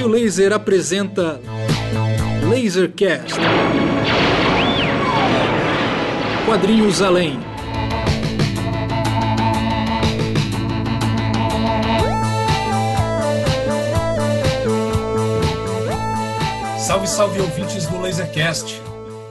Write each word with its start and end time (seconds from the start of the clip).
Raio 0.00 0.08
Laser 0.08 0.50
apresenta 0.54 1.38
Lasercast. 2.48 3.38
Quadrinhos 6.46 7.02
Além. 7.02 7.38
Salve, 16.78 17.06
salve 17.06 17.40
ouvintes 17.40 17.86
do 17.86 18.00
Lasercast. 18.00 18.80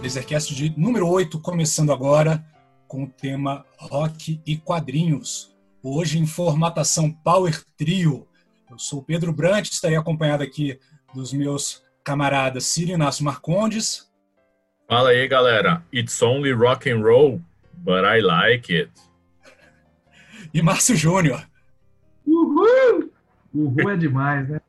Lasercast 0.03 0.53
de 0.53 0.71
número 0.77 1.07
8, 1.07 1.39
começando 1.39 1.91
agora 1.91 2.45
com 2.87 3.05
o 3.05 3.07
tema 3.07 3.65
rock 3.75 4.39
e 4.45 4.55
quadrinhos. 4.55 5.49
Hoje 5.81 6.19
em 6.19 6.27
formatação 6.27 7.09
Power 7.11 7.59
Trio. 7.75 8.28
Eu 8.69 8.77
sou 8.77 8.99
o 8.99 9.03
Pedro 9.03 9.33
Brant, 9.33 9.67
estarei 9.67 9.97
acompanhado 9.97 10.43
aqui 10.43 10.79
dos 11.13 11.33
meus 11.33 11.83
camaradas 12.03 12.65
Ciro 12.65 12.91
Inácio 12.91 13.25
Marcondes. 13.25 14.07
Fala 14.87 15.09
aí, 15.09 15.27
galera. 15.27 15.83
It's 15.91 16.21
only 16.21 16.51
rock 16.51 16.89
and 16.89 17.01
roll, 17.01 17.41
but 17.73 18.03
I 18.05 18.21
like 18.21 18.73
it. 18.73 18.91
E 20.53 20.63
Márcio 20.63 20.95
Júnior. 20.95 21.47
Uhul! 22.25 23.11
Uhul 23.53 23.91
é 23.91 23.97
demais, 23.97 24.49
né? 24.49 24.59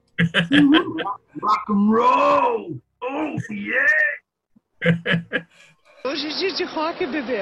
Uhul! 0.51 1.03
rock 1.43 1.73
and 1.73 1.91
roll! 1.91 2.83
Oh, 3.03 3.37
yeah! 3.51 3.87
Hoje 6.05 6.27
é 6.27 6.39
dia 6.39 6.55
de 6.55 6.65
rock, 6.65 7.07
bebê. 7.07 7.41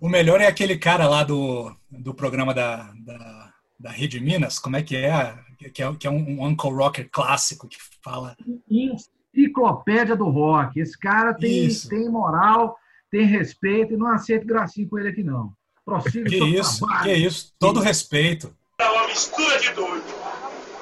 O 0.00 0.08
melhor 0.08 0.40
é 0.40 0.46
aquele 0.46 0.78
cara 0.78 1.06
lá 1.06 1.22
do, 1.22 1.74
do 1.90 2.14
programa 2.14 2.54
da, 2.54 2.92
da, 3.04 3.52
da 3.78 3.90
Rede 3.90 4.20
Minas, 4.20 4.58
como 4.58 4.76
é 4.76 4.82
que 4.82 4.96
é? 4.96 5.34
Que 5.60 5.82
é, 5.82 5.94
que 5.94 6.06
é 6.06 6.10
um, 6.10 6.40
um 6.40 6.46
Uncle 6.46 6.70
Rocker 6.72 7.08
clássico 7.12 7.68
que 7.68 7.76
fala. 8.02 8.34
Enciclopédia 8.70 10.16
do 10.16 10.28
rock. 10.30 10.80
Esse 10.80 10.98
cara 10.98 11.34
tem, 11.34 11.66
Isso. 11.66 11.88
tem 11.88 12.08
moral, 12.08 12.78
tem 13.10 13.26
respeito 13.26 13.92
e 13.92 13.96
não 13.96 14.08
aceito 14.08 14.46
gracinha 14.46 14.88
com 14.88 14.98
ele 14.98 15.10
aqui, 15.10 15.22
não. 15.22 15.52
Prossiga 15.84 16.28
Que 16.30 16.36
isso, 16.36 16.78
trabalho. 16.86 17.04
que 17.04 17.12
isso, 17.12 17.52
todo 17.58 17.80
respeito. 17.80 18.54
Era 18.78 18.92
uma 18.92 19.06
mistura 19.08 19.58
de 19.60 19.70
doido. 19.72 20.04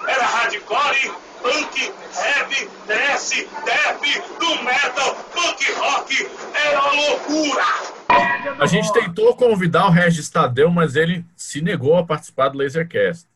Era 0.06 0.24
hardcore, 0.24 1.12
punk, 1.42 1.92
heavy, 2.16 2.68
thrash, 2.86 3.30
death, 3.64 4.38
do 4.38 4.62
metal, 4.64 5.14
punk 5.34 5.72
rock. 5.72 6.26
Era 6.54 6.80
uma 6.82 6.92
loucura. 6.92 7.64
A 8.60 8.66
gente 8.66 8.92
tentou 8.92 9.34
convidar 9.36 9.86
o 9.86 9.90
Regis 9.90 10.30
Tadeu, 10.30 10.70
mas 10.70 10.96
ele 10.96 11.24
se 11.36 11.60
negou 11.60 11.96
a 11.96 12.04
participar 12.04 12.48
do 12.48 12.58
Lasercast. 12.58 13.27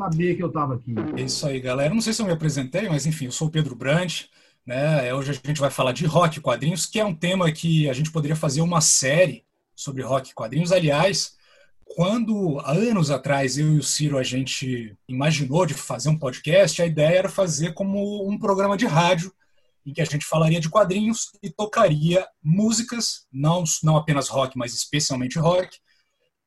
Sabia 0.00 0.36
que 0.36 0.42
eu 0.42 0.46
estava 0.46 0.76
aqui. 0.76 0.94
É 1.16 1.22
isso 1.22 1.44
aí, 1.44 1.60
galera. 1.60 1.92
Não 1.92 2.00
sei 2.00 2.12
se 2.12 2.22
eu 2.22 2.26
me 2.26 2.30
apresentei, 2.30 2.88
mas 2.88 3.04
enfim, 3.04 3.24
eu 3.24 3.32
sou 3.32 3.48
o 3.48 3.50
Pedro 3.50 3.74
Brandt. 3.74 4.30
Né? 4.64 5.12
Hoje 5.12 5.32
a 5.32 5.34
gente 5.34 5.60
vai 5.60 5.70
falar 5.70 5.90
de 5.90 6.06
rock 6.06 6.40
quadrinhos, 6.40 6.86
que 6.86 7.00
é 7.00 7.04
um 7.04 7.14
tema 7.14 7.50
que 7.50 7.90
a 7.90 7.92
gente 7.92 8.12
poderia 8.12 8.36
fazer 8.36 8.60
uma 8.60 8.80
série 8.80 9.44
sobre 9.74 10.04
rock 10.04 10.32
quadrinhos. 10.34 10.70
Aliás, 10.70 11.36
quando 11.84 12.60
há 12.60 12.70
anos 12.70 13.10
atrás 13.10 13.58
eu 13.58 13.74
e 13.74 13.78
o 13.78 13.82
Ciro 13.82 14.18
a 14.18 14.22
gente 14.22 14.96
imaginou 15.08 15.66
de 15.66 15.74
fazer 15.74 16.10
um 16.10 16.18
podcast, 16.18 16.80
a 16.80 16.86
ideia 16.86 17.18
era 17.18 17.28
fazer 17.28 17.74
como 17.74 18.30
um 18.30 18.38
programa 18.38 18.76
de 18.76 18.86
rádio 18.86 19.32
em 19.84 19.92
que 19.92 20.00
a 20.00 20.04
gente 20.04 20.24
falaria 20.24 20.60
de 20.60 20.68
quadrinhos 20.68 21.32
e 21.42 21.50
tocaria 21.50 22.24
músicas, 22.40 23.26
não, 23.32 23.64
não 23.82 23.96
apenas 23.96 24.28
rock, 24.28 24.56
mas 24.56 24.74
especialmente 24.74 25.40
rock, 25.40 25.76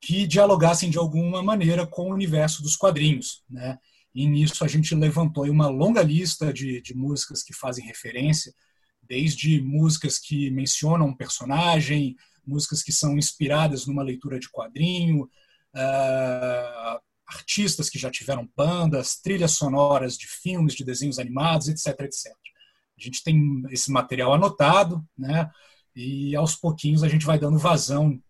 que 0.02 0.26
dialogassem 0.26 0.90
de 0.90 0.98
alguma 0.98 1.44
maneira 1.44 1.86
com 1.86 2.10
o 2.10 2.14
universo 2.14 2.64
dos 2.64 2.76
quadrinhos. 2.76 3.44
Né? 3.48 3.78
E 4.14 4.28
nisso 4.28 4.64
a 4.66 4.68
gente 4.68 4.96
levantou 4.96 5.46
uma 5.46 5.68
longa 5.68 6.02
lista 6.02 6.52
de, 6.52 6.82
de 6.82 6.96
músicas 6.96 7.44
que 7.44 7.54
fazem 7.54 7.86
referência, 7.86 8.54
desde 9.02 9.62
músicas 9.62 10.18
que 10.18 10.50
mencionam 10.50 11.08
um 11.08 11.16
personagem, 11.16 12.16
músicas 12.46 12.82
que 12.82 12.92
são 12.92 13.18
inspiradas 13.18 13.86
numa 13.86 14.02
leitura 14.02 14.40
de 14.40 14.50
quadrinho, 14.50 15.30
ah, 15.76 17.00
artistas 17.28 17.90
que 17.90 18.00
já 18.00 18.10
tiveram 18.10 18.50
bandas, 18.56 19.18
trilhas 19.18 19.52
sonoras 19.52 20.18
de 20.18 20.28
filmes, 20.28 20.74
de 20.74 20.84
desenhos 20.84 21.20
animados, 21.20 21.68
etc, 21.68 21.88
etc. 22.02 22.32
A 22.98 23.04
gente 23.04 23.24
tem 23.24 23.64
esse 23.70 23.92
material 23.92 24.34
anotado, 24.34 25.04
né? 25.18 25.50
E 25.96 26.36
aos 26.36 26.56
pouquinhos 26.56 27.04
a 27.04 27.08
gente 27.08 27.26
vai 27.26 27.40
dando 27.40 27.58
vazão 27.58 28.22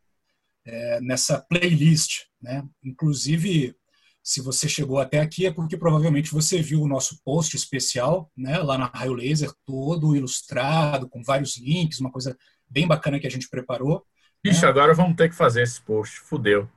é, 0.66 1.02
nessa 1.02 1.40
playlist, 1.40 2.26
né? 2.42 2.64
Inclusive, 2.84 3.76
se 4.24 4.42
você 4.42 4.70
chegou 4.70 5.00
até 5.00 5.20
aqui 5.20 5.46
é 5.46 5.52
porque 5.52 5.78
provavelmente 5.78 6.32
você 6.32 6.62
viu 6.62 6.82
o 6.82 6.88
nosso 6.88 7.22
post 7.24 7.56
especial, 7.56 8.32
né? 8.38 8.60
Lá 8.60 8.78
na 8.78 8.86
Raio 8.86 9.14
Laser, 9.14 9.52
todo 9.66 10.16
ilustrado, 10.16 11.10
com 11.10 11.24
vários 11.24 11.58
links, 11.58 12.00
uma 12.00 12.12
coisa 12.12 12.38
bem 12.70 12.88
bacana 12.88 13.20
que 13.20 13.28
a 13.28 13.32
gente 13.32 13.50
preparou. 13.50 14.06
Ixi, 14.44 14.66
agora 14.66 14.94
vamos 14.94 15.16
ter 15.16 15.30
que 15.30 15.36
fazer 15.36 15.64
esse 15.64 15.82
post. 15.82 16.20
Fudeu. 16.22 16.70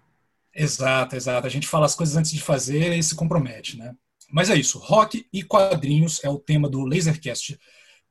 Exato, 0.55 1.17
exato. 1.17 1.47
A 1.47 1.51
gente 1.51 1.67
fala 1.67 1.87
as 1.87 1.95
coisas 1.95 2.17
antes 2.17 2.31
de 2.31 2.41
fazer 2.41 2.97
e 2.97 3.03
se 3.03 3.15
compromete, 3.15 3.77
né? 3.77 3.95
Mas 4.31 4.51
é 4.51 4.57
isso. 4.57 4.79
Rock 4.79 5.27
e 5.33 5.43
quadrinhos 5.43 6.23
é 6.25 6.29
o 6.29 6.39
tema 6.39 6.69
do 6.69 6.85
Lasercast 6.85 7.59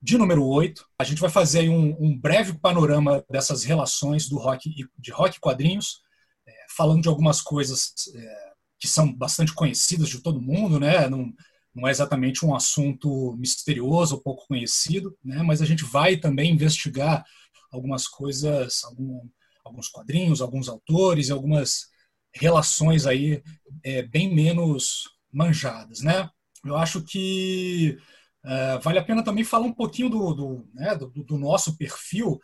de 0.03 0.17
número 0.17 0.45
8. 0.45 0.85
A 0.99 1.05
gente 1.05 1.21
vai 1.21 1.29
fazer 1.29 1.69
um, 1.69 1.95
um 1.97 2.19
breve 2.19 2.53
panorama 2.59 3.23
dessas 3.31 3.63
relações 3.63 4.27
do 4.27 4.37
rock 4.37 4.69
de 4.99 5.11
rock 5.11 5.37
e 5.37 5.39
quadrinhos, 5.39 6.01
é, 6.45 6.51
falando 6.75 7.01
de 7.01 7.07
algumas 7.07 7.41
coisas 7.41 7.93
é, 8.13 8.51
que 8.77 8.87
são 8.87 9.11
bastante 9.13 9.53
conhecidas 9.53 10.09
de 10.09 10.19
todo 10.19 10.41
mundo, 10.41 10.77
né? 10.77 11.07
Não, 11.07 11.33
não 11.73 11.87
é 11.87 11.91
exatamente 11.91 12.45
um 12.45 12.53
assunto 12.53 13.33
misterioso 13.37 14.15
ou 14.15 14.21
pouco 14.21 14.45
conhecido, 14.45 15.17
né? 15.23 15.41
Mas 15.41 15.61
a 15.61 15.65
gente 15.65 15.85
vai 15.85 16.17
também 16.17 16.51
investigar 16.51 17.23
algumas 17.71 18.05
coisas, 18.05 18.83
algum, 18.83 19.21
alguns 19.63 19.87
quadrinhos, 19.87 20.41
alguns 20.41 20.67
autores 20.67 21.31
algumas 21.31 21.87
relações 22.35 23.05
aí 23.05 23.41
é, 23.83 24.01
bem 24.01 24.35
menos 24.35 25.03
manjadas, 25.31 26.01
né? 26.01 26.29
Eu 26.65 26.75
acho 26.75 27.01
que 27.01 27.97
uh, 28.45 28.81
vale 28.81 28.99
a 28.99 29.03
pena 29.03 29.23
também 29.23 29.43
falar 29.43 29.65
um 29.65 29.73
pouquinho 29.73 30.09
do, 30.09 30.33
do, 30.33 30.69
né, 30.73 30.95
do, 30.95 31.09
do, 31.09 31.37
nosso 31.37 31.77
perfil. 31.77 32.39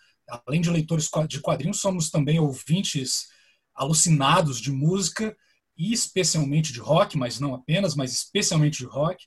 Além 0.45 0.61
de 0.61 0.69
leitores 0.69 1.09
de 1.27 1.39
quadrinhos, 1.39 1.79
somos 1.79 2.09
também 2.09 2.39
ouvintes 2.39 3.27
alucinados 3.75 4.59
de 4.59 4.71
música 4.71 5.35
e 5.77 5.93
especialmente 5.93 6.73
de 6.73 6.79
rock, 6.79 7.17
mas 7.17 7.39
não 7.39 7.55
apenas, 7.55 7.95
mas 7.95 8.13
especialmente 8.13 8.79
de 8.79 8.85
rock. 8.85 9.25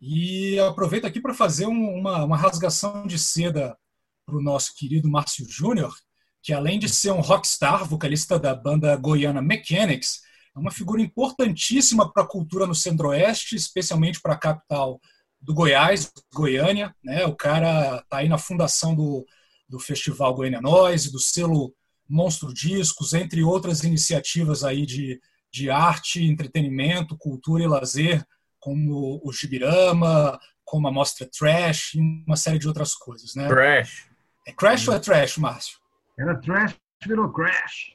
E 0.00 0.58
aproveito 0.60 1.04
aqui 1.04 1.20
para 1.20 1.34
fazer 1.34 1.66
um, 1.66 1.98
uma, 1.98 2.24
uma 2.24 2.36
rasgação 2.36 3.06
de 3.06 3.18
seda 3.18 3.76
para 4.24 4.36
o 4.36 4.42
nosso 4.42 4.74
querido 4.74 5.10
Márcio 5.10 5.46
Júnior, 5.48 5.94
que 6.42 6.52
além 6.52 6.78
de 6.78 6.88
ser 6.88 7.10
um 7.10 7.20
rockstar, 7.20 7.84
vocalista 7.84 8.38
da 8.38 8.54
banda 8.54 8.96
goiana 8.96 9.42
Mechanics, 9.42 10.22
é 10.56 10.58
uma 10.58 10.70
figura 10.70 11.02
importantíssima 11.02 12.10
para 12.10 12.22
a 12.22 12.26
cultura 12.26 12.66
no 12.66 12.74
Centro-Oeste, 12.74 13.54
especialmente 13.54 14.20
para 14.20 14.34
a 14.34 14.38
capital 14.38 15.00
do 15.40 15.54
Goiás, 15.54 16.12
Goiânia. 16.32 16.94
Né? 17.02 17.24
O 17.24 17.34
cara 17.34 17.98
está 17.98 18.18
aí 18.18 18.28
na 18.28 18.38
fundação 18.38 18.94
do, 18.94 19.26
do 19.68 19.78
Festival 19.78 20.34
Goiânia 20.34 20.60
Noise, 20.60 21.12
do 21.12 21.18
selo 21.18 21.74
Monstro 22.08 22.52
Discos, 22.52 23.12
entre 23.12 23.42
outras 23.42 23.84
iniciativas 23.84 24.64
aí 24.64 24.84
de, 24.84 25.20
de 25.52 25.70
arte, 25.70 26.24
entretenimento, 26.24 27.16
cultura 27.16 27.62
e 27.62 27.68
lazer, 27.68 28.24
como 28.58 29.20
o 29.24 29.32
Gibirama, 29.32 30.38
como 30.64 30.86
a 30.88 30.92
Mostra 30.92 31.28
Trash 31.30 31.94
e 31.94 32.00
uma 32.26 32.36
série 32.36 32.58
de 32.58 32.68
outras 32.68 32.94
coisas. 32.94 33.34
Né? 33.34 33.48
Trash. 33.48 34.08
É 34.46 34.52
Crash 34.52 34.88
ou 34.88 34.94
é 34.94 34.98
Trash, 34.98 35.36
Márcio? 35.38 35.78
Era 36.18 36.38
trash, 36.40 36.76
virou 37.06 37.32
crash. 37.32 37.94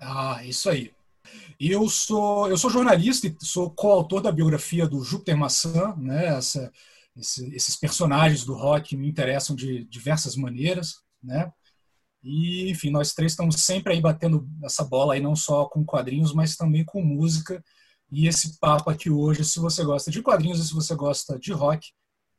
Ah, 0.00 0.42
isso 0.44 0.70
aí. 0.70 0.92
Eu 1.58 1.88
sou, 1.88 2.48
eu 2.48 2.56
sou 2.56 2.70
jornalista 2.70 3.26
e 3.26 3.36
sou 3.40 3.70
coautor 3.70 4.20
da 4.20 4.30
biografia 4.30 4.86
do 4.86 5.02
Júpiter 5.02 5.36
Maçã, 5.36 5.94
né? 5.96 6.26
Essa, 6.26 6.72
esse, 7.16 7.54
esses 7.54 7.76
personagens 7.76 8.44
do 8.44 8.54
rock 8.54 8.96
me 8.96 9.08
interessam 9.08 9.56
de 9.56 9.84
diversas 9.84 10.36
maneiras, 10.36 10.96
né? 11.22 11.52
E, 12.22 12.70
enfim, 12.70 12.90
nós 12.90 13.12
três 13.14 13.32
estamos 13.32 13.56
sempre 13.62 13.92
aí 13.92 14.00
batendo 14.00 14.48
essa 14.64 14.84
bola 14.84 15.14
aí, 15.14 15.20
não 15.20 15.36
só 15.36 15.66
com 15.66 15.84
quadrinhos, 15.84 16.32
mas 16.32 16.56
também 16.56 16.84
com 16.84 17.02
música. 17.02 17.62
E 18.10 18.26
esse 18.26 18.58
papo 18.58 18.90
aqui 18.90 19.10
hoje, 19.10 19.44
se 19.44 19.58
você 19.60 19.84
gosta 19.84 20.10
de 20.10 20.22
quadrinhos 20.22 20.58
e 20.60 20.68
se 20.68 20.74
você 20.74 20.94
gosta 20.94 21.38
de 21.38 21.52
rock, 21.52 21.88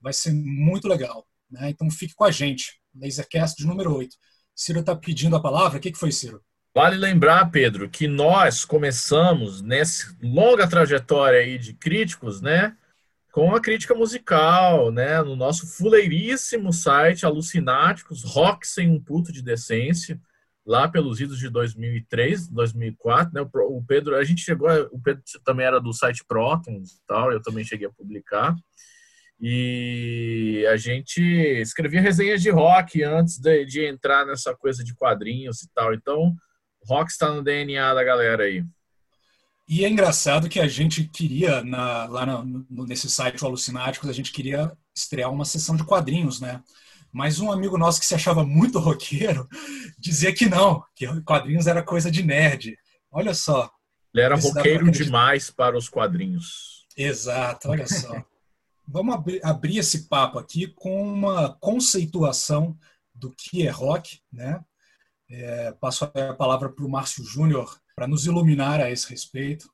vai 0.01 0.13
ser 0.13 0.33
muito 0.33 0.87
legal, 0.87 1.27
né? 1.49 1.69
Então 1.69 1.89
fique 1.91 2.13
com 2.15 2.23
a 2.23 2.31
gente. 2.31 2.79
Lasercast 2.95 3.57
de 3.57 3.67
número 3.67 3.95
8. 3.95 4.15
Ciro 4.55 4.79
está 4.79 4.95
pedindo 4.95 5.35
a 5.35 5.41
palavra. 5.41 5.77
O 5.77 5.81
que, 5.81 5.91
que 5.91 5.97
foi, 5.97 6.11
Ciro? 6.11 6.43
Vale 6.73 6.97
lembrar, 6.97 7.49
Pedro, 7.49 7.89
que 7.89 8.07
nós 8.07 8.63
começamos 8.63 9.61
nessa 9.61 10.15
longa 10.21 10.67
trajetória 10.67 11.39
aí 11.39 11.57
de 11.57 11.73
críticos, 11.73 12.41
né? 12.41 12.77
Com 13.31 13.55
a 13.55 13.59
crítica 13.59 13.95
musical, 13.95 14.91
né? 14.91 15.21
No 15.23 15.35
nosso 15.35 15.65
fuleiríssimo 15.65 16.71
site 16.71 17.25
Alucináticos, 17.25 18.23
Rock 18.23 18.67
Sem 18.67 18.87
Um 18.87 19.01
Puto 19.01 19.31
de 19.31 19.41
Decência, 19.41 20.21
lá 20.63 20.87
pelos 20.87 21.19
idos 21.19 21.39
de 21.39 21.49
2003, 21.49 22.47
2004, 22.47 23.33
né? 23.33 23.49
O 23.51 23.83
Pedro, 23.83 24.15
a 24.15 24.23
gente 24.23 24.41
chegou, 24.41 24.69
o 24.91 25.01
Pedro 25.01 25.23
também 25.43 25.65
era 25.65 25.81
do 25.81 25.91
site 25.91 26.23
Protons 26.23 26.91
e 26.91 27.01
tal, 27.07 27.31
eu 27.31 27.41
também 27.41 27.65
cheguei 27.65 27.87
a 27.87 27.91
publicar. 27.91 28.55
E 29.41 30.67
a 30.69 30.77
gente 30.77 31.19
escrevia 31.59 32.01
resenhas 32.01 32.43
de 32.43 32.51
rock 32.51 33.01
antes 33.03 33.39
de, 33.39 33.65
de 33.65 33.85
entrar 33.85 34.25
nessa 34.27 34.55
coisa 34.55 34.83
de 34.83 34.93
quadrinhos 34.93 35.63
e 35.63 35.69
tal. 35.73 35.93
Então, 35.95 36.35
rock 36.89 37.11
está 37.11 37.31
no 37.31 37.43
DNA 37.43 37.93
da 37.93 38.03
galera 38.03 38.43
aí. 38.43 38.65
E 39.67 39.85
é 39.85 39.89
engraçado 39.89 40.49
que 40.49 40.59
a 40.59 40.67
gente 40.67 41.03
queria, 41.03 41.63
na, 41.63 42.05
lá 42.05 42.25
no, 42.25 42.65
nesse 42.87 43.07
site 43.07 43.43
o 43.43 43.47
Alucináticos, 43.47 44.09
a 44.09 44.13
gente 44.13 44.31
queria 44.31 44.75
estrear 44.95 45.31
uma 45.31 45.45
sessão 45.45 45.75
de 45.75 45.83
quadrinhos, 45.83 46.41
né? 46.41 46.63
Mas 47.11 47.39
um 47.39 47.51
amigo 47.51 47.77
nosso 47.77 47.99
que 47.99 48.05
se 48.05 48.15
achava 48.15 48.43
muito 48.43 48.79
roqueiro 48.79 49.47
dizia 49.99 50.33
que 50.33 50.47
não, 50.47 50.83
que 50.95 51.05
quadrinhos 51.21 51.67
era 51.67 51.83
coisa 51.83 52.09
de 52.09 52.23
nerd. 52.23 52.75
Olha 53.11 53.35
só. 53.35 53.71
Ele 54.11 54.23
era 54.23 54.35
roqueiro 54.35 54.89
demais 54.89 55.51
para 55.51 55.77
os 55.77 55.87
quadrinhos. 55.87 56.87
Exato, 56.97 57.69
olha 57.69 57.85
só. 57.87 58.23
Vamos 58.87 59.23
abrir 59.43 59.77
esse 59.77 60.07
papo 60.07 60.39
aqui 60.39 60.65
com 60.65 61.03
uma 61.03 61.53
conceituação 61.59 62.75
do 63.13 63.29
que 63.29 63.67
é 63.67 63.69
rock, 63.69 64.19
né? 64.33 64.59
É, 65.29 65.71
passo 65.79 66.05
a 66.05 66.33
palavra 66.33 66.69
para 66.69 66.85
o 66.85 66.89
Márcio 66.89 67.23
Júnior 67.23 67.79
para 67.95 68.07
nos 68.07 68.25
iluminar 68.25 68.81
a 68.81 68.89
esse 68.89 69.09
respeito. 69.09 69.69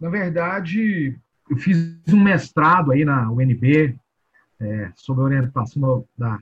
Na 0.00 0.10
verdade, 0.10 1.18
eu 1.48 1.56
fiz 1.56 1.98
um 2.08 2.22
mestrado 2.22 2.92
aí 2.92 3.04
na 3.04 3.30
UNB, 3.30 3.96
é, 4.60 4.92
sob 4.94 5.20
a 5.20 5.24
orientação 5.24 6.04
da 6.16 6.38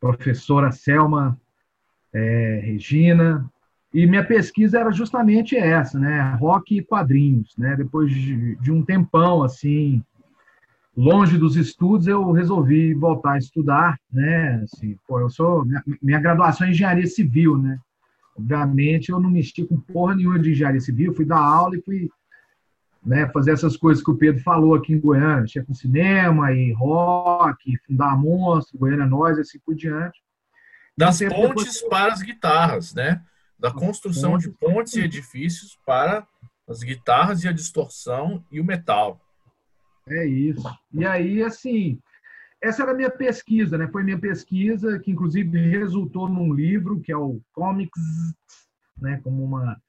professora 0.00 0.72
Selma 0.72 1.38
é, 2.12 2.60
Regina, 2.64 3.50
e 3.92 4.06
minha 4.06 4.24
pesquisa 4.24 4.80
era 4.80 4.90
justamente 4.90 5.56
essa, 5.56 5.98
né? 5.98 6.34
Rock 6.40 6.76
e 6.76 6.82
quadrinhos, 6.82 7.54
né? 7.56 7.76
Depois 7.76 8.10
de, 8.12 8.56
de 8.56 8.72
um 8.72 8.84
tempão, 8.84 9.42
assim, 9.42 10.02
longe 10.96 11.36
dos 11.36 11.56
estudos, 11.56 12.06
eu 12.06 12.30
resolvi 12.32 12.94
voltar 12.94 13.32
a 13.32 13.38
estudar, 13.38 13.98
né? 14.12 14.62
Assim, 14.64 14.96
pô, 15.06 15.20
eu 15.20 15.28
sou 15.28 15.64
minha, 15.64 15.82
minha, 16.02 16.20
graduação 16.20 16.66
é 16.66 16.70
engenharia 16.70 17.06
civil, 17.06 17.58
né? 17.58 17.78
Obviamente 18.36 19.10
eu 19.10 19.20
não 19.20 19.30
mexi 19.30 19.64
com 19.64 19.78
porra 19.78 20.14
nenhuma 20.14 20.38
de 20.38 20.50
engenharia 20.50 20.80
civil, 20.80 21.14
fui 21.14 21.24
dar 21.24 21.38
aula 21.38 21.76
e 21.76 21.82
fui 21.82 22.10
né, 23.04 23.28
fazer 23.28 23.52
essas 23.52 23.76
coisas 23.76 24.02
que 24.02 24.10
o 24.10 24.16
Pedro 24.16 24.42
falou 24.42 24.74
aqui 24.74 24.94
em 24.94 25.00
Goiânia, 25.00 25.42
mexer 25.42 25.64
com 25.64 25.74
cinema 25.74 26.52
e 26.52 26.72
rock, 26.72 27.76
fundar 27.86 28.16
monstro, 28.16 28.78
Goiânia 28.78 29.06
Nós, 29.06 29.38
assim 29.38 29.58
por 29.58 29.74
diante. 29.74 30.22
Das 30.96 31.18
pontes 31.18 31.74
depois... 31.74 31.82
para 31.82 32.12
as 32.12 32.22
guitarras, 32.22 32.94
né? 32.94 33.20
Da 33.58 33.70
construção 33.70 34.38
de 34.38 34.48
pontes 34.48 34.94
e 34.94 35.00
edifícios 35.00 35.78
para 35.84 36.26
as 36.66 36.82
guitarras 36.82 37.44
e 37.44 37.48
a 37.48 37.52
distorção 37.52 38.42
e 38.50 38.60
o 38.60 38.64
metal. 38.64 39.20
É 40.08 40.26
isso. 40.26 40.68
E 40.92 41.04
aí, 41.04 41.42
assim, 41.42 41.98
essa 42.62 42.82
era 42.82 42.92
a 42.92 42.96
minha 42.96 43.10
pesquisa, 43.10 43.78
né? 43.78 43.88
Foi 43.88 44.02
minha 44.02 44.18
pesquisa, 44.18 44.98
que 44.98 45.10
inclusive 45.10 45.58
resultou 45.68 46.28
num 46.28 46.52
livro, 46.52 47.00
que 47.00 47.12
é 47.12 47.16
o 47.16 47.40
Comics, 47.52 48.02
né? 49.00 49.20
Como 49.22 49.42
uma, 49.42 49.80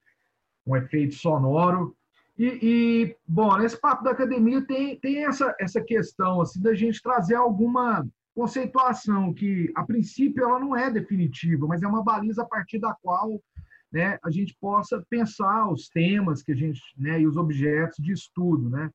um 0.65 0.75
efeito 0.75 1.15
sonoro. 1.15 1.95
E, 2.37 2.45
e, 2.61 3.15
bom, 3.27 3.57
nesse 3.57 3.79
papo 3.79 4.03
da 4.03 4.11
academia 4.11 4.65
tem, 4.65 4.99
tem 4.99 5.25
essa, 5.25 5.55
essa 5.59 5.81
questão, 5.81 6.41
assim, 6.41 6.61
da 6.61 6.73
gente 6.73 7.01
trazer 7.01 7.35
alguma 7.35 8.05
conceituação 8.35 9.33
que, 9.33 9.71
a 9.73 9.83
princípio, 9.83 10.43
ela 10.43 10.59
não 10.59 10.75
é 10.75 10.91
definitiva, 10.91 11.65
mas 11.65 11.81
é 11.81 11.87
uma 11.87 12.03
baliza 12.03 12.41
a 12.41 12.45
partir 12.45 12.79
da 12.79 12.93
qual 13.01 13.41
né, 13.91 14.19
a 14.21 14.29
gente 14.29 14.53
possa 14.59 15.01
pensar 15.09 15.71
os 15.71 15.87
temas 15.87 16.43
que 16.43 16.51
a 16.51 16.55
gente, 16.55 16.81
né, 16.97 17.21
e 17.21 17.25
os 17.25 17.37
objetos 17.37 18.03
de 18.03 18.11
estudo, 18.11 18.69
né? 18.69 18.91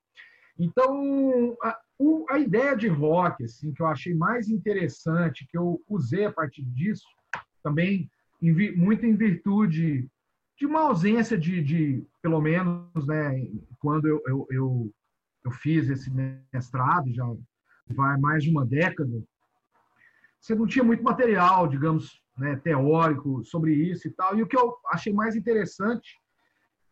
Então, 0.61 1.57
a, 1.63 1.79
o, 1.99 2.27
a 2.29 2.39
ideia 2.39 2.77
de 2.77 2.87
rock, 2.87 3.43
assim, 3.43 3.73
que 3.73 3.81
eu 3.81 3.87
achei 3.87 4.15
mais 4.15 4.51
interessante, 4.51 5.47
que 5.51 5.57
eu 5.57 5.83
usei 5.89 6.27
a 6.27 6.33
partir 6.33 6.63
disso, 6.63 7.07
também 7.63 8.11
em, 8.43 8.77
muito 8.77 9.07
em 9.07 9.17
virtude 9.17 10.07
de 10.59 10.67
uma 10.67 10.81
ausência 10.81 11.39
de, 11.39 11.63
de 11.63 12.07
pelo 12.21 12.43
menos, 12.43 13.07
né, 13.07 13.49
quando 13.79 14.07
eu, 14.07 14.23
eu, 14.27 14.47
eu, 14.51 14.95
eu 15.47 15.51
fiz 15.51 15.89
esse 15.89 16.11
mestrado, 16.53 17.11
já 17.15 17.25
vai 17.89 18.19
mais 18.19 18.45
de 18.45 18.51
uma 18.51 18.67
década, 18.67 19.11
você 20.39 20.55
não 20.55 20.67
tinha 20.67 20.85
muito 20.85 21.03
material, 21.03 21.67
digamos, 21.69 22.23
né, 22.37 22.57
teórico 22.57 23.43
sobre 23.47 23.73
isso 23.73 24.09
e 24.09 24.11
tal. 24.11 24.37
E 24.37 24.43
o 24.43 24.47
que 24.47 24.59
eu 24.59 24.77
achei 24.93 25.13
mais 25.13 25.35
interessante 25.35 26.20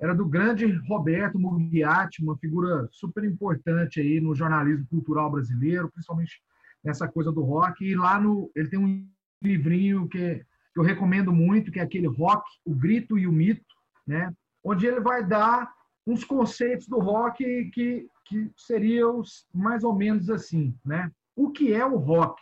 era 0.00 0.15
do 0.15 0.25
grande 0.25 0.65
Roberto 0.89 1.39
Mugliati, 1.39 2.23
uma 2.23 2.37
figura 2.39 2.89
super 2.93 3.25
importante 3.25 4.00
aí 4.00 4.21
no 4.21 4.35
jornalismo 4.35 4.87
cultural 4.87 5.31
brasileiro, 5.31 5.91
principalmente 5.91 6.41
nessa 6.85 7.09
coisa 7.09 7.33
do 7.33 7.43
rock. 7.43 7.85
E 7.85 7.97
lá 7.97 8.21
no 8.21 8.50
ele 8.55 8.69
tem 8.69 8.79
um 8.79 9.09
livrinho 9.43 10.09
que, 10.09 10.37
que 10.37 10.81
eu 10.81 10.85
recomendo 10.85 11.33
muito, 11.33 11.73
que 11.73 11.81
é 11.81 11.83
aquele 11.83 12.06
Rock, 12.06 12.45
o 12.65 12.75
Grito 12.75 13.19
e 13.19 13.27
o 13.27 13.33
Mito, 13.33 13.65
né? 14.06 14.33
Onde 14.62 14.87
ele 14.87 15.00
vai 15.00 15.27
dar 15.27 15.73
uns 16.06 16.25
conceitos 16.25 16.87
do 16.87 16.99
rock 16.99 17.71
que, 17.71 18.06
que 18.25 18.50
seriam 18.56 19.23
mais 19.53 19.85
ou 19.85 19.95
menos 19.95 20.31
assim, 20.31 20.75
né? 20.85 21.11
O 21.37 21.50
que 21.50 21.73
é 21.73 21.85
o 21.85 21.97
rock? 21.97 22.41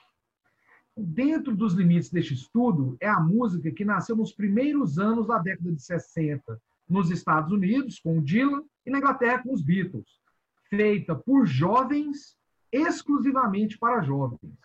Dentro 0.97 1.55
dos 1.55 1.75
limites 1.75 2.11
deste 2.11 2.33
estudo, 2.33 2.97
é 3.01 3.09
a 3.09 3.21
música 3.21 3.71
que 3.71 3.85
nasceu 3.85 4.17
nos 4.17 4.33
primeiros 4.33 4.99
anos 4.99 5.27
da 5.27 5.39
década 5.39 5.73
de 5.73 5.83
60, 5.83 6.59
nos 6.89 7.11
Estados 7.11 7.53
Unidos, 7.53 7.99
com 7.99 8.19
o 8.19 8.23
Dylan, 8.23 8.63
e 8.85 8.91
na 8.91 8.99
Inglaterra, 8.99 9.43
com 9.43 9.53
os 9.53 9.63
Beatles, 9.63 10.21
feita 10.69 11.15
por 11.15 11.47
jovens, 11.47 12.37
exclusivamente 12.71 13.79
para 13.79 14.03
jovens. 14.03 14.59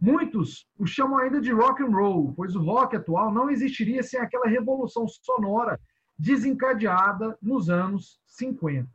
Muitos 0.00 0.68
o 0.78 0.86
chamam 0.86 1.18
ainda 1.18 1.40
de 1.40 1.52
rock 1.52 1.82
and 1.82 1.90
roll, 1.90 2.32
pois 2.34 2.54
o 2.54 2.62
rock 2.62 2.96
atual 2.96 3.32
não 3.32 3.48
existiria 3.48 4.02
sem 4.02 4.20
aquela 4.20 4.46
revolução 4.46 5.06
sonora 5.08 5.80
desencadeada 6.18 7.38
nos 7.40 7.70
anos 7.70 8.20
50. 8.26 8.88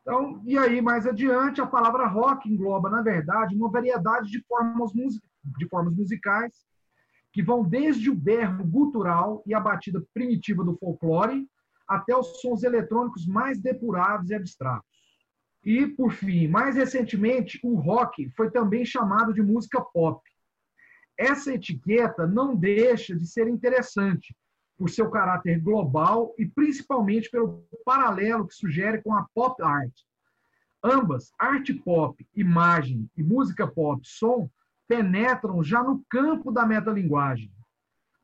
Então, 0.00 0.40
e 0.44 0.56
aí 0.56 0.80
mais 0.80 1.06
adiante, 1.06 1.60
a 1.60 1.66
palavra 1.66 2.06
rock 2.06 2.48
engloba, 2.48 2.88
na 2.88 3.02
verdade, 3.02 3.54
uma 3.54 3.70
variedade 3.70 4.30
de 4.30 4.42
formas, 4.44 4.92
de 4.92 5.68
formas 5.68 5.94
musicais 5.94 6.64
que 7.32 7.42
vão 7.42 7.62
desde 7.62 8.10
o 8.10 8.14
berro 8.14 8.64
gutural 8.64 9.42
e 9.46 9.54
a 9.54 9.60
batida 9.60 10.02
primitiva 10.12 10.64
do 10.64 10.76
folclore 10.76 11.46
até 11.86 12.16
os 12.16 12.40
sons 12.40 12.62
eletrônicos 12.62 13.26
mais 13.26 13.60
depurados 13.60 14.30
e 14.30 14.34
abstratos. 14.34 14.88
E, 15.64 15.86
por 15.86 16.12
fim, 16.12 16.48
mais 16.48 16.76
recentemente, 16.76 17.60
o 17.62 17.74
rock 17.74 18.30
foi 18.30 18.50
também 18.50 18.84
chamado 18.84 19.34
de 19.34 19.42
música 19.42 19.80
pop. 19.80 20.22
Essa 21.18 21.52
etiqueta 21.52 22.26
não 22.26 22.56
deixa 22.56 23.14
de 23.14 23.26
ser 23.26 23.46
interessante 23.46 24.34
por 24.78 24.88
seu 24.88 25.10
caráter 25.10 25.60
global 25.60 26.34
e 26.38 26.46
principalmente 26.46 27.28
pelo 27.30 27.66
paralelo 27.84 28.48
que 28.48 28.54
sugere 28.54 29.02
com 29.02 29.14
a 29.14 29.26
pop 29.34 29.62
art. 29.62 29.92
Ambas, 30.82 31.30
arte 31.38 31.74
pop, 31.74 32.26
imagem 32.34 33.10
e 33.14 33.22
música 33.22 33.66
pop, 33.66 34.00
som, 34.02 34.48
penetram 34.90 35.62
já 35.62 35.84
no 35.84 36.04
campo 36.10 36.50
da 36.50 36.66
metalinguagem. 36.66 37.48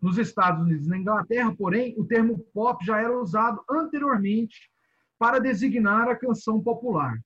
Nos 0.03 0.19
Estados 0.19 0.61
Unidos 0.61 0.87
e 0.87 0.91
na 0.91 0.99
Inglaterra, 0.99 1.55
porém, 1.57 1.95
o 1.97 2.05
termo 2.05 2.41
pop 2.53 2.85
já 2.85 3.01
era 3.01 3.17
usado 3.17 3.63
anteriormente 3.71 4.69
para 5.17 5.39
designar 5.39 6.09
a 6.09 6.17
canção 6.17 6.61
popular. 6.61 7.17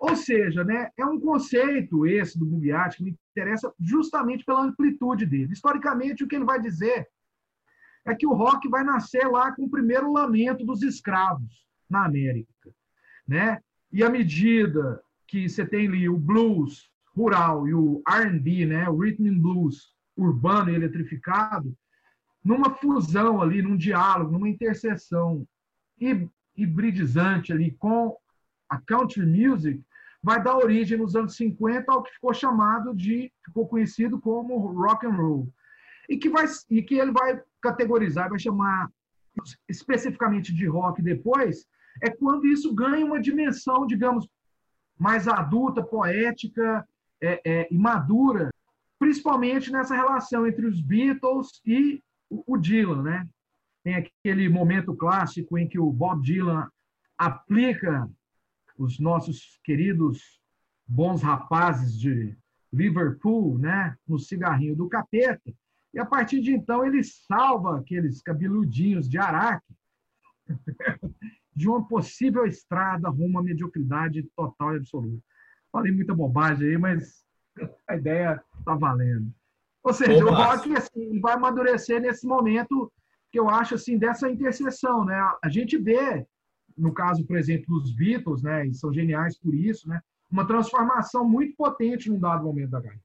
Ou 0.00 0.16
seja, 0.16 0.64
né, 0.64 0.90
é 0.98 1.06
um 1.06 1.20
conceito 1.20 2.04
esse 2.08 2.36
do 2.36 2.44
Bugliati 2.44 2.96
que 2.96 3.04
me 3.04 3.16
interessa 3.30 3.72
justamente 3.78 4.44
pela 4.44 4.64
amplitude 4.64 5.26
dele. 5.26 5.52
Historicamente, 5.52 6.24
o 6.24 6.26
que 6.26 6.34
ele 6.34 6.44
vai 6.44 6.60
dizer 6.60 7.06
é 8.04 8.16
que 8.16 8.26
o 8.26 8.34
rock 8.34 8.68
vai 8.68 8.82
nascer 8.82 9.28
lá 9.28 9.54
com 9.54 9.66
o 9.66 9.70
primeiro 9.70 10.12
lamento 10.12 10.66
dos 10.66 10.82
escravos 10.82 11.64
na 11.88 12.04
América, 12.04 12.74
né? 13.28 13.60
E 13.92 14.02
à 14.02 14.10
medida 14.10 15.00
que 15.28 15.48
você 15.48 15.64
tem 15.64 15.86
ali 15.86 16.08
o 16.08 16.18
blues, 16.18 16.91
rural 17.14 17.68
e 17.68 17.74
o 17.74 18.02
R&B, 18.06 18.66
né, 18.66 18.88
o 18.88 18.96
rhythm 18.96 19.28
and 19.28 19.38
blues 19.38 19.92
urbano 20.16 20.70
e 20.70 20.74
eletrificado, 20.74 21.74
numa 22.44 22.70
fusão 22.74 23.40
ali, 23.40 23.62
num 23.62 23.76
diálogo, 23.76 24.32
numa 24.32 24.48
interseção 24.48 25.46
hibridizante 26.56 27.52
ali 27.52 27.70
com 27.72 28.16
a 28.68 28.80
country 28.80 29.24
music, 29.24 29.80
vai 30.22 30.42
dar 30.42 30.56
origem 30.56 30.98
nos 30.98 31.14
anos 31.14 31.36
50 31.36 31.90
ao 31.90 32.02
que 32.02 32.12
ficou 32.12 32.32
chamado 32.32 32.94
de, 32.94 33.32
ficou 33.44 33.66
conhecido 33.68 34.20
como 34.20 34.56
rock 34.56 35.06
and 35.06 35.16
roll. 35.16 35.48
E 36.08 36.16
que 36.16 36.28
vai 36.28 36.46
e 36.70 36.82
que 36.82 36.96
ele 36.96 37.12
vai 37.12 37.40
categorizar, 37.60 38.28
vai 38.28 38.38
chamar 38.38 38.88
especificamente 39.68 40.52
de 40.52 40.66
rock 40.66 41.00
depois, 41.00 41.66
é 42.02 42.10
quando 42.10 42.46
isso 42.46 42.74
ganha 42.74 43.04
uma 43.04 43.20
dimensão, 43.20 43.86
digamos, 43.86 44.28
mais 44.98 45.26
adulta, 45.26 45.82
poética, 45.82 46.86
é, 47.22 47.40
é, 47.44 47.68
madura, 47.70 48.50
principalmente 48.98 49.70
nessa 49.70 49.94
relação 49.94 50.46
entre 50.46 50.66
os 50.66 50.80
Beatles 50.80 51.60
e 51.64 52.02
o, 52.28 52.54
o 52.54 52.58
Dylan, 52.58 53.02
né? 53.02 53.28
Tem 53.84 53.94
aquele 53.94 54.48
momento 54.48 54.94
clássico 54.94 55.56
em 55.56 55.68
que 55.68 55.78
o 55.78 55.90
Bob 55.90 56.22
Dylan 56.22 56.68
aplica 57.16 58.08
os 58.76 58.98
nossos 58.98 59.60
queridos 59.64 60.40
bons 60.86 61.22
rapazes 61.22 61.98
de 61.98 62.36
Liverpool, 62.72 63.58
né, 63.58 63.96
no 64.06 64.18
cigarrinho 64.18 64.74
do 64.74 64.88
capeta. 64.88 65.52
E 65.92 65.98
a 65.98 66.06
partir 66.06 66.40
de 66.40 66.52
então 66.52 66.84
ele 66.84 67.02
salva 67.04 67.78
aqueles 67.78 68.22
cabeludinhos 68.22 69.08
de 69.08 69.18
Araque 69.18 69.74
de 71.54 71.68
uma 71.68 71.86
possível 71.86 72.46
estrada 72.46 73.08
rumo 73.08 73.38
à 73.38 73.42
mediocridade 73.42 74.22
total 74.34 74.74
e 74.74 74.78
absoluta. 74.78 75.22
Falei 75.72 75.90
muita 75.90 76.14
bobagem 76.14 76.68
aí, 76.68 76.78
mas 76.78 77.24
a 77.88 77.96
ideia 77.96 78.42
está 78.58 78.74
valendo. 78.74 79.32
Ou 79.82 79.92
seja, 79.92 80.24
o 80.24 80.32
rock 80.32 80.76
assim, 80.76 81.20
vai 81.20 81.34
amadurecer 81.34 82.00
nesse 82.00 82.26
momento 82.26 82.92
que 83.32 83.40
eu 83.40 83.48
acho 83.48 83.74
assim 83.74 83.98
dessa 83.98 84.28
interseção, 84.28 85.04
né? 85.04 85.18
A 85.42 85.48
gente 85.48 85.76
vê, 85.76 86.24
no 86.76 86.92
caso, 86.92 87.26
por 87.26 87.36
exemplo, 87.36 87.80
dos 87.80 87.92
Beatles, 87.92 88.42
né, 88.42 88.66
e 88.66 88.74
são 88.74 88.92
geniais 88.92 89.36
por 89.38 89.54
isso, 89.54 89.88
né? 89.88 90.00
Uma 90.30 90.46
transformação 90.46 91.28
muito 91.28 91.56
potente 91.56 92.08
num 92.08 92.20
dado 92.20 92.44
momento 92.44 92.70
da 92.70 92.80
carreira. 92.82 93.02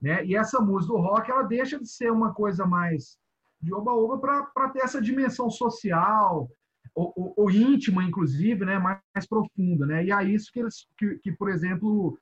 Né? 0.00 0.24
E 0.24 0.36
essa 0.36 0.60
música 0.60 0.92
do 0.92 1.00
rock, 1.00 1.30
ela 1.30 1.42
deixa 1.42 1.78
de 1.78 1.88
ser 1.88 2.10
uma 2.10 2.32
coisa 2.32 2.66
mais 2.66 3.18
de 3.60 3.72
oba-oba 3.72 4.18
para 4.18 4.68
ter 4.70 4.80
essa 4.80 5.00
dimensão 5.00 5.48
social, 5.50 6.50
ou, 6.94 7.34
ou, 7.36 7.50
íntima, 7.50 8.04
inclusive, 8.04 8.64
né? 8.64 8.78
mais, 8.78 9.00
mais 9.14 9.26
profunda. 9.26 9.84
Né? 9.86 10.04
E 10.04 10.12
é 10.12 10.24
isso 10.24 10.52
que, 10.52 10.60
eles, 10.60 10.86
que, 10.96 11.16
que, 11.16 11.32
por 11.32 11.50
exemplo, 11.50 12.18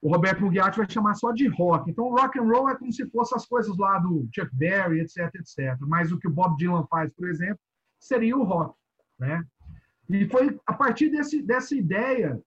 o 0.00 0.12
Roberto 0.12 0.42
Mugiati 0.42 0.78
vai 0.78 0.88
chamar 0.88 1.14
só 1.14 1.32
de 1.32 1.48
rock. 1.48 1.90
Então, 1.90 2.10
rock 2.10 2.38
and 2.38 2.44
roll 2.44 2.68
é 2.68 2.76
como 2.76 2.92
se 2.92 3.08
fosse 3.10 3.34
as 3.34 3.44
coisas 3.44 3.76
lá 3.76 3.98
do 3.98 4.28
Chuck 4.34 4.54
Berry, 4.54 5.00
etc, 5.00 5.34
etc. 5.34 5.76
Mas 5.80 6.12
o 6.12 6.18
que 6.18 6.28
o 6.28 6.32
Bob 6.32 6.56
Dylan 6.56 6.86
faz, 6.86 7.12
por 7.12 7.28
exemplo, 7.28 7.58
seria 7.98 8.36
o 8.36 8.44
rock. 8.44 8.76
Né? 9.18 9.44
E 10.08 10.28
foi 10.28 10.58
a 10.64 10.72
partir 10.72 11.10
desse, 11.10 11.42
dessa 11.42 11.74
ideia 11.74 12.40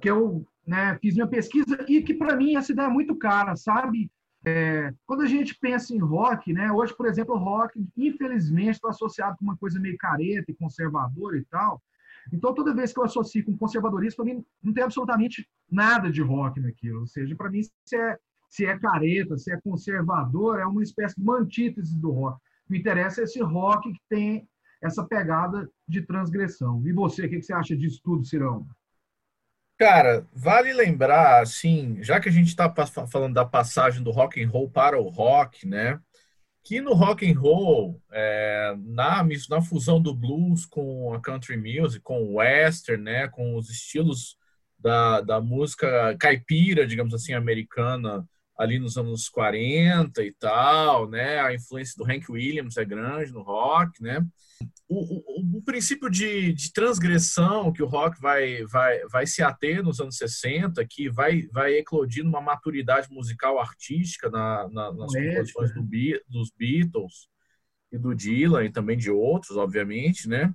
que 0.00 0.08
eu 0.08 0.46
né, 0.66 0.96
fiz 1.00 1.14
minha 1.14 1.26
pesquisa 1.26 1.84
e 1.88 2.00
que 2.02 2.14
para 2.14 2.36
mim 2.36 2.56
essa 2.56 2.70
ideia 2.70 2.86
é 2.86 2.90
muito 2.90 3.16
cara, 3.16 3.56
sabe? 3.56 4.10
É, 4.44 4.92
quando 5.06 5.22
a 5.22 5.26
gente 5.26 5.54
pensa 5.54 5.94
em 5.94 5.98
rock, 5.98 6.52
né, 6.52 6.72
hoje, 6.72 6.96
por 6.96 7.06
exemplo, 7.06 7.36
rock, 7.36 7.78
infelizmente, 7.96 8.76
está 8.76 8.88
associado 8.88 9.36
com 9.36 9.44
uma 9.44 9.56
coisa 9.56 9.78
meio 9.78 9.96
careta 9.98 10.50
e 10.50 10.54
conservadora 10.54 11.36
e 11.36 11.44
tal. 11.44 11.82
Então, 12.32 12.54
toda 12.54 12.74
vez 12.74 12.92
que 12.92 12.98
eu 12.98 13.04
associo 13.04 13.44
com 13.44 13.56
conservadorismo, 13.56 14.16
para 14.16 14.34
mim 14.34 14.44
não 14.62 14.72
tem 14.72 14.84
absolutamente 14.84 15.48
nada 15.70 16.10
de 16.10 16.22
rock 16.22 16.60
naquilo. 16.60 17.00
Ou 17.00 17.06
seja, 17.06 17.34
para 17.36 17.50
mim, 17.50 17.60
se 17.84 17.96
é, 17.96 18.18
se 18.48 18.66
é 18.66 18.78
careta, 18.78 19.36
se 19.36 19.52
é 19.52 19.60
conservador, 19.60 20.58
é 20.58 20.66
uma 20.66 20.82
espécie 20.82 21.20
de 21.20 21.30
antítese 21.30 21.98
do 21.98 22.10
rock. 22.10 22.40
Me 22.68 22.78
interessa 22.78 23.22
esse 23.22 23.40
rock 23.42 23.92
que 23.92 24.00
tem 24.08 24.48
essa 24.82 25.04
pegada 25.04 25.68
de 25.86 26.02
transgressão. 26.02 26.82
E 26.86 26.92
você, 26.92 27.26
o 27.26 27.28
que 27.28 27.42
você 27.42 27.52
acha 27.52 27.76
disso 27.76 28.00
tudo, 28.02 28.24
Cirão? 28.24 28.66
Cara, 29.80 30.26
vale 30.34 30.74
lembrar, 30.74 31.40
assim, 31.40 32.02
já 32.02 32.20
que 32.20 32.28
a 32.28 32.32
gente 32.32 32.48
está 32.48 32.70
falando 33.10 33.32
da 33.32 33.46
passagem 33.46 34.02
do 34.02 34.10
rock 34.10 34.42
and 34.44 34.50
roll 34.50 34.68
para 34.70 35.00
o 35.00 35.08
rock, 35.08 35.66
né? 35.66 35.98
Que 36.62 36.82
no 36.82 36.92
rock 36.92 37.26
and 37.26 37.40
roll, 37.40 37.98
é, 38.12 38.74
na, 38.78 39.26
na 39.48 39.62
fusão 39.62 39.98
do 39.98 40.14
blues 40.14 40.66
com 40.66 41.14
a 41.14 41.20
country 41.22 41.56
music, 41.56 42.02
com 42.02 42.22
o 42.22 42.34
western, 42.34 43.02
né? 43.02 43.28
Com 43.28 43.56
os 43.56 43.70
estilos 43.70 44.36
da, 44.78 45.22
da 45.22 45.40
música 45.40 46.14
caipira, 46.20 46.86
digamos 46.86 47.14
assim, 47.14 47.32
americana, 47.32 48.28
ali 48.58 48.78
nos 48.78 48.98
anos 48.98 49.30
40 49.30 50.22
e 50.22 50.32
tal, 50.34 51.08
né? 51.08 51.40
A 51.40 51.54
influência 51.54 51.94
do 51.96 52.04
Hank 52.04 52.30
Williams 52.30 52.76
é 52.76 52.84
grande 52.84 53.32
no 53.32 53.40
rock, 53.40 54.02
né? 54.02 54.20
O, 54.88 54.98
o, 54.98 55.58
o 55.58 55.62
princípio 55.62 56.10
de, 56.10 56.52
de, 56.52 56.72
transgressão 56.72 57.72
que 57.72 57.82
o 57.82 57.86
rock 57.86 58.20
vai, 58.20 58.64
vai, 58.64 59.00
vai 59.06 59.26
se 59.26 59.42
ater 59.42 59.82
nos 59.82 60.00
anos 60.00 60.16
60, 60.16 60.84
que 60.88 61.08
vai, 61.08 61.46
vai 61.52 61.74
eclodir 61.74 62.24
numa 62.24 62.40
maturidade 62.40 63.08
musical 63.10 63.60
artística 63.60 64.28
na, 64.28 64.68
na, 64.68 64.92
nas 64.92 65.12
composições 65.12 65.72
do, 65.74 65.82
dos 66.28 66.50
Beatles 66.50 67.28
e 67.92 67.98
do 67.98 68.14
Dylan 68.14 68.64
e 68.64 68.72
também 68.72 68.96
de 68.96 69.10
outros, 69.10 69.56
obviamente, 69.56 70.28
né? 70.28 70.52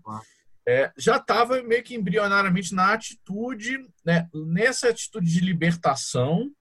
É, 0.67 0.91
já 0.97 1.17
estava 1.17 1.61
meio 1.61 1.83
que 1.83 1.95
embrionariamente 1.95 2.73
na 2.73 2.93
atitude, 2.93 3.77
né, 4.03 4.27
nessa 4.33 4.89
atitude 4.89 5.31
de 5.31 5.39
libertação 5.39 6.51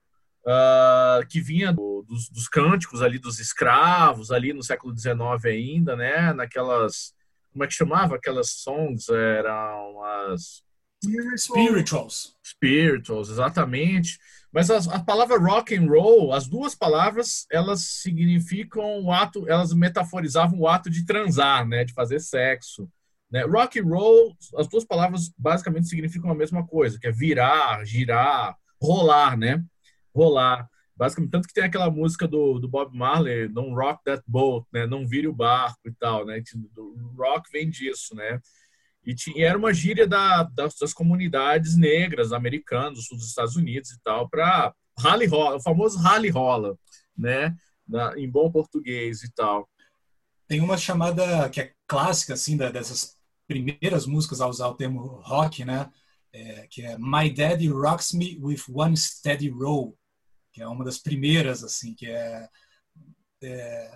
uh, 0.45 1.25
que 1.27 1.41
vinha 1.41 1.73
do, 1.73 2.03
dos, 2.07 2.29
dos, 2.29 2.47
cânticos 2.47 3.01
ali 3.01 3.17
dos 3.17 3.39
escravos 3.39 4.29
ali 4.31 4.53
no 4.53 4.61
século 4.61 4.95
XIX 4.95 5.17
ainda, 5.45 5.95
né, 5.95 6.33
naquelas 6.33 7.13
como 7.55 7.63
é 7.63 7.67
que 7.67 7.73
chamava 7.73 8.17
aquelas 8.17 8.49
songs? 8.51 9.07
Eram 9.07 10.03
as. 10.03 10.61
Spirituals. 11.37 12.35
Spirituals, 12.43 13.29
exatamente. 13.29 14.19
Mas 14.51 14.69
as, 14.69 14.89
a 14.89 14.99
palavra 14.99 15.37
rock 15.37 15.73
and 15.73 15.87
roll, 15.87 16.33
as 16.33 16.47
duas 16.47 16.75
palavras, 16.75 17.45
elas 17.49 17.81
significam 18.01 19.01
o 19.01 19.11
ato, 19.11 19.47
elas 19.47 19.73
metaforizavam 19.73 20.59
o 20.59 20.67
ato 20.67 20.89
de 20.89 21.05
transar, 21.05 21.65
né, 21.65 21.85
de 21.85 21.93
fazer 21.93 22.19
sexo. 22.19 22.89
Né? 23.31 23.43
Rock 23.43 23.79
and 23.79 23.85
roll, 23.85 24.35
as 24.57 24.67
duas 24.67 24.83
palavras 24.83 25.31
basicamente 25.37 25.87
significam 25.87 26.31
a 26.31 26.35
mesma 26.35 26.65
coisa, 26.65 26.99
que 26.99 27.07
é 27.07 27.11
virar, 27.11 27.85
girar, 27.85 28.57
rolar, 28.81 29.37
né? 29.37 29.63
Rolar. 30.13 30.67
Basicamente, 30.97 31.31
tanto 31.31 31.47
que 31.47 31.53
tem 31.53 31.65
aquela 31.65 31.91
música 31.91 32.25
do, 32.25 32.57
do 32.57 32.69
Bob 32.69 32.95
Marley, 32.97 33.49
Don't 33.49 33.75
Rock 33.75 34.01
That 34.05 34.23
Boat, 34.25 34.65
né? 34.71 34.87
Não 34.87 35.05
vire 35.05 35.27
o 35.27 35.33
barco 35.33 35.81
e 35.85 35.91
tal, 35.91 36.25
né? 36.25 36.41
O 36.77 37.13
rock 37.17 37.51
vem 37.51 37.69
disso, 37.69 38.15
né? 38.15 38.39
E, 39.05 39.13
tinha, 39.13 39.45
era 39.45 39.57
uma 39.57 39.73
gíria 39.73 40.07
da, 40.07 40.43
das, 40.43 40.75
das, 40.75 40.93
comunidades 40.93 41.77
negras 41.77 42.31
americanas, 42.31 43.07
do 43.09 43.17
dos 43.17 43.27
Estados 43.27 43.55
Unidos 43.57 43.91
e 43.91 43.99
tal, 44.01 44.29
para 44.29 44.73
rally 44.97 45.25
rola, 45.25 45.57
o 45.57 45.61
famoso 45.61 45.99
rally 45.99 46.29
rola, 46.29 46.77
né? 47.17 47.53
Na, 47.85 48.17
em 48.17 48.29
bom 48.29 48.49
português 48.49 49.21
e 49.21 49.31
tal. 49.33 49.69
Tem 50.47 50.61
uma 50.61 50.77
chamada 50.77 51.49
que 51.49 51.59
é 51.59 51.73
clássica, 51.87 52.35
assim, 52.35 52.55
da, 52.55 52.71
dessas 52.71 53.17
primeiras 53.47 54.05
músicas 54.05 54.39
a 54.39 54.47
usar 54.47 54.69
o 54.69 54.75
termo 54.75 55.21
rock, 55.25 55.65
né? 55.65 55.89
É, 56.31 56.67
que 56.69 56.83
é 56.83 56.97
My 56.97 57.29
Daddy 57.29 57.67
Rocks 57.67 58.13
Me 58.13 58.37
With 58.41 58.63
One 58.73 58.95
Steady 58.95 59.49
Roll 59.49 59.97
que 60.55 60.61
é 60.61 60.67
uma 60.67 60.85
das 60.85 60.97
primeiras, 60.97 61.65
assim, 61.65 61.93
que 61.93 62.07
é, 62.07 62.47
é 63.43 63.91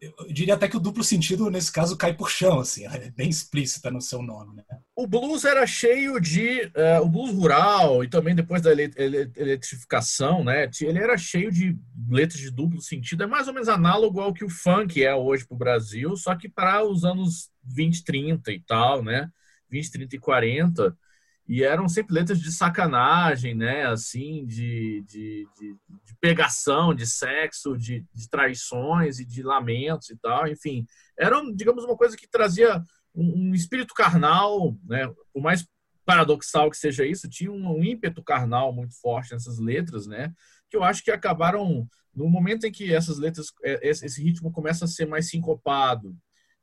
eu 0.00 0.32
diria 0.32 0.54
até 0.54 0.66
que 0.66 0.78
o 0.78 0.80
duplo 0.80 1.04
sentido, 1.04 1.50
nesse 1.50 1.70
caso, 1.70 1.94
cai 1.94 2.14
por 2.14 2.30
chão, 2.30 2.58
assim, 2.58 2.86
é 2.86 3.10
bem 3.10 3.28
explícita 3.28 3.90
no 3.90 4.00
seu 4.00 4.22
nome. 4.22 4.56
Né? 4.56 4.64
O 4.96 5.06
blues 5.06 5.44
era 5.44 5.66
cheio 5.66 6.18
de. 6.18 6.62
Uh, 6.74 7.02
o 7.02 7.08
blues 7.08 7.34
rural 7.34 8.02
e 8.02 8.08
também 8.08 8.34
depois 8.34 8.62
da 8.62 8.72
eletrificação, 8.72 10.42
né? 10.42 10.70
Ele 10.80 10.98
era 10.98 11.18
cheio 11.18 11.52
de 11.52 11.78
letras 12.08 12.40
de 12.40 12.50
duplo 12.50 12.80
sentido. 12.80 13.24
É 13.24 13.26
mais 13.26 13.46
ou 13.46 13.52
menos 13.52 13.68
análogo 13.68 14.22
ao 14.22 14.32
que 14.32 14.44
o 14.44 14.48
funk 14.48 15.04
é 15.04 15.14
hoje 15.14 15.46
para 15.46 15.54
o 15.54 15.58
Brasil, 15.58 16.16
só 16.16 16.34
que 16.34 16.48
para 16.48 16.82
os 16.82 17.04
anos 17.04 17.50
20, 17.62 18.02
30 18.02 18.52
e 18.52 18.60
tal, 18.60 19.02
né? 19.02 19.30
20, 19.68 19.90
30 19.90 20.16
e 20.16 20.18
40 20.18 20.96
e 21.50 21.64
eram 21.64 21.88
sempre 21.88 22.14
letras 22.14 22.38
de 22.38 22.52
sacanagem, 22.52 23.56
né? 23.56 23.84
Assim, 23.84 24.46
de, 24.46 25.02
de, 25.04 25.48
de, 25.58 25.76
de 26.04 26.16
pegação, 26.20 26.94
de 26.94 27.04
sexo, 27.04 27.76
de, 27.76 28.06
de, 28.14 28.30
traições 28.30 29.18
e 29.18 29.24
de 29.24 29.42
lamentos 29.42 30.10
e 30.10 30.16
tal. 30.16 30.46
Enfim, 30.46 30.86
eram, 31.18 31.52
digamos, 31.52 31.82
uma 31.82 31.96
coisa 31.96 32.16
que 32.16 32.30
trazia 32.30 32.80
um, 33.12 33.48
um 33.48 33.52
espírito 33.52 33.92
carnal, 33.94 34.76
né? 34.84 35.12
Por 35.32 35.42
mais 35.42 35.66
paradoxal 36.06 36.70
que 36.70 36.76
seja 36.76 37.04
isso, 37.04 37.28
tinha 37.28 37.50
um, 37.50 37.78
um, 37.78 37.82
ímpeto 37.82 38.22
carnal 38.22 38.72
muito 38.72 38.94
forte 39.00 39.32
nessas 39.32 39.58
letras, 39.58 40.06
né? 40.06 40.32
Que 40.70 40.76
eu 40.76 40.84
acho 40.84 41.02
que 41.02 41.10
acabaram 41.10 41.84
no 42.14 42.28
momento 42.28 42.64
em 42.64 42.70
que 42.70 42.94
essas 42.94 43.18
letras, 43.18 43.48
é, 43.64 43.88
esse 43.88 44.22
ritmo 44.22 44.52
começa 44.52 44.84
a 44.84 44.88
ser 44.88 45.04
mais 45.04 45.28
sincopado, 45.28 46.16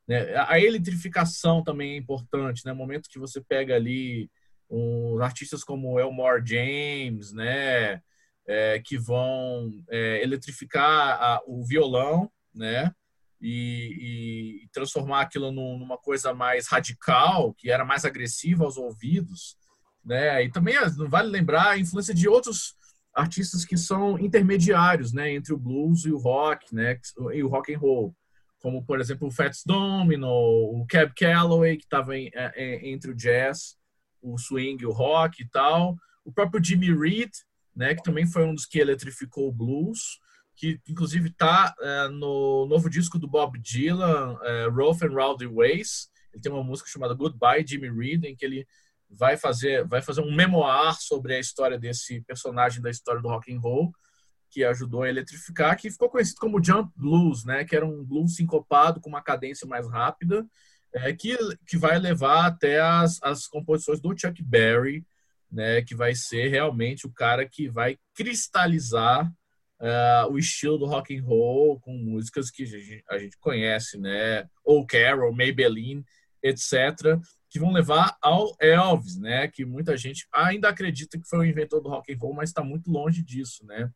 né? 0.08 0.34
A 0.48 0.58
eletrificação 0.58 1.62
também 1.62 1.92
é 1.92 1.96
importante, 1.98 2.64
né? 2.64 2.72
O 2.72 2.76
momento 2.76 3.10
que 3.10 3.18
você 3.18 3.38
pega 3.38 3.76
ali 3.76 4.30
um, 4.70 5.20
artistas 5.20 5.64
como 5.64 5.98
Elmore 5.98 6.42
James, 6.44 7.32
né, 7.32 8.00
é, 8.46 8.80
que 8.84 8.98
vão 8.98 9.70
é, 9.90 10.22
eletrificar 10.22 11.22
a, 11.22 11.42
o 11.46 11.64
violão, 11.64 12.30
né, 12.54 12.92
e, 13.40 14.64
e 14.64 14.68
transformar 14.72 15.22
aquilo 15.22 15.52
num, 15.52 15.78
numa 15.78 15.96
coisa 15.96 16.34
mais 16.34 16.66
radical, 16.66 17.54
que 17.54 17.70
era 17.70 17.84
mais 17.84 18.04
agressiva 18.04 18.64
aos 18.64 18.76
ouvidos, 18.76 19.56
né, 20.04 20.44
e 20.44 20.50
também 20.50 20.74
não 20.96 21.08
vale 21.08 21.28
lembrar 21.28 21.70
a 21.70 21.78
influência 21.78 22.14
de 22.14 22.28
outros 22.28 22.76
artistas 23.14 23.64
que 23.64 23.76
são 23.76 24.18
intermediários, 24.18 25.12
né, 25.12 25.32
entre 25.32 25.52
o 25.52 25.58
blues 25.58 26.04
e 26.04 26.12
o 26.12 26.18
rock, 26.18 26.74
né, 26.74 26.98
e 27.32 27.42
o 27.42 27.48
rock 27.48 27.74
and 27.74 27.78
roll, 27.78 28.14
como 28.60 28.84
por 28.84 29.00
exemplo 29.00 29.28
o 29.28 29.30
Fats 29.30 29.62
Domino, 29.64 30.28
o 30.28 30.84
Cab 30.88 31.12
Calloway 31.14 31.76
que 31.76 31.84
estava 31.84 32.16
é, 32.16 32.88
entre 32.88 33.10
o 33.10 33.14
jazz 33.14 33.77
o 34.22 34.36
swing, 34.36 34.84
o 34.84 34.92
rock 34.92 35.42
e 35.42 35.48
tal. 35.48 35.96
O 36.24 36.32
próprio 36.32 36.62
Jimmy 36.62 36.92
Reed, 36.96 37.30
né, 37.74 37.94
que 37.94 38.02
também 38.02 38.26
foi 38.26 38.44
um 38.44 38.54
dos 38.54 38.66
que 38.66 38.78
eletrificou 38.78 39.48
o 39.48 39.52
blues, 39.52 40.18
que 40.56 40.80
inclusive 40.88 41.28
está 41.28 41.74
é, 41.80 42.08
no 42.08 42.66
novo 42.66 42.90
disco 42.90 43.18
do 43.18 43.28
Bob 43.28 43.58
Dylan, 43.58 44.38
é, 44.42 44.68
Rough 44.68 45.02
and 45.02 45.14
Rowdy 45.14 45.46
Ways. 45.46 46.10
Ele 46.32 46.42
tem 46.42 46.52
uma 46.52 46.64
música 46.64 46.90
chamada 46.90 47.14
Goodbye 47.14 47.64
Jimmy 47.66 47.90
Reed, 47.90 48.24
em 48.24 48.36
que 48.36 48.44
ele 48.44 48.66
vai 49.08 49.36
fazer, 49.36 49.86
vai 49.86 50.02
fazer 50.02 50.20
um 50.20 50.34
memoir 50.34 50.96
sobre 51.00 51.34
a 51.34 51.40
história 51.40 51.78
desse 51.78 52.20
personagem 52.22 52.82
da 52.82 52.90
história 52.90 53.22
do 53.22 53.28
rock 53.28 53.54
and 53.54 53.60
roll 53.60 53.92
que 54.50 54.64
ajudou 54.64 55.02
a 55.02 55.08
eletrificar, 55.08 55.76
que 55.76 55.90
ficou 55.90 56.08
conhecido 56.08 56.40
como 56.40 56.62
jump 56.62 56.90
blues, 56.96 57.44
né? 57.44 57.64
Que 57.64 57.76
era 57.76 57.86
um 57.86 58.04
blues 58.04 58.34
sincopado 58.34 59.00
com 59.00 59.08
uma 59.08 59.22
cadência 59.22 59.66
mais 59.66 59.88
rápida, 59.88 60.46
é, 60.94 61.12
que, 61.12 61.36
que 61.66 61.76
vai 61.76 61.98
levar 61.98 62.46
até 62.46 62.80
as, 62.80 63.22
as 63.22 63.46
composições 63.46 64.00
do 64.00 64.16
Chuck 64.18 64.42
Berry, 64.42 65.04
né? 65.50 65.82
Que 65.82 65.94
vai 65.94 66.14
ser 66.14 66.48
realmente 66.48 67.06
o 67.06 67.12
cara 67.12 67.48
que 67.48 67.68
vai 67.68 67.98
cristalizar 68.14 69.30
uh, 69.80 70.32
o 70.32 70.38
estilo 70.38 70.78
do 70.78 70.86
rock 70.86 71.16
and 71.16 71.24
roll 71.24 71.80
com 71.80 71.92
músicas 71.92 72.50
que 72.50 72.62
a 72.64 72.66
gente, 72.66 73.04
a 73.08 73.18
gente 73.18 73.38
conhece, 73.38 73.98
né? 73.98 74.48
Ou 74.64 74.86
Carol, 74.86 75.34
Maybelline, 75.34 76.04
etc 76.42 77.20
que 77.50 77.58
vão 77.58 77.72
levar 77.72 78.16
ao 78.20 78.54
Elvis, 78.60 79.16
né? 79.16 79.48
Que 79.48 79.64
muita 79.64 79.96
gente 79.96 80.26
ainda 80.32 80.68
acredita 80.68 81.18
que 81.18 81.28
foi 81.28 81.38
o 81.38 81.44
inventor 81.44 81.80
do 81.80 81.88
rock 81.88 82.12
and 82.12 82.18
roll, 82.18 82.34
mas 82.34 82.50
está 82.50 82.62
muito 82.62 82.90
longe 82.90 83.22
disso, 83.22 83.64
né? 83.64 83.90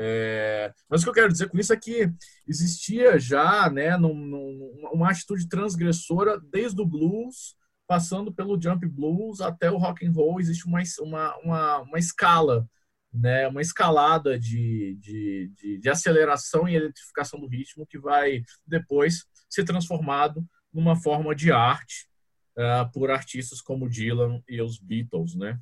É, 0.00 0.72
mas 0.88 1.00
o 1.00 1.04
que 1.04 1.10
eu 1.10 1.14
quero 1.14 1.32
dizer 1.32 1.48
com 1.48 1.58
isso 1.58 1.72
é 1.72 1.76
que 1.76 2.08
existia 2.46 3.18
já, 3.18 3.68
né, 3.68 3.96
num, 3.96 4.14
num, 4.14 4.90
uma 4.92 5.10
atitude 5.10 5.48
transgressora 5.48 6.40
desde 6.52 6.80
o 6.80 6.86
blues, 6.86 7.56
passando 7.84 8.32
pelo 8.32 8.60
jump 8.62 8.86
blues 8.86 9.40
até 9.40 9.68
o 9.68 9.76
rock 9.76 10.06
and 10.06 10.12
roll, 10.12 10.38
existe 10.38 10.66
uma, 10.66 10.80
uma, 11.00 11.36
uma, 11.38 11.78
uma 11.80 11.98
escala, 11.98 12.64
né, 13.12 13.48
uma 13.48 13.60
escalada 13.60 14.38
de, 14.38 14.96
de, 15.00 15.52
de, 15.56 15.78
de 15.78 15.90
aceleração 15.90 16.68
e 16.68 16.76
eletrificação 16.76 17.40
do 17.40 17.48
ritmo 17.48 17.84
que 17.84 17.98
vai 17.98 18.44
depois 18.64 19.26
ser 19.50 19.64
transformado 19.64 20.46
numa 20.72 20.94
forma 20.94 21.34
de 21.34 21.50
arte 21.50 22.08
uh, 22.56 22.88
por 22.92 23.10
artistas 23.10 23.60
como 23.60 23.88
Dylan 23.88 24.40
e 24.48 24.62
os 24.62 24.78
Beatles, 24.78 25.34
né? 25.34 25.58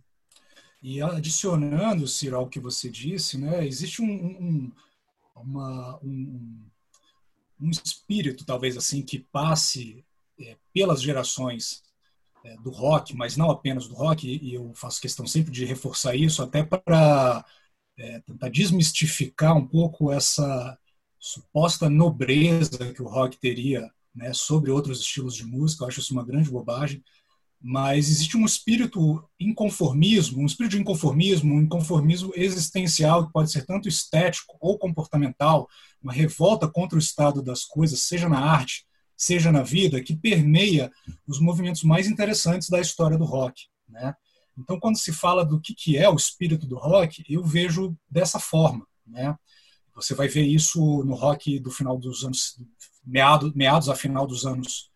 E 0.87 1.03
adicionando, 1.03 2.07
Ciro, 2.07 2.37
ao 2.37 2.49
que 2.49 2.61
você 2.61 2.89
disse, 2.89 3.37
né, 3.37 3.67
existe 3.67 4.01
um, 4.01 4.07
um, 4.07 4.73
uma, 5.35 5.99
um, 6.01 6.65
um 7.61 7.71
espírito, 7.71 8.45
talvez 8.45 8.77
assim, 8.77 9.03
que 9.03 9.19
passe 9.19 10.05
é, 10.39 10.57
pelas 10.73 11.03
gerações 11.03 11.83
é, 12.45 12.57
do 12.59 12.71
rock, 12.71 13.17
mas 13.17 13.37
não 13.37 13.51
apenas 13.51 13.89
do 13.89 13.97
rock, 13.97 14.29
e 14.29 14.55
eu 14.55 14.73
faço 14.77 15.01
questão 15.01 15.27
sempre 15.27 15.51
de 15.51 15.65
reforçar 15.65 16.15
isso, 16.15 16.41
até 16.41 16.63
para 16.63 17.45
é, 17.99 18.21
tentar 18.21 18.49
desmistificar 18.49 19.57
um 19.57 19.67
pouco 19.67 20.13
essa 20.13 20.79
suposta 21.19 21.91
nobreza 21.91 22.93
que 22.95 23.03
o 23.03 23.09
rock 23.09 23.37
teria 23.39 23.91
né, 24.15 24.33
sobre 24.33 24.71
outros 24.71 25.01
estilos 25.01 25.35
de 25.35 25.45
música. 25.45 25.83
Eu 25.83 25.89
acho 25.89 25.99
isso 25.99 26.13
uma 26.13 26.25
grande 26.25 26.49
bobagem. 26.49 27.03
Mas 27.69 28.09
existe 28.09 28.37
um 28.37 28.45
espírito 28.45 29.29
inconformismo, 29.41 30.41
um 30.41 30.47
espírito 30.47 30.77
de 30.77 30.83
inconformismo, 30.83 31.53
um 31.53 31.63
inconformismo 31.63 32.31
existencial 32.37 33.27
que 33.27 33.33
pode 33.33 33.51
ser 33.51 33.67
tanto 33.67 33.89
estético 33.89 34.57
ou 34.61 34.79
comportamental, 34.79 35.69
uma 36.01 36.13
revolta 36.13 36.69
contra 36.69 36.95
o 36.95 37.01
estado 37.01 37.43
das 37.43 37.65
coisas, 37.65 38.03
seja 38.03 38.29
na 38.29 38.39
arte, 38.39 38.87
seja 39.17 39.51
na 39.51 39.65
vida, 39.65 40.01
que 40.01 40.15
permeia 40.15 40.93
os 41.27 41.41
movimentos 41.41 41.83
mais 41.83 42.07
interessantes 42.07 42.69
da 42.69 42.81
história 42.81 43.19
do 43.19 43.25
rock. 43.25 43.65
Né? 43.89 44.15
Então, 44.57 44.79
quando 44.79 44.97
se 44.97 45.13
fala 45.13 45.45
do 45.45 45.61
que, 45.61 45.75
que 45.75 45.99
é 45.99 46.09
o 46.09 46.15
espírito 46.15 46.69
do 46.69 46.79
rock, 46.79 47.25
eu 47.29 47.43
vejo 47.43 47.99
dessa 48.09 48.39
forma. 48.39 48.87
Né? 49.05 49.37
Você 49.97 50.15
vai 50.15 50.29
ver 50.29 50.45
isso 50.45 51.03
no 51.03 51.17
rock 51.17 51.59
do 51.59 51.73
final 51.73 51.99
dos 51.99 52.23
anos 52.23 52.61
meados, 53.05 53.53
meados 53.55 53.89
a 53.89 53.97
final 53.97 54.25
dos 54.25 54.47
anos 54.47 54.89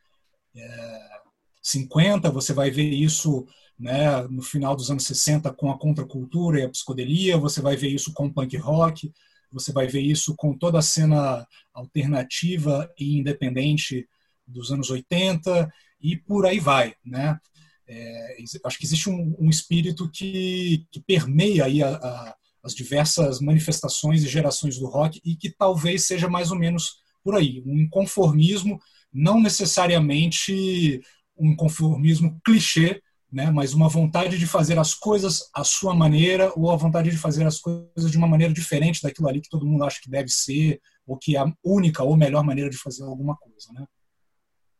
é, 0.54 1.19
50, 1.62 2.30
você 2.30 2.52
vai 2.52 2.70
ver 2.70 2.90
isso 2.90 3.46
né, 3.78 4.22
no 4.28 4.42
final 4.42 4.76
dos 4.76 4.90
anos 4.90 5.04
60 5.04 5.52
com 5.54 5.70
a 5.70 5.78
contracultura 5.78 6.60
e 6.60 6.64
a 6.64 6.68
psicodelia, 6.68 7.38
você 7.38 7.60
vai 7.60 7.76
ver 7.76 7.88
isso 7.88 8.12
com 8.12 8.26
o 8.26 8.32
punk 8.32 8.56
rock, 8.58 9.12
você 9.50 9.72
vai 9.72 9.86
ver 9.86 10.02
isso 10.02 10.34
com 10.36 10.56
toda 10.56 10.78
a 10.78 10.82
cena 10.82 11.46
alternativa 11.72 12.90
e 12.98 13.18
independente 13.18 14.08
dos 14.46 14.70
anos 14.70 14.90
80 14.90 15.70
e 16.00 16.16
por 16.16 16.46
aí 16.46 16.60
vai, 16.60 16.94
né? 17.04 17.38
É, 17.86 18.36
acho 18.64 18.78
que 18.78 18.84
existe 18.84 19.10
um, 19.10 19.34
um 19.38 19.50
espírito 19.50 20.08
que, 20.10 20.86
que 20.92 21.00
permeia 21.00 21.64
aí 21.64 21.82
a, 21.82 21.96
a, 21.96 22.36
as 22.62 22.72
diversas 22.72 23.40
manifestações 23.40 24.22
e 24.22 24.28
gerações 24.28 24.78
do 24.78 24.86
rock 24.86 25.20
e 25.24 25.34
que 25.34 25.50
talvez 25.50 26.06
seja 26.06 26.28
mais 26.28 26.52
ou 26.52 26.58
menos 26.58 27.00
por 27.24 27.34
aí, 27.34 27.62
um 27.66 27.88
conformismo, 27.88 28.80
não 29.12 29.40
necessariamente 29.40 31.00
um 31.40 31.56
conformismo 31.56 32.40
clichê, 32.44 33.02
né, 33.32 33.50
mas 33.50 33.74
uma 33.74 33.88
vontade 33.88 34.38
de 34.38 34.46
fazer 34.46 34.78
as 34.78 34.94
coisas 34.94 35.48
à 35.54 35.62
sua 35.62 35.94
maneira 35.94 36.52
ou 36.56 36.70
a 36.70 36.76
vontade 36.76 37.10
de 37.10 37.16
fazer 37.16 37.46
as 37.46 37.60
coisas 37.60 38.10
de 38.10 38.18
uma 38.18 38.26
maneira 38.26 38.52
diferente 38.52 39.02
daquilo 39.02 39.28
ali 39.28 39.40
que 39.40 39.48
todo 39.48 39.66
mundo 39.66 39.84
acha 39.84 40.00
que 40.02 40.10
deve 40.10 40.28
ser 40.28 40.80
ou 41.06 41.16
que 41.16 41.36
é 41.36 41.40
a 41.40 41.52
única 41.64 42.02
ou 42.02 42.16
melhor 42.16 42.44
maneira 42.44 42.68
de 42.68 42.76
fazer 42.76 43.04
alguma 43.04 43.36
coisa, 43.36 43.72
né? 43.72 43.86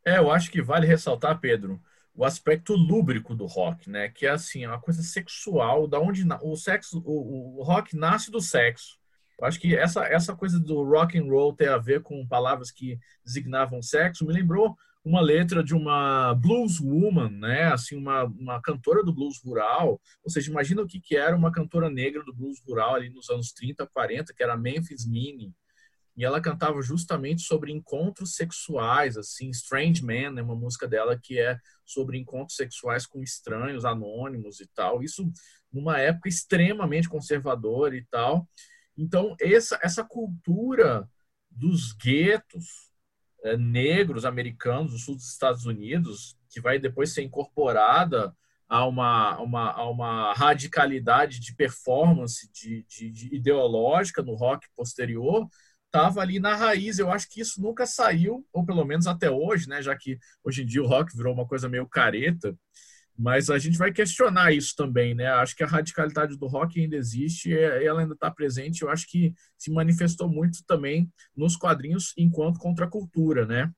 É, 0.05 0.17
eu 0.17 0.31
acho 0.31 0.49
que 0.49 0.61
vale 0.61 0.87
ressaltar, 0.87 1.39
Pedro, 1.39 1.79
o 2.13 2.25
aspecto 2.25 2.73
lúbrico 2.73 3.35
do 3.35 3.45
rock, 3.45 3.89
né? 3.89 4.09
Que 4.09 4.25
é 4.25 4.31
assim, 4.31 4.65
uma 4.65 4.79
coisa 4.79 5.01
sexual, 5.01 5.87
da 5.87 5.99
onde 5.99 6.25
o 6.41 6.55
sexo, 6.55 7.01
o, 7.05 7.59
o 7.59 7.63
rock 7.63 7.95
nasce 7.95 8.31
do 8.31 8.41
sexo. 8.41 8.99
Eu 9.39 9.47
acho 9.47 9.59
que 9.59 9.75
essa, 9.75 10.05
essa 10.05 10.35
coisa 10.35 10.59
do 10.59 10.83
rock 10.83 11.17
and 11.17 11.25
roll 11.25 11.53
ter 11.53 11.69
a 11.69 11.77
ver 11.77 12.01
com 12.01 12.27
palavras 12.27 12.71
que 12.71 12.99
designavam 13.25 13.81
sexo 13.81 14.25
me 14.25 14.33
lembrou 14.33 14.75
uma 15.03 15.21
letra 15.21 15.63
de 15.63 15.73
uma 15.73 16.33
blues 16.35 16.79
woman, 16.79 17.29
né? 17.31 17.63
Assim, 17.73 17.95
uma, 17.95 18.23
uma 18.25 18.61
cantora 18.61 19.03
do 19.03 19.13
blues 19.13 19.41
rural. 19.43 19.99
Ou 20.23 20.29
seja, 20.29 20.51
imagina 20.51 20.81
o 20.81 20.87
que, 20.87 20.99
que 20.99 21.15
era 21.15 21.35
uma 21.35 21.51
cantora 21.51 21.89
negra 21.89 22.23
do 22.23 22.33
blues 22.33 22.59
rural 22.67 22.95
ali 22.95 23.09
nos 23.09 23.29
anos 23.29 23.51
30, 23.51 23.87
40, 23.87 24.33
que 24.33 24.43
era 24.43 24.55
Memphis 24.55 25.05
Minnie. 25.07 25.53
E 26.15 26.25
ela 26.25 26.41
cantava 26.41 26.81
justamente 26.81 27.41
sobre 27.41 27.71
encontros 27.71 28.35
sexuais, 28.35 29.17
assim, 29.17 29.49
Strange 29.49 30.03
Man, 30.03 30.37
é 30.37 30.43
uma 30.43 30.55
música 30.55 30.87
dela 30.87 31.17
que 31.17 31.39
é 31.39 31.57
sobre 31.85 32.17
encontros 32.17 32.57
sexuais 32.57 33.07
com 33.07 33.23
estranhos, 33.23 33.85
anônimos 33.85 34.59
e 34.59 34.67
tal. 34.67 35.01
Isso 35.01 35.31
numa 35.71 35.97
época 35.97 36.29
extremamente 36.29 37.09
conservadora 37.09 37.95
e 37.95 38.05
tal. 38.05 38.47
Então, 38.95 39.35
essa, 39.39 39.79
essa 39.81 40.03
cultura 40.03 41.09
dos 41.49 41.93
guetos 41.93 42.90
é, 43.43 43.57
negros 43.57 44.25
americanos 44.25 44.91
do 44.91 44.99
sul 44.99 45.15
dos 45.15 45.29
Estados 45.29 45.65
Unidos, 45.65 46.37
que 46.49 46.61
vai 46.61 46.79
depois 46.79 47.13
ser 47.13 47.23
incorporada 47.23 48.35
a 48.69 48.85
uma, 48.85 49.37
uma, 49.39 49.71
a 49.71 49.89
uma 49.89 50.33
radicalidade 50.33 51.39
de 51.39 51.53
performance 51.55 52.49
de, 52.53 52.85
de, 52.87 53.09
de 53.11 53.35
ideológica 53.35 54.21
no 54.21 54.33
rock 54.33 54.65
posterior, 54.75 55.45
estava 55.87 56.21
ali 56.21 56.39
na 56.39 56.55
raiz. 56.55 56.97
Eu 56.97 57.11
acho 57.11 57.29
que 57.29 57.41
isso 57.41 57.61
nunca 57.61 57.85
saiu, 57.85 58.47
ou 58.53 58.65
pelo 58.65 58.85
menos 58.85 59.07
até 59.07 59.29
hoje, 59.29 59.67
né? 59.67 59.81
já 59.81 59.95
que 59.97 60.17
hoje 60.43 60.63
em 60.63 60.65
dia 60.65 60.81
o 60.81 60.87
rock 60.87 61.15
virou 61.15 61.33
uma 61.33 61.45
coisa 61.45 61.67
meio 61.67 61.85
careta. 61.85 62.55
Mas 63.17 63.49
a 63.49 63.59
gente 63.59 63.77
vai 63.77 63.91
questionar 63.91 64.51
isso 64.51 64.75
também, 64.75 65.13
né? 65.13 65.27
Acho 65.27 65.55
que 65.55 65.63
a 65.63 65.67
radicalidade 65.67 66.37
do 66.37 66.47
rock 66.47 66.79
ainda 66.79 66.95
existe, 66.95 67.53
ela 67.53 68.01
ainda 68.01 68.13
está 68.13 68.31
presente. 68.31 68.81
Eu 68.81 68.89
acho 68.89 69.07
que 69.07 69.33
se 69.57 69.71
manifestou 69.71 70.29
muito 70.29 70.63
também 70.65 71.11
nos 71.35 71.55
quadrinhos 71.55 72.13
enquanto 72.17 72.59
contracultura, 72.59 73.45
né? 73.45 73.71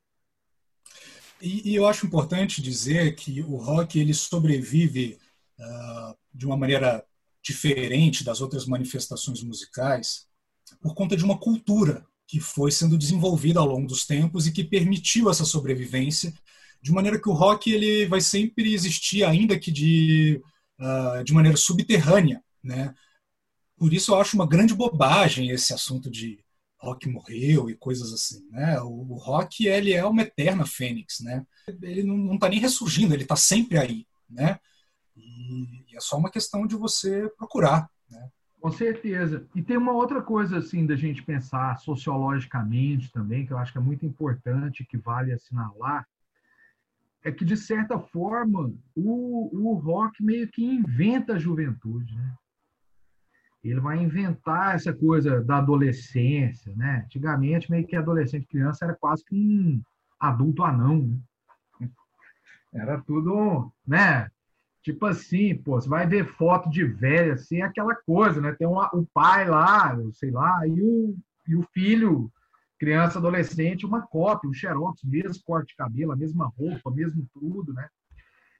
E, 1.41 1.72
e, 1.72 1.76
eu 1.76 1.86
acho 1.86 2.06
importante 2.06 2.62
dizer 2.62 3.15
que 3.15 3.41
o 3.41 3.58
rock 3.58 4.00
ele 4.00 4.13
sobrevive 4.13 5.17
uh, 5.60 6.17
de 6.34 6.46
uma 6.46 6.56
maneira 6.56 7.04
diferente 7.43 8.24
das 8.24 8.39
outras 8.39 8.65
manifestações 8.65 9.43
musicais 9.43 10.26
por 10.82 10.96
conta 10.96 11.17
de 11.17 11.26
uma 11.26 11.38
cultura 11.38 12.06
que 12.26 12.39
foi 12.39 12.72
sendo 12.72 12.98
desenvolvida 12.98 13.60
ao 13.60 13.65
longo 13.65 13.88
dos 13.88 14.06
tempos 14.06 14.48
e 14.48 14.52
que 14.52 14.63
permitiu 14.63 15.30
essa 15.30 15.43
sobrevivência 15.43 16.34
de 16.84 16.91
maneira 16.91 17.19
que 17.19 17.30
o 17.30 17.34
rock 17.34 17.72
ele 17.72 18.06
vai 18.08 18.19
sempre 18.19 18.74
existir, 18.74 19.24
ainda 19.24 19.58
que 19.58 19.72
de, 19.72 20.41
uh, 20.78 21.24
de 21.24 21.34
maneira 21.34 21.56
subterrânea. 21.56 22.43
Né? 22.62 22.93
Por 23.78 23.93
isso 23.93 24.12
eu 24.12 24.19
acho 24.19 24.36
uma 24.36 24.46
grande 24.46 24.76
bobagem 24.76 25.50
esse 25.50 25.74
assunto 25.74 26.12
de 26.12 26.43
rock 26.78 27.08
morreu 27.08 27.69
e 27.69 27.76
coisas 27.76 28.12
assim. 28.12 28.46
Né? 28.50 28.82
O, 28.82 29.13
o 29.13 29.15
rock 29.15 29.65
ele 29.65 29.93
é 29.93 30.06
uma 30.06 30.24
eterna 30.24 30.65
fênix. 30.65 31.22
Né? 31.22 31.46
Ele 31.82 32.04
não 32.04 32.36
está 32.36 32.50
nem 32.50 32.60
ressurgindo, 32.60 33.13
ele 33.13 33.24
está 33.24 33.38
sempre 33.38 33.78
aí. 33.78 34.06
Né? 34.30 34.60
E, 35.15 35.86
e 35.89 35.96
é 35.96 36.02
só 36.02 36.17
uma 36.17 36.30
questão 36.30 36.67
de 36.67 36.76
você 36.76 37.30
procurar. 37.38 37.89
Né? 38.12 38.30
Com 38.60 38.72
certeza. 38.72 39.48
E 39.56 39.62
tem 39.62 39.78
uma 39.78 39.93
outra 39.93 40.22
coisa 40.22 40.58
assim 40.58 40.86
da 40.86 40.98
gente 40.98 41.24
pensar 41.24 41.78
sociologicamente 41.78 43.10
também, 43.10 43.46
que 43.46 43.54
eu 43.54 43.58
acho 43.58 43.72
que 43.72 43.78
é 43.78 43.82
muito 43.82 44.06
importante, 44.06 44.86
que 44.86 44.98
vale 44.98 45.32
assinalar, 45.32 46.06
é 47.24 47.32
que, 47.32 47.46
de 47.46 47.56
certa 47.56 47.98
forma, 47.98 48.74
o, 48.96 49.50
o 49.54 49.74
rock 49.76 50.22
meio 50.22 50.48
que 50.50 50.64
inventa 50.64 51.34
a 51.34 51.40
juventude. 51.40 52.14
Né? 52.16 52.34
Ele 53.64 53.80
vai 53.80 53.98
inventar 53.98 54.76
essa 54.76 54.94
coisa 54.94 55.42
da 55.42 55.58
adolescência. 55.58 56.76
Né? 56.76 57.04
Antigamente, 57.06 57.72
meio 57.72 57.88
que 57.88 57.96
adolescente, 57.96 58.48
criança, 58.48 58.86
era 58.86 58.96
quase 58.96 59.24
que 59.24 59.36
um 59.36 59.82
adulto 60.20 60.64
anão. 60.64 61.18
Né? 61.80 61.90
Era 62.74 63.00
tudo. 63.02 63.72
Né? 63.88 64.30
Tipo 64.82 65.06
assim, 65.06 65.56
pô, 65.56 65.80
você 65.80 65.88
vai 65.88 66.06
ver 66.06 66.26
foto 66.36 66.70
de 66.70 66.84
velha, 66.84 67.36
assim, 67.36 67.62
é 67.62 67.62
aquela 67.62 67.96
coisa, 67.96 68.42
né? 68.42 68.52
Tem 68.52 68.68
uma, 68.68 68.90
o 68.94 69.06
pai 69.14 69.48
lá, 69.48 69.98
sei 70.12 70.30
lá, 70.30 70.68
e 70.68 70.82
o, 70.82 71.16
e 71.48 71.56
o 71.56 71.64
filho, 71.74 72.30
criança, 72.84 73.17
adolescente, 73.17 73.86
uma 73.86 74.02
cópia, 74.02 74.50
um 74.50 74.54
xerox, 74.54 75.02
mesmo 75.06 75.41
corte 75.46 75.69
de 75.69 75.76
cabelo, 75.78 76.12
a 76.12 76.17
mesma 76.17 76.48
roupa, 76.48 76.91
mesmo 76.91 77.26
tudo, 77.34 77.74
né? 77.74 77.88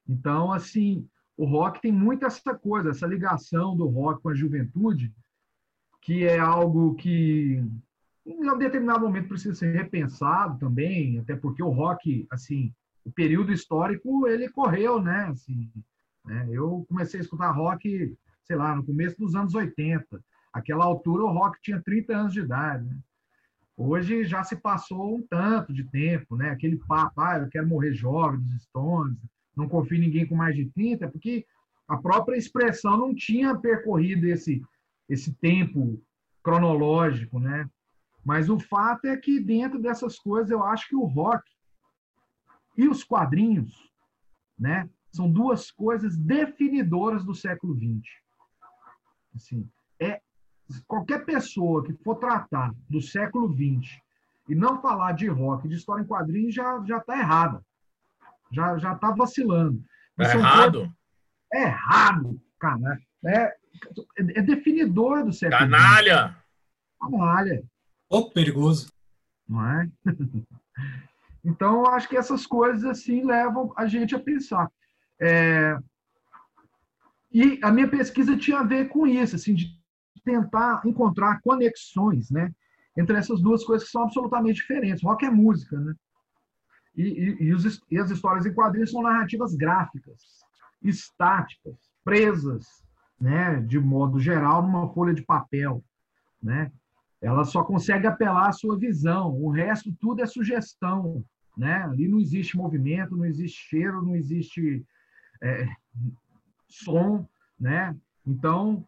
Então, 0.07 0.53
assim, 0.53 1.05
o 1.36 1.43
rock 1.43 1.81
tem 1.81 1.91
muito 1.91 2.25
essa 2.25 2.55
coisa, 2.55 2.91
essa 2.91 3.05
ligação 3.05 3.75
do 3.75 3.86
rock 3.86 4.21
com 4.21 4.29
a 4.29 4.33
juventude, 4.33 5.13
que 6.01 6.23
é 6.23 6.39
algo 6.39 6.95
que 6.95 7.62
em 8.25 8.49
um 8.49 8.57
determinado 8.57 9.01
momento 9.01 9.27
precisa 9.27 9.55
ser 9.55 9.75
repensado 9.75 10.57
também, 10.57 11.19
até 11.19 11.36
porque 11.36 11.62
o 11.62 11.69
rock, 11.69 12.25
assim, 12.31 12.73
o 13.03 13.12
período 13.12 13.51
histórico 13.51 14.25
ele 14.25 14.47
correu, 14.47 15.01
né? 15.01 15.25
Assim, 15.25 15.69
né? 16.23 16.47
Eu 16.49 16.86
comecei 16.88 17.19
a 17.19 17.23
escutar 17.23 17.51
rock, 17.51 18.15
sei 18.45 18.55
lá, 18.55 18.73
no 18.73 18.86
começo 18.86 19.19
dos 19.19 19.36
anos 19.36 19.53
80. 19.53 20.23
Aquela 20.53 20.86
altura 20.86 21.25
o 21.25 21.31
rock 21.31 21.59
tinha 21.62 21.81
30 21.81 22.15
anos 22.15 22.33
de 22.33 22.39
idade. 22.39 22.86
Né? 22.86 22.97
Hoje 23.75 24.23
já 24.23 24.43
se 24.43 24.55
passou 24.55 25.17
um 25.17 25.21
tanto 25.21 25.73
de 25.73 25.83
tempo, 25.83 26.36
né? 26.36 26.51
Aquele 26.51 26.77
papo, 26.77 27.19
ah, 27.21 27.39
eu 27.39 27.49
quero 27.49 27.67
morrer 27.67 27.93
jovem 27.93 28.39
dos 28.39 28.63
Stones, 28.63 29.17
não 29.55 29.67
confio 29.67 29.97
em 29.97 30.01
ninguém 30.01 30.27
com 30.27 30.36
mais 30.36 30.55
de 30.55 30.69
30, 30.69 31.09
porque 31.09 31.45
a 31.88 31.97
própria 31.97 32.38
expressão 32.38 32.97
não 32.97 33.15
tinha 33.15 33.57
percorrido 33.57 34.27
esse, 34.27 34.62
esse 35.09 35.33
tempo 35.36 36.01
cronológico, 36.43 37.39
né? 37.39 37.67
Mas 38.23 38.49
o 38.49 38.59
fato 38.59 39.05
é 39.05 39.17
que 39.17 39.39
dentro 39.39 39.79
dessas 39.79 40.19
coisas 40.19 40.51
eu 40.51 40.63
acho 40.63 40.88
que 40.88 40.95
o 40.95 41.05
rock 41.05 41.43
e 42.77 42.88
os 42.88 43.03
quadrinhos, 43.03 43.91
né, 44.57 44.89
são 45.12 45.31
duas 45.31 45.69
coisas 45.69 46.17
definidoras 46.17 47.23
do 47.23 47.36
século 47.36 47.75
XX. 47.75 48.07
Assim, 49.36 49.69
é 49.99 50.21
qualquer 50.88 51.25
pessoa 51.25 51.83
que 51.83 51.93
for 52.03 52.15
tratar 52.15 52.73
do 52.89 53.01
século 53.01 53.51
XX 53.51 53.99
e 54.49 54.55
não 54.55 54.81
falar 54.81 55.13
de 55.13 55.27
rock, 55.27 55.67
de 55.67 55.75
história 55.75 56.01
em 56.01 56.07
quadrinhos, 56.07 56.53
já 56.53 56.81
já 56.86 56.97
está 56.97 57.17
errada. 57.17 57.63
Já 58.51 58.77
já 58.77 58.93
está 58.93 59.12
vacilando. 59.12 59.83
É 60.19 60.23
errado. 60.23 60.79
Coisas... 60.79 60.95
É 61.53 61.63
errado, 61.63 62.41
cara. 62.59 62.99
É, 63.25 63.55
é 64.17 64.41
definidor 64.41 65.23
do 65.23 65.33
século 65.33 65.59
Canalha. 65.59 66.29
XX. 66.29 66.38
Canalha. 66.99 67.63
Ou 68.09 68.31
perigoso. 68.31 68.91
Não 69.47 69.65
é? 69.65 69.89
Então, 71.45 71.81
eu 71.81 71.88
acho 71.88 72.07
que 72.07 72.15
essas 72.15 72.47
coisas 72.47 72.86
assim 72.86 73.21
levam 73.25 73.73
a 73.75 73.86
gente 73.86 74.15
a 74.15 74.19
pensar. 74.19 74.71
É... 75.19 75.77
E 77.31 77.59
a 77.62 77.71
minha 77.71 77.88
pesquisa 77.88 78.38
tinha 78.38 78.59
a 78.59 78.63
ver 78.63 78.88
com 78.88 79.05
isso, 79.05 79.36
assim, 79.36 79.53
de 79.53 79.77
tentar 80.23 80.81
encontrar 80.86 81.41
conexões, 81.41 82.29
né, 82.29 82.53
entre 82.97 83.17
essas 83.17 83.41
duas 83.41 83.63
coisas 83.63 83.86
que 83.86 83.91
são 83.91 84.03
absolutamente 84.03 84.57
diferentes. 84.57 85.03
Rock 85.03 85.25
é 85.25 85.29
música, 85.29 85.79
né? 85.79 85.93
E, 86.95 87.03
e, 87.03 87.43
e, 87.45 87.53
os, 87.53 87.81
e 87.89 87.97
as 87.97 88.12
histórias 88.12 88.45
em 88.45 88.53
quadrinhos 88.53 88.91
são 88.91 89.01
narrativas 89.01 89.55
gráficas, 89.55 90.21
estáticas, 90.83 91.75
presas, 92.03 92.65
né, 93.19 93.62
de 93.62 93.79
modo 93.79 94.19
geral, 94.19 94.62
numa 94.62 94.93
folha 94.93 95.13
de 95.13 95.23
papel, 95.23 95.83
né? 96.41 96.71
Ela 97.21 97.45
só 97.45 97.63
consegue 97.63 98.05
apelar 98.05 98.49
à 98.49 98.51
sua 98.51 98.77
visão. 98.77 99.33
O 99.41 99.49
resto 99.49 99.95
tudo 99.97 100.21
é 100.21 100.25
sugestão, 100.25 101.23
né? 101.57 101.83
Ali 101.83 102.09
não 102.09 102.19
existe 102.19 102.57
movimento, 102.57 103.15
não 103.15 103.25
existe 103.25 103.69
cheiro, 103.69 104.01
não 104.01 104.13
existe 104.13 104.86
é, 105.41 105.65
som, 106.67 107.25
né? 107.57 107.95
Então, 108.27 108.86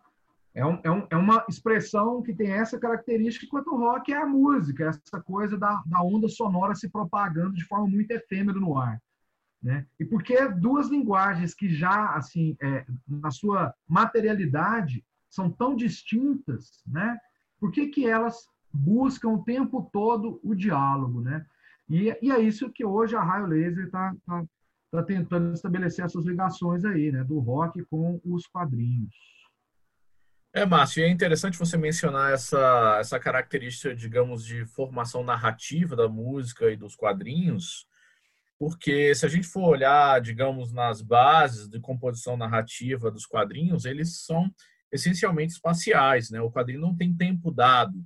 é, 0.56 0.65
um, 0.65 0.80
é, 0.84 0.89
um, 0.89 1.08
é, 1.12 1.18
uma 1.18 1.46
expressão 1.50 2.24
que 2.24 2.34
tem 2.34 2.50
essa 2.50 2.80
característica, 2.80 3.46
enquanto 3.46 3.68
o 3.68 3.78
rock 3.78 4.13
é 4.13 4.18
a 4.18 4.26
música, 4.26 4.86
essa 4.86 5.22
coisa 5.22 5.58
da, 5.58 5.84
da 5.86 6.02
onda 6.02 6.30
sonora 6.30 6.74
se 6.74 6.89
propagando 6.89 7.54
de 7.54 7.65
forma 7.65 7.88
muito 7.88 8.10
efêmera 8.12 8.58
no 8.58 8.78
ar. 8.78 9.02
Né? 9.62 9.86
E 10.00 10.06
porque 10.06 10.48
duas 10.48 10.88
linguagens 10.88 11.54
que 11.54 11.68
já, 11.68 12.12
assim, 12.15 12.56
é, 12.62 12.86
na 13.06 13.32
sua 13.32 13.74
materialidade, 13.86 15.04
são 15.30 15.52
tão 15.52 15.76
distintas, 15.76 16.82
né? 16.88 17.20
por 17.60 17.70
que, 17.70 17.88
que 17.88 18.08
elas 18.08 18.48
buscam 18.72 19.30
o 19.32 19.44
tempo 19.44 19.89
todo 19.91 20.39
o 20.41 20.56
diálogo? 20.56 21.20
Né? 21.20 21.46
E, 21.89 22.18
e 22.22 22.32
é 22.32 22.39
isso 22.39 22.72
que 22.72 22.86
hoje 22.86 23.13
a 23.13 23.22
Raio 23.22 23.48
Laser 23.48 23.88
está 23.88 24.15
tá, 24.26 24.46
tá 24.89 25.04
tentando 25.04 25.54
estabelecer 25.54 26.06
essas 26.06 26.24
ligações 26.24 26.86
aí, 26.86 27.12
né, 27.12 27.26
do 27.26 27.39
rock 27.39 27.84
com 27.86 28.22
os 28.24 28.48
quadrinhos. 28.48 29.35
É, 30.58 30.65
Márcio, 30.65 31.04
é 31.04 31.10
interessante 31.10 31.60
você 31.60 31.76
mencionar 31.76 32.32
essa, 32.32 32.98
essa 33.02 33.20
característica, 33.20 33.94
digamos, 33.94 34.46
de 34.46 34.65
formação 34.65 35.22
narrativa 35.22 35.98
da 35.98 36.08
música 36.08 36.72
e 36.72 36.78
dos 36.78 36.96
quadrinhos, 36.96 37.86
porque 38.58 39.13
se 39.13 39.26
a 39.26 39.30
gente 39.30 39.46
for 39.46 39.68
olhar, 39.68 40.22
digamos, 40.22 40.72
nas 40.72 41.02
bases 41.02 41.68
de 41.68 41.78
composição 41.82 42.38
narrativa 42.38 43.12
dos 43.12 43.26
quadrinhos, 43.26 43.84
eles 43.84 44.22
são 44.24 44.50
essencialmente 44.89 45.52
espaciais, 45.52 46.30
né? 46.30 46.39
O 46.39 46.50
quadrinho 46.50 46.80
não 46.80 46.96
tem 46.96 47.13
tempo 47.13 47.52
dado. 47.52 48.02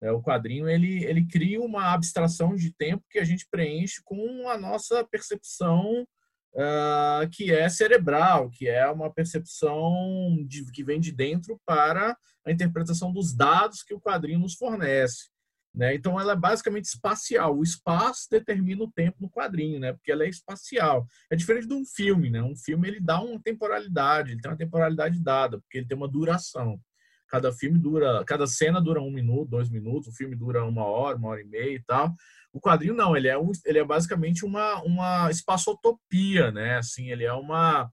É, 0.00 0.12
o 0.12 0.22
quadrinho 0.22 0.68
ele, 0.68 1.02
ele 1.02 1.26
cria 1.26 1.60
uma 1.60 1.92
abstração 1.92 2.54
de 2.54 2.72
tempo 2.72 3.04
que 3.10 3.18
a 3.18 3.24
gente 3.24 3.48
preenche 3.50 4.00
com 4.04 4.48
a 4.48 4.56
nossa 4.56 5.04
percepção 5.10 6.06
uh, 6.54 7.28
que 7.30 7.52
é 7.52 7.68
cerebral, 7.68 8.50
que 8.50 8.68
é 8.68 8.88
uma 8.88 9.12
percepção 9.12 10.36
de, 10.46 10.64
que 10.72 10.84
vem 10.84 11.00
de 11.00 11.12
dentro 11.12 11.60
para 11.64 12.16
a 12.44 12.50
interpretação 12.50 13.12
dos 13.12 13.34
dados 13.34 13.82
que 13.82 13.94
o 13.94 14.00
quadrinho 14.00 14.40
nos 14.40 14.54
fornece. 14.54 15.28
Né? 15.74 15.94
Então, 15.94 16.20
ela 16.20 16.32
é 16.32 16.36
basicamente 16.36 16.86
espacial. 16.86 17.56
O 17.56 17.62
espaço 17.62 18.26
determina 18.30 18.82
o 18.82 18.90
tempo 18.90 19.18
no 19.20 19.30
quadrinho, 19.30 19.78
né? 19.78 19.92
porque 19.92 20.10
ela 20.10 20.24
é 20.24 20.28
espacial. 20.28 21.06
É 21.30 21.36
diferente 21.36 21.68
de 21.68 21.74
um 21.74 21.84
filme. 21.84 22.28
Né? 22.28 22.42
Um 22.42 22.56
filme 22.56 22.88
ele 22.88 23.00
dá 23.00 23.20
uma 23.20 23.40
temporalidade, 23.40 24.32
ele 24.32 24.40
tem 24.40 24.50
uma 24.50 24.58
temporalidade 24.58 25.22
dada, 25.22 25.60
porque 25.60 25.78
ele 25.78 25.86
tem 25.86 25.96
uma 25.96 26.08
duração. 26.08 26.80
Cada 27.28 27.52
filme 27.52 27.78
dura, 27.78 28.24
cada 28.24 28.44
cena 28.48 28.80
dura 28.80 29.00
um 29.00 29.12
minuto, 29.12 29.50
dois 29.50 29.70
minutos, 29.70 30.08
o 30.08 30.16
filme 30.16 30.34
dura 30.34 30.64
uma 30.64 30.84
hora, 30.84 31.16
uma 31.16 31.28
hora 31.28 31.40
e 31.40 31.44
meia 31.44 31.76
e 31.76 31.82
tal. 31.84 32.12
O 32.52 32.60
quadrinho 32.60 32.94
não, 32.94 33.16
ele 33.16 33.28
é, 33.28 33.38
um, 33.38 33.52
ele 33.64 33.78
é 33.78 33.84
basicamente 33.84 34.44
uma, 34.44 34.82
uma 34.82 35.30
espaçotopia, 35.30 36.50
né? 36.50 36.78
Assim, 36.78 37.10
ele 37.10 37.24
é 37.24 37.32
uma, 37.32 37.90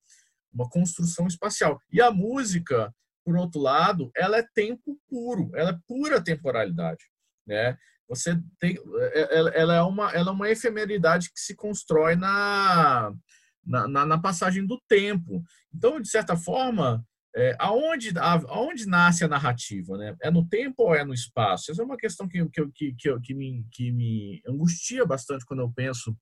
uma 0.53 0.69
construção 0.69 1.27
espacial. 1.27 1.79
E 1.91 2.01
a 2.01 2.11
música, 2.11 2.93
por 3.23 3.37
outro 3.37 3.61
lado, 3.61 4.09
ela 4.15 4.37
é 4.37 4.47
tempo 4.55 4.97
puro, 5.07 5.51
ela 5.53 5.71
é 5.71 5.79
pura 5.87 6.23
temporalidade, 6.23 7.05
né? 7.45 7.77
Você 8.09 8.39
tem, 8.57 8.77
ela, 9.13 9.49
ela 9.49 9.75
é 9.75 9.81
uma, 9.81 10.11
ela 10.11 10.29
é 10.29 10.33
uma 10.33 10.49
efemeridade 10.49 11.29
que 11.29 11.39
se 11.39 11.53
constrói 11.53 12.15
na, 12.15 13.11
na, 13.65 13.87
na, 13.87 14.05
na 14.05 14.17
passagem 14.17 14.65
do 14.65 14.81
tempo. 14.87 15.43
Então, 15.73 15.99
de 15.99 16.09
certa 16.09 16.37
forma, 16.37 17.05
é, 17.37 17.55
aonde, 17.59 18.11
aonde 18.17 18.87
nasce 18.87 19.23
a 19.23 19.27
narrativa? 19.27 19.95
Né? 19.95 20.15
É 20.23 20.31
no 20.31 20.47
tempo 20.47 20.83
ou 20.83 20.95
é 20.95 21.05
no 21.05 21.13
espaço? 21.13 21.71
Essa 21.71 21.83
é 21.83 21.85
uma 21.85 21.95
questão 21.95 22.27
que, 22.27 22.43
que, 22.49 22.65
que, 22.71 22.93
que, 22.93 23.19
que, 23.19 23.33
me, 23.35 23.63
que 23.71 23.91
me 23.91 24.41
angustia 24.47 25.05
bastante 25.05 25.45
quando 25.45 25.59
eu 25.59 25.71
penso 25.71 26.17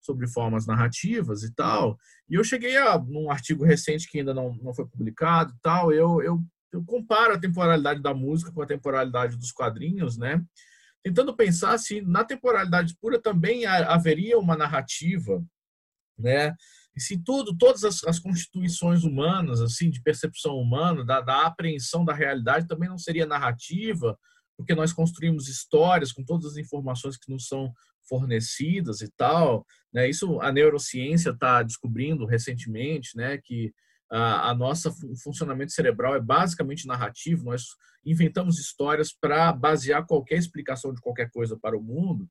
sobre 0.00 0.26
formas 0.26 0.66
narrativas 0.66 1.44
e 1.44 1.54
tal. 1.54 1.96
E 2.28 2.34
eu 2.34 2.42
cheguei 2.42 2.76
a, 2.76 2.98
num 2.98 3.30
artigo 3.30 3.64
recente 3.64 4.08
que 4.10 4.18
ainda 4.18 4.34
não, 4.34 4.56
não 4.56 4.74
foi 4.74 4.86
publicado 4.86 5.52
e 5.52 5.60
tal, 5.62 5.92
eu, 5.92 6.20
eu, 6.20 6.42
eu 6.72 6.84
comparo 6.84 7.34
a 7.34 7.40
temporalidade 7.40 8.02
da 8.02 8.12
música 8.12 8.50
com 8.50 8.60
a 8.60 8.66
temporalidade 8.66 9.36
dos 9.36 9.52
quadrinhos, 9.52 10.18
né? 10.18 10.42
Tentando 11.00 11.36
pensar 11.36 11.78
se 11.78 12.00
na 12.00 12.24
temporalidade 12.24 12.96
pura 13.00 13.22
também 13.22 13.66
haveria 13.66 14.36
uma 14.36 14.56
narrativa, 14.56 15.44
né? 16.18 16.52
E 16.96 17.00
se 17.00 17.22
tudo, 17.22 17.56
todas 17.56 17.84
as, 17.84 18.02
as, 18.04 18.18
constituições 18.18 19.04
humanas, 19.04 19.60
assim, 19.60 19.90
de 19.90 20.02
percepção 20.02 20.56
humana, 20.56 21.04
da, 21.04 21.20
da, 21.20 21.46
apreensão 21.46 22.04
da 22.04 22.14
realidade, 22.14 22.66
também 22.66 22.88
não 22.88 22.96
seria 22.96 23.26
narrativa, 23.26 24.18
porque 24.56 24.74
nós 24.74 24.92
construímos 24.92 25.46
histórias 25.46 26.10
com 26.10 26.24
todas 26.24 26.52
as 26.52 26.56
informações 26.56 27.18
que 27.18 27.30
nos 27.30 27.46
são 27.46 27.70
fornecidas 28.08 29.02
e 29.02 29.10
tal. 29.16 29.66
Né? 29.92 30.08
Isso 30.08 30.40
a 30.40 30.50
neurociência 30.50 31.30
está 31.30 31.62
descobrindo 31.62 32.24
recentemente, 32.24 33.16
né? 33.16 33.38
Que 33.38 33.74
a, 34.10 34.50
a 34.50 34.54
nossa 34.54 34.88
o 34.88 35.16
funcionamento 35.16 35.72
cerebral 35.72 36.14
é 36.14 36.20
basicamente 36.20 36.86
narrativo. 36.86 37.44
Nós 37.44 37.64
inventamos 38.04 38.58
histórias 38.58 39.12
para 39.12 39.52
basear 39.52 40.06
qualquer 40.06 40.38
explicação 40.38 40.94
de 40.94 41.00
qualquer 41.00 41.30
coisa 41.30 41.58
para 41.60 41.76
o 41.76 41.82
mundo. 41.82 42.28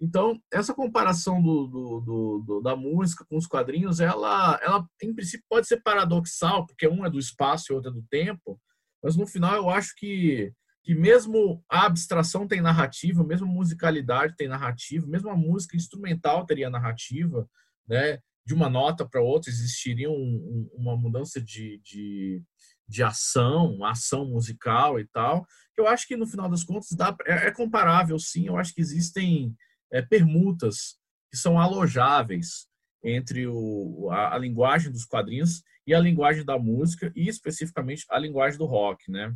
Então, 0.00 0.40
essa 0.50 0.72
comparação 0.72 1.42
do, 1.42 1.66
do, 1.66 2.44
do, 2.46 2.60
da 2.62 2.74
música 2.74 3.24
com 3.28 3.36
os 3.36 3.46
quadrinhos, 3.46 4.00
ela, 4.00 4.58
ela, 4.62 4.86
em 5.02 5.14
princípio, 5.14 5.44
pode 5.48 5.66
ser 5.66 5.82
paradoxal, 5.82 6.66
porque 6.66 6.88
um 6.88 7.04
é 7.04 7.10
do 7.10 7.18
espaço 7.18 7.66
e 7.70 7.74
outro 7.74 7.90
é 7.90 7.94
do 7.94 8.02
tempo, 8.08 8.58
mas 9.02 9.14
no 9.14 9.26
final 9.26 9.54
eu 9.54 9.68
acho 9.68 9.94
que, 9.96 10.52
que 10.82 10.94
mesmo 10.94 11.62
a 11.68 11.84
abstração 11.84 12.48
tem 12.48 12.62
narrativa, 12.62 13.22
mesmo 13.22 13.46
a 13.46 13.52
musicalidade 13.52 14.36
tem 14.36 14.48
narrativa, 14.48 15.06
mesmo 15.06 15.28
a 15.28 15.36
música 15.36 15.76
instrumental 15.76 16.46
teria 16.46 16.70
narrativa, 16.70 17.46
né? 17.86 18.18
de 18.50 18.54
uma 18.54 18.68
nota 18.68 19.06
para 19.06 19.22
outra 19.22 19.50
existiria 19.50 20.10
um, 20.10 20.14
um, 20.14 20.70
uma 20.74 20.96
mudança 20.96 21.40
de, 21.40 21.80
de, 21.84 22.42
de 22.88 23.02
ação, 23.02 23.84
ação 23.84 24.24
musical 24.24 24.98
e 24.98 25.06
tal. 25.06 25.46
Eu 25.76 25.86
acho 25.86 26.06
que 26.06 26.16
no 26.16 26.26
final 26.26 26.48
das 26.48 26.64
contas 26.64 26.90
dá, 26.90 27.14
é, 27.26 27.48
é 27.48 27.50
comparável, 27.52 28.18
sim. 28.18 28.46
Eu 28.46 28.56
acho 28.56 28.74
que 28.74 28.80
existem 28.80 29.54
é, 29.92 30.02
permutas 30.02 30.98
que 31.30 31.36
são 31.36 31.58
alojáveis 31.58 32.68
entre 33.02 33.46
o, 33.46 34.08
a, 34.10 34.34
a, 34.34 34.38
linguagem 34.38 34.90
dos 34.90 35.04
quadrinhos 35.04 35.62
e 35.86 35.94
a 35.94 36.00
linguagem 36.00 36.44
da 36.44 36.58
música 36.58 37.12
e 37.16 37.28
especificamente 37.28 38.04
a 38.10 38.18
linguagem 38.18 38.58
do 38.58 38.66
rock, 38.66 39.10
né? 39.10 39.34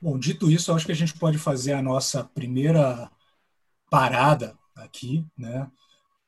Bom, 0.00 0.18
dito 0.18 0.50
isso, 0.50 0.72
acho 0.72 0.84
que 0.84 0.92
a 0.92 0.96
gente 0.96 1.18
pode 1.18 1.38
fazer 1.38 1.72
a 1.72 1.82
nossa 1.82 2.22
primeira 2.22 3.10
parada 3.90 4.58
aqui, 4.76 5.26
né? 5.36 5.70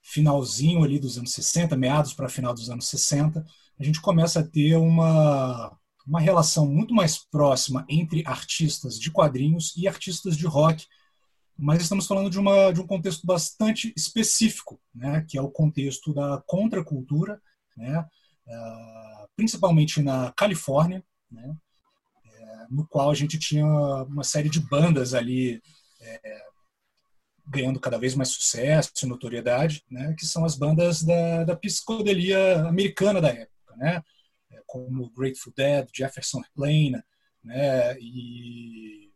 Finalzinho 0.01 0.83
ali 0.83 0.99
dos 0.99 1.19
anos 1.19 1.33
60, 1.33 1.77
meados 1.77 2.15
para 2.15 2.29
final 2.29 2.55
dos 2.55 2.71
anos 2.71 2.89
60, 2.89 3.45
a 3.79 3.85
gente 3.85 4.01
começa 4.01 4.41
a 4.41 4.47
ter 4.47 4.77
uma, 4.77 5.77
uma 6.07 6.21
relação 6.21 6.67
muito 6.67 6.95
mais 6.95 7.19
próxima 7.19 7.85
entre 7.89 8.23
artistas 8.27 8.99
de 8.99 9.11
quadrinhos 9.11 9.75
e 9.77 9.89
artistas 9.89 10.37
de 10.37 10.47
rock, 10.47 10.87
mas 11.59 11.83
estamos 11.83 12.07
falando 12.07 12.31
de, 12.31 12.39
uma, 12.39 12.71
de 12.71 12.81
um 12.81 12.87
contexto 12.87 13.27
bastante 13.27 13.93
específico, 13.97 14.81
né? 14.95 15.25
Que 15.29 15.39
é 15.39 15.43
o 15.43 15.51
contexto 15.51 16.15
da 16.15 16.43
contracultura, 16.47 17.41
né? 17.77 18.07
Uh, 18.47 19.29
principalmente 19.35 20.03
na 20.03 20.33
Califórnia, 20.33 21.03
né? 21.31 21.57
no 22.71 22.87
qual 22.87 23.11
a 23.11 23.15
gente 23.15 23.39
tinha 23.39 23.67
uma 23.67 24.25
série 24.25 24.49
de 24.49 24.61
bandas 24.61 25.15
ali 25.15 25.61
é, 26.01 26.43
ganhando 27.47 27.81
cada 27.81 27.99
vez 27.99 28.15
mais 28.15 28.31
sucesso 28.31 28.93
e 29.03 29.07
notoriedade, 29.07 29.85
né, 29.91 30.15
que 30.19 30.27
são 30.27 30.45
as 30.45 30.57
bandas 30.57 31.03
da, 31.03 31.45
da 31.45 31.57
psicodelia 31.57 32.63
americana 32.67 33.21
da 33.21 33.29
época, 33.29 33.77
né, 33.77 34.03
como 34.67 35.11
Grateful 35.11 35.53
Dead, 35.57 35.89
Jefferson 35.95 36.39
Airplane, 36.39 37.03
né, 37.43 37.99
e 38.01 39.13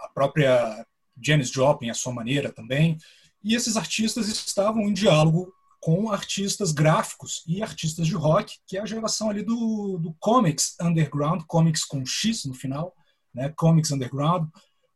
a 0.00 0.08
própria 0.08 0.86
Janis 1.20 1.50
Joplin, 1.50 1.90
à 1.90 1.94
sua 1.94 2.12
maneira 2.12 2.52
também. 2.52 2.98
E 3.42 3.54
esses 3.54 3.76
artistas 3.76 4.28
estavam 4.28 4.82
em 4.82 4.92
diálogo 4.92 5.52
com 5.80 6.10
artistas 6.10 6.72
gráficos 6.72 7.44
e 7.46 7.62
artistas 7.62 8.06
de 8.06 8.14
rock, 8.14 8.58
que 8.66 8.76
é 8.76 8.80
a 8.80 8.86
geração 8.86 9.30
ali 9.30 9.42
do, 9.42 9.98
do 9.98 10.14
comics 10.18 10.76
underground, 10.80 11.42
comics 11.46 11.84
com 11.84 12.04
X 12.04 12.44
no 12.44 12.54
final, 12.54 12.94
né? 13.32 13.48
Comics 13.50 13.90
underground, 13.92 14.48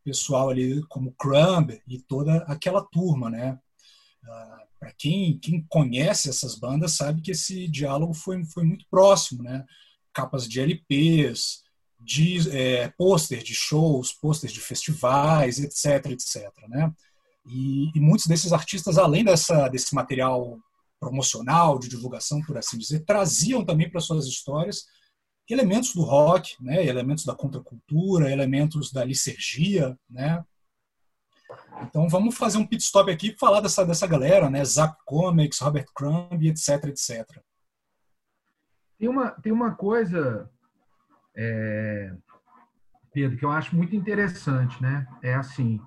pessoal 0.04 0.50
ali 0.50 0.82
como 0.88 1.14
Crumb 1.14 1.80
e 1.86 2.00
toda 2.00 2.38
aquela 2.44 2.82
turma, 2.82 3.30
né? 3.30 3.58
Para 4.82 4.92
quem, 4.98 5.38
quem 5.38 5.64
conhece 5.68 6.28
essas 6.28 6.56
bandas 6.56 6.94
sabe 6.94 7.22
que 7.22 7.30
esse 7.30 7.68
diálogo 7.68 8.12
foi, 8.12 8.44
foi 8.46 8.64
muito 8.64 8.84
próximo, 8.90 9.40
né? 9.40 9.64
Capas 10.12 10.48
de 10.48 10.58
LPs, 10.58 11.62
de 12.00 12.50
é, 12.50 12.88
pôster 12.98 13.44
de 13.44 13.54
shows, 13.54 14.12
pôster 14.12 14.50
de 14.50 14.58
festivais, 14.58 15.60
etc, 15.60 16.10
etc, 16.10 16.50
né? 16.68 16.92
E, 17.46 17.96
e, 17.96 18.00
muitos 18.00 18.26
desses 18.26 18.52
artistas, 18.52 18.98
além 18.98 19.22
dessa, 19.24 19.68
desse 19.68 19.94
material 19.94 20.58
promocional, 20.98 21.78
de 21.78 21.88
divulgação, 21.88 22.42
por 22.42 22.58
assim 22.58 22.76
dizer, 22.76 23.04
traziam 23.04 23.64
também 23.64 23.88
para 23.88 24.00
suas 24.00 24.26
histórias 24.26 24.86
elementos 25.48 25.94
do 25.94 26.02
rock, 26.02 26.56
né, 26.60 26.84
elementos 26.84 27.24
da 27.24 27.36
contracultura, 27.36 28.32
elementos 28.32 28.90
da 28.90 29.04
licergia, 29.04 29.96
né. 30.10 30.44
Então 31.82 32.08
vamos 32.08 32.36
fazer 32.36 32.58
um 32.58 32.66
pit 32.66 32.82
stop 32.82 33.10
aqui 33.10 33.28
e 33.28 33.38
falar 33.38 33.60
dessa, 33.60 33.84
dessa 33.84 34.06
galera, 34.06 34.48
né, 34.48 34.64
Zap 34.64 34.96
Comics, 35.04 35.58
Robert 35.60 35.86
Crumb, 35.94 36.42
etc, 36.42 36.84
etc. 36.86 37.26
Tem 38.98 39.08
uma, 39.08 39.30
tem 39.30 39.52
uma 39.52 39.74
coisa, 39.74 40.48
é, 41.36 42.14
Pedro, 43.12 43.36
que 43.36 43.44
eu 43.44 43.50
acho 43.50 43.74
muito 43.74 43.96
interessante, 43.96 44.80
né, 44.82 45.06
é 45.22 45.34
assim, 45.34 45.80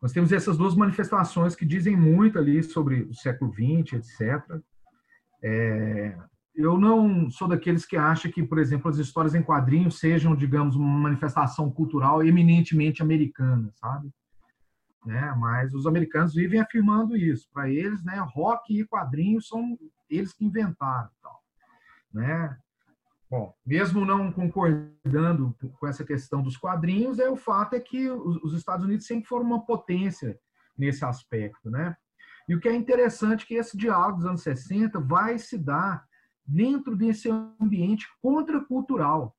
nós 0.00 0.12
temos 0.12 0.32
essas 0.32 0.56
duas 0.56 0.74
manifestações 0.74 1.54
que 1.54 1.66
dizem 1.66 1.94
muito 1.94 2.38
ali 2.38 2.62
sobre 2.62 3.02
o 3.02 3.14
século 3.14 3.52
XX, 3.52 3.94
etc. 3.94 4.42
É, 5.42 6.16
eu 6.54 6.78
não 6.78 7.30
sou 7.30 7.46
daqueles 7.46 7.84
que 7.84 7.96
acham 7.96 8.30
que, 8.30 8.42
por 8.42 8.58
exemplo, 8.58 8.90
as 8.90 8.98
histórias 8.98 9.34
em 9.34 9.42
quadrinhos 9.42 9.98
sejam, 9.98 10.34
digamos, 10.34 10.74
uma 10.74 10.98
manifestação 10.98 11.70
cultural 11.70 12.24
eminentemente 12.24 13.02
americana, 13.02 13.70
sabe? 13.74 14.10
Né? 15.04 15.34
Mas 15.38 15.72
os 15.72 15.86
americanos 15.86 16.34
vivem 16.34 16.60
afirmando 16.60 17.16
isso. 17.16 17.48
Para 17.52 17.70
eles, 17.70 18.04
né, 18.04 18.18
rock 18.34 18.78
e 18.78 18.86
quadrinhos 18.86 19.48
são 19.48 19.78
eles 20.08 20.32
que 20.32 20.44
inventaram, 20.44 21.08
tal, 21.22 21.42
né? 22.12 22.58
Bom, 23.30 23.54
mesmo 23.64 24.04
não 24.04 24.32
concordando 24.32 25.56
com 25.78 25.86
essa 25.86 26.04
questão 26.04 26.42
dos 26.42 26.56
quadrinhos, 26.56 27.20
é 27.20 27.30
o 27.30 27.36
fato 27.36 27.74
é 27.74 27.80
que 27.80 28.10
os 28.10 28.52
Estados 28.54 28.84
Unidos 28.84 29.06
sempre 29.06 29.28
foram 29.28 29.46
uma 29.46 29.64
potência 29.64 30.36
nesse 30.76 31.04
aspecto, 31.04 31.70
né? 31.70 31.96
E 32.48 32.54
o 32.56 32.60
que 32.60 32.68
é 32.68 32.74
interessante 32.74 33.44
é 33.44 33.46
que 33.46 33.54
esse 33.54 33.76
diálogo 33.76 34.16
dos 34.16 34.26
anos 34.26 34.42
60 34.42 34.98
vai 34.98 35.38
se 35.38 35.56
dar 35.56 36.04
dentro 36.44 36.96
desse 36.96 37.30
ambiente 37.60 38.08
contracultural, 38.20 39.36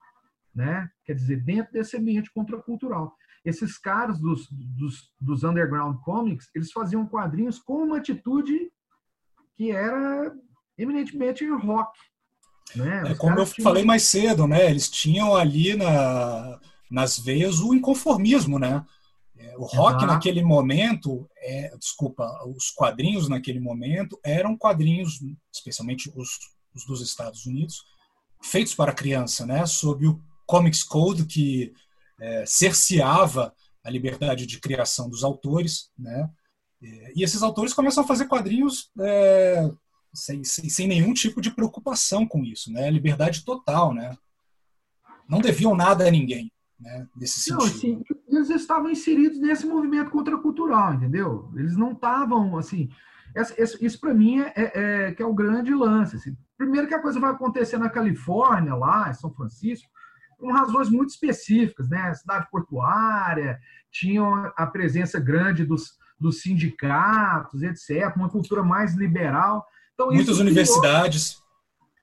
né? 0.56 0.90
Quer 1.04 1.16
dizer, 1.16 1.44
dentro 1.44 1.74
desse 1.74 1.98
ambiente 1.98 2.32
contracultural. 2.34 3.14
Esses 3.44 3.78
caras 3.78 4.20
dos, 4.20 4.48
dos, 4.52 5.12
dos 5.20 5.44
underground 5.44 5.98
comics, 6.02 6.50
eles 6.54 6.72
faziam 6.72 7.08
quadrinhos 7.08 7.60
com 7.60 7.84
uma 7.84 7.98
atitude 7.98 8.72
que 9.56 9.72
era 9.72 10.34
eminentemente 10.78 11.48
rock, 11.50 11.98
né? 12.76 13.12
É, 13.12 13.16
como 13.16 13.38
eu 13.40 13.46
tinham... 13.46 13.64
falei 13.64 13.84
mais 13.84 14.04
cedo, 14.04 14.48
né? 14.48 14.70
Eles 14.70 14.90
tinham 14.90 15.36
ali 15.36 15.76
na, 15.76 16.60
nas 16.90 17.18
veias 17.18 17.60
o 17.60 17.74
inconformismo, 17.74 18.58
né? 18.58 18.86
É, 19.38 19.58
o 19.58 19.64
rock 19.64 19.98
Exato. 19.98 20.06
naquele 20.06 20.44
momento, 20.44 21.28
é, 21.38 21.76
desculpa, 21.78 22.30
os 22.46 22.70
quadrinhos 22.70 23.28
naquele 23.28 23.60
momento 23.60 24.20
eram 24.24 24.58
quadrinhos, 24.58 25.20
especialmente 25.54 26.12
os, 26.16 26.30
os 26.74 26.86
dos 26.86 27.02
Estados 27.02 27.46
Unidos, 27.46 27.84
feitos 28.42 28.76
para 28.76 28.94
criança, 28.94 29.46
né? 29.46 29.66
Sob 29.66 30.08
o 30.08 30.22
Comics 30.46 30.84
Code 30.84 31.26
que 31.26 31.74
é, 32.22 32.46
cerceava 32.46 33.54
a 33.84 33.90
liberdade 33.90 34.46
de 34.46 34.60
criação 34.60 35.10
dos 35.10 35.24
autores, 35.24 35.90
né? 35.98 36.30
É, 36.82 37.14
e 37.16 37.24
esses 37.24 37.42
autores 37.42 37.74
começam 37.74 38.04
a 38.04 38.08
fazer 38.08 38.28
quadrinhos 38.28 38.92
é, 39.00 39.70
sem, 40.14 40.44
sem, 40.44 40.70
sem, 40.70 40.88
nenhum 40.88 41.14
tipo 41.14 41.42
de 41.42 41.52
preocupação 41.52 42.26
com 42.28 42.44
isso, 42.44 42.72
né? 42.72 42.90
Liberdade 42.92 43.44
total, 43.44 43.94
né? 43.94 44.16
Não 45.28 45.40
deviam 45.40 45.76
nada 45.76 46.08
a 46.08 46.12
ninguém, 46.12 46.52
né? 46.80 47.08
Nesse 47.16 47.40
sentido. 47.40 47.60
Não, 47.60 47.66
assim, 47.66 48.04
eles 48.28 48.50
estavam 48.50 48.90
inseridos 48.90 49.40
nesse 49.40 49.66
movimento 49.66 50.12
contracultural, 50.12 50.94
entendeu? 50.94 51.52
Eles 51.56 51.76
não 51.76 51.92
estavam, 51.94 52.58
assim... 52.58 52.90
Isso, 53.58 53.78
isso 53.84 54.00
para 54.00 54.14
mim 54.14 54.42
é, 54.42 54.54
é, 54.56 54.72
é, 54.74 55.12
que 55.14 55.24
é 55.24 55.26
o 55.26 55.34
grande 55.34 55.74
lance. 55.74 56.18
Assim. 56.18 56.36
Primeiro 56.58 56.86
que 56.86 56.94
a 56.94 57.02
coisa 57.02 57.18
vai 57.18 57.32
acontecer 57.32 57.78
na 57.78 57.90
Califórnia, 57.90 58.76
lá 58.76 59.10
em 59.10 59.14
São 59.14 59.34
Francisco, 59.34 59.90
por 60.42 60.52
razões 60.52 60.90
muito 60.90 61.12
específicas, 61.12 61.88
né? 61.88 62.12
Cidade 62.16 62.50
portuária, 62.50 63.60
tinham 63.92 64.52
a 64.58 64.66
presença 64.66 65.20
grande 65.20 65.64
dos, 65.64 66.00
dos 66.20 66.42
sindicatos, 66.42 67.62
etc., 67.62 68.12
uma 68.16 68.28
cultura 68.28 68.64
mais 68.64 68.96
liberal. 68.96 69.64
Então, 69.94 70.08
Muitas 70.08 70.40
universidades. 70.40 71.38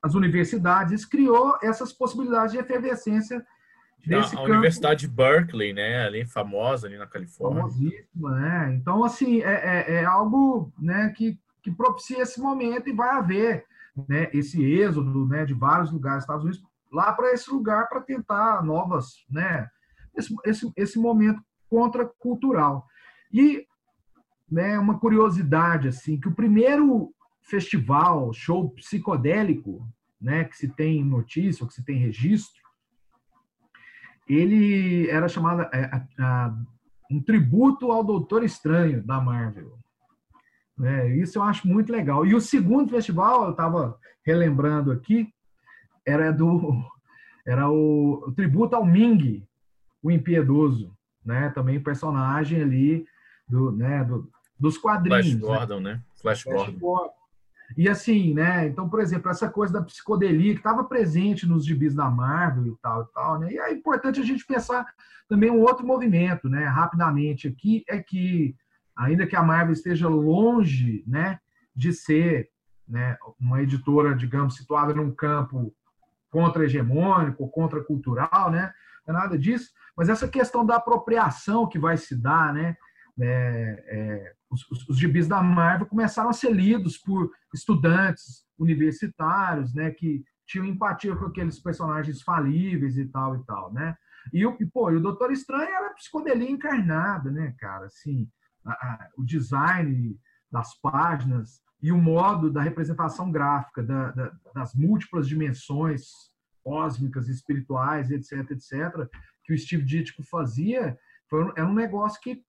as 0.00 0.14
universidades 0.14 1.04
criou 1.04 1.58
essas 1.60 1.92
possibilidades 1.92 2.52
de 2.52 2.58
efervescência 2.58 3.44
desse 4.06 4.36
a, 4.36 4.38
a 4.38 4.42
Universidade 4.44 5.00
de 5.00 5.08
Berkeley, 5.08 5.72
né, 5.72 6.06
ali 6.06 6.24
famosa 6.24 6.86
ali 6.86 6.96
na 6.96 7.08
Califórnia. 7.08 7.62
Famosíssima, 7.62 8.30
né? 8.38 8.74
Então, 8.74 9.02
assim, 9.02 9.42
é, 9.42 9.52
é, 9.52 9.94
é, 9.96 10.04
algo, 10.04 10.72
né, 10.78 11.12
que, 11.16 11.36
que 11.60 11.72
propicia 11.72 12.22
esse 12.22 12.40
momento 12.40 12.88
e 12.88 12.92
vai 12.92 13.10
haver, 13.10 13.64
né, 14.08 14.30
esse 14.32 14.62
êxodo, 14.62 15.26
né, 15.26 15.44
de 15.44 15.54
vários 15.54 15.90
lugares 15.90 16.18
dos 16.18 16.24
Estados 16.24 16.44
Unidos 16.44 16.67
lá 16.92 17.12
para 17.12 17.32
esse 17.32 17.50
lugar 17.50 17.88
para 17.88 18.00
tentar 18.00 18.62
novas, 18.64 19.24
né, 19.30 19.68
esse, 20.16 20.34
esse, 20.44 20.72
esse 20.76 20.98
momento 20.98 21.42
contracultural. 21.68 22.86
E, 23.32 23.66
né, 24.50 24.78
uma 24.78 24.98
curiosidade 24.98 25.88
assim, 25.88 26.18
que 26.18 26.28
o 26.28 26.34
primeiro 26.34 27.12
festival, 27.42 28.32
show 28.32 28.70
psicodélico, 28.70 29.86
né, 30.20 30.44
que 30.44 30.56
se 30.56 30.68
tem 30.68 31.04
notícia, 31.04 31.66
que 31.66 31.74
se 31.74 31.84
tem 31.84 31.98
registro, 31.98 32.62
ele 34.28 35.08
era 35.08 35.28
chamado 35.28 35.62
é, 35.72 35.84
a, 35.84 36.06
a, 36.18 36.58
um 37.10 37.22
tributo 37.22 37.90
ao 37.90 38.04
Doutor 38.04 38.44
Estranho 38.44 39.02
da 39.02 39.20
Marvel. 39.20 39.78
É, 40.82 41.16
isso 41.16 41.38
eu 41.38 41.42
acho 41.42 41.66
muito 41.66 41.90
legal. 41.90 42.26
E 42.26 42.34
o 42.34 42.40
segundo 42.40 42.90
festival, 42.90 43.44
eu 43.44 43.50
estava 43.50 43.98
relembrando 44.24 44.92
aqui, 44.92 45.32
era 46.08 46.32
do 46.32 46.82
era 47.46 47.70
o, 47.70 48.24
o, 48.26 48.32
tributo 48.32 48.76
ao 48.76 48.84
Ming, 48.84 49.46
o 50.02 50.10
impiedoso, 50.10 50.94
né? 51.24 51.50
Também 51.50 51.80
personagem 51.80 52.60
ali 52.60 53.06
do, 53.48 53.72
né, 53.72 54.04
do, 54.04 54.30
dos 54.58 54.76
quadrinhos. 54.76 55.30
Flash 55.30 55.34
Gordon, 55.40 55.80
né? 55.80 55.94
né? 55.94 56.02
Flash, 56.20 56.42
Flash 56.42 56.56
Gordon. 56.56 56.78
Gordon. 56.78 57.12
E 57.76 57.88
assim, 57.88 58.34
né? 58.34 58.66
Então, 58.66 58.88
por 58.88 59.00
exemplo, 59.00 59.30
essa 59.30 59.48
coisa 59.48 59.72
da 59.72 59.82
psicodelia 59.82 60.52
que 60.52 60.60
estava 60.60 60.84
presente 60.84 61.46
nos 61.46 61.64
gibis 61.64 61.94
da 61.94 62.10
Marvel 62.10 62.66
e 62.66 62.76
tal 62.82 63.02
e 63.02 63.06
tal, 63.12 63.38
né? 63.38 63.52
E 63.52 63.58
é 63.58 63.72
importante 63.72 64.20
a 64.20 64.24
gente 64.24 64.46
pensar 64.46 64.86
também 65.28 65.50
um 65.50 65.60
outro 65.60 65.86
movimento, 65.86 66.48
né? 66.48 66.64
Rapidamente 66.64 67.48
aqui 67.48 67.84
é 67.88 67.98
que 67.98 68.54
ainda 68.98 69.26
que 69.26 69.36
a 69.36 69.42
Marvel 69.42 69.72
esteja 69.72 70.08
longe, 70.08 71.04
né, 71.06 71.38
de 71.74 71.92
ser, 71.92 72.50
né, 72.86 73.16
uma 73.38 73.62
editora, 73.62 74.14
digamos, 74.14 74.56
situada 74.56 74.92
num 74.92 75.14
campo 75.14 75.72
contra-hegemônico, 76.30 77.48
contra-cultural, 77.50 78.50
né? 78.50 78.72
Não 79.06 79.14
é 79.14 79.18
nada 79.18 79.38
disso. 79.38 79.70
Mas 79.96 80.08
essa 80.08 80.28
questão 80.28 80.64
da 80.64 80.76
apropriação 80.76 81.68
que 81.68 81.78
vai 81.78 81.96
se 81.96 82.16
dar, 82.16 82.52
né? 82.52 82.76
É, 83.20 83.84
é, 83.88 84.32
os, 84.50 84.70
os, 84.70 84.88
os 84.88 84.98
gibis 84.98 85.26
da 85.26 85.42
Marvel 85.42 85.86
começaram 85.86 86.30
a 86.30 86.32
ser 86.32 86.52
lidos 86.52 86.96
por 86.96 87.30
estudantes 87.52 88.44
universitários, 88.58 89.74
né, 89.74 89.90
que 89.90 90.24
tinham 90.46 90.64
empatia 90.64 91.14
com 91.14 91.26
aqueles 91.26 91.58
personagens 91.58 92.22
falíveis 92.22 92.96
e 92.96 93.06
tal 93.06 93.36
e 93.36 93.44
tal, 93.44 93.72
né? 93.72 93.96
E, 94.32 94.42
e, 94.44 94.66
pô, 94.66 94.90
e 94.90 94.96
o 94.96 95.00
Doutor 95.00 95.30
Estranho 95.30 95.68
era 95.68 95.94
psicodelia 95.94 96.50
encarnada, 96.50 97.30
né, 97.30 97.54
cara? 97.58 97.86
Assim, 97.86 98.28
a, 98.64 98.72
a, 98.72 99.08
o 99.16 99.24
design 99.24 100.18
das 100.50 100.78
páginas 100.80 101.60
e 101.80 101.92
o 101.92 101.98
modo 101.98 102.50
da 102.50 102.60
representação 102.60 103.30
gráfica 103.30 103.82
da, 103.82 104.10
da, 104.10 104.32
das 104.54 104.74
múltiplas 104.74 105.28
dimensões 105.28 106.28
cósmicas, 106.62 107.28
espirituais, 107.28 108.10
etc, 108.10 108.50
etc, 108.50 109.08
que 109.44 109.54
o 109.54 109.58
Steve 109.58 109.84
Ditko 109.84 110.22
fazia, 110.24 110.98
foi, 111.28 111.52
era 111.56 111.66
um 111.66 111.74
negócio 111.74 112.20
que 112.20 112.42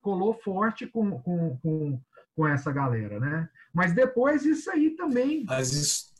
colou 0.00 0.34
forte 0.34 0.86
com, 0.86 1.20
com, 1.20 1.56
com, 1.58 2.00
com 2.34 2.46
essa 2.46 2.72
galera, 2.72 3.20
né? 3.20 3.48
Mas 3.74 3.94
depois 3.94 4.44
isso 4.44 4.70
aí 4.70 4.90
também. 4.90 5.44
Isso. 5.60 6.12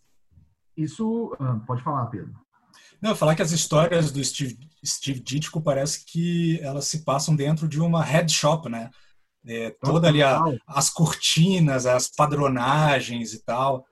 Isso. 0.76 1.36
Ah, 1.38 1.60
pode 1.66 1.82
falar, 1.82 2.06
Pedro. 2.06 2.32
Não, 3.00 3.16
falar 3.16 3.34
que 3.34 3.42
as 3.42 3.50
histórias 3.50 4.12
do 4.12 4.24
Steve, 4.24 4.58
Steve 4.84 5.20
Ditko 5.20 5.60
parece 5.60 6.04
que 6.04 6.60
elas 6.60 6.86
se 6.86 7.04
passam 7.04 7.34
dentro 7.34 7.68
de 7.68 7.80
uma 7.80 8.02
head 8.02 8.30
shop, 8.32 8.68
né? 8.68 8.90
É, 9.46 9.70
toda 9.70 10.08
ali 10.08 10.22
a, 10.22 10.40
as 10.66 10.88
cortinas, 10.88 11.86
as 11.86 12.08
padronagens 12.08 13.32
e 13.34 13.44
tal. 13.44 13.86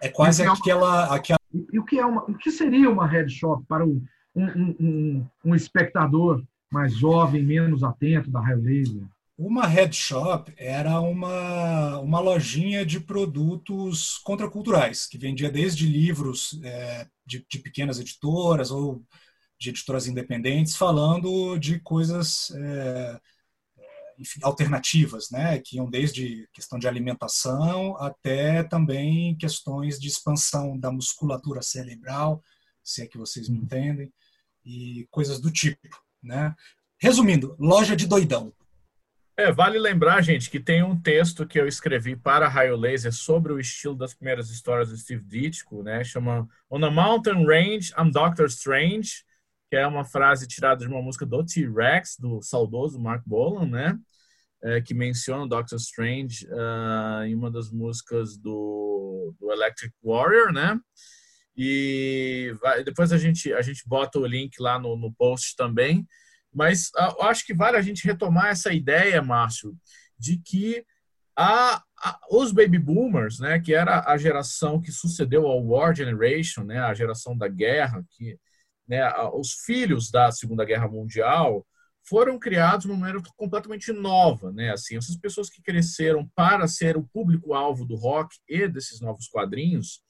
É 0.00 0.08
quase 0.08 0.42
aquela, 0.42 0.68
é 0.68 0.74
uma, 0.74 1.14
aquela. 1.14 1.40
E 1.72 1.78
o 1.78 1.84
que 1.84 1.98
é 1.98 2.04
uma, 2.04 2.22
o 2.24 2.34
que 2.34 2.50
seria 2.50 2.90
uma 2.90 3.06
head 3.06 3.32
shop 3.32 3.64
para 3.66 3.84
um, 3.84 4.04
um, 4.34 4.76
um, 4.80 5.26
um 5.44 5.54
espectador 5.54 6.42
mais 6.70 6.94
jovem, 6.94 7.42
menos 7.42 7.82
atento 7.82 8.30
da 8.30 8.40
Raio 8.40 8.62
Laser? 8.62 9.02
Uma 9.38 9.66
head 9.66 9.94
shop 9.94 10.52
era 10.56 10.98
uma, 11.00 11.98
uma 11.98 12.20
lojinha 12.20 12.86
de 12.86 12.98
produtos 12.98 14.16
contraculturais, 14.18 15.06
que 15.06 15.18
vendia 15.18 15.50
desde 15.50 15.86
livros 15.86 16.58
é, 16.64 17.06
de, 17.24 17.44
de, 17.46 17.58
pequenas 17.58 18.00
editoras 18.00 18.70
ou 18.70 19.02
de 19.58 19.70
editoras 19.70 20.06
independentes, 20.06 20.74
falando 20.74 21.58
de 21.58 21.78
coisas 21.80 22.50
é, 22.56 23.20
enfim, 24.18 24.40
alternativas, 24.42 25.30
né, 25.30 25.58
que 25.58 25.76
iam 25.76 25.88
desde 25.88 26.48
questão 26.52 26.78
de 26.78 26.88
alimentação 26.88 27.96
até 27.98 28.62
também 28.62 29.36
questões 29.36 29.98
de 30.00 30.08
expansão 30.08 30.78
da 30.78 30.90
musculatura 30.90 31.62
cerebral, 31.62 32.42
se 32.82 33.02
é 33.02 33.06
que 33.06 33.18
vocês 33.18 33.48
me 33.48 33.58
entendem, 33.58 34.12
e 34.64 35.06
coisas 35.10 35.40
do 35.40 35.50
tipo. 35.50 35.78
Né? 36.22 36.54
Resumindo, 36.98 37.54
loja 37.58 37.94
de 37.94 38.06
doidão. 38.06 38.52
É, 39.38 39.52
vale 39.52 39.78
lembrar, 39.78 40.22
gente, 40.22 40.48
que 40.48 40.58
tem 40.58 40.82
um 40.82 40.98
texto 40.98 41.46
que 41.46 41.60
eu 41.60 41.68
escrevi 41.68 42.16
para 42.16 42.48
Raio 42.48 42.74
Laser 42.74 43.12
sobre 43.12 43.52
o 43.52 43.60
estilo 43.60 43.94
das 43.94 44.14
primeiras 44.14 44.48
histórias 44.48 44.88
do 44.88 44.96
Steve 44.96 45.22
Ditko, 45.22 45.82
né? 45.82 46.02
Chama 46.02 46.48
On 46.70 46.82
a 46.82 46.90
Mountain 46.90 47.44
Range, 47.44 47.92
I'm 47.98 48.10
Doctor 48.10 48.46
Strange, 48.46 49.25
que 49.70 49.76
é 49.76 49.86
uma 49.86 50.04
frase 50.04 50.46
tirada 50.46 50.84
de 50.84 50.90
uma 50.90 51.02
música 51.02 51.26
do 51.26 51.44
T-Rex, 51.44 52.16
do 52.18 52.40
saudoso 52.42 53.00
Mark 53.00 53.22
Bolan, 53.26 53.66
né? 53.66 53.98
É, 54.62 54.80
que 54.80 54.94
menciona 54.94 55.44
o 55.44 55.48
Doctor 55.48 55.76
Strange 55.76 56.46
uh, 56.46 57.24
em 57.24 57.34
uma 57.34 57.50
das 57.50 57.70
músicas 57.70 58.36
do, 58.36 59.34
do 59.38 59.52
Electric 59.52 59.94
Warrior, 60.02 60.52
né? 60.52 60.78
E 61.56 62.54
vai, 62.60 62.82
depois 62.82 63.12
a 63.12 63.18
gente, 63.18 63.52
a 63.52 63.62
gente 63.62 63.82
bota 63.86 64.18
o 64.18 64.26
link 64.26 64.60
lá 64.60 64.78
no, 64.78 64.96
no 64.96 65.12
post 65.12 65.54
também. 65.56 66.06
Mas 66.52 66.88
uh, 66.96 67.22
acho 67.24 67.44
que 67.44 67.54
vale 67.54 67.76
a 67.76 67.82
gente 67.82 68.06
retomar 68.06 68.46
essa 68.46 68.72
ideia, 68.72 69.22
Márcio, 69.22 69.76
de 70.18 70.38
que 70.38 70.84
a, 71.36 71.82
a, 71.98 72.18
os 72.30 72.50
baby 72.50 72.78
boomers, 72.78 73.38
né, 73.38 73.60
que 73.60 73.74
era 73.74 74.10
a 74.10 74.16
geração 74.16 74.80
que 74.80 74.90
sucedeu 74.90 75.46
ao 75.46 75.62
War 75.64 75.94
Generation, 75.94 76.64
né, 76.64 76.78
a 76.78 76.94
geração 76.94 77.36
da 77.36 77.46
guerra, 77.46 78.02
que, 78.10 78.38
né, 78.88 79.08
os 79.34 79.52
filhos 79.64 80.10
da 80.10 80.30
Segunda 80.30 80.64
Guerra 80.64 80.88
Mundial 80.88 81.66
foram 82.08 82.38
criados 82.38 82.86
de 82.86 82.92
uma 82.92 82.98
maneira 82.98 83.20
completamente 83.36 83.92
nova, 83.92 84.52
né? 84.52 84.70
Assim, 84.70 84.96
essas 84.96 85.16
pessoas 85.16 85.50
que 85.50 85.60
cresceram 85.60 86.28
para 86.36 86.68
ser 86.68 86.96
o 86.96 87.02
público-alvo 87.02 87.84
do 87.84 87.96
rock 87.96 88.36
e 88.48 88.68
desses 88.68 89.00
novos 89.00 89.26
quadrinhos, 89.26 90.00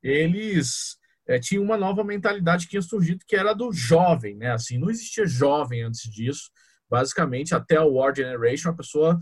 eles 0.00 0.96
é, 1.26 1.38
tinham 1.40 1.64
uma 1.64 1.76
nova 1.76 2.04
mentalidade 2.04 2.64
que 2.64 2.70
tinha 2.70 2.82
surgido, 2.82 3.24
que 3.26 3.34
era 3.34 3.52
do 3.52 3.72
jovem, 3.72 4.36
né? 4.36 4.52
Assim, 4.52 4.78
não 4.78 4.90
existia 4.90 5.26
jovem 5.26 5.82
antes 5.82 6.02
disso. 6.02 6.50
Basicamente, 6.88 7.54
até 7.54 7.80
o 7.80 7.94
War 7.94 8.14
Generation, 8.14 8.70
a 8.70 8.76
pessoa 8.76 9.18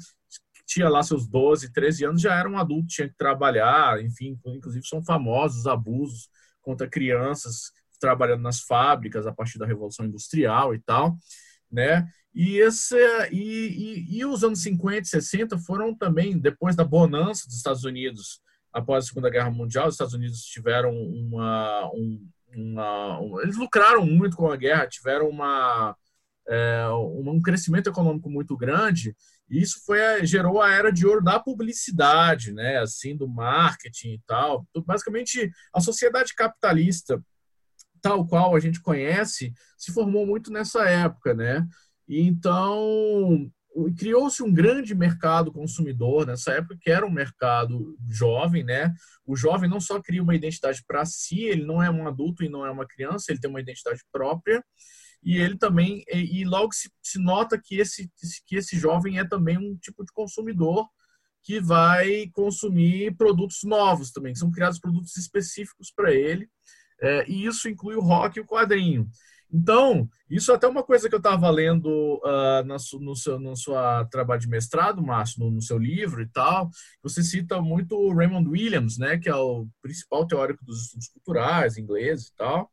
tinha 0.66 0.88
lá 0.88 1.02
seus 1.02 1.26
12, 1.26 1.72
13 1.72 2.04
anos, 2.04 2.20
já 2.20 2.38
era 2.38 2.48
um 2.48 2.58
adulto, 2.58 2.88
tinha 2.88 3.08
que 3.08 3.16
trabalhar, 3.16 4.02
enfim, 4.04 4.38
inclusive 4.44 4.86
são 4.86 5.02
famosos 5.02 5.66
abusos 5.66 6.28
contra 6.60 6.86
crianças 6.86 7.72
trabalhando 7.98 8.42
nas 8.42 8.60
fábricas 8.60 9.26
a 9.26 9.32
partir 9.32 9.58
da 9.58 9.66
Revolução 9.66 10.06
Industrial 10.06 10.74
e 10.74 10.80
tal, 10.80 11.16
né? 11.70 12.08
E, 12.34 12.58
esse, 12.58 12.96
e, 13.32 14.06
e, 14.10 14.18
e 14.18 14.24
os 14.24 14.44
anos 14.44 14.62
50 14.62 15.00
e 15.00 15.04
60 15.06 15.58
foram 15.58 15.94
também, 15.94 16.38
depois 16.38 16.76
da 16.76 16.84
bonança 16.84 17.46
dos 17.46 17.56
Estados 17.56 17.84
Unidos 17.84 18.40
após 18.72 19.04
a 19.04 19.08
Segunda 19.08 19.30
Guerra 19.30 19.50
Mundial, 19.50 19.88
os 19.88 19.94
Estados 19.94 20.14
Unidos 20.14 20.42
tiveram 20.44 20.92
uma, 20.92 21.90
um, 21.92 22.28
uma 22.54 23.20
um, 23.20 23.40
eles 23.40 23.56
lucraram 23.56 24.06
muito 24.06 24.36
com 24.36 24.50
a 24.50 24.56
guerra, 24.56 24.86
tiveram 24.86 25.28
uma, 25.28 25.96
é, 26.48 26.86
um 26.90 27.40
crescimento 27.40 27.88
econômico 27.88 28.30
muito 28.30 28.56
grande, 28.56 29.16
e 29.50 29.60
isso 29.60 29.82
foi 29.84 29.98
gerou 30.26 30.60
a 30.60 30.72
era 30.72 30.92
de 30.92 31.06
ouro 31.06 31.24
da 31.24 31.40
publicidade, 31.40 32.52
né, 32.52 32.78
assim, 32.78 33.16
do 33.16 33.26
marketing 33.26 34.14
e 34.14 34.20
tal. 34.26 34.66
Basicamente, 34.84 35.50
a 35.72 35.80
sociedade 35.80 36.34
capitalista 36.34 37.20
tal 38.00 38.26
qual 38.26 38.54
a 38.54 38.60
gente 38.60 38.80
conhece 38.80 39.52
se 39.76 39.92
formou 39.92 40.26
muito 40.26 40.52
nessa 40.52 40.88
época, 40.88 41.34
né? 41.34 41.66
Então 42.08 43.50
criou-se 43.96 44.42
um 44.42 44.52
grande 44.52 44.94
mercado 44.94 45.52
consumidor 45.52 46.26
nessa 46.26 46.52
época, 46.52 46.76
que 46.80 46.90
era 46.90 47.06
um 47.06 47.10
mercado 47.10 47.96
jovem, 48.08 48.64
né? 48.64 48.92
O 49.24 49.36
jovem 49.36 49.68
não 49.68 49.80
só 49.80 50.00
cria 50.00 50.22
uma 50.22 50.34
identidade 50.34 50.82
para 50.86 51.04
si, 51.04 51.42
ele 51.42 51.64
não 51.64 51.82
é 51.82 51.90
um 51.90 52.06
adulto 52.08 52.42
e 52.42 52.48
não 52.48 52.66
é 52.66 52.70
uma 52.70 52.86
criança, 52.86 53.30
ele 53.30 53.40
tem 53.40 53.50
uma 53.50 53.60
identidade 53.60 54.00
própria, 54.10 54.64
e 55.22 55.36
ele 55.36 55.56
também, 55.56 56.04
e, 56.12 56.44
logo 56.44 56.72
se, 56.72 56.90
se 57.02 57.18
nota 57.18 57.60
que 57.62 57.76
esse, 57.76 58.10
que 58.46 58.56
esse 58.56 58.78
jovem 58.78 59.18
é 59.18 59.24
também 59.24 59.58
um 59.58 59.76
tipo 59.76 60.04
de 60.04 60.12
consumidor 60.12 60.88
que 61.42 61.60
vai 61.60 62.28
consumir 62.32 63.16
produtos 63.16 63.62
novos 63.64 64.10
também, 64.10 64.34
são 64.34 64.50
criados 64.50 64.78
produtos 64.78 65.16
específicos 65.16 65.92
para 65.94 66.12
ele, 66.12 66.48
é, 67.00 67.28
e 67.28 67.46
isso 67.46 67.68
inclui 67.68 67.94
o 67.94 68.00
rock 68.00 68.38
e 68.38 68.42
o 68.42 68.46
quadrinho. 68.46 69.08
Então, 69.50 70.06
isso 70.28 70.52
é 70.52 70.54
até 70.54 70.68
uma 70.68 70.82
coisa 70.82 71.08
que 71.08 71.14
eu 71.14 71.18
estava 71.18 71.48
lendo 71.48 71.88
uh, 72.22 72.62
na, 72.66 72.76
no, 73.00 73.16
seu, 73.16 73.38
no 73.40 73.54
trabalho 74.10 74.40
de 74.40 74.48
mestrado, 74.48 75.02
Márcio, 75.02 75.42
no, 75.42 75.50
no, 75.50 75.62
seu 75.62 75.78
livro 75.78 76.20
e 76.20 76.28
tal. 76.28 76.70
Você 77.02 77.22
cita 77.22 77.60
muito 77.62 77.96
o 77.96 78.14
Raymond 78.14 78.46
Williams, 78.46 78.98
né, 78.98 79.16
que 79.16 79.28
é 79.28 79.34
o 79.34 79.66
principal 79.80 80.26
teórico 80.26 80.64
dos 80.64 80.84
estudos 80.84 81.08
culturais, 81.08 81.78
inglês 81.78 82.26
e 82.26 82.34
tal. 82.36 82.70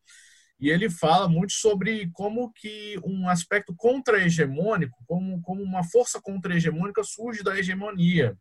E 0.60 0.70
ele 0.70 0.90
fala 0.90 1.30
muito 1.30 1.54
sobre 1.54 2.10
como 2.14 2.52
que 2.52 3.00
um 3.06 3.30
aspecto 3.30 3.74
contra-hegemônico, 3.76 4.98
como, 5.06 5.42
como 5.42 5.62
uma 5.64 5.84
força 5.84 6.20
contra-hegemônica 6.22 7.04
surge 7.04 7.42
da 7.42 7.58
hegemonia. 7.58 8.38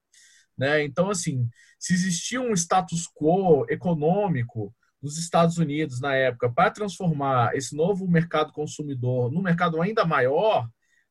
Né? 0.58 0.84
Então, 0.84 1.10
assim, 1.10 1.48
se 1.78 1.92
existia 1.92 2.40
um 2.40 2.52
status 2.52 3.08
quo 3.14 3.66
econômico 3.68 4.74
nos 5.04 5.18
Estados 5.18 5.58
Unidos 5.58 6.00
na 6.00 6.14
época 6.14 6.50
para 6.50 6.70
transformar 6.70 7.54
esse 7.54 7.76
novo 7.76 8.08
mercado 8.08 8.54
consumidor 8.54 9.30
num 9.30 9.42
mercado 9.42 9.80
ainda 9.82 10.02
maior, 10.06 10.66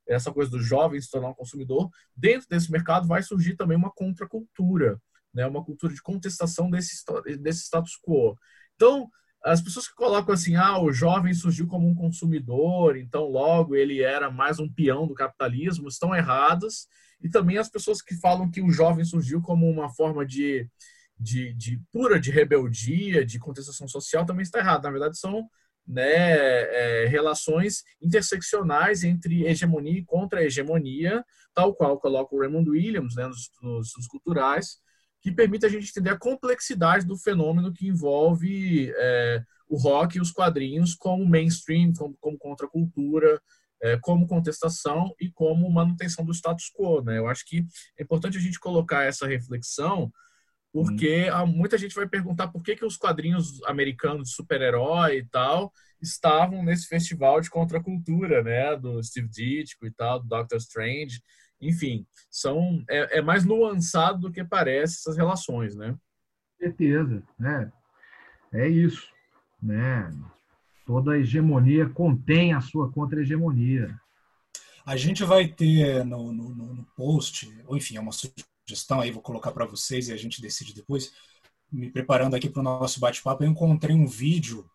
essa 0.08 0.34
coisa 0.34 0.50
do 0.50 0.60
jovem 0.60 1.00
se 1.00 1.12
tornar 1.12 1.30
um 1.30 1.34
consumidor, 1.36 1.92
dentro 2.18 2.50
desse 2.50 2.72
mercado 2.72 3.08
vai 3.08 3.22
surgir 3.22 3.56
também 3.56 3.78
uma 3.78 3.92
contracultura, 3.92 5.00
né? 5.32 5.46
uma 5.46 5.64
cultura 5.64 5.94
de 5.94 6.02
contestação 6.02 6.72
desse, 6.72 7.04
desse 7.40 7.66
status 7.66 7.96
quo. 8.02 8.36
Então, 8.76 9.08
as 9.46 9.62
pessoas 9.62 9.88
que 9.88 9.94
colocam 9.94 10.34
assim, 10.34 10.56
ah, 10.56 10.82
o 10.82 10.92
jovem 10.92 11.34
surgiu 11.34 11.68
como 11.68 11.88
um 11.88 11.94
consumidor, 11.94 12.98
então 12.98 13.26
logo 13.30 13.76
ele 13.76 14.02
era 14.02 14.32
mais 14.32 14.58
um 14.58 14.68
peão 14.68 15.06
do 15.06 15.14
capitalismo, 15.14 15.88
estão 15.88 16.16
erradas 16.16 16.88
e 17.22 17.30
também 17.30 17.60
as 17.60 17.70
pessoas 17.70 18.02
que 18.02 18.16
falam 18.16 18.50
que 18.50 18.62
o 18.62 18.72
jovem 18.72 19.06
surgiu 19.06 19.40
como 19.40 19.70
uma 19.70 19.90
forma 19.90 20.26
de, 20.26 20.68
de, 21.20 21.54
de 21.54 21.82
pura 21.92 22.20
de 22.20 22.32
rebeldia, 22.32 23.26
de 23.26 23.40
contestação 23.40 23.88
social, 23.88 24.26
também 24.26 24.44
está 24.44 24.60
errado. 24.60 24.84
Na 24.84 24.92
verdade, 24.92 25.18
são 25.18 25.48
né, 25.88 26.04
é, 26.12 27.06
relações 27.08 27.84
interseccionais 28.02 29.04
entre 29.04 29.46
hegemonia 29.46 30.00
e 30.00 30.06
contra-hegemonia, 30.06 31.24
tal 31.54 31.76
qual 31.76 32.00
coloca 32.00 32.36
o 32.36 32.40
Raymond 32.40 32.70
Williams 32.70 33.16
né, 33.16 33.28
nos, 33.28 33.52
nos, 33.62 33.92
nos, 33.98 34.08
culturais, 34.08 34.78
que 35.22 35.32
permite 35.32 35.66
a 35.66 35.70
gente 35.70 35.90
entender 35.90 36.10
a 36.10 36.20
complexidade 36.20 37.06
do 37.06 37.18
fenômeno 37.18 37.72
que 37.72 37.88
envolve 37.88 38.92
é, 38.96 39.44
o 39.68 39.78
rock 39.78 40.18
e 40.18 40.22
os 40.22 40.32
quadrinhos 40.32 40.96
como 40.96 41.26
mainstream, 41.26 41.94
como, 41.94 42.16
como 42.20 42.38
contracultura, 42.38 43.42
é, 43.82 43.98
como 44.02 44.28
contestação 44.28 45.14
e 45.20 45.30
como 45.30 45.70
manutenção 45.70 46.24
do 46.24 46.34
status 46.34 46.72
quo. 46.74 47.02
Né? 47.02 47.18
Eu 47.18 47.28
acho 47.28 47.46
que 47.46 47.66
é 47.98 48.04
importante 48.04 48.38
a 48.38 48.42
gente 48.42 48.60
colocar 48.60 49.04
essa 49.04 49.28
reflexão, 49.28 50.12
porque 50.74 51.32
hum. 51.32 51.46
muita 51.46 51.78
gente 51.78 51.94
vai 51.94 52.08
perguntar 52.08 52.48
por 52.48 52.64
que, 52.64 52.76
que 52.76 52.84
os 52.84 52.98
quadrinhos 52.98 53.64
americanos 53.66 54.30
de 54.30 54.36
super-herói 54.36 55.20
e 55.20 55.26
tal 55.26 55.72
estavam 56.02 56.64
nesse 56.64 56.88
festival 56.88 57.40
de 57.40 57.50
contracultura, 57.50 58.44
né, 58.44 58.76
do 58.76 59.02
Steve 59.02 59.30
Ditko 59.30 59.86
e 59.86 59.92
tal, 59.92 60.20
do 60.20 60.28
Doctor 60.28 60.58
Strange, 60.58 61.22
enfim, 61.62 62.06
são 62.30 62.84
é, 62.90 63.20
é, 63.20 63.22
mais 63.22 63.46
nuançado 63.46 64.20
do 64.20 64.32
que 64.32 64.44
parece 64.44 64.96
essas 64.96 65.16
relações, 65.16 65.76
né? 65.76 65.96
Certeza, 66.60 67.24
né? 67.40 67.72
É 68.52 68.68
isso, 68.68 69.08
né? 69.62 70.12
Toda 70.86 71.18
hegemonia 71.18 71.88
contém 71.88 72.54
a 72.54 72.60
sua 72.60 72.92
contra-hegemonia. 72.92 73.98
A 74.86 74.98
gente 74.98 75.24
vai 75.24 75.48
ter 75.48 76.04
no, 76.04 76.34
no, 76.34 76.50
no, 76.54 76.86
post, 76.98 77.50
ou 77.66 77.78
enfim, 77.78 77.96
é 77.96 78.02
uma 78.02 78.12
sugestão 78.12 78.53
aí, 79.00 79.12
vou 79.12 79.22
colocar 79.22 79.52
para 79.52 79.66
vocês 79.66 80.08
e 80.08 80.14
a 80.14 80.18
gente 80.18 80.42
decide 80.42 80.74
depois. 80.74 81.12
Me 81.72 81.90
preparando 81.90 82.36
aqui 82.36 82.50
para 82.50 82.60
o 82.60 82.64
nosso 82.64 83.00
bate-papo, 83.00 83.44
eu 83.44 83.50
encontrei 83.50 83.96
um 83.96 84.06
vídeo 84.06 84.70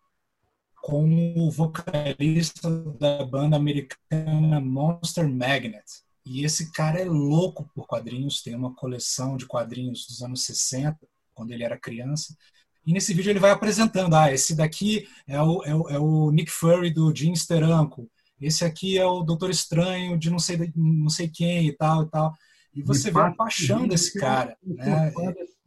com 0.82 1.34
o 1.36 1.50
vocalista 1.50 2.70
da 2.98 3.24
banda 3.24 3.56
americana 3.56 4.60
Monster 4.60 5.28
Magnet. 5.28 5.84
E 6.24 6.44
esse 6.44 6.72
cara 6.72 7.00
é 7.00 7.04
louco 7.04 7.70
por 7.74 7.86
quadrinhos, 7.86 8.42
tem 8.42 8.54
uma 8.54 8.74
coleção 8.74 9.36
de 9.36 9.46
quadrinhos 9.46 10.06
dos 10.06 10.22
anos 10.22 10.44
60, 10.44 10.98
quando 11.34 11.52
ele 11.52 11.64
era 11.64 11.78
criança. 11.78 12.36
E 12.84 12.92
nesse 12.92 13.14
vídeo 13.14 13.30
ele 13.30 13.38
vai 13.38 13.50
apresentando, 13.50 14.14
ah, 14.14 14.32
esse 14.32 14.54
daqui 14.54 15.08
é 15.26 15.40
o, 15.40 15.62
é 15.64 15.74
o, 15.74 15.88
é 15.90 15.98
o 15.98 16.30
Nick 16.30 16.50
Fury 16.50 16.90
do 16.90 17.14
Jim 17.14 17.34
Steranko, 17.34 18.10
esse 18.40 18.64
aqui 18.64 18.96
é 18.96 19.04
o 19.04 19.22
Doutor 19.22 19.50
Estranho 19.50 20.16
de 20.16 20.30
não 20.30 20.38
sei, 20.38 20.72
não 20.74 21.10
sei 21.10 21.28
quem 21.28 21.66
e 21.66 21.72
tal 21.72 22.04
e 22.04 22.10
tal. 22.10 22.34
E 22.74 22.82
você 22.82 23.10
vê 23.10 23.20
a 23.20 23.30
paixão 23.32 23.86
desse 23.86 24.18
cara. 24.18 24.56
Né? 24.62 25.12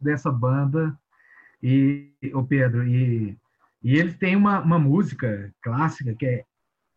Dessa 0.00 0.30
banda. 0.30 0.96
E, 1.62 2.12
o 2.34 2.42
Pedro, 2.42 2.86
e, 2.86 3.38
e 3.82 3.96
ele 3.96 4.12
tem 4.14 4.34
uma, 4.34 4.60
uma 4.60 4.78
música 4.78 5.52
clássica 5.62 6.14
que 6.14 6.26
é 6.26 6.44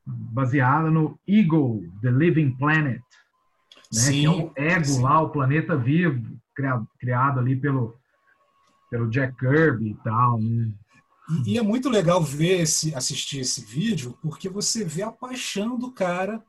baseada 0.05 0.89
no 0.89 1.19
Eagle, 1.27 1.87
The 2.01 2.11
Living 2.11 2.51
Planet. 2.55 3.01
Né? 3.93 4.01
Sim, 4.01 4.21
que 4.21 4.25
é 4.25 4.29
o 4.29 4.51
ego 4.55 4.85
sim. 4.85 5.01
lá, 5.01 5.21
o 5.21 5.29
planeta 5.29 5.77
vivo, 5.77 6.35
criado, 6.55 6.87
criado 6.99 7.39
ali 7.39 7.55
pelo, 7.55 7.95
pelo 8.89 9.09
Jack 9.09 9.37
Kirby 9.37 9.91
e 9.91 9.95
tal, 10.03 10.39
né? 10.39 10.71
E, 11.43 11.53
e, 11.53 11.57
é 11.57 11.61
muito 11.61 11.89
legal 11.89 12.23
ver 12.23 12.61
esse, 12.61 12.93
assistir 12.93 13.39
esse 13.39 13.65
vídeo, 13.65 14.15
porque 14.21 14.47
você 14.47 14.83
vê 14.83 15.01
a 15.01 15.11
paixão 15.11 15.77
do 15.77 15.91
cara 15.91 16.43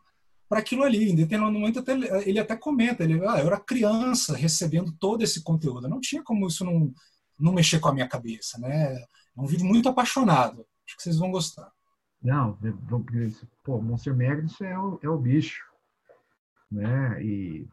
para 0.49 0.61
aquilo 0.61 0.83
ali. 0.83 1.11
Em 1.11 1.15
determinado 1.15 1.59
momento, 1.59 1.81
até, 1.81 1.93
ele 2.29 2.39
até 2.39 2.57
comenta: 2.57 3.05
ele, 3.05 3.15
ah, 3.27 3.39
eu 3.41 3.47
era 3.47 3.61
criança 3.61 4.37
recebendo 4.37 4.93
todo 4.93 5.23
esse 5.23 5.43
conteúdo. 5.43 5.89
Não 5.89 6.01
tinha 6.01 6.23
como 6.23 6.47
isso 6.47 6.65
não, 6.65 6.93
não 7.39 7.53
mexer 7.53 7.79
com 7.79 7.89
a 7.89 7.95
minha 7.95 8.09
cabeça. 8.09 8.59
Né? 8.59 8.95
É 8.95 9.07
um 9.37 9.47
vídeo 9.47 9.67
muito 9.67 9.89
apaixonado. 9.89 10.67
Acho 10.87 10.97
que 10.97 11.03
vocês 11.03 11.19
vão 11.19 11.31
gostar. 11.31 11.71
Não, 12.23 12.59
pô, 13.63 13.81
Monster 13.81 14.17
Magnus 14.17 14.61
é 14.61 14.77
o, 14.79 14.99
é 15.03 15.09
o 15.09 15.19
bicho. 15.19 15.63
Né? 16.71 17.23
E, 17.23 17.69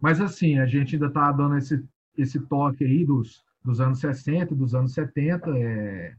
mas 0.00 0.20
assim, 0.20 0.58
a 0.58 0.66
gente 0.66 0.96
ainda 0.96 1.06
está 1.06 1.32
dando 1.32 1.56
esse, 1.56 1.82
esse 2.18 2.40
toque 2.40 2.84
aí 2.84 3.04
dos 3.04 3.44
dos 3.64 3.80
anos 3.80 3.98
60, 4.00 4.54
dos 4.54 4.74
anos 4.74 4.92
70. 4.92 5.50
É... 5.56 6.14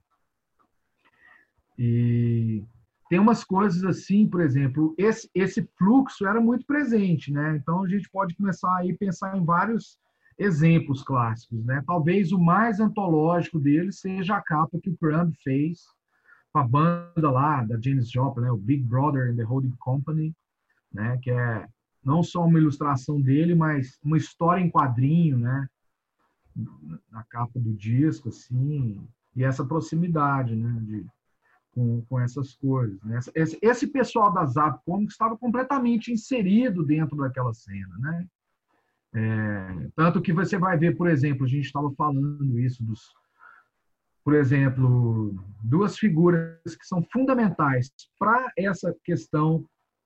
E 1.77 2.63
tem 3.09 3.19
umas 3.19 3.43
coisas 3.43 3.83
assim, 3.83 4.27
por 4.27 4.41
exemplo, 4.41 4.95
esse, 4.97 5.29
esse 5.33 5.67
fluxo 5.77 6.25
era 6.25 6.41
muito 6.41 6.65
presente, 6.65 7.31
né? 7.31 7.55
Então 7.55 7.83
a 7.83 7.87
gente 7.87 8.09
pode 8.09 8.35
começar 8.35 8.75
aí 8.77 8.91
a 8.91 8.97
pensar 8.97 9.37
em 9.37 9.45
vários 9.45 9.99
exemplos 10.37 11.03
clássicos, 11.03 11.63
né? 11.65 11.83
Talvez 11.85 12.31
o 12.31 12.39
mais 12.39 12.79
antológico 12.79 13.59
deles 13.59 13.99
seja 13.99 14.35
a 14.35 14.41
capa 14.41 14.79
que 14.81 14.89
o 14.89 14.97
Crumb 14.97 15.33
fez 15.43 15.83
com 16.51 16.59
a 16.59 16.63
banda 16.63 17.29
lá 17.31 17.63
da 17.63 17.79
James 17.79 18.09
Joplin, 18.09 18.43
né? 18.43 18.51
o 18.51 18.57
Big 18.57 18.83
Brother 18.83 19.31
and 19.31 19.35
the 19.35 19.43
Holding 19.43 19.75
Company, 19.79 20.35
né? 20.91 21.17
Que 21.21 21.31
é 21.31 21.67
não 22.03 22.23
só 22.23 22.45
uma 22.45 22.59
ilustração 22.59 23.21
dele, 23.21 23.55
mas 23.55 23.99
uma 24.03 24.17
história 24.17 24.61
em 24.61 24.69
quadrinho, 24.69 25.37
né? 25.37 25.67
na 27.11 27.23
capa 27.23 27.59
do 27.59 27.73
disco, 27.73 28.29
assim, 28.29 29.05
e 29.35 29.43
essa 29.43 29.65
proximidade, 29.65 30.55
né, 30.55 30.79
de, 30.83 31.05
com, 31.76 32.01
com 32.09 32.19
essas 32.19 32.55
coisas. 32.55 32.97
Né? 33.03 33.19
Esse, 33.36 33.59
esse 33.61 33.88
pessoal 33.88 34.34
da 34.34 34.45
Zap 34.45 34.84
Comics 34.86 35.13
estava 35.13 35.38
completamente 35.38 36.11
inserido 36.11 36.84
dentro 36.84 37.17
daquela 37.17 37.53
cena, 37.53 37.97
né? 37.99 38.26
É, 39.17 39.88
tanto 39.95 40.21
que 40.21 40.34
você 40.34 40.57
vai 40.57 40.78
ver, 40.78 40.97
por 40.97 41.07
exemplo, 41.07 41.45
a 41.45 41.47
gente 41.47 41.65
estava 41.65 41.89
falando 41.93 42.59
isso 42.59 42.84
dos, 42.84 43.13
por 44.23 44.34
exemplo, 44.34 45.34
duas 45.63 45.97
figuras 45.97 46.76
que 46.78 46.86
são 46.86 47.01
fundamentais 47.13 47.91
para 48.19 48.51
essa 48.57 48.93
questão 49.05 49.65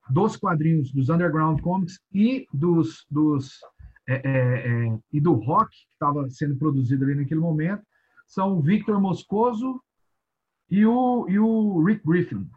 dos 0.09 0.35
quadrinhos 0.35 0.91
dos 0.91 1.09
underground 1.09 1.59
comics 1.61 1.99
e 2.13 2.47
dos, 2.53 3.05
dos 3.09 3.59
é, 4.07 4.15
é, 4.15 4.87
é, 4.87 4.99
e 5.11 5.19
do 5.19 5.33
rock 5.33 5.69
que 5.71 5.93
estava 5.93 6.29
sendo 6.29 6.55
produzido 6.57 7.03
ali 7.05 7.15
naquele 7.15 7.39
momento 7.39 7.83
são 8.27 8.57
o 8.57 8.61
Victor 8.61 8.99
Moscoso 9.01 9.81
e 10.69 10.85
o, 10.85 11.27
e 11.27 11.39
o 11.39 11.83
Rick 11.83 12.05
Griffin, 12.05 12.49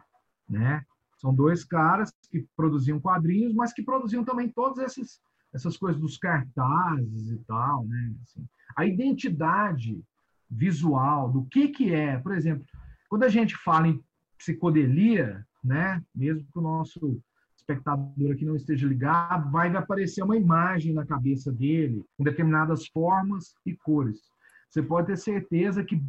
né? 0.49 0.83
São 1.17 1.33
dois 1.33 1.63
caras 1.63 2.13
que 2.29 2.45
produziam 2.55 2.99
quadrinhos, 2.99 3.53
mas 3.53 3.73
que 3.73 3.81
produziam 3.81 4.23
também 4.23 4.49
todas 4.49 4.79
essas, 4.79 5.21
essas 5.53 5.77
coisas 5.77 5.99
dos 5.99 6.17
cartazes 6.17 7.31
e 7.31 7.37
tal, 7.47 7.85
né? 7.85 8.13
Assim, 8.23 8.45
a 8.75 8.85
identidade 8.85 10.03
visual 10.49 11.31
do 11.31 11.45
que 11.45 11.69
que 11.69 11.93
é, 11.93 12.17
por 12.19 12.33
exemplo, 12.33 12.65
quando 13.09 13.23
a 13.23 13.29
gente 13.29 13.55
fala 13.55 13.87
em 13.87 14.03
psicodelia, 14.37 15.45
né? 15.63 16.03
Mesmo 16.13 16.45
que 16.51 16.59
o 16.59 16.61
nosso 16.61 17.21
espectador 17.55 18.35
que 18.35 18.45
não 18.45 18.55
esteja 18.55 18.85
ligado, 18.85 19.49
vai 19.49 19.73
aparecer 19.73 20.21
uma 20.21 20.35
imagem 20.35 20.93
na 20.93 21.05
cabeça 21.05 21.51
dele, 21.51 22.03
com 22.17 22.23
determinadas 22.23 22.87
formas 22.87 23.55
e 23.65 23.73
cores. 23.73 24.32
Você 24.73 24.81
pode 24.81 25.05
ter 25.05 25.17
certeza 25.17 25.83
que 25.83 26.01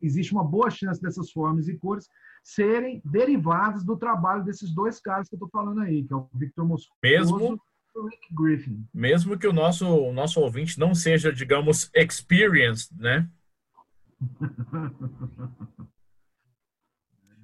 existe 0.00 0.32
uma 0.32 0.42
boa 0.42 0.70
chance 0.70 0.98
dessas 1.02 1.30
formas 1.30 1.68
e 1.68 1.76
cores 1.76 2.08
serem 2.42 3.02
derivadas 3.04 3.84
do 3.84 3.94
trabalho 3.94 4.42
desses 4.42 4.74
dois 4.74 4.98
caras 4.98 5.28
que 5.28 5.34
eu 5.34 5.36
estou 5.36 5.50
falando 5.50 5.82
aí, 5.82 6.02
que 6.02 6.14
é 6.14 6.16
o 6.16 6.26
Victor 6.32 6.66
Moscoso 6.66 6.96
mesmo, 7.02 7.60
e 7.94 7.98
o 7.98 8.06
Rick 8.06 8.34
Griffin. 8.34 8.88
Mesmo 8.94 9.38
que 9.38 9.46
o 9.46 9.52
nosso, 9.52 9.86
o 9.86 10.14
nosso 10.14 10.40
ouvinte 10.40 10.78
não 10.78 10.94
seja, 10.94 11.30
digamos, 11.30 11.90
experienced, 11.94 12.90
né? 12.98 13.28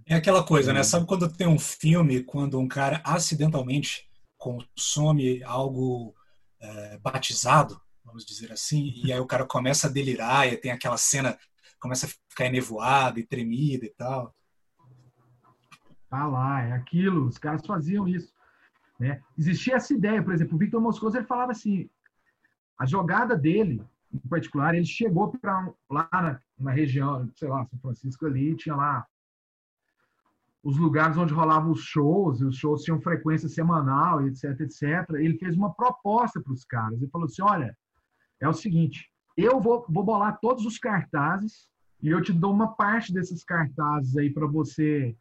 É 0.04 0.16
aquela 0.16 0.42
coisa, 0.44 0.72
né? 0.72 0.82
Sabe 0.82 1.06
quando 1.06 1.32
tem 1.32 1.46
um 1.46 1.58
filme, 1.58 2.24
quando 2.24 2.58
um 2.58 2.66
cara 2.66 3.00
acidentalmente 3.04 4.10
consome 4.36 5.42
algo 5.44 6.12
é, 6.60 6.98
batizado, 6.98 7.80
vamos 8.12 8.26
dizer 8.26 8.52
assim, 8.52 8.92
e 9.02 9.10
aí 9.10 9.18
o 9.18 9.26
cara 9.26 9.46
começa 9.46 9.86
a 9.88 9.90
delirar 9.90 10.46
e 10.46 10.56
tem 10.58 10.70
aquela 10.70 10.98
cena, 10.98 11.38
começa 11.80 12.04
a 12.04 12.10
ficar 12.28 12.44
enevoado 12.44 13.18
e 13.18 13.26
tremida 13.26 13.86
e 13.86 13.88
tal. 13.88 14.34
Tá 16.10 16.26
lá, 16.26 16.62
é 16.62 16.72
aquilo, 16.72 17.26
os 17.26 17.38
caras 17.38 17.64
faziam 17.66 18.06
isso. 18.06 18.30
Né? 19.00 19.22
Existia 19.36 19.76
essa 19.76 19.94
ideia, 19.94 20.22
por 20.22 20.34
exemplo, 20.34 20.54
o 20.54 20.58
Victor 20.58 20.78
Moscoso 20.78 21.16
ele 21.16 21.26
falava 21.26 21.52
assim, 21.52 21.88
a 22.78 22.84
jogada 22.84 23.34
dele, 23.34 23.82
em 24.12 24.28
particular, 24.28 24.74
ele 24.74 24.84
chegou 24.84 25.32
para 25.32 25.72
lá 25.88 26.06
na, 26.12 26.40
na 26.58 26.70
região, 26.70 27.30
sei 27.34 27.48
lá, 27.48 27.64
São 27.64 27.78
Francisco 27.78 28.26
ali, 28.26 28.54
tinha 28.54 28.76
lá 28.76 29.06
os 30.62 30.76
lugares 30.76 31.16
onde 31.16 31.32
rolavam 31.32 31.72
os 31.72 31.80
shows, 31.80 32.40
e 32.40 32.44
os 32.44 32.56
shows 32.56 32.82
tinham 32.82 33.00
frequência 33.00 33.48
semanal, 33.48 34.24
etc, 34.26 34.60
etc. 34.60 34.82
Ele 35.14 35.38
fez 35.38 35.56
uma 35.56 35.72
proposta 35.72 36.40
para 36.40 36.52
os 36.52 36.64
caras. 36.64 37.00
Ele 37.00 37.10
falou 37.10 37.24
assim: 37.24 37.42
olha, 37.42 37.76
é 38.42 38.48
o 38.48 38.52
seguinte, 38.52 39.08
eu 39.36 39.60
vou, 39.60 39.86
vou 39.88 40.04
bolar 40.04 40.38
todos 40.40 40.66
os 40.66 40.76
cartazes 40.76 41.68
e 42.02 42.08
eu 42.08 42.20
te 42.20 42.32
dou 42.32 42.52
uma 42.52 42.74
parte 42.74 43.12
desses 43.12 43.44
cartazes 43.44 44.16
aí 44.16 44.30
para 44.30 44.46
você 44.46 45.16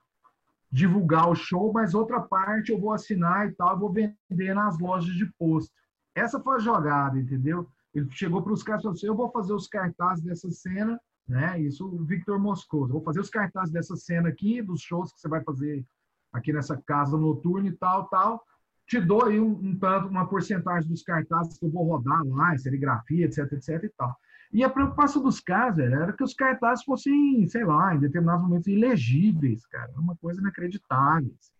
divulgar 0.72 1.30
o 1.30 1.36
show, 1.36 1.72
mas 1.72 1.94
outra 1.94 2.20
parte 2.20 2.72
eu 2.72 2.80
vou 2.80 2.92
assinar 2.92 3.48
e 3.48 3.52
tal, 3.52 3.74
eu 3.74 3.80
vou 3.80 3.94
vender 3.94 4.54
nas 4.56 4.80
lojas 4.80 5.14
de 5.14 5.26
posto. 5.38 5.72
essa 6.16 6.40
foi 6.40 6.56
a 6.56 6.60
jogada, 6.60 7.20
entendeu? 7.20 7.70
Ele 7.94 8.10
chegou 8.10 8.42
para 8.42 8.54
os 8.54 8.64
caras 8.64 8.82
e 8.82 8.84
falou 8.84 8.96
assim: 8.96 9.08
eu 9.08 9.16
vou 9.16 9.30
fazer 9.32 9.54
os 9.54 9.68
cartazes 9.68 10.24
dessa 10.24 10.50
cena, 10.50 11.00
né? 11.28 11.60
Isso 11.62 11.86
o 11.86 12.04
Victor 12.04 12.40
Moscoso. 12.40 12.94
Vou 12.94 13.04
fazer 13.04 13.20
os 13.20 13.30
cartazes 13.30 13.72
dessa 13.72 13.96
cena 13.96 14.30
aqui, 14.30 14.62
dos 14.62 14.82
shows 14.82 15.14
que 15.14 15.20
você 15.20 15.28
vai 15.28 15.44
fazer 15.44 15.86
aqui 16.34 16.54
nessa 16.54 16.82
casa 16.86 17.18
noturna 17.18 17.68
e 17.68 17.74
tal, 17.74 18.08
tal. 18.08 18.42
Te 18.92 19.00
dou 19.00 19.24
aí 19.24 19.40
um, 19.40 19.52
um 19.52 19.80
tanto, 19.80 20.10
uma 20.10 20.28
porcentagem 20.28 20.90
dos 20.90 21.02
cartazes 21.02 21.58
que 21.58 21.64
eu 21.66 21.72
vou 21.72 21.86
rodar 21.86 22.22
lá, 22.26 22.58
serigrafia, 22.58 23.26
etc, 23.26 23.50
etc 23.54 23.86
e 23.86 23.90
tal. 23.98 24.14
E 24.52 24.66
a 24.66 24.70
preocupação 24.70 25.24
dos 25.24 25.40
caras, 25.40 25.78
velho, 25.78 25.96
era 25.96 26.12
que 26.12 26.22
os 26.22 26.34
cartazes 26.34 26.84
fossem, 26.84 27.48
sei 27.48 27.64
lá, 27.64 27.96
em 27.96 28.00
determinados 28.00 28.44
momentos 28.44 28.68
ilegíveis, 28.68 29.66
cara. 29.68 29.94
Uma 29.96 30.18
coisa 30.18 30.42
inacreditável. 30.42 31.34
Assim. 31.40 31.54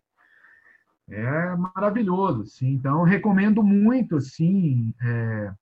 É 1.08 1.56
maravilhoso, 1.56 2.42
assim. 2.42 2.68
Então, 2.68 3.02
recomendo 3.02 3.62
muito, 3.62 4.18
assim, 4.18 4.92
é, 5.02 5.52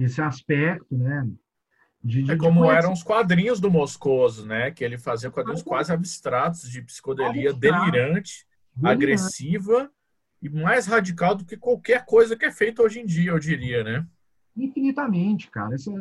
esse 0.00 0.20
aspecto, 0.20 0.98
né? 0.98 1.24
De, 2.02 2.24
de, 2.24 2.32
é 2.32 2.36
como 2.36 2.64
de 2.64 2.70
eram 2.70 2.92
os 2.92 3.04
quadrinhos 3.04 3.60
do 3.60 3.70
Moscoso, 3.70 4.44
né? 4.44 4.72
Que 4.72 4.82
ele 4.82 4.98
fazia 4.98 5.30
quadrinhos 5.30 5.62
quase 5.62 5.92
abstratos, 5.92 6.68
de 6.68 6.82
psicodelia 6.82 7.52
delirante, 7.52 8.44
agressiva 8.82 9.88
e 10.40 10.48
mais 10.48 10.86
radical 10.86 11.34
do 11.34 11.44
que 11.44 11.56
qualquer 11.56 12.04
coisa 12.04 12.36
que 12.36 12.44
é 12.44 12.50
feita 12.50 12.82
hoje 12.82 13.00
em 13.00 13.06
dia, 13.06 13.30
eu 13.30 13.38
diria, 13.38 13.82
né? 13.82 14.06
infinitamente, 14.58 15.50
cara. 15.50 15.74
Essa, 15.74 15.92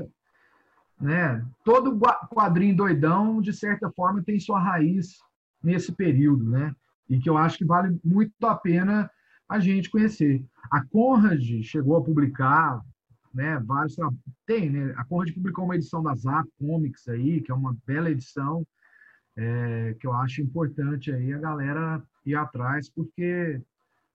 né, 1.00 1.46
todo 1.64 2.00
quadrinho 2.30 2.76
doidão, 2.76 3.42
de 3.42 3.54
certa 3.54 3.90
forma, 3.92 4.24
tem 4.24 4.40
sua 4.40 4.60
raiz 4.60 5.18
nesse 5.64 5.92
período, 5.92 6.50
né? 6.50 6.76
E 7.10 7.20
que 7.20 7.30
eu 7.30 7.38
acho 7.38 7.58
que 7.58 7.66
vale 7.66 8.00
muito 8.04 8.34
a 8.46 8.56
pena 8.56 9.10
a 9.48 9.60
gente 9.60 9.90
conhecer. 9.90 10.44
A 10.70 10.84
Conrad 10.84 11.42
chegou 11.64 11.96
a 11.96 12.04
publicar, 12.04 12.82
né, 13.34 13.62
vários 13.66 13.96
tem, 14.46 14.70
né? 14.70 14.94
A 14.98 15.06
Conrad 15.06 15.32
publicou 15.34 15.66
uma 15.66 15.76
edição 15.76 16.04
da 16.04 16.16
Zap 16.16 16.50
Comics 16.60 17.08
aí, 17.08 17.42
que 17.42 17.52
é 17.52 17.56
uma 17.56 17.76
bela 17.86 18.10
edição, 18.10 18.66
é, 19.38 19.96
que 20.00 20.08
eu 20.08 20.14
acho 20.14 20.42
importante 20.42 21.12
aí 21.12 21.32
a 21.32 21.38
galera 21.38 22.04
ir 22.26 22.36
atrás, 22.36 22.90
porque 22.90 23.62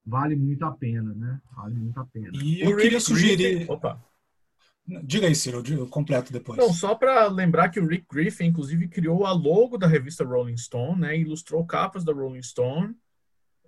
vale 0.04 0.36
muito 0.36 0.64
a 0.64 0.72
pena, 0.72 1.14
né? 1.14 1.40
Vale 1.56 1.74
muito 1.74 1.98
a 1.98 2.04
pena. 2.06 2.30
E 2.34 2.60
eu 2.60 2.76
queria 2.76 3.00
sugerir. 3.00 3.70
Opa. 3.70 4.02
Diga 5.04 5.28
aí, 5.28 5.34
Ciro, 5.34 5.62
eu 5.68 5.86
completo 5.86 6.32
depois. 6.32 6.58
Não, 6.58 6.72
só 6.72 6.94
para 6.94 7.28
lembrar 7.28 7.68
que 7.68 7.78
o 7.78 7.86
Rick 7.86 8.06
Griffin, 8.10 8.46
inclusive, 8.46 8.88
criou 8.88 9.24
a 9.24 9.32
logo 9.32 9.78
da 9.78 9.86
revista 9.86 10.24
Rolling 10.24 10.56
Stone, 10.56 11.00
né? 11.00 11.16
Ilustrou 11.16 11.64
capas 11.64 12.04
da 12.04 12.12
Rolling 12.12 12.42
Stone 12.42 12.92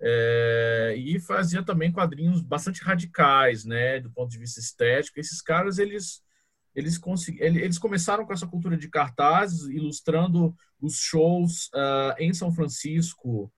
é, 0.01 0.93
e 0.97 1.17
fazia 1.19 1.63
também 1.63 1.91
quadrinhos 1.91 2.41
bastante 2.41 2.83
radicais, 2.83 3.63
né? 3.63 4.01
Do 4.01 4.11
ponto 4.11 4.29
de 4.29 4.37
vista 4.37 4.59
estético. 4.59 5.19
Esses 5.19 5.41
caras, 5.41 5.77
eles 5.79 6.21
eles, 6.75 6.97
consegui, 6.97 7.41
eles 7.41 7.77
começaram 7.77 8.25
com 8.25 8.33
essa 8.33 8.45
cultura 8.45 8.75
de 8.75 8.89
cartazes, 8.89 9.61
ilustrando 9.69 10.53
os 10.81 10.97
shows 10.97 11.67
uh, 11.67 12.13
em 12.19 12.33
São 12.33 12.51
Francisco, 12.51 13.51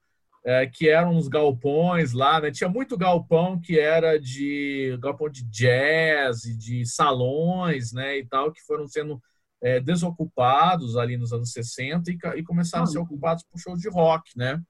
é, 0.44 0.66
que 0.66 0.88
eram 0.88 1.12
nos 1.12 1.28
galpões 1.28 2.12
lá, 2.12 2.40
né? 2.40 2.50
Tinha 2.50 2.68
muito 2.68 2.96
galpão 2.96 3.60
que 3.60 3.78
era 3.78 4.18
de 4.18 4.96
galpão 5.00 5.28
de 5.28 5.44
jazz 5.44 6.42
de 6.42 6.86
salões, 6.86 7.92
né? 7.92 8.18
E 8.18 8.26
tal, 8.26 8.52
que 8.52 8.62
foram 8.62 8.86
sendo 8.86 9.20
é, 9.60 9.80
desocupados 9.80 10.96
ali 10.96 11.16
nos 11.16 11.32
anos 11.32 11.52
60 11.52 12.10
e, 12.10 12.18
e 12.36 12.42
começaram 12.42 12.84
a 12.84 12.86
ser 12.86 12.98
ocupados 12.98 13.44
por 13.44 13.58
shows 13.58 13.80
de 13.80 13.88
rock, 13.88 14.36
né? 14.36 14.62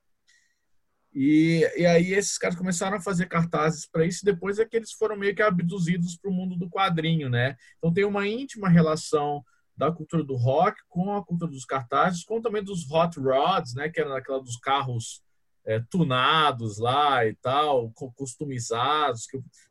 E, 1.14 1.68
e 1.76 1.86
aí 1.86 2.12
esses 2.12 2.38
caras 2.38 2.56
começaram 2.56 2.96
a 2.96 3.00
fazer 3.00 3.26
cartazes 3.26 3.86
para 3.86 4.04
isso, 4.04 4.20
e 4.22 4.24
depois 4.24 4.58
é 4.58 4.64
que 4.64 4.76
eles 4.76 4.92
foram 4.92 5.16
meio 5.16 5.34
que 5.34 5.42
abduzidos 5.42 6.16
para 6.16 6.30
o 6.30 6.34
mundo 6.34 6.56
do 6.56 6.68
quadrinho, 6.68 7.28
né? 7.28 7.56
Então 7.76 7.92
tem 7.92 8.04
uma 8.04 8.26
íntima 8.26 8.68
relação 8.68 9.42
da 9.76 9.92
cultura 9.92 10.24
do 10.24 10.36
rock 10.36 10.80
com 10.88 11.14
a 11.14 11.24
cultura 11.24 11.50
dos 11.50 11.64
cartazes, 11.64 12.24
com 12.24 12.40
também 12.40 12.62
dos 12.62 12.90
hot 12.90 13.18
rods, 13.18 13.74
né? 13.74 13.88
Que 13.88 14.00
era 14.00 14.16
aquela 14.18 14.42
dos 14.42 14.56
carros 14.56 15.22
é, 15.68 15.78
tunados 15.90 16.78
lá 16.78 17.26
e 17.26 17.34
tal, 17.34 17.92
customizados. 18.16 19.26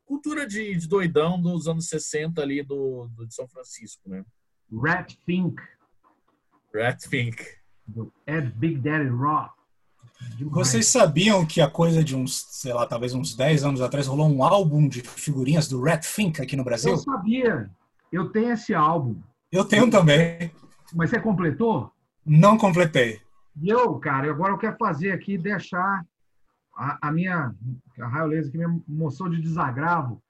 Cultura 0.06 0.46
de, 0.46 0.76
de, 0.76 0.88
doidão 0.88 1.42
dos 1.42 1.66
anos 1.66 1.88
60 1.88 2.40
ali 2.40 2.62
do, 2.62 3.08
do 3.16 3.26
de 3.26 3.34
São 3.34 3.48
Francisco, 3.48 4.08
né? 4.08 4.24
Rat 4.72 5.16
Fink. 5.26 5.60
Rat 6.72 7.04
Fink. 7.08 7.44
Do 7.84 8.12
Ed 8.24 8.52
Big 8.54 8.78
Daddy 8.78 9.08
Rock. 9.08 9.58
Vocês 10.50 10.86
sabiam 10.86 11.44
que 11.44 11.60
a 11.60 11.68
coisa 11.68 12.02
de 12.04 12.14
uns, 12.14 12.46
sei 12.50 12.72
lá, 12.72 12.86
talvez 12.86 13.12
uns 13.12 13.34
10 13.34 13.64
anos 13.64 13.80
atrás 13.80 14.06
rolou 14.06 14.28
um 14.28 14.44
álbum 14.44 14.88
de 14.88 15.00
figurinhas 15.02 15.68
do 15.68 15.82
Rat 15.82 16.04
Fink 16.04 16.40
aqui 16.40 16.54
no 16.54 16.64
Brasil? 16.64 16.92
Eu 16.92 16.98
sabia. 16.98 17.70
Eu 18.12 18.30
tenho 18.30 18.52
esse 18.52 18.72
álbum. 18.72 19.20
Eu 19.50 19.64
tenho 19.64 19.90
também. 19.90 20.52
Mas 20.94 21.10
você 21.10 21.20
completou? 21.20 21.90
Não 22.24 22.56
completei. 22.56 23.20
E 23.60 23.68
eu, 23.70 23.98
cara, 23.98 24.30
agora 24.30 24.52
eu 24.52 24.58
quero 24.58 24.76
fazer 24.76 25.12
aqui, 25.12 25.36
deixar 25.36 26.04
a, 26.76 27.08
a 27.08 27.12
minha, 27.12 27.52
a 28.00 28.06
Raiolesa 28.06 28.50
que 28.50 28.58
me 28.58 28.82
mostrou 28.86 29.28
de 29.28 29.40
desagravo. 29.40 30.22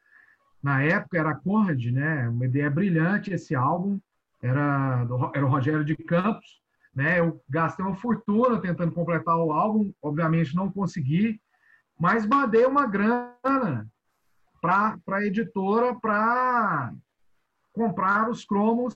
Na 0.63 0.83
época 0.83 1.19
era 1.19 1.35
Conrad, 1.35 1.85
né? 1.87 2.29
Uma 2.29 2.47
ideia 2.47 2.71
brilhante 2.71 3.33
esse 3.33 3.55
álbum. 3.55 4.01
Era, 4.41 5.07
era 5.35 5.45
o 5.45 5.49
Rogério 5.49 5.85
de 5.85 5.97
Campos, 5.97 6.63
né? 6.95 7.21
Eu 7.21 7.43
gastei 7.49 7.85
uma 7.85 7.97
fortuna 7.97 8.61
tentando 8.61 8.93
completar 8.93 9.37
o 9.37 9.53
álbum, 9.53 9.93
obviamente 10.01 10.55
não 10.55 10.71
consegui, 10.71 11.41
mas 11.99 12.27
mandei 12.27 12.65
uma 12.65 12.87
grana 12.87 13.87
para 14.61 14.99
a 15.09 15.25
editora 15.25 15.95
para 16.01 16.93
comprar 17.73 18.31
os 18.31 18.45
cromos 18.45 18.95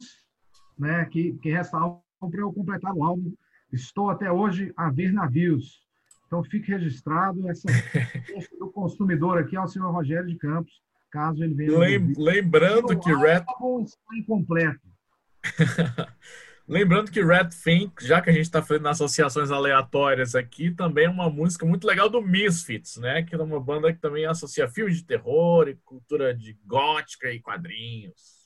né, 0.79 1.05
que, 1.07 1.35
que 1.35 1.51
restavam 1.51 2.03
para 2.19 2.41
eu 2.41 2.53
completar 2.53 2.93
o 2.95 3.05
álbum 3.05 3.33
Estou 3.73 4.11
até 4.11 4.31
hoje 4.31 4.73
a 4.77 4.91
ver 4.91 5.13
navios. 5.13 5.81
Então 6.27 6.43
fique 6.45 6.71
registrado 6.71 7.49
essa 7.49 7.67
do 8.59 8.71
consumidor 8.71 9.39
aqui 9.39 9.57
ao 9.57 9.69
senhor 9.69 9.91
Rogério 9.91 10.27
de 10.27 10.37
Campos, 10.37 10.73
caso 11.11 11.43
ele 11.43 11.55
venha. 11.55 11.79
Lem 11.79 12.13
lembrando 12.17 12.99
que 12.99 13.15
Red 13.15 13.45
está 13.85 14.17
incompleto. 14.17 14.81
Lembrando 16.67 17.11
que 17.11 17.23
Red 17.23 17.51
Fink, 17.51 18.07
já 18.07 18.21
que 18.23 18.31
a 18.31 18.33
gente 18.33 18.45
está 18.45 18.63
fazendo 18.63 18.89
associações 18.89 19.51
aleatórias 19.51 20.35
aqui, 20.35 20.71
também 20.71 21.07
é 21.07 21.11
uma 21.11 21.29
música 21.29 21.67
muito 21.67 21.87
legal 21.87 22.09
do 22.09 22.23
Misfits, 22.23 22.97
né? 22.97 23.23
Que 23.23 23.35
é 23.35 23.39
uma 23.39 23.61
banda 23.61 23.93
que 23.93 24.01
também 24.01 24.25
associa 24.25 24.69
filmes 24.69 24.97
de 24.97 25.05
terror 25.05 25.69
e 25.69 25.77
cultura 25.85 26.35
de 26.35 26.57
gótica 26.65 27.31
e 27.31 27.41
quadrinhos. 27.41 28.42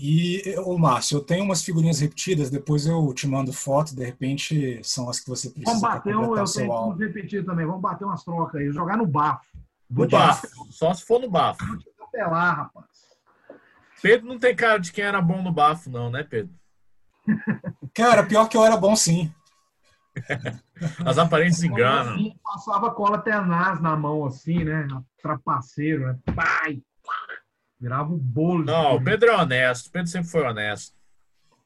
E, 0.00 0.54
o 0.58 0.78
Márcio, 0.78 1.16
eu 1.16 1.24
tenho 1.24 1.44
umas 1.44 1.64
figurinhas 1.64 1.98
repetidas, 1.98 2.50
depois 2.50 2.86
eu 2.86 3.12
te 3.12 3.26
mando 3.26 3.52
foto, 3.52 3.96
de 3.96 4.04
repente 4.04 4.80
são 4.84 5.10
as 5.10 5.18
que 5.18 5.28
você 5.28 5.50
precisa. 5.50 5.72
Vamos 5.72 5.82
bater, 5.82 6.16
um, 6.16 6.36
eu 6.36 6.44
tenho 6.44 6.96
que 6.96 7.04
repetir 7.04 7.44
também, 7.44 7.66
vamos 7.66 7.80
bater 7.80 8.04
umas 8.04 8.22
trocas 8.22 8.60
aí, 8.60 8.70
jogar 8.70 8.96
no 8.96 9.06
bafo. 9.06 9.44
no 9.90 10.06
bafo, 10.06 10.46
só 10.70 10.94
se 10.94 11.04
for 11.04 11.20
no 11.20 11.28
bafo. 11.28 11.66
Vou 11.66 11.76
te 11.76 11.90
apelar, 12.00 12.52
rapaz. 12.52 12.86
Pedro 14.00 14.28
não 14.28 14.38
tem 14.38 14.54
cara 14.54 14.78
de 14.78 14.92
quem 14.92 15.04
era 15.04 15.20
bom 15.20 15.42
no 15.42 15.52
bafo, 15.52 15.90
não, 15.90 16.08
né, 16.10 16.22
Pedro? 16.22 16.54
Cara, 17.92 18.24
pior 18.24 18.48
que 18.48 18.56
eu 18.56 18.64
era 18.64 18.76
bom 18.76 18.94
sim. 18.94 19.32
As 21.04 21.18
aparências 21.18 21.64
enganam. 21.64 22.14
Assim, 22.14 22.36
passava 22.42 22.94
cola 22.94 23.18
tenaz 23.18 23.80
na 23.80 23.96
mão, 23.96 24.24
assim, 24.24 24.62
né? 24.64 24.86
Trapaceiro, 25.20 26.06
né? 26.06 26.18
Pai! 26.34 26.80
Virava 27.80 28.12
um 28.12 28.18
bolo. 28.18 28.64
Não, 28.64 28.96
o 28.96 29.04
Pedro 29.04 29.30
é 29.30 29.36
honesto. 29.36 29.86
O 29.86 29.90
Pedro 29.90 30.08
sempre 30.08 30.28
foi 30.28 30.42
honesto. 30.42 30.92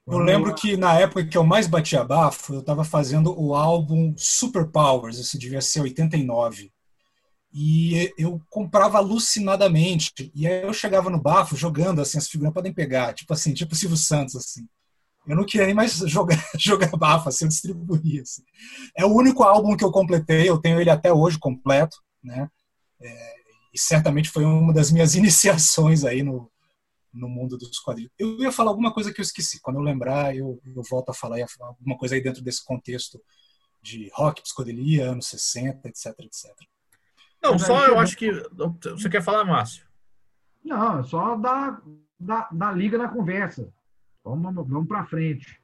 Eu 0.07 0.19
lembro 0.19 0.55
que 0.55 0.77
na 0.77 0.99
época 0.99 1.25
que 1.25 1.39
eu 1.39 1.45
mais 1.45 1.69
batia 1.69 2.03
bafo, 2.03 2.55
eu 2.55 2.61
estava 2.61 2.85
fazendo 2.85 3.39
o 3.41 3.55
álbum 3.55 4.13
Super 4.17 4.67
Powers, 4.67 5.17
isso 5.17 5.39
devia 5.39 5.61
ser 5.61 5.81
89. 5.81 6.73
E 7.55 8.13
eu 8.19 8.41
comprava 8.51 8.99
alucinadamente. 8.99 10.33
E 10.35 10.47
aí 10.47 10.63
eu 10.63 10.73
chegava 10.73 11.09
no 11.09 11.21
bafo 11.21 11.55
jogando 11.55 12.01
assim, 12.01 12.19
as 12.19 12.29
figuras 12.29 12.53
podem 12.53 12.73
pegar, 12.73 13.15
tipo 13.15 13.33
assim, 13.33 13.55
tipo 13.55 13.77
Silvio 13.77 13.97
Santos 13.97 14.35
assim. 14.35 14.67
Eu 15.27 15.37
não 15.37 15.45
queria 15.45 15.67
nem 15.67 15.75
mais 15.75 15.99
jogar, 16.09 16.43
jogar 16.59 16.91
bafo, 16.97 17.29
assim, 17.29 17.45
eu 17.45 17.49
distribuía. 17.49 18.23
Assim. 18.23 18.43
É 18.97 19.05
o 19.05 19.15
único 19.15 19.45
álbum 19.45 19.77
que 19.77 19.85
eu 19.85 19.93
completei, 19.93 20.49
eu 20.49 20.59
tenho 20.59 20.81
ele 20.81 20.91
até 20.91 21.13
hoje 21.13 21.39
completo, 21.39 21.97
né? 22.23 22.49
É, 23.01 23.35
e 23.73 23.79
certamente 23.79 24.29
foi 24.29 24.45
uma 24.45 24.73
das 24.73 24.91
minhas 24.91 25.15
iniciações 25.17 26.05
aí 26.05 26.23
no, 26.23 26.51
no 27.13 27.29
mundo 27.29 27.57
dos 27.57 27.79
quadrinhos. 27.79 28.13
Eu 28.19 28.39
ia 28.41 28.53
falar 28.53 28.71
alguma 28.71 28.93
coisa 28.93 29.13
que 29.13 29.21
eu 29.21 29.25
esqueci. 29.25 29.61
Quando 29.61 29.77
eu 29.77 29.83
lembrar, 29.83 30.37
eu, 30.37 30.61
eu 30.65 30.83
volto 30.89 31.11
a 31.11 31.15
falar, 31.15 31.39
alguma 31.61 31.97
coisa 31.97 32.15
aí 32.15 32.23
dentro 32.23 32.43
desse 32.43 32.65
contexto 32.65 33.21
de 33.81 34.11
rock, 34.15 34.43
psicodelia, 34.43 35.11
anos 35.11 35.27
60, 35.27 35.89
etc, 35.89 36.07
etc. 36.21 36.51
Não, 37.43 37.59
só 37.59 37.87
eu 37.87 37.99
acho 37.99 38.17
que. 38.17 38.31
Você 38.91 39.11
quer 39.11 39.23
falar, 39.23 39.45
Márcio? 39.45 39.85
Não, 40.65 41.03
só 41.03 41.37
dá, 41.37 41.83
dá, 42.19 42.49
dá 42.53 42.71
liga 42.71 42.97
na 42.97 43.09
conversa. 43.09 43.69
Vamos, 44.23 44.55
vamos 44.55 44.87
para 44.87 45.05
frente. 45.05 45.61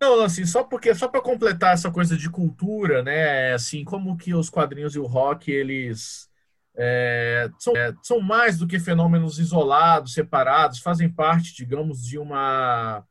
Não, 0.00 0.20
assim, 0.22 0.46
só 0.46 0.64
porque 0.64 0.94
só 0.94 1.08
para 1.08 1.20
completar 1.20 1.74
essa 1.74 1.90
coisa 1.90 2.16
de 2.16 2.30
cultura, 2.30 3.02
né? 3.02 3.52
Assim, 3.52 3.84
como 3.84 4.16
que 4.16 4.32
os 4.32 4.48
quadrinhos 4.48 4.94
e 4.94 4.98
o 4.98 5.06
rock 5.06 5.50
eles 5.50 6.27
é, 6.78 7.50
são, 7.58 7.76
é, 7.76 7.92
são 8.02 8.20
mais 8.20 8.56
do 8.56 8.66
que 8.66 8.78
fenômenos 8.78 9.40
isolados, 9.40 10.12
separados, 10.14 10.78
fazem 10.78 11.08
parte, 11.08 11.54
digamos, 11.54 12.04
de 12.04 12.18
uma 12.18 13.04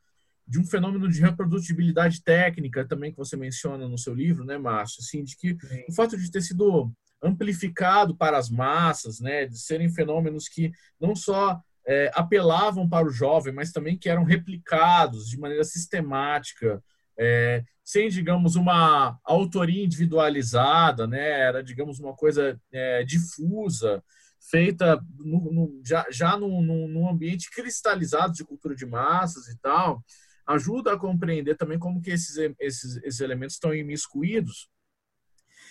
de 0.49 0.57
um 0.57 0.63
fenômeno 0.63 1.09
de 1.09 1.19
reprodutibilidade 1.19 2.23
técnica 2.23 2.87
também 2.87 3.11
que 3.11 3.17
você 3.17 3.35
menciona 3.35 3.85
no 3.85 3.97
seu 3.97 4.13
livro, 4.13 4.45
né, 4.45 4.57
Márcio? 4.57 5.01
Assim, 5.01 5.21
de 5.21 5.35
que 5.35 5.57
Sim. 5.59 5.83
o 5.89 5.93
fato 5.93 6.17
de 6.17 6.31
ter 6.31 6.41
sido 6.41 6.89
amplificado 7.21 8.15
para 8.15 8.37
as 8.37 8.49
massas, 8.49 9.19
né, 9.19 9.45
de 9.45 9.59
serem 9.59 9.89
fenômenos 9.89 10.47
que 10.47 10.71
não 11.01 11.13
só 11.13 11.59
é, 11.85 12.09
apelavam 12.13 12.87
para 12.87 13.07
o 13.07 13.11
jovem, 13.11 13.51
mas 13.51 13.73
também 13.73 13.97
que 13.97 14.07
eram 14.07 14.23
replicados 14.23 15.27
de 15.27 15.37
maneira 15.37 15.65
sistemática, 15.65 16.81
é, 17.17 17.63
sem, 17.83 18.09
digamos, 18.09 18.55
uma 18.55 19.19
autoria 19.23 19.83
individualizada, 19.83 21.07
né, 21.07 21.27
era, 21.41 21.63
digamos, 21.63 21.99
uma 21.99 22.13
coisa 22.13 22.59
é, 22.71 23.03
difusa, 23.03 24.03
feita 24.49 25.01
no, 25.17 25.51
no, 25.51 25.81
já, 25.85 26.05
já 26.09 26.37
num, 26.37 26.61
num 26.61 27.09
ambiente 27.09 27.49
cristalizado 27.49 28.33
de 28.33 28.45
cultura 28.45 28.75
de 28.75 28.85
massas 28.85 29.47
e 29.47 29.57
tal, 29.59 30.03
ajuda 30.45 30.93
a 30.93 30.97
compreender 30.97 31.55
também 31.55 31.77
como 31.77 32.01
que 32.01 32.11
esses, 32.11 32.37
esses, 32.59 32.97
esses 33.03 33.19
elementos 33.19 33.55
estão 33.55 33.73
imiscuídos. 33.73 34.69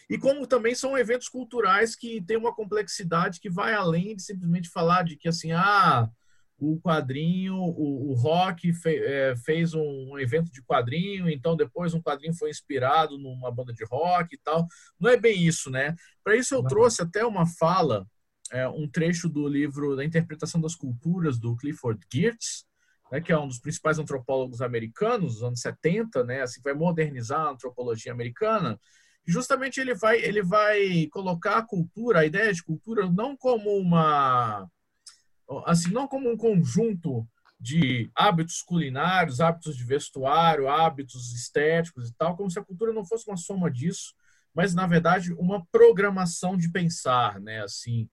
E 0.09 0.19
como 0.19 0.47
também 0.47 0.75
são 0.75 0.97
eventos 0.97 1.29
culturais 1.29 1.97
que 1.97 2.23
têm 2.23 2.37
uma 2.37 2.55
complexidade 2.55 3.41
que 3.41 3.51
vai 3.51 3.75
além 3.75 4.15
de 4.15 4.23
simplesmente 4.23 4.69
falar 4.69 5.03
de 5.03 5.17
que 5.17 5.29
assim, 5.29 5.53
ah, 5.53 6.09
o 6.59 6.81
quadrinho, 6.81 7.55
o, 7.55 8.11
o 8.11 8.15
rock 8.15 8.73
fe, 8.73 8.97
é, 8.97 9.37
fez 9.37 9.75
um, 9.75 10.13
um, 10.13 10.19
evento 10.19 10.51
de 10.51 10.63
quadrinho, 10.63 11.29
então 11.29 11.55
depois 11.55 11.93
um 11.93 12.01
quadrinho 12.01 12.35
foi 12.35 12.49
inspirado 12.49 13.19
numa 13.19 13.51
banda 13.51 13.73
de 13.73 13.85
rock 13.85 14.35
e 14.35 14.39
tal. 14.39 14.67
Não 14.99 15.11
é 15.11 15.17
bem 15.17 15.43
isso, 15.43 15.71
né? 15.71 15.95
Para 16.25 16.37
isso 16.37 16.55
eu 16.55 16.63
trouxe 16.63 17.03
até 17.03 17.25
uma 17.25 17.47
fala, 17.47 18.07
é, 18.51 18.67
um 18.69 18.89
trecho 18.89 19.29
do 19.29 19.47
livro 19.47 19.95
da 19.97 20.05
Interpretação 20.05 20.61
das 20.61 20.75
Culturas 20.75 21.39
do 21.39 21.57
Clifford 21.57 22.01
Geertz, 22.13 22.65
né, 23.13 23.21
que 23.21 23.33
é 23.33 23.39
um 23.39 23.49
dos 23.49 23.59
principais 23.59 23.99
antropólogos 23.99 24.63
americanos 24.63 25.35
dos 25.35 25.43
anos 25.43 25.61
70, 25.61 26.25
né, 26.25 26.43
assim 26.43 26.61
vai 26.63 26.75
modernizar 26.75 27.41
a 27.41 27.51
antropologia 27.51 28.13
americana 28.13 28.79
justamente 29.27 29.81
ele 29.81 29.95
vai 29.95 30.21
ele 30.21 30.43
vai 30.43 31.09
colocar 31.11 31.59
a 31.59 31.67
cultura, 31.67 32.21
a 32.21 32.27
ideia 32.27 32.53
de 32.53 32.63
cultura 32.63 33.11
não 33.11 33.37
como 33.37 33.77
uma 33.77 34.69
assim, 35.65 35.91
não 35.91 36.07
como 36.09 36.31
um 36.31 36.37
conjunto 36.37 37.27
de 37.59 38.11
hábitos 38.15 38.63
culinários, 38.63 39.41
hábitos 39.41 39.77
de 39.77 39.85
vestuário, 39.85 40.69
hábitos 40.69 41.33
estéticos 41.33 42.09
e 42.09 42.15
tal, 42.15 42.37
como 42.37 42.51
se 42.51 42.59
a 42.59 42.65
cultura 42.65 42.93
não 42.93 43.05
fosse 43.05 43.27
uma 43.29 43.37
soma 43.37 43.71
disso, 43.71 44.15
mas 44.55 44.75
na 44.75 44.87
verdade 44.87 45.33
uma 45.35 45.65
programação 45.67 46.57
de 46.57 46.71
pensar, 46.71 47.41
né? 47.41 47.63
Assim, 47.63 48.09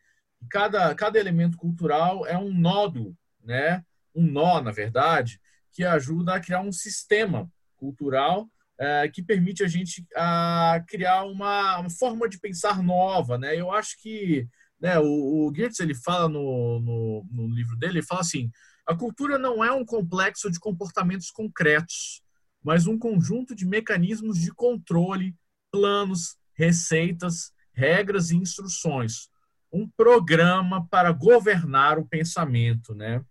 cada 0.49 0.93
cada 0.95 1.19
elemento 1.19 1.57
cultural 1.57 2.25
é 2.25 2.37
um 2.37 2.53
nodo, 2.53 3.15
né? 3.43 3.83
Um 4.15 4.25
nó, 4.25 4.61
na 4.61 4.71
verdade, 4.71 5.39
que 5.71 5.83
ajuda 5.83 6.35
a 6.35 6.39
criar 6.39 6.61
um 6.61 6.71
sistema 6.71 7.51
cultural 7.75 8.47
é, 8.79 9.07
que 9.07 9.21
permite 9.21 9.63
a 9.63 9.67
gente 9.67 10.05
a 10.15 10.83
criar 10.87 11.23
uma, 11.23 11.79
uma, 11.79 11.89
forma 11.89 12.27
de 12.27 12.39
pensar 12.39 12.81
nova, 12.81 13.37
né? 13.37 13.55
Eu 13.55 13.71
acho 13.71 14.01
que 14.01 14.47
né, 14.83 14.99
o, 14.99 15.47
o 15.47 15.53
ele 15.79 15.95
fala 15.95 16.27
no, 16.27 16.81
no, 16.81 17.25
no, 17.31 17.47
livro 17.47 17.77
dele, 17.77 17.99
ele 17.99 18.05
fala 18.05 18.19
assim, 18.19 18.51
a 18.85 18.93
cultura 18.93 19.37
não 19.37 19.63
é 19.63 19.71
um 19.71 19.85
complexo 19.85 20.51
de 20.51 20.59
comportamentos 20.59 21.31
concretos, 21.31 22.21
mas 22.61 22.85
um 22.85 22.99
conjunto 22.99 23.55
de 23.55 23.65
mecanismos 23.65 24.37
de 24.37 24.51
controle, 24.51 25.33
planos, 25.71 26.35
receitas, 26.53 27.53
regras 27.71 28.29
e 28.29 28.35
instruções. 28.35 29.29
Um 29.71 29.87
programa 29.87 30.85
para 30.89 31.13
governar 31.13 31.97
o 31.97 32.05
pensamento, 32.05 32.93
né? 32.93 33.23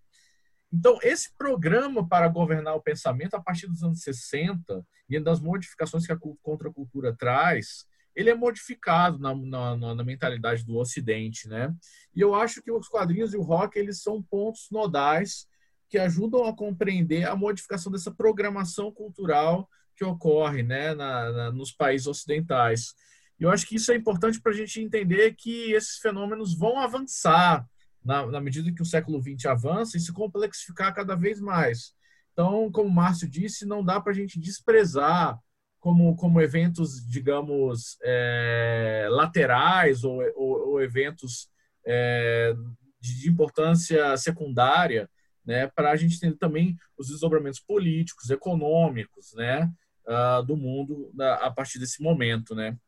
Então, 0.72 0.98
esse 1.03 1.30
programa 1.36 2.09
para 2.09 2.28
governar 2.28 2.74
o 2.74 2.82
pensamento, 2.82 3.34
a 3.34 3.42
partir 3.42 3.66
dos 3.66 3.82
anos 3.82 4.00
60, 4.00 4.82
e 5.07 5.20
das 5.20 5.38
modificações 5.38 6.07
que 6.07 6.12
a 6.12 6.18
contracultura 6.42 7.14
traz, 7.14 7.86
ele 8.14 8.30
é 8.30 8.34
modificado 8.34 9.18
na, 9.18 9.34
na, 9.34 9.94
na, 9.94 10.04
mentalidade 10.04 10.64
do 10.64 10.76
Ocidente, 10.76 11.48
né? 11.48 11.74
E 12.14 12.20
eu 12.20 12.34
acho 12.34 12.62
que 12.62 12.70
os 12.70 12.88
quadrinhos 12.88 13.32
e 13.32 13.36
o 13.36 13.42
rock, 13.42 13.78
eles 13.78 14.02
são 14.02 14.22
pontos 14.22 14.68
nodais 14.70 15.46
que 15.88 15.98
ajudam 15.98 16.44
a 16.46 16.54
compreender 16.54 17.24
a 17.24 17.36
modificação 17.36 17.90
dessa 17.90 18.10
programação 18.10 18.90
cultural 18.92 19.68
que 19.94 20.04
ocorre 20.04 20.62
né, 20.62 20.94
na, 20.94 21.52
nos 21.52 21.70
países 21.70 22.06
ocidentais. 22.06 22.94
E 23.38 23.44
eu 23.44 23.50
acho 23.50 23.66
que 23.66 23.76
isso 23.76 23.92
é 23.92 23.96
importante 23.96 24.40
para 24.40 24.52
a 24.52 24.54
gente 24.54 24.80
entender 24.80 25.34
que 25.34 25.72
esses 25.72 25.98
fenômenos 25.98 26.56
vão 26.56 26.78
avançar, 26.78 27.66
na, 28.04 28.26
na 28.26 28.40
medida 28.40 28.72
que 28.72 28.82
o 28.82 28.86
século 28.86 29.22
XX 29.22 29.46
avança 29.46 29.96
e 29.96 30.00
se 30.00 30.12
complexificar 30.12 30.94
cada 30.94 31.14
vez 31.14 31.40
mais. 31.40 31.94
Então, 32.32 32.70
como 32.72 32.88
o 32.88 32.92
Márcio 32.92 33.28
disse, 33.28 33.66
não 33.66 33.84
dá 33.84 34.00
para 34.00 34.12
a 34.12 34.14
gente 34.14 34.40
desprezar 34.40 35.38
como, 35.83 36.14
como 36.14 36.41
eventos, 36.41 37.05
digamos, 37.05 37.99
é, 38.05 39.09
laterais 39.11 40.05
ou, 40.05 40.22
ou, 40.37 40.68
ou 40.68 40.80
eventos 40.80 41.51
é, 41.85 42.55
de, 43.01 43.28
importância 43.28 44.16
secundária, 44.16 45.11
né, 45.45 45.66
para 45.66 45.91
a 45.91 45.97
gente 45.97 46.14
entender 46.14 46.37
também 46.37 46.78
os 46.97 47.09
desdobramentos 47.09 47.59
políticos, 47.59 48.30
econômicos, 48.30 49.35
né, 49.35 49.68
uh, 50.07 50.41
do 50.45 50.57
mundo 50.57 51.12
a 51.20 51.51
partir 51.51 51.80
desse 51.80 52.01
momento, 52.01 52.55
né. 52.55 52.78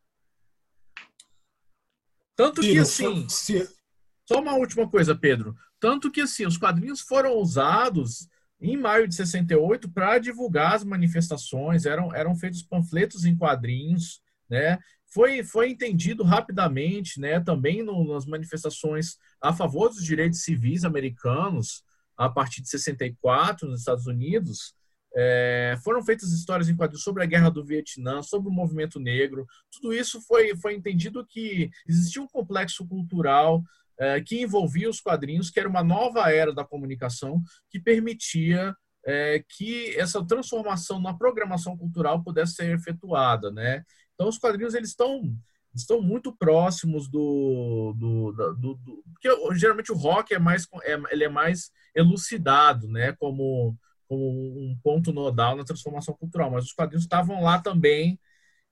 Tanto 2.36 2.60
que, 2.60 2.78
assim, 2.78 3.26
só 3.28 4.40
uma 4.40 4.54
última 4.54 4.88
coisa, 4.88 5.16
Pedro. 5.16 5.56
Tanto 5.80 6.12
que, 6.12 6.20
assim, 6.20 6.46
os 6.46 6.56
quadrinhos 6.56 7.00
foram 7.00 7.34
usados 7.38 8.28
em 8.60 8.76
maio 8.76 9.06
de 9.06 9.14
68 9.14 9.90
para 9.90 10.18
divulgar 10.18 10.74
as 10.74 10.84
manifestações, 10.84 11.86
eram, 11.86 12.14
eram 12.14 12.34
feitos 12.34 12.62
panfletos 12.62 13.24
em 13.24 13.36
quadrinhos, 13.36 14.20
né? 14.48 14.78
Foi, 15.12 15.44
foi 15.44 15.70
entendido 15.70 16.24
rapidamente, 16.24 17.20
né, 17.20 17.38
também 17.38 17.84
no, 17.84 18.12
nas 18.12 18.26
manifestações 18.26 19.16
a 19.40 19.52
favor 19.52 19.88
dos 19.88 20.04
direitos 20.04 20.42
civis 20.42 20.84
americanos, 20.84 21.84
a 22.16 22.28
partir 22.28 22.62
de 22.62 22.68
64, 22.68 23.68
nos 23.68 23.80
Estados 23.80 24.06
Unidos, 24.06 24.74
é, 25.16 25.78
foram 25.84 26.02
feitas 26.02 26.32
histórias 26.32 26.68
em 26.68 26.74
quadrinhos 26.74 27.04
sobre 27.04 27.22
a 27.22 27.26
guerra 27.26 27.48
do 27.48 27.64
Vietnã, 27.64 28.22
sobre 28.22 28.48
o 28.48 28.52
movimento 28.52 28.98
negro. 28.98 29.46
Tudo 29.70 29.94
isso 29.94 30.20
foi, 30.22 30.56
foi 30.56 30.74
entendido 30.74 31.24
que 31.24 31.70
existia 31.86 32.20
um 32.20 32.26
complexo 32.26 32.84
cultural 32.86 33.62
é, 33.98 34.20
que 34.20 34.42
envolvia 34.42 34.90
os 34.90 35.00
quadrinhos, 35.00 35.50
que 35.50 35.60
era 35.60 35.68
uma 35.68 35.82
nova 35.82 36.32
era 36.32 36.52
da 36.52 36.64
comunicação 36.64 37.42
que 37.70 37.80
permitia 37.80 38.74
é, 39.06 39.44
que 39.48 39.94
essa 39.96 40.24
transformação 40.24 41.00
na 41.00 41.14
programação 41.14 41.76
cultural 41.76 42.22
pudesse 42.22 42.54
ser 42.54 42.74
efetuada, 42.74 43.50
né? 43.50 43.84
Então 44.14 44.28
os 44.28 44.38
quadrinhos 44.38 44.74
eles 44.74 44.90
estão 44.90 45.36
estão 45.74 46.00
muito 46.00 46.32
próximos 46.36 47.08
do, 47.08 47.94
do, 47.98 48.32
do, 48.32 48.74
do 48.76 49.04
porque 49.12 49.56
geralmente 49.56 49.90
o 49.90 49.96
rock 49.96 50.32
é 50.32 50.38
mais 50.38 50.66
é, 50.84 50.94
ele 51.10 51.24
é 51.24 51.28
mais 51.28 51.70
elucidado, 51.94 52.88
né? 52.88 53.12
Como 53.12 53.76
como 54.06 54.22
um 54.26 54.78
ponto 54.82 55.12
nodal 55.12 55.56
na 55.56 55.64
transformação 55.64 56.14
cultural, 56.14 56.50
mas 56.50 56.64
os 56.64 56.72
quadrinhos 56.72 57.04
estavam 57.04 57.42
lá 57.42 57.58
também 57.58 58.20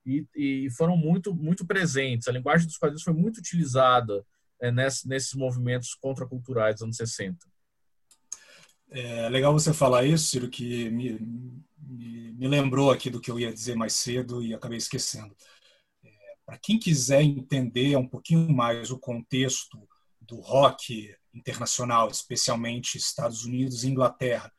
e, 0.07 0.27
e 0.35 0.70
foram 0.77 0.97
muito 0.97 1.35
muito 1.35 1.66
presentes. 1.66 2.29
A 2.29 2.33
linguagem 2.33 2.66
dos 2.66 2.79
quadrinhos 2.79 3.03
foi 3.03 3.14
muito 3.14 3.39
utilizada 3.39 4.25
nesse, 4.71 5.09
nesses 5.09 5.35
movimentos 5.35 5.95
contraculturais 5.95 6.77
dos 6.77 6.83
anos 6.83 6.97
60. 6.97 7.39
É 8.91 9.29
legal 9.31 9.53
você 9.53 9.73
falar 9.73 10.05
isso, 10.05 10.27
Ciro, 10.27 10.51
que 10.51 10.91
me, 10.91 11.19
me, 11.79 12.33
me 12.33 12.47
lembrou 12.47 12.91
aqui 12.91 13.09
do 13.09 13.21
que 13.21 13.31
eu 13.31 13.41
ia 13.41 13.53
dizer 13.53 13.75
mais 13.75 13.95
cedo 13.95 14.43
e 14.43 14.53
acabei 14.53 14.77
esquecendo. 14.77 15.35
É, 16.05 16.11
Para 16.45 16.59
quem 16.59 16.79
quiser 16.79 17.23
entender 17.23 17.97
um 17.97 18.07
pouquinho 18.07 18.53
mais 18.53 18.91
o 18.91 18.99
contexto 18.99 19.89
do 20.21 20.41
rock 20.41 21.15
internacional, 21.33 22.09
especialmente 22.09 22.99
Estados 22.99 23.45
Unidos 23.45 23.83
e 23.83 23.89
Inglaterra, 23.89 24.53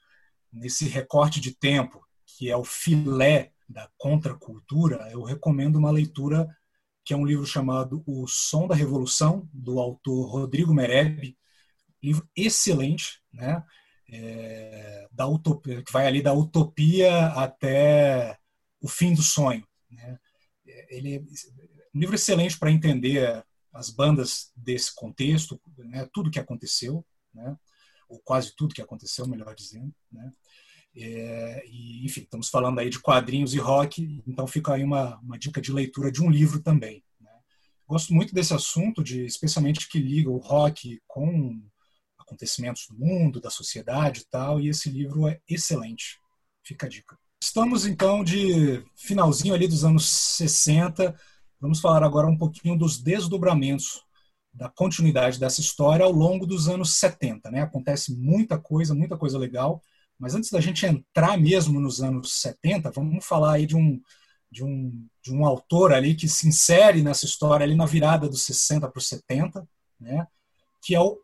nesse 0.52 0.86
recorte 0.88 1.40
de 1.40 1.56
tempo 1.56 2.04
que 2.26 2.50
é 2.50 2.58
o 2.58 2.64
filé 2.64 3.52
da 3.70 3.90
contracultura, 3.98 5.10
eu 5.12 5.24
recomendo 5.24 5.76
uma 5.78 5.92
leitura 5.92 6.48
que 7.04 7.14
é 7.14 7.18
um 7.18 7.26
livro 7.26 7.46
chamado 7.46 8.04
O 8.06 8.28
Som 8.28 8.68
da 8.68 8.76
Revolução, 8.76 9.48
do 9.54 9.80
autor 9.80 10.30
Rodrigo 10.30 10.74
Mereb, 10.74 11.38
livro 12.02 12.28
excelente, 12.36 13.22
né? 13.32 13.64
É, 14.10 15.08
da 15.12 15.28
utopia, 15.28 15.82
que 15.82 15.92
vai 15.92 16.06
ali 16.06 16.22
da 16.22 16.34
utopia 16.34 17.28
até 17.28 18.38
o 18.82 18.88
fim 18.88 19.14
do 19.14 19.24
sonho. 19.24 19.66
Né? 19.90 20.20
Ele 20.90 21.16
é 21.16 21.20
um 21.96 22.00
livro 22.00 22.16
excelente 22.16 22.60
para 22.60 22.70
entender 22.70 23.44
as 23.72 23.90
bandas 23.90 24.52
desse 24.56 24.94
contexto, 24.94 25.60
né? 25.78 26.08
tudo 26.14 26.30
que 26.30 26.40
aconteceu, 26.40 27.04
né? 27.34 27.58
ou 28.08 28.20
quase 28.20 28.54
tudo 28.56 28.76
que 28.76 28.82
aconteceu, 28.82 29.26
melhor 29.26 29.56
dizendo. 29.56 29.92
Né? 30.12 30.32
É, 30.96 31.64
e, 31.68 32.06
enfim, 32.06 32.22
estamos 32.22 32.50
falando 32.50 32.80
aí 32.80 32.90
de 32.90 33.00
quadrinhos 33.00 33.54
e 33.54 33.58
rock, 33.58 34.22
então 34.28 34.46
fica 34.46 34.74
aí 34.74 34.84
uma, 34.84 35.18
uma 35.20 35.38
dica 35.38 35.60
de 35.60 35.72
leitura 35.72 36.12
de 36.12 36.22
um 36.22 36.30
livro 36.30 36.62
também. 36.62 37.04
Né? 37.20 37.32
gosto 37.88 38.14
muito 38.14 38.34
desse 38.34 38.54
assunto, 38.54 39.04
de 39.04 39.26
especialmente 39.26 39.90
que 39.90 40.00
liga 40.00 40.30
o 40.30 40.38
rock 40.38 41.02
com 41.08 41.62
acontecimentos 42.20 42.88
do 42.88 42.98
mundo, 42.98 43.42
da 43.42 43.50
sociedade 43.50 44.22
e 44.22 44.26
tal, 44.26 44.60
e 44.60 44.70
esse 44.70 44.90
livro 44.90 45.28
é 45.28 45.40
excelente. 45.48 46.20
Fica 46.64 46.86
a 46.86 46.90
dica. 46.90 47.18
Estamos 47.42 47.86
então 47.86 48.24
de 48.24 48.84
finalzinho 48.96 49.54
ali 49.54 49.68
dos 49.68 49.84
anos 49.84 50.08
60. 50.10 51.14
Vamos 51.60 51.82
falar 51.82 52.04
agora 52.04 52.28
um 52.28 52.38
pouquinho 52.38 52.78
dos 52.78 53.02
desdobramentos 53.02 54.02
da 54.54 54.70
continuidade 54.70 55.40
dessa 55.40 55.60
história 55.60 56.06
ao 56.06 56.12
longo 56.12 56.46
dos 56.46 56.70
anos 56.70 56.96
70. 56.96 57.52
Né? 57.52 57.62
Acontece 57.62 58.16
muita 58.16 58.58
coisa, 58.58 58.94
muita 58.94 59.18
coisa 59.18 59.38
legal. 59.38 59.82
Mas 60.24 60.36
antes 60.36 60.50
da 60.50 60.62
gente 60.62 60.86
entrar 60.86 61.38
mesmo 61.38 61.82
nos 61.82 62.02
anos 62.02 62.40
70, 62.40 62.90
vamos 62.92 63.26
falar 63.26 63.56
aí 63.56 63.66
de 63.66 63.76
um, 63.76 64.02
de 64.50 64.64
um, 64.64 65.06
de 65.22 65.34
um 65.34 65.46
autor 65.46 65.92
ali 65.92 66.16
que 66.16 66.30
se 66.30 66.48
insere 66.48 67.04
nessa 67.04 67.26
história 67.26 67.66
ali 67.66 67.76
na 67.76 67.86
virada 67.86 68.30
dos 68.30 68.44
60 68.44 68.88
para 68.88 68.98
os 68.98 69.06
70, 69.06 69.68
né? 70.00 70.26
que 70.82 70.96
é 70.96 71.00
o 71.02 71.20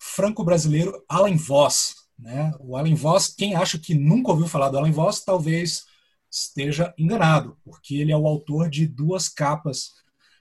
franco-brasileiro 0.00 1.04
Alan 1.06 1.36
Voss. 1.36 2.06
Né? 2.18 2.54
O 2.58 2.74
Alan 2.74 2.94
Voss, 2.94 3.28
quem 3.28 3.54
acha 3.54 3.78
que 3.78 3.94
nunca 3.94 4.30
ouviu 4.30 4.48
falar 4.48 4.70
do 4.70 4.78
Alan 4.78 4.92
Voss, 4.92 5.22
talvez 5.22 5.84
esteja 6.30 6.94
enganado, 6.96 7.58
porque 7.62 7.96
ele 7.96 8.12
é 8.12 8.16
o 8.16 8.26
autor 8.26 8.70
de 8.70 8.86
duas 8.86 9.28
capas 9.28 9.90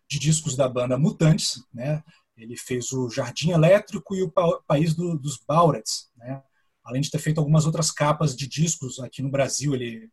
de 0.10 0.18
discos 0.18 0.56
da 0.56 0.70
banda 0.70 0.98
Mutantes, 0.98 1.62
né? 1.74 2.02
Ele 2.38 2.56
fez 2.56 2.94
o 2.94 3.10
Jardim 3.10 3.52
Elétrico 3.52 4.16
e 4.16 4.24
o 4.24 4.32
País 4.66 4.96
do, 4.96 5.18
dos 5.18 5.38
Baurets, 5.46 6.10
né? 6.16 6.42
Além 6.84 7.02
de 7.02 7.12
ter 7.12 7.20
feito 7.20 7.38
algumas 7.38 7.66
outras 7.66 7.92
capas 7.92 8.36
de 8.36 8.48
discos 8.48 9.00
aqui 9.00 9.22
no 9.22 9.30
Brasil, 9.30 9.74
ele 9.76 10.10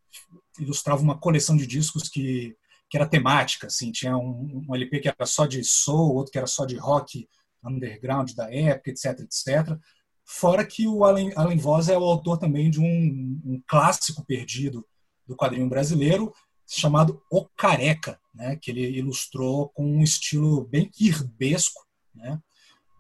ilustrava 0.59 1.03
uma 1.03 1.19
coleção 1.19 1.57
de 1.57 1.67
discos 1.67 2.09
que, 2.09 2.55
que 2.91 2.97
era 2.97 3.09
temática, 3.09 3.69
assim, 3.69 3.91
tinha 3.91 4.17
um, 4.17 4.67
um 4.69 4.75
LP 4.75 5.01
que 5.01 5.09
era 5.09 5.27
só 5.27 5.47
de 5.47 5.65
soul, 5.65 6.15
outro 6.15 6.33
que 6.33 6.39
era 6.39 6.47
só 6.47 6.65
de 6.65 6.77
rock 6.77 7.29
underground 7.65 8.33
da 8.33 8.53
época, 8.53 8.91
etc, 8.91 9.21
etc. 9.21 9.79
Fora 10.25 10.65
que 10.65 10.87
o 10.87 11.05
Alan, 11.05 11.31
Alan 11.37 11.57
Voss 11.57 11.89
é 11.89 11.97
o 11.97 12.05
autor 12.05 12.39
também 12.39 12.71
de 12.71 12.81
um, 12.81 13.41
um 13.45 13.63
clássico 13.67 14.25
perdido 14.27 14.87
do 15.27 15.35
quadrinho 15.35 15.69
brasileiro, 15.69 16.33
chamado 16.67 17.23
O 17.31 17.47
Careca, 17.57 18.21
né, 18.35 18.57
que 18.57 18.71
ele 18.71 18.99
ilustrou 18.99 19.71
com 19.71 19.85
um 19.85 20.03
estilo 20.03 20.67
bem 20.67 20.91
irbesco, 21.01 21.87
né, 22.15 22.39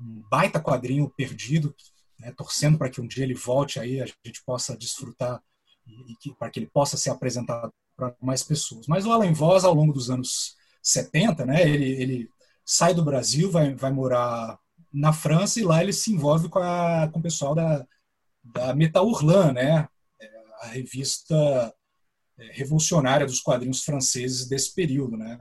um 0.00 0.22
baita 0.30 0.60
quadrinho 0.60 1.08
perdido, 1.10 1.74
né, 2.18 2.32
torcendo 2.32 2.78
para 2.78 2.90
que 2.90 3.00
um 3.00 3.06
dia 3.06 3.24
ele 3.24 3.34
volte 3.34 3.78
aí, 3.78 4.00
a 4.00 4.06
gente 4.06 4.42
possa 4.44 4.76
desfrutar 4.76 5.42
e, 5.86 6.34
para 6.38 6.50
que 6.50 6.58
ele 6.58 6.66
possa 6.66 6.96
ser 6.96 7.10
apresentado 7.10 7.72
para 7.96 8.14
mais 8.20 8.42
pessoas. 8.42 8.86
Mas 8.86 9.06
o 9.06 9.12
Alan 9.12 9.32
Voss, 9.32 9.64
ao 9.64 9.74
longo 9.74 9.92
dos 9.92 10.10
anos 10.10 10.56
70, 10.82 11.44
né, 11.46 11.68
ele, 11.68 11.90
ele 12.00 12.30
sai 12.64 12.94
do 12.94 13.04
Brasil, 13.04 13.50
vai, 13.50 13.74
vai 13.74 13.90
morar 13.90 14.58
na 14.92 15.12
França 15.12 15.60
e 15.60 15.64
lá 15.64 15.82
ele 15.82 15.92
se 15.92 16.12
envolve 16.12 16.48
com, 16.48 16.58
a, 16.58 17.08
com 17.12 17.18
o 17.18 17.22
pessoal 17.22 17.54
da, 17.54 17.86
da 18.42 18.74
Metal 18.74 19.06
Hurlan, 19.06 19.52
né, 19.52 19.88
a 20.60 20.66
revista 20.68 21.74
é, 22.38 22.52
revolucionária 22.52 23.26
dos 23.26 23.40
quadrinhos 23.40 23.82
franceses 23.82 24.46
desse 24.48 24.74
período, 24.74 25.16
né? 25.16 25.38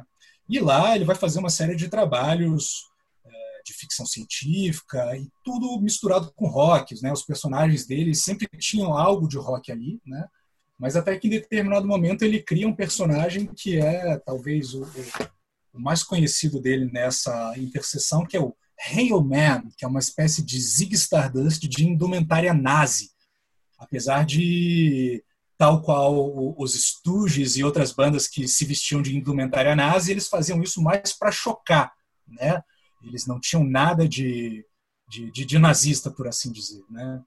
E 0.50 0.60
lá 0.60 0.96
ele 0.96 1.06
vai 1.06 1.16
fazer 1.16 1.40
uma 1.40 1.50
série 1.50 1.76
de 1.76 1.90
trabalhos 1.90 2.86
é, 2.86 2.97
de 3.68 3.74
ficção 3.74 4.06
científica 4.06 5.18
e 5.18 5.30
tudo 5.44 5.80
misturado 5.82 6.32
com 6.34 6.48
rock, 6.48 6.96
né? 7.02 7.12
Os 7.12 7.24
personagens 7.24 7.86
dele 7.86 8.16
sempre 8.16 8.48
tinham 8.58 8.94
algo 8.94 9.28
de 9.28 9.38
rock 9.38 9.72
ali, 9.72 10.00
né? 10.06 10.26
Mas 10.80 10.96
até 10.96 11.18
que 11.18 11.28
em 11.28 11.32
determinado 11.32 11.86
momento 11.86 12.24
ele 12.24 12.42
cria 12.42 12.68
um 12.68 12.76
personagem 12.76 13.46
que 13.48 13.78
é 13.78 14.18
talvez 14.20 14.74
o, 14.74 14.84
o 15.74 15.80
mais 15.80 16.02
conhecido 16.04 16.62
dele 16.62 16.90
nessa 16.92 17.54
interseção, 17.58 18.26
que 18.26 18.38
é 18.38 18.40
o 18.40 18.56
Hail 18.80 19.22
Man, 19.22 19.64
que 19.76 19.84
é 19.84 19.88
uma 19.88 20.00
espécie 20.00 20.44
de 20.44 20.60
Zig 20.62 20.94
Stardust 20.96 21.68
de 21.68 21.86
indumentária 21.86 22.54
nazi. 22.54 23.12
Apesar 23.78 24.24
de 24.26 25.24
tal 25.58 25.82
qual 25.82 26.56
os 26.58 26.74
Stooges 26.74 27.58
e 27.58 27.64
outras 27.64 27.92
bandas 27.92 28.28
que 28.28 28.48
se 28.48 28.64
vestiam 28.64 29.02
de 29.02 29.18
indumentária 29.18 29.76
nazi, 29.76 30.12
eles 30.12 30.28
faziam 30.28 30.62
isso 30.62 30.82
mais 30.82 31.12
para 31.12 31.32
chocar, 31.32 31.92
né? 32.28 32.62
Eles 33.08 33.26
não 33.26 33.40
tinham 33.40 33.64
nada 33.64 34.08
de, 34.08 34.66
de, 35.08 35.32
de, 35.32 35.46
de 35.46 35.60
nazista, 35.60 36.12
por 36.12 36.28
assim 36.28 36.52
dizer, 36.52 36.84
né? 36.90 37.24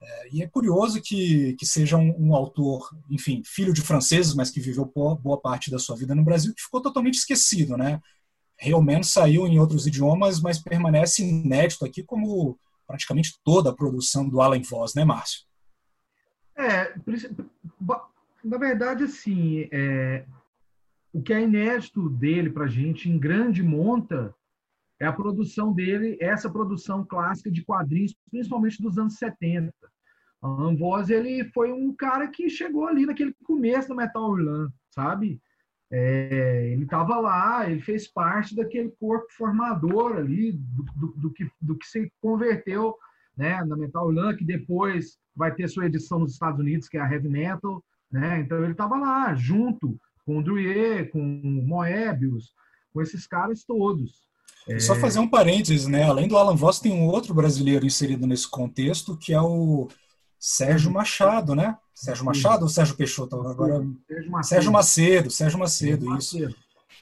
É, 0.00 0.28
e 0.32 0.42
é 0.42 0.46
curioso 0.46 1.02
que, 1.02 1.54
que 1.54 1.66
seja 1.66 1.96
um, 1.96 2.28
um, 2.28 2.34
autor, 2.34 2.88
enfim, 3.10 3.42
filho 3.44 3.72
de 3.72 3.80
franceses, 3.80 4.32
mas 4.32 4.50
que 4.50 4.60
viveu 4.60 4.84
boa, 4.84 5.40
parte 5.40 5.70
da 5.70 5.78
sua 5.78 5.96
vida 5.96 6.14
no 6.14 6.24
Brasil, 6.24 6.54
que 6.54 6.62
ficou 6.62 6.80
totalmente 6.80 7.16
esquecido, 7.16 7.76
né? 7.76 8.00
Realmente 8.56 9.06
saiu 9.06 9.46
em 9.46 9.58
outros 9.58 9.86
idiomas, 9.86 10.40
mas 10.40 10.62
permanece 10.62 11.24
inédito 11.24 11.84
aqui 11.84 12.02
como 12.02 12.58
praticamente 12.86 13.38
toda 13.44 13.70
a 13.70 13.74
produção 13.74 14.28
do 14.28 14.40
Alan 14.40 14.62
Voss, 14.62 14.94
né, 14.94 15.04
Márcio? 15.04 15.46
É, 16.56 16.94
na 18.42 18.56
verdade, 18.56 19.04
assim, 19.04 19.68
é, 19.70 20.24
o 21.12 21.22
que 21.22 21.32
é 21.32 21.42
inédito 21.42 22.08
dele 22.08 22.50
para 22.50 22.64
a 22.64 22.68
gente, 22.68 23.08
em 23.08 23.18
grande 23.18 23.62
monta, 23.62 24.34
é 25.00 25.06
a 25.06 25.12
produção 25.12 25.72
dele, 25.72 26.16
essa 26.20 26.50
produção 26.50 27.04
clássica 27.04 27.50
de 27.50 27.64
quadrinhos, 27.64 28.14
principalmente 28.30 28.82
dos 28.82 28.98
anos 28.98 29.14
70. 29.14 29.72
A 30.42 30.48
Amvoz, 30.48 31.10
ele 31.10 31.44
foi 31.52 31.72
um 31.72 31.94
cara 31.94 32.28
que 32.28 32.48
chegou 32.48 32.86
ali 32.86 33.06
naquele 33.06 33.34
começo 33.44 33.88
do 33.88 33.94
Metal 33.94 34.30
Hurlan, 34.30 34.72
sabe? 34.90 35.40
É, 35.90 36.70
ele 36.72 36.84
estava 36.84 37.18
lá, 37.18 37.68
ele 37.68 37.80
fez 37.80 38.06
parte 38.06 38.54
daquele 38.54 38.90
corpo 39.00 39.26
formador 39.32 40.16
ali, 40.16 40.52
do, 40.52 40.84
do, 40.94 41.06
do, 41.16 41.30
que, 41.32 41.50
do 41.60 41.76
que 41.76 41.86
se 41.86 42.12
converteu 42.20 42.94
né, 43.36 43.64
na 43.64 43.76
Metal 43.76 44.06
Hurlan, 44.06 44.36
que 44.36 44.44
depois 44.44 45.18
vai 45.34 45.54
ter 45.54 45.68
sua 45.68 45.86
edição 45.86 46.18
nos 46.18 46.32
Estados 46.32 46.60
Unidos, 46.60 46.88
que 46.88 46.98
é 46.98 47.00
a 47.00 47.10
Heavy 47.10 47.28
Metal, 47.28 47.82
né? 48.10 48.40
Então 48.40 48.58
ele 48.62 48.72
estava 48.72 48.96
lá, 48.96 49.34
junto 49.34 49.98
com 50.24 50.38
o 50.38 50.42
Druye, 50.42 51.06
com 51.06 51.20
o 51.20 51.66
Moebius, 51.66 52.52
com 52.92 53.00
esses 53.00 53.26
caras 53.26 53.64
todos. 53.64 54.28
É... 54.66 54.78
Só 54.78 54.94
fazer 54.94 55.18
um 55.18 55.28
parênteses, 55.28 55.86
né? 55.86 56.04
Além 56.04 56.28
do 56.28 56.36
Alan 56.36 56.54
Voss, 56.54 56.80
tem 56.80 56.92
um 56.92 57.06
outro 57.06 57.34
brasileiro 57.34 57.86
inserido 57.86 58.26
nesse 58.26 58.48
contexto, 58.48 59.16
que 59.16 59.32
é 59.32 59.40
o 59.40 59.88
Sérgio 60.38 60.90
Machado, 60.90 61.54
né? 61.54 61.76
Sérgio 61.94 62.24
Machado 62.24 62.62
ou 62.62 62.68
Sérgio 62.68 62.96
Peixoto? 62.96 63.40
Agora... 63.46 63.84
Sérgio 64.08 64.30
Macedo. 64.30 64.48
Sérgio 64.48 64.72
Macedo, 64.72 65.30
Sérgio 65.30 65.58
Macedo, 65.58 66.16
isso. 66.16 66.38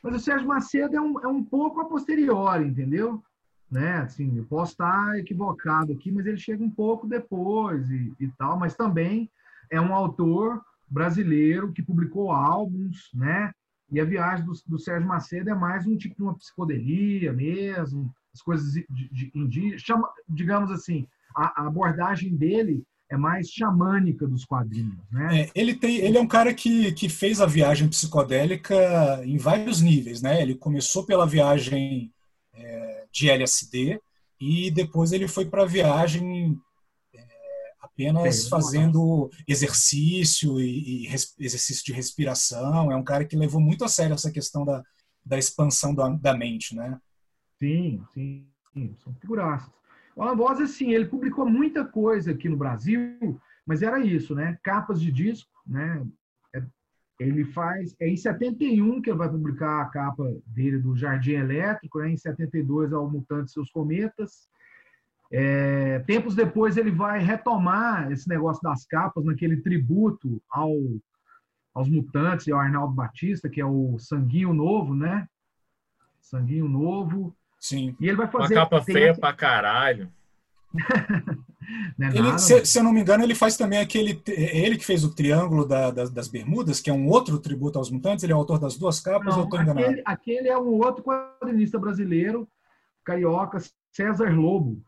Mas 0.02 0.14
o 0.14 0.18
Sérgio 0.18 0.46
Macedo 0.46 0.96
é 0.96 1.00
um, 1.00 1.20
é 1.20 1.26
um 1.26 1.42
pouco 1.42 1.80
a 1.80 1.84
posteriori, 1.84 2.66
entendeu? 2.66 3.22
né? 3.70 3.98
Assim, 3.98 4.36
eu 4.36 4.44
posso 4.44 4.72
estar 4.72 5.18
equivocado 5.18 5.92
aqui, 5.92 6.10
mas 6.10 6.26
ele 6.26 6.38
chega 6.38 6.62
um 6.62 6.70
pouco 6.70 7.06
depois 7.06 7.90
e, 7.90 8.12
e 8.18 8.28
tal, 8.38 8.58
mas 8.58 8.74
também 8.74 9.30
é 9.70 9.80
um 9.80 9.94
autor 9.94 10.62
brasileiro 10.88 11.72
que 11.72 11.82
publicou 11.82 12.30
álbuns, 12.30 13.10
né? 13.12 13.52
E 13.90 14.00
a 14.00 14.04
viagem 14.04 14.44
do, 14.44 14.52
do 14.66 14.78
Sérgio 14.78 15.06
Macedo 15.06 15.50
é 15.50 15.54
mais 15.54 15.86
um 15.86 15.96
tipo 15.96 16.16
de 16.16 16.22
uma 16.22 16.36
psicodelia 16.36 17.32
mesmo, 17.32 18.12
as 18.36 18.42
coisas 18.42 18.72
de, 18.72 19.30
de, 19.48 19.78
chama, 19.78 20.08
digamos 20.28 20.70
assim, 20.70 21.06
a, 21.34 21.62
a, 21.62 21.66
abordagem 21.66 22.36
dele 22.36 22.84
é 23.10 23.16
mais 23.16 23.48
xamânica 23.48 24.26
dos 24.26 24.44
quadrinhos, 24.44 24.98
né? 25.10 25.42
É, 25.42 25.50
ele 25.54 25.74
tem, 25.74 25.98
ele 25.98 26.18
é 26.18 26.20
um 26.20 26.26
cara 26.26 26.52
que, 26.52 26.92
que 26.92 27.08
fez 27.08 27.40
a 27.40 27.46
viagem 27.46 27.88
psicodélica 27.88 29.22
em 29.24 29.38
vários 29.38 29.80
níveis, 29.80 30.20
né? 30.20 30.42
Ele 30.42 30.54
começou 30.56 31.06
pela 31.06 31.26
viagem 31.26 32.12
é, 32.52 33.04
de 33.10 33.30
LSD 33.30 34.00
e 34.40 34.70
depois 34.70 35.12
ele 35.12 35.28
foi 35.28 35.46
para 35.46 35.62
a 35.62 35.66
viagem 35.66 36.58
é, 37.98 38.08
apenas 38.08 38.48
fazendo 38.48 39.30
exercício 39.46 40.60
e, 40.60 41.04
e 41.04 41.08
res, 41.08 41.34
exercício 41.38 41.84
de 41.84 41.92
respiração. 41.92 42.90
É 42.90 42.96
um 42.96 43.04
cara 43.04 43.24
que 43.24 43.36
levou 43.36 43.60
muito 43.60 43.84
a 43.84 43.88
sério 43.88 44.14
essa 44.14 44.30
questão 44.30 44.64
da, 44.64 44.82
da 45.24 45.38
expansão 45.38 45.94
da, 45.94 46.08
da 46.08 46.36
mente, 46.36 46.74
né? 46.74 46.98
Sim, 47.58 48.02
sim, 48.12 48.46
sim, 48.72 48.94
são 49.02 49.14
figuraças. 49.14 49.70
O 50.14 50.22
Alan 50.22 50.36
Voz, 50.36 50.60
assim, 50.60 50.92
ele 50.92 51.06
publicou 51.06 51.46
muita 51.46 51.84
coisa 51.84 52.32
aqui 52.32 52.48
no 52.48 52.56
Brasil, 52.56 53.40
mas 53.66 53.82
era 53.82 54.00
isso, 54.00 54.34
né? 54.34 54.58
Capas 54.62 55.00
de 55.00 55.12
disco, 55.12 55.50
né? 55.66 56.04
Ele 57.18 57.44
faz. 57.46 57.94
É 57.98 58.08
em 58.08 58.16
71 58.16 59.00
que 59.00 59.10
ele 59.10 59.18
vai 59.18 59.28
publicar 59.28 59.80
a 59.80 59.86
capa 59.86 60.24
dele 60.46 60.78
do 60.78 60.94
Jardim 60.94 61.32
Elétrico, 61.32 61.98
né? 61.98 62.10
em 62.10 62.16
72 62.16 62.92
ao 62.92 63.10
Mutante 63.10 63.50
e 63.50 63.52
seus 63.52 63.70
Cometas. 63.70 64.48
É, 65.32 65.98
tempos 66.06 66.34
depois 66.34 66.76
ele 66.76 66.90
vai 66.90 67.18
retomar 67.18 68.10
esse 68.12 68.28
negócio 68.28 68.62
das 68.62 68.84
capas 68.86 69.24
naquele 69.24 69.56
tributo 69.56 70.40
ao, 70.48 70.72
aos 71.74 71.88
mutantes 71.88 72.46
e 72.46 72.52
ao 72.52 72.60
Arnaldo 72.60 72.94
Batista, 72.94 73.48
que 73.48 73.60
é 73.60 73.66
o 73.66 73.98
Sanguinho 73.98 74.52
Novo, 74.54 74.94
né? 74.94 75.26
Sanguinho 76.20 76.68
Novo. 76.68 77.34
Sim. 77.58 77.96
E 77.98 78.06
ele 78.08 78.16
vai 78.16 78.28
fazer. 78.28 78.54
Uma 78.54 78.62
capa 78.62 78.82
feia 78.82 79.10
essa... 79.10 79.20
pra 79.20 79.32
caralho. 79.32 80.12
Não 81.98 82.06
é 82.06 82.10
Ele, 82.10 82.22
nada, 82.22 82.38
se, 82.38 82.64
se 82.64 82.78
eu 82.78 82.84
não 82.84 82.92
me 82.92 83.00
engano, 83.00 83.24
ele 83.24 83.34
faz 83.34 83.56
também 83.56 83.80
aquele. 83.80 84.22
Ele 84.28 84.76
que 84.76 84.84
fez 84.84 85.02
o 85.02 85.12
Triângulo 85.12 85.66
da- 85.66 85.90
das, 85.90 86.10
das 86.10 86.28
Bermudas, 86.28 86.80
que 86.80 86.88
é 86.88 86.92
um 86.92 87.08
outro 87.08 87.40
tributo 87.40 87.76
aos 87.76 87.90
mutantes. 87.90 88.22
Ele 88.22 88.32
é 88.32 88.36
o 88.36 88.38
autor 88.38 88.60
das 88.60 88.76
duas 88.76 89.00
capas, 89.00 89.28
ou 89.28 89.32
eu 89.32 89.36
Não, 89.38 89.44
estou 89.44 89.60
enganado? 89.62 89.80
aquele, 89.86 90.02
aquele 90.04 90.48
é 90.48 90.56
um 90.56 90.74
outro 90.74 91.02
quadrinista 91.02 91.76
brasileiro, 91.76 92.46
carioca, 93.04 93.58
César 93.90 94.30
Lobo. 94.32 94.80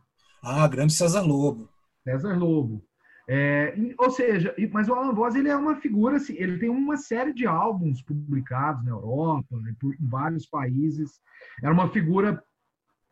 Ah, 0.43 0.67
grande 0.69 0.93
César 0.93 1.23
Lobo. 1.23 1.69
César 2.05 2.37
Lobo. 2.37 2.83
É, 3.31 3.75
ou 3.99 4.11
seja, 4.11 4.55
mas 4.73 4.89
o 4.89 4.95
Alan 4.95 5.13
Voss 5.13 5.35
ele 5.35 5.51
é 5.51 5.57
uma 5.57 5.77
figura, 5.77 6.17
assim, 6.17 6.35
ele 6.39 6.59
tem 6.59 6.71
uma 6.71 6.97
série 6.97 7.35
de 7.35 7.47
álbuns 7.47 8.01
publicados 8.01 8.83
na 8.83 8.93
Europa, 8.93 9.55
né, 9.61 9.75
por, 9.79 9.95
em 9.95 10.09
vários 10.09 10.47
países. 10.47 11.21
Era 11.63 11.75
uma 11.75 11.91
figura 11.91 12.43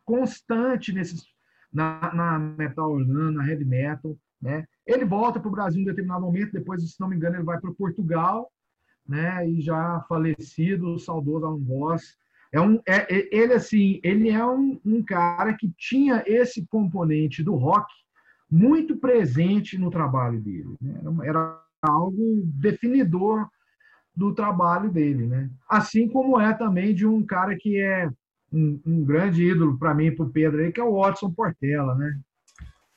constante 0.07 0.91
nesses, 0.91 1.23
na, 1.71 2.15
na 2.15 2.39
metal 2.39 2.93
orlando, 2.93 3.33
na 3.33 3.47
heavy 3.47 3.67
metal. 3.67 4.17
Né? 4.41 4.65
Ele 4.87 5.05
volta 5.05 5.39
para 5.39 5.49
o 5.49 5.53
Brasil 5.53 5.83
em 5.83 5.87
determinado 5.87 6.25
momento, 6.25 6.53
depois, 6.53 6.83
se 6.83 6.99
não 6.99 7.09
me 7.09 7.17
engano, 7.17 7.37
ele 7.37 7.45
vai 7.45 7.61
para 7.61 7.75
Portugal, 7.75 8.51
né? 9.07 9.47
e 9.47 9.61
já 9.61 10.01
falecido, 10.09 10.95
o 10.95 10.99
saudoso 10.99 11.45
Alan 11.45 11.63
Voss. 11.63 12.17
É 12.53 12.61
um, 12.61 12.81
é, 12.87 13.15
é- 13.15 13.29
ele, 13.33 13.53
assim, 13.55 14.01
ele 14.03 14.31
é 14.31 14.45
um, 14.45 14.81
um 14.85 15.03
cara 15.03 15.55
que 15.55 15.71
tinha 15.77 16.23
esse 16.27 16.65
componente 16.67 17.43
do 17.43 17.55
rock 17.55 17.93
muito 18.51 18.97
presente 18.97 19.77
no 19.77 19.91
trabalho 19.91 20.41
dele. 20.41 20.77
né? 20.81 21.01
Era, 21.25 21.61
era 21.83 21.93
algo 21.93 22.43
definidor 22.45 23.49
do 24.15 24.33
trabalho 24.35 24.91
dele, 24.91 25.27
né? 25.27 25.51
Assim 25.69 26.09
como 26.09 26.41
é 26.41 26.55
também 26.55 26.95
de 26.95 27.07
um 27.07 27.23
cara 27.25 27.57
que 27.59 27.79
é 27.79 28.09
um, 28.53 28.81
um 28.87 29.05
grande 29.05 29.43
ídolo 29.45 29.77
para 29.79 29.93
mim 29.95 30.07
e 30.07 30.11
para 30.11 30.25
o 30.25 30.31
Pedro 30.31 30.61
aí, 30.63 30.73
que 30.73 30.81
é 30.81 30.85
o 30.85 30.95
Watson 31.01 31.31
Portela, 31.33 31.95
né? 31.95 32.19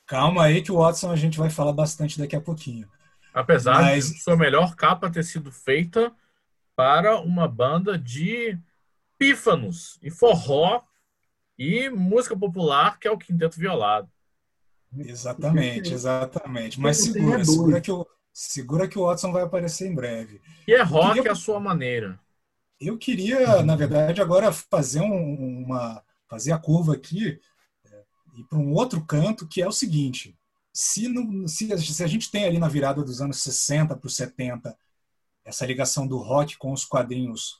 Calma 0.06 0.44
aí 0.44 0.62
que 0.62 0.72
o 0.72 0.78
Watson 0.78 1.10
a 1.10 1.16
gente 1.16 1.38
vai 1.38 1.50
falar 1.50 1.72
bastante 1.72 2.18
daqui 2.18 2.34
a 2.34 2.40
pouquinho. 2.40 2.88
Apesar 3.34 3.82
Mas- 3.82 4.10
de 4.10 4.22
sua 4.22 4.36
melhor 4.36 4.74
capa 4.74 5.10
ter 5.10 5.22
sido 5.22 5.52
feita 5.52 6.12
para 6.74 7.20
uma 7.20 7.46
banda 7.46 7.98
de 7.98 8.58
pífanos 9.24 9.98
e 10.02 10.10
forró 10.10 10.80
e 11.58 11.90
música 11.90 12.34
popular, 12.34 12.98
que 12.98 13.06
é 13.06 13.10
o 13.10 13.18
Quinteto 13.18 13.58
Violado. 13.60 14.08
Exatamente, 14.96 15.92
exatamente. 15.92 16.80
Mas 16.80 16.96
segura, 16.96 17.44
segura 17.44 17.80
que, 17.82 17.92
o, 17.92 18.06
segura 18.32 18.88
que 18.88 18.98
o 18.98 19.02
Watson 19.04 19.30
vai 19.30 19.42
aparecer 19.42 19.86
em 19.88 19.94
breve. 19.94 20.40
E 20.66 20.72
é 20.72 20.82
rock 20.82 21.14
queria- 21.16 21.32
à 21.32 21.34
sua 21.34 21.60
maneira. 21.60 22.18
Eu 22.80 22.96
queria, 22.96 23.62
na 23.62 23.76
verdade, 23.76 24.22
agora 24.22 24.50
fazer 24.50 25.00
um- 25.02 25.64
uma 25.66 26.02
fazer 26.26 26.52
a 26.52 26.58
curva 26.58 26.94
aqui 26.94 27.38
é, 27.84 28.02
e 28.38 28.44
para 28.44 28.56
um 28.58 28.72
outro 28.72 29.04
canto, 29.04 29.46
que 29.46 29.60
é 29.60 29.68
o 29.68 29.72
seguinte: 29.72 30.34
se, 30.72 31.08
não, 31.08 31.46
se, 31.46 31.70
a- 31.74 31.76
se 31.78 32.02
a 32.02 32.06
gente 32.06 32.30
tem 32.30 32.46
ali 32.46 32.58
na 32.58 32.68
virada 32.68 33.02
dos 33.04 33.20
anos 33.20 33.42
60 33.42 33.94
para 33.94 34.06
os 34.06 34.16
70 34.16 34.74
essa 35.44 35.66
ligação 35.66 36.06
do 36.06 36.16
rock 36.16 36.56
com 36.56 36.72
os 36.72 36.84
quadrinhos 36.86 37.59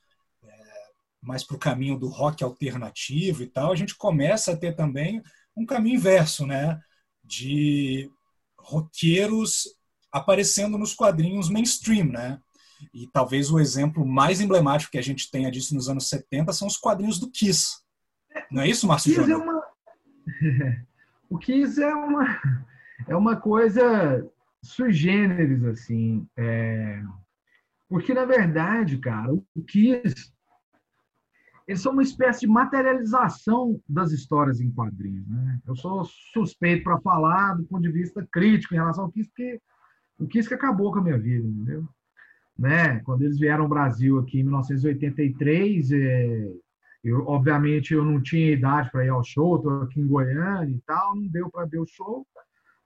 mais 1.22 1.44
para 1.44 1.56
o 1.56 1.60
caminho 1.60 1.98
do 1.98 2.08
rock 2.08 2.42
alternativo 2.42 3.42
e 3.42 3.46
tal, 3.46 3.72
a 3.72 3.76
gente 3.76 3.96
começa 3.96 4.52
a 4.52 4.56
ter 4.56 4.74
também 4.74 5.22
um 5.56 5.66
caminho 5.66 5.96
inverso, 5.96 6.46
né? 6.46 6.80
De 7.22 8.10
roqueiros 8.58 9.64
aparecendo 10.12 10.78
nos 10.78 10.94
quadrinhos 10.94 11.48
mainstream, 11.48 12.06
né? 12.06 12.40
E 12.94 13.06
talvez 13.06 13.50
o 13.50 13.60
exemplo 13.60 14.06
mais 14.06 14.40
emblemático 14.40 14.92
que 14.92 14.98
a 14.98 15.02
gente 15.02 15.30
tenha 15.30 15.50
disso 15.50 15.74
nos 15.74 15.88
anos 15.88 16.08
70 16.08 16.52
são 16.52 16.66
os 16.66 16.76
quadrinhos 16.76 17.18
do 17.18 17.30
Kiss. 17.30 17.78
Não 18.50 18.62
é 18.62 18.68
isso, 18.68 18.86
Márcio 18.86 19.14
Kiss 19.14 19.30
é 19.30 19.36
uma... 19.36 19.62
o 21.28 21.38
Kiss 21.38 21.82
é 21.82 21.94
uma, 21.94 22.40
é 23.06 23.16
uma 23.16 23.36
coisa 23.36 24.26
sui 24.62 24.92
generis, 24.92 25.64
assim. 25.64 26.26
é, 26.36 27.02
Porque, 27.88 28.14
na 28.14 28.24
verdade, 28.24 28.98
cara, 28.98 29.32
o 29.32 29.62
Kiss 29.66 30.32
eles 31.70 31.82
são 31.82 31.92
uma 31.92 32.02
espécie 32.02 32.40
de 32.40 32.46
materialização 32.48 33.80
das 33.88 34.10
histórias 34.10 34.60
em 34.60 34.72
quadrinhos. 34.72 35.24
Né? 35.28 35.60
Eu 35.64 35.76
sou 35.76 36.04
suspeito 36.32 36.82
para 36.82 37.00
falar 37.00 37.54
do 37.54 37.62
ponto 37.62 37.82
de 37.82 37.92
vista 37.92 38.26
crítico 38.32 38.74
em 38.74 38.78
relação 38.78 39.04
ao 39.04 39.12
Kiss, 39.12 39.28
porque 39.28 39.60
o 40.18 40.26
Kiss 40.26 40.48
que 40.48 40.54
acabou 40.54 40.92
com 40.92 40.98
a 40.98 41.02
minha 41.02 41.16
vida, 41.16 41.46
entendeu? 41.46 41.88
Né? 42.58 42.98
Quando 43.04 43.22
eles 43.22 43.38
vieram 43.38 43.62
ao 43.62 43.68
Brasil 43.68 44.18
aqui 44.18 44.40
em 44.40 44.42
1983, 44.42 45.92
é, 45.92 46.52
eu, 47.04 47.24
obviamente 47.28 47.94
eu 47.94 48.04
não 48.04 48.20
tinha 48.20 48.50
idade 48.50 48.90
para 48.90 49.04
ir 49.04 49.10
ao 49.10 49.22
show, 49.22 49.54
estou 49.54 49.82
aqui 49.82 50.00
em 50.00 50.08
Goiânia 50.08 50.74
e 50.74 50.80
tal, 50.80 51.14
não 51.14 51.28
deu 51.28 51.48
para 51.48 51.66
ver 51.66 51.78
o 51.78 51.86
show. 51.86 52.26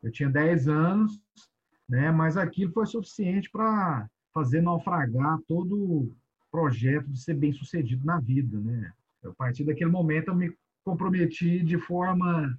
Eu 0.03 0.12
tinha 0.12 0.28
10 0.28 0.68
anos, 0.68 1.18
né? 1.89 2.11
mas 2.11 2.37
aquilo 2.37 2.70
foi 2.74 2.85
suficiente 2.85 3.51
para 3.51 4.07
fazer 4.35 4.61
naufragar 4.61 5.39
todo 5.49 6.14
projeto 6.55 7.09
de 7.09 7.21
ser 7.21 7.35
bem 7.35 7.53
sucedido 7.53 8.07
na 8.07 8.21
vida. 8.21 8.61
Né? 8.61 8.93
A 9.25 9.33
partir 9.33 9.65
daquele 9.65 9.91
momento 9.91 10.29
eu 10.29 10.37
me 10.37 10.57
comprometi 10.85 11.65
de 11.65 11.77
forma 11.79 12.57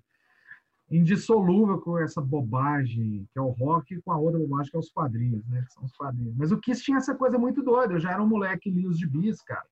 indissolúvel 0.92 1.80
com 1.80 1.98
essa 1.98 2.20
bobagem 2.20 3.26
que 3.32 3.40
é 3.40 3.42
o 3.42 3.52
rock 3.52 3.96
e 3.96 4.02
com 4.02 4.12
a 4.12 4.18
outra 4.18 4.38
bobagem 4.38 4.70
que 4.70 4.76
é 4.76 4.80
os 4.80 4.92
quadrinhos, 4.92 5.48
né? 5.48 5.64
Que 5.66 5.72
são 5.72 5.86
os 5.86 5.94
quadrinhos. 5.94 6.36
Mas 6.36 6.52
o 6.52 6.60
Kiss 6.60 6.84
tinha 6.84 6.98
essa 6.98 7.16
coisa 7.16 7.40
muito 7.40 7.64
doida. 7.64 7.94
Eu 7.94 8.00
já 8.02 8.12
era 8.12 8.22
um 8.22 8.28
moleque 8.28 8.70
li 8.70 8.86
os 8.86 9.00
gibis, 9.00 9.42
cara. 9.42 9.66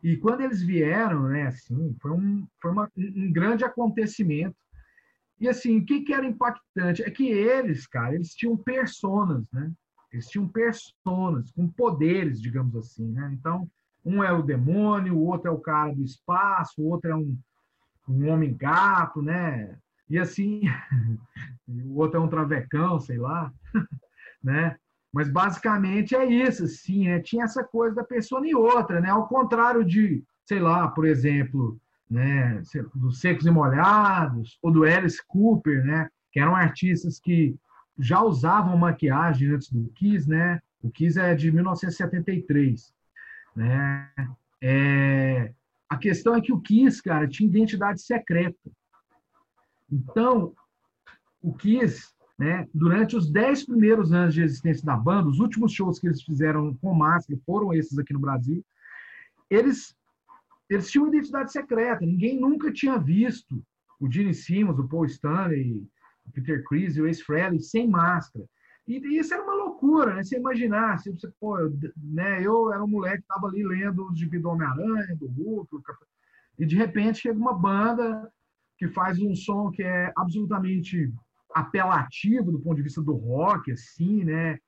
E 0.00 0.16
quando 0.16 0.42
eles 0.42 0.62
vieram, 0.62 1.24
né, 1.24 1.48
assim, 1.48 1.96
foi 2.00 2.12
um, 2.12 2.46
foi 2.62 2.70
uma, 2.70 2.88
um 2.96 3.24
um 3.24 3.32
grande 3.32 3.64
acontecimento. 3.64 4.56
E 5.40 5.48
assim, 5.48 5.78
o 5.78 5.84
que, 5.84 6.02
que 6.02 6.14
era 6.14 6.24
impactante 6.24 7.02
é 7.02 7.10
que 7.10 7.26
eles, 7.26 7.84
cara, 7.84 8.14
eles 8.14 8.32
tinham 8.32 8.56
personas, 8.56 9.44
né? 9.52 9.72
Eles 10.12 10.26
tinham 10.26 10.48
personas 10.48 11.50
com 11.52 11.68
poderes, 11.68 12.40
digamos 12.40 12.74
assim, 12.76 13.06
né? 13.12 13.30
Então, 13.32 13.68
um 14.04 14.22
é 14.22 14.32
o 14.32 14.42
demônio, 14.42 15.16
o 15.16 15.26
outro 15.26 15.48
é 15.48 15.50
o 15.50 15.60
cara 15.60 15.94
do 15.94 16.02
espaço, 16.02 16.80
o 16.80 16.88
outro 16.88 17.10
é 17.10 17.16
um, 17.16 17.38
um 18.08 18.28
homem 18.28 18.56
gato, 18.56 19.20
né? 19.20 19.76
E 20.08 20.18
assim, 20.18 20.62
o 21.68 21.98
outro 21.98 22.18
é 22.18 22.22
um 22.22 22.28
travecão, 22.28 22.98
sei 22.98 23.18
lá, 23.18 23.52
né? 24.42 24.76
Mas 25.12 25.28
basicamente 25.28 26.14
é 26.14 26.24
isso, 26.24 26.64
assim, 26.64 27.06
né? 27.06 27.20
tinha 27.20 27.44
essa 27.44 27.64
coisa 27.64 27.96
da 27.96 28.04
pessoa 28.04 28.46
e 28.46 28.54
outra, 28.54 29.00
né? 29.00 29.10
Ao 29.10 29.26
contrário 29.26 29.84
de, 29.84 30.22
sei 30.46 30.60
lá, 30.60 30.88
por 30.88 31.06
exemplo, 31.06 31.78
né, 32.10 32.62
dos 32.94 33.20
Secos 33.20 33.46
e 33.46 33.50
Molhados 33.50 34.58
ou 34.62 34.70
do 34.70 34.84
Alice 34.84 35.20
Cooper, 35.26 35.84
né? 35.84 36.08
Que 36.32 36.40
eram 36.40 36.54
artistas 36.54 37.18
que 37.18 37.56
já 37.98 38.22
usavam 38.22 38.76
maquiagem 38.76 39.50
antes 39.50 39.70
do 39.70 39.88
Kiss, 39.90 40.28
né? 40.28 40.60
O 40.82 40.90
Kiss 40.90 41.18
é 41.18 41.34
de 41.34 41.50
1973, 41.50 42.94
né? 43.56 44.10
É, 44.60 45.52
a 45.88 45.96
questão 45.96 46.34
é 46.34 46.40
que 46.40 46.52
o 46.52 46.60
Kiss, 46.60 47.02
cara, 47.02 47.26
tinha 47.26 47.48
identidade 47.48 48.00
secreta. 48.00 48.70
Então, 49.90 50.54
o 51.42 51.52
Kiss, 51.54 52.12
né, 52.38 52.68
durante 52.72 53.16
os 53.16 53.30
dez 53.30 53.64
primeiros 53.64 54.12
anos 54.12 54.34
de 54.34 54.42
existência 54.42 54.84
da 54.84 54.96
banda, 54.96 55.28
os 55.28 55.40
últimos 55.40 55.72
shows 55.72 55.98
que 55.98 56.06
eles 56.06 56.22
fizeram 56.22 56.74
com 56.74 56.94
máscara 56.94 57.40
foram 57.44 57.72
esses 57.72 57.98
aqui 57.98 58.12
no 58.12 58.20
Brasil, 58.20 58.64
eles, 59.50 59.96
eles 60.68 60.90
tinham 60.90 61.08
identidade 61.08 61.50
secreta, 61.50 62.04
ninguém 62.04 62.38
nunca 62.38 62.72
tinha 62.72 62.98
visto 62.98 63.64
o 63.98 64.10
Gene 64.10 64.34
Simmons, 64.34 64.78
o 64.78 64.86
Paul 64.86 65.06
Stanley, 65.06 65.88
Peter 66.32 66.62
Chris 66.64 66.96
e 66.96 67.02
o 67.02 67.06
Ace 67.06 67.22
Frehley 67.22 67.60
sem 67.60 67.88
máscara. 67.88 68.44
E, 68.86 68.98
e 68.98 69.18
isso 69.18 69.34
era 69.34 69.42
uma 69.42 69.54
loucura, 69.54 70.14
né? 70.14 70.24
Você 70.24 70.36
imaginar, 70.36 70.98
se 70.98 71.10
você, 71.10 71.30
pô, 71.38 71.58
eu, 71.58 71.76
né, 71.96 72.44
eu 72.44 72.72
era 72.72 72.82
um 72.82 72.88
moleque 72.88 73.18
que 73.18 73.22
estava 73.22 73.46
ali 73.46 73.62
lendo 73.62 74.06
os 74.08 74.18
gibi 74.18 74.38
do 74.38 74.48
Homem-Aranha, 74.48 75.16
do 75.16 75.26
Hulk, 75.26 75.76
o 75.76 75.82
Cap- 75.82 75.98
e 76.58 76.66
de 76.66 76.74
repente 76.74 77.20
chega 77.20 77.38
uma 77.38 77.52
banda 77.52 78.28
que 78.78 78.88
faz 78.88 79.20
um 79.20 79.34
som 79.34 79.70
que 79.70 79.82
é 79.82 80.12
absolutamente 80.16 81.12
apelativo 81.54 82.50
do 82.50 82.60
ponto 82.60 82.76
de 82.76 82.82
vista 82.82 83.02
do 83.02 83.12
rock, 83.12 83.70
assim, 83.72 84.24
né? 84.24 84.58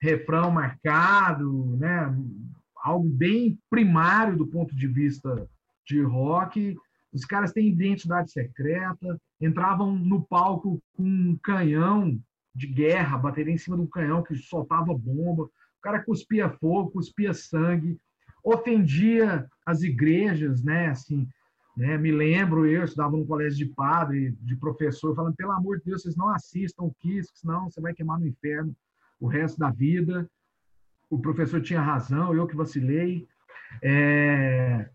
Refrão 0.00 0.50
marcado, 0.50 1.76
né? 1.76 2.14
Algo 2.82 3.08
bem 3.08 3.58
primário 3.70 4.36
do 4.36 4.46
ponto 4.46 4.74
de 4.74 4.86
vista 4.86 5.48
de 5.86 6.00
rock. 6.02 6.76
Os 7.12 7.24
caras 7.24 7.52
têm 7.52 7.68
identidade 7.68 8.30
secreta, 8.30 9.20
entravam 9.40 9.94
no 9.94 10.22
palco 10.22 10.82
com 10.94 11.02
um 11.02 11.38
canhão 11.42 12.18
de 12.54 12.66
guerra, 12.66 13.18
bateria 13.18 13.54
em 13.54 13.58
cima 13.58 13.76
de 13.76 13.82
um 13.82 13.86
canhão 13.86 14.22
que 14.22 14.34
soltava 14.36 14.96
bomba. 14.96 15.44
O 15.44 15.80
cara 15.80 16.02
cuspia 16.02 16.50
fogo, 16.50 16.90
cuspia 16.90 17.32
sangue, 17.32 17.98
ofendia 18.42 19.48
as 19.64 19.82
igrejas, 19.82 20.62
né? 20.62 20.88
Assim, 20.88 21.26
né? 21.76 21.96
Me 21.96 22.10
lembro, 22.10 22.66
eu 22.66 22.84
estudava 22.84 23.16
no 23.16 23.24
colégio 23.24 23.58
de 23.58 23.72
padre, 23.72 24.36
de 24.42 24.56
professor, 24.56 25.14
falando, 25.14 25.36
pelo 25.36 25.52
amor 25.52 25.78
de 25.78 25.84
Deus, 25.84 26.02
vocês 26.02 26.16
não 26.16 26.28
assistam 26.28 26.84
o 26.84 26.94
Kiss, 26.94 27.30
senão 27.34 27.70
você 27.70 27.80
vai 27.80 27.94
queimar 27.94 28.18
no 28.18 28.26
inferno 28.26 28.74
o 29.20 29.28
resto 29.28 29.58
da 29.58 29.70
vida. 29.70 30.28
O 31.08 31.18
professor 31.20 31.60
tinha 31.60 31.80
razão, 31.80 32.34
eu 32.34 32.46
que 32.46 32.56
vacilei. 32.56 33.26
É... 33.82 34.90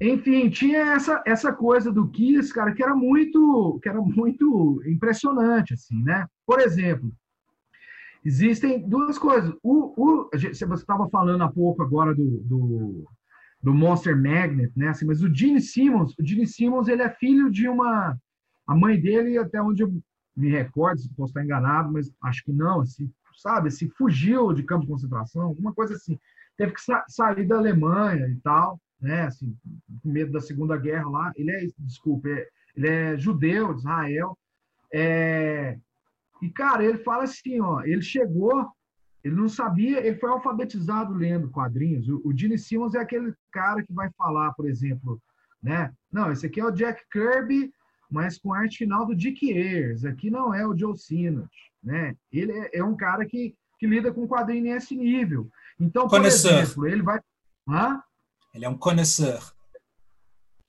Enfim, 0.00 0.50
tinha 0.50 0.78
essa, 0.94 1.22
essa 1.26 1.52
coisa 1.52 1.92
do 1.92 2.08
Kiss, 2.08 2.52
cara, 2.52 2.72
que 2.74 2.82
era 2.82 2.94
muito, 2.94 3.78
que 3.82 3.88
era 3.88 4.00
muito 4.00 4.82
impressionante, 4.86 5.74
assim, 5.74 6.02
né? 6.02 6.26
Por 6.46 6.60
exemplo, 6.60 7.12
existem 8.24 8.86
duas 8.88 9.18
coisas. 9.18 9.54
O, 9.62 9.94
o, 9.96 10.30
você 10.32 10.64
estava 10.64 11.08
falando 11.08 11.42
há 11.42 11.48
pouco 11.50 11.82
agora 11.82 12.14
do, 12.14 12.38
do, 12.40 13.08
do, 13.62 13.74
Monster 13.74 14.16
Magnet, 14.16 14.72
né? 14.76 14.88
Assim, 14.88 15.06
mas 15.06 15.22
o 15.22 15.32
Gene 15.32 15.60
Simmons, 15.60 16.14
o 16.18 16.26
Gene 16.26 16.46
Simmons, 16.46 16.88
ele 16.88 17.02
é 17.02 17.10
filho 17.10 17.50
de 17.50 17.68
uma... 17.68 18.16
A 18.66 18.74
mãe 18.74 18.98
dele, 18.98 19.36
até 19.36 19.60
onde 19.60 19.82
eu 19.82 19.94
me 20.34 20.48
recordo, 20.48 20.98
se 20.98 21.14
posso 21.14 21.30
estar 21.30 21.44
enganado, 21.44 21.92
mas 21.92 22.10
acho 22.22 22.42
que 22.44 22.52
não, 22.52 22.80
assim, 22.80 23.12
sabe? 23.36 23.68
Assim, 23.68 23.90
fugiu 23.90 24.52
de 24.54 24.62
campo 24.62 24.82
de 24.82 24.90
concentração, 24.90 25.42
alguma 25.42 25.72
coisa 25.72 25.94
assim. 25.94 26.18
Teve 26.56 26.72
que 26.72 26.80
sa 26.80 27.04
sair 27.06 27.46
da 27.46 27.56
Alemanha 27.56 28.26
e 28.26 28.36
tal 28.36 28.80
né, 29.00 29.22
assim, 29.22 29.56
com 30.02 30.10
medo 30.10 30.32
da 30.32 30.40
Segunda 30.40 30.76
Guerra 30.76 31.08
lá. 31.08 31.32
Ele 31.36 31.50
é, 31.50 31.66
desculpe, 31.78 32.30
é, 32.30 32.48
ele 32.76 32.88
é 32.88 33.18
judeu 33.18 33.72
de 33.72 33.80
Israel. 33.80 34.38
É, 34.92 35.78
e, 36.40 36.50
cara, 36.50 36.84
ele 36.84 36.98
fala 36.98 37.24
assim, 37.24 37.60
ó, 37.60 37.82
ele 37.82 38.02
chegou, 38.02 38.68
ele 39.22 39.34
não 39.34 39.48
sabia, 39.48 40.04
ele 40.06 40.16
foi 40.18 40.30
alfabetizado 40.30 41.14
lendo 41.14 41.50
quadrinhos. 41.50 42.08
O, 42.08 42.20
o 42.24 42.36
Gene 42.36 42.58
Simmons 42.58 42.94
é 42.94 42.98
aquele 42.98 43.32
cara 43.50 43.82
que 43.82 43.92
vai 43.92 44.10
falar, 44.16 44.52
por 44.52 44.68
exemplo, 44.68 45.20
né? 45.62 45.92
Não, 46.12 46.30
esse 46.30 46.46
aqui 46.46 46.60
é 46.60 46.64
o 46.64 46.70
Jack 46.70 47.02
Kirby, 47.10 47.72
mas 48.10 48.38
com 48.38 48.52
arte 48.52 48.78
final 48.78 49.06
do 49.06 49.14
Dick 49.14 49.50
Ayers. 49.50 50.04
Aqui 50.04 50.30
não 50.30 50.54
é 50.54 50.66
o 50.66 50.76
Joe 50.76 50.96
Sinnott, 50.96 51.50
né? 51.82 52.14
Ele 52.30 52.52
é, 52.52 52.78
é 52.78 52.84
um 52.84 52.94
cara 52.94 53.24
que, 53.24 53.56
que 53.78 53.86
lida 53.86 54.12
com 54.12 54.28
quadrinho 54.28 54.64
nesse 54.64 54.94
nível. 54.94 55.48
Então, 55.80 56.06
por 56.06 56.24
exemplo, 56.24 56.86
ele 56.86 57.02
vai... 57.02 57.18
Hã? 57.66 58.00
Ele 58.54 58.64
é 58.64 58.68
um 58.68 58.78
connoisseur. 58.78 59.52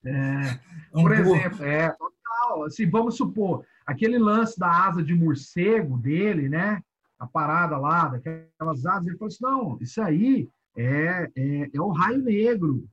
É, 0.03 0.59
um 0.93 1.03
por 1.03 1.13
exemplo, 1.13 1.63
é 1.63 1.89
total. 1.89 2.63
Assim, 2.63 2.89
vamos 2.89 3.15
supor, 3.15 3.65
aquele 3.85 4.17
lance 4.17 4.59
da 4.59 4.87
asa 4.87 5.03
de 5.03 5.13
morcego 5.13 5.97
dele, 5.97 6.49
né? 6.49 6.81
A 7.19 7.27
parada 7.27 7.77
lá, 7.77 8.07
daquelas 8.07 8.85
asas, 8.85 9.07
ele 9.07 9.17
falou 9.17 9.27
assim: 9.27 9.43
não, 9.43 9.77
isso 9.79 10.01
aí 10.01 10.49
é, 10.75 11.31
é, 11.35 11.69
é 11.73 11.81
o 11.81 11.89
raio 11.89 12.21
negro. 12.21 12.87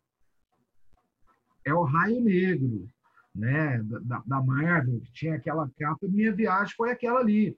É 1.65 1.73
o 1.73 1.85
raio 1.85 2.21
negro, 2.21 2.87
né? 3.35 3.81
Da, 3.83 4.23
da 4.27 4.43
Marvel, 4.43 5.01
que 5.01 5.13
tinha 5.13 5.37
aquela 5.37 5.71
capa. 5.79 6.07
Minha 6.07 6.33
viagem 6.33 6.75
foi 6.77 6.91
aquela 6.91 7.21
ali. 7.21 7.57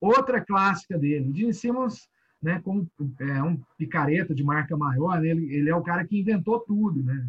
Outra 0.00 0.44
clássica 0.44 0.98
dele. 0.98 1.32
De 1.32 1.52
Simmons 1.54 2.08
né, 2.42 2.60
como 2.60 2.86
é, 3.20 3.42
um 3.42 3.60
picareta 3.78 4.34
de 4.34 4.42
marca 4.42 4.76
maior, 4.76 5.20
né, 5.20 5.28
ele, 5.28 5.54
ele 5.54 5.70
é 5.70 5.76
o 5.76 5.82
cara 5.82 6.04
que 6.04 6.18
inventou 6.18 6.60
tudo, 6.60 7.02
né? 7.02 7.28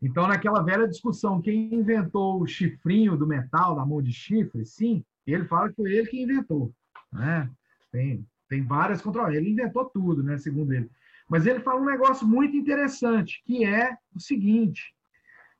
Então, 0.00 0.26
naquela 0.26 0.62
velha 0.62 0.88
discussão, 0.88 1.40
quem 1.40 1.72
inventou 1.72 2.42
o 2.42 2.46
chifrinho 2.46 3.16
do 3.16 3.26
metal, 3.26 3.76
da 3.76 3.86
mão 3.86 4.02
de 4.02 4.12
chifre, 4.12 4.66
sim, 4.66 5.04
ele 5.24 5.44
fala 5.44 5.68
que 5.68 5.76
foi 5.76 5.92
ele 5.92 6.08
que 6.08 6.20
inventou, 6.20 6.74
né? 7.12 7.48
Tem, 7.92 8.26
tem 8.48 8.64
várias 8.64 9.00
controvérsias. 9.00 9.40
Ele 9.40 9.52
inventou 9.52 9.84
tudo, 9.84 10.22
né, 10.22 10.36
segundo 10.38 10.72
ele. 10.72 10.90
Mas 11.28 11.46
ele 11.46 11.60
fala 11.60 11.80
um 11.80 11.84
negócio 11.84 12.26
muito 12.26 12.56
interessante, 12.56 13.40
que 13.44 13.64
é 13.64 13.96
o 14.14 14.18
seguinte, 14.20 14.92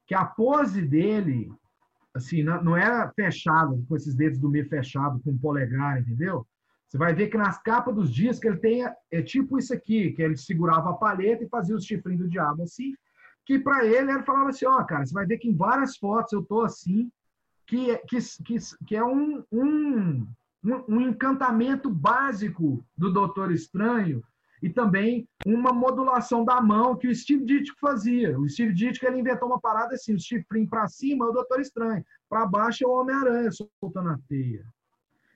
que 0.07 0.15
a 0.15 0.25
pose 0.25 0.83
dele, 0.83 1.51
assim, 2.13 2.43
não 2.43 2.77
era 2.77 3.13
fechada, 3.13 3.81
com 3.89 3.97
esses 3.97 4.15
dedos 4.15 4.41
do 4.41 4.51
meio 4.51 4.69
fechado, 4.69 5.21
com 5.21 5.31
o 5.31 5.39
polegar, 5.39 6.01
entendeu? 6.01 6.47
Você 6.93 6.99
vai 6.99 7.15
ver 7.15 7.29
que 7.29 7.39
nas 7.39 7.57
capas 7.63 7.95
dos 7.95 8.13
discos 8.13 8.45
ele 8.45 8.59
tem 8.59 8.85
é 9.11 9.23
tipo 9.23 9.59
isso 9.59 9.73
aqui, 9.73 10.13
que 10.13 10.21
ele 10.21 10.37
segurava 10.37 10.91
a 10.91 10.93
paleta 10.93 11.43
e 11.43 11.49
fazia 11.49 11.75
os 11.75 11.87
chifrinhos 11.87 12.21
do 12.21 12.29
diabo 12.29 12.65
assim, 12.65 12.93
que 13.47 13.59
para 13.59 13.87
ele 13.87 14.13
ele 14.13 14.23
falava 14.25 14.51
assim, 14.51 14.67
ó, 14.67 14.79
oh, 14.79 14.85
cara, 14.85 15.07
você 15.07 15.15
vai 15.15 15.25
ver 15.25 15.39
que 15.39 15.49
em 15.49 15.57
várias 15.57 15.97
fotos 15.97 16.35
eu 16.35 16.43
tô 16.45 16.61
assim, 16.61 17.11
que, 17.67 17.97
que, 18.07 18.19
que, 18.45 18.57
que 18.87 18.95
é 18.95 19.03
um, 19.03 19.43
um, 19.51 20.29
um 20.87 21.01
encantamento 21.01 21.89
básico 21.89 22.85
do 22.95 23.11
Doutor 23.11 23.53
Estranho 23.53 24.23
e 24.63 24.69
também 24.69 25.27
uma 25.47 25.73
modulação 25.73 26.45
da 26.45 26.61
mão 26.61 26.95
que 26.95 27.09
o 27.09 27.15
Steve 27.15 27.47
Ditko 27.47 27.79
fazia. 27.81 28.39
O 28.39 28.47
Steve 28.47 28.75
Ditko 28.75 29.07
ele 29.07 29.21
inventou 29.21 29.49
uma 29.49 29.59
parada 29.59 29.95
assim, 29.95 30.13
o 30.13 30.21
chifrinho 30.21 30.69
para 30.69 30.87
cima 30.89 31.25
é 31.25 31.29
o 31.31 31.33
Doutor 31.33 31.59
Estranho, 31.59 32.05
para 32.29 32.45
baixo 32.45 32.85
é 32.85 32.87
o 32.87 33.01
Homem-Aranha 33.01 33.49
soltando 33.51 34.11
a 34.11 34.19
teia. 34.29 34.63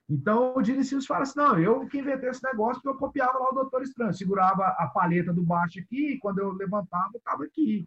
Então 0.09 0.54
o 0.57 0.64
Simmons 0.64 1.07
fala 1.07 1.22
assim: 1.22 1.38
não, 1.38 1.59
eu 1.59 1.86
que 1.88 1.98
inventei 1.98 2.28
esse 2.28 2.42
negócio 2.42 2.80
porque 2.80 2.96
eu 2.96 2.98
copiava 2.98 3.38
lá 3.38 3.50
o 3.50 3.54
Doutor 3.54 3.82
Estranho, 3.82 4.14
segurava 4.14 4.66
a 4.78 4.86
paleta 4.86 5.32
do 5.32 5.42
baixo 5.42 5.80
aqui, 5.80 6.12
e 6.12 6.18
quando 6.18 6.38
eu 6.38 6.52
levantava, 6.52 7.11
estava 7.16 7.44
aqui. 7.44 7.84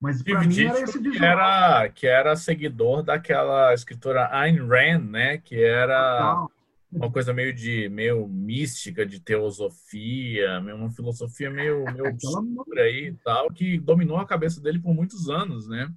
Mas 0.00 0.22
para 0.22 0.40
mim 0.40 0.64
era 0.64 0.80
esse. 0.80 0.98
Que 0.98 1.24
era, 1.24 1.88
que 1.90 2.06
era 2.06 2.34
seguidor 2.34 3.02
daquela 3.02 3.72
escritora 3.74 4.28
Ayn 4.32 4.56
Rand, 4.66 5.10
né? 5.10 5.38
Que 5.38 5.62
era 5.62 6.48
uma 6.90 7.10
coisa 7.10 7.32
meio 7.32 7.54
de 7.54 7.88
meio 7.88 8.26
mística, 8.26 9.06
de 9.06 9.20
teosofia, 9.20 10.58
uma 10.58 10.90
filosofia 10.90 11.50
meio, 11.50 11.84
meio 11.84 12.08
obscura 12.10 12.82
aí 12.82 13.08
e 13.08 13.16
tal, 13.22 13.50
que 13.50 13.78
dominou 13.78 14.16
a 14.16 14.26
cabeça 14.26 14.60
dele 14.60 14.80
por 14.80 14.94
muitos 14.94 15.28
anos, 15.28 15.68
né? 15.68 15.88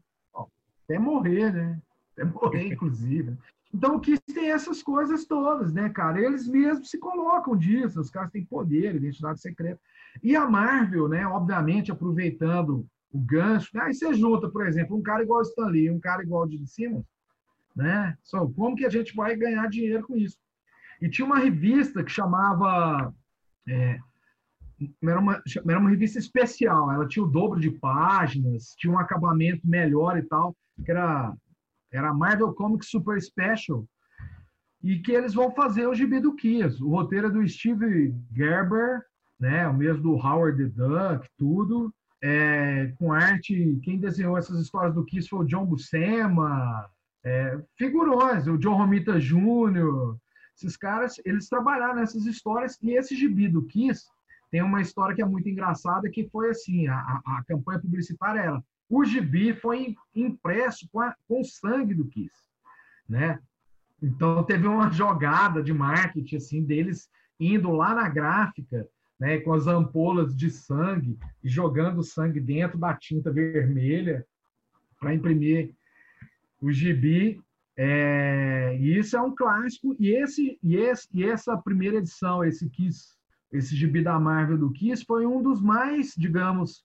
Até 0.86 1.00
morrer, 1.00 1.52
né? 1.52 1.82
Até 2.12 2.26
morrer, 2.26 2.68
inclusive. 2.74 3.36
Então, 3.74 3.96
o 3.96 4.00
Kiss 4.00 4.22
tem 4.22 4.52
essas 4.52 4.84
coisas 4.84 5.26
todas, 5.26 5.74
né, 5.74 5.90
cara? 5.90 6.22
Eles 6.22 6.48
mesmos 6.48 6.92
se 6.92 7.00
colocam 7.00 7.58
disso, 7.58 8.00
os 8.00 8.10
caras 8.10 8.32
têm 8.32 8.46
poder, 8.46 8.96
identidade 8.96 9.42
secreta. 9.42 9.82
E 10.22 10.36
a 10.36 10.48
Marvel, 10.48 11.08
né, 11.08 11.26
obviamente, 11.26 11.92
aproveitando 11.92 12.86
o 13.12 13.20
gancho, 13.20 13.70
né, 13.74 13.84
aí 13.86 13.94
você 13.94 14.14
junta, 14.14 14.48
por 14.50 14.68
exemplo, 14.68 14.96
um 14.96 15.02
cara 15.02 15.24
igual 15.24 15.40
o 15.40 15.44
Stan 15.44 15.66
Lee, 15.66 15.90
um 15.90 16.00
cara 16.00 16.22
igual 16.22 16.46
o 16.46 16.50
Gene 16.50 16.68
Simmons, 16.68 17.06
né? 17.76 18.16
Só, 18.24 18.46
como 18.48 18.76
que 18.76 18.86
a 18.86 18.90
gente 18.90 19.16
vai 19.16 19.36
ganhar 19.36 19.68
dinheiro 19.68 20.06
com 20.06 20.16
isso? 20.16 20.38
E 21.02 21.10
tinha 21.10 21.26
uma 21.26 21.40
revista 21.40 22.04
que 22.04 22.12
chamava... 22.12 23.12
É, 23.68 24.00
era 25.04 25.20
uma, 25.20 25.42
era 25.68 25.80
uma 25.80 25.90
revista 25.90 26.20
especial, 26.20 26.92
ela 26.92 27.08
tinha 27.08 27.24
o 27.24 27.30
dobro 27.30 27.60
de 27.60 27.72
páginas, 27.72 28.76
tinha 28.78 28.92
um 28.92 29.00
acabamento 29.00 29.66
melhor 29.68 30.18
e 30.18 30.24
tal, 30.24 30.56
que 30.84 30.92
era 30.92 31.34
era 31.94 32.10
a 32.10 32.14
Marvel 32.14 32.54
Comics 32.54 32.90
Super 32.90 33.22
Special, 33.22 33.86
e 34.84 35.00
que 35.00 35.12
eles 35.12 35.34
vão 35.34 35.52
fazer 35.52 35.88
o 35.88 35.94
gibi 35.94 36.20
do 36.20 36.36
Kiss. 36.36 36.84
O 36.84 36.90
roteiro 36.90 37.28
é 37.28 37.30
do 37.30 37.48
Steve 37.48 38.14
Gerber, 38.36 39.02
né, 39.40 39.68
o 39.68 39.74
mesmo 39.74 40.04
do 40.04 40.16
Howard 40.16 40.58
the 40.58 40.70
Duck, 40.70 41.30
tudo. 41.38 41.94
É, 42.22 42.94
com 42.98 43.12
arte, 43.12 43.80
quem 43.84 44.00
desenhou 44.00 44.38
essas 44.38 44.60
histórias 44.60 44.94
do 44.94 45.06
Kiss 45.06 45.28
foi 45.28 45.40
o 45.40 45.46
John 45.46 45.66
Buscema, 45.66 46.90
é, 47.24 47.62
figurões, 47.78 48.48
o 48.48 48.58
John 48.58 48.76
Romita 48.76 49.20
Jr., 49.20 50.18
esses 50.56 50.78
caras, 50.78 51.16
eles 51.26 51.50
trabalharam 51.50 51.96
nessas 51.96 52.26
histórias, 52.26 52.78
e 52.82 52.92
esse 52.92 53.16
gibi 53.16 53.48
do 53.48 53.66
Kiss 53.66 54.06
tem 54.52 54.62
uma 54.62 54.82
história 54.82 55.16
que 55.16 55.22
é 55.22 55.26
muito 55.26 55.50
engraçada, 55.50 56.10
que 56.10 56.30
foi 56.30 56.52
assim, 56.52 56.88
a, 56.88 57.22
a 57.26 57.44
campanha 57.48 57.80
publicitária 57.80 58.40
era 58.40 58.64
o 58.90 59.04
gibi 59.06 59.54
foi 59.54 59.96
impresso 60.16 60.88
com, 60.92 61.00
a, 61.00 61.16
com 61.28 61.42
o 61.42 61.46
sangue 61.46 61.94
do 61.94 62.08
Kiss, 62.08 62.36
né? 63.08 63.40
Então 64.02 64.44
teve 64.44 64.68
uma 64.68 64.92
jogada 64.92 65.64
de 65.64 65.74
marketing 65.74 66.36
assim 66.36 66.64
deles 66.64 67.10
indo 67.40 67.72
lá 67.72 67.96
na 67.96 68.10
gráfica, 68.10 68.88
né, 69.20 69.40
com 69.40 69.54
as 69.54 69.68
ampolas 69.68 70.36
de 70.36 70.50
sangue 70.50 71.18
e 71.44 71.50
jogando 71.50 72.04
sangue 72.04 72.40
dentro 72.40 72.78
da 72.78 72.94
tinta 72.94 73.32
vermelha 73.32 74.26
para 75.00 75.14
imprimir 75.14 75.74
o 76.62 76.72
gibi. 76.72 77.42
É, 77.76 78.78
e 78.80 78.98
isso 78.98 79.18
é 79.18 79.22
um 79.22 79.34
clássico 79.34 79.96
e 80.00 80.10
esse 80.10 80.60
e 80.62 80.76
esse 80.76 81.08
e 81.12 81.24
essa 81.24 81.58
primeira 81.58 81.98
edição, 81.98 82.44
esse 82.44 82.70
Kiss, 82.70 83.16
esse 83.52 83.76
gibi 83.76 84.04
da 84.04 84.20
Marvel 84.20 84.58
do 84.58 84.72
Kiss 84.72 85.04
foi 85.04 85.26
um 85.26 85.42
dos 85.42 85.62
mais, 85.62 86.14
digamos, 86.16 86.84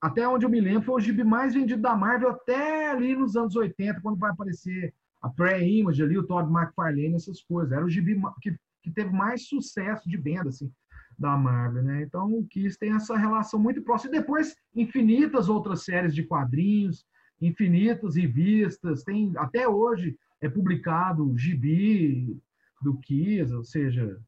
até 0.00 0.26
onde 0.28 0.44
eu 0.44 0.50
me 0.50 0.60
lembro, 0.60 0.82
foi 0.82 0.94
o 0.96 1.00
gibi 1.00 1.24
mais 1.24 1.54
vendido 1.54 1.82
da 1.82 1.96
Marvel 1.96 2.30
até 2.30 2.90
ali 2.90 3.14
nos 3.14 3.36
anos 3.36 3.56
80, 3.56 4.00
quando 4.00 4.18
vai 4.18 4.30
aparecer 4.30 4.94
a 5.20 5.28
pré-image 5.28 6.02
ali, 6.02 6.16
o 6.16 6.26
Todd 6.26 6.50
McFarlane, 6.50 7.14
essas 7.14 7.42
coisas. 7.42 7.72
Era 7.72 7.84
o 7.84 7.90
gibi 7.90 8.20
que, 8.40 8.56
que 8.82 8.90
teve 8.90 9.10
mais 9.10 9.46
sucesso 9.46 10.08
de 10.08 10.16
venda, 10.16 10.48
assim, 10.48 10.72
da 11.18 11.36
Marvel, 11.36 11.82
né? 11.82 12.02
Então, 12.02 12.32
o 12.32 12.46
Kiss 12.46 12.78
tem 12.78 12.94
essa 12.94 13.16
relação 13.16 13.60
muito 13.60 13.82
próxima. 13.82 14.14
E 14.14 14.18
depois, 14.18 14.56
infinitas 14.74 15.48
outras 15.48 15.84
séries 15.84 16.14
de 16.14 16.22
quadrinhos, 16.22 17.04
infinitas 17.40 18.16
revistas, 18.16 19.02
tem 19.02 19.32
até 19.36 19.68
hoje 19.68 20.16
é 20.40 20.48
publicado 20.48 21.36
gibi 21.36 22.40
do 22.80 22.96
Kiss, 22.98 23.52
ou 23.52 23.62
seja, 23.62 24.18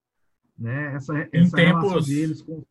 né, 0.59 0.95
essa, 0.95 1.19
essa 1.33 1.57
tempos, 1.57 1.91
relação 1.91 2.03
deles 2.03 2.43
com 2.43 2.63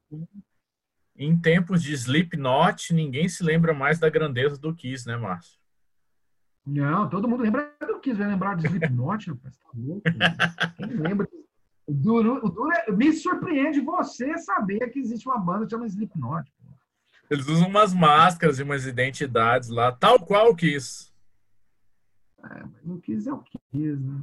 em 1.24 1.39
tempos 1.39 1.84
de 1.84 1.93
Slipknot, 1.93 2.93
ninguém 2.93 3.30
se 3.30 3.43
lembra 3.43 3.74
mais 3.74 3.99
da 3.99 4.09
grandeza 4.09 4.57
do 4.57 4.74
Kiss, 4.74 5.07
né, 5.07 5.15
Márcio? 5.15 5.59
Não, 6.65 7.07
todo 7.09 7.28
mundo 7.28 7.43
lembra 7.43 7.72
do 7.80 7.99
Kiss, 7.99 8.17
vai 8.17 8.28
lembrar 8.28 8.55
de 8.55 8.65
Slipknot, 8.65 9.30
rapaz, 9.32 9.55
tá 9.57 9.69
louco? 9.76 10.01
Quem 10.78 10.88
lembra? 10.88 11.28
O 11.86 11.93
duro, 11.93 12.43
o 12.43 12.49
duro 12.49 12.72
é, 12.72 12.91
me 12.91 13.13
surpreende 13.13 13.82
você 13.82 14.36
saber 14.39 14.89
que 14.89 14.99
existe 14.99 15.28
uma 15.28 15.38
banda 15.38 15.69
chamada 15.69 15.89
Slipknot. 15.89 16.51
Eles 17.30 17.47
usam 17.47 17.67
umas 17.67 17.93
máscaras 17.93 18.59
e 18.59 18.63
umas 18.63 18.86
identidades 18.86 19.69
lá, 19.69 19.91
tal 19.91 20.19
qual 20.19 20.49
o 20.49 20.55
Kiss. 20.55 21.13
É, 22.43 22.63
mas 22.63 22.86
o 22.86 22.99
Kiss 22.99 23.30
é 23.30 23.34
o 23.34 23.43
Kiss, 23.72 23.99
né? 23.99 24.22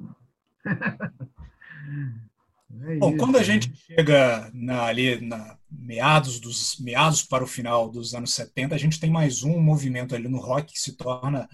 É 2.70 2.96
Bom, 2.96 3.10
isso, 3.10 3.18
quando 3.18 3.36
a 3.36 3.42
gente 3.42 3.74
chega 3.76 4.50
na, 4.52 4.84
ali 4.84 5.20
na 5.20 5.58
meados 5.70 6.38
dos 6.38 6.78
meados 6.78 7.22
para 7.22 7.44
o 7.44 7.46
final 7.46 7.88
dos 7.90 8.14
anos 8.14 8.34
70, 8.34 8.74
a 8.74 8.78
gente 8.78 9.00
tem 9.00 9.10
mais 9.10 9.42
um 9.42 9.58
movimento 9.58 10.14
ali 10.14 10.28
no 10.28 10.38
rock 10.38 10.72
que 10.72 10.80
se 10.80 10.96
torna 10.96 11.48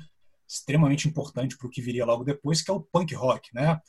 extremamente 0.46 1.08
importante 1.08 1.56
para 1.56 1.66
o 1.66 1.70
que 1.70 1.80
viria 1.82 2.04
logo 2.04 2.24
depois, 2.24 2.62
que 2.62 2.70
é 2.70 2.74
o 2.74 2.80
punk 2.80 3.14
rock, 3.14 3.54
né? 3.54 3.80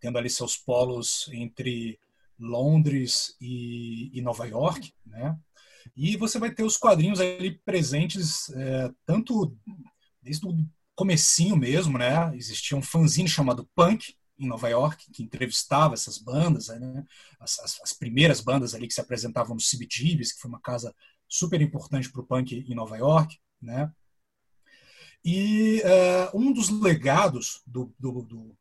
Tendo 0.00 0.18
ali 0.18 0.28
seus 0.28 0.56
polos 0.56 1.28
entre 1.32 1.98
Londres 2.38 3.36
e, 3.40 4.10
e 4.16 4.20
Nova 4.20 4.46
York, 4.46 4.92
né? 5.06 5.36
E 5.96 6.16
você 6.16 6.38
vai 6.38 6.52
ter 6.52 6.62
os 6.64 6.76
quadrinhos 6.76 7.20
ali 7.20 7.58
presentes 7.64 8.50
é, 8.50 8.90
tanto 9.06 9.56
desde 10.20 10.46
o 10.46 10.56
comecinho 10.94 11.56
mesmo, 11.56 11.98
né? 11.98 12.34
Existia 12.36 12.76
um 12.76 12.82
fanzine 12.82 13.28
chamado 13.28 13.68
Punk, 13.74 14.14
em 14.44 14.48
Nova 14.48 14.68
York, 14.68 15.10
que 15.12 15.22
entrevistava 15.22 15.94
essas 15.94 16.18
bandas, 16.18 16.68
né? 16.68 17.04
as, 17.40 17.58
as, 17.60 17.80
as, 17.82 17.92
primeiras 17.92 18.40
bandas 18.40 18.74
ali 18.74 18.88
que 18.88 18.94
se 18.94 19.00
apresentavam 19.00 19.54
no 19.54 19.60
CBGBs, 19.60 20.34
que 20.34 20.40
foi 20.40 20.48
uma 20.48 20.60
casa 20.60 20.94
super 21.28 21.60
importante 21.60 22.10
para 22.10 22.20
o 22.20 22.26
punk 22.26 22.64
em 22.68 22.74
Nova 22.74 22.96
York. 22.96 23.38
Né? 23.60 23.90
E 25.24 25.82
uh, 25.84 26.38
um 26.38 26.52
dos 26.52 26.68
legados 26.68 27.62
do, 27.66 27.94
do, 27.98 28.22
do, 28.22 28.56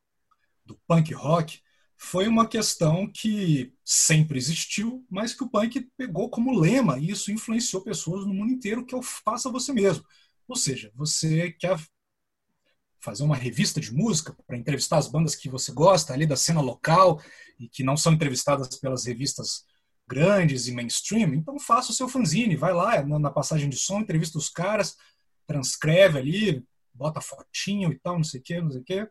do 0.66 0.80
punk 0.88 1.14
rock 1.14 1.62
foi 1.98 2.28
uma 2.28 2.48
questão 2.48 3.08
que 3.08 3.74
sempre 3.86 4.38
existiu, 4.38 5.06
mas 5.10 5.34
que 5.34 5.44
o 5.44 5.50
punk 5.50 5.88
pegou 5.96 6.30
como 6.30 6.60
lema 6.60 6.98
e 6.98 7.12
isso 7.12 7.32
influenciou 7.32 7.84
pessoas 7.84 8.26
no 8.26 8.34
mundo 8.34 8.52
inteiro, 8.52 8.86
que 8.86 8.96
é 8.96 8.98
o 8.98 9.04
faça 9.04 9.52
você 9.52 9.72
mesmo. 9.72 10.04
Ou 10.48 10.56
seja, 10.56 10.92
você 10.96 11.52
quer 11.52 11.80
fazer 13.02 13.24
uma 13.24 13.36
revista 13.36 13.80
de 13.80 13.94
música 13.94 14.36
para 14.46 14.58
entrevistar 14.58 14.98
as 14.98 15.08
bandas 15.08 15.36
que 15.36 15.50
você 15.50 15.72
gosta 15.72 16.14
ali 16.14 16.26
da 16.26 16.36
cena 16.36 16.62
local 16.62 17.22
e 17.60 17.68
que 17.68 17.84
não 17.84 17.98
são 17.98 18.14
entrevistadas 18.14 18.80
pelas 18.80 19.06
revistas 19.06 19.66
grandes 20.08 20.68
e 20.68 20.74
mainstream, 20.74 21.34
então 21.34 21.58
faça 21.58 21.92
o 21.92 21.96
seu 21.96 22.08
fanzine, 22.08 22.56
vai 22.56 22.74
lá 22.74 23.02
na 23.04 23.32
passagem 23.32 23.70
de 23.70 23.78
som, 23.78 24.02
entrevista 24.02 24.38
os 24.38 24.50
caras, 24.50 24.98
transcreve 25.48 26.20
ali, 26.20 26.66
bota 26.94 27.22
fotinho 27.22 27.92
e 27.92 28.00
tal, 28.00 28.18
não 28.18 28.24
sei 28.24 28.40
o 28.40 28.44
que, 28.44 28.62
não 28.62 28.72
sei 28.72 28.82
o 28.82 28.84
que, 28.84 29.10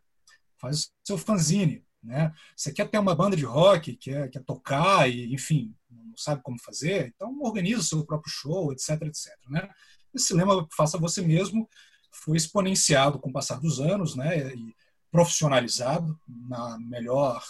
faz 0.58 0.84
o 0.84 0.90
seu 1.02 1.18
fanzine, 1.18 1.84
né? 2.02 2.32
Você 2.54 2.72
quer 2.72 2.88
ter 2.88 2.98
uma 2.98 3.14
banda 3.14 3.34
de 3.34 3.44
rock, 3.44 3.96
quer, 3.96 4.28
quer 4.28 4.42
tocar 4.44 5.10
e, 5.10 5.32
enfim, 5.32 5.74
não 5.90 6.16
sabe 6.16 6.42
como 6.42 6.60
fazer, 6.60 7.12
então 7.14 7.40
organiza 7.40 7.80
o 7.80 7.84
seu 7.84 8.04
próprio 8.04 8.32
show, 8.32 8.70
etc, 8.72 8.90
etc, 9.02 9.28
né? 9.48 9.68
Esse 10.14 10.34
lema 10.34 10.66
faça 10.76 10.98
você 10.98 11.22
mesmo 11.22 11.68
foi 12.10 12.36
exponenciado 12.36 13.18
com 13.18 13.30
o 13.30 13.32
passar 13.32 13.60
dos 13.60 13.80
anos, 13.80 14.16
né, 14.16 14.54
e 14.54 14.74
profissionalizado 15.10 16.18
na 16.28 16.78
melhor 16.78 17.42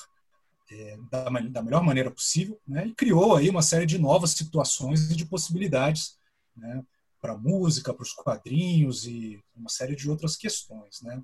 é, 0.70 0.98
da, 1.10 1.28
da, 1.28 1.62
melhor 1.62 1.82
maneira 1.82 2.10
possível, 2.10 2.60
né, 2.66 2.86
e 2.86 2.94
criou 2.94 3.36
aí 3.36 3.48
uma 3.50 3.62
série 3.62 3.86
de 3.86 3.98
novas 3.98 4.32
situações 4.32 5.10
e 5.10 5.16
de 5.16 5.26
possibilidades, 5.26 6.18
né, 6.56 6.84
para 7.20 7.36
música, 7.36 7.92
para 7.92 8.02
os 8.02 8.12
quadrinhos 8.12 9.06
e 9.06 9.42
uma 9.54 9.68
série 9.68 9.94
de 9.94 10.08
outras 10.08 10.36
questões, 10.36 11.00
né. 11.02 11.22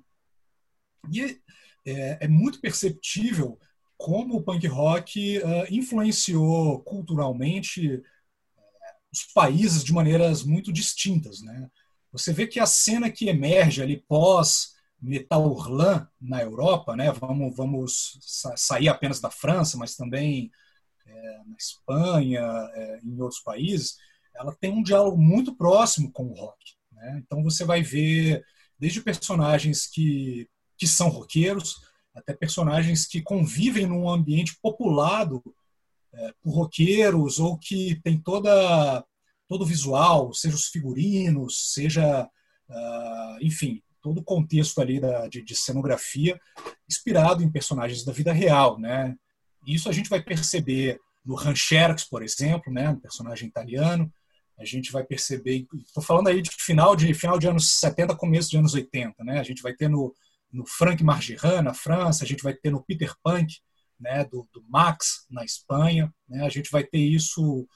E 1.11 1.39
é, 1.85 2.25
é 2.25 2.27
muito 2.27 2.59
perceptível 2.59 3.57
como 3.97 4.35
o 4.35 4.43
punk 4.43 4.67
rock 4.67 5.39
uh, 5.39 5.73
influenciou 5.73 6.79
culturalmente 6.81 7.95
uh, 7.95 8.03
os 9.11 9.23
países 9.33 9.83
de 9.83 9.91
maneiras 9.91 10.43
muito 10.43 10.71
distintas, 10.71 11.41
né? 11.41 11.69
Você 12.17 12.33
vê 12.33 12.47
que 12.47 12.59
a 12.59 12.65
cena 12.65 13.11
que 13.11 13.29
emerge 13.29 13.81
ali 13.81 13.97
pós 14.07 14.75
Metal 14.99 15.55
na 16.19 16.41
Europa, 16.41 16.95
né? 16.95 17.11
Vamos, 17.11 17.55
vamos 17.55 18.17
sair 18.55 18.89
apenas 18.89 19.19
da 19.19 19.29
França, 19.29 19.77
mas 19.77 19.95
também 19.95 20.51
é, 21.05 21.37
na 21.45 21.55
Espanha, 21.55 22.41
é, 22.73 22.99
em 23.03 23.21
outros 23.21 23.41
países, 23.41 23.97
ela 24.35 24.55
tem 24.59 24.71
um 24.71 24.83
diálogo 24.83 25.17
muito 25.17 25.55
próximo 25.55 26.11
com 26.11 26.25
o 26.25 26.33
rock. 26.33 26.75
Né? 26.91 27.21
Então 27.23 27.43
você 27.43 27.63
vai 27.63 27.81
ver 27.81 28.43
desde 28.79 29.01
personagens 29.01 29.85
que, 29.85 30.49
que 30.77 30.87
são 30.87 31.09
roqueiros 31.09 31.81
até 32.15 32.33
personagens 32.33 33.05
que 33.05 33.21
convivem 33.21 33.85
num 33.85 34.09
ambiente 34.09 34.57
populado 34.61 35.43
é, 36.13 36.33
por 36.41 36.51
roqueiros 36.51 37.39
ou 37.39 37.57
que 37.57 38.01
tem 38.03 38.19
toda 38.19 39.05
todo 39.47 39.61
o 39.61 39.65
visual, 39.65 40.33
seja 40.33 40.55
os 40.55 40.67
figurinos, 40.67 41.73
seja, 41.73 42.23
uh, 42.69 43.37
enfim, 43.41 43.81
todo 44.01 44.19
o 44.19 44.23
contexto 44.23 44.79
ali 44.81 44.99
da, 44.99 45.27
de, 45.27 45.41
de, 45.41 45.55
cenografia 45.55 46.39
inspirado 46.89 47.43
em 47.43 47.51
personagens 47.51 48.03
da 48.03 48.11
vida 48.11 48.31
real, 48.31 48.79
né? 48.79 49.15
Isso 49.65 49.89
a 49.89 49.91
gente 49.91 50.09
vai 50.09 50.21
perceber 50.21 50.99
no 51.25 51.35
Rancherx, 51.35 52.05
por 52.05 52.23
exemplo, 52.23 52.71
né, 52.71 52.89
um 52.89 52.99
personagem 52.99 53.47
italiano. 53.49 54.11
A 54.57 54.63
gente 54.63 54.91
vai 54.91 55.03
perceber, 55.03 55.67
estou 55.85 56.01
falando 56.01 56.29
aí 56.29 56.41
de 56.41 56.49
final 56.51 56.95
de 56.95 57.13
final 57.13 57.37
de 57.37 57.47
anos 57.47 57.69
70, 57.79 58.15
começo 58.15 58.49
de 58.49 58.57
anos 58.57 58.73
80, 58.73 59.23
né? 59.23 59.39
A 59.39 59.43
gente 59.43 59.61
vai 59.61 59.73
ter 59.73 59.89
no, 59.89 60.15
no 60.51 60.65
Frank 60.65 61.03
Margerin 61.03 61.61
na 61.61 61.73
França, 61.73 62.23
a 62.23 62.27
gente 62.27 62.41
vai 62.41 62.53
ter 62.53 62.71
no 62.71 62.83
Peter 62.83 63.13
Punk, 63.23 63.57
né, 63.99 64.23
do, 64.25 64.47
do 64.53 64.63
Max 64.67 65.25
na 65.29 65.43
Espanha, 65.43 66.13
né? 66.27 66.45
A 66.45 66.49
gente 66.49 66.71
vai 66.71 66.83
ter 66.83 66.99
isso 66.99 67.67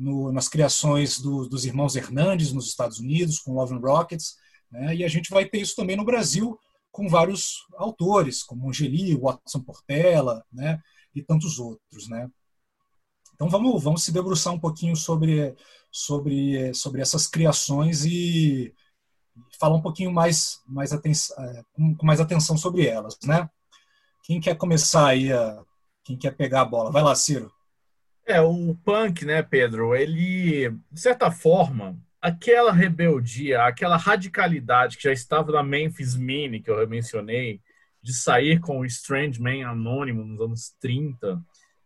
no, 0.00 0.32
nas 0.32 0.48
criações 0.48 1.20
do, 1.20 1.46
dos 1.46 1.66
irmãos 1.66 1.94
Hernandes 1.94 2.52
nos 2.52 2.68
Estados 2.68 2.98
Unidos, 2.98 3.38
com 3.38 3.52
Love 3.52 3.74
and 3.74 3.80
Rockets, 3.80 4.36
né? 4.72 4.96
e 4.96 5.04
a 5.04 5.08
gente 5.08 5.30
vai 5.30 5.44
ter 5.44 5.60
isso 5.60 5.76
também 5.76 5.96
no 5.96 6.04
Brasil 6.04 6.58
com 6.90 7.06
vários 7.06 7.66
autores, 7.76 8.42
como 8.42 8.68
Angeli, 8.68 9.14
Watson 9.14 9.60
Portela, 9.60 10.42
né? 10.50 10.80
e 11.14 11.22
tantos 11.22 11.58
outros. 11.58 12.08
Né? 12.08 12.28
Então 13.34 13.48
vamos, 13.50 13.82
vamos 13.82 14.02
se 14.02 14.10
debruçar 14.10 14.54
um 14.54 14.58
pouquinho 14.58 14.96
sobre, 14.96 15.54
sobre, 15.92 16.72
sobre 16.72 17.02
essas 17.02 17.26
criações 17.26 18.04
e 18.06 18.74
falar 19.58 19.76
um 19.76 19.82
pouquinho 19.82 20.10
mais, 20.10 20.60
mais 20.66 20.92
é, 20.92 20.98
com, 21.72 21.94
com 21.94 22.06
mais 22.06 22.20
atenção 22.20 22.56
sobre 22.56 22.86
elas. 22.86 23.18
Né? 23.22 23.48
Quem 24.24 24.40
quer 24.40 24.56
começar 24.56 25.08
aí, 25.08 25.30
a, 25.30 25.62
quem 26.04 26.16
quer 26.16 26.34
pegar 26.34 26.62
a 26.62 26.64
bola? 26.64 26.90
Vai 26.90 27.02
lá, 27.02 27.14
Ciro. 27.14 27.52
É, 28.30 28.40
o 28.40 28.76
punk, 28.84 29.24
né, 29.24 29.42
Pedro, 29.42 29.92
ele, 29.92 30.70
de 30.90 31.00
certa 31.00 31.32
forma, 31.32 31.98
aquela 32.22 32.70
rebeldia, 32.70 33.64
aquela 33.64 33.96
radicalidade 33.96 34.96
que 34.96 35.02
já 35.02 35.12
estava 35.12 35.50
na 35.50 35.64
Memphis 35.64 36.14
Mini, 36.14 36.60
que 36.60 36.70
eu 36.70 36.88
mencionei, 36.88 37.60
de 38.00 38.12
sair 38.14 38.60
com 38.60 38.78
o 38.78 38.84
Strange 38.84 39.42
Man 39.42 39.66
anônimo 39.66 40.24
nos 40.24 40.40
anos 40.40 40.72
30. 40.80 41.42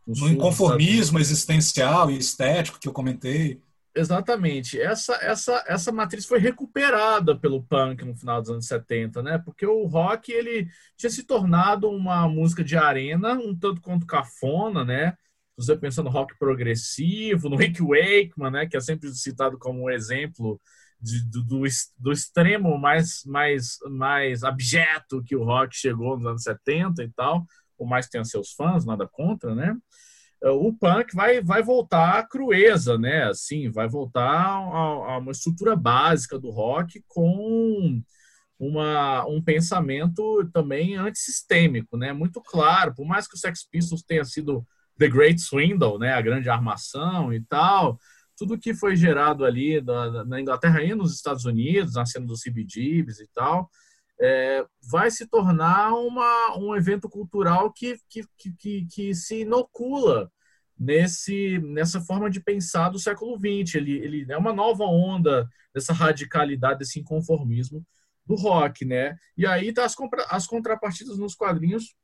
No 0.07 0.29
inconformismo 0.29 1.19
existencial 1.19 2.11
e 2.11 2.19
estético 2.19 2.79
que 2.79 2.87
eu 2.87 2.93
comentei. 2.93 3.59
Exatamente. 3.95 4.79
Essa, 4.79 5.15
essa, 5.23 5.65
essa 5.67 5.91
matriz 5.91 6.27
foi 6.27 6.39
recuperada 6.39 7.35
pelo 7.35 7.63
punk 7.63 8.05
no 8.05 8.15
final 8.15 8.43
dos 8.43 8.51
anos 8.51 8.67
70, 8.67 9.23
né? 9.23 9.39
Porque 9.39 9.65
o 9.65 9.87
rock 9.87 10.31
ele 10.31 10.69
tinha 10.95 11.09
se 11.09 11.23
tornado 11.23 11.89
uma 11.89 12.29
música 12.29 12.63
de 12.63 12.77
arena, 12.77 13.33
um 13.33 13.57
tanto 13.57 13.81
quanto 13.81 14.05
cafona, 14.05 14.85
né? 14.85 15.17
Você 15.57 15.77
pensa 15.77 16.03
no 16.03 16.11
rock 16.11 16.37
progressivo, 16.39 17.49
no 17.49 17.57
Rick 17.57 17.81
Wakeman, 17.83 18.51
né, 18.51 18.67
que 18.67 18.77
é 18.77 18.81
sempre 18.81 19.13
citado 19.15 19.59
como 19.59 19.85
um 19.85 19.91
exemplo 19.91 20.61
de, 21.01 21.23
do, 21.29 21.45
do, 21.45 21.65
do, 21.99 22.13
extremo 22.13 22.79
mais, 22.79 23.23
mais, 23.25 23.79
mais 23.91 24.43
abjeto 24.43 25.23
que 25.23 25.37
o 25.37 25.45
rock 25.45 25.77
chegou 25.77 26.17
nos 26.17 26.27
anos 26.27 26.43
70 26.43 27.03
e 27.05 27.11
tal, 27.11 27.47
por 27.77 27.87
mais 27.87 28.07
que 28.07 28.13
tenha 28.13 28.25
seus 28.25 28.53
fãs, 28.53 28.85
nada 28.85 29.07
contra, 29.07 29.55
né? 29.55 29.77
O 30.43 30.75
punk 30.75 31.15
vai, 31.15 31.41
vai 31.41 31.63
voltar 31.63 32.19
à 32.19 32.23
crueza, 32.23 32.99
né? 32.99 33.25
Assim, 33.25 33.71
vai 33.71 33.89
voltar 33.89 34.31
a, 34.31 35.15
a 35.15 35.19
uma 35.19 35.33
estrutura 35.33 35.75
básica 35.75 36.39
do 36.39 36.51
rock 36.51 37.03
com 37.09 38.03
uma, 38.59 39.27
um 39.27 39.43
pensamento 39.43 40.49
também 40.53 40.97
antissistêmico, 40.97 41.97
né? 41.97 42.13
Muito 42.13 42.43
claro, 42.43 42.95
por 42.95 43.07
mais 43.07 43.27
que 43.27 43.35
o 43.35 43.39
Sex 43.39 43.67
Pistols 43.71 44.03
tenha 44.03 44.25
sido 44.25 44.67
The 44.99 45.09
Great 45.09 45.41
Swindle, 45.41 45.99
né, 45.99 46.13
a 46.13 46.21
grande 46.21 46.49
armação 46.49 47.33
e 47.33 47.41
tal, 47.41 47.99
tudo 48.37 48.59
que 48.59 48.75
foi 48.75 48.97
gerado 48.97 49.45
ali 49.45 49.81
na, 49.81 50.25
na 50.25 50.41
Inglaterra 50.41 50.83
e 50.83 50.95
nos 50.95 51.15
Estados 51.15 51.45
Unidos, 51.45 51.95
na 51.95 52.07
cena 52.07 52.27
dos 52.27 52.43
CBGBs 52.43 53.21
e 53.21 53.29
tal, 53.33 53.71
é, 54.21 54.65
vai 54.91 55.11
se 55.11 55.27
tornar 55.27 55.93
uma, 55.95 56.57
um 56.57 56.75
evento 56.75 57.09
cultural 57.09 57.73
que, 57.73 57.99
que, 58.09 58.25
que, 58.59 58.87
que, 58.87 59.15
se 59.15 59.41
inocula 59.41 60.31
nesse, 60.79 61.59
nessa 61.59 62.01
forma 62.01 62.31
de 62.31 62.41
pensar 62.41 62.91
do 62.91 62.99
século 62.99 63.37
XX. 63.37 63.77
Ele, 63.77 63.93
ele 63.99 64.33
é 64.33 64.37
uma 64.37 64.53
nova 64.53 64.85
onda 64.85 65.49
dessa 65.75 65.93
radicalidade, 65.93 66.79
desse 66.79 67.01
inconformismo 67.01 67.85
do 68.25 68.35
rock, 68.35 68.85
né? 68.85 69.17
E 69.37 69.47
aí 69.47 69.73
tá 69.73 69.85
as, 69.85 69.95
as 70.31 70.47
contrapartidas 70.47 71.19
nos 71.19 71.35
quadrinhos 71.35 71.95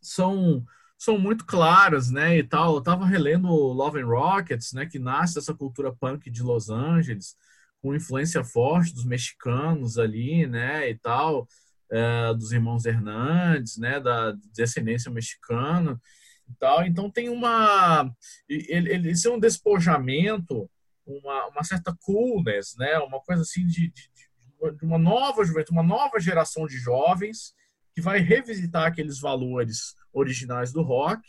são 0.00 0.64
são 1.02 1.18
muito 1.18 1.44
claras, 1.44 2.12
né, 2.12 2.38
e 2.38 2.44
tal. 2.44 2.76
Eu 2.76 2.80
tava 2.80 3.04
relendo 3.04 3.48
Love 3.48 4.00
and 4.00 4.06
Rockets, 4.06 4.72
né, 4.72 4.86
que 4.86 5.00
nasce 5.00 5.34
dessa 5.34 5.52
cultura 5.52 5.92
punk 5.92 6.30
de 6.30 6.44
Los 6.44 6.70
Angeles, 6.70 7.34
com 7.80 7.92
influência 7.92 8.44
forte 8.44 8.94
dos 8.94 9.04
mexicanos 9.04 9.98
ali, 9.98 10.46
né, 10.46 10.88
e 10.88 10.96
tal, 10.96 11.48
é, 11.90 12.32
dos 12.34 12.52
irmãos 12.52 12.84
Hernandes, 12.84 13.76
né, 13.78 13.98
da 13.98 14.32
descendência 14.54 15.10
mexicana 15.10 16.00
e 16.48 16.54
tal. 16.54 16.86
Então 16.86 17.10
tem 17.10 17.28
uma, 17.28 18.08
ele, 18.48 18.92
ele 18.92 19.12
é 19.12 19.28
um 19.28 19.40
despojamento, 19.40 20.70
uma, 21.04 21.48
uma 21.48 21.64
certa 21.64 21.92
coolness, 22.00 22.76
né, 22.78 22.96
uma 22.98 23.18
coisa 23.18 23.42
assim 23.42 23.66
de, 23.66 23.90
de, 23.90 24.08
de 24.78 24.84
uma 24.84 24.98
nova 24.98 25.44
juventude, 25.44 25.72
uma 25.72 25.82
nova 25.82 26.20
geração 26.20 26.64
de 26.64 26.78
jovens 26.78 27.56
que 27.92 28.00
vai 28.00 28.20
revisitar 28.20 28.86
aqueles 28.86 29.18
valores 29.18 29.96
originais 30.12 30.72
do 30.72 30.82
rock 30.82 31.22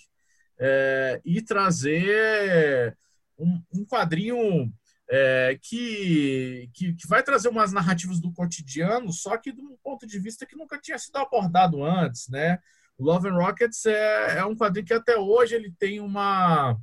é, 0.60 1.22
e 1.26 1.42
trazer 1.42 2.98
um, 3.38 3.62
um 3.74 3.86
quadrinho 3.86 4.72
é, 5.10 5.60
que, 5.62 6.70
que, 6.74 6.94
que, 6.94 7.08
vai 7.08 7.22
trazer 7.22 7.50
umas 7.50 7.72
narrativas 7.72 8.20
do 8.20 8.32
cotidiano, 8.32 9.12
só 9.12 9.38
que 9.38 9.52
de 9.52 9.62
um 9.62 9.76
ponto 9.84 10.08
de 10.08 10.18
vista 10.20 10.46
que 10.46 10.56
nunca 10.56 10.80
tinha 10.80 10.98
sido 10.98 11.18
abordado 11.18 11.84
antes, 11.84 12.28
né? 12.30 12.60
O 12.98 13.04
Love 13.04 13.30
and 13.30 13.36
Rockets 13.36 13.86
é, 13.86 14.40
é 14.40 14.46
um 14.46 14.56
quadrinho 14.56 14.86
que 14.86 14.94
até 14.94 15.18
hoje 15.18 15.56
ele 15.56 15.74
tem 15.78 16.00
uma 16.00 16.78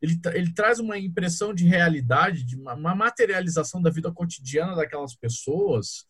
ele, 0.00 0.18
ele 0.32 0.52
traz 0.52 0.78
uma 0.78 0.96
impressão 0.96 1.52
de 1.52 1.66
realidade, 1.66 2.44
de 2.44 2.56
uma, 2.56 2.74
uma 2.74 2.94
materialização 2.94 3.82
da 3.82 3.90
vida 3.90 4.10
cotidiana 4.12 4.76
daquelas 4.76 5.14
pessoas, 5.14 6.06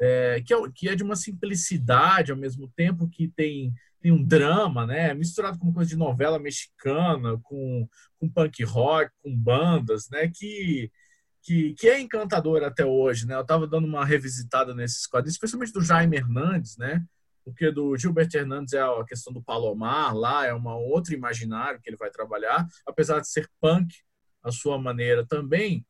é, 0.00 0.42
que, 0.44 0.54
é, 0.54 0.56
que 0.74 0.88
é 0.88 0.94
de 0.94 1.02
uma 1.02 1.16
simplicidade 1.16 2.30
ao 2.30 2.38
mesmo 2.38 2.68
tempo 2.76 3.08
que 3.08 3.28
tem 3.28 3.72
tem 4.02 4.10
um 4.10 4.22
drama, 4.22 4.84
né? 4.84 5.14
Misturado 5.14 5.58
com 5.58 5.66
uma 5.66 5.74
coisa 5.74 5.88
de 5.88 5.96
novela 5.96 6.38
mexicana, 6.38 7.38
com, 7.42 7.88
com 8.18 8.28
punk 8.28 8.64
rock, 8.64 9.12
com 9.22 9.34
bandas, 9.34 10.10
né? 10.10 10.28
Que, 10.28 10.90
que, 11.42 11.72
que 11.74 11.88
é 11.88 12.00
encantador 12.00 12.64
até 12.64 12.84
hoje, 12.84 13.26
né? 13.26 13.36
Eu 13.36 13.42
estava 13.42 13.66
dando 13.66 13.86
uma 13.86 14.04
revisitada 14.04 14.74
nesses 14.74 15.06
quadrinhos, 15.06 15.34
especialmente 15.34 15.72
do 15.72 15.80
Jaime 15.80 16.16
Hernandes, 16.16 16.76
né? 16.76 17.04
Porque 17.44 17.70
do 17.70 17.96
Gilberto 17.96 18.36
Hernandes 18.36 18.72
é 18.74 18.80
a 18.80 19.04
questão 19.04 19.32
do 19.32 19.42
Palomar, 19.42 20.14
lá 20.14 20.46
é 20.46 20.52
uma 20.52 20.76
outro 20.76 21.14
imaginário 21.14 21.80
que 21.80 21.88
ele 21.88 21.96
vai 21.96 22.10
trabalhar, 22.10 22.66
apesar 22.86 23.20
de 23.20 23.28
ser 23.28 23.48
punk 23.60 23.94
a 24.42 24.50
sua 24.50 24.78
maneira 24.78 25.24
também. 25.24 25.86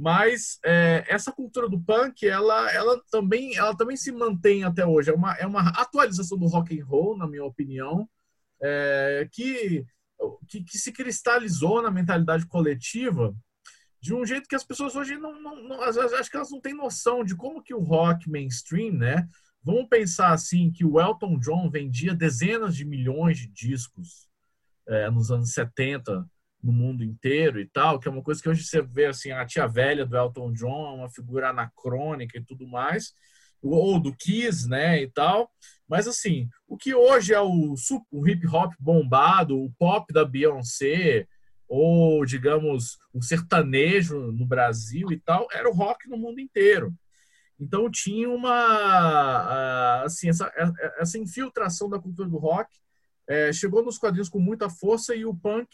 Mas 0.00 0.60
é, 0.64 1.04
essa 1.08 1.32
cultura 1.32 1.68
do 1.68 1.80
punk, 1.80 2.24
ela, 2.24 2.72
ela, 2.72 3.02
também, 3.10 3.56
ela 3.56 3.76
também 3.76 3.96
se 3.96 4.12
mantém 4.12 4.62
até 4.62 4.86
hoje. 4.86 5.10
É 5.10 5.12
uma, 5.12 5.34
é 5.34 5.44
uma 5.44 5.70
atualização 5.70 6.38
do 6.38 6.46
rock 6.46 6.80
and 6.80 6.84
roll, 6.84 7.16
na 7.16 7.26
minha 7.26 7.44
opinião, 7.44 8.08
é, 8.62 9.28
que, 9.32 9.84
que, 10.46 10.62
que, 10.62 10.78
se 10.78 10.92
cristalizou 10.92 11.82
na 11.82 11.90
mentalidade 11.90 12.46
coletiva 12.46 13.34
de 14.00 14.14
um 14.14 14.24
jeito 14.24 14.48
que 14.48 14.54
as 14.54 14.62
pessoas 14.62 14.94
hoje 14.94 15.16
não, 15.16 15.42
não, 15.42 15.64
não 15.64 15.82
acho 15.82 16.30
que 16.30 16.36
elas 16.36 16.52
não 16.52 16.60
têm 16.60 16.74
noção 16.74 17.24
de 17.24 17.34
como 17.34 17.60
que 17.60 17.74
o 17.74 17.82
rock 17.82 18.30
mainstream, 18.30 18.92
né? 18.92 19.28
Vamos 19.64 19.88
pensar 19.88 20.32
assim 20.32 20.70
que 20.70 20.84
o 20.84 21.00
Elton 21.00 21.40
John 21.40 21.68
vendia 21.68 22.14
dezenas 22.14 22.76
de 22.76 22.84
milhões 22.84 23.38
de 23.38 23.48
discos 23.48 24.28
é, 24.86 25.10
nos 25.10 25.32
anos 25.32 25.50
70 25.50 26.24
no 26.62 26.72
mundo 26.72 27.04
inteiro 27.04 27.60
e 27.60 27.66
tal, 27.66 27.98
que 27.98 28.08
é 28.08 28.10
uma 28.10 28.22
coisa 28.22 28.42
que 28.42 28.48
hoje 28.48 28.64
você 28.64 28.82
vê 28.82 29.06
assim, 29.06 29.30
a 29.30 29.46
tia 29.46 29.66
velha 29.66 30.04
do 30.04 30.16
Elton 30.16 30.52
John, 30.52 30.96
uma 30.96 31.10
figura 31.10 31.50
anacrônica 31.50 32.36
e 32.36 32.44
tudo 32.44 32.66
mais, 32.66 33.12
ou 33.62 34.00
do 34.00 34.14
Kiss, 34.14 34.68
né, 34.68 35.02
e 35.02 35.08
tal. 35.08 35.50
Mas 35.88 36.06
assim, 36.06 36.48
o 36.66 36.76
que 36.76 36.94
hoje 36.94 37.32
é 37.32 37.40
o, 37.40 37.74
o 38.10 38.28
hip 38.28 38.46
hop 38.46 38.72
bombado, 38.78 39.58
o 39.58 39.72
pop 39.78 40.12
da 40.12 40.24
Beyoncé, 40.24 41.26
ou 41.68 42.24
digamos, 42.24 42.98
o 43.12 43.22
sertanejo 43.22 44.32
no 44.32 44.46
Brasil 44.46 45.12
e 45.12 45.18
tal, 45.18 45.46
era 45.52 45.68
o 45.68 45.74
rock 45.74 46.08
no 46.08 46.16
mundo 46.16 46.40
inteiro. 46.40 46.94
Então 47.60 47.90
tinha 47.90 48.30
uma 48.30 50.02
assim 50.04 50.28
essa, 50.28 50.50
essa 50.98 51.18
infiltração 51.18 51.90
da 51.90 51.98
cultura 51.98 52.28
do 52.28 52.38
rock 52.38 52.70
é, 53.28 53.52
chegou 53.52 53.84
nos 53.84 53.98
quadrinhos 53.98 54.28
com 54.28 54.38
muita 54.38 54.70
força 54.70 55.14
e 55.14 55.26
o 55.26 55.34
punk 55.34 55.68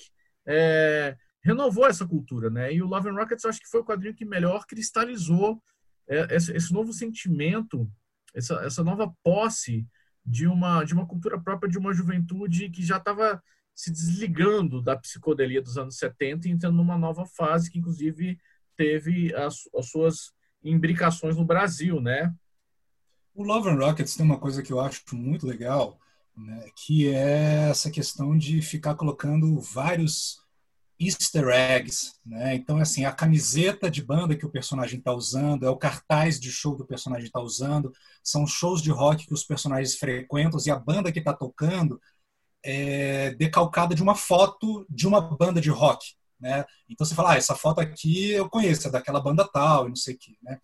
é, 0.47 1.16
renovou 1.43 1.87
essa 1.87 2.07
cultura, 2.07 2.51
né? 2.51 2.73
E 2.73 2.83
o 2.83 2.87
Love 2.87 3.09
and 3.09 3.15
Rockets 3.15 3.45
eu 3.45 3.51
acho 3.51 3.61
que 3.61 3.69
foi 3.69 3.81
o 3.81 3.85
quadrinho 3.85 4.15
que 4.15 4.25
melhor 4.25 4.66
cristalizou 4.66 5.62
é, 6.09 6.37
esse, 6.37 6.73
novo 6.73 6.93
sentimento, 6.93 7.91
essa, 8.35 8.55
essa 8.65 8.83
nova 8.83 9.12
posse 9.23 9.87
de 10.25 10.47
uma, 10.47 10.85
de 10.85 10.95
uma 10.95 11.07
cultura 11.07 11.39
própria 11.39 11.71
de 11.71 11.79
uma 11.79 11.93
juventude 11.93 12.71
que 12.71 12.83
já 12.83 12.97
estava 12.97 13.43
se 13.75 13.91
desligando 13.91 14.81
da 14.81 14.97
psicodelia 14.97 15.61
dos 15.61 15.77
anos 15.77 15.97
70 15.97 16.49
e 16.49 16.51
entrando 16.53 16.77
numa 16.77 16.97
nova 16.97 17.27
fase 17.27 17.71
que, 17.71 17.79
inclusive, 17.79 18.39
teve 18.77 19.35
as, 19.35 19.69
as 19.77 19.91
suas 19.91 20.33
imbricações 20.62 21.37
no 21.37 21.45
Brasil, 21.45 22.01
né? 22.01 22.33
O 23.35 23.43
Love 23.43 23.69
and 23.69 23.79
Rockets 23.79 24.15
tem 24.15 24.25
uma 24.25 24.39
coisa 24.39 24.62
que 24.62 24.73
eu 24.73 24.81
acho 24.81 25.03
muito 25.12 25.47
legal, 25.47 25.99
né, 26.36 26.69
que 26.77 27.09
é 27.09 27.70
essa 27.70 27.90
questão 27.90 28.36
de 28.36 28.61
ficar 28.61 28.94
colocando 28.94 29.61
vários 29.61 30.43
easter 30.98 31.48
eggs, 31.48 32.12
né? 32.24 32.55
Então, 32.55 32.78
assim, 32.78 33.05
a 33.05 33.12
camiseta 33.12 33.90
de 33.90 34.02
banda 34.02 34.36
que 34.36 34.47
o 34.47 34.51
personagem 34.51 34.98
está 34.98 35.12
usando, 35.12 35.66
é 35.66 35.70
o 35.70 35.77
cartaz 35.77 36.39
de 36.39 36.51
show 36.51 36.77
que 36.77 36.82
o 36.82 36.86
personagem 36.86 37.27
está 37.27 37.40
usando, 37.40 37.93
são 38.23 38.47
shows 38.47 38.81
de 38.81 38.90
rock 38.90 39.27
que 39.27 39.35
os 39.35 39.44
personagens 39.44 39.97
frequentam 39.97 40.59
e 40.65 40.70
a 40.70 40.78
banda 40.78 41.12
que 41.12 41.19
está 41.19 41.32
tocando 41.32 42.01
é 42.65 43.35
decalcada 43.35 43.94
de 43.94 44.02
uma 44.02 44.15
foto 44.15 44.86
de 44.89 45.06
uma 45.06 45.20
banda 45.20 45.61
de 45.61 45.70
rock, 45.70 46.15
né? 46.40 46.65
Então 46.89 47.06
você 47.06 47.15
fala, 47.15 47.32
ah, 47.32 47.36
essa 47.36 47.55
foto 47.55 47.81
aqui 47.81 48.31
eu 48.31 48.48
conheço, 48.48 48.89
é 48.89 48.90
daquela 48.90 49.20
banda 49.20 49.47
tal, 49.52 49.86
e 49.86 49.89
não 49.90 49.97
sei 49.97 50.15
o 50.15 50.19
quê, 50.19 50.36
né? 50.43 50.59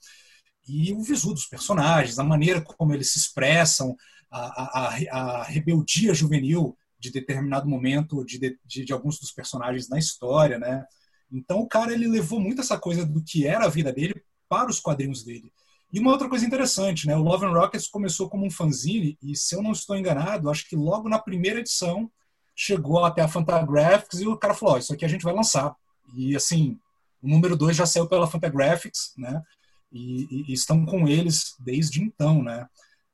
E 0.67 0.93
o 0.93 1.03
visu 1.03 1.35
dos 1.35 1.47
personagens, 1.47 2.19
a 2.19 2.25
maneira 2.25 2.63
como 2.63 2.95
eles 2.95 3.13
se 3.13 3.19
expressam, 3.19 3.97
a, 4.31 4.87
a, 4.87 5.41
a 5.41 5.43
rebeldia 5.43 6.15
juvenil 6.15 6.77
de 6.99 7.11
determinado 7.11 7.69
momento 7.69 8.25
de, 8.25 8.39
de, 8.39 8.85
de, 8.85 8.93
alguns 8.93 9.19
dos 9.19 9.33
personagens 9.33 9.89
na 9.89 9.99
história, 9.99 10.59
né? 10.59 10.85
Então 11.33 11.61
o 11.61 11.69
cara 11.69 11.93
ele 11.93 12.07
levou 12.07 12.39
muito 12.39 12.61
essa 12.61 12.79
coisa 12.79 13.07
do 13.07 13.23
que 13.23 13.47
era 13.47 13.65
a 13.65 13.71
vida 13.71 13.93
dele 13.93 14.23
para 14.49 14.69
os 14.69 14.79
quadrinhos 14.79 15.25
dele. 15.25 15.51
E 15.93 15.99
uma 15.99 16.13
outra 16.13 16.29
coisa 16.29 16.47
interessante, 16.47 17.07
né? 17.07 17.17
O 17.17 17.23
Love 17.23 17.47
and 17.47 17.53
Rockets 17.53 17.89
começou 17.89 18.29
como 18.29 18.47
um 18.47 18.51
fanzine 18.51 19.19
e 19.23 19.35
se 19.35 19.55
eu 19.57 19.63
não 19.63 19.73
estou 19.73 19.97
enganado, 19.97 20.51
acho 20.51 20.69
que 20.69 20.77
logo 20.77 21.09
na 21.09 21.19
primeira 21.19 21.61
edição 21.61 22.11
chegou 22.55 23.05
até 23.05 23.23
a 23.23 23.29
Fantagraphics 23.29 24.21
e 24.21 24.27
o 24.27 24.37
cara 24.37 24.55
falou: 24.55 24.75
oh, 24.75 24.79
isso 24.79 24.93
aqui 24.93 25.05
a 25.05 25.09
gente 25.09 25.25
vai 25.25 25.35
lançar. 25.35 25.75
E 26.15 26.37
assim, 26.37 26.79
o 27.23 27.29
número 27.29 27.57
2 27.57 27.77
já 27.77 27.87
saiu 27.87 28.07
pela 28.07 28.27
Fantagraphics, 28.27 29.13
né? 29.17 29.43
E, 29.91 30.23
e, 30.31 30.45
e 30.51 30.53
estão 30.53 30.85
com 30.85 31.09
eles 31.09 31.57
desde 31.59 32.03
então, 32.03 32.43
né? 32.43 32.69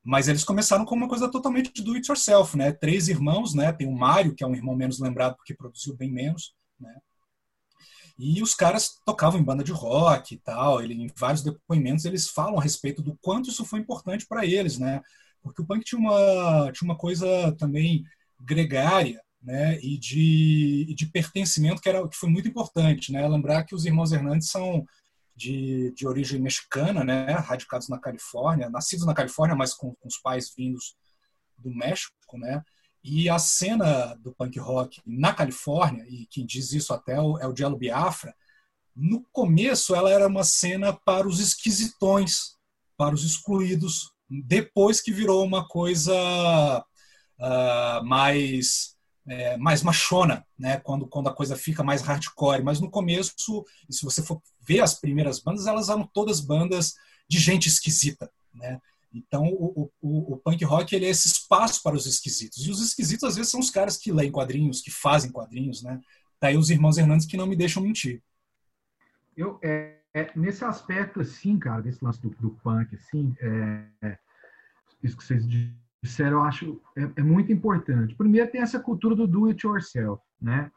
Mas 0.07 0.29
eles 0.29 0.45
começaram 0.45 0.85
com 0.85 0.95
uma 0.95 1.09
coisa 1.09 1.29
totalmente 1.29 1.83
do 1.83 1.95
it 1.95 2.09
yourself, 2.09 2.57
né? 2.57 2.71
Três 2.71 3.09
irmãos, 3.09 3.55
né? 3.55 3.73
Tem 3.73 3.89
o 3.89 3.93
Mário, 3.93 4.37
que 4.37 4.45
é 4.45 4.47
um 4.47 4.55
irmão 4.55 4.77
menos 4.77 5.01
lembrado 5.01 5.35
porque 5.35 5.53
produziu 5.53 5.97
bem 5.97 6.13
menos, 6.13 6.55
né? 6.79 6.95
E 8.17 8.41
os 8.41 8.55
caras 8.55 9.01
tocavam 9.05 9.41
em 9.41 9.43
banda 9.43 9.65
de 9.65 9.73
rock 9.73 10.35
e 10.35 10.39
tal. 10.39 10.81
Ele, 10.81 10.95
em 10.95 11.11
vários 11.19 11.43
depoimentos 11.43 12.05
eles 12.05 12.31
falam 12.31 12.57
a 12.57 12.63
respeito 12.63 13.03
do 13.03 13.19
quanto 13.21 13.51
isso 13.51 13.65
foi 13.65 13.81
importante 13.81 14.25
para 14.29 14.47
eles, 14.47 14.79
né? 14.79 15.03
Porque 15.43 15.61
o 15.61 15.67
punk 15.67 15.85
tinha 15.85 15.99
uma, 15.99 16.71
tinha 16.71 16.89
uma 16.89 16.97
coisa 16.97 17.27
também 17.59 18.05
gregária, 18.39 19.21
né? 19.43 19.77
E 19.81 19.99
de, 19.99 20.95
de 20.95 21.07
pertencimento 21.07 21.83
que, 21.83 21.89
era, 21.89 22.07
que 22.09 22.17
foi 22.17 22.31
muito 22.31 22.47
importante, 22.47 23.11
né? 23.11 23.27
Lembrar 23.27 23.65
que 23.65 23.75
os 23.75 23.85
irmãos 23.85 24.13
Hernandes 24.13 24.51
são 24.51 24.87
de, 25.37 25.93
de 25.93 26.09
origem 26.09 26.41
mexicana, 26.41 27.05
né, 27.05 27.33
radicados 27.33 27.89
na 27.89 27.99
Califórnia, 27.99 28.71
nascidos 28.71 29.05
na 29.05 29.15
Califórnia, 29.15 29.55
mas 29.55 29.75
com, 29.75 29.95
com 29.95 30.09
os 30.09 30.17
pais 30.17 30.53
vindos 30.57 30.97
do 31.59 31.71
México, 31.71 32.39
né, 32.39 32.65
e 33.05 33.29
a 33.29 33.39
cena 33.39 34.15
do 34.15 34.33
punk 34.33 34.59
rock 34.59 35.01
na 35.07 35.35
Califórnia, 35.35 36.05
e 36.09 36.27
quem 36.27 36.47
diz 36.47 36.73
isso 36.73 36.93
até 36.95 37.13
é 37.13 37.21
o, 37.21 37.39
é 37.39 37.53
Diallo 37.53 37.77
Biafra, 37.77 38.35
no 38.95 39.23
começo 39.31 39.95
ela 39.95 40.11
era 40.11 40.27
uma 40.27 40.43
cena 40.43 40.93
para 40.93 41.29
os 41.29 41.39
esquisitões, 41.39 42.57
para 42.97 43.15
os 43.15 43.25
excluídos, 43.25 44.11
depois 44.29 45.03
que 45.03 45.13
virou 45.13 45.45
uma 45.45 45.69
coisa 45.69 46.15
uh, 47.39 48.05
mais 48.05 48.96
é, 49.29 49.57
mais 49.57 49.83
machona, 49.83 50.47
né? 50.59 50.79
Quando, 50.81 51.07
quando 51.07 51.29
a 51.29 51.35
coisa 51.35 51.57
fica 51.57 51.83
mais 51.83 52.03
hardcore. 52.03 52.63
Mas 52.63 52.81
no 52.81 52.91
começo, 52.91 53.65
se 53.91 54.05
você 54.05 54.23
for 54.23 54.41
ver 54.61 54.81
as 54.81 54.95
primeiras 54.95 55.41
bandas, 55.41 55.67
elas 55.67 55.89
eram 55.89 56.07
todas 56.07 56.41
bandas 56.41 56.95
de 57.29 57.39
gente 57.39 57.69
esquisita, 57.69 58.31
né? 58.55 58.81
Então 59.13 59.47
o, 59.47 59.91
o, 60.01 60.35
o 60.35 60.37
punk 60.37 60.63
rock 60.65 60.95
ele 60.95 61.07
é 61.07 61.11
esse 61.11 61.29
espaço 61.29 61.83
para 61.83 61.97
os 61.97 62.07
esquisitos. 62.07 62.67
E 62.67 62.71
os 62.71 62.81
esquisitos 62.81 63.25
às 63.25 63.37
vezes 63.37 63.51
são 63.51 63.61
os 63.61 63.71
caras 63.71 63.97
que 63.97 64.13
leem 64.13 64.31
quadrinhos, 64.31 64.81
que 64.81 64.91
fazem 64.91 65.33
quadrinhos, 65.33 65.83
né? 65.83 66.01
Tá 66.39 66.49
aí 66.49 66.57
os 66.57 66.71
irmãos 66.71 66.99
Hernandes 66.99 67.27
que 67.27 67.37
não 67.37 67.47
me 67.47 67.57
deixam 67.57 67.83
mentir. 67.83 68.23
Eu 69.37 69.59
é, 69.63 69.99
é, 70.15 70.31
nesse 70.37 70.65
aspecto 70.65 71.21
assim, 71.21 71.59
cara, 71.59 71.83
desse 71.83 72.05
lance 72.05 72.21
do, 72.21 72.31
do 72.31 72.51
punk, 72.63 72.95
assim, 72.95 73.35
é, 73.41 74.19
isso 75.03 75.17
que 75.17 75.25
vocês 75.25 75.47
disseram, 76.07 76.39
eu 76.39 76.45
acho 76.45 76.81
é, 76.97 77.11
é, 77.17 77.23
muito 77.23 77.53
importante. 77.53 78.15
Primeiro 78.15 78.51
tem 78.51 78.61
essa 78.61 78.81
cultura 78.81 79.15
do 79.15 79.27
do 79.27 79.47
it 79.47 79.67
yourself, 79.67 80.23
né? 80.41 80.71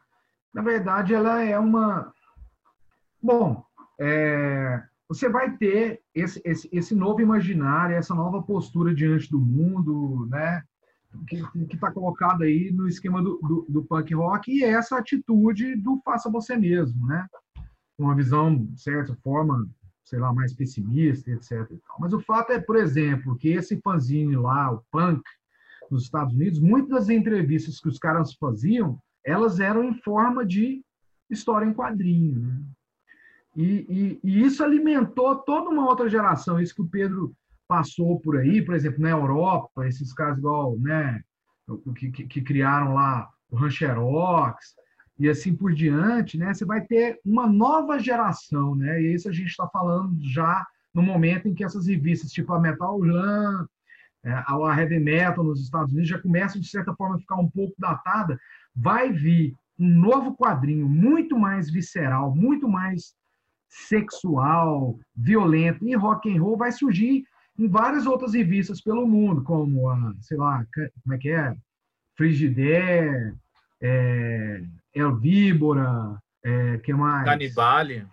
Na 0.52 0.62
verdade, 0.62 1.14
ela 1.14 1.42
é 1.42 1.58
uma 1.58 2.12
bom, 3.22 3.64
é, 4.00 4.82
você 5.08 5.28
vai 5.28 5.56
ter 5.56 6.00
esse, 6.14 6.40
esse, 6.44 6.68
esse 6.72 6.94
novo 6.94 7.20
imaginário, 7.20 7.96
essa 7.96 8.14
nova 8.14 8.42
postura 8.42 8.94
diante 8.94 9.30
do 9.30 9.38
mundo, 9.38 10.26
né? 10.30 10.62
que 11.26 11.74
está 11.74 11.90
colocado 11.90 12.42
aí 12.42 12.70
no 12.70 12.86
esquema 12.86 13.20
do, 13.20 13.38
do, 13.38 13.66
do, 13.68 13.84
punk 13.84 14.14
rock 14.14 14.52
e 14.52 14.62
essa 14.62 14.96
atitude 14.96 15.74
do 15.74 16.00
faça 16.04 16.30
você 16.30 16.56
mesmo, 16.56 17.04
né? 17.04 17.26
Uma 17.98 18.14
visão, 18.14 18.56
de 18.56 18.80
certa 18.80 19.14
forma, 19.16 19.68
sei 20.10 20.18
lá, 20.18 20.32
mais 20.32 20.52
pessimista, 20.52 21.30
etc. 21.30 21.70
Mas 22.00 22.12
o 22.12 22.20
fato 22.20 22.50
é, 22.50 22.60
por 22.60 22.76
exemplo, 22.76 23.36
que 23.36 23.50
esse 23.50 23.80
fanzine 23.80 24.34
lá, 24.34 24.72
o 24.72 24.82
punk, 24.90 25.22
nos 25.88 26.02
Estados 26.02 26.34
Unidos, 26.34 26.58
muitas 26.58 26.90
das 26.90 27.08
entrevistas 27.08 27.80
que 27.80 27.88
os 27.88 27.98
caras 27.98 28.34
faziam, 28.34 29.00
elas 29.24 29.60
eram 29.60 29.84
em 29.84 29.94
forma 29.94 30.44
de 30.44 30.82
história 31.30 31.64
em 31.64 31.72
quadrinho, 31.72 32.40
né? 32.40 32.60
E, 33.56 33.64
e, 33.88 34.20
e 34.22 34.42
isso 34.42 34.62
alimentou 34.62 35.36
toda 35.36 35.70
uma 35.70 35.88
outra 35.88 36.08
geração, 36.08 36.60
isso 36.60 36.74
que 36.74 36.82
o 36.82 36.88
Pedro 36.88 37.32
passou 37.66 38.20
por 38.20 38.36
aí, 38.36 38.62
por 38.62 38.74
exemplo, 38.74 39.00
na 39.00 39.10
Europa, 39.10 39.86
esses 39.86 40.12
caras 40.12 40.38
igual, 40.38 40.76
né, 40.78 41.20
que, 41.96 42.10
que, 42.10 42.26
que 42.26 42.42
criaram 42.42 42.94
lá 42.94 43.28
o 43.48 43.56
Rancherox 43.56 44.74
e 45.20 45.28
assim 45.28 45.54
por 45.54 45.74
diante, 45.74 46.38
né, 46.38 46.54
você 46.54 46.64
vai 46.64 46.80
ter 46.80 47.20
uma 47.22 47.46
nova 47.46 47.98
geração, 47.98 48.74
né, 48.74 49.02
e 49.02 49.12
isso 49.12 49.28
a 49.28 49.32
gente 49.32 49.50
está 49.50 49.68
falando 49.68 50.16
já 50.18 50.66
no 50.94 51.02
momento 51.02 51.46
em 51.46 51.54
que 51.54 51.62
essas 51.62 51.86
revistas, 51.86 52.32
tipo 52.32 52.54
a 52.54 52.58
Metal 52.58 53.04
Jam, 53.04 53.68
é, 54.24 54.32
a 54.32 54.80
Heavy 54.80 54.98
Metal 54.98 55.44
nos 55.44 55.62
Estados 55.62 55.92
Unidos, 55.92 56.08
já 56.08 56.18
começam, 56.18 56.58
de 56.58 56.66
certa 56.66 56.94
forma, 56.94 57.16
a 57.16 57.18
ficar 57.18 57.36
um 57.36 57.50
pouco 57.50 57.74
datada, 57.78 58.40
vai 58.74 59.12
vir 59.12 59.54
um 59.78 59.88
novo 59.88 60.34
quadrinho 60.34 60.88
muito 60.88 61.38
mais 61.38 61.70
visceral, 61.70 62.34
muito 62.34 62.66
mais 62.66 63.14
sexual, 63.68 64.98
violento, 65.14 65.86
e 65.86 65.94
rock 65.94 66.34
and 66.34 66.40
roll 66.40 66.56
vai 66.56 66.72
surgir 66.72 67.24
em 67.58 67.68
várias 67.68 68.06
outras 68.06 68.32
revistas 68.32 68.80
pelo 68.80 69.06
mundo, 69.06 69.42
como 69.42 69.88
a, 69.90 70.14
sei 70.22 70.38
lá, 70.38 70.64
como 71.02 71.14
é 71.14 71.18
que 71.18 71.28
é? 71.28 71.54
Frigidaire, 72.16 73.34
é, 73.82 74.62
Elvíbora, 74.94 76.20
é, 76.42 76.78
que 76.78 76.92
mais? 76.92 77.24
Canibale. 77.24 78.06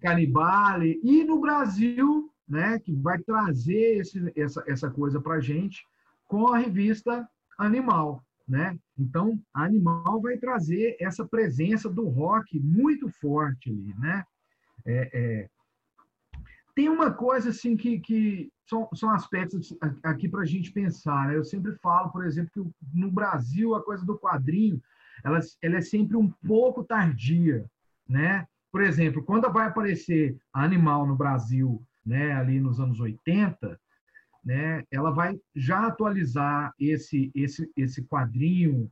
Canibale. 0.00 1.00
E 1.02 1.24
no 1.24 1.40
Brasil, 1.40 2.30
né, 2.48 2.78
que 2.78 2.94
vai 2.94 3.18
trazer 3.18 3.98
esse, 3.98 4.32
essa, 4.36 4.62
essa 4.66 4.90
coisa 4.90 5.20
para 5.20 5.40
gente 5.40 5.86
com 6.26 6.48
a 6.48 6.58
revista 6.58 7.28
Animal. 7.58 8.22
Né? 8.46 8.78
Então, 8.96 9.40
a 9.52 9.64
Animal 9.64 10.20
vai 10.20 10.36
trazer 10.36 10.96
essa 11.00 11.26
presença 11.26 11.88
do 11.88 12.06
rock 12.08 12.60
muito 12.60 13.08
forte 13.08 13.70
ali, 13.70 13.94
né? 13.98 14.24
É, 14.84 15.10
é, 15.12 15.48
tem 16.72 16.88
uma 16.88 17.10
coisa 17.10 17.50
assim 17.50 17.76
que, 17.76 17.98
que 17.98 18.52
são, 18.68 18.88
são 18.94 19.10
aspectos 19.10 19.74
aqui 20.02 20.28
para 20.28 20.42
a 20.42 20.46
gente 20.46 20.70
pensar. 20.70 21.28
Né? 21.28 21.36
Eu 21.36 21.44
sempre 21.44 21.74
falo, 21.76 22.10
por 22.10 22.24
exemplo, 22.24 22.50
que 22.52 22.70
no 22.92 23.10
Brasil 23.10 23.74
a 23.74 23.82
coisa 23.82 24.04
do 24.04 24.18
quadrinho 24.18 24.80
ela, 25.26 25.40
ela 25.60 25.76
é 25.76 25.80
sempre 25.80 26.16
um 26.16 26.30
pouco 26.46 26.84
tardia, 26.84 27.64
né? 28.08 28.46
Por 28.72 28.82
exemplo, 28.82 29.22
quando 29.22 29.50
vai 29.52 29.66
aparecer 29.66 30.36
Animal 30.52 31.06
no 31.06 31.16
Brasil, 31.16 31.82
né, 32.04 32.32
ali 32.32 32.60
nos 32.60 32.78
anos 32.78 33.00
80, 33.00 33.78
né, 34.44 34.84
ela 34.92 35.10
vai 35.10 35.36
já 35.54 35.86
atualizar 35.86 36.72
esse 36.78 37.30
esse 37.34 37.70
esse 37.76 38.02
quadrinho 38.04 38.90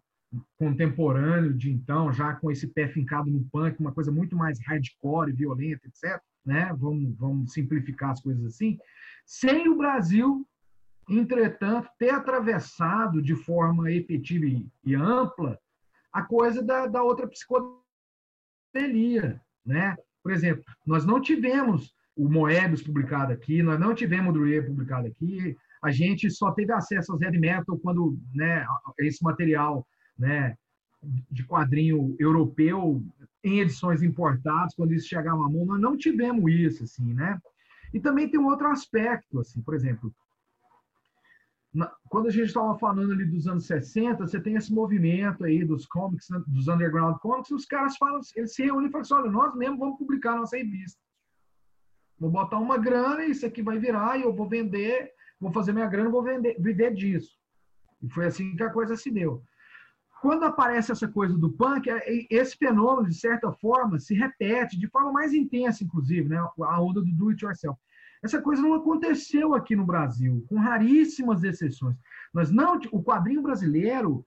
contemporâneo 0.58 1.54
de 1.54 1.70
então, 1.70 2.12
já 2.12 2.34
com 2.34 2.50
esse 2.50 2.66
pé 2.66 2.88
fincado 2.88 3.30
no 3.30 3.44
punk, 3.52 3.78
uma 3.78 3.92
coisa 3.92 4.10
muito 4.10 4.36
mais 4.36 4.58
hardcore, 4.66 5.32
violenta, 5.32 5.86
etc 5.86 6.20
né? 6.44 6.74
Vamos, 6.78 7.16
vamos 7.16 7.52
simplificar 7.52 8.10
as 8.10 8.20
coisas 8.20 8.44
assim, 8.44 8.78
sem 9.24 9.68
o 9.68 9.76
Brasil, 9.76 10.46
entretanto, 11.08 11.88
ter 11.98 12.10
atravessado 12.10 13.22
de 13.22 13.34
forma 13.34 13.90
efetiva 13.90 14.44
e, 14.44 14.66
e 14.84 14.94
ampla 14.94 15.58
a 16.14 16.22
coisa 16.22 16.62
da, 16.62 16.86
da 16.86 17.02
outra 17.02 17.26
psicodelia, 17.26 17.74
né? 19.66 19.96
Por 20.22 20.32
exemplo, 20.32 20.64
nós 20.86 21.04
não 21.04 21.20
tivemos 21.20 21.92
o 22.16 22.30
Moebius 22.30 22.82
publicado 22.82 23.32
aqui, 23.32 23.60
nós 23.62 23.80
não 23.80 23.92
tivemos 23.92 24.30
o 24.30 24.32
Drury 24.32 24.64
publicado 24.64 25.08
aqui, 25.08 25.56
a 25.82 25.90
gente 25.90 26.30
só 26.30 26.52
teve 26.52 26.72
acesso 26.72 27.12
ao 27.12 27.20
Heavy 27.20 27.40
Metal 27.40 27.76
quando 27.80 28.16
né, 28.32 28.64
esse 29.00 29.22
material 29.22 29.84
né, 30.16 30.56
de 31.30 31.44
quadrinho 31.44 32.14
europeu 32.18 33.02
em 33.42 33.58
edições 33.58 34.02
importadas, 34.02 34.74
quando 34.74 34.94
isso 34.94 35.08
chegava 35.08 35.44
à 35.44 35.50
mão, 35.50 35.66
nós 35.66 35.80
não 35.80 35.96
tivemos 35.96 36.50
isso, 36.50 36.84
assim, 36.84 37.12
né? 37.12 37.38
E 37.92 38.00
também 38.00 38.30
tem 38.30 38.40
um 38.40 38.46
outro 38.46 38.68
aspecto, 38.68 39.40
assim, 39.40 39.60
por 39.60 39.74
exemplo, 39.74 40.14
quando 42.08 42.28
a 42.28 42.30
gente 42.30 42.46
estava 42.46 42.78
falando 42.78 43.12
ali 43.12 43.24
dos 43.24 43.46
anos 43.48 43.66
60, 43.66 44.26
você 44.26 44.40
tem 44.40 44.54
esse 44.54 44.72
movimento 44.72 45.44
aí 45.44 45.64
dos 45.64 45.86
comics, 45.86 46.28
dos 46.46 46.68
underground 46.68 47.16
comics, 47.18 47.50
os 47.50 47.66
caras 47.66 47.96
falam, 47.96 48.20
eles 48.36 48.54
se 48.54 48.62
reúnem 48.62 48.88
e 48.88 48.90
falam 48.90 49.02
assim, 49.02 49.14
olha, 49.14 49.30
nós 49.30 49.54
mesmo 49.56 49.78
vamos 49.78 49.98
publicar 49.98 50.36
nossa 50.36 50.56
revista. 50.56 51.00
Vou 52.18 52.30
botar 52.30 52.58
uma 52.58 52.78
grana 52.78 53.24
e 53.24 53.32
isso 53.32 53.44
aqui 53.44 53.62
vai 53.62 53.78
virar 53.78 54.18
e 54.18 54.22
eu 54.22 54.32
vou 54.32 54.48
vender, 54.48 55.10
vou 55.40 55.52
fazer 55.52 55.72
minha 55.72 55.88
grana, 55.88 56.10
vou 56.10 56.22
vender, 56.22 56.56
viver 56.60 56.94
disso. 56.94 57.36
E 58.00 58.08
foi 58.08 58.26
assim 58.26 58.54
que 58.54 58.62
a 58.62 58.70
coisa 58.70 58.96
se 58.96 59.10
deu 59.10 59.42
quando 60.24 60.44
aparece 60.44 60.90
essa 60.90 61.06
coisa 61.06 61.36
do 61.36 61.52
punk, 61.52 61.86
é, 61.90 62.02
esse 62.30 62.56
fenômeno, 62.56 63.06
de 63.06 63.14
certa 63.14 63.52
forma, 63.52 63.98
se 63.98 64.14
repete 64.14 64.78
de 64.78 64.88
forma 64.88 65.12
mais 65.12 65.34
intensa, 65.34 65.84
inclusive, 65.84 66.26
né? 66.30 66.38
a 66.38 66.80
onda 66.80 67.02
do 67.02 67.12
do 67.12 67.28
it 67.28 67.44
yourself. 67.44 67.78
Essa 68.24 68.40
coisa 68.40 68.62
não 68.62 68.72
aconteceu 68.72 69.54
aqui 69.54 69.76
no 69.76 69.84
Brasil, 69.84 70.44
com 70.48 70.56
raríssimas 70.56 71.44
exceções. 71.44 71.94
Nós 72.32 72.50
não, 72.50 72.80
o 72.90 73.02
quadrinho 73.02 73.42
brasileiro, 73.42 74.26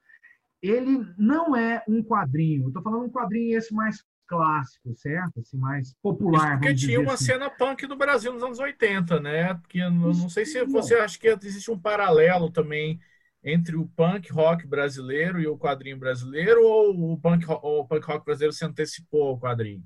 ele 0.61 1.03
não 1.18 1.56
é 1.56 1.84
um 1.88 2.03
quadrinho. 2.03 2.68
Estou 2.68 2.84
falando 2.84 3.06
um 3.06 3.11
quadrinho 3.11 3.57
esse 3.57 3.74
mais 3.74 4.03
clássico, 4.28 4.94
certo? 4.95 5.40
Assim, 5.40 5.57
mais 5.57 5.95
popular. 6.02 6.60
porque 6.60 6.76
tinha 6.76 6.99
uma 6.99 7.14
assim. 7.14 7.26
cena 7.26 7.49
punk 7.49 7.88
no 7.88 7.95
Brasil 7.95 8.32
nos 8.32 8.44
anos 8.44 8.60
80, 8.60 9.19
né? 9.19 9.56
Porque 9.56 9.82
não, 9.82 10.11
não 10.11 10.30
sei 10.30 10.45
se 10.45 10.64
você 10.65 10.95
acha 10.95 11.18
que 11.18 11.28
existe 11.28 11.72
um 11.72 11.80
paralelo 11.80 12.52
também 12.52 12.99
entre 13.44 13.76
o 13.76 13.88
punk 13.95 14.32
rock 14.32 14.68
brasileiro 14.68 15.40
e 15.40 15.48
o 15.48 15.57
quadrinho 15.57 15.98
brasileiro 15.98 16.61
ou 16.64 17.14
o 17.14 17.18
punk, 17.18 17.45
ou 17.49 17.80
o 17.80 17.88
punk 17.88 18.06
rock 18.06 18.26
brasileiro 18.26 18.53
se 18.53 18.64
antecipou 18.64 19.30
ao 19.30 19.40
quadrinho? 19.40 19.84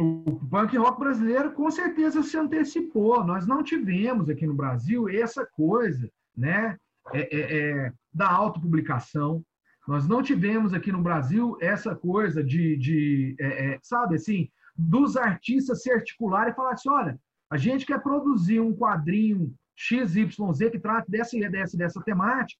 O 0.00 0.40
punk 0.48 0.78
rock 0.78 0.98
brasileiro 0.98 1.52
com 1.52 1.70
certeza 1.70 2.22
se 2.22 2.34
antecipou. 2.34 3.22
Nós 3.22 3.46
não 3.46 3.62
tivemos 3.62 4.30
aqui 4.30 4.46
no 4.46 4.54
Brasil 4.54 5.10
essa 5.10 5.44
coisa, 5.44 6.10
né, 6.34 6.78
é, 7.12 7.20
é, 7.20 7.58
é, 7.58 7.92
da 8.10 8.26
autopublicação. 8.30 9.44
Nós 9.86 10.08
não 10.08 10.22
tivemos 10.22 10.72
aqui 10.72 10.90
no 10.90 11.02
Brasil 11.02 11.58
essa 11.60 11.94
coisa 11.94 12.42
de, 12.42 12.78
de 12.78 13.36
é, 13.38 13.74
é, 13.74 13.78
sabe 13.82 14.14
assim, 14.14 14.48
dos 14.74 15.18
artistas 15.18 15.82
se 15.82 15.92
articularem 15.92 16.54
e 16.54 16.56
falar 16.56 16.72
assim, 16.72 16.88
olha, 16.88 17.20
a 17.50 17.58
gente 17.58 17.84
quer 17.84 18.02
produzir 18.02 18.58
um 18.58 18.74
quadrinho 18.74 19.54
XYZ 19.76 20.70
que 20.72 20.78
trate 20.78 21.10
dessa 21.10 21.36
e 21.36 21.46
dessa, 21.46 21.76
dessa 21.76 22.00
temática, 22.00 22.58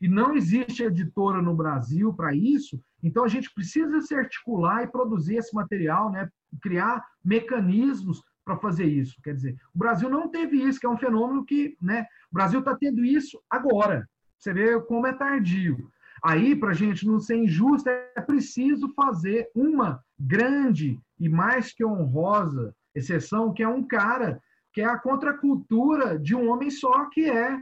e 0.00 0.08
não 0.08 0.34
existe 0.34 0.82
editora 0.82 1.40
no 1.40 1.54
Brasil 1.54 2.12
para 2.12 2.34
isso, 2.34 2.80
então 3.06 3.24
a 3.24 3.28
gente 3.28 3.52
precisa 3.54 4.00
se 4.00 4.14
articular 4.14 4.82
e 4.82 4.88
produzir 4.88 5.36
esse 5.36 5.54
material, 5.54 6.10
né? 6.10 6.28
criar 6.60 7.04
mecanismos 7.24 8.20
para 8.44 8.56
fazer 8.56 8.86
isso. 8.86 9.16
Quer 9.22 9.34
dizer, 9.34 9.56
o 9.72 9.78
Brasil 9.78 10.10
não 10.10 10.28
teve 10.28 10.56
isso, 10.56 10.80
que 10.80 10.86
é 10.86 10.90
um 10.90 10.98
fenômeno 10.98 11.44
que 11.44 11.76
né? 11.80 12.04
o 12.30 12.34
Brasil 12.34 12.58
está 12.58 12.74
tendo 12.74 13.04
isso 13.04 13.40
agora. 13.48 14.08
Você 14.36 14.52
vê 14.52 14.80
como 14.80 15.06
é 15.06 15.12
tardio. 15.12 15.88
Aí, 16.22 16.56
para 16.56 16.70
a 16.70 16.74
gente 16.74 17.06
não 17.06 17.20
ser 17.20 17.36
injusto, 17.36 17.88
é 17.88 18.20
preciso 18.20 18.92
fazer 18.94 19.48
uma 19.54 20.02
grande 20.18 20.98
e 21.20 21.28
mais 21.28 21.72
que 21.72 21.84
honrosa 21.84 22.74
exceção, 22.92 23.52
que 23.52 23.62
é 23.62 23.68
um 23.68 23.86
cara 23.86 24.40
que 24.72 24.80
é 24.80 24.84
a 24.84 24.98
contracultura 24.98 26.18
de 26.18 26.34
um 26.34 26.50
homem 26.50 26.70
só, 26.70 27.08
que 27.10 27.24
é 27.30 27.56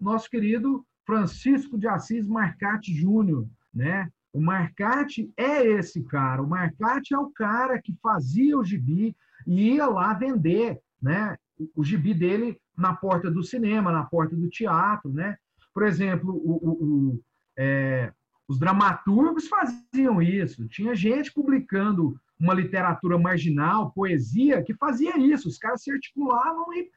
nosso 0.00 0.30
querido 0.30 0.84
Francisco 1.04 1.78
de 1.78 1.86
Assis 1.86 2.26
Marcati 2.26 2.94
Júnior, 2.94 3.46
né? 3.74 4.10
O 4.38 4.40
Marcati 4.40 5.32
é 5.36 5.66
esse 5.66 6.00
cara. 6.04 6.40
O 6.40 6.48
Marcati 6.48 7.12
é 7.12 7.18
o 7.18 7.28
cara 7.30 7.82
que 7.82 7.92
fazia 8.00 8.56
o 8.56 8.64
gibi 8.64 9.16
e 9.44 9.74
ia 9.74 9.86
lá 9.88 10.14
vender, 10.14 10.78
né? 11.02 11.36
O 11.74 11.82
gibi 11.82 12.14
dele 12.14 12.56
na 12.76 12.94
porta 12.94 13.28
do 13.28 13.42
cinema, 13.42 13.90
na 13.90 14.04
porta 14.04 14.36
do 14.36 14.48
teatro, 14.48 15.12
né? 15.12 15.36
Por 15.74 15.82
exemplo, 15.82 16.30
o, 16.32 16.52
o, 16.52 16.70
o 16.70 17.22
é, 17.58 18.12
os 18.46 18.60
dramaturgos 18.60 19.48
faziam 19.48 20.22
isso. 20.22 20.68
Tinha 20.68 20.94
gente 20.94 21.32
publicando 21.32 22.14
uma 22.38 22.54
literatura 22.54 23.18
marginal, 23.18 23.90
poesia, 23.90 24.62
que 24.62 24.72
fazia 24.72 25.18
isso. 25.18 25.48
Os 25.48 25.58
caras 25.58 25.82
se 25.82 25.90
articulavam 25.90 26.72
e, 26.74 26.88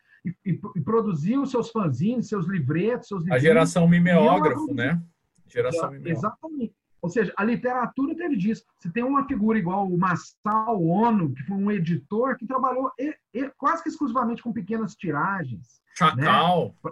e, 0.45 0.61
e 0.75 0.81
produziam 0.81 1.43
seus 1.47 1.71
fanzines, 1.71 2.27
seus 2.27 2.47
livretos, 2.47 3.07
seus 3.07 3.27
A 3.31 3.39
geração 3.39 3.87
mimeógrafo, 3.87 4.71
né? 4.75 5.01
Geração 5.47 5.89
mimeógrafo. 5.89 6.19
Exatamente. 6.19 6.80
Ou 7.01 7.09
seja, 7.09 7.33
a 7.35 7.43
literatura 7.43 8.15
teve 8.15 8.37
disso. 8.37 8.63
Você 8.77 8.91
tem 8.91 9.03
uma 9.03 9.25
figura 9.25 9.57
igual 9.57 9.87
o 9.87 9.97
Massal 9.97 10.83
Ono, 10.85 11.33
que 11.33 11.43
foi 11.43 11.57
um 11.57 11.71
editor 11.71 12.37
que 12.37 12.45
trabalhou 12.45 12.91
e, 12.99 13.15
e, 13.33 13.49
quase 13.57 13.81
que 13.81 13.89
exclusivamente 13.89 14.43
com 14.43 14.53
pequenas 14.53 14.95
tiragens. 14.95 15.81
Chacal. 15.97 16.75
Né? 16.83 16.91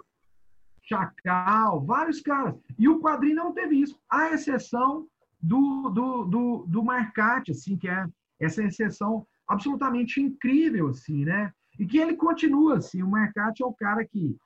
Chacal, 0.82 1.84
vários 1.84 2.20
caras. 2.20 2.56
E 2.76 2.88
o 2.88 3.00
quadrinho 3.00 3.36
não 3.36 3.52
teve 3.52 3.76
isso, 3.80 3.96
à 4.10 4.30
exceção 4.30 5.06
do, 5.40 5.88
do, 5.90 6.24
do, 6.24 6.64
do 6.66 6.84
Marcati, 6.84 7.52
assim, 7.52 7.76
que 7.76 7.88
é 7.88 8.04
essa 8.40 8.64
exceção 8.64 9.24
absolutamente 9.46 10.20
incrível, 10.20 10.88
assim, 10.88 11.24
né? 11.24 11.52
E 11.78 11.86
que 11.86 11.98
ele 11.98 12.16
continua, 12.16 12.78
assim, 12.78 13.02
o 13.02 13.08
Marcati 13.08 13.62
é 13.62 13.66
o 13.66 13.72
cara 13.72 14.04
que 14.04 14.36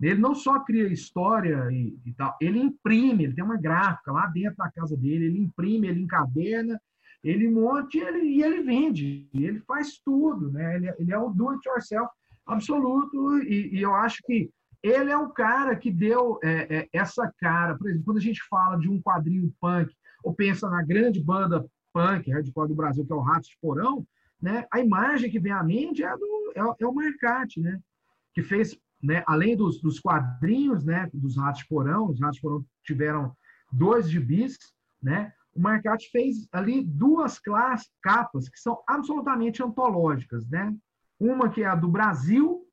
ele 0.00 0.20
não 0.20 0.34
só 0.34 0.60
cria 0.60 0.88
história 0.88 1.68
e, 1.70 1.98
e, 2.06 2.12
tal, 2.14 2.34
ele 2.40 2.58
imprime, 2.58 3.24
ele 3.24 3.34
tem 3.34 3.44
uma 3.44 3.58
gráfica 3.58 4.10
lá 4.10 4.26
dentro 4.26 4.56
da 4.56 4.70
casa 4.70 4.96
dele, 4.96 5.26
ele 5.26 5.38
imprime, 5.38 5.88
ele 5.88 6.00
encaderna, 6.00 6.80
ele 7.22 7.48
monte 7.48 7.98
ele, 7.98 8.20
e 8.20 8.42
ele 8.42 8.62
vende, 8.62 9.28
ele 9.34 9.60
faz 9.60 9.98
tudo, 10.02 10.50
né? 10.50 10.76
Ele, 10.76 10.94
ele 10.98 11.12
é 11.12 11.18
o 11.18 11.28
do 11.28 11.50
it 11.50 11.68
yourself 11.68 12.10
absoluto 12.46 13.38
e, 13.42 13.76
e, 13.76 13.82
eu 13.82 13.94
acho 13.94 14.22
que 14.24 14.50
ele 14.82 15.10
é 15.10 15.16
o 15.16 15.28
cara 15.28 15.76
que 15.76 15.90
deu 15.90 16.38
é, 16.42 16.78
é, 16.78 16.88
essa 16.92 17.30
cara. 17.38 17.76
Por 17.76 17.88
exemplo, 17.88 18.06
quando 18.06 18.16
a 18.16 18.22
gente 18.22 18.40
fala 18.48 18.76
de 18.76 18.88
um 18.88 19.00
quadrinho 19.02 19.52
punk 19.60 19.92
ou 20.24 20.34
pensa 20.34 20.68
na 20.70 20.82
grande 20.82 21.22
banda 21.22 21.64
punk, 21.92 22.30
hardcore 22.30 22.68
do 22.68 22.74
Brasil, 22.74 23.04
que 23.04 23.12
é 23.12 23.16
o 23.16 23.20
Ratos 23.20 23.50
de 23.50 23.58
Porão, 23.60 24.06
né? 24.40 24.66
A 24.72 24.80
imagem 24.80 25.30
que 25.30 25.38
vem 25.38 25.52
à 25.52 25.62
mente 25.62 26.02
é, 26.02 26.16
do, 26.16 26.52
é, 26.56 26.60
é 26.80 26.86
o 26.86 26.94
Marcati, 26.94 27.60
né? 27.60 27.78
Que 28.32 28.42
fez 28.42 28.78
né, 29.02 29.22
além 29.26 29.56
dos, 29.56 29.80
dos, 29.80 29.98
quadrinhos, 29.98 30.84
né, 30.84 31.08
dos 31.12 31.36
Ratos 31.36 31.62
de 31.62 31.68
Porão, 31.68 32.08
os 32.08 32.20
Ratos 32.20 32.36
de 32.36 32.42
Porão 32.42 32.64
tiveram 32.84 33.34
dois 33.72 34.10
gibis, 34.10 34.58
né, 35.02 35.32
o 35.54 35.60
Marcati 35.60 36.10
fez 36.10 36.48
ali 36.52 36.82
duas 36.82 37.40
capas 38.02 38.48
que 38.48 38.58
são 38.58 38.82
absolutamente 38.86 39.62
antológicas, 39.62 40.48
né? 40.48 40.74
Uma 41.18 41.48
que 41.48 41.62
é 41.62 41.66
a 41.66 41.74
do 41.74 41.88
Brasil, 41.88 42.64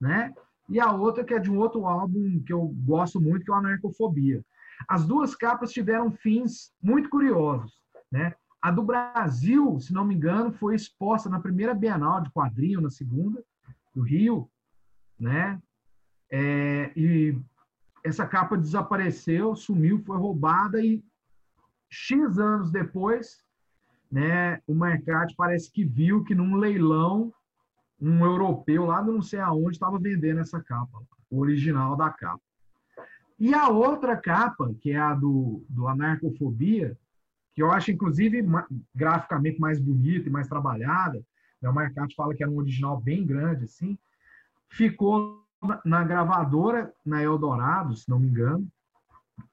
né? 0.00 0.32
E 0.68 0.80
a 0.80 0.92
outra 0.92 1.24
que 1.24 1.34
é 1.34 1.38
de 1.38 1.50
um 1.50 1.58
outro 1.58 1.86
álbum 1.86 2.42
que 2.44 2.52
eu 2.52 2.66
gosto 2.84 3.20
muito, 3.20 3.44
que 3.44 3.50
é 3.50 3.54
o 3.54 3.58
Anarcofobia. 3.58 4.42
As 4.88 5.06
duas 5.06 5.34
capas 5.34 5.72
tiveram 5.72 6.10
fins 6.10 6.72
muito 6.82 7.08
curiosos, 7.10 7.72
né? 8.10 8.34
A 8.60 8.70
do 8.70 8.82
Brasil, 8.82 9.78
se 9.78 9.92
não 9.92 10.04
me 10.04 10.14
engano, 10.14 10.52
foi 10.52 10.74
exposta 10.74 11.28
na 11.28 11.40
primeira 11.40 11.74
Bienal 11.74 12.22
de 12.22 12.30
quadrinho, 12.30 12.80
na 12.80 12.90
segunda, 12.90 13.42
do 13.94 14.02
Rio, 14.02 14.50
né? 15.18 15.60
É, 16.30 16.92
e 16.96 17.38
essa 18.04 18.26
capa 18.26 18.56
desapareceu, 18.56 19.54
sumiu, 19.56 20.02
foi 20.04 20.16
roubada 20.16 20.80
e 20.84 21.02
X 21.90 22.38
anos 22.38 22.70
depois, 22.70 23.42
né, 24.10 24.60
o 24.66 24.74
Mercado 24.74 25.34
parece 25.36 25.70
que 25.70 25.84
viu 25.84 26.24
que 26.24 26.34
num 26.34 26.56
leilão 26.56 27.32
um 28.00 28.24
europeu 28.24 28.84
lá 28.84 29.02
não 29.02 29.20
sei 29.20 29.40
aonde 29.40 29.72
estava 29.72 29.98
vendendo 29.98 30.40
essa 30.40 30.62
capa, 30.62 31.02
o 31.30 31.40
original 31.40 31.96
da 31.96 32.10
capa. 32.10 32.40
E 33.38 33.54
a 33.54 33.68
outra 33.68 34.16
capa, 34.16 34.72
que 34.80 34.92
é 34.92 34.98
a 34.98 35.14
do, 35.14 35.64
do 35.68 35.88
Anarcofobia, 35.88 36.96
que 37.54 37.62
eu 37.62 37.70
acho 37.72 37.90
inclusive 37.90 38.44
graficamente 38.94 39.60
mais 39.60 39.80
bonita 39.80 40.28
e 40.28 40.32
mais 40.32 40.46
trabalhada, 40.46 41.20
né, 41.60 41.68
o 41.68 41.74
Mercado 41.74 42.14
fala 42.14 42.34
que 42.34 42.44
é 42.44 42.48
um 42.48 42.56
original 42.56 43.00
bem 43.00 43.26
grande 43.26 43.64
assim, 43.64 43.98
ficou 44.70 45.42
na 45.84 46.04
gravadora, 46.04 46.92
na 47.04 47.22
Eldorado, 47.22 47.96
se 47.96 48.08
não 48.08 48.18
me 48.18 48.28
engano, 48.28 48.66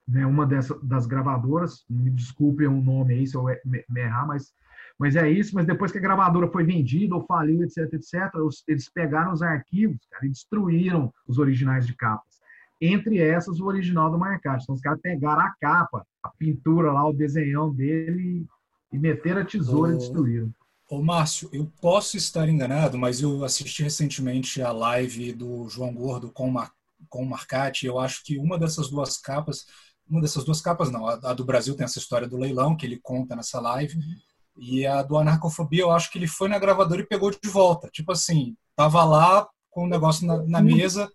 né, 0.07 0.25
uma 0.25 0.45
dessas, 0.45 0.79
das 0.83 1.07
gravadoras, 1.07 1.83
me 1.89 2.11
desculpem 2.11 2.67
o 2.67 2.81
nome 2.81 3.15
aí 3.15 3.27
se 3.27 3.35
eu 3.35 3.43
me, 3.43 3.83
me 3.89 4.01
errar, 4.01 4.27
mas, 4.27 4.53
mas 4.99 5.15
é 5.15 5.29
isso, 5.29 5.55
mas 5.55 5.65
depois 5.65 5.91
que 5.91 5.97
a 5.97 6.01
gravadora 6.01 6.47
foi 6.47 6.63
vendida 6.63 7.15
ou 7.15 7.25
faliu, 7.25 7.63
etc, 7.63 7.91
etc, 7.93 8.31
eles 8.67 8.89
pegaram 8.89 9.33
os 9.33 9.41
arquivos 9.41 10.05
cara, 10.11 10.25
e 10.25 10.29
destruíram 10.29 11.11
os 11.27 11.39
originais 11.39 11.87
de 11.87 11.95
capas. 11.95 12.35
Entre 12.79 13.17
essas, 13.17 13.59
o 13.59 13.65
original 13.65 14.11
do 14.11 14.19
Marcati. 14.19 14.63
Então, 14.63 14.75
os 14.75 14.81
caras 14.81 14.99
pegaram 15.01 15.41
a 15.41 15.55
capa, 15.61 16.05
a 16.21 16.29
pintura 16.29 16.91
lá, 16.91 17.07
o 17.07 17.13
desenhão 17.13 17.73
dele 17.73 18.45
e 18.91 18.97
meteram 18.97 19.41
a 19.41 19.45
tesoura 19.45 19.91
oh. 19.91 19.95
e 19.95 19.97
destruíram. 19.97 20.53
Ô, 20.87 21.01
Márcio, 21.01 21.49
eu 21.51 21.71
posso 21.81 22.15
estar 22.15 22.47
enganado, 22.47 22.97
mas 22.97 23.19
eu 23.19 23.43
assisti 23.43 23.81
recentemente 23.81 24.61
a 24.61 24.71
live 24.71 25.33
do 25.33 25.67
João 25.67 25.91
Gordo 25.91 26.31
com, 26.31 26.49
Mar, 26.49 26.71
com 27.09 27.23
o 27.23 27.25
Marcati. 27.25 27.87
Eu 27.87 27.99
acho 27.99 28.23
que 28.23 28.37
uma 28.37 28.57
dessas 28.59 28.89
duas 28.89 29.17
capas, 29.17 29.65
uma 30.07 30.21
dessas 30.21 30.43
duas 30.43 30.61
capas 30.61 30.91
não, 30.91 31.07
a, 31.07 31.33
do 31.33 31.43
Brasil 31.43 31.75
tem 31.75 31.85
essa 31.85 31.97
história 31.97 32.27
do 32.27 32.37
leilão 32.37 32.77
que 32.77 32.85
ele 32.85 32.99
conta 33.01 33.35
nessa 33.35 33.59
live, 33.59 33.97
uhum. 33.97 34.15
e 34.57 34.85
a 34.85 35.01
do 35.01 35.17
Anarcofobia 35.17 35.81
eu 35.81 35.89
acho 35.89 36.11
que 36.11 36.19
ele 36.19 36.27
foi 36.27 36.49
na 36.49 36.59
gravadora 36.59 37.01
e 37.01 37.07
pegou 37.07 37.31
de 37.31 37.49
volta. 37.49 37.89
Tipo 37.89 38.11
assim, 38.11 38.55
tava 38.75 39.03
lá 39.03 39.49
com 39.71 39.85
o 39.85 39.89
negócio 39.89 40.27
na, 40.27 40.43
na 40.43 40.61
mesa. 40.61 41.11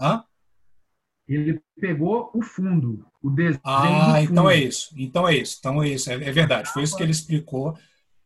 Hã? 0.00 0.24
Ele 1.28 1.62
pegou 1.80 2.28
o 2.34 2.42
fundo, 2.42 3.06
o 3.22 3.30
desenho. 3.30 3.60
Ah, 3.62 4.20
então 4.20 4.50
é 4.50 4.56
isso. 4.56 4.92
Então 4.96 5.28
é 5.28 5.36
isso. 5.36 5.56
Então 5.60 5.80
é 5.80 5.88
isso. 5.88 6.10
É, 6.10 6.14
é 6.14 6.32
verdade. 6.32 6.72
Foi 6.72 6.82
isso 6.82 6.96
que 6.96 7.04
ele 7.04 7.12
explicou. 7.12 7.78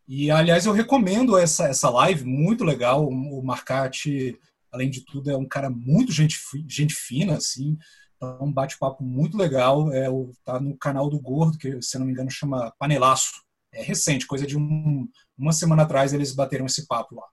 E, 0.07 0.31
aliás, 0.31 0.67
eu 0.67 0.73
recomendo 0.73 1.39
essa, 1.39 1.65
essa 1.65 1.89
live, 1.89 2.25
muito 2.25 2.63
legal. 2.63 3.09
O 3.09 3.43
Marcati, 3.43 4.39
além 4.71 4.91
de 4.91 5.05
tudo, 5.05 5.31
é 5.31 5.37
um 5.37 5.47
cara 5.47 5.71
muito 5.71 6.13
gente, 6.13 6.39
gente 6.69 6.95
fina, 6.95 7.37
assim. 7.37 7.79
Então, 8.17 8.39
um 8.43 8.53
bate-papo 8.53 9.03
muito 9.03 9.37
legal. 9.37 9.93
É, 9.93 10.07
tá 10.45 10.61
no 10.61 10.77
canal 10.77 11.09
do 11.09 11.19
Gordo, 11.19 11.59
que, 11.59 11.81
se 11.81 11.99
não 11.99 12.07
me 12.07 12.13
engano, 12.13 12.31
chama 12.31 12.73
Panelaço. 12.79 13.43
É 13.73 13.83
recente, 13.83 14.27
coisa 14.27 14.47
de 14.47 14.57
um, 14.57 15.09
uma 15.37 15.53
semana 15.53 15.83
atrás 15.83 16.13
eles 16.13 16.33
bateram 16.33 16.67
esse 16.67 16.87
papo 16.87 17.17
lá. 17.17 17.25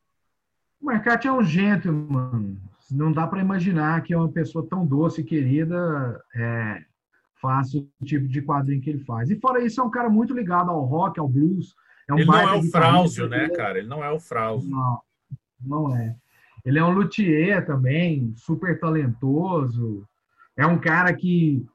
O 0.81 0.85
Marcati 0.85 1.27
é 1.27 1.31
um 1.31 1.43
gentleman. 1.43 2.57
Não 2.89 3.11
dá 3.11 3.27
para 3.27 3.41
imaginar 3.41 4.01
que 4.01 4.13
é 4.13 4.17
uma 4.17 4.31
pessoa 4.31 4.65
tão 4.67 4.85
doce 4.85 5.21
e 5.21 5.23
querida 5.23 6.19
é, 6.35 6.83
faça 7.41 7.77
o 7.77 8.05
tipo 8.05 8.27
de 8.27 8.41
quadrinho 8.41 8.81
que 8.81 8.89
ele 8.89 9.03
faz. 9.03 9.29
E 9.29 9.39
fora 9.39 9.63
isso, 9.63 9.79
é 9.79 9.83
um 9.83 9.91
cara 9.91 10.09
muito 10.09 10.33
ligado 10.33 10.71
ao 10.71 10.83
rock, 10.83 11.19
ao 11.19 11.27
blues. 11.27 11.75
É 12.09 12.13
um 12.13 12.17
ele 12.17 12.25
não 12.25 12.39
é 12.39 12.55
o 12.55 12.63
Frauzio, 12.63 13.29
né, 13.29 13.49
cara? 13.49 13.77
Ele 13.77 13.87
não 13.87 14.03
é 14.03 14.11
o 14.11 14.19
Frauzio. 14.19 14.69
Não, 14.69 15.01
não 15.59 15.95
é. 15.95 16.15
Ele 16.63 16.77
é 16.77 16.83
um 16.83 16.91
luthier 16.91 17.65
também, 17.65 18.33
super 18.35 18.79
talentoso. 18.79 20.07
É 20.55 20.65
um 20.65 20.79
cara 20.79 21.13
que, 21.13 21.65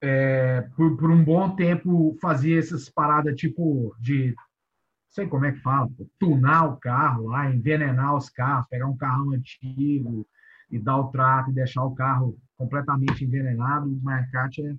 é, 0.00 0.62
por, 0.76 0.96
por, 0.96 1.10
um 1.10 1.22
bom 1.22 1.54
tempo, 1.54 2.16
fazia 2.20 2.58
essas 2.58 2.88
paradas 2.88 3.36
tipo 3.36 3.94
de. 4.00 4.28
Não 4.28 5.14
sei 5.14 5.26
como 5.26 5.44
é 5.44 5.52
que 5.52 5.60
fala, 5.60 5.90
tunar 6.18 6.64
o 6.64 6.76
carro 6.78 7.28
lá, 7.28 7.50
envenenar 7.50 8.16
os 8.16 8.30
carros, 8.30 8.66
pegar 8.68 8.86
um 8.86 8.96
carro 8.96 9.34
antigo 9.34 10.26
e 10.70 10.78
dar 10.78 10.96
o 10.96 11.08
trato 11.08 11.50
e 11.50 11.54
deixar 11.54 11.84
o 11.84 11.94
carro 11.94 12.38
completamente 12.56 13.22
envenenado. 13.22 13.90
O 13.90 14.02
Marcati 14.02 14.62
é, 14.62 14.74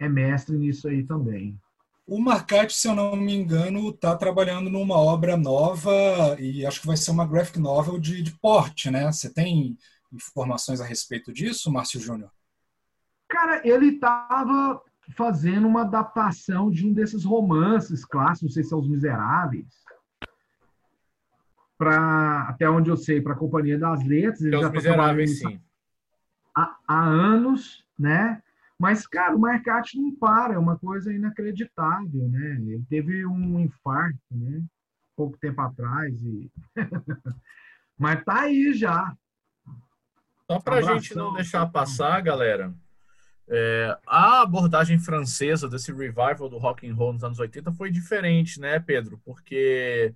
é 0.00 0.08
mestre 0.08 0.58
nisso 0.58 0.88
aí 0.88 1.04
também. 1.04 1.58
O 2.08 2.18
Marcati, 2.18 2.72
se 2.72 2.88
eu 2.88 2.94
não 2.94 3.14
me 3.14 3.34
engano, 3.34 3.90
está 3.90 4.16
trabalhando 4.16 4.70
numa 4.70 4.96
obra 4.96 5.36
nova 5.36 5.92
e 6.40 6.64
acho 6.64 6.80
que 6.80 6.86
vai 6.86 6.96
ser 6.96 7.10
uma 7.10 7.26
graphic 7.26 7.58
novel 7.58 7.98
de, 7.98 8.22
de 8.22 8.32
porte, 8.38 8.90
né? 8.90 9.12
Você 9.12 9.30
tem 9.30 9.76
informações 10.10 10.80
a 10.80 10.86
respeito 10.86 11.30
disso, 11.30 11.70
Márcio 11.70 12.00
Júnior? 12.00 12.30
Cara, 13.28 13.60
ele 13.62 13.88
estava 13.88 14.80
fazendo 15.14 15.68
uma 15.68 15.82
adaptação 15.82 16.70
de 16.70 16.86
um 16.86 16.94
desses 16.94 17.26
romances 17.26 18.06
clássicos, 18.06 18.42
não 18.42 18.54
sei 18.54 18.62
se 18.62 18.70
são 18.70 18.78
Os 18.78 18.88
Miseráveis, 18.88 19.66
para 21.76 22.48
até 22.48 22.70
onde 22.70 22.88
eu 22.88 22.96
sei, 22.96 23.20
para 23.20 23.34
a 23.34 23.38
Companhia 23.38 23.78
das 23.78 24.02
Letras. 24.02 24.40
Ele 24.40 24.56
é 24.56 24.60
já 24.60 24.66
Os 24.68 24.72
tá 24.72 24.76
Miseráveis, 24.78 25.40
sim. 25.40 25.60
Há, 26.56 26.74
há 26.88 27.04
anos, 27.04 27.84
né? 27.98 28.42
Mas, 28.78 29.06
cara, 29.06 29.34
o 29.34 29.40
Marcati 29.40 30.00
não 30.00 30.14
para, 30.14 30.54
é 30.54 30.58
uma 30.58 30.78
coisa 30.78 31.12
inacreditável, 31.12 32.28
né? 32.28 32.56
Ele 32.60 32.84
teve 32.88 33.26
um 33.26 33.58
infarto, 33.58 34.18
né? 34.30 34.62
Pouco 35.16 35.36
tempo 35.38 35.60
atrás. 35.60 36.14
E... 36.22 36.50
Mas 37.98 38.24
tá 38.24 38.42
aí 38.42 38.72
já. 38.74 39.12
Só 40.50 40.60
para 40.60 40.76
a 40.76 40.82
gente 40.82 41.14
não 41.16 41.32
deixar 41.32 41.66
passar, 41.66 42.20
galera, 42.20 42.72
é, 43.48 43.98
a 44.06 44.42
abordagem 44.42 44.98
francesa 44.98 45.68
desse 45.68 45.92
revival 45.92 46.48
do 46.48 46.58
rock 46.58 46.88
and 46.88 46.94
roll 46.94 47.12
nos 47.12 47.24
anos 47.24 47.38
80 47.38 47.72
foi 47.72 47.90
diferente, 47.90 48.60
né, 48.60 48.78
Pedro? 48.78 49.20
Porque 49.24 50.14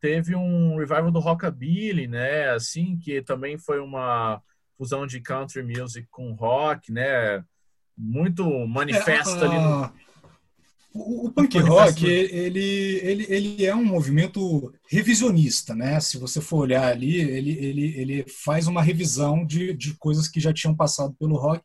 teve 0.00 0.34
um 0.34 0.76
revival 0.76 1.10
do 1.10 1.20
rockabilly, 1.20 2.08
né? 2.08 2.50
Assim, 2.50 2.98
que 2.98 3.22
também 3.22 3.56
foi 3.56 3.78
uma 3.78 4.42
fusão 4.76 5.06
de 5.06 5.20
country 5.20 5.62
music 5.62 6.08
com 6.10 6.32
rock, 6.32 6.90
né? 6.90 7.44
Muito 8.00 8.66
manifesta 8.66 9.44
é, 9.44 9.48
ali 9.48 9.58
no... 9.58 9.84
Ah, 9.84 9.92
o, 10.92 11.26
o 11.26 11.30
punk 11.30 11.56
rock, 11.58 12.04
ele, 12.04 12.98
ele, 13.02 13.26
ele 13.28 13.64
é 13.64 13.74
um 13.74 13.84
movimento 13.84 14.72
revisionista, 14.88 15.72
né? 15.72 16.00
Se 16.00 16.18
você 16.18 16.40
for 16.40 16.58
olhar 16.58 16.90
ali, 16.90 17.20
ele, 17.20 17.52
ele, 17.52 17.94
ele 17.96 18.26
faz 18.28 18.66
uma 18.66 18.82
revisão 18.82 19.46
de, 19.46 19.72
de 19.72 19.94
coisas 19.94 20.26
que 20.26 20.40
já 20.40 20.52
tinham 20.52 20.74
passado 20.74 21.14
pelo 21.18 21.36
rock. 21.36 21.62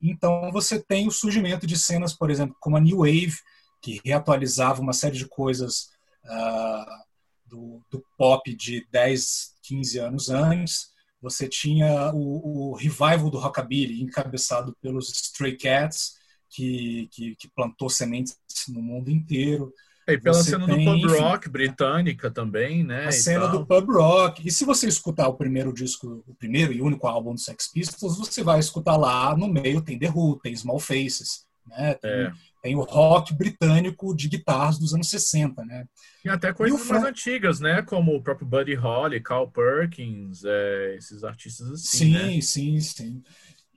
Então, 0.00 0.50
você 0.52 0.78
tem 0.80 1.08
o 1.08 1.10
surgimento 1.10 1.66
de 1.66 1.76
cenas, 1.76 2.12
por 2.12 2.30
exemplo, 2.30 2.56
como 2.60 2.76
a 2.76 2.80
New 2.80 2.98
Wave, 2.98 3.34
que 3.82 4.00
reatualizava 4.04 4.80
uma 4.80 4.92
série 4.92 5.16
de 5.16 5.26
coisas 5.26 5.90
uh, 6.24 7.04
do, 7.46 7.82
do, 7.90 8.04
pop 8.16 8.54
de 8.54 8.86
10, 8.92 9.56
15 9.62 9.98
anos 9.98 10.30
antes. 10.30 10.90
Você 11.20 11.48
tinha 11.48 12.12
o, 12.14 12.70
o 12.70 12.74
revival 12.74 13.30
do 13.30 13.38
rockabilly, 13.38 14.02
encabeçado 14.02 14.74
pelos 14.80 15.10
Stray 15.10 15.56
Cats, 15.56 16.14
que, 16.48 17.08
que, 17.12 17.36
que 17.36 17.48
plantou 17.48 17.88
sementes 17.88 18.36
no 18.68 18.82
mundo 18.82 19.10
inteiro. 19.10 19.72
E 20.08 20.18
pela 20.18 20.34
você 20.34 20.50
cena 20.50 20.66
tem, 20.66 20.84
do 20.84 21.08
pub 21.08 21.18
rock 21.18 21.44
enfim, 21.44 21.52
britânica 21.52 22.30
também, 22.30 22.82
né? 22.82 23.06
A 23.06 23.12
cena 23.12 23.48
tal. 23.48 23.58
do 23.58 23.66
pub 23.66 23.90
rock. 23.90 24.46
E 24.46 24.50
se 24.50 24.64
você 24.64 24.88
escutar 24.88 25.28
o 25.28 25.34
primeiro 25.34 25.72
disco, 25.72 26.24
o 26.26 26.34
primeiro 26.34 26.72
e 26.72 26.82
único 26.82 27.06
álbum 27.06 27.34
do 27.34 27.40
Sex 27.40 27.68
Pistols, 27.68 28.18
você 28.18 28.42
vai 28.42 28.58
escutar 28.58 28.96
lá 28.96 29.36
no 29.36 29.46
meio 29.46 29.82
tem 29.82 29.98
The 29.98 30.10
Who, 30.10 30.40
tem 30.42 30.56
Small 30.56 30.80
Faces, 30.80 31.44
né? 31.66 31.94
Tem, 31.94 32.10
é. 32.10 32.32
Tem 32.62 32.76
o 32.76 32.82
rock 32.82 33.34
britânico 33.34 34.14
de 34.14 34.28
guitarras 34.28 34.78
dos 34.78 34.94
anos 34.94 35.08
60, 35.08 35.64
né? 35.64 35.86
E 36.24 36.28
até 36.28 36.52
coisas 36.52 36.86
e 36.86 36.88
mais 36.88 37.04
antigas, 37.04 37.60
né? 37.60 37.82
Como 37.82 38.14
o 38.14 38.22
próprio 38.22 38.46
Buddy 38.46 38.74
Holly, 38.74 39.20
Carl 39.20 39.50
Perkins, 39.50 40.44
é, 40.44 40.96
esses 40.96 41.24
artistas 41.24 41.70
assim. 41.70 41.98
Sim, 41.98 42.12
né? 42.12 42.40
sim, 42.40 42.80
sim. 42.80 43.22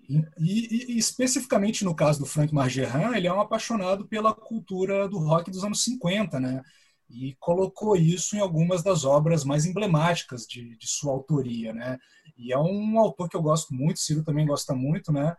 E, 0.09 0.21
e, 0.37 0.93
e, 0.93 0.97
especificamente 0.97 1.85
no 1.85 1.95
caso 1.95 2.19
do 2.19 2.25
Frank 2.25 2.53
Margerin, 2.53 3.15
ele 3.15 3.27
é 3.27 3.33
um 3.33 3.39
apaixonado 3.39 4.05
pela 4.05 4.33
cultura 4.33 5.07
do 5.07 5.17
rock 5.17 5.49
dos 5.49 5.63
anos 5.63 5.81
50, 5.83 6.39
né? 6.39 6.61
E 7.09 7.35
colocou 7.39 7.95
isso 7.95 8.35
em 8.35 8.39
algumas 8.39 8.83
das 8.83 9.05
obras 9.05 9.45
mais 9.45 9.65
emblemáticas 9.65 10.45
de, 10.45 10.75
de 10.77 10.87
sua 10.87 11.13
autoria, 11.13 11.73
né? 11.73 11.97
E 12.37 12.51
é 12.51 12.57
um 12.57 12.99
autor 12.99 13.29
que 13.29 13.37
eu 13.37 13.41
gosto 13.41 13.73
muito, 13.73 13.99
Ciro 13.99 14.23
também 14.23 14.45
gosta 14.45 14.73
muito, 14.73 15.11
né? 15.11 15.35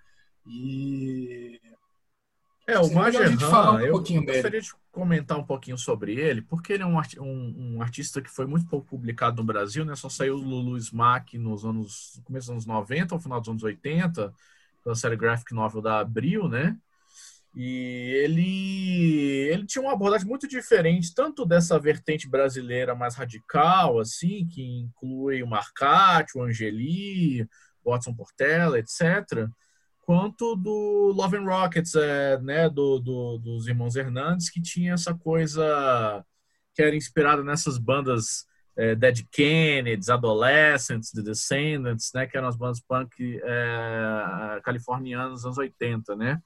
E 0.47 1.61
é, 2.67 2.79
o 2.79 2.93
Margerin, 2.93 3.37
um 3.37 3.81
eu 3.81 4.01
gostaria 4.01 4.61
de 4.61 4.71
comentar 4.91 5.39
um 5.39 5.45
pouquinho 5.45 5.77
sobre 5.77 6.15
ele, 6.15 6.41
porque 6.41 6.73
ele 6.73 6.83
é 6.83 6.87
um, 6.87 6.97
um, 7.21 7.77
um, 7.77 7.83
artista 7.83 8.23
que 8.23 8.31
foi 8.31 8.47
muito 8.47 8.67
pouco 8.67 8.87
publicado 8.87 9.37
no 9.37 9.45
Brasil, 9.45 9.85
né? 9.85 9.95
Só 9.95 10.09
saiu 10.09 10.37
o 10.37 10.43
Lulu 10.43 10.79
Smack 10.79 11.37
nos 11.37 11.65
anos, 11.65 12.15
no 12.17 12.23
começo 12.23 12.47
dos 12.47 12.53
anos 12.53 12.67
90, 12.67 13.15
ao 13.15 13.21
final 13.21 13.41
dos 13.41 13.51
anos 13.51 13.63
80, 13.63 14.33
pela 14.83 14.95
série 14.95 15.17
graphic 15.17 15.53
novel 15.53 15.83
da 15.83 16.01
Abril, 16.01 16.49
né? 16.49 16.77
E 17.55 18.23
ele, 18.25 19.49
ele 19.53 19.67
tinha 19.67 19.83
uma 19.83 19.93
abordagem 19.93 20.27
muito 20.27 20.49
diferente, 20.49 21.15
tanto 21.15 21.47
dessa 21.47 21.79
vertente 21.79 22.29
brasileira 22.29 22.95
mais 22.95 23.15
radical, 23.15 24.01
assim, 24.01 24.47
que 24.49 24.63
inclui 24.63 25.43
o 25.43 25.47
Marcati, 25.47 26.37
o 26.37 26.43
Angeli, 26.43 27.43
o 27.85 27.93
Watson 27.93 28.15
Portela, 28.15 28.79
etc., 28.79 29.49
quanto 30.05 30.55
do 30.57 31.13
Love 31.15 31.37
and 31.37 31.45
Rockets, 31.45 31.95
é, 31.95 32.39
né, 32.41 32.69
do, 32.69 32.99
do, 32.99 33.39
dos 33.39 33.67
irmãos 33.67 33.97
Hernandes, 33.97 34.51
que 34.51 34.61
tinha 34.61 34.95
essa 34.95 35.15
coisa 35.15 36.25
que 36.75 36.83
era 36.83 36.95
inspirada 36.95 37.43
nessas 37.43 37.79
bandas 37.79 38.47
é, 38.77 38.95
Dead 38.95 39.25
Kennedys, 39.31 40.09
Adolescents, 40.09 41.11
The 41.11 41.23
Descendants, 41.23 42.11
né, 42.15 42.27
que 42.27 42.37
eram 42.37 42.49
as 42.49 42.57
bandas 42.57 42.81
punk 42.81 43.41
é, 43.43 44.61
californianas 44.63 45.35
dos 45.35 45.45
anos 45.47 45.59
80, 45.59 46.17
né? 46.17 46.41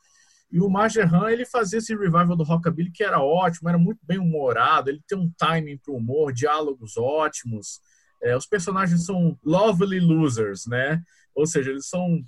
E 0.51 0.60
o 0.60 0.70
Margeran, 0.70 1.30
ele 1.30 1.44
fazia 1.44 1.78
esse 1.78 1.94
revival 1.94 2.35
do 2.35 2.43
rockabilly 2.43 2.90
que 2.90 3.05
era 3.05 3.20
ótimo, 3.20 3.68
era 3.68 3.76
muito 3.76 4.01
bem 4.02 4.18
humorado, 4.18 4.89
ele 4.89 5.02
tem 5.06 5.18
um 5.18 5.30
timing 5.36 5.76
para 5.76 5.93
o 5.93 5.97
humor, 5.97 6.32
diálogos 6.32 6.97
ótimos. 6.97 7.80
É, 8.22 8.35
os 8.35 8.47
personagens 8.47 9.05
são 9.05 9.39
lovely 9.44 10.01
losers, 10.01 10.66
né? 10.66 11.02
Ou 11.35 11.47
seja, 11.47 11.70
eles 11.70 11.89
são 11.89 12.22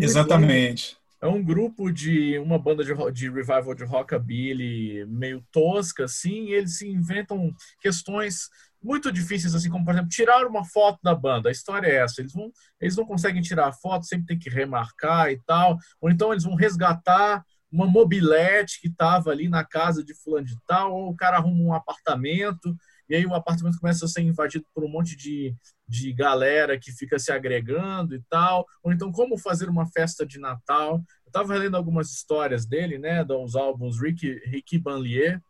Exatamente. 0.00 0.96
É 1.20 1.26
um 1.26 1.42
grupo 1.42 1.90
de 1.90 2.38
uma 2.38 2.58
banda 2.58 2.84
de, 2.84 2.92
de 3.12 3.30
revival 3.30 3.74
de 3.74 3.84
rockabilly 3.84 5.06
meio 5.06 5.42
tosca, 5.50 6.04
assim, 6.04 6.48
e 6.48 6.54
eles 6.54 6.78
se 6.78 6.86
inventam 6.86 7.50
questões 7.80 8.48
muito 8.82 9.10
difíceis, 9.10 9.54
assim, 9.54 9.70
como, 9.70 9.84
por 9.84 9.94
exemplo, 9.94 10.10
tirar 10.10 10.46
uma 10.46 10.64
foto 10.64 10.98
da 11.02 11.14
banda. 11.14 11.48
A 11.48 11.52
história 11.52 11.86
é 11.86 11.96
essa. 11.96 12.20
Eles, 12.20 12.34
vão, 12.34 12.52
eles 12.78 12.94
não 12.94 13.06
conseguem 13.06 13.40
tirar 13.40 13.68
a 13.68 13.72
foto, 13.72 14.04
sempre 14.04 14.26
tem 14.26 14.38
que 14.38 14.50
remarcar 14.50 15.30
e 15.30 15.40
tal. 15.46 15.78
Ou 15.98 16.10
então 16.10 16.30
eles 16.30 16.44
vão 16.44 16.54
resgatar 16.54 17.42
uma 17.72 17.86
mobilete 17.86 18.80
que 18.80 18.88
estava 18.88 19.30
ali 19.30 19.48
na 19.48 19.64
casa 19.64 20.04
de 20.04 20.14
fulano 20.14 20.46
de 20.46 20.56
tal, 20.66 20.92
ou 20.92 21.08
o 21.08 21.16
cara 21.16 21.38
arruma 21.38 21.62
um 21.62 21.72
apartamento 21.72 22.76
e 23.08 23.14
aí 23.14 23.26
o 23.26 23.34
apartamento 23.34 23.78
começa 23.78 24.04
a 24.04 24.08
ser 24.08 24.22
invadido 24.22 24.64
por 24.74 24.84
um 24.84 24.88
monte 24.88 25.16
de, 25.16 25.54
de 25.86 26.12
galera 26.12 26.78
que 26.78 26.92
fica 26.92 27.18
se 27.18 27.30
agregando 27.30 28.14
e 28.14 28.22
tal, 28.28 28.66
ou 28.82 28.92
então 28.92 29.12
como 29.12 29.38
fazer 29.38 29.68
uma 29.68 29.86
festa 29.86 30.24
de 30.24 30.38
Natal. 30.38 30.96
Eu 31.26 31.28
estava 31.28 31.56
lendo 31.56 31.76
algumas 31.76 32.10
histórias 32.10 32.66
dele, 32.66 32.98
né, 32.98 33.24
dos 33.24 33.54
álbuns 33.54 34.00
Ricky, 34.00 34.40
Ricky 34.46 34.78
Banlier 34.78 35.40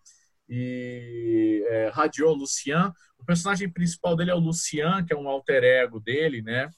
e 0.49 1.65
é, 1.69 1.89
Radio 1.89 2.33
Lucien. 2.33 2.93
O 3.19 3.25
personagem 3.25 3.71
principal 3.71 4.17
dele 4.17 4.31
é 4.31 4.35
o 4.35 4.41
Lucien, 4.41 5.05
que 5.07 5.13
é 5.13 5.17
um 5.17 5.29
alter 5.29 5.63
ego 5.63 6.01
dele, 6.01 6.43
né, 6.43 6.69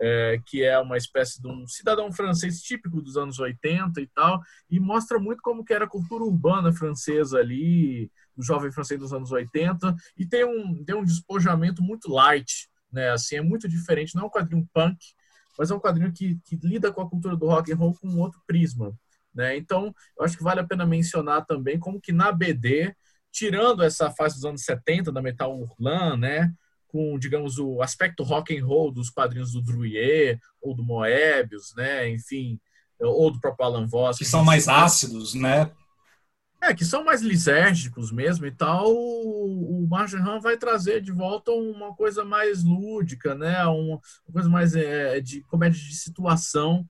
é, 0.00 0.40
que 0.46 0.62
é 0.62 0.78
uma 0.78 0.96
espécie 0.96 1.40
de 1.40 1.48
um 1.48 1.66
cidadão 1.66 2.12
francês 2.12 2.60
típico 2.60 3.02
dos 3.02 3.16
anos 3.16 3.38
80 3.38 4.00
e 4.00 4.06
tal, 4.08 4.40
e 4.70 4.80
mostra 4.80 5.18
muito 5.18 5.42
como 5.42 5.64
que 5.64 5.74
era 5.74 5.84
a 5.84 5.88
cultura 5.88 6.24
urbana 6.24 6.72
francesa 6.72 7.38
ali, 7.38 8.10
o 8.36 8.42
jovem 8.42 8.72
francês 8.72 8.98
dos 8.98 9.12
anos 9.12 9.30
80, 9.30 9.94
e 10.16 10.26
tem 10.26 10.44
um, 10.44 10.82
tem 10.84 10.94
um 10.94 11.04
despojamento 11.04 11.82
muito 11.82 12.10
light, 12.10 12.69
né? 12.92 13.10
Assim, 13.10 13.36
é 13.36 13.42
muito 13.42 13.68
diferente, 13.68 14.14
não 14.14 14.24
é 14.24 14.26
um 14.26 14.30
quadrinho 14.30 14.68
punk, 14.72 14.98
mas 15.58 15.70
é 15.70 15.74
um 15.74 15.80
quadrinho 15.80 16.12
que, 16.12 16.38
que 16.44 16.56
lida 16.62 16.92
com 16.92 17.00
a 17.00 17.08
cultura 17.08 17.36
do 17.36 17.46
rock 17.46 17.72
and 17.72 17.76
roll 17.76 17.94
com 17.94 18.08
um 18.08 18.20
outro 18.20 18.40
prisma, 18.46 18.92
né? 19.34 19.56
Então, 19.56 19.94
eu 20.18 20.24
acho 20.24 20.36
que 20.36 20.42
vale 20.42 20.60
a 20.60 20.66
pena 20.66 20.86
mencionar 20.86 21.44
também 21.46 21.78
como 21.78 22.00
que 22.00 22.12
na 22.12 22.32
BD, 22.32 22.94
tirando 23.32 23.82
essa 23.82 24.10
fase 24.10 24.36
dos 24.36 24.44
anos 24.44 24.62
70 24.62 25.12
da 25.12 25.22
Metal 25.22 25.56
Urlan, 25.56 26.16
né? 26.16 26.52
com, 26.90 27.18
digamos, 27.18 27.58
o 27.58 27.80
aspecto 27.82 28.22
rock 28.22 28.56
and 28.56 28.66
roll 28.66 28.90
dos 28.90 29.10
quadrinhos 29.10 29.52
do 29.52 29.62
Druyer 29.62 30.40
ou 30.60 30.74
do 30.74 30.82
Moebius, 30.82 31.72
né? 31.76 32.10
Enfim, 32.10 32.58
ou 33.00 33.30
do 33.30 33.40
próprio 33.40 33.66
Alan 33.66 33.86
Voss. 33.86 34.18
Que 34.18 34.24
são 34.24 34.44
mais 34.44 34.68
ácidos, 34.68 35.34
né? 35.34 35.70
É, 36.62 36.74
que 36.74 36.84
são 36.84 37.02
mais 37.02 37.22
lisérgicos 37.22 38.12
mesmo 38.12 38.44
e 38.44 38.50
tal, 38.50 38.86
o 38.92 39.86
Margehan 39.88 40.40
vai 40.40 40.58
trazer 40.58 41.00
de 41.00 41.10
volta 41.10 41.50
uma 41.52 41.94
coisa 41.94 42.22
mais 42.22 42.62
lúdica, 42.62 43.34
né? 43.34 43.64
Uma, 43.64 43.98
coisa 44.30 44.48
mais 44.48 44.74
é, 44.74 45.20
de 45.20 45.42
comédia 45.44 45.80
de 45.80 45.94
situação, 45.94 46.86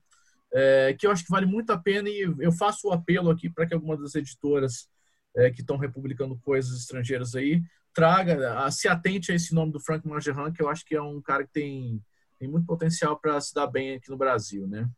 é, 0.53 0.93
que 0.93 1.07
eu 1.07 1.11
acho 1.11 1.23
que 1.23 1.31
vale 1.31 1.45
muito 1.45 1.71
a 1.71 1.77
pena 1.77 2.09
e 2.09 2.21
eu 2.39 2.51
faço 2.51 2.89
o 2.89 2.91
apelo 2.91 3.29
aqui 3.29 3.49
para 3.49 3.65
que 3.65 3.73
algumas 3.73 3.99
das 4.01 4.13
editoras 4.13 4.89
é, 5.37 5.49
que 5.49 5.61
estão 5.61 5.77
republicando 5.77 6.37
coisas 6.39 6.77
estrangeiras 6.77 7.33
aí 7.33 7.63
traga, 7.93 8.69
se 8.71 8.87
atente 8.89 9.31
a 9.31 9.35
esse 9.35 9.53
nome 9.53 9.71
do 9.71 9.79
Frank 9.79 10.05
Margehan, 10.07 10.51
que 10.51 10.61
eu 10.61 10.69
acho 10.69 10.85
que 10.85 10.95
é 10.95 11.01
um 11.01 11.21
cara 11.21 11.45
que 11.45 11.51
tem, 11.51 12.01
tem 12.39 12.47
muito 12.47 12.65
potencial 12.65 13.17
para 13.17 13.39
se 13.39 13.53
dar 13.53 13.67
bem 13.67 13.95
aqui 13.95 14.09
no 14.09 14.17
Brasil, 14.17 14.67
né? 14.67 14.89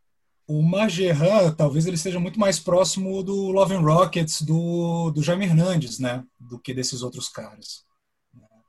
O 0.48 0.62
Margehan, 0.62 1.52
talvez 1.52 1.86
ele 1.86 1.98
seja 1.98 2.20
muito 2.20 2.40
mais 2.40 2.60
próximo 2.60 3.24
do 3.24 3.52
Love 3.52 3.76
and 3.76 3.82
Rockets 3.82 4.42
do, 4.42 5.12
do 5.12 5.24
Jaime 5.24 5.46
Hernandes, 5.46 6.00
né? 6.00 6.24
Do 6.40 6.60
que 6.60 6.74
desses 6.74 7.02
outros 7.02 7.30
caras. 7.30 7.84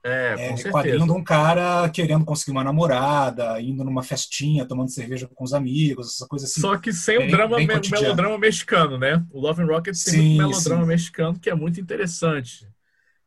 É, 0.07 0.35
com 0.35 0.43
é 0.43 0.47
certeza. 0.49 0.71
quadrinho 0.71 1.07
de 1.07 1.13
um 1.13 1.25
cara 1.25 1.89
querendo 1.89 2.27
conseguir 2.27 2.53
uma 2.53 2.63
namorada, 2.63 3.59
indo 3.59 3.83
numa 3.83 4.03
festinha, 4.03 4.67
tomando 4.67 4.91
cerveja 4.91 5.27
com 5.35 5.43
os 5.43 5.55
amigos, 5.55 6.15
essa 6.15 6.29
coisa 6.29 6.45
assim. 6.45 6.61
Só 6.61 6.77
que 6.77 6.93
sem 6.93 7.17
bem, 7.17 7.29
o 7.29 7.31
drama, 7.31 7.57
me, 7.57 7.67
melodrama 7.67 8.39
mexicano, 8.39 8.99
né? 8.99 9.25
O 9.33 9.41
Love 9.41 9.63
and 9.63 9.67
Rockets 9.67 10.05
tem 10.05 10.13
sim, 10.13 10.37
muito 10.37 10.49
melodrama 10.49 10.83
sim. 10.83 10.89
mexicano 10.89 11.39
que 11.41 11.49
é 11.49 11.55
muito 11.55 11.81
interessante. 11.81 12.69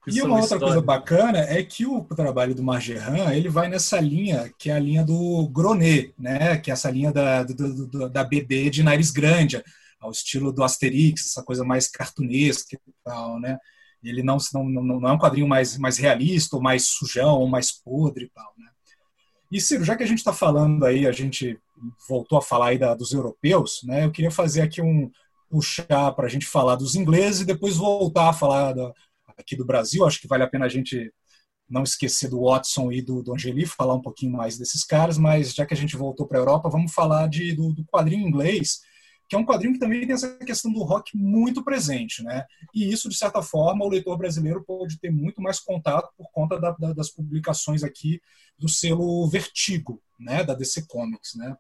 E 0.08 0.22
uma 0.22 0.40
outra 0.40 0.58
coisa 0.58 0.82
bacana 0.82 1.40
é 1.40 1.62
que 1.62 1.86
o 1.86 2.04
trabalho 2.04 2.56
do 2.56 2.64
Margeran, 2.64 3.34
ele 3.34 3.50
vai 3.50 3.68
nessa 3.68 4.00
linha, 4.00 4.52
que 4.58 4.70
é 4.70 4.74
a 4.74 4.80
linha 4.80 5.04
do 5.04 5.48
Gronet, 5.50 6.14
né? 6.18 6.58
que 6.58 6.72
é 6.72 6.74
essa 6.74 6.90
linha 6.90 7.12
da, 7.12 7.44
do, 7.44 7.88
do, 7.88 8.10
da 8.10 8.24
BD 8.24 8.70
de 8.70 8.84
nariz 8.84 9.12
grande, 9.12 9.62
ao 10.00 10.12
estilo 10.12 10.52
do 10.52 10.64
Asterix, 10.64 11.28
essa 11.28 11.44
coisa 11.44 11.64
mais 11.64 11.88
cartunesca 11.88 12.76
e 12.76 12.94
tal, 13.04 13.40
né? 13.40 13.58
Ele 14.04 14.22
não, 14.22 14.38
não, 14.54 14.64
não 14.64 15.10
é 15.10 15.12
um 15.12 15.18
quadrinho 15.18 15.48
mais, 15.48 15.78
mais 15.78 15.98
realista, 15.98 16.56
ou 16.56 16.62
mais 16.62 16.86
sujão, 16.86 17.40
ou 17.40 17.48
mais 17.48 17.72
podre 17.72 18.26
e 18.26 18.30
tal, 18.30 18.54
né? 18.58 18.68
E, 19.52 19.60
Ciro, 19.60 19.84
já 19.84 19.96
que 19.96 20.04
a 20.04 20.08
gente 20.08 20.20
está 20.20 20.32
falando 20.32 20.86
aí, 20.86 21.08
a 21.08 21.12
gente 21.12 21.60
voltou 22.08 22.38
a 22.38 22.42
falar 22.42 22.68
aí 22.68 22.78
da, 22.78 22.94
dos 22.94 23.12
europeus, 23.12 23.82
né? 23.84 24.06
Eu 24.06 24.12
queria 24.12 24.32
fazer 24.32 24.62
aqui 24.62 24.82
um 24.82 25.10
puxar 25.50 26.12
para 26.12 26.26
a 26.26 26.30
gente 26.30 26.46
falar 26.46 26.76
dos 26.76 26.96
ingleses 26.96 27.42
e 27.42 27.46
depois 27.46 27.78
voltar 27.78 28.30
a 28.30 28.34
falar 28.34 28.74
da, 28.74 28.94
aqui 29.38 29.56
do 29.56 29.66
Brasil. 29.66 30.06
Acho 30.06 30.20
que 30.20 30.28
vale 30.28 30.44
a 30.44 30.48
pena 30.48 30.66
a 30.66 30.70
gente 30.70 31.12
não 31.70 31.84
esquecer 31.84 32.30
do 32.30 32.42
Watson 32.42 32.92
e 32.92 33.02
do, 33.02 33.22
do 33.22 33.34
falar 33.68 33.94
um 33.94 34.02
pouquinho 34.02 34.32
mais 34.32 34.58
desses 34.58 34.84
caras, 34.84 35.18
mas 35.18 35.54
já 35.54 35.66
que 35.66 35.74
a 35.74 35.78
gente 35.78 35.98
voltou 35.98 36.26
para 36.26 36.38
a 36.38 36.42
Europa, 36.42 36.70
vamos 36.70 36.94
falar 36.94 37.28
de, 37.28 37.54
do, 37.54 37.74
do, 37.74 37.86
quadrinho 37.86 38.26
inglês, 38.26 38.80
que 39.28 39.36
é 39.36 39.40
um 39.40 39.46
quadrinho 39.46 39.74
que 39.74 39.80
também 39.80 40.02
tem 40.02 40.14
essa 40.14 40.38
questão 40.38 40.72
do 40.72 40.84
rock 40.84 41.18
muito 41.18 41.62
presente, 41.62 42.24
né? 42.24 42.46
E 42.74 42.90
isso, 42.90 43.10
de 43.10 43.18
certa 43.18 43.42
forma, 43.42 43.84
o 43.84 43.90
leitor 43.90 44.18
brasileiro 44.18 44.64
pode 44.64 44.98
ter 45.00 45.12
muito 45.12 45.42
mais 45.42 45.60
contato 45.60 46.10
por 46.18 46.32
conta 46.32 46.58
da, 46.58 46.72
da, 46.72 46.94
das 46.94 47.10
publicações 47.10 47.84
aqui 47.84 48.22
do 48.58 48.70
selo 48.70 49.28
Vertigo, 49.28 50.02
né? 50.18 50.46
Da 50.46 50.54
DC 50.54 50.86
Comics, 50.88 51.36
né? 51.36 51.54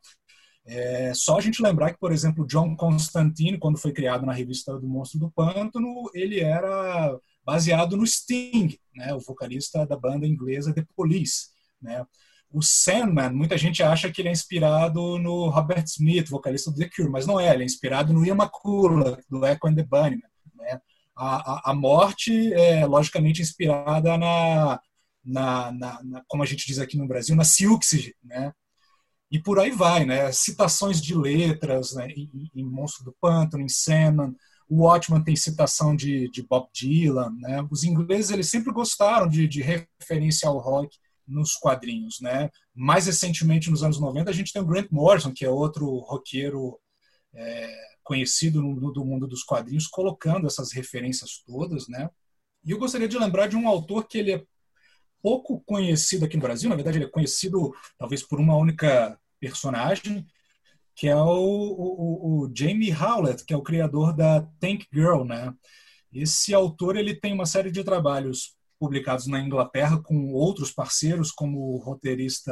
É 0.66 1.14
só 1.14 1.38
a 1.38 1.41
gente 1.41 1.62
lembrar 1.62 1.91
que, 1.94 1.99
por 1.99 2.12
exemplo, 2.12 2.45
John 2.45 2.76
Constantine, 2.76 3.58
quando 3.58 3.78
foi 3.78 3.91
criado 3.94 4.26
na 4.26 4.34
revista 4.34 4.78
do 4.78 4.88
Monstro 4.88 5.20
do 5.20 5.32
Pântano, 5.32 6.10
ele 6.14 6.40
era 6.40 7.18
baseado 7.48 7.95
no 7.95 8.06
Sting, 8.06 8.78
né, 8.94 9.14
o 9.14 9.22
vocalista 9.22 9.86
da 9.86 9.95
banda 9.95 10.28
inglesa 10.28 10.74
The 10.74 10.86
Police. 10.94 11.48
Né. 11.82 12.06
O 12.52 12.61
Sandman, 12.61 13.30
muita 13.32 13.57
gente 13.57 13.82
acha 13.82 14.11
que 14.11 14.22
ele 14.22 14.28
é 14.28 14.34
inspirado 14.34 15.18
no 15.18 15.48
Robert 15.48 15.86
Smith, 15.86 16.28
vocalista 16.28 16.69
do 16.69 16.78
The 16.78 16.90
Cure, 16.94 17.10
mas 17.10 17.26
não 17.26 17.40
é, 17.40 17.53
ele 17.53 17.64
é 17.64 17.65
inspirado 17.65 18.11
no 18.11 18.26
Ian 18.26 18.36
do 19.30 19.45
Echo 19.45 19.68
and 19.68 19.76
the 19.76 19.84
Bunnymen. 19.84 20.22
Né. 20.57 20.82
A, 21.15 21.69
a, 21.69 21.72
a, 21.72 21.74
morte 21.74 22.53
é 22.53 22.86
logicamente 22.86 23.41
inspirada 23.41 24.18
na, 24.18 24.82
na, 25.24 25.72
na, 25.72 26.03
na, 26.03 26.24
como 26.28 26.44
a 26.44 26.45
gente 26.45 26.68
diz 26.68 26.80
aqui 26.80 26.98
no 26.98 27.07
Brasil, 27.07 27.34
na 27.34 27.45
Siuxige, 27.45 28.14
né, 28.22 28.53
e 29.32 29.40
por 29.40 29.57
aí 29.60 29.72
vai, 29.72 30.06
né? 30.06 30.32
Citações 30.32 31.02
de 31.02 31.14
letras 31.14 31.94
né? 31.94 32.07
em 32.56 32.64
Monstro 32.64 33.03
do 33.03 33.15
Pântano, 33.19 33.61
em 33.61 33.68
Sandman. 33.68 34.34
O 34.69 34.84
Watchman 34.84 35.23
tem 35.23 35.35
citação 35.35 35.95
de, 35.95 36.30
de 36.30 36.44
Bob 36.44 36.68
Dylan, 36.73 37.31
né? 37.39 37.65
Os 37.72 37.84
ingleses 37.84 38.31
eles 38.31 38.49
sempre 38.49 38.73
gostaram 38.73 39.27
de, 39.27 39.48
de 39.48 39.61
referência 39.61 40.48
ao 40.49 40.57
rock 40.57 40.98
nos 41.27 41.53
quadrinhos, 41.56 42.19
né? 42.22 42.49
Mais 42.73 43.06
recentemente, 43.06 43.69
nos 43.69 43.84
anos 43.84 43.99
90, 43.99 44.30
a 44.30 44.34
gente 44.34 44.52
tem 44.52 44.61
o 44.61 44.65
Grant 44.65 44.88
Morrison, 44.91 45.34
que 45.34 45.45
é 45.45 45.49
outro 45.49 45.85
roqueiro 45.99 46.80
é, 47.34 47.98
conhecido 48.03 48.61
no, 48.61 48.91
do 48.91 49.06
mundo 49.06 49.27
dos 49.27 49.44
quadrinhos, 49.44 49.88
colocando 49.88 50.48
essas 50.48 50.72
referências 50.72 51.44
todas, 51.45 51.88
né? 51.88 52.10
E 52.64 52.72
eu 52.72 52.80
gostaria 52.80 53.07
de 53.07 53.18
lembrar 53.18 53.48
de 53.48 53.56
um 53.56 53.68
autor 53.68 54.07
que 54.07 54.18
ele 54.18 54.34
é 54.34 54.44
pouco 55.22 55.61
conhecido 55.65 56.26
aqui 56.26 56.38
no 56.38 56.44
Brasil, 56.44 56.69
na 56.69 56.76
verdade 56.76 56.98
ele 56.98 57.06
é 57.06 57.10
conhecido 57.10 57.73
talvez 57.98 58.23
por 58.23 58.39
uma 58.39 58.56
única 58.56 59.19
personagem, 59.39 60.26
que 60.98 61.07
é 61.07 61.15
o, 61.15 61.22
o, 61.22 62.41
o 62.45 62.52
Jamie 62.53 62.91
Howlett, 62.91 63.45
que 63.45 63.53
é 63.53 63.57
o 63.57 63.61
criador 63.61 64.14
da 64.15 64.41
Tank 64.60 64.88
Girl, 64.91 65.24
né? 65.24 65.53
Esse 66.11 66.56
autor 66.56 66.98
ele 66.98 67.14
tem 67.14 67.34
uma 67.34 67.45
série 67.45 67.69
de 67.69 67.84
trabalhos 67.84 68.56
publicados 68.80 69.28
na 69.28 69.40
Inglaterra 69.40 70.02
com 70.02 70.34
outros 70.34 70.72
parceiros, 70.72 71.32
como 71.32 71.76
o 71.76 71.78
roteirista 71.78 72.52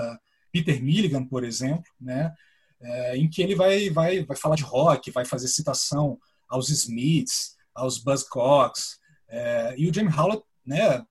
Peter 0.51 0.79
Milligan, 0.81 1.25
por 1.25 1.43
exemplo, 1.43 1.91
né? 1.99 2.31
É, 2.79 3.17
em 3.17 3.27
que 3.27 3.41
ele 3.41 3.55
vai, 3.55 3.89
vai, 3.89 4.23
vai 4.23 4.37
falar 4.37 4.55
de 4.55 4.63
rock, 4.63 5.09
vai 5.09 5.25
fazer 5.25 5.47
citação 5.47 6.19
aos 6.47 6.69
Smiths, 6.69 7.55
aos 7.73 7.97
Buzzcocks. 7.97 8.99
É, 9.27 9.73
e 9.75 9.89
o 9.89 9.93
Jamie 9.93 10.13
Howlett, 10.13 10.43
né, 10.63 11.03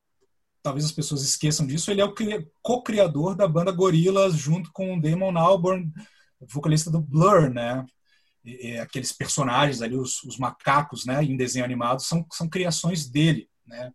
talvez 0.63 0.85
as 0.85 0.93
pessoas 0.93 1.23
esqueçam 1.23 1.67
disso, 1.67 1.91
ele 1.91 2.01
é 2.01 2.05
o 2.05 2.15
co-criador 2.63 3.35
da 3.35 3.49
banda 3.49 3.73
Gorillaz 3.73 4.37
junto 4.37 4.71
com 4.73 4.97
o 4.97 5.01
Damon 5.01 5.37
Albarn, 5.37 5.93
vocalista 6.41 6.91
do 6.91 7.01
Blur, 7.01 7.51
né? 7.51 7.85
E, 8.45 8.69
e 8.69 8.79
aqueles 8.79 9.13
personagens 9.13 9.83
ali, 9.83 9.97
os, 9.97 10.23
os, 10.25 10.39
macacos, 10.39 11.07
né, 11.07 11.23
em 11.23 11.37
desenho 11.37 11.65
animado, 11.65 12.03
são, 12.03 12.27
são 12.33 12.49
criações 12.49 13.09
dele, 13.09 13.49
né? 13.67 13.93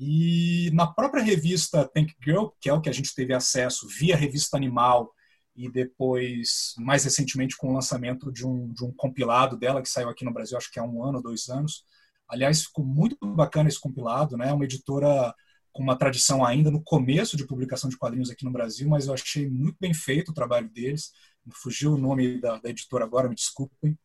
E 0.00 0.70
na 0.74 0.86
própria 0.86 1.22
revista 1.22 1.88
Tank 1.88 2.12
Girl, 2.22 2.48
que 2.60 2.68
é 2.68 2.72
o 2.72 2.80
que 2.80 2.88
a 2.88 2.92
gente 2.92 3.14
teve 3.14 3.34
acesso 3.34 3.88
via 3.88 4.16
revista 4.16 4.56
Animal 4.56 5.12
e 5.56 5.68
depois, 5.68 6.74
mais 6.78 7.02
recentemente, 7.02 7.56
com 7.56 7.70
o 7.70 7.74
lançamento 7.74 8.30
de 8.30 8.46
um, 8.46 8.72
de 8.72 8.84
um 8.84 8.92
compilado 8.92 9.56
dela 9.58 9.82
que 9.82 9.88
saiu 9.88 10.08
aqui 10.08 10.24
no 10.24 10.32
Brasil, 10.32 10.56
acho 10.56 10.70
que 10.70 10.78
há 10.78 10.84
um 10.84 11.02
ano, 11.02 11.20
dois 11.20 11.48
anos. 11.48 11.84
Aliás, 12.28 12.62
ficou 12.62 12.84
muito 12.84 13.16
bacana 13.34 13.68
esse 13.68 13.80
compilado, 13.80 14.36
né? 14.36 14.52
Uma 14.52 14.64
editora 14.64 15.34
com 15.72 15.82
uma 15.82 15.96
tradição 15.96 16.44
ainda 16.44 16.70
no 16.70 16.82
começo 16.82 17.36
de 17.36 17.46
publicação 17.46 17.90
de 17.90 17.96
quadrinhos 17.96 18.30
aqui 18.30 18.44
no 18.44 18.52
Brasil, 18.52 18.88
mas 18.88 19.06
eu 19.06 19.14
achei 19.14 19.48
muito 19.48 19.76
bem 19.80 19.92
feito 19.92 20.30
o 20.30 20.34
trabalho 20.34 20.68
deles. 20.68 21.10
Fugiu 21.52 21.94
o 21.94 21.98
nome 21.98 22.40
da, 22.40 22.58
da 22.58 22.70
editora 22.70 23.04
agora, 23.04 23.28
me 23.28 23.34
desculpem. 23.34 23.98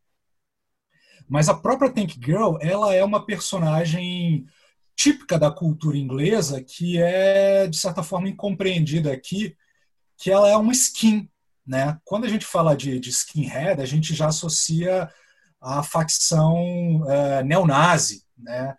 Mas 1.27 1.49
a 1.49 1.53
própria 1.53 1.91
Tank 1.91 2.15
Girl, 2.23 2.57
ela 2.59 2.93
é 2.93 3.03
uma 3.03 3.25
personagem 3.25 4.45
típica 4.95 5.39
da 5.39 5.51
cultura 5.51 5.97
inglesa 5.97 6.63
que 6.63 6.97
é, 7.01 7.67
de 7.67 7.77
certa 7.77 8.03
forma, 8.03 8.29
incompreendida 8.29 9.11
aqui, 9.11 9.55
que 10.17 10.29
ela 10.29 10.49
é 10.49 10.55
uma 10.55 10.71
skin. 10.71 11.29
Né? 11.65 11.97
Quando 12.03 12.25
a 12.25 12.29
gente 12.29 12.45
fala 12.45 12.75
de, 12.75 12.99
de 12.99 13.09
skinhead, 13.09 13.81
a 13.81 13.85
gente 13.85 14.13
já 14.13 14.27
associa 14.27 15.09
a 15.61 15.81
facção 15.81 17.01
uh, 17.01 17.43
neonazi, 17.45 18.23
né? 18.37 18.75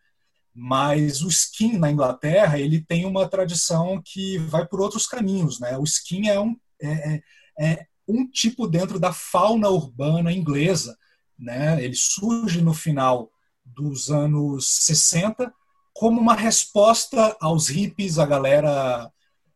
mas 0.55 1.23
o 1.23 1.29
skin 1.29 1.79
na 1.79 1.91
Inglaterra 1.91 2.59
ele 2.59 2.81
tem 2.81 3.05
uma 3.05 3.29
tradição 3.29 4.01
que 4.05 4.39
vai 4.39 4.65
por 4.65 4.81
outros 4.81 5.07
caminhos, 5.07 5.59
né? 5.59 5.77
O 5.77 5.83
skin 5.83 6.29
é 6.29 6.39
um, 6.39 6.57
é, 6.81 6.93
é, 6.93 7.23
é 7.59 7.87
um 8.07 8.27
tipo 8.29 8.67
dentro 8.67 8.99
da 8.99 9.13
fauna 9.13 9.69
urbana 9.69 10.33
inglesa, 10.33 10.97
né? 11.39 11.83
Ele 11.83 11.95
surge 11.95 12.61
no 12.61 12.75
final 12.75 13.31
dos 13.65 14.11
anos 14.11 14.69
60 14.85 15.53
como 15.93 16.21
uma 16.21 16.35
resposta 16.35 17.37
aos 17.41 17.69
hippies, 17.69 18.19
a 18.19 18.27
galera 18.27 19.11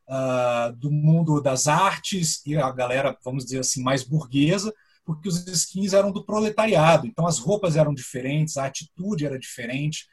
uh, 0.09 0.73
do 0.77 0.91
mundo 0.91 1.41
das 1.41 1.67
artes 1.67 2.45
e 2.47 2.57
a 2.57 2.71
galera, 2.71 3.17
vamos 3.25 3.45
dizer 3.45 3.61
assim, 3.61 3.83
mais 3.83 4.05
burguesa, 4.05 4.73
porque 5.05 5.29
os 5.29 5.47
skins 5.47 5.93
eram 5.93 6.13
do 6.13 6.25
proletariado, 6.25 7.07
então 7.07 7.27
as 7.27 7.39
roupas 7.39 7.77
eram 7.77 7.93
diferentes, 7.93 8.57
a 8.57 8.67
atitude 8.67 9.27
era 9.27 9.39
diferente, 9.39 10.07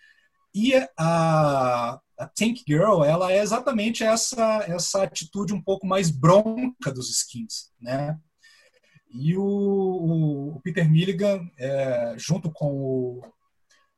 e 0.53 0.73
a, 0.97 1.99
a 2.17 2.27
Tank 2.27 2.63
Girl, 2.65 3.03
ela 3.03 3.31
é 3.31 3.39
exatamente 3.39 4.03
essa 4.03 4.63
essa 4.67 5.03
atitude 5.03 5.53
um 5.53 5.61
pouco 5.61 5.85
mais 5.85 6.09
bronca 6.09 6.91
dos 6.91 7.09
skins, 7.09 7.71
né? 7.79 8.17
E 9.17 9.37
o, 9.37 10.55
o 10.55 10.61
Peter 10.61 10.89
Milligan, 10.89 11.49
é, 11.57 12.15
junto 12.17 12.51
com 12.51 12.71
o, 12.71 13.21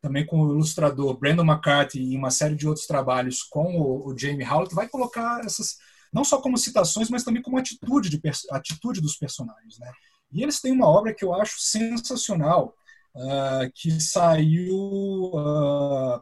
também 0.01 0.25
com 0.25 0.41
o 0.41 0.51
ilustrador 0.53 1.17
Brandon 1.17 1.43
McCarthy 1.43 1.99
e 1.99 2.15
uma 2.15 2.31
série 2.31 2.55
de 2.55 2.67
outros 2.67 2.85
trabalhos 2.85 3.43
com 3.43 3.77
o, 3.77 4.07
o 4.07 4.17
Jamie 4.17 4.45
Howlett, 4.45 4.75
vai 4.75 4.87
colocar 4.87 5.43
essas 5.43 5.77
não 6.13 6.23
só 6.23 6.39
como 6.41 6.57
citações, 6.57 7.09
mas 7.09 7.23
também 7.23 7.41
como 7.41 7.57
atitude 7.57 8.09
de 8.09 8.21
atitude 8.51 9.01
dos 9.01 9.17
personagens, 9.17 9.77
né? 9.79 9.91
E 10.31 10.41
eles 10.41 10.59
têm 10.59 10.71
uma 10.71 10.87
obra 10.87 11.13
que 11.13 11.23
eu 11.23 11.33
acho 11.33 11.59
sensacional, 11.59 12.73
uh, 13.15 13.71
que 13.73 13.99
saiu 13.99 15.31
uh, 15.33 16.21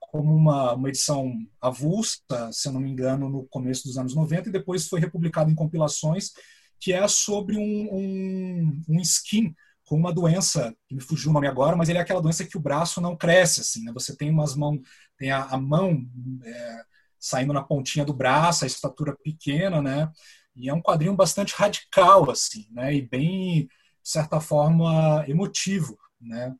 como 0.00 0.34
uma, 0.34 0.74
uma 0.74 0.88
edição 0.88 1.32
avulsa, 1.60 2.20
se 2.52 2.68
eu 2.68 2.72
não 2.72 2.80
me 2.80 2.90
engano, 2.90 3.28
no 3.28 3.46
começo 3.46 3.86
dos 3.86 3.98
anos 3.98 4.14
90, 4.14 4.48
e 4.48 4.52
depois 4.52 4.88
foi 4.88 5.00
republicado 5.00 5.50
em 5.50 5.54
compilações, 5.54 6.32
que 6.80 6.92
é 6.92 7.06
sobre 7.08 7.56
um, 7.56 7.88
um, 7.92 8.82
um 8.88 9.00
skin 9.00 9.54
com 9.84 9.96
uma 9.96 10.12
doença, 10.12 10.74
que 10.88 10.94
me 10.94 11.00
fugiu 11.00 11.30
o 11.30 11.32
nome 11.32 11.46
agora, 11.46 11.76
mas 11.76 11.88
ele 11.88 11.98
é 11.98 12.02
aquela 12.02 12.20
doença 12.20 12.44
que 12.44 12.56
o 12.56 12.60
braço 12.60 13.00
não 13.00 13.16
cresce, 13.16 13.60
assim, 13.60 13.84
né? 13.84 13.92
Você 13.92 14.16
tem 14.16 14.30
umas 14.30 14.56
mãos, 14.56 14.80
tem 15.16 15.30
a, 15.30 15.44
a 15.44 15.56
mão 15.56 16.04
é, 16.44 16.84
saindo 17.18 17.52
na 17.52 17.62
pontinha 17.62 18.04
do 18.04 18.12
braço, 18.12 18.64
a 18.64 18.66
estatura 18.66 19.16
pequena, 19.22 19.80
né? 19.80 20.10
E 20.56 20.68
é 20.68 20.74
um 20.74 20.82
quadrinho 20.82 21.14
bastante 21.14 21.54
radical, 21.54 22.30
assim, 22.30 22.66
né? 22.72 22.94
E 22.94 23.02
bem, 23.02 23.66
de 23.66 23.68
certa 24.02 24.40
forma, 24.40 25.24
emotivo, 25.28 25.96
né? 26.20 26.54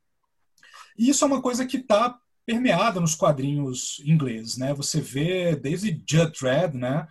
E 0.97 1.09
isso 1.09 1.23
é 1.23 1.27
uma 1.27 1.41
coisa 1.41 1.65
que 1.65 1.77
está 1.77 2.17
permeada 2.45 3.01
nos 3.01 3.13
quadrinhos 3.13 4.01
ingleses, 4.05 4.55
né? 4.55 4.73
Você 4.73 5.01
vê 5.01 5.53
desde 5.53 6.01
Judd 6.09 6.31
Dredd, 6.39 6.75
né, 6.75 7.05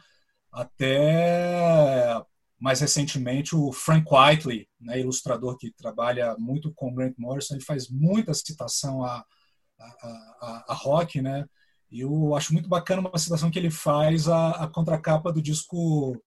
até 0.51 2.23
mais 2.59 2.81
recentemente 2.81 3.55
o 3.55 3.73
Frank 3.73 4.07
Whiteley, 4.11 4.69
né, 4.81 4.99
ilustrador 5.01 5.57
que 5.57 5.70
trabalha 5.73 6.35
muito 6.39 6.73
com 6.73 6.95
Grant 6.95 7.15
Morrison, 7.19 7.55
ele 7.55 7.65
faz 7.65 7.89
muita 7.89 8.33
citação 8.33 9.05
a, 9.05 9.24
a, 9.78 9.87
a, 10.41 10.65
a 10.69 10.74
rock, 10.74 11.20
né? 11.20 11.47
E 11.91 12.01
eu 12.01 12.35
acho 12.35 12.53
muito 12.53 12.69
bacana 12.69 13.01
uma 13.01 13.19
citação 13.19 13.51
que 13.51 13.59
ele 13.59 13.70
faz 13.70 14.27
a, 14.27 14.51
a 14.65 14.69
contracapa 14.69 15.33
do 15.33 15.41
disco, 15.41 16.20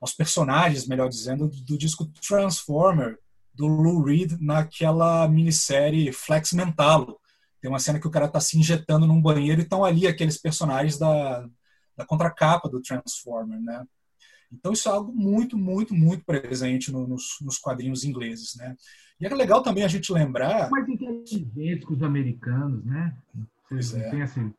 aos 0.00 0.12
personagens, 0.12 0.86
melhor 0.86 1.08
dizendo, 1.08 1.48
do, 1.48 1.62
do 1.62 1.78
disco 1.78 2.06
Transformer 2.26 3.18
do 3.52 3.66
Lou 3.66 4.02
Reed 4.02 4.32
naquela 4.40 5.28
minissérie 5.28 6.12
Flex 6.12 6.52
Mentalo, 6.52 7.20
tem 7.60 7.70
uma 7.70 7.78
cena 7.78 8.00
que 8.00 8.06
o 8.06 8.10
cara 8.10 8.26
está 8.26 8.40
se 8.40 8.58
injetando 8.58 9.06
num 9.06 9.22
banheiro 9.22 9.60
e 9.60 9.64
estão 9.64 9.84
ali 9.84 10.06
aqueles 10.06 10.36
personagens 10.36 10.98
da, 10.98 11.48
da 11.96 12.04
contracapa 12.04 12.68
do 12.68 12.82
Transformer, 12.82 13.60
né? 13.60 13.86
Então 14.58 14.72
isso 14.72 14.88
é 14.88 14.92
algo 14.92 15.12
muito, 15.12 15.56
muito, 15.56 15.94
muito 15.94 16.24
presente 16.24 16.92
no, 16.92 17.06
nos, 17.06 17.36
nos, 17.40 17.58
quadrinhos 17.58 18.04
ingleses, 18.04 18.54
né? 18.56 18.76
E 19.20 19.26
é 19.26 19.34
legal 19.34 19.62
também 19.62 19.84
a 19.84 19.88
gente 19.88 20.12
lembrar... 20.12 20.70
Mais 20.70 20.88
inteligentes 20.88 21.84
com 21.84 21.94
os 21.94 22.02
americanos, 22.02 22.84
né? 22.84 23.16
Pois 23.68 23.94
é. 23.94 24.22
Assim... 24.22 24.52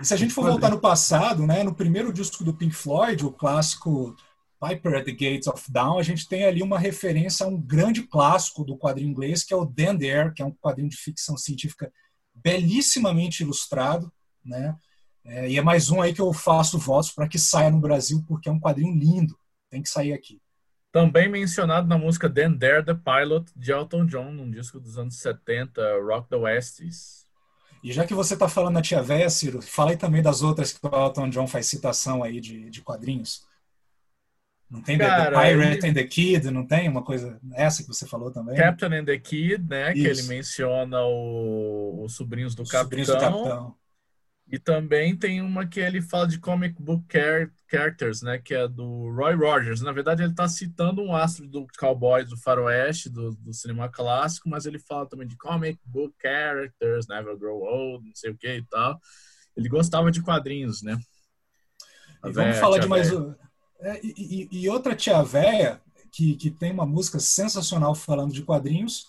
E 0.00 0.04
se 0.04 0.14
a 0.14 0.16
gente 0.16 0.32
for 0.32 0.46
voltar 0.46 0.70
no 0.70 0.80
passado, 0.80 1.46
né, 1.46 1.62
no 1.62 1.74
primeiro 1.74 2.12
disco 2.12 2.42
do 2.42 2.54
Pink 2.54 2.74
Floyd, 2.74 3.24
o 3.24 3.32
clássico 3.32 4.16
Piper 4.60 4.98
at 4.98 5.04
the 5.04 5.12
Gates 5.12 5.46
of 5.46 5.70
Dawn, 5.70 5.98
a 5.98 6.02
gente 6.02 6.28
tem 6.28 6.44
ali 6.44 6.62
uma 6.62 6.78
referência 6.78 7.44
a 7.44 7.48
um 7.48 7.60
grande 7.60 8.02
clássico 8.02 8.64
do 8.64 8.76
quadrinho 8.76 9.10
inglês, 9.10 9.42
que 9.44 9.52
é 9.52 9.56
o 9.56 9.64
Dan 9.64 9.96
Dare, 9.96 10.32
que 10.34 10.42
é 10.42 10.44
um 10.44 10.52
quadrinho 10.52 10.88
de 10.88 10.96
ficção 10.96 11.36
científica 11.36 11.92
belíssimamente 12.34 13.42
ilustrado, 13.42 14.10
né? 14.44 14.74
É, 15.24 15.48
e 15.50 15.58
é 15.58 15.62
mais 15.62 15.90
um 15.90 16.00
aí 16.00 16.14
que 16.14 16.20
eu 16.20 16.32
faço 16.32 16.78
votos 16.78 17.10
para 17.10 17.28
que 17.28 17.38
saia 17.38 17.70
no 17.70 17.78
Brasil, 17.80 18.24
porque 18.26 18.48
é 18.48 18.52
um 18.52 18.60
quadrinho 18.60 18.94
lindo, 18.94 19.38
tem 19.68 19.82
que 19.82 19.88
sair 19.88 20.12
aqui. 20.12 20.40
Também 20.92 21.28
mencionado 21.28 21.86
na 21.86 21.96
música 21.96 22.28
Dan 22.28 22.52
Dare 22.52 22.84
the 22.84 22.94
Pilot 22.94 23.52
de 23.54 23.70
Elton 23.70 24.06
John, 24.06 24.32
num 24.32 24.50
disco 24.50 24.80
dos 24.80 24.98
anos 24.98 25.16
70, 25.18 25.80
Rock 26.02 26.28
the 26.28 26.36
Westies. 26.36 27.26
E 27.82 27.92
já 27.92 28.04
que 28.04 28.12
você 28.12 28.34
está 28.34 28.48
falando 28.48 28.74
na 28.74 28.82
Tia 28.82 29.02
Véia, 29.02 29.30
Ciro, 29.30 29.62
fala 29.62 29.90
aí 29.92 29.96
também 29.96 30.22
das 30.22 30.42
outras 30.42 30.72
que 30.72 30.84
o 30.84 30.94
Elton 30.94 31.30
John 31.30 31.46
faz 31.46 31.66
citação 31.66 32.22
aí 32.22 32.40
de, 32.40 32.68
de 32.68 32.82
quadrinhos. 32.82 33.46
Não 34.68 34.82
tem 34.82 34.98
Cara, 34.98 35.30
The 35.32 35.48
Pirate 35.50 35.78
ele- 35.78 35.88
and 35.88 35.94
the 35.94 36.04
Kid, 36.04 36.50
não 36.50 36.66
tem 36.66 36.88
uma 36.88 37.02
coisa 37.02 37.40
essa 37.54 37.82
que 37.82 37.88
você 37.88 38.06
falou 38.06 38.30
também? 38.30 38.56
Captain 38.56 38.92
and 39.00 39.04
the 39.04 39.18
Kid, 39.18 39.64
né? 39.68 39.92
Que 39.92 40.00
ele 40.00 40.10
Isso. 40.12 40.28
menciona 40.28 41.00
o- 41.02 42.04
os 42.04 42.14
sobrinhos 42.14 42.54
do 42.54 42.62
Os 42.62 42.70
Capitão. 42.70 43.04
Sobrinhos 43.04 43.08
do 43.08 43.18
Capitão. 43.18 43.74
E 44.52 44.58
também 44.58 45.16
tem 45.16 45.40
uma 45.40 45.64
que 45.66 45.78
ele 45.78 46.02
fala 46.02 46.26
de 46.26 46.38
comic 46.40 46.74
book 46.82 47.04
char- 47.12 47.50
characters, 47.70 48.20
né? 48.20 48.36
Que 48.38 48.54
é 48.54 48.66
do 48.66 49.08
Roy 49.12 49.34
Rogers. 49.34 49.80
Na 49.80 49.92
verdade, 49.92 50.22
ele 50.22 50.32
está 50.32 50.48
citando 50.48 51.00
um 51.02 51.14
astro 51.14 51.46
do 51.46 51.66
Cowboys 51.78 52.28
do 52.28 52.36
Faroeste, 52.36 53.08
do, 53.08 53.30
do 53.36 53.52
cinema 53.52 53.88
clássico, 53.88 54.48
mas 54.48 54.66
ele 54.66 54.78
fala 54.80 55.08
também 55.08 55.28
de 55.28 55.36
comic 55.36 55.78
book 55.84 56.12
characters, 56.20 57.06
Never 57.06 57.36
Grow 57.38 57.60
Old, 57.62 58.04
não 58.04 58.14
sei 58.14 58.30
o 58.32 58.36
que 58.36 58.48
e 58.56 58.66
tal. 58.66 58.98
Ele 59.56 59.68
gostava 59.68 60.10
de 60.10 60.20
quadrinhos, 60.20 60.82
né? 60.82 60.98
A 62.22 62.28
E 62.28 62.32
vamos 62.32 62.50
véia, 62.50 62.60
falar 62.60 62.78
de 62.78 62.88
mais. 62.88 63.08
véia. 63.08 63.20
um- 63.20 63.34
é, 63.82 64.00
e- 64.04 64.48
e 64.50 64.68
outra 64.68 64.94
tia 64.94 65.22
véia, 65.22 65.80
que, 66.12 66.34
que 66.34 66.50
tem 66.50 66.72
uma 66.72 66.84
música 66.84 67.18
sensacional 67.20 67.94
falando 67.94 68.32
de 68.32 68.42
quadrinhos, 68.42 69.06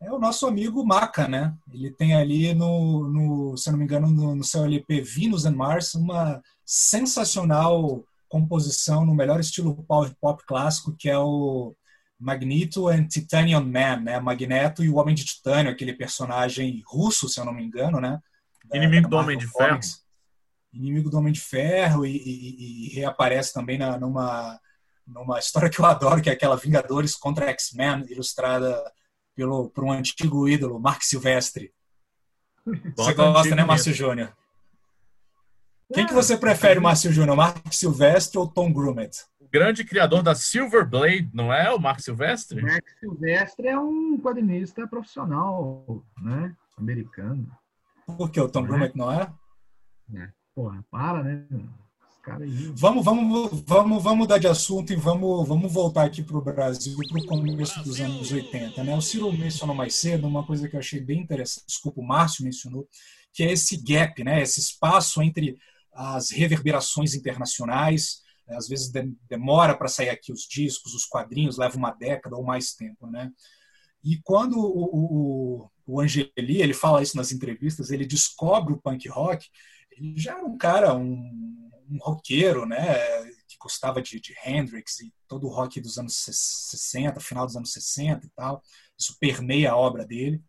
é 0.00 0.12
o 0.12 0.18
nosso 0.18 0.46
amigo 0.46 0.84
Maca, 0.84 1.26
né? 1.26 1.54
Ele 1.72 1.90
tem 1.90 2.14
ali 2.14 2.54
no, 2.54 3.08
no 3.08 3.56
se 3.56 3.70
não 3.70 3.78
me 3.78 3.84
engano, 3.84 4.08
no, 4.08 4.34
no 4.36 4.44
seu 4.44 4.64
LP 4.64 5.00
Venus 5.00 5.44
and 5.44 5.56
Mars, 5.56 5.94
uma 5.94 6.40
sensacional 6.64 8.04
composição 8.28 9.04
no 9.06 9.14
melhor 9.14 9.40
estilo 9.40 9.74
power 9.84 10.14
pop 10.20 10.42
clássico, 10.46 10.94
que 10.98 11.08
é 11.08 11.18
o 11.18 11.74
Magneto 12.20 12.88
and 12.88 13.06
Titanium 13.06 13.64
Man, 13.64 14.00
né? 14.00 14.20
Magneto 14.20 14.84
e 14.84 14.88
o 14.88 14.96
Homem 14.96 15.14
de 15.14 15.24
Titânio, 15.24 15.70
aquele 15.72 15.92
personagem 15.94 16.82
russo, 16.86 17.28
se 17.28 17.40
eu 17.40 17.44
não 17.44 17.54
me 17.54 17.64
engano, 17.64 18.00
né? 18.00 18.20
Da- 18.66 18.76
Inimigo 18.76 19.08
da 19.08 19.08
do 19.08 19.16
Homem 19.22 19.38
de 19.38 19.46
Ferro. 19.46 19.80
Inimigo 20.72 21.10
do 21.10 21.16
Homem 21.18 21.32
de 21.32 21.40
Ferro 21.40 22.04
e, 22.04 22.16
e- 22.16 22.86
e 22.86 22.94
reaparece 22.94 23.52
também 23.54 23.78
na, 23.78 23.98
numa, 23.98 24.60
numa 25.06 25.38
história 25.38 25.70
que 25.70 25.80
eu 25.80 25.86
adoro, 25.86 26.20
que 26.20 26.28
é 26.28 26.32
aquela 26.34 26.56
Vingadores 26.56 27.16
contra 27.16 27.48
X-Men, 27.50 28.04
ilustrada 28.10 28.78
pelo, 29.38 29.70
por 29.70 29.84
um 29.84 29.92
antigo 29.92 30.48
ídolo, 30.48 30.80
Mark 30.80 31.00
Silvestre. 31.02 31.72
Você 32.66 32.74
Bota 32.96 33.14
gosta, 33.14 33.38
antigo 33.38 33.54
né, 33.54 33.64
Márcio. 33.64 33.94
Júnior? 33.94 34.36
Quem 35.94 36.04
que 36.04 36.12
É, 36.12 36.14
você 36.14 36.36
prefere, 36.36 36.80
Márcio 36.80 37.12
Júnior? 37.12 37.36
Mark 37.36 37.56
Silvestre 37.72 38.36
ou 38.36 38.48
Tom 38.48 38.72
Grumet? 38.72 39.24
O 39.38 39.48
grande 39.48 39.84
criador 39.84 40.24
da 40.24 40.34
Silver 40.34 40.84
Blade, 40.84 41.30
não 41.32 41.52
é? 41.52 41.72
O 41.72 41.78
Mark 41.78 42.00
Silvestre? 42.00 42.60
Max 42.60 42.98
Silvestre 42.98 43.68
é 43.68 43.78
um 43.78 44.18
quadrinista 44.18 44.88
profissional, 44.88 46.04
né? 46.20 46.52
Americano. 46.76 47.48
Porque 48.18 48.40
o 48.40 48.48
Tom 48.48 48.64
Grumet 48.64 48.96
não 48.96 49.12
é? 49.12 49.32
Porra, 50.52 50.84
para, 50.90 51.22
né? 51.22 51.46
Os 52.28 52.38
caras 52.38 52.42
aí. 52.42 52.72
Vamos, 52.74 53.04
vamos, 53.04 53.62
vamos, 53.66 54.02
vamos 54.02 54.18
mudar 54.18 54.38
de 54.38 54.46
assunto 54.46 54.92
e 54.92 54.96
vamos, 54.96 55.46
vamos 55.46 55.72
voltar 55.72 56.04
aqui 56.04 56.22
para 56.22 56.36
o 56.36 56.42
Brasil, 56.42 56.96
para 56.96 57.20
o 57.20 57.26
começo 57.26 57.82
dos 57.82 58.00
anos 58.00 58.30
80. 58.30 58.84
Né? 58.84 58.96
O 58.96 59.00
Ciro 59.00 59.32
mencionou 59.32 59.74
mais 59.74 59.94
cedo 59.94 60.26
uma 60.26 60.44
coisa 60.46 60.68
que 60.68 60.76
eu 60.76 60.80
achei 60.80 61.00
bem 61.00 61.20
interessante, 61.20 61.66
desculpa, 61.66 62.00
o 62.00 62.06
Márcio 62.06 62.44
mencionou, 62.44 62.88
que 63.32 63.42
é 63.42 63.52
esse 63.52 63.76
gap, 63.82 64.22
né? 64.22 64.42
esse 64.42 64.60
espaço 64.60 65.22
entre 65.22 65.56
as 65.92 66.30
reverberações 66.30 67.14
internacionais, 67.14 68.20
né? 68.46 68.56
às 68.56 68.68
vezes 68.68 68.90
de- 68.90 69.12
demora 69.28 69.76
para 69.76 69.88
sair 69.88 70.10
aqui 70.10 70.32
os 70.32 70.42
discos, 70.42 70.94
os 70.94 71.04
quadrinhos, 71.04 71.56
leva 71.58 71.76
uma 71.76 71.92
década 71.92 72.36
ou 72.36 72.44
mais 72.44 72.72
tempo. 72.74 73.06
Né? 73.06 73.30
E 74.04 74.18
quando 74.22 74.58
o, 74.58 75.64
o, 75.64 75.70
o 75.86 76.00
Angeli, 76.00 76.30
ele 76.36 76.74
fala 76.74 77.02
isso 77.02 77.16
nas 77.16 77.32
entrevistas, 77.32 77.90
ele 77.90 78.06
descobre 78.06 78.72
o 78.72 78.80
punk 78.80 79.08
rock, 79.08 79.46
ele 79.90 80.14
já 80.16 80.36
era 80.36 80.46
um 80.46 80.56
cara, 80.56 80.94
um, 80.94 81.57
um 81.90 81.98
roqueiro, 81.98 82.66
né, 82.66 82.94
que 83.46 83.56
gostava 83.60 84.02
de, 84.02 84.20
de 84.20 84.34
Hendrix 84.44 85.00
e 85.00 85.12
todo 85.26 85.46
o 85.46 85.50
rock 85.50 85.80
dos 85.80 85.98
anos 85.98 86.16
60, 86.16 87.20
final 87.20 87.46
dos 87.46 87.56
anos 87.56 87.72
60 87.72 88.26
e 88.26 88.30
tal. 88.30 88.62
Isso 88.98 89.16
permeia 89.18 89.72
a 89.72 89.76
obra 89.76 90.04
dele. 90.04 90.42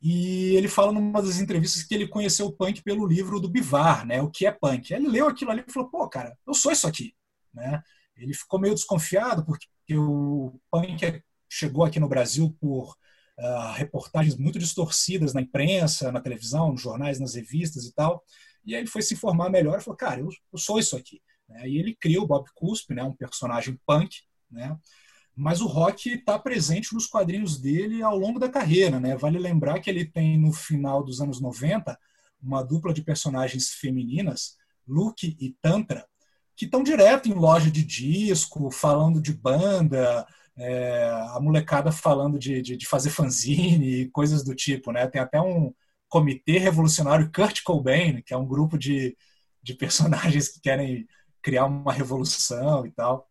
E 0.00 0.54
ele 0.56 0.68
fala 0.68 0.92
numa 0.92 1.20
das 1.20 1.40
entrevistas 1.40 1.82
que 1.82 1.94
ele 1.94 2.06
conheceu 2.06 2.46
o 2.46 2.52
punk 2.52 2.82
pelo 2.82 3.06
livro 3.06 3.40
do 3.40 3.48
Bivar, 3.48 4.06
né, 4.06 4.22
o 4.22 4.30
que 4.30 4.46
é 4.46 4.52
punk. 4.52 4.92
Ele 4.92 5.08
leu 5.08 5.28
aquilo 5.28 5.50
ali 5.50 5.64
e 5.66 5.72
falou, 5.72 5.90
pô, 5.90 6.08
cara, 6.08 6.36
eu 6.46 6.54
sou 6.54 6.70
isso 6.70 6.86
aqui, 6.86 7.14
né? 7.52 7.82
Ele 8.16 8.34
ficou 8.34 8.60
meio 8.60 8.74
desconfiado 8.74 9.44
porque 9.44 9.66
o 9.96 10.60
punk 10.70 11.22
chegou 11.48 11.84
aqui 11.84 11.98
no 11.98 12.08
Brasil 12.08 12.54
por 12.60 12.94
uh, 13.38 13.72
reportagens 13.74 14.36
muito 14.36 14.58
distorcidas 14.58 15.32
na 15.32 15.40
imprensa, 15.40 16.12
na 16.12 16.20
televisão, 16.20 16.72
nos 16.72 16.82
jornais, 16.82 17.18
nas 17.18 17.34
revistas 17.34 17.84
e 17.84 17.94
tal. 17.94 18.22
E 18.68 18.74
aí 18.74 18.82
ele 18.82 18.90
foi 18.90 19.00
se 19.00 19.14
informar 19.14 19.48
melhor 19.48 19.78
e 19.78 19.82
falou, 19.82 19.96
cara, 19.96 20.20
eu, 20.20 20.28
eu 20.52 20.58
sou 20.58 20.78
isso 20.78 20.94
aqui. 20.94 21.22
Né? 21.48 21.70
E 21.70 21.78
ele 21.78 21.96
cria 21.98 22.20
o 22.20 22.26
Bob 22.26 22.46
Cuspe, 22.54 22.94
né? 22.94 23.02
um 23.02 23.14
personagem 23.14 23.80
punk, 23.86 24.18
né? 24.50 24.76
mas 25.34 25.62
o 25.62 25.66
rock 25.66 26.10
está 26.10 26.38
presente 26.38 26.92
nos 26.92 27.06
quadrinhos 27.06 27.58
dele 27.58 28.02
ao 28.02 28.14
longo 28.14 28.38
da 28.38 28.46
carreira. 28.46 29.00
Né? 29.00 29.16
Vale 29.16 29.38
lembrar 29.38 29.80
que 29.80 29.88
ele 29.88 30.04
tem, 30.04 30.36
no 30.36 30.52
final 30.52 31.02
dos 31.02 31.18
anos 31.22 31.40
90, 31.40 31.98
uma 32.42 32.62
dupla 32.62 32.92
de 32.92 33.00
personagens 33.00 33.70
femininas, 33.70 34.58
Luke 34.86 35.34
e 35.40 35.56
Tantra, 35.62 36.06
que 36.54 36.66
estão 36.66 36.82
direto 36.82 37.26
em 37.26 37.34
loja 37.34 37.70
de 37.70 37.82
disco, 37.82 38.70
falando 38.70 39.18
de 39.18 39.32
banda, 39.32 40.26
é, 40.58 41.08
a 41.30 41.40
molecada 41.40 41.90
falando 41.90 42.38
de, 42.38 42.60
de, 42.60 42.76
de, 42.76 42.86
fazer 42.86 43.08
fanzine 43.08 44.02
e 44.02 44.10
coisas 44.10 44.44
do 44.44 44.54
tipo. 44.54 44.92
Né? 44.92 45.06
Tem 45.06 45.22
até 45.22 45.40
um 45.40 45.72
comitê 46.08 46.58
revolucionário 46.58 47.30
Kurt 47.32 47.62
Cobain, 47.62 48.22
que 48.22 48.32
é 48.32 48.36
um 48.36 48.46
grupo 48.46 48.78
de, 48.78 49.16
de 49.62 49.74
personagens 49.74 50.48
que 50.48 50.60
querem 50.60 51.06
criar 51.42 51.66
uma 51.66 51.92
revolução 51.92 52.86
e 52.86 52.90
tal. 52.90 53.28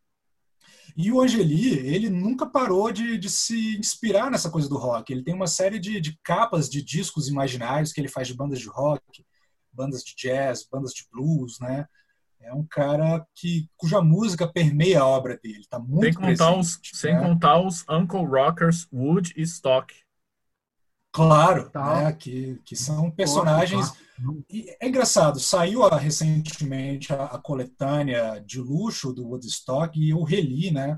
E 0.95 1.11
o 1.11 1.21
Angeli, 1.21 1.77
ele 1.87 2.09
nunca 2.09 2.45
parou 2.45 2.91
de, 2.91 3.17
de, 3.17 3.29
se 3.29 3.77
inspirar 3.77 4.31
nessa 4.31 4.49
coisa 4.49 4.67
do 4.67 4.77
rock. 4.77 5.13
Ele 5.13 5.23
tem 5.23 5.33
uma 5.33 5.45
série 5.45 5.77
de, 5.77 6.01
de, 6.01 6.17
capas 6.23 6.67
de 6.67 6.81
discos 6.81 7.27
imaginários 7.27 7.93
que 7.93 8.01
ele 8.01 8.07
faz 8.07 8.27
de 8.27 8.33
bandas 8.33 8.59
de 8.59 8.67
rock, 8.67 9.23
bandas 9.71 10.01
de 10.03 10.15
jazz, 10.15 10.67
bandas 10.71 10.93
de 10.93 11.05
blues, 11.11 11.59
né? 11.59 11.85
É 12.39 12.53
um 12.53 12.65
cara 12.65 13.25
que, 13.35 13.69
cuja 13.75 14.01
música 14.01 14.47
permeia 14.47 15.01
a 15.01 15.05
obra 15.05 15.37
dele. 15.37 15.65
Tá 15.69 15.77
muito 15.77 16.03
sem 16.03 16.13
contar 16.13 16.53
presente, 16.53 16.91
os, 16.93 17.03
né? 17.03 17.11
Sem 17.11 17.19
contar 17.19 17.59
os 17.59 17.85
Uncle 17.89 18.25
Rockers 18.25 18.87
Wood 18.91 19.33
e 19.35 19.41
Stock. 19.43 19.93
Claro, 21.17 21.71
né? 22.03 22.13
que, 22.13 22.61
que 22.63 22.75
são 22.75 23.09
personagens. 23.09 23.91
E 24.47 24.69
é 24.79 24.87
engraçado, 24.87 25.39
saiu 25.39 25.83
a, 25.83 25.97
recentemente 25.97 27.11
a, 27.11 27.25
a, 27.25 27.39
coletânea 27.39 28.39
de 28.45 28.59
luxo 28.59 29.11
do 29.11 29.27
Woodstock 29.27 29.99
e 29.99 30.11
eu 30.11 30.21
reli, 30.21 30.69
né? 30.69 30.95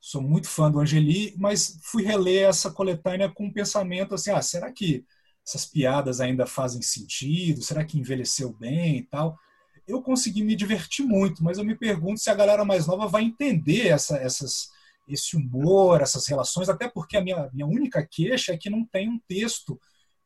Sou 0.00 0.22
muito 0.22 0.48
fã 0.48 0.70
do 0.70 0.80
Angeli, 0.80 1.34
mas 1.36 1.78
fui 1.82 2.02
reler 2.02 2.48
essa 2.48 2.70
coletânea 2.70 3.28
com 3.30 3.44
um 3.44 3.52
pensamento 3.52 4.14
assim: 4.14 4.30
ah, 4.30 4.40
será 4.40 4.72
que 4.72 5.04
essas 5.46 5.66
piadas 5.66 6.18
ainda 6.18 6.46
fazem 6.46 6.80
sentido? 6.80 7.60
Será 7.60 7.84
que 7.84 7.98
envelheceu 7.98 8.54
bem 8.54 8.96
e 8.96 9.02
tal? 9.02 9.36
Eu 9.86 10.00
consegui 10.00 10.42
me 10.42 10.56
divertir 10.56 11.04
muito, 11.04 11.44
mas 11.44 11.58
eu 11.58 11.64
me 11.64 11.74
pergunto 11.74 12.20
se 12.20 12.30
a 12.30 12.34
galera 12.34 12.64
mais 12.64 12.86
nova 12.86 13.06
vai 13.06 13.22
entender 13.22 13.88
essa, 13.88 14.16
essas, 14.16 14.70
esse 15.08 15.36
humor, 15.36 16.00
essas 16.00 16.26
relações, 16.26 16.68
até 16.68 16.88
porque 16.88 17.16
a 17.16 17.22
minha, 17.22 17.50
minha 17.52 17.66
única 17.66 18.06
queixa 18.06 18.52
é 18.52 18.58
que 18.58 18.70
não 18.70 18.84
tem 18.84 19.08
um 19.08 19.18
texto 19.26 19.80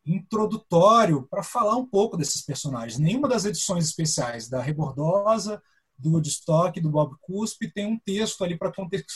introdutório 0.05 1.27
para 1.31 1.43
falar 1.43 1.77
um 1.77 1.87
pouco 1.87 2.17
desses 2.17 2.43
personagens. 2.43 2.99
Nenhuma 2.99 3.29
das 3.29 3.45
edições 3.45 3.87
especiais 3.87 4.49
da 4.49 4.61
Rebordosa, 4.61 5.63
do 5.97 6.13
Woodstock, 6.13 6.81
do 6.81 6.91
Bob 6.91 7.15
Cuspe 7.21 7.73
tem 7.73 7.87
um 7.87 7.99
texto 7.99 8.43
ali 8.43 8.59
para 8.59 8.73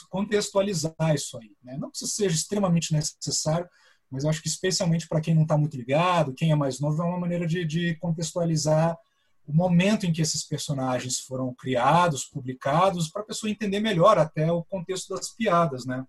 contextualizar 0.08 1.14
isso 1.14 1.36
aí. 1.38 1.52
Né? 1.62 1.76
Não 1.76 1.90
que 1.90 1.96
isso 1.96 2.06
seja 2.06 2.36
extremamente 2.36 2.92
necessário, 2.92 3.68
mas 4.08 4.22
eu 4.22 4.30
acho 4.30 4.40
que 4.40 4.48
especialmente 4.48 5.08
para 5.08 5.20
quem 5.20 5.34
não 5.34 5.42
está 5.42 5.58
muito 5.58 5.76
ligado, 5.76 6.32
quem 6.32 6.52
é 6.52 6.54
mais 6.54 6.78
novo, 6.78 7.02
é 7.02 7.04
uma 7.04 7.18
maneira 7.18 7.46
de, 7.46 7.64
de 7.64 7.96
contextualizar 7.96 8.96
o 9.46 9.52
momento 9.54 10.04
em 10.04 10.12
que 10.12 10.20
esses 10.20 10.44
personagens 10.44 11.20
foram 11.20 11.54
criados, 11.54 12.24
publicados, 12.24 13.08
para 13.08 13.22
a 13.22 13.26
pessoa 13.26 13.50
entender 13.50 13.80
melhor 13.80 14.18
até 14.18 14.50
o 14.50 14.64
contexto 14.64 15.14
das 15.14 15.34
piadas, 15.34 15.86
né? 15.86 16.04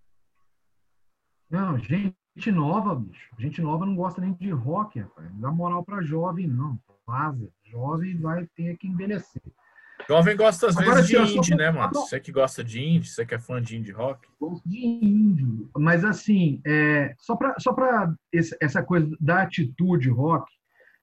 Não, 1.49 1.77
gente 1.77 2.51
nova, 2.51 2.95
bicho. 2.95 3.29
Gente 3.39 3.61
nova 3.61 3.85
não 3.85 3.95
gosta 3.95 4.19
nem 4.19 4.33
de 4.33 4.49
rock, 4.49 4.99
rapaz. 4.99 5.31
Não 5.33 5.39
dá 5.39 5.51
moral 5.51 5.83
para 5.83 6.01
jovem, 6.01 6.47
não. 6.47 6.79
Vaza. 7.05 7.49
Jovem 7.63 8.17
vai 8.19 8.45
ter 8.55 8.75
que 8.77 8.87
envelhecer. 8.87 9.41
Jovem 10.07 10.35
gosta 10.35 10.67
às 10.67 10.77
Agora, 10.77 11.01
vezes 11.01 11.09
de 11.09 11.37
indie, 11.37 11.55
né, 11.55 11.71
mano? 11.71 11.93
Você 11.93 12.19
que 12.19 12.31
gosta 12.31 12.63
de 12.63 12.81
indie, 12.81 13.09
você 13.09 13.25
que 13.25 13.35
é 13.35 13.39
fã 13.39 13.61
de 13.61 13.77
indie 13.77 13.91
rock. 13.91 14.27
Gosto 14.39 14.67
de 14.67 14.77
índio. 14.77 15.69
Mas, 15.75 16.03
assim, 16.03 16.61
é, 16.65 17.15
só 17.17 17.35
para 17.35 17.55
só 17.59 17.73
pra 17.73 18.13
essa 18.61 18.83
coisa 18.83 19.09
da 19.19 19.41
atitude 19.41 20.09
rock, 20.09 20.51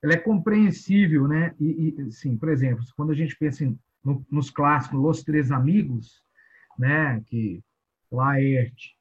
ela 0.05 0.13
é 0.13 0.19
compreensível, 0.19 1.27
né? 1.27 1.55
E, 1.59 1.95
e, 1.99 2.03
assim, 2.03 2.37
por 2.37 2.51
exemplo, 2.51 2.85
quando 2.95 3.11
a 3.13 3.15
gente 3.15 3.35
pensa 3.37 3.65
em- 3.65 3.79
no- 4.05 4.25
nos 4.31 4.51
clássicos 4.51 5.01
Los 5.01 5.23
Três 5.23 5.51
Amigos, 5.51 6.23
né? 6.79 7.23
Que 7.27 7.65
Laerte, 8.13 8.95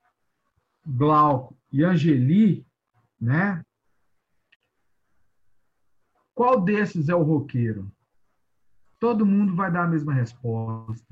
Glauco 0.85 1.57
e 1.73 1.83
Angeli, 1.83 2.65
né? 3.19 3.61
Qual 6.33 6.61
desses 6.61 7.09
é 7.09 7.15
o 7.15 7.21
roqueiro? 7.21 7.91
Todo 8.97 9.25
mundo 9.25 9.53
vai 9.55 9.69
dar 9.69 9.83
a 9.83 9.87
mesma 9.87 10.13
resposta. 10.13 11.05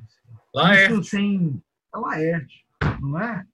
Laerte. 0.56 0.94
Isso 0.94 1.12
tem 1.12 1.62
é 1.94 1.98
Laerte, 1.98 2.66
não 3.02 3.20
é? 3.20 3.46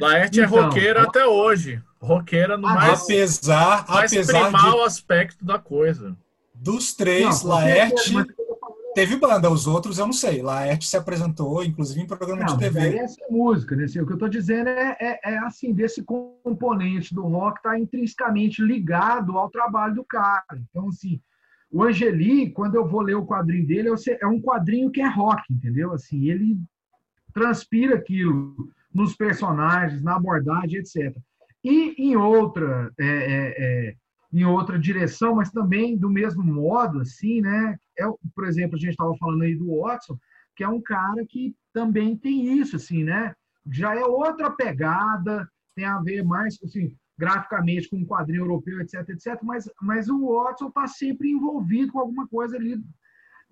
Laerte 0.00 0.40
é 0.40 0.44
Então, 0.44 0.64
roqueira 0.64 1.00
ó- 1.02 1.08
até 1.08 1.26
hoje. 1.26 1.82
Roqueira 2.00 2.56
no 2.56 2.66
Ah, 2.66 2.74
mais, 2.74 3.02
apesar 3.02 3.86
mais 3.88 4.12
apesar 4.12 4.42
primal 4.50 4.78
de, 4.78 4.84
aspecto 4.86 5.44
da 5.44 5.58
coisa. 5.58 6.16
dos 6.54 6.94
três, 6.94 7.24
Não, 7.24 7.38
com 7.42 7.48
Laerte 7.48 8.12
mas- 8.12 8.26
teve 8.94 9.16
banda, 9.16 9.48
os 9.50 9.66
outros 9.66 9.98
eu 9.98 10.06
não 10.06 10.12
sei. 10.12 10.42
Laerte 10.42 10.86
se 10.86 10.96
apresentou, 10.96 11.62
inclusive, 11.64 12.00
em 12.00 12.06
programa 12.06 12.40
Não, 12.44 12.56
de 12.56 12.64
aí 12.64 12.70
TV. 12.72 12.96
essa 12.98 13.16
é 13.24 13.30
música, 13.32 13.74
né? 13.76 13.84
Assim, 13.84 14.00
o 14.00 14.06
que 14.06 14.12
eu 14.12 14.16
estou 14.16 14.28
dizendo 14.28 14.68
é, 14.68 14.96
é, 15.00 15.20
é, 15.32 15.38
assim, 15.38 15.72
desse 15.72 16.02
componente 16.02 17.14
do 17.14 17.22
rock 17.22 17.58
está 17.58 17.78
intrinsecamente 17.78 18.62
ligado 18.62 19.38
ao 19.38 19.48
trabalho 19.50 19.94
do 19.94 20.04
cara. 20.04 20.44
Então, 20.70 20.88
assim, 20.88 21.20
o 21.70 21.82
Angeli, 21.84 22.50
quando 22.50 22.74
eu 22.74 22.86
vou 22.86 23.00
ler 23.00 23.14
o 23.14 23.24
quadrinho 23.26 23.66
dele, 23.66 23.88
é 24.20 24.26
um 24.26 24.40
quadrinho 24.40 24.90
que 24.90 25.00
é 25.00 25.08
rock, 25.08 25.42
entendeu? 25.50 25.92
Assim, 25.92 26.28
ele 26.28 26.58
transpira 27.32 27.94
aquilo 27.96 28.68
nos 28.94 29.14
personagens, 29.16 30.02
na 30.02 30.16
abordagem, 30.16 30.80
etc. 30.80 31.16
E 31.64 31.94
em 31.98 32.16
outra, 32.16 32.92
é, 32.98 33.06
é, 33.06 33.54
é, 33.90 33.96
em 34.32 34.44
outra 34.44 34.78
direção, 34.78 35.36
mas 35.36 35.50
também 35.50 35.96
do 35.96 36.10
mesmo 36.10 36.42
modo, 36.42 37.00
assim, 37.00 37.40
né? 37.40 37.76
É, 37.96 38.06
o- 38.06 38.18
por 38.34 38.46
exemplo, 38.46 38.76
a 38.76 38.78
gente 38.80 38.90
estava 38.90 39.14
falando 39.16 39.42
aí 39.42 39.54
do 39.54 39.80
Watson, 39.80 40.18
que 40.56 40.64
é 40.64 40.68
um 40.68 40.80
cara 40.80 41.24
que 41.26 41.54
também 41.72 42.16
tem 42.16 42.58
isso, 42.58 42.76
assim, 42.76 43.04
né? 43.04 43.34
Já 43.70 43.94
é 43.94 44.04
outra 44.04 44.50
pegada, 44.50 45.48
tem 45.74 45.84
a 45.84 46.00
ver 46.00 46.24
mais, 46.24 46.58
assim, 46.64 46.94
graficamente 47.16 47.88
com 47.88 47.96
um 47.98 48.04
quadrinho 48.06 48.42
europeu, 48.42 48.80
etc, 48.80 49.08
etc, 49.10 49.38
mas, 49.42 49.70
mas 49.80 50.08
o 50.08 50.26
Watson 50.34 50.68
está 50.68 50.86
sempre 50.86 51.30
envolvido 51.30 51.92
com 51.92 52.00
alguma 52.00 52.26
coisa 52.26 52.56
ali, 52.56 52.80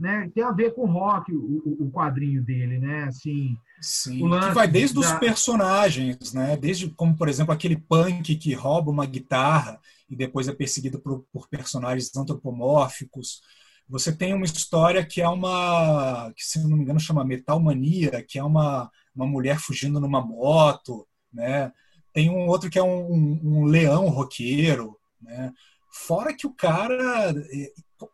né? 0.01 0.31
Tem 0.35 0.43
a 0.45 0.53
ver 0.53 0.75
com 0.75 0.87
rock, 0.87 1.33
o, 1.35 1.63
o- 1.65 1.87
o 1.87 1.91
quadrinho 1.91 2.43
dele, 2.43 2.79
né? 2.79 3.05
Assim, 3.05 3.57
Sim, 3.83 4.29
que 4.41 4.51
vai 4.51 4.69
desde 4.69 4.99
os 4.99 5.07
da- 5.07 5.19
personagens, 5.19 6.33
né? 6.35 6.57
Desde 6.57 6.91
como, 6.91 7.17
por 7.17 7.29
exemplo, 7.29 7.53
aquele 7.53 7.77
punk 7.77 8.37
que 8.37 8.53
rouba 8.55 8.91
uma 8.91 9.07
guitarra 9.07 9.81
e 10.09 10.15
depois 10.17 10.49
é 10.49 10.53
perseguido 10.53 11.01
por, 11.01 11.25
por 11.33 11.49
personagens 11.49 12.15
antropomórficos. 12.17 13.41
Você 13.89 14.13
tem 14.15 14.35
uma 14.35 14.45
história 14.45 15.05
que 15.05 15.21
é 15.23 15.29
uma, 15.29 16.33
que 16.37 16.45
se 16.45 16.63
não 16.63 16.77
me 16.77 16.83
engano 16.85 17.01
chama 17.01 17.25
Metal 17.25 17.59
Mania, 17.59 18.23
que 18.29 18.39
é 18.39 18.45
uma, 18.45 18.91
uma 19.15 19.27
mulher 19.27 19.59
fugindo 19.59 19.99
numa 19.99 20.21
moto, 20.25 21.07
né? 21.33 21.73
Tem 22.13 22.29
um 22.29 22.47
outro 22.49 22.69
que 22.71 22.79
é 22.79 22.83
um, 22.83 23.13
um- 23.13 23.41
um 23.61 23.65
leão 23.65 24.09
roqueiro, 24.09 24.97
né? 25.21 25.53
Fora 25.93 26.35
que 26.37 26.47
o 26.47 26.55
cara 26.55 27.31
eh, 27.53 27.73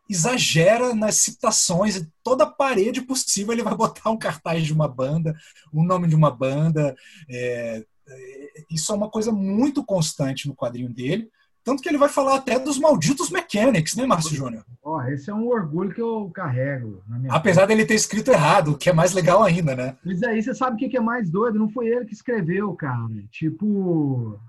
exagera 0.09 0.93
nas 0.93 1.15
citações, 1.15 2.07
toda 2.23 2.45
parede 2.45 3.01
possível 3.01 3.53
ele 3.53 3.63
vai 3.63 3.75
botar 3.75 4.09
um 4.09 4.17
cartaz 4.17 4.65
de 4.65 4.73
uma 4.73 4.87
banda, 4.87 5.35
o 5.71 5.83
nome 5.83 6.07
de 6.07 6.15
uma 6.15 6.31
banda. 6.31 6.95
é, 7.29 7.83
é, 8.09 8.63
isso 8.71 8.91
é 8.91 8.95
uma 8.95 9.09
coisa 9.09 9.31
muito 9.31 9.83
constante 9.83 10.47
no 10.47 10.55
quadrinho 10.55 10.89
dele. 10.89 11.29
Tanto 11.63 11.83
que 11.83 11.89
ele 11.89 11.97
vai 11.97 12.07
falar 12.07 12.37
até 12.37 12.57
dos 12.57 12.79
malditos 12.79 13.29
mechanics, 13.29 13.93
né, 13.93 14.05
Márcio 14.05 14.33
Júnior? 14.33 14.63
ó, 14.81 15.03
esse 15.03 15.29
é 15.29 15.33
um 15.33 15.45
orgulho 15.47 15.93
que 15.93 16.01
eu 16.01 16.31
carrego 16.33 17.03
na 17.09 17.19
minha 17.19 17.33
Apesar 17.33 17.65
dele 17.65 17.85
ter 17.85 17.95
escrito 17.95 18.31
errado, 18.31 18.71
o 18.71 18.77
que 18.77 18.89
é 18.89 18.93
mais 18.93 19.13
legal 19.13 19.43
ainda, 19.43 19.75
né? 19.75 19.97
Mas 20.05 20.23
aí 20.23 20.41
você 20.41 20.55
sabe 20.55 20.77
o 20.77 20.79
que 20.79 20.87
que 20.87 20.95
é 20.95 21.01
mais 21.01 21.29
doido? 21.29 21.59
Não 21.59 21.69
foi 21.69 21.87
ele 21.87 22.05
que 22.05 22.13
escreveu, 22.13 22.73
cara. 22.73 23.05
Tipo, 23.29 24.39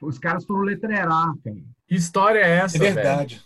os 0.00 0.18
caras 0.20 0.44
foram 0.44 0.62
letreirar, 0.62 1.34
cara. 1.42 1.56
Que 1.88 1.96
história 1.96 2.38
é 2.38 2.58
essa, 2.58 2.76
É 2.76 2.80
verdade. 2.80 3.42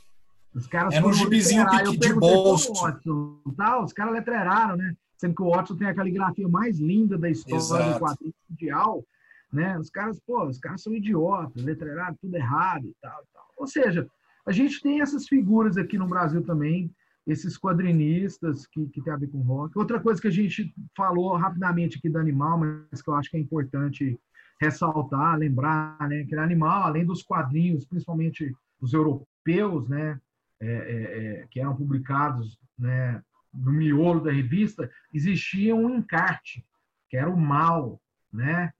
Os 0.56 0.66
caras 0.66 0.94
Era 0.94 1.06
um 1.06 1.12
foram 1.12 1.22
gibizinho 1.22 1.66
de 1.98 2.14
bolso. 2.14 2.72
Watson, 2.72 3.42
tá? 3.54 3.84
Os 3.84 3.92
caras 3.92 4.14
letreiraram, 4.14 4.76
né? 4.76 4.96
Sendo 5.18 5.34
que 5.34 5.42
o 5.42 5.50
Watson 5.50 5.76
tem 5.76 5.88
a 5.88 5.94
caligrafia 5.94 6.48
mais 6.48 6.78
linda 6.78 7.18
da 7.18 7.28
história 7.28 7.58
Exato. 7.58 7.92
do 7.92 8.00
quadrinho 8.00 8.34
mundial, 8.48 9.04
né? 9.52 9.78
Os 9.78 9.90
caras, 9.90 10.18
pô, 10.26 10.46
os 10.46 10.58
caras 10.58 10.82
são 10.82 10.94
idiotas, 10.94 11.62
letreiraram 11.62 12.16
tudo 12.20 12.34
errado 12.34 12.86
e 12.86 12.94
tal, 13.02 13.20
e 13.22 13.34
tal. 13.34 13.44
Ou 13.58 13.66
seja, 13.66 14.08
a 14.46 14.52
gente 14.52 14.80
tem 14.80 15.02
essas 15.02 15.28
figuras 15.28 15.76
aqui 15.76 15.98
no 15.98 16.08
Brasil 16.08 16.42
também, 16.42 16.90
esses 17.26 17.58
quadrinistas 17.58 18.66
que, 18.66 18.86
que 18.86 19.02
tem 19.02 19.12
a 19.12 19.16
ver 19.16 19.28
com 19.28 19.42
rock. 19.42 19.76
Outra 19.78 20.00
coisa 20.00 20.20
que 20.20 20.28
a 20.28 20.32
gente 20.32 20.72
falou 20.96 21.36
rapidamente 21.36 21.98
aqui 21.98 22.08
do 22.08 22.18
animal, 22.18 22.58
mas 22.58 23.02
que 23.02 23.10
eu 23.10 23.14
acho 23.14 23.30
que 23.30 23.36
é 23.36 23.40
importante 23.40 24.18
ressaltar, 24.58 25.36
lembrar, 25.36 25.98
né, 26.08 26.24
que 26.24 26.34
o 26.34 26.40
animal, 26.40 26.84
além 26.84 27.04
dos 27.04 27.22
quadrinhos, 27.22 27.84
principalmente 27.84 28.56
os 28.80 28.94
europeus, 28.94 29.86
né, 29.86 30.18
é, 30.60 30.66
é, 30.66 31.40
é, 31.42 31.46
que 31.50 31.60
eram 31.60 31.76
publicados, 31.76 32.58
né, 32.78 33.22
no 33.52 33.72
miolo 33.72 34.20
da 34.20 34.30
revista, 34.30 34.90
existia 35.12 35.74
um 35.74 35.96
encarte, 35.96 36.64
que 37.08 37.16
era 37.16 37.30
o 37.30 37.36
mal, 37.36 38.00
né? 38.32 38.72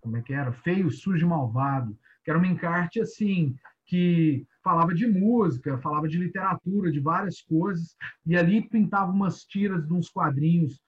Como 0.00 0.16
é 0.16 0.22
que 0.22 0.32
era? 0.32 0.52
Feio, 0.52 0.90
sujo 0.90 1.26
e 1.26 1.28
malvado. 1.28 1.98
Que 2.22 2.30
era 2.30 2.38
um 2.38 2.44
encarte 2.44 3.00
assim, 3.00 3.56
que 3.86 4.46
falava 4.62 4.94
de 4.94 5.06
música, 5.06 5.78
falava 5.78 6.08
de 6.08 6.18
literatura, 6.18 6.90
de 6.90 7.00
várias 7.00 7.42
coisas, 7.42 7.96
e 8.26 8.36
ali 8.36 8.66
pintava 8.68 9.12
umas 9.12 9.44
tiras 9.44 9.86
de 9.86 9.92
uns 9.92 10.08
quadrinhos 10.08 10.80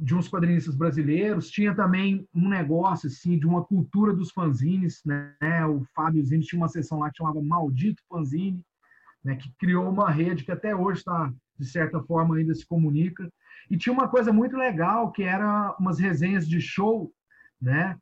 de 0.00 0.14
uns 0.14 0.28
quadrinistas 0.28 0.76
brasileiros. 0.76 1.50
Tinha 1.50 1.74
também 1.74 2.24
um 2.32 2.48
negócio 2.48 3.08
assim 3.08 3.36
de 3.38 3.46
uma 3.46 3.64
cultura 3.64 4.14
dos 4.14 4.30
fanzines, 4.30 5.02
né? 5.04 5.34
O 5.66 5.84
Fábio 5.94 6.24
Zines 6.24 6.46
tinha 6.46 6.60
uma 6.60 6.68
seção 6.68 7.00
lá 7.00 7.10
que 7.10 7.16
chamava 7.16 7.42
Maldito 7.42 8.00
Fanzine, 8.08 8.62
né? 9.24 9.36
Que 9.36 9.52
criou 9.58 9.88
uma 9.88 10.10
rede 10.10 10.44
que 10.44 10.52
até 10.52 10.74
hoje 10.74 10.98
está 10.98 11.32
de 11.58 11.66
certa 11.66 12.00
forma 12.02 12.36
ainda 12.36 12.54
se 12.54 12.66
comunica. 12.66 13.30
E 13.70 13.76
tinha 13.76 13.92
uma 13.92 14.08
coisa 14.08 14.32
muito 14.32 14.56
legal 14.56 15.12
que 15.12 15.22
era 15.22 15.76
umas 15.78 15.98
resenhas 15.98 16.48
de 16.48 16.60
show, 16.60 17.12
né? 17.60 17.96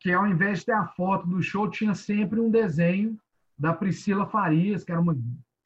Que 0.00 0.12
ao 0.12 0.26
invés 0.26 0.60
de 0.60 0.66
ter 0.66 0.72
a 0.72 0.86
foto 0.86 1.26
do 1.26 1.42
show 1.42 1.68
tinha 1.68 1.94
sempre 1.94 2.40
um 2.40 2.50
desenho 2.50 3.18
da 3.58 3.72
Priscila 3.72 4.26
Farias, 4.26 4.84
que 4.84 4.92
era 4.92 5.00
uma 5.00 5.16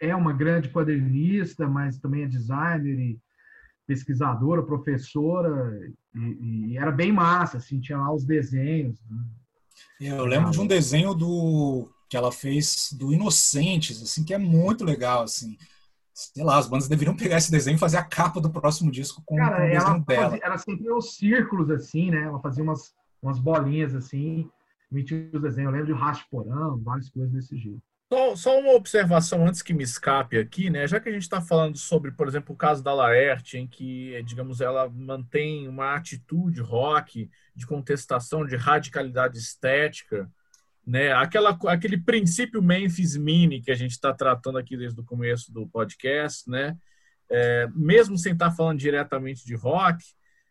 é 0.01 0.17
uma 0.17 0.33
grande 0.33 0.71
quadrinista, 0.71 1.69
mas 1.69 1.99
também 1.99 2.23
é 2.23 2.27
designer 2.27 2.99
e 2.99 3.21
pesquisadora, 3.87 4.63
professora, 4.63 5.79
e, 6.15 6.71
e 6.71 6.79
era 6.79 6.91
bem 6.91 7.13
massa, 7.13 7.59
assim, 7.59 7.81
tinha 7.81 7.99
lá 7.99 8.13
os 8.13 8.25
desenhos. 8.25 8.99
né? 9.11 9.23
Eu 10.01 10.25
lembro 10.25 10.51
de 10.51 10.61
um 10.61 10.67
desenho 10.67 11.13
do 11.13 11.91
que 12.11 12.17
ela 12.17 12.33
fez 12.33 12.93
do 12.93 13.13
Inocentes, 13.13 14.03
assim, 14.03 14.25
que 14.25 14.35
é 14.35 14.39
muito 14.39 14.85
legal, 14.85 15.23
assim. 15.23 15.57
Sei 16.13 16.43
lá, 16.43 16.59
as 16.59 16.67
bandas 16.67 16.89
deveriam 16.89 17.17
pegar 17.17 17.39
esse 17.39 17.53
desenho 17.53 17.77
e 17.77 17.79
fazer 17.79 17.99
a 17.99 18.03
capa 18.03 18.41
do 18.41 18.51
próximo 18.51 18.91
disco 18.91 19.23
com, 19.25 19.37
com 19.37 19.43
o 19.43 19.51
desenho 19.51 19.81
ela, 19.81 19.99
dela. 20.01 20.31
fazia, 20.31 20.41
ela 20.43 20.59
sempre 20.59 20.91
os 20.91 21.15
círculos, 21.15 21.71
assim, 21.71 22.11
né? 22.11 22.25
Ela 22.25 22.41
fazia 22.41 22.65
umas, 22.65 22.93
umas 23.23 23.39
bolinhas, 23.39 23.95
assim, 23.95 24.51
emitia 24.91 25.31
os 25.33 25.41
desenhos. 25.41 25.73
Eu 25.73 25.79
lembro 25.79 25.95
de 25.95 26.01
Rasporão, 26.01 26.83
várias 26.83 27.09
coisas 27.09 27.31
desse 27.31 27.57
jeito. 27.57 27.81
Só, 28.13 28.35
só 28.35 28.59
uma 28.59 28.73
observação 28.73 29.47
antes 29.47 29.63
que 29.63 29.73
me 29.73 29.85
escape 29.85 30.37
aqui, 30.37 30.69
né? 30.69 30.89
Já 30.89 30.99
que 30.99 31.09
a 31.09 31.13
gente 31.13 31.23
está 31.23 31.41
falando 31.41 31.79
sobre, 31.79 32.11
por 32.11 32.27
exemplo, 32.27 32.53
o 32.53 32.59
caso 32.59 32.83
da 32.83 32.93
Laerte, 32.93 33.57
em 33.57 33.69
que, 33.69 34.21
digamos, 34.25 34.61
ela 34.61 34.91
mantém 34.91 35.69
uma 35.69 35.95
atitude 35.95 36.61
rock 36.61 37.31
de 37.55 37.65
contestação, 37.69 38.45
de 38.45 38.57
radicalidade 38.57 39.39
estética, 39.39 40.29
né? 40.91 41.13
Aquela, 41.13 41.57
aquele 41.69 41.97
princípio 41.97 42.61
Memphis 42.61 43.17
Mini 43.17 43.63
que 43.63 43.71
a 43.71 43.77
gente 43.77 43.93
está 43.93 44.13
tratando 44.13 44.59
aqui 44.59 44.77
desde 44.77 45.01
o 45.01 45.05
começo 45.05 45.53
do 45.53 45.69
podcast, 45.69 46.51
né? 46.51 46.77
É, 47.31 47.69
mesmo 47.77 48.19
sem 48.19 48.33
estar 48.33 48.51
falando 48.51 48.81
diretamente 48.81 49.47
de 49.47 49.55
rock, 49.55 50.05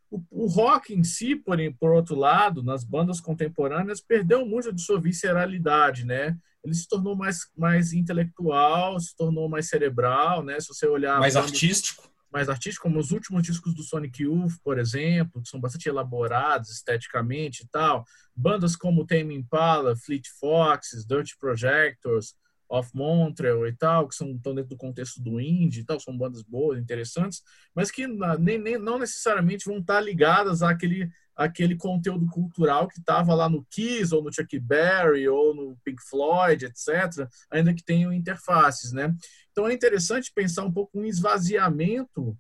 o, 0.09 0.23
o 0.31 0.47
rock 0.47 0.93
em 0.93 1.03
si, 1.03 1.35
por, 1.35 1.57
por 1.77 1.91
outro 1.91 2.15
lado, 2.15 2.63
nas 2.63 2.85
bandas 2.85 3.19
contemporâneas, 3.19 3.99
perdeu 3.99 4.45
muito 4.45 4.71
de 4.71 4.81
sua 4.81 4.99
visceralidade, 4.99 6.05
né? 6.05 6.37
Ele 6.63 6.73
se 6.73 6.87
tornou 6.87 7.17
mais, 7.17 7.39
mais 7.57 7.91
intelectual, 7.91 8.97
se 8.97 9.13
tornou 9.17 9.49
mais 9.49 9.67
cerebral, 9.67 10.41
né? 10.41 10.57
Se 10.57 10.69
você 10.69 10.87
olhar 10.87 11.19
Mais 11.19 11.33
bandas 11.33 11.51
artístico. 11.51 12.09
Mais 12.31 12.49
artístico, 12.49 12.87
como 12.87 12.99
os 12.99 13.11
últimos 13.11 13.43
discos 13.43 13.73
do 13.73 13.83
Sonic 13.83 14.23
Youth, 14.23 14.53
por 14.63 14.77
exemplo, 14.77 15.41
que 15.41 15.49
são 15.49 15.59
bastante 15.59 15.89
elaborados 15.89 16.69
esteticamente 16.69 17.63
e 17.63 17.67
tal. 17.67 18.05
Bandas 18.35 18.75
como 18.75 19.05
Tame 19.05 19.35
Impala, 19.35 19.95
Fleet 19.95 20.27
Foxes, 20.39 21.05
Dirty 21.05 21.35
Projectors, 21.37 22.35
Of 22.69 22.91
Montreal 22.93 23.67
e 23.67 23.73
tal, 23.73 24.07
que 24.07 24.15
são, 24.15 24.31
estão 24.31 24.53
dentro 24.53 24.69
do 24.69 24.77
contexto 24.77 25.21
do 25.21 25.41
indie 25.41 25.81
e 25.81 25.83
tal, 25.83 25.99
são 25.99 26.15
bandas 26.15 26.43
boas, 26.43 26.79
interessantes, 26.79 27.41
mas 27.73 27.89
que 27.89 28.05
na- 28.05 28.37
nem, 28.37 28.59
nem, 28.59 28.77
não 28.77 28.99
necessariamente 28.99 29.65
vão 29.65 29.79
estar 29.79 29.99
ligadas 29.99 30.61
àquele, 30.61 31.09
àquele 31.35 31.75
conteúdo 31.75 32.27
cultural 32.27 32.87
que 32.87 32.99
estava 32.99 33.33
lá 33.33 33.49
no 33.49 33.65
Kiss, 33.71 34.13
ou 34.13 34.23
no 34.23 34.31
Chuck 34.31 34.59
Berry, 34.59 35.27
ou 35.27 35.55
no 35.55 35.77
Pink 35.83 36.01
Floyd, 36.07 36.65
etc., 36.65 37.27
ainda 37.49 37.73
que 37.73 37.83
tenham 37.83 38.13
interfaces, 38.13 38.91
né? 38.91 39.15
Então 39.51 39.67
é 39.67 39.73
interessante 39.73 40.31
pensar 40.33 40.63
um 40.63 40.71
pouco 40.71 40.99
um 40.99 41.05
esvaziamento 41.05 42.37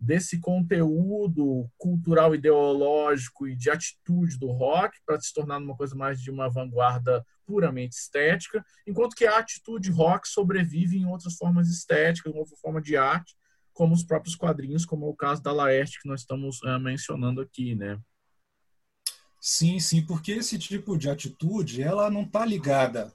desse 0.00 0.38
conteúdo 0.38 1.68
cultural, 1.76 2.34
ideológico 2.34 3.48
e 3.48 3.56
de 3.56 3.68
atitude 3.70 4.38
do 4.38 4.48
rock 4.50 4.96
para 5.04 5.20
se 5.20 5.32
tornar 5.32 5.58
uma 5.58 5.76
coisa 5.76 5.94
mais 5.94 6.20
de 6.20 6.30
uma 6.30 6.48
vanguarda 6.48 7.24
puramente 7.48 7.96
estética, 7.96 8.62
enquanto 8.86 9.16
que 9.16 9.24
a 9.24 9.38
atitude 9.38 9.90
rock 9.90 10.28
sobrevive 10.28 10.98
em 10.98 11.06
outras 11.06 11.34
formas 11.34 11.70
estéticas, 11.70 12.34
outra 12.34 12.54
forma 12.58 12.78
de 12.78 12.94
arte, 12.94 13.34
como 13.72 13.94
os 13.94 14.04
próprios 14.04 14.36
quadrinhos, 14.36 14.84
como 14.84 15.06
é 15.06 15.08
o 15.08 15.16
caso 15.16 15.42
da 15.42 15.50
Laerte 15.50 15.98
que 16.02 16.08
nós 16.08 16.20
estamos 16.20 16.60
uh, 16.62 16.78
mencionando 16.78 17.40
aqui, 17.40 17.74
né? 17.74 17.98
Sim, 19.40 19.80
sim, 19.80 20.04
porque 20.04 20.32
esse 20.32 20.58
tipo 20.58 20.98
de 20.98 21.08
atitude, 21.08 21.82
ela 21.82 22.10
não 22.10 22.22
está 22.22 22.44
ligada 22.44 23.10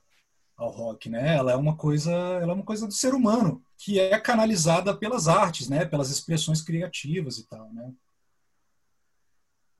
ao 0.57 0.71
rock, 0.71 1.09
né? 1.09 1.35
Ela 1.35 1.51
é 1.51 1.55
uma 1.55 1.75
coisa, 1.75 2.11
ela 2.11 2.53
é 2.53 2.55
uma 2.55 2.65
coisa 2.65 2.87
do 2.87 2.93
ser 2.93 3.13
humano 3.13 3.61
que 3.77 3.99
é 3.99 4.19
canalizada 4.19 4.95
pelas 4.95 5.27
artes, 5.27 5.69
né? 5.69 5.85
Pelas 5.85 6.09
expressões 6.09 6.61
criativas 6.61 7.37
e 7.37 7.47
tal, 7.47 7.71
né? 7.71 7.93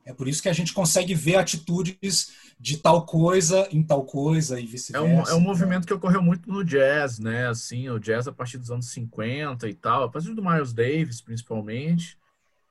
É 0.06 0.14
por 0.14 0.28
isso 0.28 0.42
que 0.42 0.50
a 0.50 0.54
gente 0.54 0.74
consegue 0.74 1.14
ver 1.14 1.36
atitudes 1.36 2.34
de 2.60 2.78
tal 2.78 3.06
coisa 3.06 3.68
em 3.72 3.82
tal 3.84 4.06
coisa 4.06 4.60
e 4.60 4.66
vice-versa. 4.66 4.98
É 4.98 5.02
um, 5.02 5.22
é 5.22 5.34
um 5.34 5.40
movimento 5.40 5.88
que 5.88 5.94
ocorreu 5.94 6.22
muito 6.22 6.50
no 6.50 6.64
jazz, 6.64 7.20
né? 7.20 7.48
Assim, 7.48 7.90
o 7.90 8.00
jazz 8.00 8.28
a 8.28 8.32
partir 8.32 8.58
dos 8.58 8.70
anos 8.70 8.90
50 8.92 9.68
e 9.68 9.74
tal, 9.74 10.04
a 10.04 10.10
partir 10.10 10.34
do 10.34 10.44
Miles 10.44 10.74
Davis, 10.74 11.22
principalmente, 11.22 12.18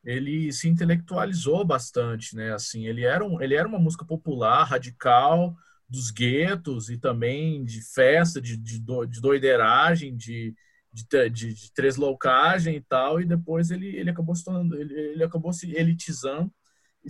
ele 0.04 0.52
se 0.52 0.68
intelectualizou 0.68 1.64
bastante, 1.64 2.36
né? 2.36 2.52
Assim, 2.52 2.86
ele 2.86 3.04
era, 3.04 3.24
um, 3.24 3.40
ele 3.40 3.54
era 3.54 3.68
uma 3.68 3.78
música 3.78 4.04
popular, 4.04 4.64
radical, 4.64 5.56
dos 5.88 6.10
guetos 6.10 6.88
e 6.88 6.96
também 6.96 7.64
de 7.64 7.82
festa, 7.82 8.40
de, 8.40 8.56
de, 8.56 8.78
de 8.78 9.20
doideiragem, 9.20 10.16
de, 10.16 10.54
de, 10.92 11.30
de, 11.30 11.54
de 11.54 11.72
treslocagem 11.72 12.76
e 12.76 12.80
tal, 12.80 13.20
e 13.20 13.26
depois 13.26 13.70
ele, 13.70 13.94
ele 13.96 14.10
acabou 14.10 14.34
se 14.34 14.44
tornando, 14.44 14.74
ele, 14.78 14.94
ele 14.94 15.24
acabou 15.24 15.52
se 15.52 15.70
elitizando 15.74 16.50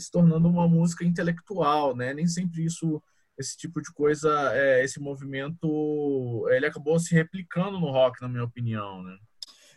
se 0.01 0.11
tornando 0.11 0.49
uma 0.49 0.69
música 0.69 1.05
intelectual, 1.05 1.95
né? 1.95 2.15
Nem 2.15 2.27
sempre 2.27 2.65
isso, 2.65 3.03
esse 3.39 3.57
tipo 3.57 3.81
de 3.81 3.93
coisa, 3.93 4.31
é, 4.55 4.85
esse 4.85 5.01
movimento, 5.01 6.47
ele 6.51 6.67
acabou 6.67 6.99
se 6.99 7.15
replicando 7.15 7.79
no 7.79 7.91
rock, 7.91 8.21
na 8.21 8.29
minha 8.29 8.45
opinião, 8.45 9.03
né? 9.03 9.17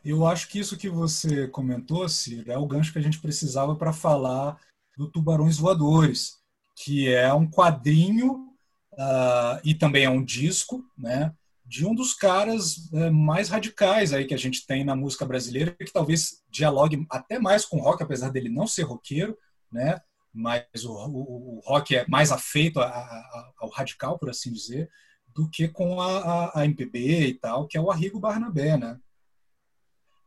Eu 0.04 0.26
acho 0.28 0.48
que 0.50 0.60
isso 0.60 0.78
que 0.78 0.88
você 0.88 1.48
comentou, 1.48 2.08
Ciro, 2.08 2.52
é 2.52 2.58
o 2.58 2.68
gancho 2.68 2.94
que 2.94 3.00
a 3.00 3.02
gente 3.02 3.20
precisava 3.20 3.76
para 3.76 3.92
falar 3.92 4.56
do 4.96 5.10
Tubarões 5.10 5.58
Voadores, 5.58 6.38
que 6.76 7.12
é 7.12 7.34
um 7.34 7.50
quadrinho 7.50 8.50
uh, 8.94 9.60
e 9.64 9.74
também 9.74 10.06
é 10.06 10.10
um 10.10 10.24
disco, 10.24 10.84
né? 10.98 11.34
De 11.66 11.86
um 11.86 11.96
dos 11.96 12.14
caras 12.14 12.90
uh, 12.92 13.12
mais 13.12 13.50
radicais 13.50 14.14
aí 14.14 14.26
que 14.26 14.34
a 14.34 14.38
gente 14.38 14.66
tem 14.68 14.84
na 14.84 14.96
música 14.96 15.26
brasileira, 15.26 15.72
que 15.72 15.92
talvez 15.92 16.44
dialogue 16.52 17.06
até 17.10 17.40
mais 17.40 17.66
com 17.66 17.80
rock, 17.80 18.04
apesar 18.04 18.30
dele 18.30 18.50
não 18.50 18.68
ser 18.68 18.84
roqueiro, 18.84 19.36
né? 19.76 20.02
Mas 20.34 20.84
o, 20.84 20.92
o, 20.92 21.58
o 21.58 21.60
rock 21.66 21.96
é 21.96 22.08
mais 22.08 22.32
afeito 22.32 22.80
a, 22.80 22.88
a, 22.88 23.52
ao 23.60 23.70
radical, 23.70 24.18
por 24.18 24.30
assim 24.30 24.52
dizer, 24.52 24.90
do 25.28 25.50
que 25.50 25.68
com 25.68 26.02
a, 26.02 26.60
a, 26.60 26.66
MPB 26.66 27.28
e 27.28 27.34
tal, 27.36 27.68
que 27.68 27.78
é 27.78 27.82
o 27.82 27.92
Arrigo 27.92 28.20
Barnabé, 28.20 28.78
né? 28.78 29.00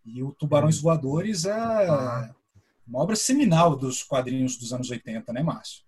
E 0.05 0.23
o 0.23 0.33
Tubarões 0.33 0.81
Voadores 0.81 1.45
é 1.45 1.89
uma 2.87 3.01
obra 3.01 3.17
seminal 3.17 3.77
dos 3.77 4.03
quadrinhos 4.03 4.57
dos 4.57 4.73
anos 4.73 4.91
80, 4.91 5.33
né, 5.33 5.43
Márcio? 5.43 5.85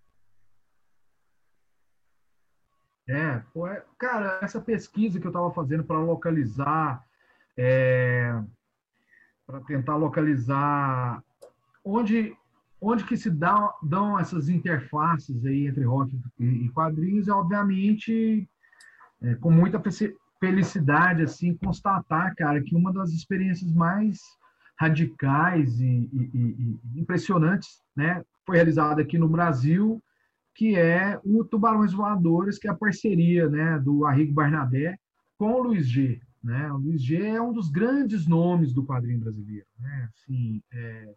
É, 3.09 3.43
é, 3.67 3.85
cara, 3.99 4.39
essa 4.43 4.61
pesquisa 4.61 5.19
que 5.19 5.27
eu 5.27 5.31
estava 5.31 5.53
fazendo 5.53 5.83
para 5.83 5.99
localizar, 5.99 7.05
é, 7.57 8.33
para 9.47 9.61
tentar 9.63 9.97
localizar 9.97 11.25
onde, 11.85 12.37
onde 12.81 13.05
que 13.05 13.17
se 13.17 13.31
dão 13.31 14.19
essas 14.19 14.49
interfaces 14.49 15.45
aí 15.45 15.67
entre 15.67 15.85
rock 15.85 16.19
e, 16.39 16.69
quadrinhos, 16.71 17.29
é 17.29 17.33
obviamente 17.33 18.49
é, 19.23 19.35
com 19.37 19.51
muita 19.51 19.83
felicidade 20.41 21.23
assim 21.23 21.55
constatar, 21.55 22.35
cara, 22.35 22.63
que 22.63 22.75
uma 22.75 22.93
das 22.93 23.11
experiências 23.11 23.73
mais 23.73 24.19
radicais 24.79 25.79
e, 25.79 26.09
e, 26.13 26.79
e 26.95 27.01
impressionantes, 27.01 27.69
né, 27.95 28.25
foi 28.47 28.57
realizada 28.57 29.03
aqui 29.03 29.19
no 29.19 29.29
Brasil 29.29 30.03
que 30.55 30.77
é 30.77 31.19
o 31.25 31.45
Tubarões 31.45 31.93
Voadores, 31.93 32.59
que 32.59 32.69
é 32.69 32.71
a 32.71 32.77
parceria 32.77 33.49
né, 33.49 33.79
do 33.79 34.05
Arrigo 34.05 34.35
Barnabé 34.35 34.99
com 35.39 35.53
o 35.53 35.63
Luiz 35.63 35.89
G. 35.89 36.21
Né? 36.43 36.71
O 36.73 36.77
Luiz 36.77 37.03
G 37.03 37.17
é 37.17 37.41
um 37.41 37.53
dos 37.53 37.71
grandes 37.71 38.27
nomes 38.27 38.73
do 38.73 38.85
quadrinho 38.85 39.21
brasileiro. 39.21 39.67
Né? 39.79 40.09
Assim, 40.13 40.63
é, 40.73 41.15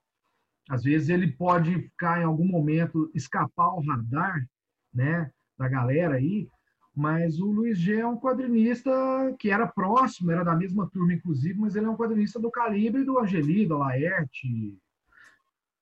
às 0.69 0.84
vezes 0.84 1.10
ele 1.10 1.31
pode 1.31 1.73
ficar 1.73 2.22
em 2.22 2.26
algum 2.26 2.45
momento, 2.45 3.11
escapar 3.14 3.65
ao 3.65 3.84
radar 3.84 4.45
né, 4.94 5.30
da 5.57 5.68
galera 5.68 6.15
aí, 6.15 6.48
mas 6.95 7.40
o 7.40 7.48
Luiz 7.48 7.77
G 7.77 7.99
é 7.99 8.07
um 8.07 8.19
quadrinista 8.19 8.91
que 9.40 9.49
era 9.49 9.68
próximo, 9.68 10.31
era 10.31 10.44
da 10.44 10.56
mesma 10.56 10.88
turma, 10.90 11.14
inclusive, 11.14 11.60
mas 11.60 11.76
ele 11.76 11.88
é 11.88 11.90
um 11.90 11.98
quadrinista 11.98 12.40
do 12.40 12.52
calibre 12.52 13.03
do 13.03 13.19
Angeli, 13.19 13.65
do 13.65 13.77
Laerte, 13.80 14.77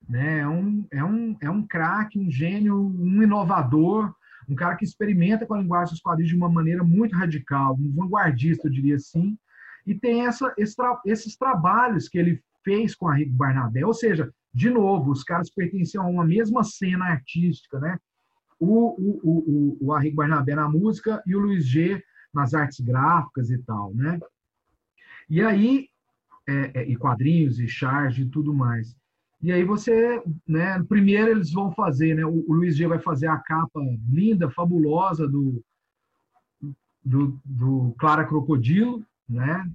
né? 0.08 0.40
É 0.40 0.48
um, 0.48 0.86
é 0.90 1.04
um, 1.04 1.36
é 1.40 1.50
um 1.50 1.66
craque, 1.66 2.18
um 2.18 2.30
gênio, 2.30 2.76
um 2.76 3.22
inovador, 3.22 4.14
um 4.48 4.54
cara 4.54 4.74
que 4.74 4.84
experimenta 4.84 5.46
com 5.46 5.54
a 5.54 5.60
linguagem 5.60 5.92
dos 5.92 6.00
quadrinhos 6.00 6.30
de 6.30 6.36
uma 6.36 6.48
maneira 6.48 6.82
muito 6.82 7.14
radical, 7.14 7.76
um 7.78 7.92
vanguardista, 7.92 8.66
eu 8.66 8.72
diria 8.72 8.96
assim, 8.96 9.36
e 9.86 9.94
tem 9.94 10.26
essa, 10.26 10.52
esse, 10.56 10.76
esses 11.04 11.36
trabalhos 11.36 12.08
que 12.08 12.18
ele 12.18 12.42
fez 12.64 12.94
com 12.94 13.08
a 13.08 13.14
Rico 13.14 13.32
Barnabé, 13.32 13.84
ou 13.84 13.94
seja, 13.94 14.32
de 14.54 14.68
novo, 14.68 15.10
os 15.10 15.24
caras 15.24 15.50
pertenciam 15.50 16.04
a 16.04 16.08
uma 16.08 16.24
mesma 16.24 16.62
cena 16.62 17.06
artística, 17.06 17.80
né? 17.80 17.98
O, 18.60 18.90
o, 18.90 19.20
o, 19.24 19.78
o, 19.80 19.92
Arrigo 19.92 20.16
Barnabé 20.16 20.54
na 20.54 20.68
música 20.68 21.22
e 21.26 21.34
o 21.34 21.40
Luiz 21.40 21.66
G 21.66 22.02
nas 22.32 22.54
artes 22.54 22.80
gráficas 22.80 23.50
e 23.50 23.58
tal, 23.58 23.92
né? 23.94 24.20
E 25.28 25.40
aí, 25.40 25.88
é, 26.46 26.80
é, 26.80 26.88
e 26.88 26.96
quadrinhos 26.96 27.58
e 27.58 27.66
charge 27.66 28.22
e 28.22 28.28
tudo 28.28 28.54
mais. 28.54 28.96
E 29.40 29.50
aí 29.50 29.64
você, 29.64 30.22
né, 30.46 30.80
primeiro 30.84 31.30
eles 31.32 31.52
vão 31.52 31.72
fazer, 31.72 32.14
né, 32.14 32.24
o, 32.24 32.44
o 32.48 32.52
Luiz 32.52 32.76
G 32.76 32.86
vai 32.86 33.00
fazer 33.00 33.26
a 33.26 33.38
capa 33.38 33.80
linda, 34.08 34.50
fabulosa 34.50 35.26
do, 35.26 35.64
do, 37.04 37.40
do 37.44 37.94
Clara 37.98 38.24
Crocodilo, 38.24 39.04
né, 39.28 39.68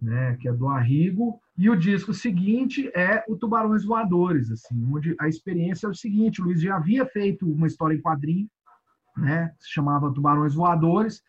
né, 0.00 0.36
que 0.40 0.48
é 0.48 0.52
do 0.52 0.68
Arrigo, 0.68 1.40
e 1.56 1.68
o 1.68 1.76
disco 1.76 2.14
seguinte 2.14 2.90
é 2.94 3.24
o 3.28 3.36
Tubarões 3.36 3.84
Voadores, 3.84 4.50
assim, 4.50 4.82
onde 4.90 5.14
a 5.20 5.28
experiência 5.28 5.86
é 5.86 5.90
o 5.90 5.94
seguinte, 5.94 6.40
o 6.40 6.44
Luiz 6.44 6.60
já 6.60 6.76
havia 6.76 7.04
feito 7.06 7.50
uma 7.50 7.66
história 7.66 7.94
em 7.94 8.00
quadrinho, 8.00 8.48
né, 9.16 9.52
se 9.58 9.70
chamava 9.70 10.12
Tubarões 10.12 10.54
Voadores, 10.54 11.22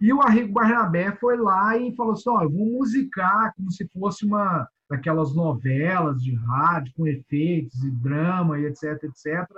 e 0.00 0.12
o 0.12 0.22
Arrigo 0.22 0.52
Barnabé 0.52 1.12
foi 1.12 1.36
lá 1.36 1.76
e 1.76 1.94
falou 1.94 2.12
assim, 2.12 2.30
ó, 2.30 2.42
eu 2.42 2.50
vou 2.50 2.66
musicar 2.66 3.54
como 3.54 3.70
se 3.70 3.86
fosse 3.88 4.24
uma 4.24 4.68
daquelas 4.88 5.34
novelas 5.34 6.22
de 6.22 6.34
rádio 6.34 6.92
com 6.96 7.06
efeitos 7.06 7.82
e 7.82 7.90
drama 7.90 8.58
e 8.58 8.66
etc, 8.66 9.02
etc, 9.04 9.48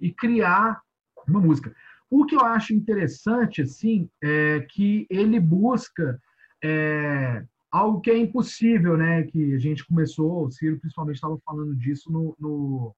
e 0.00 0.12
criar 0.12 0.80
uma 1.28 1.40
música. 1.40 1.74
O 2.10 2.24
que 2.24 2.34
eu 2.34 2.40
acho 2.40 2.74
interessante, 2.74 3.62
assim, 3.62 4.08
é 4.22 4.66
que 4.70 5.06
ele 5.10 5.40
busca 5.40 6.20
é, 6.62 7.44
algo 7.76 8.00
que 8.00 8.10
é 8.10 8.16
impossível, 8.16 8.96
né? 8.96 9.22
Que 9.24 9.54
a 9.54 9.58
gente 9.58 9.86
começou, 9.86 10.46
o 10.46 10.50
Ciro 10.50 10.78
principalmente 10.78 11.16
estava 11.16 11.38
falando 11.44 11.74
disso 11.74 12.10
no, 12.12 12.36
no, 12.38 12.94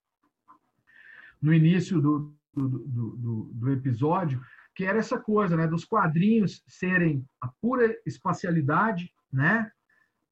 no 1.40 1.54
início 1.54 2.00
do, 2.00 2.34
do, 2.54 2.68
do, 2.68 3.50
do, 3.52 3.72
episódio, 3.72 4.40
que 4.74 4.84
era 4.84 4.98
essa 4.98 5.18
coisa, 5.18 5.56
né? 5.56 5.66
Dos 5.66 5.84
quadrinhos 5.84 6.62
serem 6.66 7.24
a 7.40 7.48
pura 7.60 7.96
espacialidade, 8.04 9.10
né? 9.32 9.70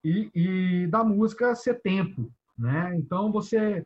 e, 0.05 0.31
e 0.35 0.87
da 0.89 1.03
música 1.03 1.55
ser 1.55 1.81
tempo, 1.81 2.31
né? 2.59 2.95
Então 2.99 3.33
você, 3.33 3.85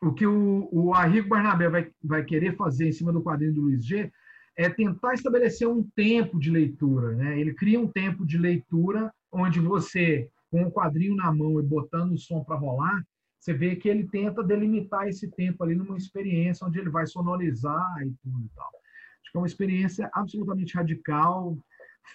o 0.00 0.12
que 0.12 0.26
o, 0.26 0.68
o 0.70 0.94
Arrigo 0.94 1.28
Barnabé 1.28 1.68
vai, 1.68 1.90
vai 2.02 2.24
querer 2.24 2.56
fazer 2.56 2.88
em 2.88 2.92
cima 2.92 3.12
do 3.12 3.22
quadrinho 3.22 3.52
do 3.52 3.62
Luiz 3.62 3.84
G 3.84 4.10
é 4.56 4.70
tentar 4.70 5.12
estabelecer 5.12 5.68
um 5.68 5.82
tempo 5.94 6.38
de 6.38 6.50
leitura, 6.50 7.12
né? 7.12 7.38
Ele 7.38 7.52
cria 7.52 7.80
um 7.80 7.88
tempo 7.88 8.24
de 8.24 8.38
leitura 8.38 9.12
onde 9.36 9.60
você, 9.60 10.28
com 10.50 10.62
o 10.64 10.70
quadrinho 10.70 11.14
na 11.14 11.32
mão 11.32 11.60
e 11.60 11.62
botando 11.62 12.12
o 12.12 12.18
som 12.18 12.42
para 12.42 12.56
rolar, 12.56 13.04
você 13.38 13.52
vê 13.52 13.76
que 13.76 13.88
ele 13.88 14.08
tenta 14.08 14.42
delimitar 14.42 15.06
esse 15.06 15.30
tempo 15.30 15.62
ali 15.62 15.74
numa 15.74 15.96
experiência 15.96 16.66
onde 16.66 16.78
ele 16.78 16.90
vai 16.90 17.06
sonorizar 17.06 18.02
e 18.02 18.12
tudo 18.22 18.44
e 18.44 18.48
tal. 18.54 18.66
Acho 18.66 19.30
que 19.30 19.38
é 19.38 19.40
uma 19.40 19.46
experiência 19.46 20.10
absolutamente 20.12 20.74
radical, 20.74 21.56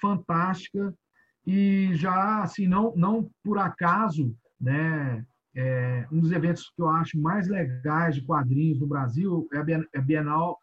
fantástica, 0.02 0.94
e 1.46 1.92
já, 1.94 2.44
assim, 2.44 2.68
não, 2.68 2.94
não 2.96 3.30
por 3.44 3.58
acaso, 3.58 4.36
né, 4.60 5.26
é, 5.56 6.08
um 6.12 6.20
dos 6.20 6.32
eventos 6.32 6.70
que 6.76 6.82
eu 6.82 6.90
acho 6.90 7.20
mais 7.20 7.48
legais 7.48 8.16
de 8.16 8.22
quadrinhos 8.22 8.80
no 8.80 8.88
Brasil 8.88 9.48
é 9.54 9.58
a 9.98 10.02
Bienal 10.02 10.60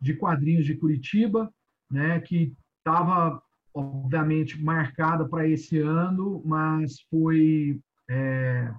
de 0.00 0.14
Quadrinhos 0.14 0.64
de 0.64 0.76
Curitiba, 0.76 1.52
né, 1.90 2.20
que 2.20 2.54
estava, 2.78 3.42
obviamente, 3.74 4.62
marcada 4.62 5.28
para 5.28 5.48
esse 5.48 5.78
ano, 5.80 6.40
mas 6.44 7.00
foi 7.10 7.80
é, 8.08 8.72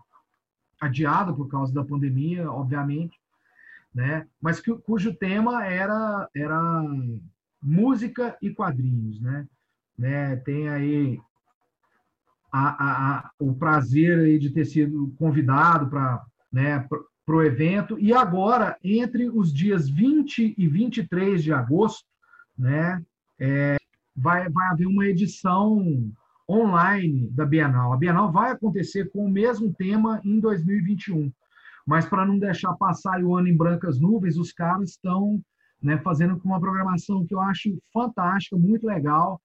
adiado 0.79 1.35
por 1.35 1.49
causa 1.49 1.73
da 1.73 1.83
pandemia, 1.83 2.49
obviamente, 2.49 3.19
né? 3.93 4.25
Mas 4.41 4.61
cujo 4.85 5.13
tema 5.13 5.65
era 5.65 6.29
era 6.35 6.83
música 7.61 8.37
e 8.41 8.49
quadrinhos, 8.51 9.19
né? 9.21 9.47
né? 9.97 10.35
Tem 10.37 10.69
aí 10.69 11.19
a, 12.51 12.69
a, 12.69 13.17
a, 13.17 13.31
o 13.39 13.53
prazer 13.53 14.19
aí 14.19 14.39
de 14.39 14.49
ter 14.49 14.65
sido 14.65 15.13
convidado 15.17 15.89
para 15.89 16.25
né, 16.51 16.87
para 17.25 17.35
o 17.35 17.43
evento. 17.43 17.99
E 17.99 18.13
agora, 18.13 18.77
entre 18.81 19.27
os 19.29 19.53
dias 19.53 19.89
20 19.89 20.55
e 20.57 20.67
23 20.67 21.43
de 21.43 21.51
agosto, 21.51 22.05
né, 22.57 23.03
é, 23.37 23.75
vai, 24.15 24.49
vai 24.49 24.67
haver 24.67 24.87
uma 24.87 25.05
edição 25.05 26.11
online 26.49 27.27
da 27.31 27.45
Bienal. 27.45 27.91
A 27.91 27.97
Bienal 27.97 28.31
vai 28.31 28.51
acontecer 28.51 29.11
com 29.11 29.25
o 29.25 29.29
mesmo 29.29 29.73
tema 29.73 30.21
em 30.23 30.39
2021. 30.39 31.31
Mas 31.85 32.05
para 32.05 32.25
não 32.25 32.39
deixar 32.39 32.73
passar 32.75 33.23
o 33.23 33.35
ano 33.35 33.47
em 33.47 33.57
brancas 33.57 33.99
nuvens, 33.99 34.37
os 34.37 34.51
caras 34.51 34.91
estão 34.91 35.41
né, 35.81 35.97
fazendo 35.99 36.39
uma 36.43 36.59
programação 36.59 37.25
que 37.25 37.33
eu 37.33 37.41
acho 37.41 37.77
fantástica, 37.93 38.57
muito 38.57 38.87
legal, 38.87 39.39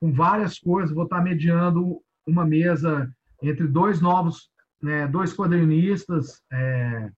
com 0.00 0.12
várias 0.12 0.58
coisas. 0.58 0.94
Vou 0.94 1.04
estar 1.04 1.20
mediando 1.20 2.00
uma 2.26 2.44
mesa 2.44 3.10
entre 3.42 3.66
dois 3.66 4.00
novos, 4.00 4.48
né, 4.80 5.08
dois 5.08 5.34
quadrinistas, 5.34 6.40
é, 6.52 7.10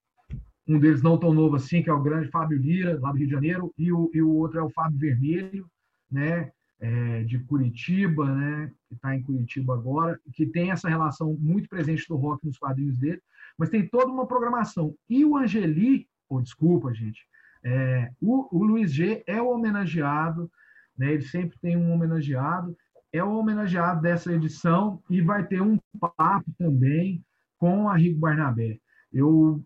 um 0.66 0.79
deles 0.79 1.03
não 1.03 1.19
tão 1.19 1.33
novo 1.33 1.57
assim, 1.57 1.83
que 1.83 1.91
é 1.91 1.93
o 1.93 2.03
grande 2.03 2.31
Fábio 2.31 2.59
Lira, 2.59 2.99
lá 3.01 3.11
do 3.11 3.19
Rio 3.19 3.27
de 3.27 3.33
Janeiro, 3.33 3.75
e 3.77 3.93
o, 3.93 4.11
e 4.15 4.23
o 4.23 4.31
outro 4.31 4.59
é 4.59 4.62
o 4.62 4.71
Fábio 4.71 4.99
Vermelho, 4.99 5.66
né, 6.11 6.51
é, 6.81 7.23
de 7.25 7.39
Curitiba, 7.41 8.33
né, 8.35 8.71
que 8.89 8.95
está 8.95 9.15
em 9.15 9.23
Curitiba 9.23 9.75
agora, 9.75 10.19
que 10.33 10.47
tem 10.47 10.71
essa 10.71 10.89
relação 10.89 11.37
muito 11.41 11.69
presente 11.69 12.07
do 12.09 12.17
rock 12.17 12.47
nos 12.47 12.59
quadrinhos 12.59 12.99
dele, 12.99 13.21
mas 13.59 13.71
tem 13.71 13.87
toda 13.89 14.13
uma 14.13 14.27
programação. 14.27 14.95
E 15.09 15.25
o 15.25 15.37
Angeli, 15.37 16.09
oh, 16.29 16.41
desculpa, 16.41 16.93
gente, 16.93 17.27
é, 17.63 18.11
o, 18.21 18.49
o 18.57 18.65
Luiz 18.65 18.93
G 18.93 19.23
é 19.27 19.41
o 19.41 19.51
homenageado, 19.51 20.51
né, 20.97 21.13
ele 21.13 21.25
sempre 21.25 21.59
tem 21.61 21.77
um 21.77 21.93
homenageado, 21.93 22.77
é 23.13 23.23
o 23.23 23.39
homenageado 23.39 24.03
dessa 24.03 24.33
edição 24.33 25.03
e 25.09 25.21
vai 25.21 25.47
ter 25.47 25.63
um 25.63 25.79
papo 26.17 26.51
também 26.59 27.25
com 27.59 27.89
a 27.89 27.97
Rico 27.97 28.19
Barnabé. 28.19 28.79
Eu 29.13 29.65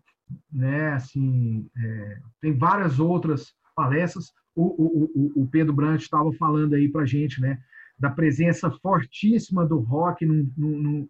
né? 0.51 0.93
Assim, 0.93 1.69
é, 1.77 2.19
tem 2.41 2.57
várias 2.57 2.99
outras 2.99 3.53
palestras. 3.75 4.33
O, 4.61 5.31
o, 5.37 5.43
o, 5.43 5.47
Pedro 5.47 5.73
Brandt 5.73 6.03
estava 6.03 6.31
falando 6.33 6.73
aí 6.73 6.89
para 6.89 7.05
gente, 7.05 7.39
né? 7.41 7.59
Da 7.97 8.09
presença 8.09 8.69
fortíssima 8.69 9.65
do 9.65 9.79
rock 9.79 10.25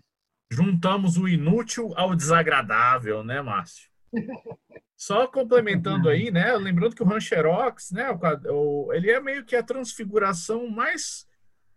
Juntamos 0.50 1.16
o 1.16 1.28
inútil 1.28 1.92
ao 1.96 2.14
desagradável, 2.16 3.22
né, 3.22 3.40
Márcio? 3.40 3.88
Só 4.96 5.26
complementando 5.26 6.08
aí, 6.08 6.30
né? 6.30 6.54
Lembrando 6.56 6.94
que 6.94 7.02
o 7.02 7.06
Rancherox, 7.06 7.90
né? 7.90 8.06
O, 8.50 8.92
ele 8.92 9.10
é 9.10 9.18
meio 9.18 9.44
que 9.44 9.56
a 9.56 9.62
transfiguração 9.62 10.68
mais 10.68 11.26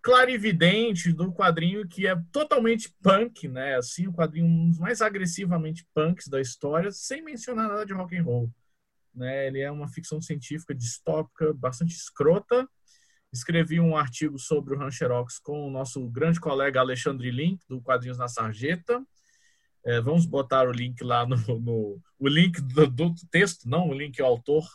clarividente 0.04 1.14
do 1.14 1.32
quadrinho 1.32 1.88
que 1.88 2.06
é 2.06 2.16
totalmente 2.30 2.94
punk, 3.02 3.48
né? 3.48 3.78
Assim, 3.78 4.06
o 4.06 4.14
quadrinho 4.14 4.46
um 4.46 4.70
dos 4.70 4.78
mais 4.78 5.02
agressivamente 5.02 5.88
punks 5.96 6.28
da 6.28 6.42
história, 6.42 6.92
sem 6.92 7.24
mencionar 7.24 7.70
nada 7.70 7.86
de 7.86 7.94
rock 7.94 8.18
and 8.18 8.24
roll. 8.24 8.52
Né? 9.16 9.48
Ele 9.48 9.62
é 9.62 9.72
uma 9.72 9.88
ficção 9.88 10.22
científica 10.22 10.76
distópica, 10.76 11.54
bastante 11.54 11.96
escrota. 11.96 12.68
Escrevi 13.32 13.80
um 13.80 13.96
artigo 13.96 14.38
sobre 14.38 14.76
o 14.76 14.78
Rancherox 14.78 15.40
com 15.40 15.68
o 15.68 15.72
nosso 15.72 16.06
grande 16.10 16.40
colega 16.40 16.82
Alexandre 16.82 17.32
Link, 17.32 17.64
do 17.70 17.82
Quadrinhos 17.82 18.18
na 18.18 18.28
Sarjeta. 18.28 19.02
É, 19.86 20.02
vamos 20.02 20.26
botar 20.26 20.68
o 20.68 20.72
link 20.72 21.02
lá 21.02 21.26
no, 21.26 21.38
no 21.60 22.02
o 22.20 22.28
link 22.28 22.62
do, 22.62 22.88
do, 22.88 23.16
texto, 23.32 23.68
não 23.68 23.88
o 23.88 23.94
link 23.94 24.22
ao 24.22 24.30
autor, 24.30 24.66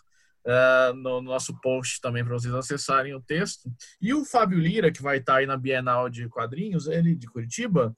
uh, 0.48 0.94
no 0.94 1.20
nosso 1.20 1.58
post 1.60 2.00
também 2.00 2.24
para 2.24 2.32
vocês 2.32 2.54
acessarem 2.54 3.14
o 3.14 3.20
texto. 3.20 3.70
E 4.00 4.14
o 4.14 4.24
Fábio 4.24 4.58
Lira, 4.58 4.90
que 4.90 5.02
vai 5.02 5.18
estar 5.18 5.36
aí 5.36 5.46
na 5.46 5.56
Bienal 5.56 6.08
de 6.08 6.28
Quadrinhos, 6.28 6.86
ele 6.86 7.14
de 7.14 7.26
Curitiba, 7.26 7.94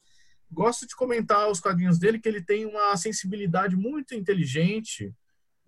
gosto 0.50 0.86
de 0.86 0.96
comentar 0.96 1.48
os 1.48 1.60
quadrinhos 1.60 1.98
dele, 1.98 2.18
que 2.18 2.28
ele 2.28 2.42
tem 2.42 2.66
uma 2.66 2.96
sensibilidade 2.96 3.76
muito 3.76 4.14
inteligente 4.14 5.14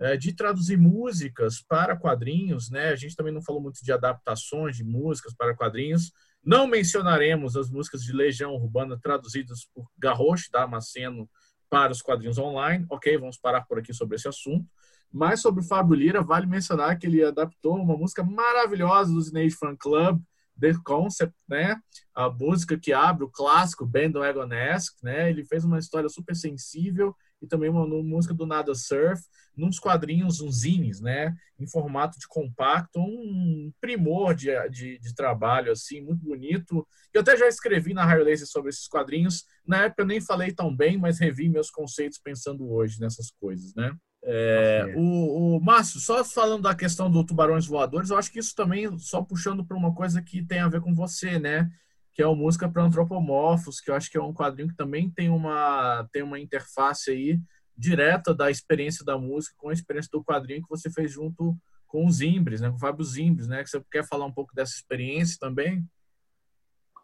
uh, 0.01 0.19
de 0.19 0.33
traduzir 0.33 0.77
músicas 0.77 1.63
para 1.63 1.97
quadrinhos, 1.97 2.69
né? 2.69 2.89
A 2.89 2.97
gente 2.97 3.15
também 3.15 3.33
não 3.33 3.43
falou 3.43 3.63
muito 3.63 3.83
de 3.83 3.93
adaptações 3.93 4.77
de 4.77 4.85
músicas 4.85 5.35
para 5.35 5.55
quadrinhos. 5.55 6.13
Não 6.45 6.67
mencionaremos 6.67 7.57
as 7.57 7.71
músicas 7.71 8.03
de 8.03 8.13
Legião 8.13 8.53
Urbana 8.55 8.99
traduzidas 9.01 9.65
por 9.73 9.87
Garrosh 9.97 10.51
Damasceno 10.51 11.31
para 11.71 11.93
os 11.93 12.03
quadrinhos 12.03 12.37
online. 12.37 12.85
Ok, 12.91 13.17
vamos 13.17 13.39
parar 13.39 13.63
por 13.63 13.79
aqui 13.79 13.95
sobre 13.95 14.17
esse 14.17 14.27
assunto. 14.27 14.69
Mas 15.13 15.41
sobre 15.41 15.61
o 15.63 15.67
Fábio 15.67 15.95
Lira, 15.95 16.23
vale 16.23 16.47
mencionar 16.47 16.99
que 16.99 17.07
ele 17.07 17.23
adaptou 17.23 17.77
uma 17.77 17.97
música 17.97 18.23
maravilhosa 18.23 19.13
do 19.13 19.21
Snake 19.21 19.51
Fan 19.51 19.77
Club, 19.77 20.23
The 20.59 20.75
Concept, 20.85 21.35
né? 21.49 21.77
A 22.15 22.31
música 22.31 22.79
que 22.79 22.93
abre 22.93 23.25
o 23.25 23.31
clássico 23.31 23.85
Band 23.85 24.13
on 24.17 24.25
Egonesque, 24.25 24.97
né? 25.03 25.29
Ele 25.29 25.45
fez 25.45 25.65
uma 25.65 25.79
história 25.79 26.09
super 26.09 26.35
sensível 26.35 27.15
e 27.43 27.47
também 27.47 27.69
uma, 27.69 27.85
uma 27.85 28.03
música 28.03 28.33
do 28.33 28.47
Nada 28.47 28.75
Surf, 28.75 29.21
nos 29.57 29.79
quadrinhos, 29.79 30.41
uns 30.41 30.61
zines, 30.61 31.01
né? 31.01 31.35
Em 31.59 31.67
formato 31.67 32.19
de 32.19 32.27
compacto, 32.29 33.01
um 33.01 33.73
primor 33.81 34.35
de, 34.35 34.51
de, 34.71 34.99
de 34.99 35.15
trabalho, 35.15 35.73
assim, 35.73 36.01
muito 36.01 36.25
bonito. 36.25 36.87
Eu 37.13 37.21
até 37.21 37.37
já 37.37 37.49
escrevi 37.49 37.93
na 37.93 38.05
Higher 38.05 38.25
Laser 38.25 38.47
sobre 38.47 38.71
esses 38.71 38.87
quadrinhos. 38.87 39.45
Na 39.67 39.85
época 39.85 40.03
eu 40.03 40.07
nem 40.07 40.21
falei 40.21 40.53
tão 40.53 40.75
bem, 40.75 40.97
mas 40.97 41.19
revi 41.19 41.49
meus 41.49 41.71
conceitos 41.71 42.19
pensando 42.19 42.71
hoje 42.71 43.01
nessas 43.01 43.31
coisas, 43.31 43.75
né? 43.75 43.95
É, 44.25 44.95
o, 44.97 45.57
o 45.57 45.61
Márcio, 45.61 45.99
só 45.99 46.25
falando 46.25 46.63
da 46.63 46.75
questão 46.75 47.11
do 47.11 47.25
Tubarões 47.25 47.67
Voadores, 47.67 48.11
eu 48.11 48.17
acho 48.17 48.31
que 48.31 48.39
isso 48.39 48.55
também, 48.55 48.97
só 48.99 49.21
puxando 49.23 49.65
para 49.65 49.77
uma 49.77 49.93
coisa 49.95 50.23
que 50.23 50.45
tem 50.45 50.61
a 50.61 50.69
ver 50.69 50.81
com 50.81 50.95
você, 50.95 51.39
né? 51.39 51.71
Que 52.13 52.23
é 52.23 52.27
o 52.27 52.37
Música 52.37 52.69
para 52.69 52.85
Antropomorfos, 52.85 53.81
que 53.81 53.91
eu 53.91 53.95
acho 53.95 54.11
que 54.11 54.17
é 54.17 54.23
um 54.23 54.33
quadrinho 54.33 54.69
que 54.69 54.77
também 54.77 55.11
tem 55.11 55.29
uma, 55.29 56.09
tem 56.13 56.23
uma 56.23 56.39
interface 56.39 57.11
aí 57.11 57.41
direta 57.77 58.33
da 58.33 58.51
experiência 58.51 59.05
da 59.05 59.19
música 59.19 59.57
com 59.59 59.71
a 59.71 59.73
experiência 59.73 60.11
do 60.13 60.23
quadrinho 60.23 60.63
que 60.63 60.69
você 60.69 60.91
fez 60.91 61.11
junto 61.11 61.57
com 61.87 62.07
os 62.07 62.17
Zimbres, 62.17 62.61
né? 62.61 62.71
Com 62.71 62.77
o 62.77 62.81
Fábio 62.81 63.05
Zimbres, 63.05 63.49
né? 63.49 63.63
Que 63.65 63.71
você 63.71 63.83
quer 63.91 64.07
falar 64.07 64.27
um 64.27 64.33
pouco 64.33 64.55
dessa 64.55 64.75
experiência 64.75 65.37
também? 65.41 65.85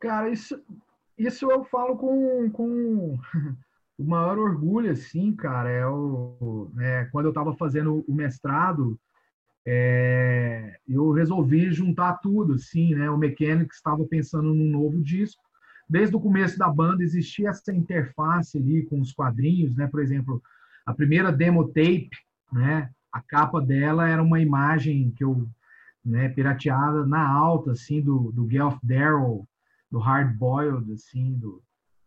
Cara, 0.01 0.31
isso, 0.31 0.63
isso 1.17 1.51
eu 1.51 1.65
falo 1.65 1.97
com, 1.97 2.51
com 2.53 3.19
o 3.99 4.05
maior 4.05 4.39
orgulho, 4.39 4.93
assim, 4.93 5.35
cara, 5.35 5.69
é 5.69 5.87
o, 5.87 6.71
é, 6.79 7.09
quando 7.11 7.27
eu 7.27 7.31
estava 7.31 7.53
fazendo 7.57 8.05
o 8.07 8.15
mestrado, 8.15 8.99
é, 9.67 10.79
eu 10.89 11.11
resolvi 11.11 11.71
juntar 11.73 12.15
tudo, 12.19 12.55
assim, 12.55 12.95
né? 12.95 13.11
O 13.11 13.19
Mechanics 13.19 13.77
estava 13.77 14.05
pensando 14.05 14.55
num 14.55 14.71
novo 14.71 15.03
disco. 15.03 15.43
Desde 15.91 16.15
o 16.15 16.21
começo 16.21 16.57
da 16.59 16.69
banda 16.71 17.03
existia 17.03 17.49
essa 17.49 17.75
interface 17.75 18.57
ali 18.57 18.85
com 18.87 19.01
os 19.01 19.13
quadrinhos, 19.13 19.75
né? 19.75 19.89
Por 19.89 20.01
exemplo, 20.01 20.41
a 20.87 20.95
primeira 20.95 21.33
demo 21.33 21.67
tape, 21.67 22.11
né? 22.53 22.91
A 23.13 23.21
capa 23.21 23.61
dela 23.61 24.09
era 24.09 24.23
uma 24.23 24.41
imagem 24.41 25.11
que 25.11 25.25
eu, 25.25 25.49
né, 26.05 26.29
pirateada 26.29 27.05
na 27.05 27.27
alta, 27.27 27.73
assim, 27.73 28.01
do, 28.01 28.31
do 28.33 28.45
Guelph 28.45 28.79
Darrow, 28.83 29.47
do 29.91 29.99
Hard 29.99 30.37
Boiled, 30.37 30.93
assim, 30.93 31.35
do, 31.35 31.63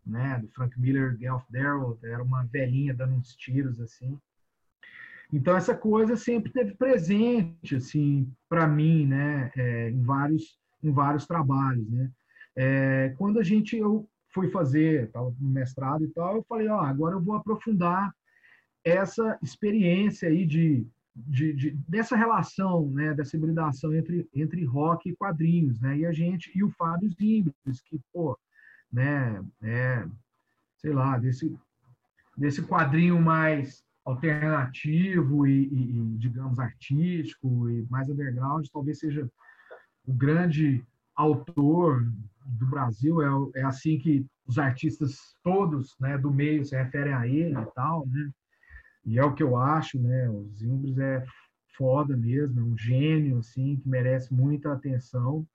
né, 0.05 0.39
do 0.39 0.47
Frank 0.49 0.79
Miller, 0.79 1.17
Gelf 1.17 1.43
Darrell, 1.49 1.97
era 2.03 2.23
uma 2.23 2.43
velhinha 2.45 2.93
dando 2.93 3.15
uns 3.15 3.35
tiros 3.35 3.79
assim. 3.79 4.17
Então 5.31 5.55
essa 5.55 5.75
coisa 5.75 6.17
sempre 6.17 6.51
teve 6.51 6.75
presente 6.75 7.75
assim 7.75 8.31
para 8.49 8.67
mim, 8.67 9.05
né, 9.05 9.51
é, 9.55 9.89
em 9.89 10.01
vários 10.03 10.59
em 10.83 10.91
vários 10.91 11.27
trabalhos, 11.27 11.87
né. 11.89 12.11
É, 12.55 13.13
quando 13.17 13.39
a 13.39 13.43
gente 13.43 13.77
eu 13.77 14.09
fui 14.33 14.49
fazer, 14.49 15.05
estava 15.05 15.33
no 15.39 15.49
mestrado 15.49 16.03
e 16.03 16.07
tal, 16.09 16.37
eu 16.37 16.43
falei, 16.43 16.67
ó, 16.67 16.79
agora 16.79 17.15
eu 17.15 17.21
vou 17.21 17.35
aprofundar 17.35 18.13
essa 18.83 19.37
experiência 19.41 20.27
aí 20.27 20.45
de, 20.45 20.85
de, 21.15 21.53
de, 21.53 21.71
dessa 21.87 22.15
relação, 22.15 22.89
né, 22.89 23.13
dessa 23.13 23.35
hibridação 23.35 23.93
entre, 23.93 24.27
entre 24.33 24.63
rock 24.65 25.09
e 25.09 25.15
quadrinhos, 25.15 25.79
né, 25.79 25.97
e 25.99 26.05
a 26.05 26.11
gente 26.11 26.51
e 26.55 26.63
o 26.63 26.71
Fábio 26.71 27.11
Zimbres, 27.11 27.81
que 27.85 27.99
pô, 28.11 28.37
né, 28.91 29.43
é, 29.61 30.05
sei 30.77 30.93
lá, 30.93 31.17
desse 31.17 31.55
desse 32.37 32.61
quadrinho 32.61 33.21
mais 33.21 33.83
alternativo 34.03 35.45
e, 35.45 35.67
e, 35.67 36.17
digamos 36.17 36.59
artístico 36.59 37.69
e 37.69 37.85
mais 37.89 38.09
underground, 38.09 38.65
talvez 38.71 38.99
seja 38.99 39.29
o 40.05 40.13
grande 40.13 40.83
autor 41.15 42.03
do 42.45 42.65
Brasil 42.65 43.21
é, 43.21 43.59
é 43.59 43.63
assim 43.63 43.99
que 43.99 44.25
os 44.47 44.57
artistas 44.57 45.35
todos 45.43 45.95
né, 45.99 46.17
do 46.17 46.31
meio 46.31 46.65
se 46.65 46.75
referem 46.75 47.13
a 47.13 47.27
ele 47.27 47.57
e 47.57 47.65
tal, 47.75 48.07
né? 48.07 48.31
E 49.05 49.17
é 49.17 49.23
o 49.23 49.33
que 49.33 49.43
eu 49.43 49.55
acho, 49.55 49.99
né? 49.99 50.29
O 50.29 50.47
Zimbres 50.55 50.97
é 50.97 51.25
foda 51.75 52.15
mesmo, 52.15 52.59
é 52.59 52.63
um 52.63 52.77
gênio, 52.77 53.39
assim, 53.39 53.77
que 53.77 53.87
merece 53.87 54.33
muita 54.33 54.73
atenção. 54.73 55.45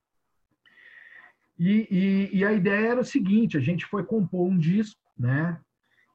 E, 1.58 1.88
e, 1.90 2.38
e, 2.38 2.44
a 2.44 2.52
ideia 2.52 2.88
era 2.90 3.00
o 3.00 3.04
seguinte: 3.04 3.56
a 3.56 3.60
gente 3.60 3.86
foi 3.86 4.04
compor 4.04 4.46
um 4.48 4.58
disco, 4.58 5.00
né? 5.18 5.58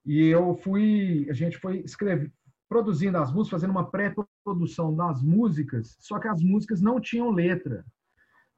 E 0.05 0.27
eu 0.27 0.55
fui, 0.55 1.27
a 1.30 1.34
gente 1.34 1.57
foi 1.57 1.80
escrever, 1.80 2.31
produzindo 2.69 3.18
as 3.18 3.31
músicas, 3.31 3.61
fazendo 3.61 3.72
uma 3.72 3.89
pré-produção 3.89 4.95
das 4.95 5.22
músicas, 5.22 5.95
só 5.99 6.19
que 6.19 6.27
as 6.27 6.41
músicas 6.41 6.81
não 6.81 6.99
tinham 6.99 7.31
letra 7.31 7.84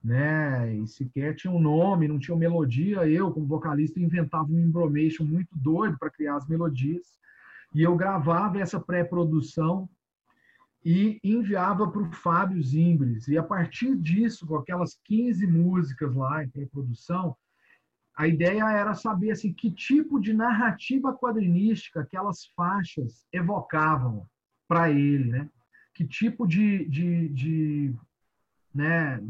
né? 0.03 0.75
E 0.75 0.85
sequer 0.85 1.35
tinha 1.35 1.53
um 1.53 1.61
nome, 1.61 2.07
não 2.07 2.19
tinha 2.19 2.35
melodia. 2.35 3.07
Eu, 3.07 3.31
como 3.31 3.47
vocalista, 3.47 3.99
inventava 3.99 4.51
um 4.51 4.59
embromation 4.59 5.23
muito 5.23 5.55
doido 5.55 5.97
para 5.97 6.09
criar 6.09 6.35
as 6.35 6.47
melodias. 6.47 7.07
E 7.73 7.81
eu 7.81 7.95
gravava 7.95 8.59
essa 8.59 8.79
pré-produção 8.79 9.89
e 10.85 11.19
enviava 11.23 11.89
para 11.89 12.01
o 12.01 12.11
Fábio 12.11 12.61
Zimbres. 12.61 13.27
E 13.27 13.37
a 13.37 13.43
partir 13.43 13.95
disso, 13.95 14.45
com 14.45 14.55
aquelas 14.55 14.99
15 15.05 15.47
músicas 15.47 16.13
lá 16.13 16.43
em 16.43 16.49
pré-produção, 16.49 17.35
a 18.15 18.27
ideia 18.27 18.69
era 18.69 18.93
saber 18.93 19.31
assim, 19.31 19.53
que 19.53 19.71
tipo 19.71 20.19
de 20.19 20.33
narrativa 20.33 21.13
quadrinística 21.13 22.01
aquelas 22.01 22.45
faixas 22.55 23.25
evocavam 23.31 24.27
para 24.67 24.91
ele, 24.91 25.31
né? 25.31 25.49
Que 25.95 26.05
tipo 26.05 26.45
de, 26.45 26.85
de, 26.85 27.29
de 27.29 27.95
né? 28.73 29.23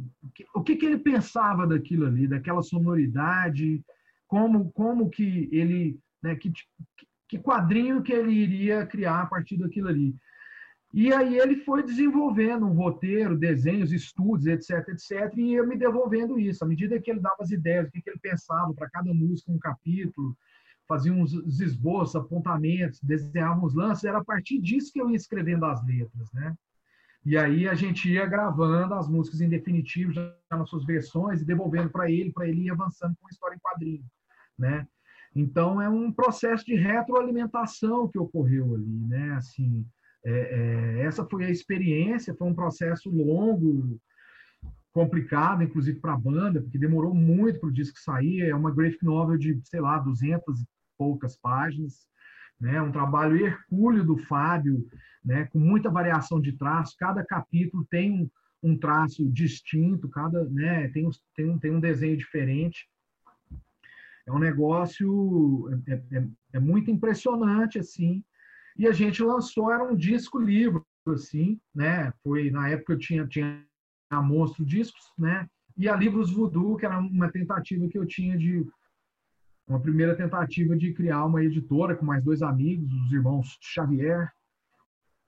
O 0.53 0.61
que, 0.61 0.75
que 0.75 0.85
ele 0.85 0.97
pensava 0.97 1.67
daquilo 1.67 2.05
ali, 2.07 2.27
daquela 2.27 2.61
sonoridade, 2.61 3.84
como 4.27 4.71
como 4.71 5.09
que 5.09 5.49
ele, 5.51 5.99
né? 6.21 6.35
Que, 6.35 6.51
que 7.27 7.39
quadrinho 7.39 8.01
que 8.01 8.11
ele 8.11 8.31
iria 8.31 8.85
criar 8.85 9.21
a 9.21 9.25
partir 9.25 9.57
daquilo 9.57 9.88
ali. 9.88 10.15
E 10.94 11.11
aí 11.11 11.40
ele 11.40 11.56
foi 11.57 11.82
desenvolvendo 11.82 12.68
um 12.68 12.74
roteiro, 12.74 13.36
desenhos, 13.36 13.91
estudos, 13.91 14.45
etc, 14.45 14.88
etc, 14.90 15.34
e 15.36 15.53
ia 15.53 15.64
me 15.64 15.76
devolvendo 15.76 16.40
isso. 16.40 16.64
À 16.64 16.68
medida 16.68 17.02
que 17.02 17.10
ele 17.10 17.20
dava 17.20 17.38
as 17.40 17.49
ideias, 17.49 17.88
o 17.88 17.91
que 17.91 18.03
ele 18.06 18.20
pensava 18.22 18.72
para 18.76 18.88
cada 18.90 19.11
música, 19.11 19.52
um 19.52 19.57
capítulo, 19.57 20.38
fazia 20.88 21.11
uns 21.11 21.34
esboços, 21.60 22.15
apontamentos, 22.15 22.99
desenhava 23.02 23.65
uns 23.65 23.74
lances, 23.74 24.03
era 24.03 24.20
a 24.20 24.24
partir 24.24 24.60
disso 24.60 24.94
que 24.94 25.02
eu 25.02 25.10
ia 25.10 25.15
escrevendo 25.15 25.65
as 25.65 25.84
letras, 25.84 26.32
né? 26.32 26.53
E 27.26 27.38
aí 27.38 27.68
a 27.68 27.74
gente 27.74 28.11
ia 28.11 28.26
gravando 28.28 28.94
as 28.94 29.07
músicas 29.07 29.41
em 29.41 29.49
definitivo, 29.49 30.11
já 30.11 30.36
nas 30.52 30.70
suas 30.70 30.86
versões, 30.86 31.41
e 31.41 31.45
devolvendo 31.45 31.90
para 31.90 32.11
ele, 32.11 32.32
para 32.32 32.48
ele 32.48 32.64
ir 32.64 32.70
avançando 32.70 33.15
com 33.20 33.28
a 33.28 33.32
história 33.32 33.56
em 33.56 33.60
quadrinho, 33.60 34.06
né? 34.60 34.86
Então 35.36 35.82
é 35.82 35.90
um 35.90 36.11
processo 36.11 36.64
de 36.64 36.76
retroalimentação 36.76 38.07
que 38.07 38.20
ocorreu 38.20 38.76
ali, 38.76 39.06
né? 39.07 39.32
Assim, 39.32 39.84
é, 40.25 40.31
é, 40.31 41.05
essa 41.05 41.25
foi 41.25 41.45
a 41.45 41.49
experiência, 41.49 42.35
foi 42.35 42.47
um 42.47 42.55
processo 42.55 43.09
longo, 43.09 43.99
complicado, 44.93 45.63
inclusive 45.63 45.99
para 45.99 46.13
a 46.13 46.17
banda, 46.17 46.61
porque 46.61 46.77
demorou 46.77 47.13
muito 47.13 47.59
para 47.59 47.69
o 47.69 47.73
disco 47.73 47.99
sair. 47.99 48.43
É 48.43 48.55
uma 48.55 48.71
graphic 48.71 49.03
novel 49.03 49.37
de, 49.37 49.59
sei 49.65 49.81
lá, 49.81 49.97
200 49.97 50.61
e 50.61 50.67
poucas 50.97 51.35
páginas, 51.35 52.07
né? 52.61 52.79
Um 52.81 52.91
trabalho 52.91 53.35
hercúleo 53.35 54.05
do 54.05 54.17
Fábio, 54.17 54.87
né? 55.25 55.45
Com 55.47 55.59
muita 55.59 55.89
variação 55.89 56.39
de 56.39 56.53
traço. 56.53 56.95
Cada 56.97 57.25
capítulo 57.25 57.85
tem 57.89 58.31
um, 58.61 58.77
traço 58.77 59.27
distinto, 59.31 60.07
cada, 60.07 60.45
né? 60.45 60.87
Tem, 60.89 61.09
tem, 61.35 61.49
um, 61.49 61.57
tem 61.57 61.71
um 61.71 61.79
desenho 61.79 62.15
diferente. 62.15 62.87
É 64.27 64.31
um 64.31 64.39
negócio 64.39 65.69
é, 65.87 65.93
é, 65.93 66.17
é, 66.19 66.27
é 66.53 66.59
muito 66.59 66.91
impressionante 66.91 67.79
assim. 67.79 68.23
E 68.77 68.87
a 68.87 68.91
gente 68.91 69.21
lançou 69.23 69.71
era 69.71 69.83
um 69.83 69.95
disco 69.95 70.39
livro 70.39 70.85
assim, 71.07 71.59
né? 71.73 72.11
Foi 72.23 72.49
na 72.49 72.69
época 72.69 72.93
eu 72.93 72.99
tinha 72.99 73.27
tinha 73.27 73.63
a 74.09 74.21
Monstro 74.21 74.65
Discos, 74.65 75.11
né? 75.17 75.47
E 75.75 75.89
a 75.89 75.95
Livros 75.95 76.31
Voodoo, 76.31 76.77
que 76.77 76.85
era 76.85 76.99
uma 76.99 77.31
tentativa 77.31 77.87
que 77.87 77.97
eu 77.97 78.05
tinha 78.05 78.37
de 78.37 78.65
uma 79.67 79.79
primeira 79.79 80.15
tentativa 80.15 80.75
de 80.75 80.93
criar 80.93 81.25
uma 81.25 81.43
editora 81.43 81.95
com 81.95 82.05
mais 82.05 82.23
dois 82.23 82.41
amigos, 82.41 82.91
os 82.93 83.11
irmãos 83.11 83.57
Xavier 83.61 84.31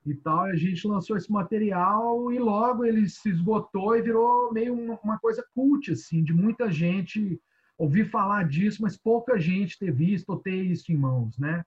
e 0.05 0.13
tal. 0.13 0.47
E 0.47 0.51
a 0.51 0.55
gente 0.55 0.87
lançou 0.87 1.17
esse 1.17 1.31
material 1.31 2.31
e 2.31 2.37
logo 2.37 2.85
ele 2.85 3.09
se 3.09 3.29
esgotou 3.29 3.95
e 3.95 4.01
virou 4.01 4.53
meio 4.53 4.73
uma 4.73 5.17
coisa 5.19 5.43
cult, 5.53 5.91
assim, 5.91 6.23
de 6.23 6.33
muita 6.33 6.71
gente 6.71 7.39
ouvir 7.77 8.05
falar 8.05 8.47
disso, 8.47 8.81
mas 8.81 8.97
pouca 8.97 9.39
gente 9.39 9.79
ter 9.79 9.91
visto 9.91 10.29
ou 10.29 10.37
ter 10.37 10.63
isso 10.63 10.91
em 10.91 10.97
mãos, 10.97 11.37
né? 11.37 11.63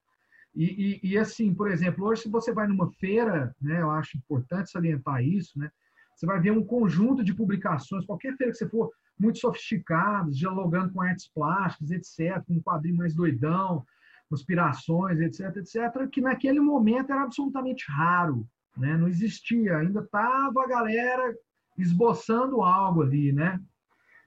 E, 0.58 1.00
e, 1.04 1.10
e, 1.12 1.18
assim, 1.18 1.54
por 1.54 1.70
exemplo, 1.70 2.04
hoje 2.04 2.22
se 2.22 2.28
você 2.28 2.52
vai 2.52 2.66
numa 2.66 2.90
feira, 2.94 3.54
né, 3.62 3.80
eu 3.80 3.92
acho 3.92 4.18
importante 4.18 4.72
salientar 4.72 5.22
isso, 5.22 5.56
né? 5.56 5.70
Você 6.16 6.26
vai 6.26 6.40
ver 6.40 6.50
um 6.50 6.64
conjunto 6.64 7.22
de 7.22 7.32
publicações, 7.32 8.04
qualquer 8.04 8.36
feira 8.36 8.50
que 8.50 8.58
você 8.58 8.68
for, 8.68 8.90
muito 9.16 9.38
sofisticados, 9.38 10.36
dialogando 10.36 10.92
com 10.92 11.00
artes 11.00 11.28
plásticas, 11.32 11.92
etc., 11.92 12.42
com 12.44 12.54
um 12.54 12.60
quadrinho 12.60 12.96
mais 12.96 13.14
doidão, 13.14 13.86
conspirações, 14.28 15.20
etc., 15.20 15.56
etc., 15.58 16.08
que 16.10 16.20
naquele 16.20 16.58
momento 16.58 17.12
era 17.12 17.22
absolutamente 17.22 17.84
raro, 17.88 18.44
né? 18.76 18.96
não 18.96 19.06
existia, 19.06 19.76
ainda 19.76 20.00
estava 20.00 20.64
a 20.64 20.66
galera 20.66 21.36
esboçando 21.78 22.62
algo 22.62 23.02
ali, 23.02 23.32
né? 23.32 23.60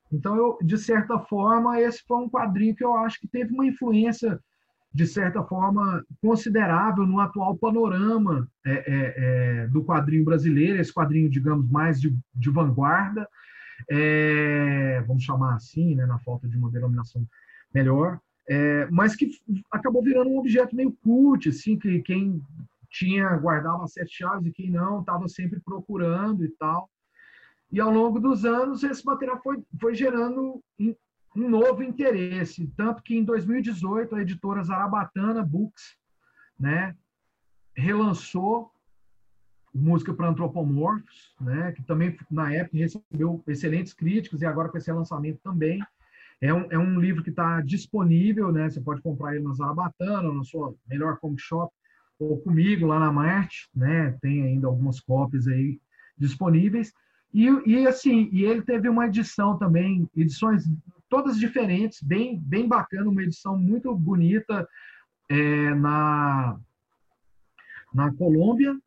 Então, 0.09 0.37
eu, 0.37 0.57
de 0.61 0.77
certa 0.77 1.19
forma, 1.19 1.79
esse 1.79 2.01
foi 2.07 2.17
um 2.17 2.29
quadrinho 2.29 2.75
que 2.75 2.83
eu 2.83 2.95
acho 2.95 3.19
que 3.19 3.27
teve 3.27 3.53
uma 3.53 3.65
influência, 3.65 4.41
de 4.93 5.07
certa 5.07 5.41
forma, 5.41 6.05
considerável 6.21 7.05
no 7.05 7.19
atual 7.19 7.57
panorama 7.57 8.47
é, 8.65 8.71
é, 8.71 8.83
é, 9.63 9.67
do 9.67 9.83
quadrinho 9.83 10.25
brasileiro, 10.25 10.79
esse 10.79 10.93
quadrinho, 10.93 11.29
digamos, 11.29 11.69
mais 11.69 11.99
de, 11.99 12.13
de 12.35 12.49
vanguarda, 12.49 13.27
é, 13.89 15.01
vamos 15.07 15.23
chamar 15.23 15.55
assim, 15.55 15.95
né, 15.95 16.05
na 16.05 16.19
falta 16.19 16.47
de 16.47 16.57
uma 16.57 16.69
denominação 16.69 17.25
melhor, 17.73 18.19
é, 18.49 18.85
mas 18.91 19.15
que 19.15 19.31
acabou 19.71 20.03
virando 20.03 20.29
um 20.29 20.37
objeto 20.37 20.75
meio 20.75 20.91
cult, 21.01 21.47
assim, 21.47 21.79
que 21.79 22.01
quem 22.01 22.41
tinha 22.89 23.29
guardava 23.37 23.87
sete 23.87 24.17
chaves 24.17 24.47
e 24.47 24.51
quem 24.51 24.69
não 24.69 24.99
estava 24.99 25.27
sempre 25.29 25.61
procurando 25.61 26.43
e 26.43 26.49
tal. 26.49 26.89
E 27.71 27.79
ao 27.79 27.89
longo 27.89 28.19
dos 28.19 28.43
anos 28.43 28.83
esse 28.83 29.05
material 29.05 29.39
foi, 29.41 29.63
foi 29.79 29.95
gerando 29.95 30.61
um 31.35 31.49
novo 31.49 31.81
interesse, 31.83 32.67
tanto 32.75 33.01
que 33.01 33.15
em 33.15 33.23
2018 33.23 34.15
a 34.15 34.21
editora 34.21 34.63
Zarabatana 34.63 35.43
Books, 35.43 35.95
né, 36.59 36.95
relançou 37.75 38.71
música 39.73 40.13
para 40.13 40.27
antropomorfos, 40.27 41.33
né, 41.39 41.71
que 41.71 41.81
também 41.83 42.17
na 42.29 42.53
época 42.53 42.77
recebeu 42.77 43.41
excelentes 43.47 43.93
críticas 43.93 44.41
e 44.41 44.45
agora 44.45 44.69
com 44.69 44.77
esse 44.77 44.91
lançamento 44.91 45.39
também. 45.41 45.81
É 46.41 46.53
um, 46.53 46.67
é 46.69 46.77
um 46.77 46.99
livro 46.99 47.23
que 47.23 47.29
está 47.29 47.61
disponível, 47.61 48.51
né, 48.51 48.69
você 48.69 48.81
pode 48.81 49.01
comprar 49.01 49.35
ele 49.35 49.43
na 49.43 49.53
Zarabatana, 49.53 50.33
na 50.33 50.43
sua 50.43 50.75
melhor 50.87 51.17
comic 51.19 51.41
shop, 51.41 51.73
ou 52.19 52.39
comigo 52.41 52.85
lá 52.85 52.99
na 52.99 53.11
Marte, 53.11 53.69
né, 53.73 54.17
tem 54.21 54.43
ainda 54.43 54.67
algumas 54.67 54.99
cópias 54.99 55.47
aí 55.47 55.79
disponíveis. 56.17 56.93
E, 57.33 57.47
e 57.65 57.87
assim, 57.87 58.29
e 58.31 58.43
ele 58.43 58.61
teve 58.61 58.89
uma 58.89 59.07
edição 59.07 59.57
também, 59.57 60.09
edições 60.15 60.63
todas 61.09 61.37
diferentes, 61.37 62.01
bem, 62.01 62.39
bem 62.39 62.67
bacana, 62.67 63.09
uma 63.09 63.23
edição 63.23 63.57
muito 63.57 63.93
bonita 63.95 64.67
é, 65.29 65.73
na, 65.75 66.57
na 67.93 68.13
Colômbia, 68.13 68.77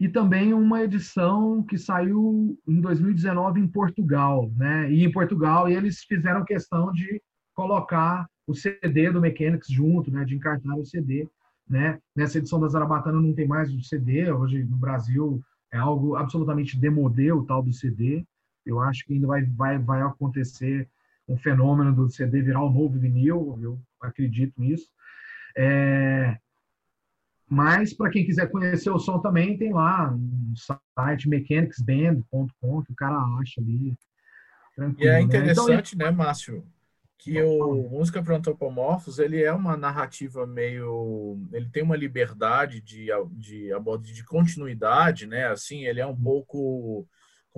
e 0.00 0.08
também 0.08 0.54
uma 0.54 0.82
edição 0.82 1.62
que 1.62 1.76
saiu 1.76 2.56
em 2.66 2.80
2019 2.80 3.60
em 3.60 3.66
Portugal, 3.66 4.48
né? 4.56 4.90
E 4.92 5.04
em 5.04 5.10
Portugal 5.10 5.68
eles 5.68 6.04
fizeram 6.04 6.44
questão 6.44 6.92
de 6.92 7.20
colocar 7.52 8.28
o 8.46 8.54
CD 8.54 9.10
do 9.10 9.20
Mechanics 9.20 9.68
junto, 9.68 10.10
né, 10.10 10.24
de 10.24 10.36
encartar 10.36 10.74
o 10.76 10.84
CD. 10.84 11.28
Né? 11.68 11.98
Nessa 12.16 12.38
edição 12.38 12.58
da 12.58 12.68
Zarabatana 12.68 13.20
não 13.20 13.34
tem 13.34 13.46
mais 13.46 13.74
o 13.74 13.82
CD, 13.82 14.30
hoje 14.30 14.64
no 14.64 14.76
Brasil 14.76 15.42
é 15.72 15.78
algo 15.78 16.16
absolutamente 16.16 16.78
demodê 16.78 17.32
o 17.32 17.44
tal 17.44 17.62
do 17.62 17.72
CD. 17.72 18.24
Eu 18.64 18.80
acho 18.80 19.04
que 19.04 19.14
ainda 19.14 19.26
vai, 19.26 19.44
vai, 19.44 19.78
vai 19.78 20.02
acontecer 20.02 20.88
um 21.28 21.36
fenômeno 21.36 21.94
do 21.94 22.08
CD 22.08 22.42
virar 22.42 22.62
o 22.62 22.70
novo 22.70 22.98
vinil, 22.98 23.58
eu 23.62 23.78
acredito 24.00 24.54
nisso. 24.58 24.88
É, 25.56 26.38
mas, 27.48 27.94
para 27.94 28.10
quem 28.10 28.26
quiser 28.26 28.50
conhecer 28.50 28.90
o 28.90 28.98
som 28.98 29.18
também, 29.20 29.56
tem 29.56 29.72
lá 29.72 30.12
um 30.12 30.52
site 30.94 31.28
mechanicsband.com 31.28 32.82
que 32.82 32.92
o 32.92 32.94
cara 32.94 33.16
acha 33.40 33.60
ali. 33.60 33.96
E 34.98 35.08
é 35.08 35.20
interessante, 35.20 35.96
né, 35.96 36.04
então, 36.04 36.12
né 36.12 36.24
Márcio, 36.24 36.64
que 37.18 37.42
o 37.42 37.88
Música 37.90 38.22
para 38.22 38.36
Antropomorfos, 38.36 39.18
ele 39.18 39.42
é 39.42 39.52
uma 39.52 39.76
narrativa 39.76 40.46
meio... 40.46 41.38
Ele 41.52 41.68
tem 41.68 41.82
uma 41.82 41.96
liberdade 41.96 42.80
de, 42.80 43.08
de, 43.32 43.70
de, 44.02 44.12
de 44.14 44.24
continuidade, 44.24 45.26
né? 45.26 45.48
Assim, 45.48 45.84
ele 45.84 46.00
é 46.00 46.06
um 46.06 46.16
pouco 46.16 47.06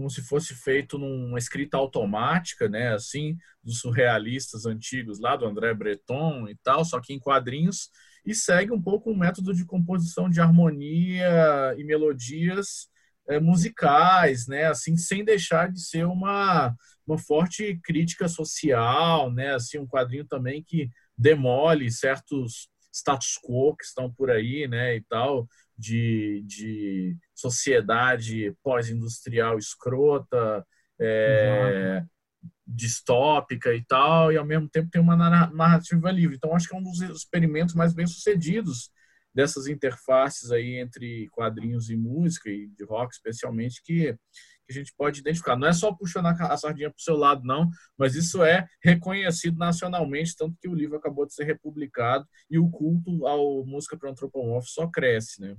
como 0.00 0.08
se 0.08 0.22
fosse 0.22 0.54
feito 0.54 0.98
numa 0.98 1.38
escrita 1.38 1.76
automática, 1.76 2.68
né, 2.68 2.94
assim, 2.94 3.36
dos 3.62 3.80
surrealistas 3.80 4.64
antigos 4.64 5.20
lá 5.20 5.36
do 5.36 5.44
André 5.44 5.74
Breton 5.74 6.48
e 6.48 6.56
tal, 6.62 6.84
só 6.84 7.00
que 7.00 7.12
em 7.12 7.18
quadrinhos 7.18 7.90
e 8.24 8.34
segue 8.34 8.72
um 8.72 8.80
pouco 8.80 9.10
um 9.10 9.16
método 9.16 9.52
de 9.54 9.64
composição 9.64 10.28
de 10.30 10.40
harmonia 10.40 11.74
e 11.76 11.84
melodias 11.84 12.88
é, 13.28 13.38
musicais, 13.38 14.46
né, 14.46 14.66
assim, 14.66 14.96
sem 14.96 15.24
deixar 15.24 15.70
de 15.70 15.80
ser 15.80 16.06
uma, 16.06 16.74
uma 17.12 17.18
forte 17.18 17.78
crítica 17.82 18.28
social, 18.28 19.32
né, 19.32 19.54
assim, 19.54 19.78
um 19.78 19.86
quadrinho 19.86 20.24
também 20.24 20.62
que 20.62 20.88
demole 21.16 21.90
certos 21.90 22.68
status 22.92 23.38
quo 23.44 23.76
que 23.76 23.84
estão 23.84 24.12
por 24.12 24.30
aí, 24.30 24.66
né, 24.66 24.96
e 24.96 25.02
tal, 25.02 25.46
de, 25.76 26.42
de 26.46 27.16
sociedade 27.34 28.54
pós-industrial 28.62 29.58
escrota, 29.58 30.66
é, 31.00 32.04
distópica 32.66 33.74
e 33.74 33.84
tal, 33.84 34.32
e 34.32 34.36
ao 34.36 34.44
mesmo 34.44 34.68
tempo 34.68 34.90
tem 34.90 35.00
uma 35.00 35.16
narrativa 35.16 36.10
livre. 36.10 36.36
Então, 36.36 36.54
acho 36.54 36.68
que 36.68 36.74
é 36.74 36.78
um 36.78 36.82
dos 36.82 37.00
experimentos 37.00 37.74
mais 37.74 37.94
bem 37.94 38.06
sucedidos 38.06 38.90
dessas 39.34 39.66
interfaces 39.66 40.50
aí 40.50 40.76
entre 40.76 41.28
quadrinhos 41.30 41.88
e 41.88 41.96
música, 41.96 42.50
e 42.50 42.68
de 42.68 42.84
rock 42.84 43.14
especialmente, 43.14 43.82
que, 43.82 44.16
que 44.70 44.78
a 44.78 44.82
gente 44.82 44.94
pode 44.96 45.20
identificar. 45.20 45.56
Não 45.56 45.68
é 45.68 45.72
só 45.72 45.92
puxando 45.92 46.26
a 46.26 46.56
sardinha 46.56 46.90
para 46.90 46.98
o 46.98 47.02
seu 47.02 47.16
lado, 47.16 47.42
não, 47.44 47.68
mas 47.98 48.14
isso 48.14 48.42
é 48.42 48.66
reconhecido 48.82 49.58
nacionalmente, 49.58 50.36
tanto 50.36 50.56
que 50.60 50.68
o 50.68 50.74
livro 50.74 50.96
acabou 50.96 51.26
de 51.26 51.34
ser 51.34 51.44
republicado 51.44 52.24
e 52.50 52.58
o 52.58 52.70
culto 52.70 53.26
ao 53.26 53.64
música 53.66 53.96
para 53.96 54.10
antropomorfo 54.10 54.68
só 54.68 54.86
cresce, 54.86 55.40
né? 55.40 55.56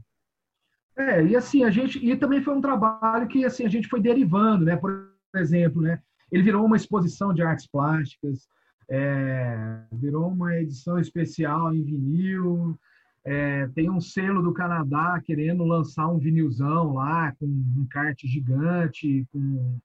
É, 0.97 1.23
e 1.25 1.35
assim, 1.35 1.63
a 1.63 1.71
gente. 1.71 2.03
E 2.05 2.15
também 2.15 2.41
foi 2.41 2.53
um 2.53 2.61
trabalho 2.61 3.27
que 3.27 3.45
assim, 3.45 3.65
a 3.65 3.69
gente 3.69 3.87
foi 3.87 4.01
derivando, 4.01 4.65
né? 4.65 4.75
Por 4.75 5.09
exemplo, 5.35 5.81
né? 5.81 6.01
Ele 6.31 6.43
virou 6.43 6.65
uma 6.65 6.75
exposição 6.75 7.33
de 7.33 7.41
artes 7.41 7.67
plásticas, 7.67 8.47
é, 8.89 9.83
virou 9.91 10.27
uma 10.27 10.55
edição 10.57 10.99
especial 10.99 11.73
em 11.73 11.83
vinil. 11.83 12.77
É, 13.23 13.67
tem 13.69 13.89
um 13.89 14.01
selo 14.01 14.41
do 14.41 14.53
Canadá 14.53 15.21
querendo 15.23 15.63
lançar 15.63 16.07
um 16.07 16.17
vinilzão 16.17 16.93
lá 16.93 17.31
com 17.33 17.45
um 17.45 17.85
kart 17.89 18.19
gigante, 18.23 19.27
com 19.31 19.79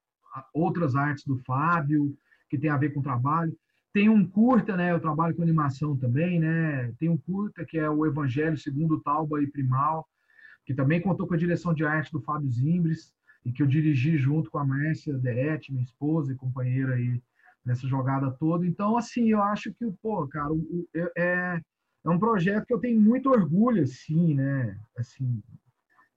outras 0.55 0.95
artes 0.95 1.25
do 1.25 1.39
Fábio 1.39 2.17
que 2.49 2.59
tem 2.59 2.71
a 2.71 2.77
ver 2.77 2.93
com 2.93 3.01
o 3.01 3.03
trabalho. 3.03 3.57
Tem 3.93 4.09
um 4.09 4.27
curta, 4.27 4.77
né? 4.77 4.93
Eu 4.93 5.01
trabalho 5.01 5.35
com 5.35 5.43
animação 5.43 5.97
também, 5.97 6.39
né? 6.39 6.93
Tem 6.99 7.09
um 7.09 7.17
curta 7.17 7.65
que 7.65 7.79
é 7.79 7.89
o 7.89 8.07
Evangelho 8.07 8.57
segundo 8.57 9.01
Talba 9.01 9.43
e 9.43 9.47
Primal, 9.47 10.07
que 10.65 10.75
também 10.75 11.01
contou 11.01 11.27
com 11.27 11.35
a 11.35 11.39
direção 11.39 11.73
de 11.73 11.85
arte 11.85 12.13
do 12.13 12.21
Fábio 12.21 12.51
Zimbres 12.51 13.13
e 13.45 13.53
que 13.53 13.63
eu 13.63 13.67
dirigi 13.67 14.17
junto 14.19 14.51
com 14.51 14.59
a 14.59 14.67
Márcia 14.67 15.17
Derete, 15.17 15.73
minha 15.73 15.85
esposa 15.85 16.33
e 16.33 16.37
companheira 16.37 16.95
aí 16.95 17.23
nessa 17.65 17.87
jogada 17.87 18.31
toda. 18.33 18.67
Então, 18.67 18.97
assim, 18.97 19.31
eu 19.31 19.43
acho 19.43 19.73
que, 19.75 19.91
pô, 20.03 20.27
cara, 20.29 20.51
é, 21.17 21.61
é 22.07 22.11
um 22.11 22.19
projeto 22.19 22.66
que 22.66 22.73
eu 22.73 22.78
tenho 22.78 23.01
muito 23.01 23.28
orgulho, 23.28 23.83
assim, 23.83 24.35
né? 24.35 24.78
Assim, 24.97 25.43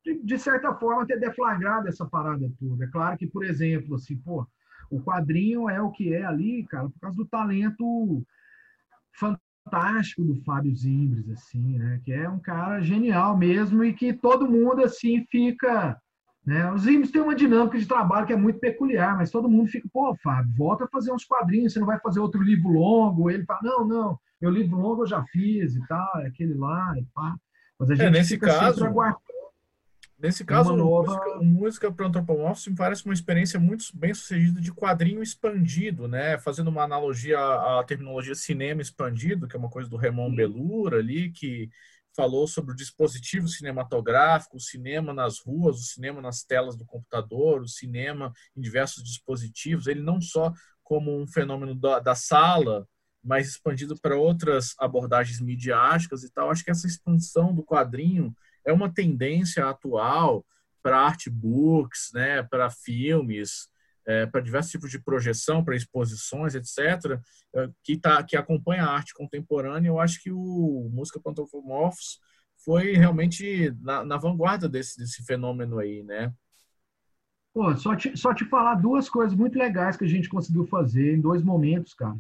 de, 0.06 0.24
de, 0.24 0.38
certa 0.38 0.74
forma, 0.76 1.06
ter 1.06 1.20
deflagrado 1.20 1.88
essa 1.88 2.06
parada 2.06 2.50
toda. 2.60 2.86
É 2.86 2.88
claro 2.88 3.18
que, 3.18 3.26
por 3.26 3.44
exemplo, 3.44 3.96
assim, 3.96 4.16
pô, 4.18 4.48
o 4.92 5.02
quadrinho 5.02 5.68
é 5.68 5.82
o 5.82 5.92
que 5.92 6.14
é 6.14 6.24
ali, 6.24 6.64
cara, 6.68 6.88
por 6.90 7.00
causa 7.00 7.18
do 7.18 7.26
talento 7.26 8.24
fantástico 9.14 10.24
do 10.24 10.36
Fábio 10.44 10.76
Zimbres, 10.76 11.28
assim, 11.32 11.80
né? 11.80 12.00
Que 12.04 12.14
é 12.14 12.30
um 12.30 12.40
cara 12.40 12.82
genial 12.82 13.36
mesmo 13.36 13.84
e 13.84 13.92
que 13.92 14.14
todo 14.14 14.50
mundo, 14.50 14.84
assim, 14.84 15.26
fica 15.26 16.00
né? 16.46 16.72
Os 16.72 16.88
IMES 16.88 17.12
têm 17.12 17.22
uma 17.22 17.36
dinâmica 17.36 17.78
de 17.78 17.86
trabalho 17.86 18.26
que 18.26 18.34
é 18.34 18.36
muito 18.36 18.60
peculiar, 18.60 19.16
mas 19.16 19.30
todo 19.30 19.50
mundo 19.50 19.70
fica, 19.70 19.88
pô, 19.92 20.16
Fábio, 20.16 20.52
volta 20.56 20.86
a 20.86 20.88
fazer 20.88 21.12
uns 21.12 21.26
quadrinhos, 21.26 21.74
você 21.74 21.80
não 21.80 21.86
vai 21.86 22.00
fazer 22.00 22.20
outro 22.20 22.42
livro 22.42 22.70
longo. 22.70 23.30
Ele 23.30 23.46
fala, 23.46 23.60
não, 23.62 23.88
não, 23.88 24.20
meu 24.42 24.52
livro 24.52 24.78
longo 24.78 25.04
eu 25.04 25.08
já 25.08 25.24
fiz 25.26 25.76
e 25.76 25.88
tal, 25.88 26.22
é 26.22 26.28
aquele 26.28 26.54
lá 26.54 26.94
e 26.98 27.06
pá. 27.14 27.36
Mas 27.78 27.90
a 27.90 27.94
é, 27.94 27.96
gente 27.96 28.08
é, 28.08 28.12
nesse 28.12 28.38
caso, 28.38 28.86
Nesse 30.20 30.44
caso, 30.44 30.76
nova... 30.76 31.14
música, 31.14 31.42
música 31.42 31.92
para 31.92 32.08
antropomorfos 32.08 32.68
me 32.68 32.76
parece 32.76 33.06
uma 33.06 33.14
experiência 33.14 33.58
muito 33.58 33.86
bem 33.94 34.14
sucedida 34.14 34.60
de 34.60 34.74
quadrinho 34.74 35.24
expandido, 35.24 36.10
né? 36.10 36.38
Fazendo 36.38 36.68
uma 36.68 36.84
analogia 36.84 37.40
à, 37.40 37.82
terminologia 37.88 38.36
cinema 38.36 38.82
expandido, 38.82 39.48
que 39.48 39.56
é 39.56 39.60
uma 39.60 39.70
coisa 39.70 39.90
do 39.90 39.96
Raymond 39.96 40.36
Belura 40.36 40.98
ali, 40.98 41.32
que 41.32 41.70
falou 42.14 42.46
sobre 42.48 42.74
o 42.74 42.76
dispositivo 42.76 43.48
cinematográfico, 43.48 44.58
o 44.58 44.60
cinema 44.60 45.14
nas 45.14 45.40
ruas, 45.40 45.78
o 45.78 45.84
cinema 45.84 46.22
nas 46.22 46.44
telas 46.44 46.76
do 46.76 46.86
computador, 46.86 47.62
o 47.62 47.70
cinema 47.70 48.34
em 48.58 48.60
diversos 48.60 49.02
dispositivos. 49.02 49.88
Ele 49.88 50.02
não 50.02 50.20
só 50.20 50.52
como 50.84 51.18
um 51.18 51.26
fenômeno 51.26 51.74
da, 51.74 52.00
da 52.00 52.14
sala, 52.14 52.86
mas 53.30 53.48
expandido 53.48 53.96
para 54.02 54.18
outras 54.18 54.74
abordagens 54.80 55.40
midiáticas 55.40 56.24
e 56.24 56.32
tal. 56.32 56.50
Acho 56.50 56.64
que 56.64 56.72
essa 56.72 56.88
expansão 56.88 57.54
do 57.54 57.64
quadrinho 57.64 58.36
é 58.66 58.74
uma 58.74 58.92
tendência 58.92 59.70
atual 59.70 60.44
para 60.82 61.00
artbooks, 61.00 62.10
né, 62.12 62.42
para 62.42 62.72
filmes, 62.72 63.70
é, 64.08 64.26
para 64.26 64.42
diversos 64.42 64.72
tipos 64.72 64.90
de 64.90 64.98
projeção, 64.98 65.64
para 65.64 65.76
exposições, 65.76 66.56
etc., 66.56 67.22
é, 67.54 67.70
que, 67.84 68.00
tá, 68.00 68.24
que 68.24 68.36
acompanha 68.36 68.84
a 68.84 68.92
arte 68.92 69.14
contemporânea. 69.14 69.90
Eu 69.90 70.00
acho 70.00 70.20
que 70.24 70.32
o 70.32 70.90
Música 70.92 71.20
Pantofomorphos 71.24 72.20
foi 72.66 72.94
realmente 72.94 73.72
na, 73.80 74.04
na, 74.04 74.18
vanguarda 74.18 74.68
desse, 74.68 74.98
desse 74.98 75.24
fenômeno 75.24 75.78
aí, 75.78 76.02
né? 76.02 76.34
Pô, 77.54 77.76
só 77.76 77.96
te, 77.96 78.18
só 78.18 78.34
te 78.34 78.44
falar 78.46 78.74
duas 78.74 79.08
coisas 79.08 79.36
muito 79.36 79.56
legais 79.56 79.96
que 79.96 80.06
a 80.06 80.10
gente 80.10 80.30
conseguiu 80.30 80.66
fazer 80.66 81.14
em 81.14 81.22
dois 81.22 81.44
momentos, 81.44 81.94
cara. 81.94 82.18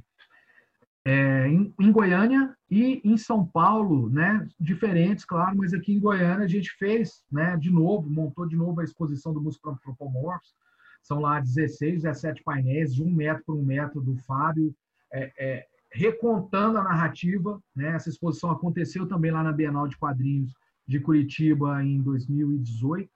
É, 1.06 1.48
em, 1.48 1.74
em, 1.80 1.92
Goiânia 1.92 2.56
e 2.70 3.02
em 3.04 3.18
São 3.18 3.46
Paulo, 3.46 4.10
né? 4.10 4.48
Diferentes, 4.60 5.26
claro, 5.26 5.58
mas 5.58 5.74
aqui 5.74 5.94
em 5.94 6.00
Goiânia 6.00 6.46
a 6.46 6.48
gente 6.48 6.72
fez, 6.78 7.24
né? 7.32 7.56
De 7.58 7.72
novo, 7.72 8.10
montou 8.10 8.46
de 8.46 8.56
novo 8.56 8.82
a 8.82 8.84
exposição 8.84 9.34
do 9.34 9.42
Música 9.42 9.70
Antropomorphos 9.70 10.54
são 11.02 11.20
lá 11.20 11.40
16, 11.40 12.04
17 12.04 12.44
painéis, 12.44 12.94
de 12.94 13.04
um 13.04 13.12
metro 13.12 13.44
por 13.46 13.56
um 13.56 13.64
metro 13.64 14.02
do 14.02 14.16
Fábio, 14.18 14.76
é, 15.12 15.32
é, 15.38 15.68
recontando 15.92 16.78
a 16.78 16.84
narrativa. 16.84 17.62
Né? 17.76 17.96
Essa 17.96 18.10
exposição 18.10 18.52
aconteceu 18.52 19.08
também 19.08 19.32
lá 19.32 19.44
na 19.44 19.52
Bienal 19.52 19.88
de 19.88 19.98
Quadrinhos 19.98 20.54
de 20.88 21.00
Curitiba 21.00 21.84
em 21.84 22.02
2018. 22.02 23.10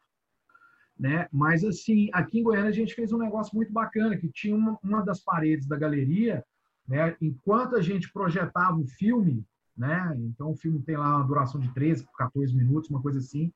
Né? 1.00 1.28
Mas, 1.32 1.64
assim, 1.64 2.10
aqui 2.14 2.40
em 2.40 2.44
Goiânia 2.44 2.70
a 2.70 2.74
gente 2.74 2.94
fez 2.94 3.12
um 3.12 3.18
negócio 3.18 3.56
muito 3.56 3.72
bacana, 3.72 4.18
que 4.18 4.30
tinha 4.30 4.56
uma, 4.56 4.78
uma 4.84 5.02
das 5.02 5.20
paredes 5.20 5.68
da 5.68 5.78
galeria, 5.78 6.44
né? 6.88 7.16
enquanto 7.22 7.76
a 7.76 7.82
gente 7.82 8.12
projetava 8.12 8.78
o 8.78 8.88
filme, 8.88 9.46
né? 9.76 10.16
então 10.20 10.52
o 10.52 10.56
filme 10.56 10.82
tem 10.82 10.98
lá 10.98 11.18
uma 11.18 11.26
duração 11.26 11.60
de 11.60 11.70
13, 11.74 12.06
14 12.18 12.56
minutos, 12.56 12.90
uma 12.90 13.02
coisa 13.02 13.20
assim, 13.20 13.52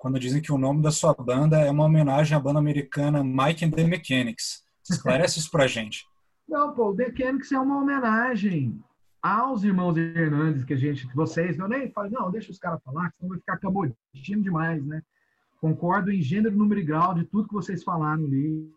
quando 0.00 0.18
dizem 0.18 0.40
que 0.40 0.50
o 0.50 0.56
nome 0.56 0.80
da 0.80 0.90
sua 0.90 1.12
banda 1.12 1.60
é 1.60 1.70
uma 1.70 1.84
homenagem 1.84 2.34
à 2.34 2.40
banda 2.40 2.58
americana 2.58 3.22
Mike 3.22 3.66
and 3.66 3.72
the 3.72 3.84
Mechanics. 3.84 4.64
Esclarece 4.88 5.38
isso 5.38 5.50
pra 5.50 5.66
gente. 5.66 6.06
Não, 6.50 6.74
pô, 6.74 6.90
o 6.90 6.94
Mechanics 6.94 7.52
é 7.52 7.60
uma 7.60 7.80
homenagem 7.80 8.82
aos 9.22 9.62
irmãos 9.62 9.96
Hernandes 9.96 10.64
que 10.64 10.74
a 10.74 10.76
gente, 10.76 11.06
vocês, 11.14 11.56
eu 11.56 11.68
nem 11.68 11.92
falo, 11.92 12.10
não, 12.10 12.28
deixa 12.28 12.50
os 12.50 12.58
caras 12.58 12.82
falar, 12.82 13.12
senão 13.12 13.28
vai 13.28 13.38
ficar 13.38 13.54
acabodinho 13.54 14.42
demais, 14.42 14.84
né? 14.84 15.00
Concordo 15.60 16.10
em 16.10 16.20
gênero, 16.20 16.56
número 16.56 16.80
e 16.80 16.84
grau 16.84 17.14
de 17.14 17.24
tudo 17.24 17.46
que 17.46 17.54
vocês 17.54 17.84
falaram 17.84 18.24
ali, 18.24 18.68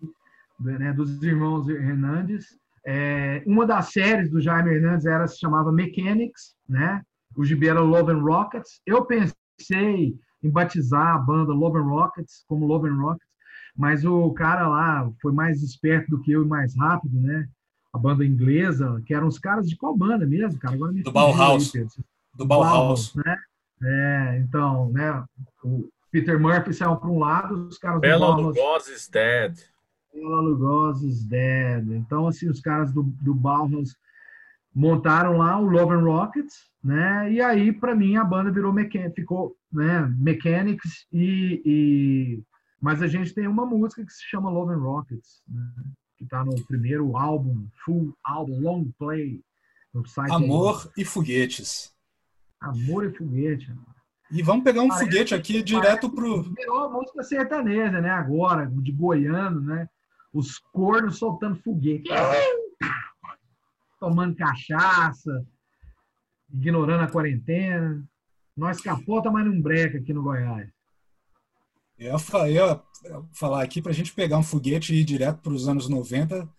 né, 0.60 0.94
dos 0.94 1.24
irmãos 1.24 1.68
Hernandes. 1.68 2.60
É, 2.86 3.42
uma 3.48 3.66
das 3.66 3.92
séries 3.92 4.30
do 4.30 4.40
Jaime 4.40 4.76
Hernandes 4.76 5.08
era, 5.08 5.28
se 5.28 5.40
chamava 5.40 5.72
Mechanics, 5.72 6.56
né? 6.70 7.02
O 7.36 7.44
gibi 7.44 7.70
era 7.70 7.82
Love 7.82 8.12
and 8.12 8.22
Rockets. 8.22 8.82
Eu 8.86 9.04
pensei 9.04 10.16
em 10.44 10.50
batizar 10.52 11.16
a 11.16 11.18
banda 11.18 11.52
Love 11.52 11.80
and 11.80 11.90
Rockets 11.90 12.46
como 12.48 12.68
Love 12.68 12.88
and 12.88 12.98
Rockets, 12.98 13.34
mas 13.76 14.06
o 14.06 14.32
cara 14.34 14.68
lá 14.68 15.10
foi 15.20 15.32
mais 15.32 15.64
esperto 15.64 16.12
do 16.12 16.22
que 16.22 16.34
eu 16.34 16.44
e 16.44 16.48
mais 16.48 16.78
rápido, 16.78 17.20
né? 17.20 17.50
A 17.94 18.00
banda 18.00 18.26
inglesa, 18.26 19.02
que 19.06 19.14
eram 19.14 19.28
os 19.28 19.38
caras 19.38 19.70
de 19.70 19.76
qual 19.78 19.96
banda 19.96 20.26
mesmo, 20.26 20.60
cara? 20.60 20.76
Agora 20.76 20.92
me 20.92 21.04
do 21.04 21.12
Bauhaus. 21.12 21.76
Aí, 21.76 21.88
do 22.36 22.46
Bauhaus. 22.46 23.14
né? 23.16 23.38
É, 23.84 24.40
então, 24.40 24.90
né? 24.92 25.24
O 25.64 25.88
Peter 26.12 26.40
Murphy 26.40 26.74
saiu 26.74 26.96
para 26.96 27.10
um 27.10 27.20
lado, 27.20 27.68
os 27.68 27.78
caras 27.78 28.02
Bela 28.02 28.28
do 28.28 28.36
Bauhaus. 28.36 28.58
Lugosi 28.58 28.94
is 28.94 29.08
dead. 29.08 29.58
Bela 30.14 30.42
Lugosi 30.42 31.08
is 31.08 31.24
dead. 31.24 31.88
Então, 31.92 32.28
assim, 32.28 32.50
os 32.50 32.60
caras 32.60 32.92
do, 32.92 33.04
do 33.04 33.34
Bauhaus 33.34 33.96
montaram 34.74 35.38
lá 35.38 35.60
o 35.60 35.66
Love 35.66 35.94
and 35.94 36.04
Rockets, 36.04 36.72
né? 36.84 37.32
E 37.32 37.42
aí, 37.42 37.72
para 37.72 37.96
mim, 37.96 38.16
a 38.16 38.24
banda 38.24 38.52
virou 38.52 38.74
ficou, 39.16 39.56
né? 39.72 40.02
Mechanics 40.18 41.06
e, 41.12 41.62
e, 41.66 42.44
mas 42.82 43.02
a 43.02 43.08
gente 43.08 43.34
tem 43.34 43.48
uma 43.48 43.66
música 43.66 44.04
que 44.04 44.12
se 44.12 44.24
chama 44.24 44.50
Love 44.50 44.74
and 44.74 44.80
Rockets, 44.80 45.44
né? 45.48 45.64
Que 46.24 46.36
está 46.36 46.44
no 46.44 46.56
primeiro 46.66 47.18
álbum, 47.18 47.68
full 47.84 48.16
álbum, 48.24 48.60
long 48.62 48.92
play, 48.98 49.42
no 49.94 50.06
site. 50.08 50.32
Amor 50.32 50.92
aí. 50.96 51.04
e 51.04 51.06
foguetes. 51.06 51.94
Amor 52.60 53.06
e 53.06 53.14
foguete. 53.16 53.74
E 54.32 54.42
vamos 54.42 54.64
pegar 54.64 54.82
um 54.82 54.88
parece, 54.88 55.06
foguete 55.06 55.36
aqui 55.36 55.62
direto 55.62 56.10
pro. 56.10 56.44
Virou 56.44 56.92
música 56.92 57.24
sertaneja, 57.24 58.02
né? 58.02 58.10
Agora, 58.10 58.66
de 58.66 58.92
goiano, 58.92 59.62
né? 59.62 59.88
Os 60.34 60.58
cornos 60.58 61.20
soltando 61.20 61.58
foguete 61.58 62.10
tomando 64.04 64.36
cachaça, 64.36 65.48
ignorando 66.54 67.04
a 67.06 67.10
quarentena. 67.10 68.04
Nós 68.56 68.82
capota, 68.82 69.32
mas 69.32 69.46
não 69.46 69.62
breca 69.62 69.98
aqui 69.98 70.12
no 70.12 70.22
Goiás. 70.22 70.70
Eu 71.98 72.18
ia 72.48 72.82
falar 73.32 73.64
aqui 73.64 73.82
para 73.82 73.92
a 73.92 73.96
gente 73.96 74.14
pegar 74.14 74.38
um 74.38 74.44
foguete 74.44 74.94
e 74.94 75.00
ir 75.02 75.04
direto 75.04 75.42
para 75.42 75.54
os 75.54 75.68
anos 75.68 75.88
90 75.88 76.50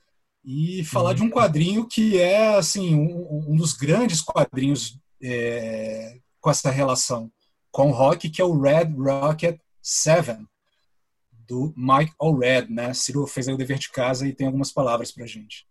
e 0.45 0.85
falar 0.85 1.11
uhum. 1.11 1.17
de 1.17 1.23
um 1.23 1.31
quadrinho 1.31 1.87
que 1.87 2.19
é 2.19 2.57
assim 2.57 2.95
um, 2.95 3.53
um 3.53 3.57
dos 3.57 3.73
grandes 3.73 4.21
quadrinhos 4.21 4.99
é, 5.23 6.19
com 6.41 6.51
essa 6.51 6.71
relação 6.71 7.31
com 7.75 7.89
o 7.89 7.93
rock, 7.93 8.31
que 8.31 8.41
é 8.41 8.45
o 8.45 8.57
Red 8.57 8.95
Rocket 8.97 9.59
7, 9.83 10.47
do 11.33 11.75
Mike 11.77 12.13
Allred, 12.21 12.73
né? 12.73 12.95
Ciro 12.95 13.27
fez 13.27 13.49
aí 13.49 13.55
o 13.55 13.59
dever 13.59 13.79
de 13.79 13.91
casa 13.91 14.29
e 14.29 14.33
tem 14.33 14.47
algumas 14.47 14.71
palavras 14.71 15.11
para 15.11 15.27
gente. 15.27 15.67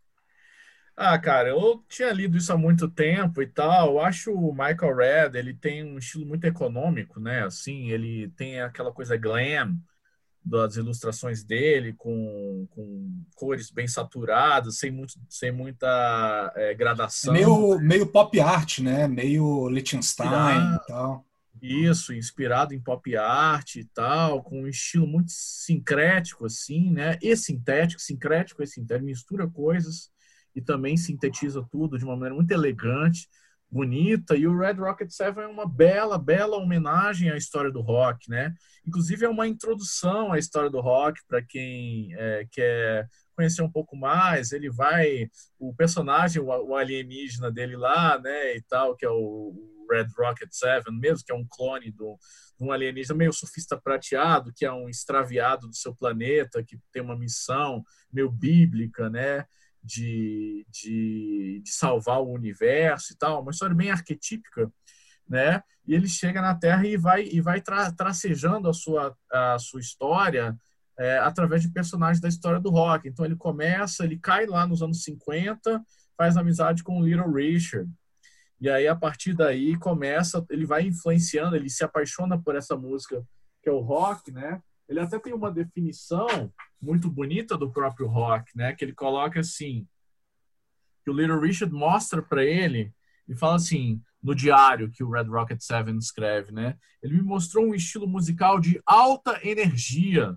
Ah, 0.95 1.18
cara, 1.18 1.49
eu 1.49 1.84
tinha 1.90 2.11
lido 2.11 2.38
isso 2.38 2.53
há 2.53 2.57
muito 2.57 2.88
tempo 2.88 3.41
e 3.41 3.48
tal. 3.48 3.94
Eu 3.94 3.99
acho 3.99 4.32
o 4.32 4.52
Michael 4.52 4.95
Red, 4.95 5.40
ele 5.40 5.53
tem 5.53 5.84
um 5.84 5.98
estilo 5.98 6.26
muito 6.26 6.45
econômico, 6.45 7.20
né? 7.20 7.44
Assim, 7.44 7.90
ele 7.90 8.30
tem 8.38 8.61
aquela 8.61 8.91
coisa 8.91 9.18
glam 9.18 9.76
das 10.45 10.76
ilustrações 10.76 11.44
dele, 11.44 11.94
com, 11.94 12.68
com 12.72 13.24
cores 13.36 13.72
bem 13.72 13.88
saturadas, 13.88 14.78
sem, 14.78 14.91
muito, 14.91 15.14
sem 15.30 15.52
muita 15.52 16.52
é, 16.56 16.74
gradação. 16.74 17.34
Meio, 17.34 17.80
meio 17.80 18.06
pop 18.06 18.40
art, 18.40 18.80
né? 18.80 19.07
Meio 19.07 19.70
Liechtenstein 19.70 20.76
e 20.76 20.88
tal. 20.88 21.26
Isso, 21.61 22.14
inspirado 22.14 22.74
em 22.74 22.80
pop 22.80 23.15
art 23.15 23.78
e 23.78 23.86
tal, 23.86 24.44
com 24.44 24.64
um 24.64 24.68
estilo 24.68 25.07
muito 25.07 25.32
sincrético, 25.32 26.45
assim, 26.45 26.91
né? 26.91 27.18
E 27.22 27.36
sintético, 27.38 28.02
sincrético 28.02 28.61
e 28.61 28.68
sintético, 28.68 29.06
mistura 29.06 29.48
coisas 29.48 30.12
e 30.55 30.61
também 30.61 30.97
sintetiza 30.97 31.65
tudo 31.71 31.97
de 31.97 32.05
uma 32.05 32.15
maneira 32.15 32.35
muito 32.35 32.51
elegante, 32.51 33.27
bonita. 33.69 34.35
E 34.35 34.45
o 34.45 34.57
Red 34.57 34.73
Rocket 34.73 35.09
7 35.09 35.39
é 35.39 35.47
uma 35.47 35.67
bela, 35.67 36.17
bela 36.17 36.57
homenagem 36.57 37.31
à 37.31 37.35
história 37.35 37.71
do 37.71 37.81
rock, 37.81 38.30
né? 38.30 38.53
Inclusive 38.85 39.25
é 39.25 39.30
uma 39.30 39.47
introdução 39.47 40.31
à 40.31 40.38
história 40.38 40.69
do 40.69 40.80
rock 40.80 41.19
para 41.27 41.41
quem 41.41 42.13
é, 42.15 42.47
quer 42.51 43.07
conhecer 43.35 43.63
um 43.63 43.71
pouco 43.71 43.95
mais. 43.95 44.51
Ele 44.51 44.69
vai, 44.69 45.27
o 45.57 45.73
personagem, 45.73 46.41
o 46.41 46.75
alienígena 46.75 47.51
dele 47.51 47.75
lá, 47.75 48.19
né, 48.19 48.55
e 48.55 48.61
tal, 48.61 48.95
que 48.95 49.05
é 49.05 49.09
o 49.09 49.53
Red 49.89 50.07
Rocket 50.17 50.49
7 50.51 50.91
mesmo, 50.91 51.25
que 51.25 51.31
é 51.31 51.35
um 51.35 51.45
clone 51.49 51.91
de 51.91 52.03
um 52.59 52.71
alienígena 52.71 53.17
meio 53.17 53.34
surfista 53.34 53.80
prateado, 53.80 54.53
que 54.55 54.65
é 54.65 54.71
um 54.71 54.88
extraviado 54.88 55.67
do 55.67 55.75
seu 55.75 55.95
planeta, 55.95 56.63
que 56.63 56.80
tem 56.91 57.01
uma 57.01 57.17
missão 57.17 57.84
meio 58.11 58.31
bíblica, 58.31 59.09
né? 59.09 59.45
De, 59.84 60.65
de, 60.69 61.61
de, 61.64 61.72
salvar 61.72 62.22
o 62.22 62.31
universo 62.31 63.14
e 63.14 63.18
tal, 63.18 63.41
uma 63.41 63.51
história 63.51 63.76
bem 63.76 63.91
arquetípica, 63.91 64.72
né? 65.27 65.61
E 65.85 65.93
ele 65.93 66.07
chega 66.07 66.41
na 66.41 66.55
Terra 66.55 66.88
e 66.88 66.95
vai 66.95 67.23
e 67.23 67.41
vai 67.41 67.61
tra, 67.61 67.91
tracejando 67.91 68.69
a 68.69 68.73
sua 68.73 69.15
a 69.31 69.57
sua 69.60 69.81
história 69.81 70.55
é, 70.97 71.18
através 71.18 71.61
de 71.61 71.69
personagens 71.69 72.22
da 72.22 72.30
história 72.30 72.60
do 72.60 72.69
rock. 72.69 73.07
Então 73.07 73.26
ele 73.26 73.35
começa, 73.35 74.05
ele 74.05 74.18
cai 74.18 74.45
lá 74.45 74.65
nos 74.65 74.81
anos 74.81 75.03
50, 75.03 75.84
faz 76.18 76.38
amizade 76.38 76.84
com 76.84 76.99
o 76.99 77.05
Little 77.05 77.31
Richard. 77.31 77.89
E 78.61 78.69
aí 78.69 78.88
a 78.88 78.95
partir 78.95 79.34
daí 79.34 79.77
começa, 79.77 80.45
ele 80.49 80.65
vai 80.65 80.84
influenciando, 80.84 81.55
ele 81.55 81.69
se 81.69 81.84
apaixona 81.84 82.41
por 82.41 82.55
essa 82.55 82.77
música 82.77 83.22
que 83.61 83.69
é 83.69 83.72
o 83.72 83.80
rock, 83.80 84.31
né? 84.31 84.61
Ele 84.88 84.99
até 84.99 85.18
tem 85.19 85.34
uma 85.34 85.51
definição 85.51 86.51
muito 86.84 87.10
bonita 87.10 87.57
do 87.57 87.72
próprio 87.72 88.07
rock, 88.07 88.55
né? 88.55 88.73
Que 88.73 88.84
ele 88.84 88.93
coloca 88.93 89.39
assim, 89.39 89.88
que 91.03 91.10
o 91.10 91.14
Little 91.14 91.39
Richard 91.39 91.73
mostra 91.73 92.22
para 92.22 92.43
ele 92.43 92.93
e 93.27 93.34
fala 93.34 93.55
assim, 93.55 94.01
no 94.22 94.35
diário 94.35 94.91
que 94.91 95.03
o 95.03 95.10
Red 95.10 95.23
Rocket 95.23 95.61
7 95.61 95.89
escreve, 95.97 96.51
né? 96.51 96.77
Ele 97.01 97.15
me 97.15 97.22
mostrou 97.22 97.65
um 97.65 97.73
estilo 97.73 98.07
musical 98.07 98.60
de 98.60 98.81
alta 98.85 99.39
energia, 99.47 100.35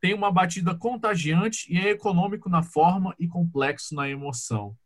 tem 0.00 0.14
uma 0.14 0.30
batida 0.30 0.74
contagiante 0.74 1.72
e 1.72 1.78
é 1.78 1.90
econômico 1.90 2.48
na 2.48 2.62
forma 2.62 3.14
e 3.18 3.26
complexo 3.26 3.94
na 3.94 4.08
emoção. 4.08 4.76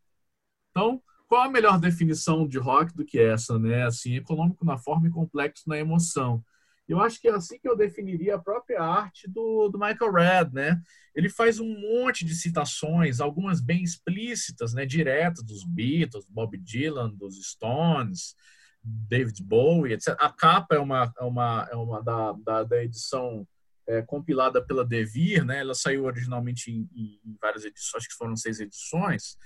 Então, 0.70 1.02
qual 1.28 1.42
a 1.42 1.50
melhor 1.50 1.78
definição 1.80 2.46
de 2.46 2.58
rock 2.58 2.94
do 2.94 3.04
que 3.04 3.18
essa, 3.18 3.58
né? 3.58 3.84
Assim, 3.84 4.14
econômico 4.14 4.64
na 4.64 4.78
forma 4.78 5.08
e 5.08 5.10
complexo 5.10 5.68
na 5.68 5.78
emoção. 5.78 6.44
Eu 6.86 7.00
acho 7.00 7.20
que 7.20 7.28
é 7.28 7.32
assim 7.32 7.58
que 7.58 7.68
eu 7.68 7.76
definiria 7.76 8.34
a 8.34 8.38
própria 8.38 8.82
arte 8.82 9.28
do, 9.28 9.68
do 9.68 9.78
Michael 9.78 10.12
Red, 10.12 10.50
né? 10.52 10.80
Ele 11.14 11.28
faz 11.28 11.58
um 11.58 11.66
monte 11.66 12.24
de 12.24 12.34
citações, 12.34 13.20
algumas 13.20 13.60
bem 13.60 13.82
explícitas, 13.82 14.74
né, 14.74 14.84
diretas 14.84 15.42
dos 15.42 15.64
Beatles, 15.64 16.26
Bob 16.28 16.58
Dylan, 16.58 17.10
dos 17.10 17.36
Stones, 17.50 18.34
David 18.82 19.42
Bowie, 19.42 19.94
etc. 19.94 20.14
A 20.18 20.30
capa 20.30 20.74
é 20.74 20.78
uma, 20.78 21.12
é 21.18 21.24
uma, 21.24 21.68
é 21.70 21.76
uma 21.76 22.02
da, 22.02 22.32
da, 22.32 22.64
da 22.64 22.84
edição 22.84 23.46
é, 23.86 24.02
compilada 24.02 24.64
pela 24.64 24.84
Devir, 24.84 25.44
né? 25.44 25.60
Ela 25.60 25.74
saiu 25.74 26.04
originalmente 26.04 26.70
em, 26.70 26.88
em, 26.94 27.36
várias 27.40 27.64
edições, 27.64 28.02
acho 28.02 28.08
que 28.08 28.14
foram 28.16 28.36
seis 28.36 28.60
edições, 28.60 29.36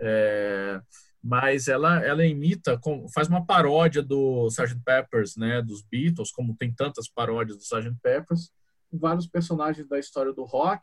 é, 0.00 0.80
mas 1.22 1.68
ela, 1.68 2.02
ela 2.04 2.24
imita, 2.24 2.80
faz 3.12 3.28
uma 3.28 3.44
paródia 3.44 4.02
do 4.02 4.46
Sgt. 4.48 4.80
Peppers, 4.84 5.36
né? 5.36 5.60
Dos 5.60 5.82
Beatles, 5.82 6.30
como 6.30 6.56
tem 6.56 6.72
tantas 6.72 7.08
paródias 7.08 7.58
do 7.58 7.62
Sgt. 7.62 7.96
Peppers, 8.02 8.50
vários 8.92 9.26
personagens 9.26 9.88
da 9.88 9.98
história 9.98 10.32
do 10.32 10.44
rock. 10.44 10.82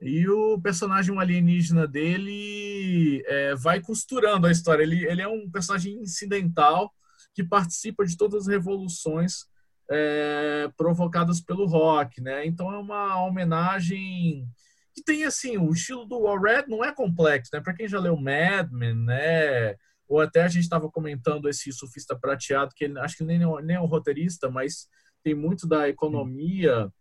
E 0.00 0.28
o 0.28 0.60
personagem 0.60 1.16
alienígena 1.16 1.86
dele 1.86 3.22
é, 3.26 3.54
vai 3.54 3.80
costurando 3.80 4.48
a 4.48 4.50
história. 4.50 4.82
Ele, 4.82 5.06
ele 5.06 5.22
é 5.22 5.28
um 5.28 5.48
personagem 5.48 5.94
incidental 6.02 6.92
que 7.32 7.44
participa 7.44 8.04
de 8.04 8.16
todas 8.16 8.42
as 8.42 8.46
revoluções 8.48 9.44
é, 9.88 10.68
provocadas 10.76 11.40
pelo 11.40 11.66
rock, 11.66 12.20
né? 12.20 12.44
Então 12.44 12.72
é 12.72 12.78
uma 12.78 13.24
homenagem 13.24 14.46
que 14.94 15.02
tem 15.02 15.24
assim 15.24 15.56
o 15.56 15.72
estilo 15.72 16.04
do 16.04 16.26
All 16.26 16.40
Red 16.40 16.64
não 16.68 16.84
é 16.84 16.94
complexo, 16.94 17.50
né? 17.52 17.60
Para 17.60 17.74
quem 17.74 17.88
já 17.88 17.98
leu 17.98 18.16
Mad 18.16 18.70
Men, 18.70 18.94
né? 18.94 19.76
Ou 20.08 20.20
até 20.20 20.42
a 20.42 20.48
gente 20.48 20.64
estava 20.64 20.90
comentando 20.90 21.48
esse 21.48 21.72
surfista 21.72 22.18
prateado 22.18 22.74
que 22.74 22.84
ele, 22.84 22.98
acho 22.98 23.16
que 23.16 23.24
nem 23.24 23.38
nem 23.38 23.76
é 23.76 23.80
um 23.80 23.86
roteirista, 23.86 24.50
mas 24.50 24.88
tem 25.22 25.34
muito 25.34 25.66
da 25.66 25.88
economia 25.88 26.92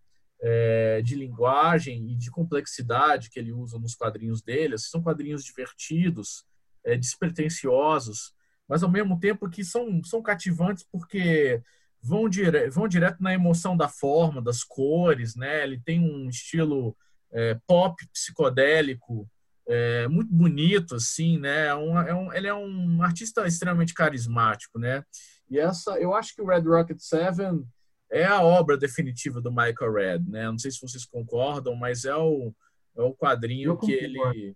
é, 0.42 1.02
de 1.02 1.16
linguagem 1.16 2.12
e 2.12 2.16
de 2.16 2.32
complexidade 2.32 3.30
que 3.30 3.40
ele 3.40 3.52
usa 3.52 3.78
nos 3.78 3.96
quadrinhos 3.96 4.42
dele. 4.42 4.78
São 4.78 5.02
quadrinhos 5.02 5.44
divertidos, 5.44 6.46
é, 6.86 6.96
despretensiosos, 6.98 8.34
mas 8.68 8.84
ao 8.84 8.90
mesmo 8.90 9.20
tempo 9.20 9.50
que 9.50 9.64
são, 9.64 10.04
são 10.04 10.22
cativantes 10.22 10.86
porque 10.92 11.62
vão, 12.02 12.28
dire, 12.28 12.70
vão 12.70 12.88
direto 12.88 13.22
na 13.22 13.34
emoção 13.34 13.78
da 13.78 13.88
forma, 13.88 14.42
das 14.42 14.64
cores, 14.64 15.36
né? 15.36 15.64
Ele 15.64 15.80
tem 15.80 16.00
um 16.00 16.30
estilo 16.30 16.96
é, 17.34 17.58
pop 17.68 17.96
psicodélico 18.14 19.30
é, 19.68 20.08
muito 20.08 20.34
bonito, 20.34 20.96
assim, 20.96 21.38
né? 21.38 21.68
É 21.68 21.76
um, 21.76 21.98
é 22.00 22.14
um, 22.14 22.34
ele 22.34 22.48
é 22.48 22.54
um 22.54 23.02
artista 23.02 23.48
extremamente 23.48 23.94
carismático, 23.94 24.78
né? 24.78 25.04
E 25.50 25.60
essa, 25.60 26.00
eu 26.00 26.14
acho 26.14 26.36
que 26.36 26.42
o 26.42 26.46
Red 26.46 26.62
Rocket 26.62 27.00
Seven 27.00 27.64
é 28.12 28.26
a 28.26 28.42
obra 28.42 28.78
definitiva 28.78 29.42
do 29.42 29.52
Michael 29.52 29.94
Red, 29.94 30.20
né? 30.28 30.46
Não 30.46 30.60
sei 30.60 30.72
se 30.72 30.82
vocês 30.82 31.06
concordam, 31.06 31.76
mas 31.76 32.04
é 32.06 32.16
o, 32.16 32.54
é 32.98 33.02
o 33.02 33.14
quadrinho 33.14 33.78
que 33.78 33.92
ele 33.92 34.56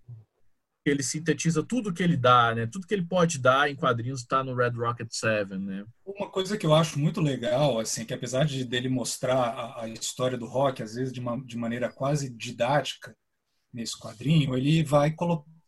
ele 0.90 1.04
sintetiza 1.04 1.64
tudo 1.64 1.94
que 1.94 2.04
ele 2.04 2.16
dá, 2.16 2.54
né? 2.54 2.68
Tudo 2.68 2.86
que 2.86 2.94
ele 2.94 3.06
pode 3.06 3.40
dar 3.40 3.70
em 3.70 3.76
quadrinhos 3.76 4.22
está 4.22 4.44
no 4.44 4.56
Red 4.56 4.72
Rocket 4.72 5.08
7, 5.12 5.58
né? 5.58 5.86
Uma 6.06 6.30
coisa 6.30 6.58
que 6.58 6.66
eu 6.66 6.74
acho 6.74 7.00
muito 7.00 7.22
legal, 7.22 7.80
assim, 7.80 8.06
que 8.06 8.14
apesar 8.14 8.46
de 8.46 8.64
dele 8.64 8.88
mostrar 8.90 9.36
a, 9.36 9.84
a 9.84 9.90
história 9.90 10.38
do 10.38 10.46
rock, 10.46 10.84
às 10.84 10.96
vezes 10.96 11.12
de, 11.12 11.20
uma, 11.20 11.44
de 11.44 11.58
maneira 11.58 11.92
quase 11.92 12.30
didática 12.30 13.16
nesse 13.74 14.00
quadrinho, 14.00 14.56
ele 14.56 14.84
vai 14.84 15.14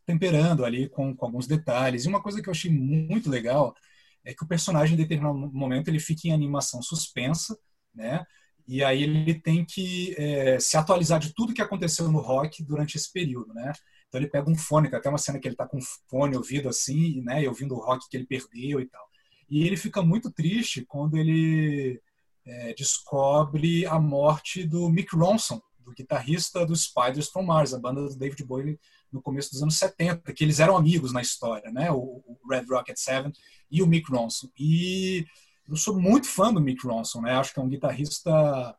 temperando 0.06 0.64
ali 0.64 0.88
com, 0.88 1.16
com 1.16 1.26
alguns 1.26 1.48
detalhes. 1.48 2.06
E 2.06 2.08
uma 2.08 2.22
coisa 2.22 2.42
que 2.42 2.48
eu 2.48 2.54
achei 2.54 2.72
muito 2.72 3.30
legal 3.30 3.76
é 4.24 4.34
que 4.34 4.44
o 4.44 4.48
personagem, 4.48 4.94
em 4.94 4.98
determinado 4.98 5.36
momento, 5.36 5.88
ele 5.88 6.00
fica 6.00 6.28
em 6.28 6.34
animação 6.34 6.82
suspensa, 6.82 7.58
né? 7.94 8.26
E 8.68 8.84
aí 8.84 9.04
ele 9.04 9.34
tem 9.34 9.66
que 9.66 10.14
é, 10.18 10.60
se 10.60 10.76
atualizar 10.76 11.20
de 11.20 11.34
tudo 11.34 11.54
que 11.54 11.62
aconteceu 11.62 12.12
no 12.12 12.20
rock 12.20 12.64
durante 12.64 12.98
esse 12.98 13.12
período, 13.12 13.54
né? 13.54 13.72
Então 14.08 14.22
ele 14.22 14.30
pega 14.30 14.50
um 14.50 14.56
fone, 14.56 14.90
tem 14.90 14.98
até 14.98 15.10
uma 15.10 15.18
cena 15.18 15.40
que 15.40 15.48
ele 15.48 15.54
está 15.54 15.68
com 15.68 15.78
um 15.78 15.82
fone 16.10 16.36
ouvido 16.36 16.70
assim, 16.70 17.22
né, 17.22 17.44
e 17.44 17.48
ouvindo 17.48 17.76
o 17.76 17.80
rock 17.80 18.08
que 18.10 18.18
ele 18.18 18.26
perdeu 18.26 18.80
e 18.80 18.86
tal. 18.86 19.06
E 19.50 19.66
ele 19.66 19.78
fica 19.78 20.02
muito 20.02 20.32
triste 20.32 20.86
quando 20.86 21.18
ele 21.18 22.02
é, 22.46 22.74
descobre 22.74 23.86
a 23.86 24.00
morte 24.00 24.64
do 24.64 24.90
Mick 24.90 25.16
Ronson, 25.16 25.62
do 25.80 25.94
guitarrista 25.94 26.66
dos 26.66 26.84
Spiders 26.84 27.30
from 27.30 27.44
Mars, 27.44 27.74
a 27.74 27.80
banda 27.80 28.02
do 28.02 28.16
David 28.16 28.44
Bowie 28.44 28.80
no 29.12 29.22
começo 29.22 29.52
dos 29.52 29.64
anos 29.64 29.78
70, 29.78 30.34
que 30.34 30.44
eles 30.44 30.60
eram 30.60 30.76
amigos 30.76 31.14
na 31.14 31.22
história, 31.22 31.72
né? 31.72 31.90
O, 31.92 32.22
Red 32.50 32.66
Rocket 32.70 32.98
Seven 32.98 33.32
e 33.72 33.82
o 33.82 33.88
Mick 33.88 34.10
Ronson. 34.12 34.50
E 34.58 35.26
eu 35.68 35.76
sou 35.76 36.00
muito 36.00 36.28
fã 36.28 36.54
do 36.54 36.62
Mick 36.62 36.86
Ronson, 36.86 37.22
né? 37.22 37.34
Acho 37.34 37.54
que 37.54 37.60
é 37.60 37.64
um 37.64 37.70
guitarrista 37.70 38.76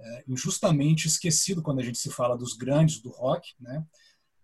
é, 0.00 0.24
injustamente 0.28 1.06
esquecido 1.06 1.62
quando 1.62 1.80
a 1.80 1.82
gente 1.82 1.98
se 1.98 2.10
fala 2.10 2.36
dos 2.36 2.54
grandes 2.54 3.00
do 3.00 3.10
rock, 3.10 3.54
né? 3.60 3.84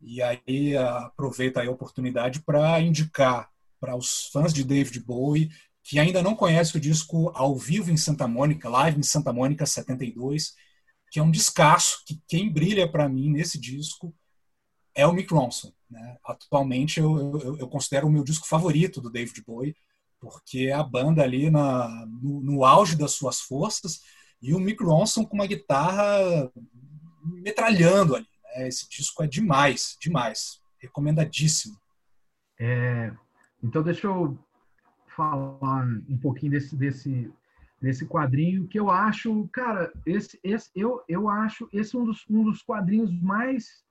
E 0.00 0.22
aí 0.22 0.76
aproveita 0.76 1.62
a 1.62 1.70
oportunidade 1.70 2.40
para 2.40 2.80
indicar 2.80 3.50
para 3.80 3.96
os 3.96 4.26
fãs 4.32 4.52
de 4.52 4.64
David 4.64 5.00
Bowie 5.00 5.50
que 5.88 5.98
ainda 5.98 6.22
não 6.22 6.36
conhecem 6.36 6.78
o 6.78 6.82
disco 6.82 7.30
ao 7.34 7.56
vivo 7.56 7.90
em 7.90 7.96
Santa 7.96 8.28
Mônica, 8.28 8.68
live 8.68 8.98
em 8.98 9.02
Santa 9.02 9.32
Mônica 9.32 9.64
72, 9.64 10.52
que 11.10 11.18
é 11.18 11.22
um 11.22 11.30
descasso 11.30 12.02
que 12.06 12.20
quem 12.28 12.52
brilha 12.52 12.86
para 12.86 13.08
mim 13.08 13.30
nesse 13.30 13.58
disco 13.58 14.14
é 14.94 15.06
o 15.06 15.14
Mick 15.14 15.32
Ronson. 15.32 15.72
Né? 15.88 16.18
Atualmente 16.22 17.00
eu, 17.00 17.40
eu, 17.40 17.58
eu, 17.60 17.68
considero 17.68 18.06
o 18.06 18.10
meu 18.10 18.22
disco 18.22 18.46
favorito 18.46 19.00
do 19.00 19.10
David 19.10 19.42
Bowie, 19.46 19.74
porque 20.20 20.70
a 20.70 20.82
banda 20.82 21.22
ali 21.22 21.48
na, 21.48 21.88
no, 22.06 22.42
no 22.42 22.64
auge 22.66 22.94
das 22.94 23.12
suas 23.12 23.40
forças 23.40 24.02
e 24.42 24.52
o 24.52 24.60
Mick 24.60 24.84
Ronson 24.84 25.24
com 25.24 25.36
uma 25.36 25.46
guitarra 25.46 26.52
metralhando 27.24 28.14
ali. 28.14 28.26
É, 28.54 28.68
esse 28.68 28.88
disco 28.88 29.22
é 29.22 29.26
demais, 29.26 29.96
demais. 30.00 30.60
Recomendadíssimo. 30.78 31.76
É, 32.58 33.12
então, 33.62 33.82
deixa 33.82 34.06
eu 34.06 34.38
falar 35.16 35.84
um 36.08 36.16
pouquinho 36.18 36.52
desse, 36.52 36.76
desse, 36.76 37.32
desse 37.80 38.06
quadrinho 38.06 38.68
que 38.68 38.78
eu 38.78 38.90
acho, 38.90 39.48
cara, 39.48 39.92
esse, 40.06 40.38
esse, 40.42 40.70
eu, 40.74 41.02
eu 41.08 41.28
acho 41.28 41.68
esse 41.72 41.96
um 41.96 42.04
dos, 42.04 42.24
um 42.30 42.44
dos 42.44 42.62
quadrinhos 42.62 43.12
mais 43.20 43.84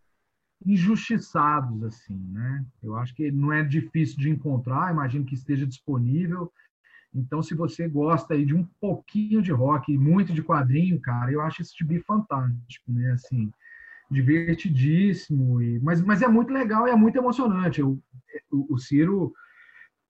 injustiçados, 0.66 1.84
assim, 1.84 2.18
né? 2.32 2.66
Eu 2.82 2.96
acho 2.96 3.14
que 3.14 3.32
não 3.32 3.54
é 3.54 3.64
difícil 3.64 4.18
de 4.18 4.30
encontrar, 4.30 4.92
imagino 4.92 5.26
que 5.26 5.36
esteja 5.36 5.68
disponível. 5.68 6.52
Então, 7.14 7.42
se 7.42 7.54
você 7.54 7.88
gosta 7.88 8.34
aí 8.34 8.46
de 8.46 8.56
um 8.56 8.64
pouquinho 8.80 9.42
de 9.42 9.52
rock 9.52 9.92
e 9.92 9.98
muito 9.98 10.34
de 10.34 10.44
quadrinho, 10.44 11.00
cara, 11.00 11.32
eu 11.32 11.42
acho 11.42 11.62
esse 11.62 11.76
gibi 11.78 12.00
fantástico, 12.00 12.92
né? 12.92 13.12
Assim, 13.12 13.52
divertidíssimo, 14.10 15.62
e, 15.62 15.80
mas, 15.80 16.02
mas 16.02 16.22
é 16.22 16.28
muito 16.28 16.52
legal 16.52 16.88
e 16.88 16.92
é 16.92 16.96
muito 16.96 17.18
emocionante. 17.18 17.82
o, 17.82 18.02
o 18.52 18.78
Ciro 18.78 19.34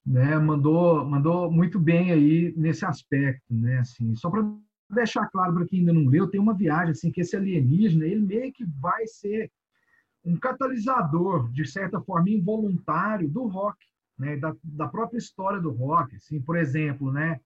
né, 0.06 0.38
mandou, 0.38 1.06
mandou 1.06 1.52
muito 1.52 1.80
bem 1.80 2.12
aí 2.12 2.54
nesse 2.56 2.86
aspecto. 2.86 3.54
Né, 3.54 3.80
assim, 3.80 4.16
só 4.16 4.30
para 4.30 4.44
deixar 4.90 5.28
claro 5.28 5.54
para 5.54 5.66
quem 5.66 5.80
ainda 5.80 5.94
não 5.94 6.08
leu, 6.08 6.30
tem 6.30 6.40
uma 6.40 6.54
viagem 6.54 6.92
assim, 6.92 7.12
que 7.12 7.22
esse 7.22 7.36
alienígena 7.36 8.06
ele 8.06 8.22
meio 8.22 8.54
que 8.54 8.66
vai 8.80 9.06
ser 9.06 9.52
um 10.24 10.38
catalisador, 10.38 11.52
de 11.52 11.66
certa 11.66 12.02
forma, 12.02 12.30
involuntário 12.30 13.30
do 13.30 13.48
rock, 13.48 13.78
né, 14.18 14.38
da, 14.38 14.56
da 14.64 14.88
própria 14.88 15.18
história 15.18 15.60
do 15.60 15.72
rock. 15.72 16.16
Assim, 16.16 16.42
por 16.42 16.58
exemplo, 16.58 17.12
né, 17.12 17.40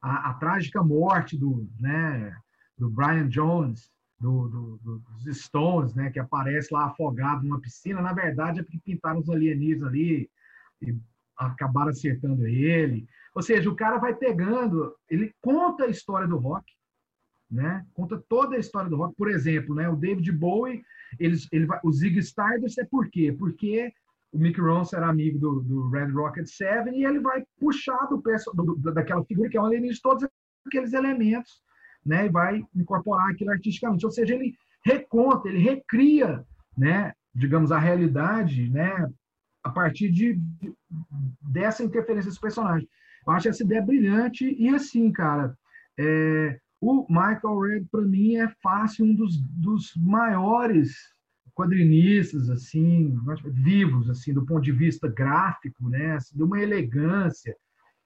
a, 0.00 0.30
a 0.30 0.34
trágica 0.34 0.82
morte 0.82 1.36
do, 1.36 1.68
né, 1.78 2.36
do 2.76 2.90
Brian 2.90 3.28
Jones, 3.28 3.90
do, 4.20 4.48
do, 4.48 4.98
dos 4.98 5.38
Stones, 5.38 5.94
né, 5.94 6.10
que 6.10 6.18
aparece 6.18 6.72
lá 6.72 6.86
afogado 6.86 7.42
numa 7.42 7.60
piscina, 7.60 8.02
na 8.02 8.12
verdade 8.12 8.60
é 8.60 8.62
porque 8.62 8.78
pintaram 8.84 9.20
os 9.20 9.30
alienígenas 9.30 9.88
ali 9.88 10.30
e 10.82 10.94
acabaram 11.36 11.88
acertando 11.88 12.46
ele. 12.46 13.08
Ou 13.34 13.42
seja, 13.42 13.70
o 13.70 13.76
cara 13.76 13.96
vai 13.96 14.14
pegando, 14.14 14.94
ele 15.08 15.34
conta 15.40 15.84
a 15.84 15.88
história 15.88 16.28
do 16.28 16.36
rock, 16.36 16.70
né? 17.50 17.84
Conta 17.94 18.22
toda 18.28 18.56
a 18.56 18.58
história 18.58 18.90
do 18.90 18.96
rock. 18.96 19.14
Por 19.16 19.30
exemplo, 19.30 19.74
né, 19.74 19.88
o 19.88 19.96
David 19.96 20.30
Bowie, 20.32 20.82
eles, 21.18 21.48
ele 21.50 21.64
vai, 21.64 21.80
o 21.82 21.90
Zig 21.90 22.18
Stardust 22.18 22.78
é 22.78 22.84
por 22.84 23.08
quê? 23.08 23.34
Porque 23.36 23.92
o 24.32 24.38
Mick 24.38 24.60
Ronson 24.60 24.98
era 24.98 25.08
amigo 25.08 25.38
do, 25.38 25.60
do 25.60 25.88
Red 25.88 26.10
Rocket 26.10 26.46
Seven 26.46 26.94
e 26.94 27.04
ele 27.04 27.20
vai 27.20 27.42
puxar 27.58 28.06
do, 28.06 28.22
do, 28.54 28.92
daquela 28.92 29.24
figura 29.24 29.48
que 29.48 29.56
é 29.56 29.60
um 29.60 29.64
alienígena 29.64 30.00
todos 30.02 30.28
aqueles 30.66 30.92
elementos 30.92 31.62
né, 32.04 32.26
e 32.26 32.30
vai 32.30 32.64
incorporar 32.74 33.30
aquilo 33.30 33.50
artisticamente. 33.50 34.04
Ou 34.04 34.12
seja, 34.12 34.34
ele 34.34 34.54
reconta, 34.84 35.48
ele 35.48 35.58
recria, 35.58 36.44
né, 36.76 37.12
digamos, 37.34 37.70
a 37.70 37.78
realidade, 37.78 38.68
né, 38.70 39.08
a 39.62 39.70
partir 39.70 40.10
de, 40.10 40.40
dessa 41.40 41.82
interferência 41.82 42.30
dos 42.30 42.38
personagens. 42.38 42.88
Eu 43.26 43.32
acho 43.32 43.48
essa 43.48 43.62
ideia 43.62 43.82
brilhante 43.82 44.54
e 44.58 44.68
assim, 44.70 45.12
cara, 45.12 45.54
é, 45.98 46.58
o 46.80 47.06
Michael 47.08 47.60
Red 47.60 47.84
para 47.90 48.00
mim 48.02 48.36
é 48.36 48.48
fácil 48.62 49.04
um 49.04 49.14
dos, 49.14 49.38
dos 49.38 49.92
maiores 49.96 50.94
quadrinistas 51.54 52.48
assim 52.48 53.14
vivos 53.52 54.08
assim 54.08 54.32
do 54.32 54.46
ponto 54.46 54.62
de 54.62 54.72
vista 54.72 55.08
gráfico 55.08 55.90
né 55.90 56.14
assim, 56.14 56.34
de 56.34 56.42
uma 56.42 56.58
elegância 56.58 57.54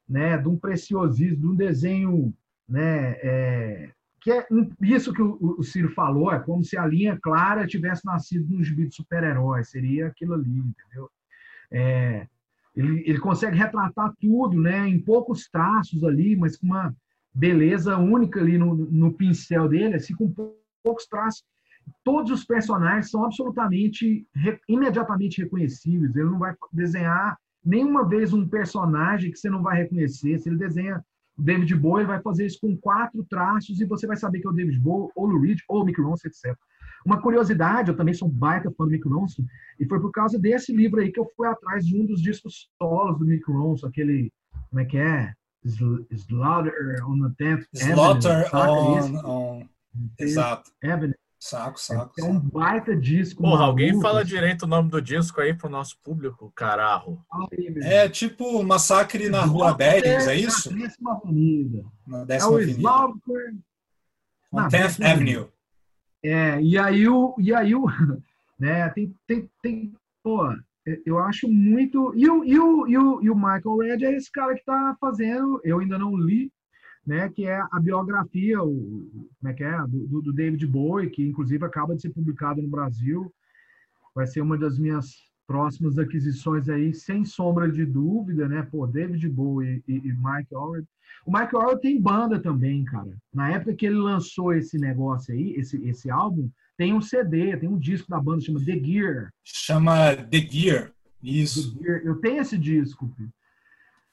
né 0.08 0.36
de 0.36 0.48
um 0.48 0.58
preciosismo 0.58 1.40
de 1.40 1.46
um 1.46 1.54
desenho 1.54 2.34
né? 2.68 3.16
É, 3.22 3.90
que 4.20 4.32
é 4.32 4.46
isso 4.80 5.12
que 5.12 5.20
o, 5.20 5.56
o, 5.58 5.62
Ciro 5.62 5.90
falou, 5.90 6.32
é 6.32 6.38
como 6.40 6.64
se 6.64 6.78
a 6.78 6.86
linha 6.86 7.18
clara 7.22 7.66
tivesse 7.66 8.06
nascido 8.06 8.48
num 8.48 8.64
gibi 8.64 8.88
de 8.88 8.94
super-herói, 8.94 9.62
seria 9.64 10.06
aquilo 10.06 10.32
ali, 10.32 10.58
entendeu? 10.58 11.10
É, 11.70 12.26
ele, 12.74 13.02
ele 13.06 13.18
consegue 13.18 13.56
retratar 13.56 14.14
tudo, 14.18 14.58
né, 14.58 14.88
em 14.88 14.98
poucos 14.98 15.48
traços 15.48 16.02
ali, 16.04 16.34
mas 16.36 16.56
com 16.56 16.66
uma 16.66 16.94
beleza 17.34 17.98
única 17.98 18.40
ali 18.40 18.56
no, 18.56 18.74
no 18.74 19.12
pincel 19.12 19.68
dele, 19.68 19.96
assim, 19.96 20.14
com 20.14 20.32
poucos 20.82 21.06
traços. 21.06 21.44
Todos 22.02 22.30
os 22.30 22.44
personagens 22.44 23.10
são 23.10 23.24
absolutamente, 23.24 24.26
imediatamente 24.66 25.42
reconhecíveis. 25.42 26.16
Ele 26.16 26.30
não 26.30 26.38
vai 26.38 26.54
desenhar 26.72 27.36
nenhuma 27.62 28.08
vez 28.08 28.32
um 28.32 28.48
personagem 28.48 29.30
que 29.30 29.38
você 29.38 29.50
não 29.50 29.62
vai 29.62 29.82
reconhecer. 29.82 30.38
Se 30.38 30.48
ele 30.48 30.56
desenha 30.56 31.04
o 31.36 31.42
David 31.42 31.74
Bowie, 31.76 32.06
vai 32.06 32.20
fazer 32.22 32.46
isso 32.46 32.60
com 32.60 32.76
quatro 32.76 33.24
traços 33.24 33.80
e 33.80 33.84
você 33.84 34.06
vai 34.06 34.16
saber 34.16 34.40
que 34.40 34.46
é 34.46 34.50
o 34.50 34.52
David 34.52 34.78
Bowie, 34.78 35.10
ou 35.14 35.28
o 35.28 35.40
Reed, 35.40 35.58
ou 35.68 35.82
o 35.82 35.84
Mick 35.84 36.00
Ronson, 36.00 36.28
etc. 36.28 36.56
Uma 37.04 37.20
curiosidade, 37.20 37.90
eu 37.90 37.96
também 37.96 38.14
sou 38.14 38.28
um 38.28 38.30
baita 38.30 38.70
fã 38.70 38.84
do 38.84 38.90
Mick 38.90 39.06
Ronson, 39.06 39.44
e 39.78 39.86
foi 39.86 40.00
por 40.00 40.10
causa 40.10 40.38
desse 40.38 40.74
livro 40.74 41.00
aí 41.00 41.12
que 41.12 41.20
eu 41.20 41.30
fui 41.36 41.46
atrás 41.46 41.84
de 41.86 42.00
um 42.00 42.06
dos 42.06 42.22
discos 42.22 42.70
solos 42.78 43.18
do 43.18 43.26
Mick 43.26 43.44
Ronson, 43.50 43.88
aquele, 43.88 44.32
como 44.70 44.80
é 44.80 44.84
que 44.84 44.96
é? 44.96 45.34
Slaughter 45.64 46.74
on 47.06 47.20
the 47.20 47.42
10th 47.42 47.66
Slaughter 47.72 48.54
Avenue, 48.54 49.18
on, 49.24 49.60
on... 49.60 49.68
Exato. 50.18 50.70
Avenue. 50.82 51.14
Saco, 51.44 51.78
saco. 51.78 52.14
É 52.18 52.24
um 52.24 52.40
baita 52.40 52.96
disco. 52.96 53.42
Porra, 53.42 53.66
alguém 53.66 54.00
fala 54.00 54.22
assim. 54.22 54.30
direito 54.30 54.62
o 54.62 54.66
nome 54.66 54.88
do 54.88 55.02
disco 55.02 55.42
aí 55.42 55.52
pro 55.52 55.68
nosso 55.68 55.98
público, 56.02 56.50
caralho. 56.56 57.22
É 57.82 58.08
tipo 58.08 58.62
Massacre 58.62 59.28
na 59.28 59.44
Rua 59.44 59.74
10, 59.74 60.26
é 60.26 60.36
isso? 60.36 60.72
Na 60.72 60.86
décima 60.86 61.12
avenida. 61.12 61.84
Na 62.06 62.24
décima 62.24 62.50
é 62.50 62.54
avenida. 62.54 62.78
Slaughter... 62.78 63.54
Na 64.50 64.68
10th 64.68 65.04
Avenue. 65.04 65.48
É, 66.22 66.62
e 66.62 66.78
aí 66.78 67.06
o, 67.06 67.34
e 67.38 67.52
aí 67.52 67.74
o, 67.74 67.84
né, 68.58 68.88
tem, 68.90 69.14
tem, 69.26 69.50
tem, 69.60 69.92
pô, 70.22 70.48
eu 71.04 71.18
acho 71.18 71.46
muito, 71.46 72.14
e 72.16 72.26
o, 72.26 72.42
e 72.42 72.58
o, 72.58 72.86
e 72.86 72.96
o, 72.96 73.22
e 73.22 73.28
o 73.28 73.34
Michael 73.34 73.76
Red 73.76 74.06
é 74.06 74.12
esse 74.14 74.32
cara 74.32 74.54
que 74.54 74.60
está 74.60 74.96
fazendo, 74.98 75.60
eu 75.62 75.80
ainda 75.80 75.98
não 75.98 76.16
li, 76.16 76.50
né, 77.06 77.28
que 77.28 77.46
é 77.46 77.62
a 77.70 77.80
biografia, 77.80 78.62
o, 78.62 79.28
como 79.38 79.50
é 79.50 79.52
que 79.52 79.62
é, 79.62 79.78
do, 79.86 80.22
do 80.22 80.32
David 80.32 80.66
Bowie, 80.66 81.10
que 81.10 81.22
inclusive 81.22 81.64
acaba 81.64 81.94
de 81.94 82.02
ser 82.02 82.10
publicado 82.10 82.62
no 82.62 82.68
Brasil, 82.68 83.32
vai 84.14 84.26
ser 84.26 84.40
uma 84.40 84.56
das 84.56 84.78
minhas 84.78 85.12
próximas 85.46 85.98
aquisições 85.98 86.68
aí, 86.68 86.94
sem 86.94 87.24
sombra 87.24 87.70
de 87.70 87.84
dúvida, 87.84 88.48
né, 88.48 88.62
pô, 88.62 88.86
David 88.86 89.28
Bowie 89.28 89.82
e, 89.86 89.96
e 89.96 90.12
Mike 90.12 90.54
Allred, 90.54 90.86
o 91.26 91.32
Mike 91.32 91.56
Orwell 91.56 91.78
tem 91.78 92.00
banda 92.00 92.38
também, 92.38 92.84
cara. 92.84 93.16
Na 93.32 93.50
época 93.50 93.74
que 93.74 93.86
ele 93.86 93.96
lançou 93.96 94.52
esse 94.52 94.76
negócio 94.78 95.32
aí, 95.32 95.54
esse, 95.54 95.82
esse 95.88 96.10
álbum, 96.10 96.50
tem 96.76 96.92
um 96.92 97.00
CD, 97.00 97.56
tem 97.56 97.68
um 97.68 97.78
disco 97.78 98.10
da 98.10 98.20
banda, 98.20 98.42
chama 98.42 98.62
The 98.62 98.78
Gear. 98.78 99.30
Chama 99.42 100.16
The 100.16 100.38
Gear, 100.38 100.92
isso. 101.22 101.74
The 101.76 101.82
Gear. 101.82 102.02
Eu 102.04 102.16
tenho 102.16 102.42
esse 102.42 102.58
disco. 102.58 103.10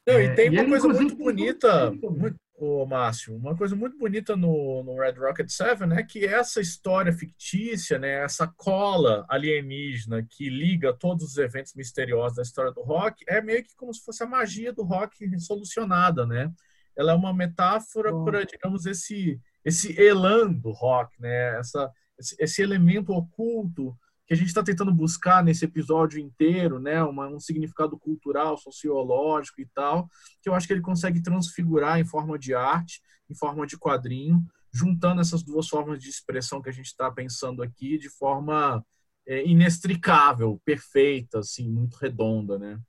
Não, 0.07 0.19
e 0.19 0.33
tem 0.35 0.47
é, 0.47 0.63
uma 0.63 0.77
e 0.77 0.79
coisa 0.79 0.87
muito 1.01 1.15
bonita, 1.15 1.91
muito, 1.91 2.39
ô, 2.63 2.85
Márcio, 2.85 3.35
uma 3.35 3.55
coisa 3.55 3.75
muito 3.75 3.97
bonita 3.97 4.35
no, 4.35 4.83
no 4.83 4.99
Red 4.99 5.13
Rocket 5.13 5.49
7, 5.49 5.85
né, 5.85 6.03
que 6.03 6.25
essa 6.25 6.61
história 6.61 7.11
fictícia, 7.11 7.97
né, 7.97 8.23
essa 8.23 8.47
cola 8.47 9.25
alienígena 9.29 10.25
que 10.29 10.49
liga 10.49 10.93
todos 10.93 11.23
os 11.23 11.37
eventos 11.37 11.73
misteriosos 11.73 12.35
da 12.35 12.43
história 12.43 12.71
do 12.71 12.81
rock, 12.81 13.23
é 13.27 13.41
meio 13.41 13.63
que 13.63 13.75
como 13.75 13.93
se 13.93 14.03
fosse 14.03 14.23
a 14.23 14.27
magia 14.27 14.71
do 14.71 14.83
rock 14.83 15.39
solucionada, 15.39 16.25
né? 16.25 16.51
ela 16.95 17.13
é 17.13 17.15
uma 17.15 17.33
metáfora 17.33 18.11
para, 18.23 18.45
digamos, 18.45 18.85
esse 18.85 19.39
esse 19.63 19.99
elan 20.01 20.51
do 20.51 20.71
rock, 20.71 21.21
né? 21.21 21.59
Essa, 21.59 21.91
esse, 22.17 22.35
esse 22.39 22.61
elemento 22.63 23.13
oculto 23.13 23.95
que 24.31 24.35
a 24.35 24.37
gente 24.37 24.47
está 24.47 24.63
tentando 24.63 24.93
buscar 24.93 25.43
nesse 25.43 25.65
episódio 25.65 26.17
inteiro, 26.17 26.79
né? 26.79 27.03
Uma, 27.03 27.27
um 27.27 27.37
significado 27.37 27.99
cultural, 27.99 28.57
sociológico 28.57 29.59
e 29.59 29.65
tal, 29.65 30.09
que 30.41 30.47
eu 30.47 30.55
acho 30.55 30.65
que 30.65 30.71
ele 30.71 30.79
consegue 30.79 31.21
transfigurar 31.21 31.99
em 31.99 32.05
forma 32.05 32.39
de 32.39 32.53
arte, 32.53 33.01
em 33.29 33.35
forma 33.35 33.67
de 33.67 33.77
quadrinho, 33.77 34.41
juntando 34.73 35.19
essas 35.19 35.43
duas 35.43 35.67
formas 35.67 36.01
de 36.01 36.07
expressão 36.07 36.61
que 36.61 36.69
a 36.69 36.71
gente 36.71 36.85
está 36.85 37.11
pensando 37.11 37.61
aqui 37.61 37.97
de 37.97 38.09
forma 38.09 38.81
é, 39.27 39.45
inextricável, 39.45 40.61
perfeita, 40.63 41.39
assim, 41.39 41.69
muito 41.69 41.97
redonda, 41.97 42.57
né? 42.57 42.79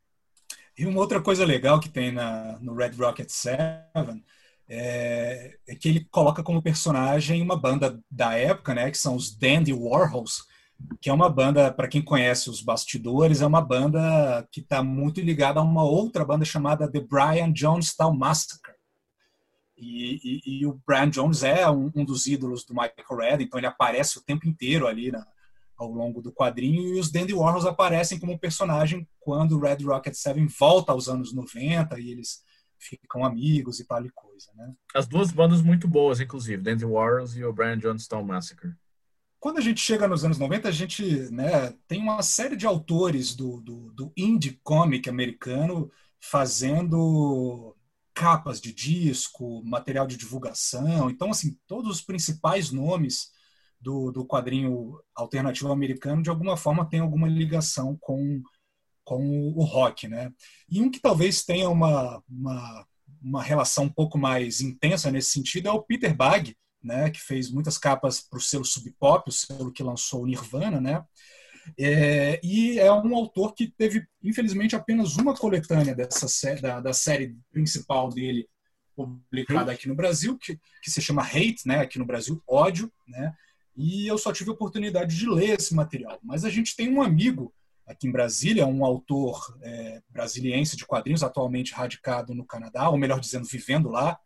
E 0.79 0.87
uma 0.87 1.01
outra 1.01 1.21
coisa 1.21 1.45
legal 1.45 1.81
que 1.81 1.89
tem 1.89 2.13
na, 2.13 2.57
no 2.61 2.73
Red 2.73 2.93
Rocket 2.93 3.29
7 3.29 4.23
é, 4.69 5.57
é, 5.67 5.75
que 5.75 5.89
ele 5.89 6.05
coloca 6.05 6.41
como 6.41 6.63
personagem 6.63 7.43
uma 7.43 7.57
banda 7.57 8.01
da 8.09 8.39
época, 8.39 8.77
né, 8.77 8.93
que 8.93 8.97
são 8.97 9.17
os 9.17 9.37
Dandy 9.37 9.73
Warhols, 9.73 10.52
que 11.01 11.11
é 11.11 11.13
uma 11.13 11.29
banda, 11.29 11.73
para 11.73 11.89
quem 11.89 12.03
conhece 12.03 12.49
os 12.49 12.63
bastidores, 12.63 13.41
é 13.41 13.47
uma 13.47 13.61
banda 13.61 14.47
que 14.51 14.61
está 14.61 14.83
muito 14.83 15.21
ligada 15.21 15.61
a 15.61 15.63
uma 15.63 15.85
outra 15.85 16.25
banda 16.25 16.45
chamada 16.45 16.91
The 16.91 17.01
Brian 17.01 17.53
Jonestown 17.55 18.17
Massacre. 18.17 18.75
E, 19.77 20.21
e, 20.23 20.61
e 20.61 20.67
o 20.67 20.81
Brian 20.87 21.11
Jones 21.11 21.43
é 21.43 21.69
um, 21.69 21.91
um, 21.95 22.05
dos 22.05 22.27
ídolos 22.27 22.65
do 22.65 22.73
Michael 22.73 23.17
Red, 23.19 23.45
então 23.45 23.59
ele 23.59 23.67
aparece 23.67 24.19
o 24.19 24.23
tempo 24.23 24.47
inteiro 24.47 24.87
ali 24.87 25.11
na, 25.11 25.27
ao 25.77 25.91
longo 25.91 26.23
do 26.23 26.33
quadrinho, 26.33 26.95
e 26.95 27.01
os 27.01 27.11
Dandy 27.11 27.35
Warhols 27.35 27.67
aparecem 27.67 28.19
como 28.19 28.39
personagem 28.39 29.09
quando 29.19 29.57
o 29.57 29.61
Red 29.61 29.85
Rocket 29.85 30.15
7 30.15 30.47
volta 30.59 30.93
aos 30.93 31.09
anos 31.09 31.35
90 31.35 31.99
e 31.99 32.11
eles 32.11 32.43
ficam 32.79 33.25
amigos 33.25 33.81
e 33.81 33.85
tal 33.85 34.05
e 34.05 34.11
coisa, 34.11 34.51
né? 34.55 34.73
As 34.95 35.07
duas 35.07 35.31
bandas 35.31 35.63
muito 35.63 35.89
boas, 35.89 36.21
inclusive, 36.21 36.63
Dandy 36.63 36.85
Warhols 36.85 37.37
e 37.37 37.45
o 37.45 37.53
Brian 37.53 37.79
Jonestown 37.79 38.23
Massacre. 38.23 38.73
Quando 39.43 39.59
a 39.59 39.61
gente 39.61 39.81
chega 39.81 40.07
nos 40.07 40.25
anos 40.25 40.39
90, 40.39 40.69
a 40.69 40.71
gente 40.71 41.03
né, 41.33 41.75
tem 41.89 42.01
uma 42.01 42.23
série 42.23 42.55
de 42.55 42.65
autores 42.65 43.35
do, 43.35 43.61
do, 43.61 43.91
do 43.91 44.13
indie 44.17 44.61
comic 44.63 45.11
americano 45.11 45.91
fazendo 46.21 47.75
capas 48.15 48.61
de 48.61 48.73
disco, 48.73 49.61
material 49.65 50.07
de 50.07 50.17
divulgação. 50.17 51.11
Então, 51.11 51.33
assim, 51.33 51.59
todos 51.67 51.91
os 51.91 52.01
principais 52.01 52.71
nomes 52.71 53.33
do, 53.81 54.13
do 54.13 54.25
quadrinho 54.25 54.97
alternativo 55.13 55.73
americano, 55.73 56.23
de 56.23 56.31
alguma 56.31 56.57
forma 56.57 56.89
tem 56.89 57.01
alguma 57.01 57.27
ligação 57.27 57.99
com, 58.01 58.41
com 59.03 59.53
o 59.57 59.65
rock. 59.65 60.07
Né? 60.07 60.33
E 60.71 60.81
um 60.81 60.89
que 60.89 61.01
talvez 61.01 61.43
tenha 61.43 61.69
uma, 61.69 62.23
uma, 62.29 62.87
uma 63.21 63.43
relação 63.43 63.87
um 63.87 63.93
pouco 63.93 64.17
mais 64.17 64.61
intensa 64.61 65.11
nesse 65.11 65.33
sentido 65.33 65.69
é 65.69 65.73
o 65.73 65.83
Peter 65.83 66.15
Bagg, 66.15 66.57
né, 66.83 67.11
que 67.11 67.21
fez 67.21 67.51
muitas 67.51 67.79
capas 67.79 68.21
para 68.21 68.39
o 68.39 68.41
selo 68.41 68.65
Sub 68.65 68.91
Pop, 68.99 69.29
o 69.29 69.33
selo 69.33 69.73
que 69.73 69.83
lançou 69.83 70.23
o 70.23 70.27
Nirvana, 70.27 70.81
né? 70.81 71.05
É, 71.79 72.41
e 72.43 72.79
é 72.79 72.91
um 72.93 73.15
autor 73.15 73.55
que 73.55 73.69
teve, 73.69 74.05
infelizmente, 74.23 74.75
apenas 74.75 75.17
uma 75.17 75.35
coletânea 75.35 75.95
dessa 75.95 76.27
série, 76.27 76.61
da, 76.61 76.81
da 76.81 76.93
série 76.93 77.37
principal 77.53 78.09
dele 78.09 78.49
publicada 78.97 79.71
aqui 79.71 79.89
no 79.89 79.95
Brasil, 79.95 80.37
que, 80.37 80.59
que 80.83 80.91
se 80.91 81.01
chama 81.01 81.23
Hate, 81.23 81.67
né, 81.67 81.79
aqui 81.79 81.99
no 81.99 82.05
Brasil, 82.05 82.43
ódio, 82.47 82.93
né? 83.07 83.33
e 83.77 84.07
eu 84.07 84.19
só 84.19 84.33
tive 84.33 84.51
a 84.51 84.53
oportunidade 84.53 85.17
de 85.17 85.29
ler 85.29 85.59
esse 85.59 85.75
material. 85.75 86.19
Mas 86.23 86.45
a 86.45 86.51
gente 86.51 86.77
tem 86.77 86.93
um 86.93 87.03
amigo 87.03 87.53
aqui 87.87 88.07
em 88.07 88.13
Brasília, 88.13 88.67
um 88.67 88.85
autor 88.85 89.57
é, 89.63 90.03
brasiliense 90.11 90.77
de 90.77 90.87
quadrinhos, 90.87 91.23
atualmente 91.23 91.73
radicado 91.73 92.35
no 92.35 92.45
Canadá, 92.45 92.89
ou 92.89 92.99
melhor 92.99 93.19
dizendo, 93.19 93.47
vivendo 93.47 93.89
lá, 93.89 94.19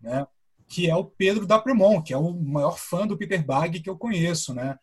né, 0.00 0.26
que 0.68 0.90
é 0.90 0.96
o 0.96 1.04
Pedro 1.04 1.46
Dapremont, 1.46 2.02
que 2.02 2.12
é 2.12 2.16
o 2.16 2.32
maior 2.32 2.78
fã 2.78 3.06
do 3.06 3.16
Peter 3.16 3.44
Bagg 3.44 3.80
que 3.80 3.90
eu 3.90 3.96
conheço. 3.96 4.52
Né? 4.54 4.76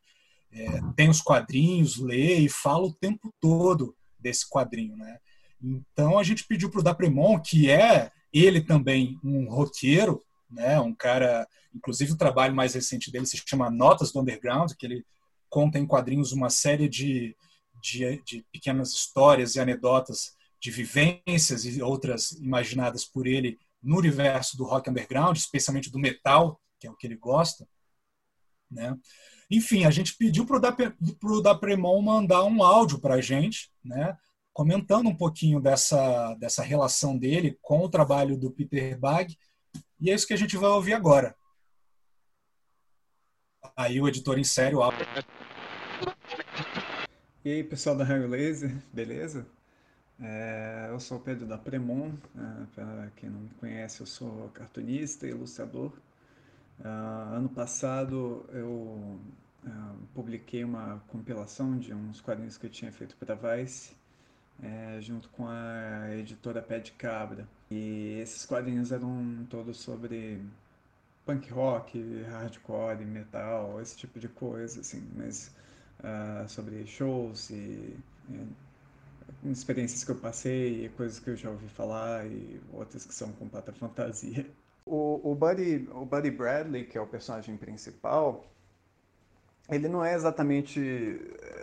É, 0.52 0.82
tem 0.96 1.10
os 1.10 1.22
quadrinhos, 1.22 1.98
lê 1.98 2.40
e 2.40 2.50
fala 2.50 2.86
o 2.86 2.94
tempo 2.94 3.34
todo 3.40 3.96
desse 4.20 4.50
quadrinho. 4.50 4.96
Né? 4.96 5.18
Então 5.62 6.18
a 6.18 6.24
gente 6.24 6.46
pediu 6.46 6.70
para 6.70 6.80
o 6.80 6.84
Dapremont, 6.84 7.42
que 7.50 7.70
é 7.70 8.12
ele 8.32 8.62
também 8.62 9.18
um 9.24 9.48
roqueiro, 9.50 10.22
né? 10.50 10.80
Um 10.80 10.94
cara, 10.94 11.48
inclusive 11.74 12.14
o 12.14 12.18
trabalho 12.18 12.56
mais 12.56 12.74
recente 12.74 13.12
dele 13.12 13.28
se 13.28 13.42
chama 13.46 13.70
Notas 13.70 14.12
do 14.12 14.20
Underground, 14.20 14.72
que 14.74 14.86
ele 14.86 15.06
conta 15.50 15.78
em 15.78 15.86
quadrinhos 15.86 16.32
uma 16.32 16.50
série 16.50 16.90
de, 16.90 17.36
de, 17.82 18.22
de 18.26 18.46
pequenas 18.52 18.92
histórias 18.92 19.56
e 19.56 19.60
anedotas 19.60 20.36
de 20.60 20.72
vivências 20.72 21.66
e 21.66 21.82
outras 21.82 22.32
imaginadas 22.32 23.06
por 23.06 23.28
ele 23.28 23.60
no 23.84 23.98
universo 23.98 24.58
do 24.58 24.64
rock 24.64 24.90
underground, 24.90 25.38
especialmente 25.38 25.92
do 25.92 26.00
metal, 26.00 26.60
que 26.80 26.88
é 26.88 26.92
o 26.92 26.96
que 26.96 27.06
ele 27.06 27.18
gosta, 27.18 27.68
né? 28.72 28.98
Enfim, 29.52 29.86
a 29.86 29.92
gente 29.92 30.16
pediu 30.18 30.46
para 30.46 30.58
o 30.58 31.42
Dapremon 31.42 32.02
mandar 32.02 32.44
um 32.46 32.64
áudio 32.64 33.00
para 33.00 33.16
a 33.16 33.22
gente, 33.22 33.72
né? 33.84 34.18
comentando 34.54 35.10
um 35.10 35.16
pouquinho 35.16 35.60
dessa, 35.60 36.36
dessa 36.36 36.62
relação 36.62 37.18
dele 37.18 37.58
com 37.62 37.80
o 37.80 37.90
trabalho 37.90 38.38
do 38.38 38.52
Peter 38.52 38.98
Bagg 38.98 39.36
e 40.00 40.12
é 40.12 40.14
isso 40.14 40.28
que 40.28 40.34
a 40.34 40.38
gente 40.38 40.56
vai 40.56 40.70
ouvir 40.70 40.94
agora. 40.94 41.36
Aí 43.76 44.00
o 44.00 44.08
editor 44.08 44.38
insere 44.38 44.76
o 44.76 44.84
áudio. 44.84 45.06
E 47.44 47.52
aí, 47.52 47.64
pessoal 47.64 47.96
da 47.96 48.04
Raio 48.04 48.28
Laser, 48.28 48.78
beleza? 48.94 49.48
É, 50.22 50.88
eu 50.90 51.00
sou 51.00 51.20
Pedro 51.20 51.46
da 51.46 51.58
Premon. 51.58 52.14
É, 52.36 52.66
para 52.76 53.12
quem 53.16 53.30
não 53.30 53.42
me 53.42 53.50
conhece, 53.60 54.02
eu 54.02 54.06
sou 54.08 54.50
cartunista 54.50 55.28
e 55.28 55.32
ilustrador. 55.32 55.92
É, 56.84 56.88
ano 56.88 57.50
passado 57.50 58.46
eu 58.52 59.20
é, 59.66 59.70
publiquei 60.14 60.64
uma 60.64 61.02
compilação 61.08 61.78
de 61.78 61.94
uns 61.94 62.22
quadrinhos 62.22 62.58
que 62.58 62.66
eu 62.66 62.70
tinha 62.70 62.92
feito 62.92 63.16
para 63.18 63.36
Vice, 63.36 63.96
é, 64.62 65.00
junto 65.02 65.30
com 65.30 65.48
a 65.48 66.16
editora 66.16 66.62
Pé 66.62 66.80
de 66.80 66.92
Cabra. 66.94 67.48
E 67.72 68.20
esses 68.22 68.46
quadrinhos 68.46 68.92
eram 68.92 69.46
todos 69.50 69.78
sobre 69.78 70.42
punk 71.26 71.50
rock, 71.52 72.24
hardcore, 72.24 73.06
metal, 73.06 73.82
esse 73.82 73.98
tipo 73.98 74.20
de 74.20 74.28
coisa, 74.28 74.82
assim, 74.82 75.04
mas 75.16 75.56
uh, 76.00 76.48
sobre 76.50 76.86
shows 76.86 77.50
e, 77.50 77.98
e, 78.30 78.48
experiências 79.52 80.04
que 80.04 80.12
eu 80.12 80.16
passei, 80.16 80.90
coisas 80.96 81.20
que 81.20 81.30
eu 81.30 81.36
já 81.36 81.50
ouvi 81.50 81.68
falar 81.68 82.26
e 82.26 82.62
outras 82.72 83.06
que 83.06 83.14
são 83.14 83.32
completa 83.34 83.72
fantasia. 83.74 84.46
O, 84.86 85.32
o, 85.32 85.36
Buddy, 85.36 85.88
o 85.92 86.06
Buddy 86.06 86.32
Bradley, 86.32 86.86
que 86.86 86.98
é 86.98 87.02
o 87.02 87.08
personagem 87.08 87.56
principal, 87.58 88.46
ele 89.70 89.88
não 89.88 90.04
é 90.04 90.14
exatamente. 90.14 90.80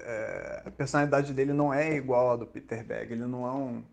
É, 0.05 0.63
a 0.67 0.71
personalidade 0.71 1.35
dele 1.35 1.53
não 1.53 1.73
é 1.73 1.95
igual 1.95 2.33
a 2.33 2.37
do 2.37 2.47
Peter 2.47 2.85
Berg, 2.85 3.13
ele 3.13 3.27
não 3.27 3.47
é 3.47 3.53
um, 3.53 3.85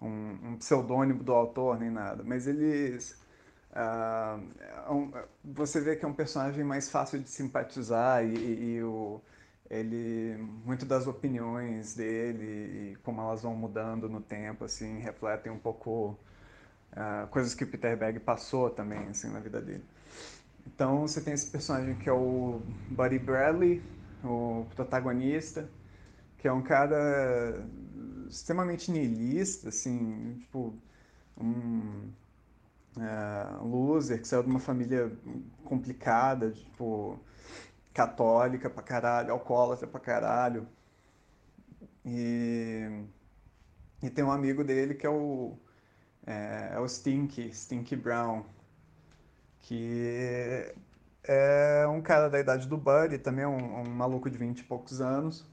um, 0.00 0.50
um 0.50 0.56
pseudônimo 0.56 1.22
do 1.24 1.32
autor 1.32 1.78
nem 1.78 1.90
nada, 1.90 2.22
mas 2.24 2.46
eles. 2.46 3.18
Uh, 3.72 4.42
é 4.86 4.90
um, 4.90 5.12
você 5.44 5.80
vê 5.80 5.96
que 5.96 6.04
é 6.04 6.08
um 6.08 6.14
personagem 6.14 6.64
mais 6.64 6.90
fácil 6.90 7.18
de 7.18 7.28
simpatizar 7.28 8.24
e, 8.24 8.34
e, 8.34 8.74
e 8.76 8.82
o, 8.82 9.20
ele 9.70 10.36
muito 10.64 10.84
das 10.84 11.06
opiniões 11.06 11.94
dele 11.94 12.92
e 12.92 12.96
como 13.02 13.20
elas 13.20 13.42
vão 13.42 13.54
mudando 13.54 14.08
no 14.08 14.20
tempo 14.20 14.64
assim 14.64 14.98
refletem 14.98 15.50
um 15.52 15.58
pouco 15.58 16.18
uh, 16.92 17.26
coisas 17.28 17.54
que 17.54 17.64
o 17.64 17.66
Peter 17.66 17.96
Berg 17.96 18.20
passou 18.20 18.70
também 18.70 19.08
assim 19.08 19.30
na 19.30 19.40
vida 19.40 19.60
dele. 19.60 19.84
Então 20.66 21.02
você 21.02 21.20
tem 21.20 21.32
esse 21.32 21.50
personagem 21.50 21.94
que 21.96 22.08
é 22.08 22.12
o 22.12 22.60
Buddy 22.90 23.18
Bradley, 23.18 23.82
o 24.24 24.66
protagonista, 24.74 25.68
que 26.38 26.48
é 26.48 26.52
um 26.52 26.62
cara 26.62 27.64
extremamente 28.28 28.90
niilista, 28.90 29.68
assim, 29.68 30.36
tipo, 30.40 30.74
um 31.38 32.10
uh, 32.96 33.64
loser 33.64 34.20
que 34.20 34.26
saiu 34.26 34.42
de 34.42 34.50
uma 34.50 34.58
família 34.58 35.12
complicada, 35.64 36.50
tipo, 36.50 37.18
católica 37.96 38.68
pra 38.68 38.82
caralho, 38.82 39.32
alcoólatra 39.32 39.86
pra 39.86 39.98
caralho. 39.98 40.68
E, 42.04 43.04
e 44.02 44.10
tem 44.10 44.22
um 44.22 44.30
amigo 44.30 44.62
dele 44.62 44.94
que 44.94 45.06
é 45.06 45.10
o, 45.10 45.56
é, 46.26 46.72
é 46.74 46.78
o 46.78 46.86
Stinky, 46.86 47.52
Stinky 47.54 47.96
Brown, 47.96 48.44
que 49.60 50.74
é 51.24 51.86
um 51.88 52.02
cara 52.02 52.28
da 52.28 52.38
idade 52.38 52.68
do 52.68 52.76
Buddy, 52.76 53.18
também 53.18 53.44
é 53.44 53.48
um, 53.48 53.80
um 53.82 53.88
maluco 53.90 54.30
de 54.30 54.38
20 54.38 54.60
e 54.60 54.64
poucos 54.64 55.00
anos, 55.00 55.46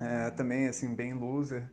é, 0.00 0.30
também, 0.30 0.68
assim, 0.68 0.94
bem 0.94 1.14
loser. 1.14 1.64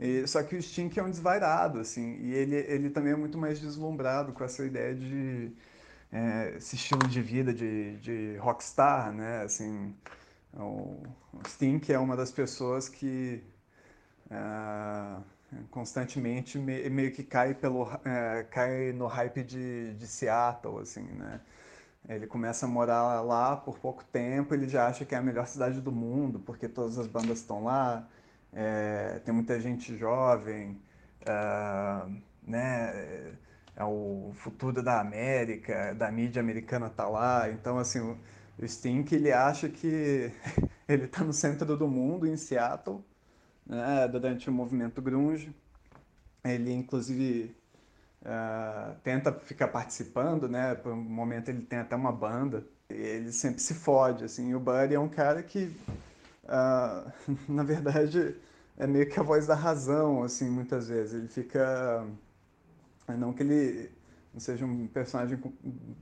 E, 0.00 0.26
só 0.26 0.42
que 0.42 0.56
o 0.56 0.62
Stink 0.62 0.98
é 0.98 1.02
um 1.02 1.10
desvairado, 1.10 1.78
assim, 1.80 2.16
e 2.20 2.34
ele, 2.34 2.56
ele 2.56 2.90
também 2.90 3.12
é 3.12 3.16
muito 3.16 3.38
mais 3.38 3.60
deslumbrado 3.60 4.32
com 4.32 4.44
essa 4.44 4.64
ideia 4.64 4.94
de... 4.94 5.52
É, 6.12 6.54
esse 6.56 6.76
estilo 6.76 7.08
de 7.08 7.22
vida 7.22 7.52
de, 7.54 7.96
de 7.98 8.36
rockstar, 8.38 9.12
né, 9.12 9.42
assim... 9.42 9.94
O, 10.54 11.02
Stink 11.46 11.90
é 11.90 11.98
uma 11.98 12.16
das 12.16 12.30
pessoas 12.30 12.88
que... 12.88 13.42
Uh, 14.30 15.22
constantemente 15.70 16.58
meio 16.58 17.12
que 17.12 17.22
cai 17.22 17.54
pelo 17.54 17.88
é, 18.04 18.44
cai 18.44 18.92
no 18.92 19.06
hype 19.06 19.42
de, 19.42 19.94
de 19.94 20.06
Seattle 20.06 20.78
assim 20.80 21.02
né. 21.02 21.40
Ele 22.08 22.26
começa 22.26 22.66
a 22.66 22.68
morar 22.68 23.20
lá 23.20 23.56
por 23.56 23.78
pouco 23.78 24.02
tempo 24.04 24.54
ele 24.54 24.68
já 24.68 24.86
acha 24.86 25.04
que 25.04 25.14
é 25.14 25.18
a 25.18 25.22
melhor 25.22 25.46
cidade 25.46 25.80
do 25.80 25.92
mundo 25.92 26.38
porque 26.40 26.68
todas 26.68 26.98
as 26.98 27.06
bandas 27.06 27.38
estão 27.38 27.64
lá 27.64 28.08
é, 28.52 29.20
tem 29.24 29.34
muita 29.34 29.60
gente 29.60 29.96
jovem 29.96 30.80
é, 31.26 32.06
né 32.46 32.90
é 32.94 33.32
o 33.84 34.32
futuro 34.34 34.82
da 34.82 35.00
América 35.00 35.94
da 35.94 36.10
mídia 36.10 36.40
americana 36.40 36.88
tá 36.88 37.08
lá 37.08 37.50
então 37.50 37.78
assim 37.78 38.00
o, 38.00 38.18
Stink 38.64 39.14
ele 39.14 39.32
acha 39.32 39.68
que 39.68 40.30
ele 40.88 41.04
está 41.04 41.24
no 41.24 41.32
centro 41.32 41.76
do 41.76 41.88
mundo 41.88 42.26
em 42.26 42.36
Seattle 42.36 43.02
né, 43.66 44.08
durante 44.08 44.48
o 44.48 44.52
movimento 44.52 45.00
grunge. 45.00 45.54
Ele, 46.44 46.72
inclusive, 46.72 47.54
uh, 48.22 48.94
tenta 49.02 49.32
ficar 49.32 49.68
participando, 49.68 50.48
né? 50.48 50.74
Por 50.74 50.92
um 50.92 50.96
momento 50.96 51.48
ele 51.48 51.62
tem 51.62 51.78
até 51.78 51.94
uma 51.94 52.12
banda. 52.12 52.64
Ele 52.88 53.32
sempre 53.32 53.60
se 53.60 53.74
fode, 53.74 54.24
assim. 54.24 54.54
o 54.54 54.60
Buddy 54.60 54.94
é 54.94 55.00
um 55.00 55.08
cara 55.08 55.42
que, 55.42 55.74
uh, 56.44 57.12
na 57.48 57.62
verdade, 57.62 58.36
é 58.76 58.86
meio 58.86 59.08
que 59.08 59.18
a 59.18 59.22
voz 59.22 59.46
da 59.46 59.54
razão, 59.54 60.22
assim, 60.22 60.50
muitas 60.50 60.88
vezes. 60.88 61.14
Ele 61.14 61.28
fica... 61.28 62.04
Não 63.08 63.32
que 63.32 63.42
ele 63.42 63.90
seja 64.38 64.64
um 64.64 64.86
personagem 64.86 65.38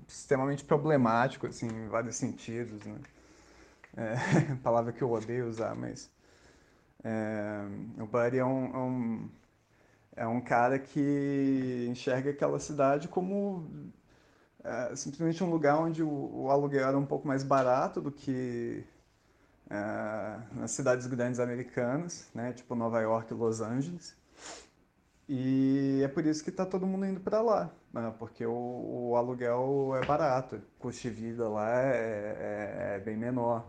extremamente 0.06 0.64
problemático, 0.64 1.46
assim, 1.46 1.66
em 1.66 1.88
vários 1.88 2.16
sentidos, 2.16 2.84
né? 2.84 2.98
É, 3.96 4.54
palavra 4.62 4.92
que 4.92 5.02
eu 5.02 5.10
odeio 5.10 5.48
usar, 5.48 5.74
mas 5.74 6.10
é, 7.02 7.60
o 7.98 8.06
Buddy 8.06 8.38
é 8.38 8.44
um, 8.44 8.64
é 8.66 8.78
um, 8.78 9.30
é, 10.16 10.26
um, 10.26 10.40
cara 10.40 10.78
que 10.78 11.86
enxerga 11.90 12.30
aquela 12.30 12.60
cidade 12.60 13.08
como 13.08 13.90
é, 14.62 14.94
simplesmente 14.94 15.42
um 15.42 15.50
lugar 15.50 15.78
onde 15.78 16.02
o, 16.02 16.08
o, 16.08 16.50
aluguel 16.50 16.86
era 16.86 16.98
um 16.98 17.06
pouco 17.06 17.26
mais 17.26 17.42
barato 17.42 18.00
do 18.00 18.12
que 18.12 18.84
é, 19.68 20.40
nas 20.52 20.70
cidades 20.72 21.06
grandes 21.06 21.40
americanas, 21.40 22.28
né, 22.34 22.52
tipo 22.52 22.74
Nova 22.74 23.00
York 23.00 23.32
e 23.32 23.36
Los 23.36 23.60
Angeles. 23.60 24.19
E 25.32 26.02
é 26.02 26.08
por 26.08 26.26
isso 26.26 26.42
que 26.42 26.50
está 26.50 26.66
todo 26.66 26.84
mundo 26.84 27.06
indo 27.06 27.20
para 27.20 27.40
lá, 27.40 27.70
né, 27.92 28.12
porque 28.18 28.44
o, 28.44 29.10
o, 29.10 29.16
aluguel 29.16 29.92
é 30.02 30.04
barato, 30.04 30.56
o 30.56 30.60
custo 30.80 31.02
de 31.02 31.10
vida 31.10 31.48
lá 31.48 31.70
é, 31.70 32.94
é, 32.94 32.96
é 32.96 32.98
bem 32.98 33.16
menor. 33.16 33.64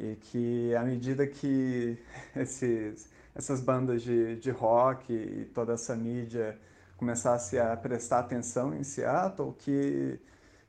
E 0.00 0.16
que 0.16 0.74
à 0.74 0.82
medida 0.82 1.28
que 1.28 1.96
esses, 2.34 3.08
essas 3.32 3.60
bandas 3.60 4.02
de, 4.02 4.34
de 4.40 4.50
rock 4.50 5.12
e 5.12 5.44
toda 5.54 5.74
essa 5.74 5.94
mídia 5.94 6.58
começasse 6.96 7.56
a 7.56 7.76
prestar 7.76 8.18
atenção 8.18 8.74
em 8.74 8.82
Seattle, 8.82 9.54
que, 9.58 10.18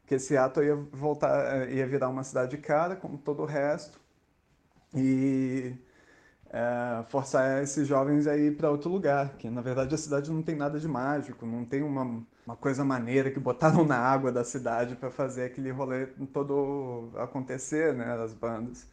que 0.06 0.20
Seattle 0.20 0.64
ia 0.68 0.76
voltar, 0.76 1.68
ia 1.72 1.88
virar 1.88 2.10
uma 2.10 2.24
cidade 2.24 2.60
cara, 2.60 2.96
como 2.96 3.18
todo 3.18 3.42
o 3.42 3.46
resto, 3.46 4.00
e 4.94 5.74
é, 6.54 7.04
forçar 7.08 7.64
esses 7.64 7.88
jovens 7.88 8.28
a 8.28 8.36
ir 8.36 8.58
para 8.58 8.70
outro 8.70 8.90
lugar, 8.92 9.30
que 9.38 9.50
na 9.50 9.62
verdade 9.62 9.96
a 9.96 9.98
cidade 9.98 10.30
não 10.30 10.44
tem 10.44 10.56
nada 10.56 10.78
de 10.78 10.88
mágico, 10.88 11.46
não 11.46 11.64
tem 11.64 11.82
uma, 11.82 12.22
uma 12.46 12.56
coisa 12.58 12.84
maneira 12.84 13.32
que 13.32 13.40
botaram 13.40 13.86
na 13.88 13.98
água 13.98 14.32
da 14.32 14.44
cidade 14.44 14.96
para 14.96 15.10
fazer 15.10 15.46
aquele 15.46 15.72
rolê 15.72 16.08
todo 16.34 17.10
acontecer, 17.16 17.94
né, 17.94 18.18
das 18.18 18.34
bandas. 18.34 18.86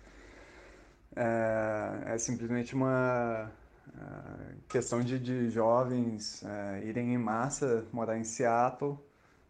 É, 1.17 2.15
é 2.15 2.19
simplesmente 2.19 2.77
uma 2.77 3.51
é, 3.89 4.55
questão 4.69 5.01
de, 5.01 5.19
de 5.19 5.51
jovens 5.51 6.45
é, 6.45 6.85
irem 6.85 7.13
em 7.13 7.19
massa 7.19 7.85
morar 7.93 8.17
em 8.17 8.25
Seattle 8.25 8.97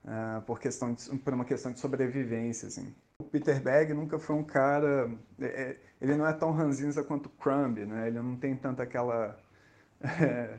é, 0.07 0.41
por, 0.41 0.59
questão 0.59 0.95
de, 0.95 1.19
por 1.19 1.35
uma 1.35 1.45
questão 1.45 1.73
de 1.73 1.79
sobrevivência. 1.79 2.69
Assim. 2.69 2.95
O 3.21 3.25
Peter 3.25 3.61
Berg 3.61 3.93
nunca 3.93 4.17
foi 4.17 4.37
um 4.37 4.45
cara. 4.45 5.11
É, 5.41 5.47
é, 5.47 5.77
ele 6.01 6.15
não 6.15 6.25
é 6.25 6.33
tão 6.33 6.53
ranzinza 6.53 7.03
quanto 7.03 7.27
o 7.27 7.31
Crumb, 7.31 7.85
né? 7.85 8.07
ele 8.07 8.21
não 8.21 8.37
tem 8.37 8.55
tanta 8.55 8.85
aquela. 8.85 9.37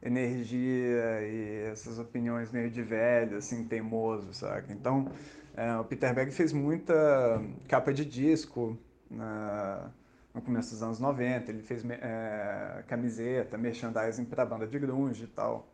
energia 0.00 1.22
e 1.22 1.70
essas 1.70 1.98
opiniões 1.98 2.50
meio 2.52 2.70
de 2.70 2.82
velho, 2.82 3.36
assim, 3.38 3.64
teimoso, 3.64 4.32
sabe? 4.32 4.72
Então, 4.72 5.10
o 5.80 5.84
Peter 5.84 6.14
Berg 6.14 6.30
fez 6.32 6.52
muita 6.52 6.94
capa 7.68 7.92
de 7.92 8.04
disco, 8.04 8.76
na, 9.10 9.90
no 10.34 10.40
começo 10.40 10.70
dos 10.70 10.82
anos 10.82 10.98
90. 11.00 11.50
Ele 11.50 11.62
fez 11.62 11.84
é, 11.84 12.84
camiseta, 12.86 13.58
merchandising 13.58 14.24
para 14.24 14.44
banda 14.44 14.66
de 14.66 14.78
grunge 14.78 15.24
e 15.24 15.28
tal. 15.28 15.71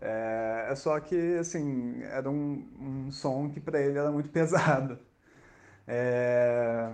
É, 0.00 0.68
é, 0.70 0.74
só 0.76 0.98
que, 1.00 1.36
assim, 1.38 2.02
era 2.04 2.30
um, 2.30 2.66
um 2.80 3.10
som 3.12 3.50
que 3.50 3.60
para 3.60 3.80
ele 3.80 3.98
era 3.98 4.10
muito 4.10 4.30
pesado. 4.30 4.98
É, 5.86 6.90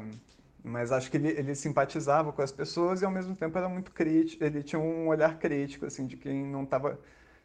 mas 0.65 0.93
acho 0.93 1.11
que 1.11 1.17
ele, 1.17 1.29
ele 1.31 1.55
simpatizava 1.55 2.33
com 2.33 2.43
as 2.43 2.53
pessoas 2.53 3.03
e 3.03 3.05
ao 3.05 3.11
mesmo 3.11 3.37
tempo 3.37 3.57
era 3.59 3.69
muito 3.69 3.93
crítico. 3.93 4.45
Ele 4.45 4.63
tinha 4.63 4.81
um 4.81 5.09
olhar 5.09 5.39
crítico, 5.39 5.87
assim, 5.87 6.07
de 6.07 6.17
quem 6.17 6.47
não 6.47 6.65
estava 6.65 6.99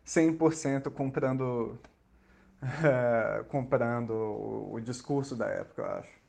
100% 0.05 0.91
comprando, 0.91 1.79
é, 2.83 3.43
comprando 3.49 4.11
o, 4.11 4.73
o 4.75 4.81
discurso 4.81 5.35
da 5.35 5.47
época, 5.47 5.81
eu 5.81 5.85
acho. 5.87 6.21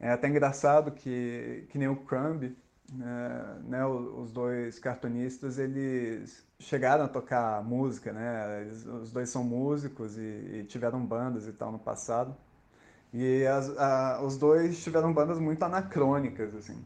É 0.00 0.10
até 0.12 0.28
engraçado 0.28 0.92
que, 0.92 1.66
que 1.70 1.78
nem 1.78 1.88
o 1.88 1.96
Crumb, 1.96 2.56
né, 2.92 3.60
né, 3.64 3.86
os 3.86 4.32
dois 4.32 4.78
cartunistas, 4.78 5.58
eles 5.58 6.46
chegaram 6.58 7.04
a 7.04 7.08
tocar 7.08 7.62
música, 7.62 8.12
né? 8.12 8.62
Eles, 8.62 8.86
os 8.86 9.12
dois 9.12 9.28
são 9.28 9.44
músicos 9.44 10.16
e, 10.16 10.20
e, 10.20 10.64
tiveram 10.64 11.04
bandas 11.04 11.46
e 11.46 11.52
tal 11.52 11.70
no 11.70 11.78
passado. 11.78 12.34
E 13.12 13.46
as, 13.46 13.76
a, 13.78 14.22
os 14.22 14.36
dois 14.38 14.82
tiveram 14.82 15.12
bandas 15.12 15.38
muito 15.38 15.62
anacrônicas, 15.62 16.54
assim. 16.54 16.82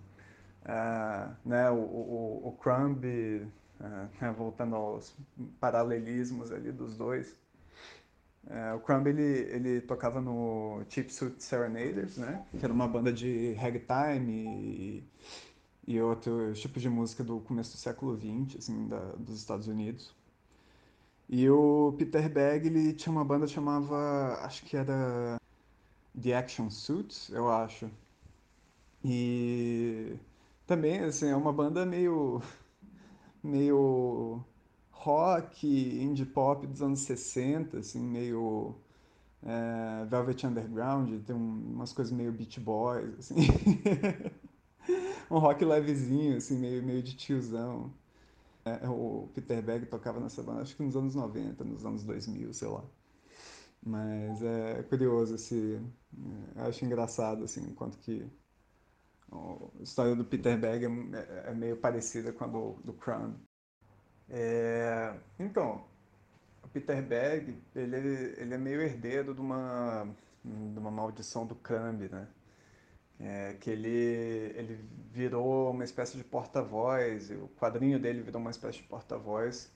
Uh, 0.65 1.35
né, 1.45 1.71
o, 1.71 1.75
o, 1.75 2.49
o 2.49 2.53
Crumb, 2.53 3.05
uh, 3.05 4.33
voltando 4.37 4.77
aos 4.77 5.17
paralelismos 5.59 6.53
ali 6.53 6.71
dos 6.71 6.97
dois, 6.97 7.35
uh, 8.47 8.77
o 8.77 8.81
Crumb 8.81 9.09
ele, 9.09 9.23
ele 9.23 9.81
tocava 9.81 10.21
no 10.21 10.83
Cheap 10.89 11.13
Suit 11.13 11.43
Serenaders, 11.43 12.17
né, 12.17 12.45
que 12.57 12.65
era 12.65 12.73
uma 12.73 12.87
banda 12.87 13.13
de 13.13 13.55
ragtime 13.55 14.33
e, 14.33 15.05
e 15.87 16.01
outros 16.01 16.61
tipos 16.61 16.83
de 16.83 16.89
música 16.89 17.25
do 17.25 17.41
começo 17.41 17.73
do 17.73 17.79
século 17.79 18.17
XX, 18.17 18.59
assim, 18.59 18.89
da, 18.89 19.01
dos 19.13 19.39
Estados 19.39 19.67
Unidos. 19.69 20.15
E 21.29 21.49
o 21.51 21.95
Peter 21.99 22.29
Begg, 22.33 22.67
ele 22.67 22.93
tinha 22.93 23.13
uma 23.13 23.25
banda 23.25 23.47
que 23.47 23.53
chamava, 23.53 24.39
acho 24.43 24.65
que 24.65 24.77
era 24.77 25.41
The 26.21 26.35
Action 26.37 26.71
Suits, 26.71 27.31
eu 27.31 27.51
acho. 27.51 27.91
E 29.05 30.17
também, 30.67 31.01
assim, 31.01 31.29
é 31.29 31.37
uma 31.37 31.53
banda 31.53 31.85
meio, 31.87 32.41
meio 33.43 34.45
rock, 34.91 35.67
indie 35.67 36.27
pop 36.27 36.67
dos 36.67 36.83
anos 36.83 37.01
60, 37.01 37.79
assim, 37.79 38.01
meio 38.01 38.77
é, 39.43 40.05
Velvet 40.07 40.47
Underground, 40.47 41.23
tem 41.25 41.35
umas 41.35 41.93
coisas 41.93 42.13
meio 42.13 42.33
Beach 42.33 42.61
Boys, 42.61 43.19
assim. 43.19 43.37
um 45.31 45.39
rock 45.39 45.65
levezinho, 45.65 46.37
assim, 46.37 46.59
meio, 46.59 46.83
meio 46.83 47.03
de 47.03 47.17
tiozão. 47.17 47.93
É, 48.65 48.89
o 48.89 49.29
Peter 49.35 49.63
Berg 49.63 49.87
tocava 49.87 50.21
nessa 50.21 50.43
banda, 50.43 50.63
acho 50.63 50.77
que 50.77 50.83
nos 50.83 50.97
anos 50.97 51.15
90, 51.15 51.65
nos 51.65 51.85
anos 51.85 52.05
2000, 52.05 52.53
sei 52.55 52.69
lá. 52.69 52.85
Mas 53.85 54.43
é 54.43 54.83
curioso 54.85 55.35
esse... 55.35 55.81
É, 56.57 56.63
acho 56.63 56.85
engraçado, 56.85 57.45
assim, 57.45 57.63
enquanto 57.69 57.99
que 57.99 58.31
a 59.33 59.83
história 59.83 60.15
do 60.15 60.25
Peter 60.25 60.59
Berg 60.59 60.85
é, 60.85 61.51
é 61.51 61.55
meio 61.55 61.77
parecida 61.77 62.33
com 62.33 62.45
a 62.45 62.47
do, 62.47 62.75
do. 62.85 62.95
É, 64.29 65.15
então, 65.39 65.85
o 66.63 66.69
Peter 66.69 67.03
Berg, 67.03 67.63
ele, 67.75 67.97
ele 68.39 68.55
é 68.55 68.59
meio 68.59 68.83
herdeiro 68.83 69.35
de 69.35 69.41
uma, 69.41 70.05
de 70.45 70.79
uma 70.79 70.91
maldição 70.91 71.47
do 71.47 71.55
Crumb, 71.55 72.09
né? 72.11 72.29
É, 73.21 73.55
que 73.61 73.71
ele, 73.71 73.89
ele 74.57 74.85
virou 75.13 75.71
uma 75.71 75.85
espécie 75.85 76.17
de 76.17 76.25
porta-voz, 76.25 77.31
o 77.31 77.49
quadrinho 77.59 77.99
dele 77.99 78.21
virou 78.21 78.41
uma 78.41 78.51
espécie 78.51 78.79
de 78.79 78.85
porta-voz 78.85 79.71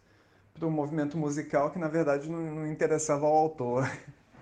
para 0.53 0.67
um 0.67 0.71
movimento 0.71 1.17
musical 1.17 1.71
que, 1.71 1.79
na 1.79 1.89
verdade, 1.89 2.29
não, 2.29 2.41
não 2.41 2.67
interessava 2.67 3.27
ao 3.27 3.35
autor. 3.35 3.85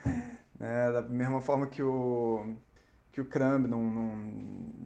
É, 0.61 0.93
da 0.93 1.03
mesma 1.03 1.41
forma 1.41 1.67
que 1.67 1.83
o, 1.83 2.57
que 3.13 3.21
o 3.21 3.25
Crumb 3.25 3.67
não, 3.67 3.83
não, 3.83 4.17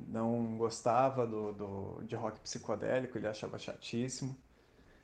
não 0.09 0.57
gostava 0.59 1.27
do, 1.27 1.53
do, 1.53 2.03
de 2.05 2.17
rock 2.17 2.41
psicodélico, 2.41 3.17
ele 3.17 3.29
achava 3.29 3.59
chatíssimo. 3.59 4.37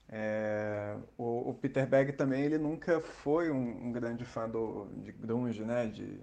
É, 0.09 0.97
o, 1.17 1.51
o, 1.51 1.55
Peter 1.55 1.87
Berg 1.87 2.13
também, 2.13 2.43
ele 2.45 2.59
nunca 2.59 3.01
foi 3.01 3.51
um, 3.51 3.87
um, 3.87 3.93
grande 3.93 4.25
fã 4.25 4.49
do, 4.49 4.87
de 4.97 5.13
grunge, 5.13 5.63
né? 5.65 5.87
De 5.87 6.21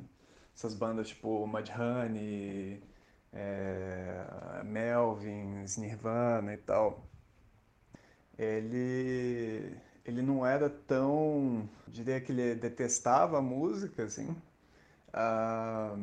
essas 0.61 0.75
bandas 0.75 1.07
tipo 1.09 1.47
Mudhoney, 1.47 2.81
é, 3.33 4.61
Melvins, 4.63 5.77
Nirvana 5.77 6.53
e 6.53 6.57
tal. 6.57 7.03
Ele, 8.37 9.75
ele 10.05 10.21
não 10.21 10.45
era 10.45 10.69
tão... 10.69 11.69
diria 11.87 12.19
que 12.21 12.31
ele 12.31 12.55
detestava 12.55 13.37
a 13.37 13.41
música, 13.41 14.03
assim. 14.03 14.35
Ah, 15.13 15.95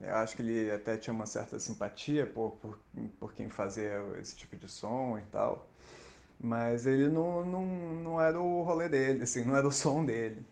eu 0.00 0.14
acho 0.16 0.36
que 0.36 0.42
ele 0.42 0.70
até 0.72 0.96
tinha 0.96 1.14
uma 1.14 1.26
certa 1.26 1.58
simpatia 1.58 2.26
por, 2.26 2.52
por, 2.58 2.78
por 3.20 3.34
quem 3.34 3.48
fazia 3.50 4.02
esse 4.20 4.36
tipo 4.36 4.56
de 4.56 4.68
som 4.70 5.18
e 5.18 5.22
tal. 5.32 5.68
Mas 6.40 6.86
ele 6.86 7.08
não, 7.08 7.44
não, 7.44 7.66
não 7.66 8.20
era 8.20 8.40
o 8.40 8.62
rolê 8.62 8.88
dele, 8.88 9.24
assim, 9.24 9.44
não 9.44 9.56
era 9.56 9.66
o 9.68 9.72
som 9.72 10.04
dele. 10.04 10.46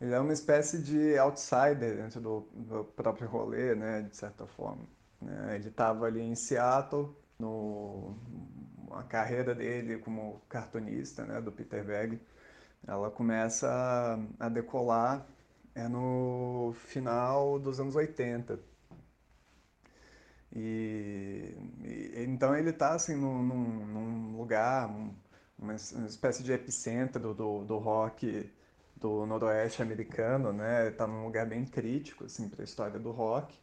Ele 0.00 0.12
é 0.12 0.20
uma 0.20 0.32
espécie 0.32 0.82
de 0.82 1.16
outsider 1.18 1.96
dentro 1.96 2.20
do, 2.20 2.48
do 2.52 2.84
próprio 2.84 3.28
rolê, 3.28 3.74
né, 3.74 4.02
de 4.02 4.16
certa 4.16 4.46
forma. 4.46 4.84
Né. 5.20 5.56
Ele 5.56 5.68
estava 5.68 6.06
ali 6.06 6.20
em 6.20 6.34
Seattle, 6.34 7.14
no, 7.38 8.16
a 8.90 9.02
carreira 9.02 9.54
dele 9.54 9.98
como 9.98 10.40
cartunista, 10.48 11.24
né, 11.24 11.40
do 11.40 11.52
Peter 11.52 11.84
Berg, 11.84 12.20
ela 12.86 13.10
começa 13.10 13.68
a, 14.38 14.46
a 14.46 14.48
decolar 14.48 15.26
é 15.74 15.88
no 15.88 16.72
final 16.86 17.58
dos 17.58 17.80
anos 17.80 17.96
80. 17.96 18.60
E, 20.54 21.56
e 21.82 22.24
então 22.28 22.56
ele 22.56 22.70
está 22.70 22.94
assim 22.94 23.16
num, 23.16 23.42
num, 23.42 23.86
num 23.86 24.36
lugar, 24.36 24.88
um, 24.88 25.12
uma, 25.58 25.74
espécie 25.74 26.44
de 26.44 26.52
epicentro 26.52 27.34
do, 27.34 27.64
do 27.64 27.76
rock 27.78 28.48
do 29.04 29.26
noroeste 29.26 29.82
americano, 29.82 30.50
né? 30.50 30.88
Está 30.88 31.06
num 31.06 31.24
lugar 31.24 31.46
bem 31.46 31.66
crítico 31.66 32.24
assim 32.24 32.48
para 32.48 32.62
a 32.62 32.64
história 32.64 32.98
do 32.98 33.10
rock. 33.10 33.54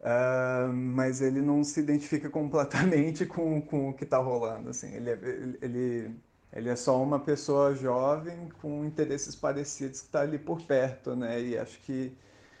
Uh, 0.00 0.72
mas 0.72 1.22
ele 1.22 1.40
não 1.40 1.64
se 1.64 1.80
identifica 1.80 2.28
completamente 2.30 3.24
com, 3.24 3.60
com 3.62 3.88
o 3.90 3.94
que 3.94 4.04
está 4.04 4.18
rolando, 4.18 4.70
assim. 4.70 4.94
Ele, 4.94 5.10
é, 5.10 5.18
ele, 5.62 6.14
ele 6.52 6.68
é 6.68 6.76
só 6.76 7.02
uma 7.02 7.18
pessoa 7.18 7.74
jovem 7.74 8.50
com 8.60 8.84
interesses 8.84 9.34
parecidos 9.34 10.00
que 10.00 10.06
está 10.08 10.20
ali 10.20 10.38
por 10.38 10.60
perto, 10.62 11.16
né? 11.16 11.40
E 11.40 11.58
acho 11.58 11.80
que 11.80 12.12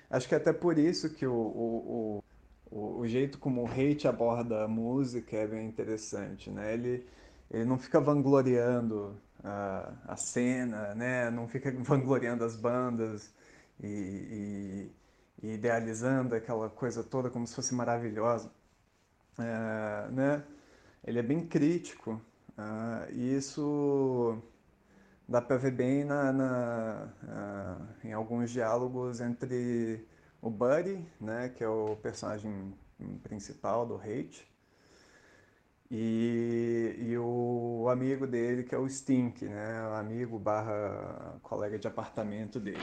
acho 0.08 0.28
que 0.28 0.34
é 0.34 0.38
até 0.38 0.52
por 0.52 0.78
isso 0.78 1.10
que 1.10 1.26
o, 1.26 1.32
o, 1.34 2.24
o, 2.70 3.00
o 3.00 3.06
jeito 3.06 3.38
como 3.38 3.62
o 3.64 3.68
hate 3.68 4.08
aborda 4.08 4.64
a 4.64 4.68
música 4.68 5.36
é 5.36 5.46
bem 5.46 5.66
interessante, 5.68 6.50
né? 6.50 6.72
Ele, 6.74 7.06
ele 7.50 7.64
não 7.66 7.78
fica 7.78 8.00
vangloriando 8.00 9.16
a, 9.44 9.92
a 10.08 10.16
cena, 10.16 10.94
né? 10.94 11.30
Não 11.30 11.48
fica 11.48 11.70
vangloriando 11.82 12.44
as 12.44 12.56
bandas 12.56 13.32
e, 13.80 13.86
e, 15.42 15.46
e 15.46 15.54
idealizando 15.54 16.34
aquela 16.34 16.68
coisa 16.68 17.02
toda 17.02 17.30
como 17.30 17.46
se 17.46 17.54
fosse 17.54 17.74
maravilhosa, 17.74 18.50
é, 19.38 20.10
né? 20.10 20.44
Ele 21.04 21.18
é 21.18 21.22
bem 21.22 21.46
crítico 21.46 22.20
uh, 22.58 23.10
e 23.12 23.36
isso 23.36 24.38
dá 25.26 25.40
para 25.40 25.56
ver 25.56 25.70
bem 25.70 26.04
na, 26.04 26.32
na 26.32 27.08
uh, 27.22 28.06
em 28.06 28.12
alguns 28.12 28.50
diálogos 28.50 29.20
entre 29.20 30.06
o 30.42 30.50
Buddy, 30.50 31.06
né, 31.20 31.48
que 31.50 31.62
é 31.62 31.68
o 31.68 31.96
personagem 31.96 32.74
principal 33.22 33.86
do 33.86 33.96
Hate, 33.96 34.49
e, 35.90 36.94
e 36.98 37.18
o 37.18 37.88
amigo 37.90 38.26
dele, 38.26 38.62
que 38.62 38.74
é 38.74 38.78
o 38.78 38.88
Stink, 38.88 39.44
né, 39.44 39.88
o 39.88 39.94
amigo 39.94 40.38
barra 40.38 41.38
colega 41.42 41.78
de 41.78 41.88
apartamento 41.88 42.60
dele. 42.60 42.78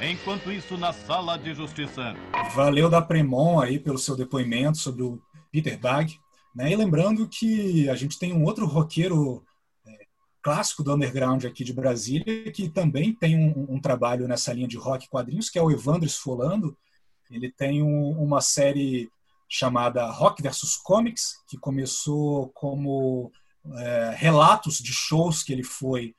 Enquanto 0.00 0.50
isso, 0.50 0.76
na 0.76 0.92
sala 0.92 1.36
de 1.36 1.54
justiça. 1.54 2.14
Valeu 2.54 2.88
da 2.88 3.00
Premon 3.00 3.60
aí 3.60 3.78
pelo 3.78 3.98
seu 3.98 4.16
depoimento 4.16 4.78
sobre 4.78 5.02
o 5.02 5.20
Peter 5.50 5.78
Bag. 5.78 6.18
Né? 6.54 6.72
E 6.72 6.76
lembrando 6.76 7.28
que 7.28 7.88
a 7.88 7.94
gente 7.94 8.18
tem 8.18 8.32
um 8.32 8.44
outro 8.44 8.66
roqueiro 8.66 9.44
clássico 10.42 10.82
do 10.82 10.92
underground 10.92 11.44
aqui 11.44 11.62
de 11.62 11.72
Brasília, 11.72 12.50
que 12.50 12.68
também 12.68 13.14
tem 13.14 13.36
um, 13.36 13.74
um 13.74 13.80
trabalho 13.80 14.26
nessa 14.26 14.52
linha 14.52 14.66
de 14.66 14.76
rock 14.76 15.08
quadrinhos, 15.08 15.48
que 15.48 15.58
é 15.58 15.62
o 15.62 15.70
Evandro 15.70 16.08
Sfolando. 16.08 16.76
Ele 17.30 17.50
tem 17.50 17.80
um, 17.80 18.10
uma 18.20 18.40
série 18.40 19.08
chamada 19.52 20.10
Rock 20.10 20.42
versus 20.42 20.78
Comics, 20.78 21.34
que 21.46 21.58
começou 21.58 22.48
como 22.54 23.30
é, 23.76 24.14
relatos 24.16 24.78
de 24.78 24.94
shows 24.94 25.42
que 25.42 25.52
ele 25.52 25.62
foi 25.62 26.14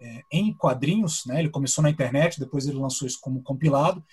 é, 0.00 0.20
em 0.32 0.52
quadrinhos. 0.52 1.24
Né? 1.24 1.38
Ele 1.38 1.48
começou 1.48 1.80
na 1.80 1.90
internet, 1.90 2.40
depois 2.40 2.66
ele 2.66 2.78
lançou 2.78 3.06
isso 3.06 3.20
como 3.20 3.40
compilado. 3.40 4.04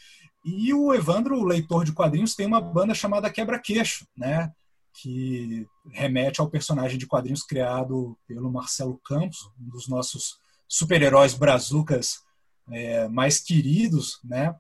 E 0.45 0.71
o 0.71 0.93
Evandro, 0.93 1.39
o 1.39 1.43
leitor 1.43 1.83
de 1.83 1.93
quadrinhos, 1.93 2.35
tem 2.35 2.45
uma 2.45 2.61
banda 2.61 2.93
chamada 2.93 3.31
Quebra-Queixo, 3.31 4.05
né? 4.15 4.53
que 5.01 5.65
remete 5.91 6.39
ao 6.39 6.49
personagem 6.49 6.97
de 6.99 7.07
quadrinhos 7.07 7.43
criado 7.43 8.15
pelo 8.27 8.51
Marcelo 8.51 8.99
Campos, 9.03 9.49
um 9.59 9.69
dos 9.69 9.87
nossos 9.87 10.37
super-heróis 10.67 11.33
brazucas 11.33 12.19
é, 12.71 13.07
mais 13.07 13.39
queridos, 13.39 14.19
né? 14.23 14.53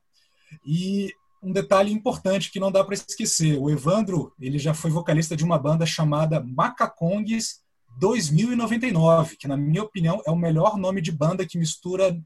E 0.65 1.13
um 1.41 1.51
detalhe 1.51 1.91
importante 1.91 2.51
que 2.51 2.59
não 2.59 2.71
dá 2.71 2.83
para 2.83 2.93
esquecer, 2.93 3.57
o 3.57 3.69
Evandro 3.69 4.33
ele 4.39 4.59
já 4.59 4.73
foi 4.73 4.91
vocalista 4.91 5.35
de 5.35 5.43
uma 5.43 5.57
banda 5.57 5.85
chamada 5.85 6.41
Macacongues 6.41 7.61
2099, 7.97 9.37
que 9.37 9.47
na 9.47 9.57
minha 9.57 9.83
opinião 9.83 10.21
é 10.25 10.31
o 10.31 10.35
melhor 10.35 10.77
nome 10.77 11.01
de 11.01 11.11
banda 11.11 11.45
que 11.45 11.57
mistura 11.57 12.17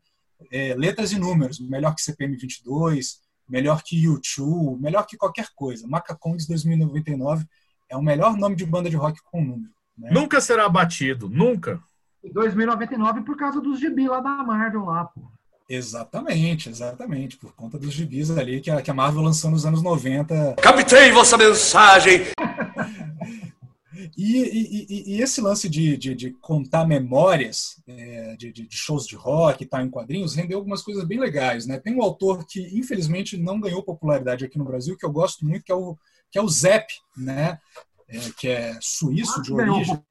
é, 0.51 0.74
letras 0.75 1.11
e 1.11 1.19
números, 1.19 1.59
melhor 1.59 1.95
que 1.95 2.01
CPM 2.01 2.35
22, 2.35 3.22
melhor 3.48 3.82
que 3.83 4.03
U2, 4.03 4.80
melhor 4.80 5.06
que 5.06 5.17
qualquer 5.17 5.48
coisa. 5.56 5.88
Macacongues 5.88 6.48
2099 6.48 7.45
é 7.90 7.98
o 7.98 8.01
melhor 8.01 8.38
nome 8.38 8.56
de 8.56 8.66
banda 8.66 8.90
de 8.90 8.95
rock 8.95 9.19
com 9.32 9.43
número. 9.43 9.72
Né? 9.98 10.09
Nunca 10.11 10.42
será 10.42 10.67
batido, 10.67 11.30
nunca. 11.30 11.82
2099 12.24 13.22
por 13.22 13.38
causa 13.38 13.59
dos 13.61 13.80
gibi 13.80 14.08
lá 14.08 14.19
da 14.19 14.43
Marvel 14.43 14.85
lá, 14.85 15.06
pô. 15.06 15.32
Exatamente, 15.69 16.69
exatamente. 16.69 17.38
Por 17.38 17.53
conta 17.53 17.80
dos 17.80 17.93
gibis 17.93 18.30
ali 18.32 18.61
que 18.61 18.69
a, 18.69 18.82
que 18.82 18.92
a 18.92 18.93
Marvel 18.93 19.22
lançou 19.22 19.50
nos 19.50 19.66
anos 19.66 19.82
90. 19.82 20.56
Captei 20.61 21.11
vossa 21.11 21.38
mensagem! 21.38 22.22
E, 24.17 24.38
e, 24.38 25.16
e, 25.16 25.22
esse 25.22 25.42
lance 25.42 25.67
de, 25.67 25.98
de, 25.98 26.14
de 26.14 26.32
contar 26.32 26.85
memórias 26.85 27.82
é, 27.88 28.35
de, 28.35 28.51
de, 28.51 28.67
shows 28.69 29.08
de 29.08 29.16
rock 29.16 29.64
e 29.64 29.66
tal 29.66 29.82
em 29.82 29.90
quadrinhos 29.90 30.35
rendeu 30.35 30.58
algumas 30.59 30.83
coisas 30.83 31.03
bem 31.03 31.19
legais. 31.19 31.66
Né? 31.66 31.80
Tem 31.80 31.95
um 31.95 32.03
autor 32.03 32.45
que, 32.45 32.61
infelizmente, 32.77 33.38
não 33.38 33.59
ganhou 33.59 33.82
popularidade 33.82 34.45
aqui 34.45 34.58
no 34.58 34.66
Brasil, 34.66 34.98
que 34.98 35.06
eu 35.06 35.11
gosto 35.11 35.45
muito, 35.45 35.64
que 35.64 35.72
é 35.72 35.75
o, 35.75 35.98
que 36.30 36.38
é 36.38 36.42
o 36.42 36.50
Zepp, 36.50 36.88
né? 37.17 37.59
É, 38.08 38.19
que 38.38 38.48
é 38.48 38.77
suíço 38.82 39.42
de 39.42 39.53
origem. 39.53 40.03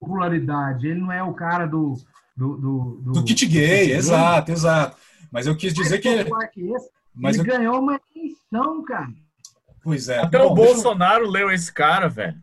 Popularidade. 0.00 0.88
Ele 0.88 1.00
não 1.00 1.12
é 1.12 1.22
o 1.22 1.34
cara 1.34 1.66
do. 1.66 1.94
Do, 2.40 2.56
do, 2.56 3.00
do, 3.02 3.12
do 3.12 3.24
kit 3.24 3.44
gay, 3.44 3.92
exato, 3.92 4.50
exato. 4.50 4.96
Mas 5.30 5.46
eu 5.46 5.54
quis 5.54 5.74
dizer 5.74 5.98
que. 5.98 6.08
Ele, 6.08 6.30
mas 7.14 7.36
ele 7.36 7.46
eu... 7.46 7.58
ganhou 7.58 7.78
uma 7.78 8.00
eleição, 8.16 8.82
cara. 8.82 9.12
Pois 9.82 10.08
é. 10.08 10.20
Até 10.20 10.38
Bom, 10.38 10.52
o 10.52 10.54
Bolsonaro 10.54 11.24
eu... 11.24 11.30
leu 11.30 11.50
esse 11.50 11.70
cara, 11.70 12.08
velho 12.08 12.40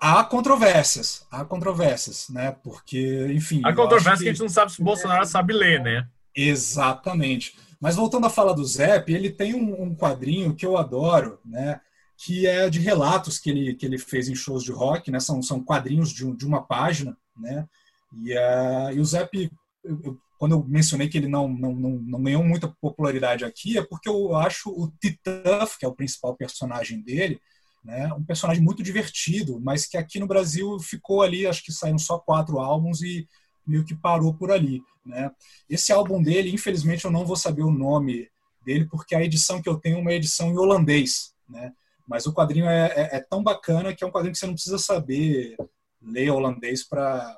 há 0.00 0.24
controvérsias, 0.24 1.26
há 1.30 1.44
controvérsias, 1.44 2.28
né? 2.30 2.56
Porque, 2.64 3.28
enfim. 3.34 3.60
Há 3.62 3.74
controvérsias 3.74 4.18
que... 4.18 4.24
que... 4.24 4.30
a 4.30 4.32
gente 4.32 4.42
não 4.42 4.48
sabe 4.48 4.72
se 4.72 4.80
o 4.80 4.84
Bolsonaro 4.84 5.26
sabe 5.26 5.52
ler, 5.52 5.82
né? 5.82 6.08
Exatamente. 6.34 7.58
Mas 7.78 7.96
voltando 7.96 8.26
a 8.26 8.30
falar 8.30 8.54
do 8.54 8.64
Zep, 8.64 9.12
ele 9.12 9.30
tem 9.30 9.54
um, 9.54 9.82
um, 9.82 9.94
quadrinho 9.94 10.54
que 10.54 10.64
eu 10.64 10.78
adoro, 10.78 11.38
né? 11.44 11.80
Que 12.16 12.46
é 12.46 12.68
de 12.70 12.80
relatos 12.80 13.38
que 13.38 13.50
ele, 13.50 13.74
que 13.74 13.84
ele 13.84 13.98
fez 13.98 14.28
em 14.28 14.34
shows 14.34 14.64
de 14.64 14.72
rock, 14.72 15.10
né? 15.10 15.20
São, 15.20 15.42
são 15.42 15.62
quadrinhos 15.62 16.10
de, 16.10 16.30
de 16.34 16.46
uma 16.46 16.62
página, 16.62 17.16
né? 17.36 17.66
E, 18.12 18.34
uh, 18.34 18.92
e 18.92 19.00
o 19.00 19.04
Zep, 19.04 19.50
eu, 19.84 20.00
eu, 20.02 20.20
quando 20.38 20.52
eu 20.52 20.64
mencionei 20.64 21.08
que 21.08 21.18
ele 21.18 21.28
não, 21.28 21.48
não, 21.48 21.72
não, 21.74 21.90
não, 21.90 22.22
ganhou 22.22 22.42
muita 22.42 22.68
popularidade 22.80 23.44
aqui, 23.44 23.78
é 23.78 23.84
porque 23.84 24.08
eu 24.08 24.34
acho 24.36 24.70
o 24.70 24.90
Tituff, 25.00 25.78
que 25.78 25.84
é 25.84 25.88
o 25.88 25.94
principal 25.94 26.34
personagem 26.34 27.00
dele, 27.00 27.40
né? 27.84 28.12
Um 28.12 28.24
personagem 28.24 28.62
muito 28.62 28.82
divertido, 28.82 29.58
mas 29.60 29.86
que 29.86 29.96
aqui 29.96 30.18
no 30.18 30.26
Brasil 30.26 30.78
ficou 30.80 31.22
ali, 31.22 31.46
acho 31.46 31.64
que 31.64 31.72
saíram 31.72 31.98
só 31.98 32.18
quatro 32.18 32.58
álbuns 32.58 33.00
e 33.02 33.26
meio 33.66 33.84
que 33.84 33.94
parou 33.94 34.34
por 34.34 34.50
ali. 34.50 34.82
Né? 35.04 35.30
Esse 35.68 35.92
álbum 35.92 36.22
dele, 36.22 36.52
infelizmente, 36.52 37.04
eu 37.04 37.10
não 37.10 37.24
vou 37.24 37.36
saber 37.36 37.62
o 37.62 37.70
nome 37.70 38.28
dele, 38.64 38.86
porque 38.86 39.14
a 39.14 39.22
edição 39.22 39.62
que 39.62 39.68
eu 39.68 39.78
tenho 39.78 39.98
é 39.98 40.00
uma 40.00 40.12
edição 40.12 40.50
em 40.50 40.58
holandês. 40.58 41.32
Né? 41.48 41.72
Mas 42.06 42.26
o 42.26 42.34
quadrinho 42.34 42.66
é, 42.66 42.86
é, 42.88 43.16
é 43.16 43.20
tão 43.20 43.42
bacana 43.42 43.94
que 43.94 44.04
é 44.04 44.06
um 44.06 44.10
quadrinho 44.10 44.32
que 44.32 44.38
você 44.38 44.46
não 44.46 44.54
precisa 44.54 44.78
saber 44.78 45.56
ler 46.02 46.30
holandês 46.30 46.86
para. 46.86 47.36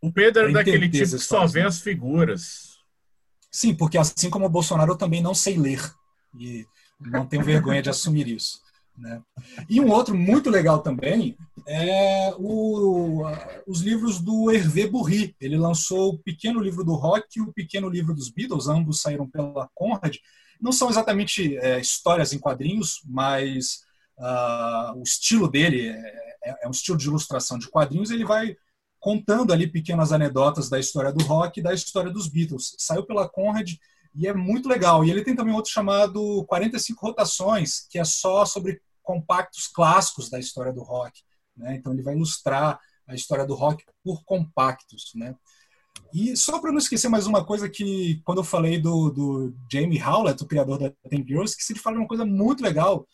O 0.00 0.12
Pedro 0.12 0.48
é 0.48 0.52
daquele 0.52 0.88
tipo 0.88 1.10
que 1.10 1.18
só 1.18 1.46
vê 1.46 1.60
né? 1.60 1.66
as 1.66 1.80
figuras. 1.80 2.78
Sim, 3.50 3.74
porque 3.74 3.98
assim 3.98 4.30
como 4.30 4.46
o 4.46 4.50
Bolsonaro, 4.50 4.92
eu 4.92 4.96
também 4.96 5.22
não 5.22 5.34
sei 5.34 5.56
ler. 5.56 5.80
E 6.38 6.66
não 7.00 7.26
tenho 7.26 7.44
vergonha 7.44 7.82
de 7.82 7.90
assumir 7.90 8.28
isso. 8.28 8.60
Né? 8.96 9.22
E 9.68 9.80
um 9.80 9.90
outro 9.90 10.16
muito 10.16 10.50
legal 10.50 10.80
também 10.80 11.36
é 11.66 12.32
o, 12.36 13.22
os 13.66 13.80
livros 13.80 14.20
do 14.20 14.50
Hervé 14.50 14.86
Burri. 14.86 15.36
Ele 15.40 15.56
lançou 15.56 16.14
o 16.14 16.18
Pequeno 16.18 16.60
Livro 16.60 16.84
do 16.84 16.94
Rock 16.94 17.38
e 17.38 17.40
o 17.40 17.52
Pequeno 17.52 17.88
Livro 17.88 18.14
dos 18.14 18.28
Beatles, 18.28 18.68
ambos 18.68 19.00
saíram 19.00 19.28
pela 19.28 19.68
Conrad. 19.74 20.16
Não 20.60 20.72
são 20.72 20.90
exatamente 20.90 21.56
é, 21.58 21.80
histórias 21.80 22.32
em 22.32 22.38
quadrinhos, 22.38 23.00
mas 23.06 23.84
uh, 24.18 24.98
o 24.98 25.02
estilo 25.02 25.48
dele 25.48 25.88
é, 25.88 26.28
é, 26.44 26.64
é 26.64 26.68
um 26.68 26.72
estilo 26.72 26.98
de 26.98 27.06
ilustração 27.06 27.58
de 27.58 27.68
quadrinhos. 27.68 28.10
Ele 28.10 28.24
vai 28.24 28.56
contando 29.00 29.52
ali 29.52 29.66
pequenas 29.66 30.12
anedotas 30.12 30.68
da 30.68 30.78
história 30.78 31.12
do 31.12 31.24
rock 31.24 31.60
e 31.60 31.62
da 31.62 31.72
história 31.72 32.10
dos 32.10 32.28
Beatles. 32.28 32.74
Saiu 32.78 33.04
pela 33.04 33.28
Conrad 33.28 33.72
e 34.14 34.26
é 34.26 34.34
muito 34.34 34.68
legal. 34.68 35.04
E 35.04 35.10
ele 35.10 35.22
tem 35.22 35.36
também 35.36 35.54
outro 35.54 35.70
chamado 35.70 36.44
45 36.46 37.06
Rotações, 37.06 37.86
que 37.88 37.98
é 37.98 38.04
só 38.04 38.44
sobre 38.44 38.80
compactos 39.02 39.66
clássicos 39.68 40.28
da 40.28 40.38
história 40.38 40.72
do 40.72 40.82
rock. 40.82 41.22
Né? 41.56 41.76
Então 41.76 41.92
ele 41.92 42.02
vai 42.02 42.14
ilustrar 42.14 42.78
a 43.06 43.14
história 43.14 43.46
do 43.46 43.54
rock 43.54 43.84
por 44.04 44.22
compactos. 44.24 45.12
Né? 45.14 45.34
E 46.12 46.36
só 46.36 46.58
para 46.58 46.70
não 46.70 46.78
esquecer 46.78 47.08
mais 47.08 47.26
uma 47.26 47.44
coisa 47.44 47.68
que, 47.68 48.20
quando 48.24 48.38
eu 48.38 48.44
falei 48.44 48.80
do, 48.80 49.10
do 49.10 49.54
Jamie 49.70 50.02
Howlett, 50.02 50.42
o 50.42 50.46
criador 50.46 50.78
da 50.78 50.90
Ten 51.08 51.24
Girls, 51.26 51.52
esqueci 51.52 51.74
de 51.74 51.80
falar 51.80 51.98
uma 51.98 52.08
coisa 52.08 52.24
muito 52.24 52.62
legal, 52.62 53.06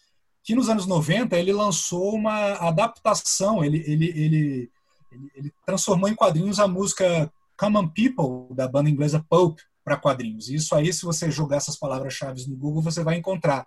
que 0.42 0.54
nos 0.54 0.68
anos 0.68 0.86
90 0.86 1.36
ele 1.36 1.52
lançou 1.52 2.14
uma 2.14 2.52
adaptação, 2.54 3.64
ele, 3.64 3.82
ele, 3.86 4.06
ele, 4.10 4.70
ele, 5.15 5.31
ele 5.34 5.52
transformou 5.65 6.09
em 6.09 6.15
quadrinhos 6.15 6.59
a 6.59 6.67
música 6.67 7.33
Common 7.57 7.89
People, 7.89 8.55
da 8.55 8.68
banda 8.68 8.91
inglesa 8.91 9.25
Pope, 9.28 9.62
para 9.84 9.97
quadrinhos. 9.97 10.49
E 10.49 10.55
isso 10.55 10.75
aí, 10.75 10.93
se 10.93 11.05
você 11.05 11.31
jogar 11.31 11.59
essas 11.59 11.76
palavras-chave 11.76 12.49
no 12.49 12.57
Google, 12.57 12.83
você 12.83 13.02
vai 13.05 13.17
encontrar. 13.17 13.67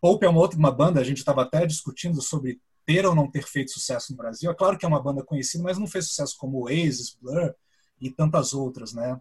Pope 0.00 0.26
é 0.26 0.28
uma 0.28 0.40
outra 0.40 0.58
uma 0.58 0.70
banda, 0.70 1.00
a 1.00 1.04
gente 1.04 1.18
estava 1.18 1.42
até 1.42 1.64
discutindo 1.64 2.20
sobre 2.20 2.60
ter 2.84 3.06
ou 3.06 3.14
não 3.14 3.30
ter 3.30 3.46
feito 3.46 3.70
sucesso 3.70 4.12
no 4.12 4.16
Brasil. 4.16 4.50
É 4.50 4.54
claro 4.54 4.78
que 4.78 4.84
é 4.84 4.88
uma 4.88 5.02
banda 5.02 5.22
conhecida, 5.22 5.62
mas 5.62 5.78
não 5.78 5.86
fez 5.86 6.06
sucesso 6.06 6.36
como 6.38 6.64
Oasis, 6.64 7.16
Blur 7.20 7.54
e 8.00 8.10
tantas 8.10 8.52
outras, 8.52 8.92
né? 8.92 9.20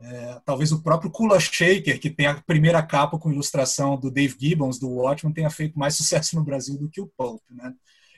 É, 0.00 0.40
talvez 0.44 0.72
o 0.72 0.82
próprio 0.82 1.10
Kula 1.10 1.38
Shaker, 1.38 2.00
que 2.00 2.10
tem 2.10 2.26
a 2.26 2.42
primeira 2.42 2.82
capa 2.82 3.18
com 3.18 3.30
ilustração 3.30 3.96
do 3.98 4.10
Dave 4.10 4.36
Gibbons, 4.38 4.78
do 4.78 4.90
Watchmen, 4.90 5.32
tenha 5.32 5.50
feito 5.50 5.78
mais 5.78 5.94
sucesso 5.96 6.36
no 6.36 6.44
Brasil 6.44 6.76
do 6.76 6.90
que 6.90 7.00
o 7.00 7.06
Pope, 7.06 7.54
né? 7.54 7.72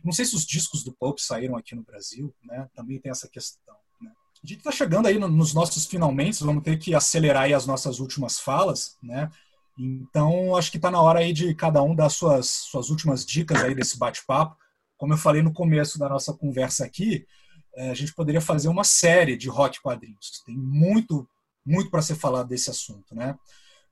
Não 0.06 0.12
sei 0.12 0.24
se 0.24 0.36
os 0.36 0.46
discos 0.46 0.84
do 0.84 0.92
Pope 0.92 1.20
saíram 1.20 1.56
aqui 1.56 1.74
no 1.74 1.82
Brasil, 1.82 2.32
né? 2.44 2.68
Também 2.76 3.00
tem 3.00 3.10
essa 3.10 3.28
questão. 3.28 3.74
Né? 4.00 4.08
A 4.42 4.46
gente 4.46 4.58
está 4.58 4.70
chegando 4.70 5.06
aí 5.06 5.18
nos 5.18 5.52
nossos 5.52 5.84
finalmente, 5.84 6.44
vamos 6.44 6.62
ter 6.62 6.78
que 6.78 6.94
acelerar 6.94 7.52
as 7.52 7.66
nossas 7.66 7.98
últimas 7.98 8.38
falas, 8.38 8.96
né? 9.02 9.28
Então, 9.76 10.54
acho 10.56 10.70
que 10.70 10.78
está 10.78 10.92
na 10.92 11.02
hora 11.02 11.18
aí 11.18 11.32
de 11.32 11.52
cada 11.56 11.82
um 11.82 11.92
dar 11.92 12.08
suas, 12.08 12.48
suas 12.48 12.88
últimas 12.88 13.26
dicas 13.26 13.62
aí 13.64 13.74
desse 13.74 13.98
bate-papo. 13.98 14.56
Como 14.96 15.12
eu 15.12 15.18
falei 15.18 15.42
no 15.42 15.52
começo 15.52 15.98
da 15.98 16.08
nossa 16.08 16.32
conversa 16.32 16.84
aqui, 16.84 17.26
é, 17.74 17.90
a 17.90 17.94
gente 17.94 18.14
poderia 18.14 18.40
fazer 18.40 18.68
uma 18.68 18.84
série 18.84 19.36
de 19.36 19.48
rock 19.48 19.82
quadrinhos. 19.82 20.40
Tem 20.46 20.56
muito, 20.56 21.28
muito 21.64 21.90
para 21.90 22.00
ser 22.00 22.14
falado 22.14 22.46
desse 22.46 22.70
assunto, 22.70 23.12
né? 23.12 23.36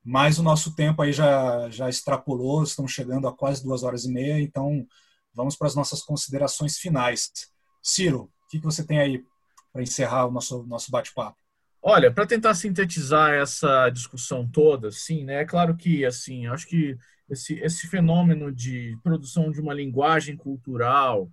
Mas 0.02 0.38
o 0.38 0.44
nosso 0.44 0.76
tempo 0.76 1.02
aí 1.02 1.12
já, 1.12 1.68
já 1.70 1.88
extrapolou, 1.88 2.62
estamos 2.62 2.92
chegando 2.92 3.26
a 3.26 3.32
quase 3.32 3.64
duas 3.64 3.82
horas 3.82 4.04
e 4.04 4.12
meia, 4.12 4.40
então 4.40 4.86
vamos 5.34 5.56
para 5.56 5.66
as 5.66 5.74
nossas 5.74 6.02
considerações 6.02 6.78
finais. 6.78 7.30
Ciro, 7.82 8.30
o 8.44 8.48
que, 8.48 8.58
você 8.60 8.84
tem 8.84 8.98
aí 8.98 9.24
para 9.72 9.82
encerrar 9.82 10.26
o 10.26 10.30
nosso, 10.30 10.64
nosso 10.64 10.90
bate-papo? 10.90 11.36
Olha, 11.82 12.10
para 12.10 12.26
tentar 12.26 12.54
sintetizar 12.54 13.34
essa 13.34 13.90
discussão 13.90 14.48
toda, 14.48 14.90
sim, 14.90 15.24
né? 15.24 15.42
É 15.42 15.44
claro 15.44 15.76
que, 15.76 16.04
assim, 16.04 16.46
acho 16.46 16.66
que 16.66 16.96
esse, 17.28 17.54
esse 17.60 17.86
fenômeno 17.88 18.50
de 18.50 18.96
produção 19.02 19.50
de 19.50 19.60
uma 19.60 19.74
linguagem 19.74 20.36
cultural 20.36 21.30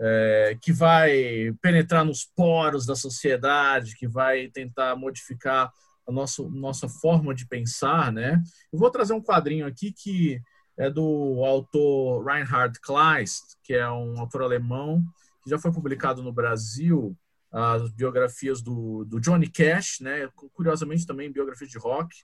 é, 0.00 0.58
que 0.60 0.72
vai 0.72 1.52
penetrar 1.60 2.04
nos 2.04 2.24
poros 2.24 2.84
da 2.84 2.96
sociedade, 2.96 3.94
que 3.94 4.08
vai 4.08 4.48
tentar 4.48 4.96
modificar 4.96 5.70
a 6.06 6.12
nossa, 6.12 6.42
nossa 6.48 6.88
forma 6.88 7.34
de 7.34 7.46
pensar, 7.46 8.12
né? 8.12 8.42
Eu 8.72 8.78
vou 8.78 8.90
trazer 8.90 9.12
um 9.12 9.22
quadrinho 9.22 9.66
aqui 9.66 9.92
que 9.92 10.40
é 10.76 10.90
do 10.90 11.44
autor 11.44 12.24
Reinhard 12.24 12.78
Kleist, 12.80 13.56
que 13.62 13.74
é 13.74 13.88
um 13.90 14.18
autor 14.18 14.42
alemão 14.42 15.02
que 15.42 15.50
já 15.50 15.58
foi 15.58 15.72
publicado 15.72 16.22
no 16.22 16.32
Brasil 16.32 17.16
as 17.52 17.90
biografias 17.90 18.62
do, 18.62 19.04
do 19.04 19.20
Johnny 19.20 19.46
Cash, 19.46 20.00
né? 20.00 20.28
Curiosamente 20.54 21.06
também 21.06 21.30
biografias 21.30 21.70
de 21.70 21.78
rock 21.78 22.16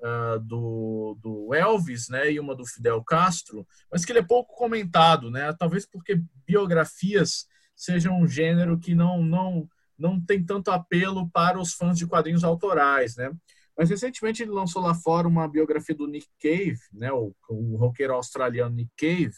uh, 0.00 0.38
do, 0.40 1.18
do 1.22 1.54
Elvis, 1.54 2.08
né? 2.10 2.30
E 2.30 2.38
uma 2.38 2.54
do 2.54 2.66
Fidel 2.66 3.02
Castro, 3.02 3.66
mas 3.90 4.04
que 4.04 4.12
ele 4.12 4.18
é 4.18 4.24
pouco 4.24 4.54
comentado, 4.54 5.30
né? 5.30 5.52
Talvez 5.54 5.86
porque 5.86 6.20
biografias 6.46 7.46
sejam 7.74 8.20
um 8.20 8.26
gênero 8.26 8.78
que 8.78 8.94
não 8.94 9.22
não 9.22 9.68
não 9.96 10.20
tem 10.20 10.44
tanto 10.44 10.72
apelo 10.72 11.30
para 11.30 11.58
os 11.58 11.72
fãs 11.72 11.96
de 11.96 12.06
quadrinhos 12.06 12.44
autorais, 12.44 13.16
né? 13.16 13.30
Mas 13.76 13.90
recentemente 13.90 14.42
ele 14.42 14.52
lançou 14.52 14.80
lá 14.82 14.94
fora 14.94 15.26
uma 15.26 15.48
biografia 15.48 15.94
do 15.94 16.06
Nick 16.06 16.28
Cave, 16.40 16.78
né? 16.92 17.12
O, 17.12 17.34
o 17.48 17.76
roqueiro 17.76 18.14
australiano 18.14 18.74
Nick 18.74 18.90
Cave, 18.96 19.34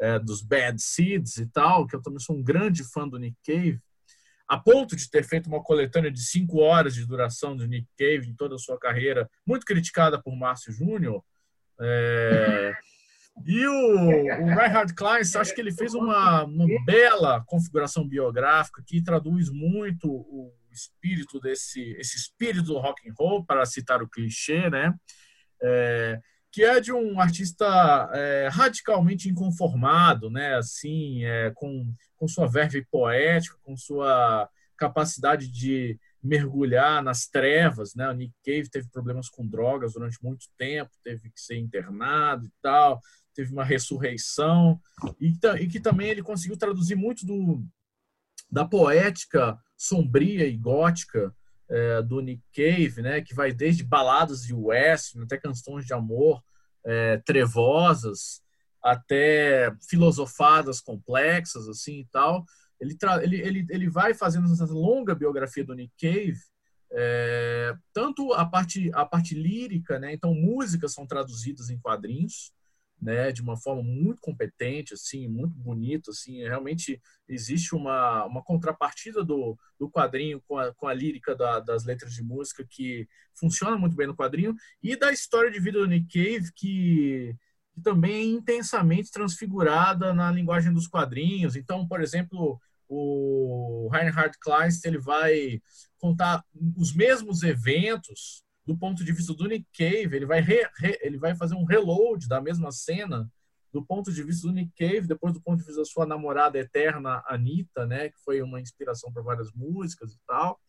é, 0.00 0.18
dos 0.18 0.42
Bad 0.42 0.80
Seeds 0.80 1.36
e 1.38 1.46
tal, 1.46 1.86
que 1.86 1.94
eu 1.94 2.02
também 2.02 2.20
sou 2.20 2.36
um 2.36 2.42
grande 2.42 2.84
fã 2.84 3.08
do 3.08 3.18
Nick 3.18 3.36
Cave 3.44 3.80
a 4.48 4.56
ponto 4.58 4.96
de 4.96 5.08
ter 5.10 5.22
feito 5.22 5.46
uma 5.46 5.62
coletânea 5.62 6.10
de 6.10 6.22
cinco 6.22 6.60
horas 6.60 6.94
de 6.94 7.06
duração 7.06 7.54
do 7.54 7.66
Nick 7.66 7.86
Cave 7.98 8.30
em 8.30 8.34
toda 8.34 8.54
a 8.54 8.58
sua 8.58 8.78
carreira, 8.78 9.28
muito 9.46 9.66
criticada 9.66 10.20
por 10.20 10.34
Márcio 10.34 10.72
Júnior. 10.72 11.22
É... 11.78 12.74
E 13.46 13.66
o, 13.66 13.94
o 13.94 14.46
Reinhard 14.46 14.92
Klein, 14.94 15.20
acho 15.20 15.54
que 15.54 15.60
ele 15.60 15.70
fez 15.70 15.94
uma, 15.94 16.44
uma, 16.44 16.66
bela 16.84 17.44
configuração 17.46 18.08
biográfica 18.08 18.82
que 18.84 19.02
traduz 19.02 19.48
muito 19.48 20.10
o 20.10 20.52
espírito 20.72 21.40
desse 21.40 21.80
esse 21.98 22.16
espírito 22.16 22.64
do 22.64 22.78
rock 22.78 23.08
and 23.08 23.14
roll, 23.18 23.44
para 23.44 23.64
citar 23.66 24.02
o 24.02 24.08
clichê, 24.08 24.68
né? 24.70 24.94
É, 25.62 26.20
que 26.50 26.62
é 26.64 26.80
de 26.80 26.92
um 26.92 27.20
artista 27.20 28.10
é, 28.12 28.48
radicalmente 28.50 29.28
inconformado, 29.28 30.30
né? 30.30 30.56
Assim, 30.56 31.24
é, 31.24 31.50
com, 31.54 31.92
com 32.16 32.28
sua 32.28 32.46
verve 32.46 32.84
poética, 32.90 33.56
com 33.62 33.76
sua 33.76 34.48
capacidade 34.76 35.48
de 35.48 35.98
mergulhar 36.22 37.02
nas 37.02 37.26
trevas, 37.26 37.94
né? 37.94 38.08
O 38.08 38.12
Nick 38.12 38.34
Cave 38.44 38.70
teve 38.70 38.88
problemas 38.88 39.28
com 39.28 39.46
drogas 39.46 39.92
durante 39.92 40.22
muito 40.22 40.46
tempo, 40.56 40.90
teve 41.02 41.30
que 41.30 41.40
ser 41.40 41.56
internado 41.56 42.46
e 42.46 42.52
tal, 42.62 43.00
teve 43.34 43.52
uma 43.52 43.64
ressurreição 43.64 44.80
e, 45.20 45.32
e 45.60 45.68
que 45.68 45.80
também 45.80 46.08
ele 46.08 46.22
conseguiu 46.22 46.56
traduzir 46.56 46.96
muito 46.96 47.24
do 47.26 47.64
da 48.50 48.64
poética 48.64 49.58
sombria 49.78 50.46
e 50.46 50.56
gótica 50.56 51.34
é, 51.70 52.02
do 52.02 52.20
Nick 52.20 52.42
Cave, 52.54 53.00
né? 53.00 53.22
Que 53.22 53.34
vai 53.34 53.52
desde 53.52 53.82
baladas 53.82 54.42
de 54.42 54.52
West 54.52 55.16
até 55.16 55.38
canções 55.38 55.86
de 55.86 55.94
amor 55.94 56.42
é, 56.84 57.16
trevosas 57.18 58.42
até 58.82 59.72
filosofadas 59.88 60.80
complexas 60.80 61.68
assim 61.68 62.00
e 62.00 62.06
tal 62.12 62.44
ele, 62.80 62.96
ele, 63.22 63.36
ele, 63.40 63.66
ele 63.70 63.90
vai 63.90 64.14
fazendo 64.14 64.50
essa 64.52 64.64
longa 64.66 65.14
biografia 65.14 65.64
do 65.64 65.74
Nick 65.74 65.92
Cave, 66.00 66.38
é, 66.92 67.76
tanto 67.92 68.32
a 68.32 68.46
parte, 68.46 68.90
a 68.94 69.04
parte 69.04 69.34
lírica, 69.34 69.98
né? 69.98 70.12
então 70.12 70.34
músicas 70.34 70.94
são 70.94 71.06
traduzidas 71.06 71.70
em 71.70 71.78
quadrinhos, 71.78 72.52
né, 73.00 73.30
de 73.30 73.40
uma 73.40 73.56
forma 73.56 73.82
muito 73.82 74.20
competente, 74.20 74.94
assim, 74.94 75.28
muito 75.28 75.54
bonito, 75.54 76.10
assim, 76.10 76.42
realmente 76.42 77.00
existe 77.28 77.74
uma, 77.74 78.24
uma 78.24 78.42
contrapartida 78.42 79.24
do, 79.24 79.56
do 79.78 79.90
quadrinho 79.90 80.42
com 80.46 80.58
a, 80.58 80.74
com 80.74 80.86
a 80.88 80.94
lírica 80.94 81.34
da, 81.34 81.60
das 81.60 81.84
letras 81.84 82.12
de 82.12 82.22
música 82.22 82.66
que 82.68 83.08
funciona 83.34 83.76
muito 83.76 83.96
bem 83.96 84.06
no 84.06 84.16
quadrinho 84.16 84.54
e 84.82 84.96
da 84.96 85.12
história 85.12 85.50
de 85.50 85.60
vida 85.60 85.78
do 85.78 85.86
Nick 85.86 86.08
Cave 86.12 86.52
que, 86.54 87.36
que 87.72 87.80
também 87.82 88.14
é 88.14 88.24
intensamente 88.24 89.12
transfigurada 89.12 90.12
na 90.12 90.30
linguagem 90.32 90.72
dos 90.72 90.88
quadrinhos. 90.88 91.54
Então, 91.54 91.86
por 91.86 92.00
exemplo, 92.00 92.60
o 92.88 93.88
Reinhard 93.92 94.36
Kleist 94.40 94.84
ele 94.84 94.98
vai 94.98 95.62
contar 95.98 96.44
os 96.76 96.94
mesmos 96.94 97.42
eventos 97.42 98.42
do 98.68 98.76
ponto 98.76 99.02
de 99.02 99.12
vista 99.12 99.32
do 99.32 99.48
Nick 99.48 99.66
Cave, 99.74 100.14
ele 100.14 100.26
vai, 100.26 100.42
re, 100.42 100.68
re, 100.76 100.98
ele 101.00 101.16
vai 101.16 101.34
fazer 101.34 101.54
um 101.54 101.64
reload 101.64 102.28
da 102.28 102.38
mesma 102.38 102.70
cena 102.70 103.26
do 103.72 103.82
ponto 103.82 104.12
de 104.12 104.22
vista 104.22 104.46
do 104.46 104.52
Nick 104.52 104.70
Cave, 104.76 105.08
depois 105.08 105.32
do 105.32 105.40
ponto 105.40 105.60
de 105.60 105.64
vista 105.64 105.80
da 105.80 105.86
sua 105.86 106.04
namorada 106.04 106.58
eterna, 106.58 107.24
Anita, 107.26 107.86
né, 107.86 108.10
que 108.10 108.18
foi 108.22 108.42
uma 108.42 108.60
inspiração 108.60 109.10
para 109.10 109.22
várias 109.22 109.50
músicas 109.54 110.12
e 110.12 110.18
tal. 110.26 110.60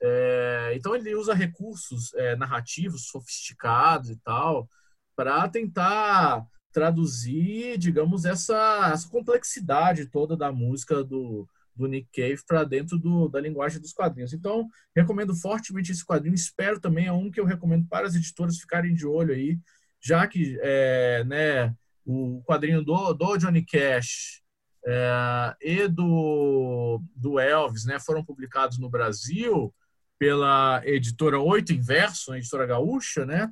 É, 0.00 0.72
então 0.74 0.96
ele 0.96 1.14
usa 1.14 1.34
recursos 1.34 2.14
é, 2.14 2.34
narrativos 2.34 3.08
sofisticados 3.08 4.08
e 4.08 4.16
tal 4.16 4.66
para 5.14 5.46
tentar 5.46 6.46
traduzir, 6.72 7.76
digamos, 7.76 8.24
essa, 8.24 8.90
essa 8.90 9.06
complexidade 9.10 10.06
toda 10.06 10.34
da 10.34 10.50
música 10.50 11.04
do, 11.04 11.46
do 11.74 11.86
Nick 11.86 12.08
Cave 12.14 12.40
para 12.46 12.64
dentro 12.64 12.98
do, 12.98 13.28
da 13.28 13.40
linguagem 13.40 13.80
dos 13.80 13.92
quadrinhos. 13.92 14.32
Então, 14.32 14.68
recomendo 14.94 15.34
fortemente 15.34 15.92
esse 15.92 16.04
quadrinho. 16.04 16.34
Espero 16.34 16.80
também, 16.80 17.06
é 17.06 17.12
um 17.12 17.30
que 17.30 17.40
eu 17.40 17.44
recomendo 17.44 17.86
para 17.88 18.06
as 18.06 18.14
editoras 18.14 18.58
ficarem 18.58 18.94
de 18.94 19.06
olho 19.06 19.34
aí, 19.34 19.58
já 20.00 20.26
que 20.26 20.58
é, 20.62 21.24
né, 21.24 21.74
o 22.04 22.42
quadrinho 22.44 22.82
do, 22.82 23.12
do 23.12 23.36
Johnny 23.36 23.64
Cash 23.64 24.42
é, 24.86 25.56
e 25.60 25.88
do, 25.88 27.00
do 27.16 27.40
Elvis 27.40 27.84
né, 27.84 27.98
foram 27.98 28.24
publicados 28.24 28.78
no 28.78 28.90
Brasil 28.90 29.74
pela 30.18 30.82
editora 30.84 31.38
Oito 31.40 31.72
Inverso, 31.72 32.32
a 32.32 32.38
editora 32.38 32.66
gaúcha, 32.66 33.26
né? 33.26 33.50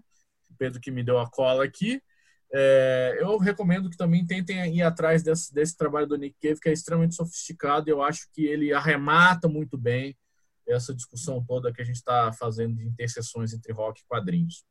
Pedro 0.58 0.80
que 0.80 0.90
me 0.90 1.02
deu 1.02 1.18
a 1.18 1.28
cola 1.28 1.64
aqui. 1.64 2.00
É, 2.54 3.16
eu 3.18 3.38
recomendo 3.38 3.88
que 3.88 3.96
também 3.96 4.26
tentem 4.26 4.76
ir 4.76 4.82
atrás 4.82 5.22
desse, 5.22 5.52
desse 5.54 5.76
trabalho 5.76 6.06
do 6.06 6.16
Nick 6.16 6.36
Cave, 6.40 6.60
que 6.60 6.68
é 6.68 6.72
extremamente 6.72 7.14
sofisticado. 7.14 7.88
Eu 7.88 8.02
acho 8.02 8.28
que 8.32 8.44
ele 8.44 8.72
arremata 8.72 9.48
muito 9.48 9.78
bem 9.78 10.16
essa 10.68 10.94
discussão 10.94 11.42
toda 11.44 11.72
que 11.72 11.80
a 11.80 11.84
gente 11.84 11.96
está 11.96 12.32
fazendo 12.32 12.76
de 12.76 12.86
interseções 12.86 13.52
entre 13.52 13.72
rock 13.72 14.00
e 14.00 14.04
quadrinhos. 14.06 14.64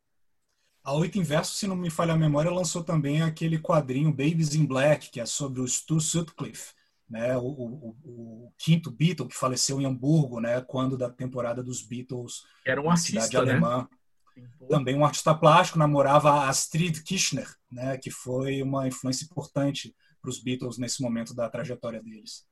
A 0.83 0.93
Oito 0.93 1.17
Inverso, 1.17 1.55
se 1.55 1.67
não 1.67 1.75
me 1.75 1.89
falha 1.89 2.13
a 2.13 2.17
memória, 2.17 2.49
lançou 2.49 2.83
também 2.83 3.21
aquele 3.21 3.59
quadrinho 3.59 4.09
Babies 4.09 4.55
in 4.55 4.65
Black, 4.65 5.11
que 5.11 5.19
é 5.19 5.25
sobre 5.25 5.61
o 5.61 5.67
Stu 5.67 5.99
Sutcliffe, 5.99 6.73
né, 7.07 7.37
o, 7.37 7.45
o, 7.45 7.97
o, 8.03 8.53
quinto 8.57 8.89
Beatle 8.89 9.27
que 9.27 9.35
faleceu 9.35 9.79
em 9.79 9.85
Hamburgo, 9.85 10.39
né, 10.39 10.59
quando 10.61 10.97
da 10.97 11.09
temporada 11.09 11.61
dos 11.61 11.83
Beatles 11.83 12.43
Era 12.65 12.81
um 12.81 12.89
artista, 12.89 13.21
cidade 13.21 13.45
né? 13.45 13.51
alemã. 13.51 13.87
Também 14.69 14.95
um 14.95 15.05
artista 15.05 15.33
plástico, 15.35 15.79
namorava 15.79 16.47
Astrid 16.47 17.03
Kirchner, 17.03 17.47
né, 17.71 17.97
que 17.97 18.09
foi 18.09 18.61
uma 18.61 18.87
influência 18.87 19.25
importante 19.25 19.95
para 20.21 20.29
os 20.29 20.41
Beatles 20.41 20.77
nesse 20.77 21.01
momento 21.01 21.35
da 21.35 21.49
trajetória 21.49 22.01
deles. 22.01 22.45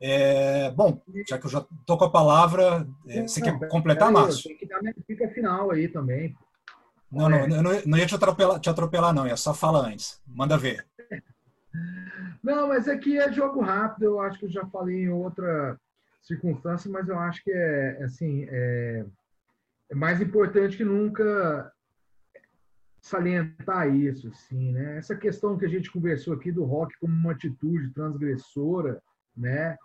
É, 0.00 0.70
bom, 0.70 1.02
já 1.28 1.38
que 1.38 1.46
eu 1.46 1.50
já 1.50 1.66
estou 1.80 1.98
com 1.98 2.04
a 2.04 2.10
palavra, 2.10 2.86
é, 3.06 3.22
você 3.22 3.40
não, 3.40 3.58
quer 3.58 3.68
completar, 3.68 4.12
Márcio? 4.12 4.48
Tem 4.48 4.56
que 4.56 4.66
dar 4.66 4.80
minha 4.80 4.94
dica 5.08 5.28
final 5.30 5.70
aí 5.70 5.88
também. 5.88 6.36
Não, 7.10 7.28
não, 7.28 7.46
não, 7.48 7.62
não 7.86 7.98
ia 7.98 8.06
te 8.06 8.14
atropelar, 8.14 8.60
te 8.60 8.68
atropelar, 8.68 9.12
não, 9.14 9.26
ia 9.26 9.36
só 9.36 9.54
falar 9.54 9.88
antes. 9.88 10.20
Manda 10.26 10.56
ver. 10.56 10.86
Não, 12.42 12.68
mas 12.68 12.88
aqui 12.88 13.18
é 13.18 13.30
jogo 13.32 13.60
rápido, 13.60 14.04
eu 14.04 14.20
acho 14.20 14.38
que 14.38 14.46
eu 14.46 14.50
já 14.50 14.64
falei 14.66 15.02
em 15.02 15.08
outra 15.08 15.78
circunstância, 16.22 16.90
mas 16.90 17.08
eu 17.08 17.18
acho 17.18 17.42
que 17.42 17.50
é 17.50 18.02
assim, 18.04 18.46
é, 18.48 19.04
é 19.90 19.94
mais 19.94 20.20
importante 20.20 20.76
que 20.76 20.84
nunca 20.84 21.72
salientar 23.00 23.94
isso, 23.94 24.28
assim, 24.28 24.72
né? 24.72 24.98
Essa 24.98 25.16
questão 25.16 25.56
que 25.56 25.64
a 25.64 25.68
gente 25.68 25.90
conversou 25.90 26.34
aqui 26.34 26.52
do 26.52 26.64
rock 26.64 26.94
como 26.98 27.14
uma 27.14 27.32
atitude 27.32 27.92
transgressora, 27.92 29.00
né? 29.36 29.76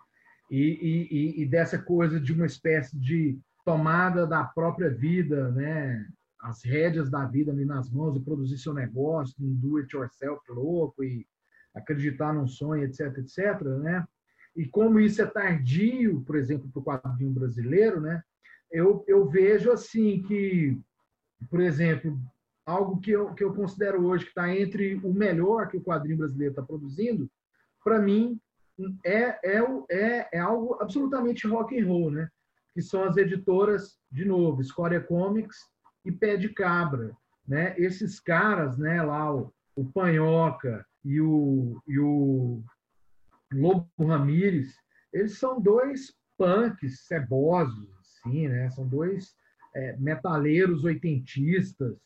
E, 0.51 1.07
e, 1.09 1.41
e 1.41 1.45
dessa 1.45 1.77
coisa 1.77 2.19
de 2.19 2.33
uma 2.33 2.45
espécie 2.45 2.97
de 2.99 3.39
tomada 3.63 4.27
da 4.27 4.43
própria 4.43 4.89
vida, 4.89 5.51
né? 5.51 6.05
As 6.41 6.63
rédeas 6.63 7.09
da 7.09 7.25
vida 7.25 7.51
ali 7.51 7.63
nas 7.63 7.89
mãos 7.89 8.17
e 8.17 8.23
produzir 8.23 8.57
seu 8.57 8.73
negócio, 8.73 9.35
um 9.39 9.53
do 9.53 9.77
it 9.77 9.95
yourself 9.95 10.41
louco 10.49 11.03
e 11.03 11.25
acreditar 11.73 12.33
num 12.33 12.47
sonho, 12.47 12.83
etc, 12.83 13.17
etc, 13.17 13.61
né? 13.79 14.05
E 14.55 14.65
como 14.67 14.99
isso 14.99 15.21
é 15.21 15.25
tardio, 15.25 16.21
por 16.21 16.35
exemplo, 16.35 16.69
para 16.69 16.79
o 16.79 16.83
quadrinho 16.83 17.31
brasileiro, 17.31 18.01
né? 18.01 18.21
Eu, 18.73 19.05
eu 19.07 19.29
vejo 19.29 19.71
assim 19.71 20.23
que, 20.23 20.81
por 21.47 21.61
exemplo, 21.61 22.19
algo 22.65 22.99
que 22.99 23.11
eu, 23.11 23.31
que 23.35 23.43
eu 23.43 23.53
considero 23.53 24.03
hoje 24.03 24.23
que 24.25 24.31
está 24.31 24.53
entre 24.53 24.95
o 24.95 25.13
melhor 25.13 25.67
que 25.67 25.77
o 25.77 25.83
quadrinho 25.83 26.17
brasileiro 26.17 26.53
está 26.53 26.63
produzindo, 26.63 27.29
para 27.83 27.99
mim 27.99 28.39
é, 29.05 29.57
é, 29.57 29.63
é, 29.91 30.29
é 30.33 30.39
algo 30.39 30.81
absolutamente 30.81 31.47
rock 31.47 31.79
and 31.79 31.85
roll, 31.85 32.09
né? 32.09 32.27
Que 32.73 32.81
são 32.81 33.03
as 33.03 33.15
editoras, 33.15 33.99
de 34.11 34.25
novo, 34.25 34.59
Escória 34.59 34.99
Comics 34.99 35.57
e 36.03 36.11
Pé 36.11 36.35
de 36.35 36.49
Cabra, 36.49 37.15
né? 37.47 37.75
Esses 37.77 38.19
caras, 38.19 38.79
né? 38.79 39.03
Lá 39.03 39.31
o, 39.31 39.53
o 39.75 39.85
Panhoca 39.85 40.83
e 41.05 41.21
o, 41.21 41.79
e 41.85 41.99
o 41.99 42.63
Lobo 43.53 43.87
Ramírez, 43.99 44.73
eles 45.13 45.37
são 45.37 45.61
dois 45.61 46.11
punks 46.35 47.05
cebosos, 47.05 47.92
assim, 48.25 48.47
né? 48.47 48.69
São 48.71 48.87
dois 48.87 49.35
é, 49.75 49.95
metaleiros 49.97 50.83
oitentistas, 50.83 51.97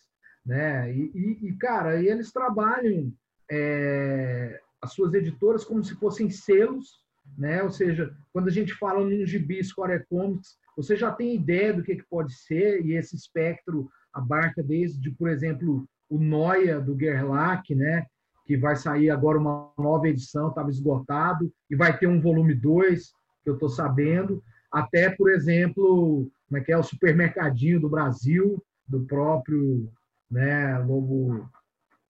né? 0.45 0.93
E, 0.93 1.11
e, 1.13 1.47
e, 1.47 1.53
cara, 1.57 2.01
eles 2.01 2.31
trabalham 2.31 3.13
é, 3.49 4.59
as 4.81 4.93
suas 4.93 5.13
editoras 5.13 5.63
como 5.63 5.83
se 5.83 5.95
fossem 5.95 6.29
selos, 6.29 7.05
né? 7.37 7.61
Ou 7.63 7.71
seja, 7.71 8.15
quando 8.33 8.47
a 8.47 8.51
gente 8.51 8.73
fala 8.73 9.03
no 9.03 9.25
gibi 9.25 9.63
Square 9.63 10.05
Comics, 10.09 10.57
você 10.75 10.95
já 10.95 11.11
tem 11.11 11.35
ideia 11.35 11.73
do 11.73 11.83
que, 11.83 11.95
que 11.95 12.05
pode 12.09 12.33
ser 12.33 12.85
e 12.85 12.95
esse 12.95 13.15
espectro 13.15 13.89
abarca 14.13 14.63
desde, 14.63 15.11
por 15.11 15.29
exemplo, 15.29 15.87
o 16.09 16.17
Noia 16.17 16.79
do 16.79 16.97
Gerlach, 16.97 17.73
né? 17.75 18.05
Que 18.45 18.55
vai 18.55 18.77
sair 18.77 19.09
agora 19.09 19.37
uma 19.37 19.73
nova 19.77 20.07
edição, 20.07 20.49
estava 20.49 20.69
esgotado, 20.69 21.51
e 21.69 21.75
vai 21.75 21.97
ter 21.97 22.07
um 22.07 22.21
volume 22.21 22.53
2, 22.53 23.11
que 23.43 23.49
eu 23.49 23.55
estou 23.55 23.67
sabendo 23.67 24.41
até, 24.80 25.09
por 25.09 25.31
exemplo, 25.31 26.30
como 26.47 26.57
é 26.57 26.64
que 26.64 26.72
é 26.72 26.77
o 26.77 26.83
supermercadinho 26.83 27.80
do 27.80 27.89
Brasil, 27.89 28.64
do 28.88 29.01
próprio 29.06 29.91
né, 30.30 30.77
Lobo 30.80 31.49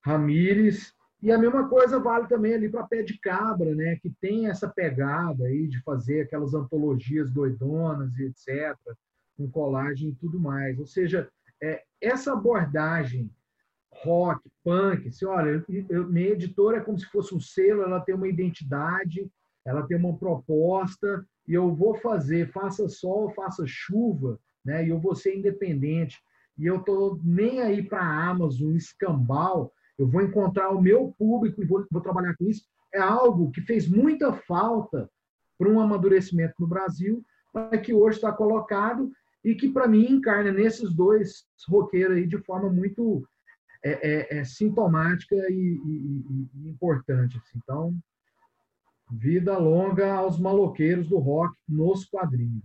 Ramires. 0.04 0.94
E 1.22 1.32
a 1.32 1.38
mesma 1.38 1.68
coisa 1.68 2.00
vale 2.00 2.28
também 2.28 2.54
ali 2.54 2.70
para 2.70 2.88
Pé 2.88 3.02
de 3.02 3.18
Cabra, 3.20 3.74
né, 3.74 3.96
que 3.96 4.10
tem 4.22 4.48
essa 4.48 4.68
pegada 4.68 5.46
aí 5.46 5.68
de 5.68 5.82
fazer 5.82 6.22
aquelas 6.22 6.54
antologias 6.54 7.32
doidonas 7.32 8.16
e 8.18 8.26
etc., 8.26 8.78
com 9.36 9.50
colagem 9.50 10.10
e 10.10 10.16
tudo 10.16 10.40
mais. 10.40 10.78
Ou 10.78 10.86
seja, 10.86 11.30
é, 11.62 11.84
essa 12.02 12.34
abordagem 12.34 13.32
rock, 14.04 14.48
punk, 14.64 15.08
assim, 15.08 15.26
olha, 15.26 15.64
eu, 15.90 16.08
minha 16.08 16.30
editora 16.30 16.78
é 16.78 16.82
como 16.82 17.00
se 17.00 17.06
fosse 17.08 17.34
um 17.34 17.40
selo, 17.40 17.82
ela 17.82 18.00
tem 18.00 18.14
uma 18.14 18.28
identidade, 18.28 19.28
ela 19.66 19.86
tem 19.88 19.98
uma 19.98 20.16
proposta, 20.16 21.26
e 21.48 21.54
eu 21.54 21.74
vou 21.74 21.96
fazer, 21.96 22.52
faça 22.52 22.88
sol, 22.90 23.30
faça 23.32 23.64
chuva, 23.66 24.40
né? 24.66 24.86
E 24.86 24.90
eu 24.90 25.00
vou 25.00 25.16
ser 25.16 25.36
independente. 25.36 26.22
E 26.58 26.66
eu 26.66 26.80
tô 26.80 27.20
nem 27.24 27.62
aí 27.62 27.82
para 27.82 28.02
Amazon, 28.02 28.76
escambau. 28.76 29.72
Eu 29.98 30.08
vou 30.08 30.22
encontrar 30.22 30.72
o 30.72 30.82
meu 30.82 31.14
público 31.18 31.62
e 31.62 31.66
vou, 31.66 31.86
vou 31.90 32.02
trabalhar 32.02 32.36
com 32.36 32.46
isso. 32.46 32.66
É 32.94 33.00
algo 33.00 33.52
que 33.52 33.62
fez 33.62 33.88
muita 33.88 34.34
falta 34.34 35.10
para 35.58 35.70
um 35.70 35.80
amadurecimento 35.80 36.56
no 36.60 36.68
Brasil, 36.68 37.24
mas 37.54 37.82
que 37.82 37.94
hoje 37.94 38.18
está 38.18 38.32
colocado 38.32 39.12
e 39.44 39.56
que, 39.56 39.70
para 39.70 39.88
mim, 39.88 40.06
encarna 40.06 40.52
nesses 40.52 40.94
dois 40.94 41.46
roqueiros 41.68 42.18
aí 42.18 42.28
de 42.28 42.38
forma 42.40 42.70
muito 42.70 43.26
é, 43.84 44.36
é, 44.36 44.40
é 44.40 44.44
sintomática 44.44 45.36
e, 45.50 45.80
e, 45.86 46.50
e 46.56 46.70
importante. 46.70 47.38
Assim. 47.38 47.60
Então, 47.64 47.96
vida 49.10 49.58
longa 49.58 50.14
aos 50.14 50.40
maloqueiros 50.40 51.08
do 51.08 51.18
rock 51.18 51.56
nos 51.68 52.06
quadrinhos. 52.06 52.64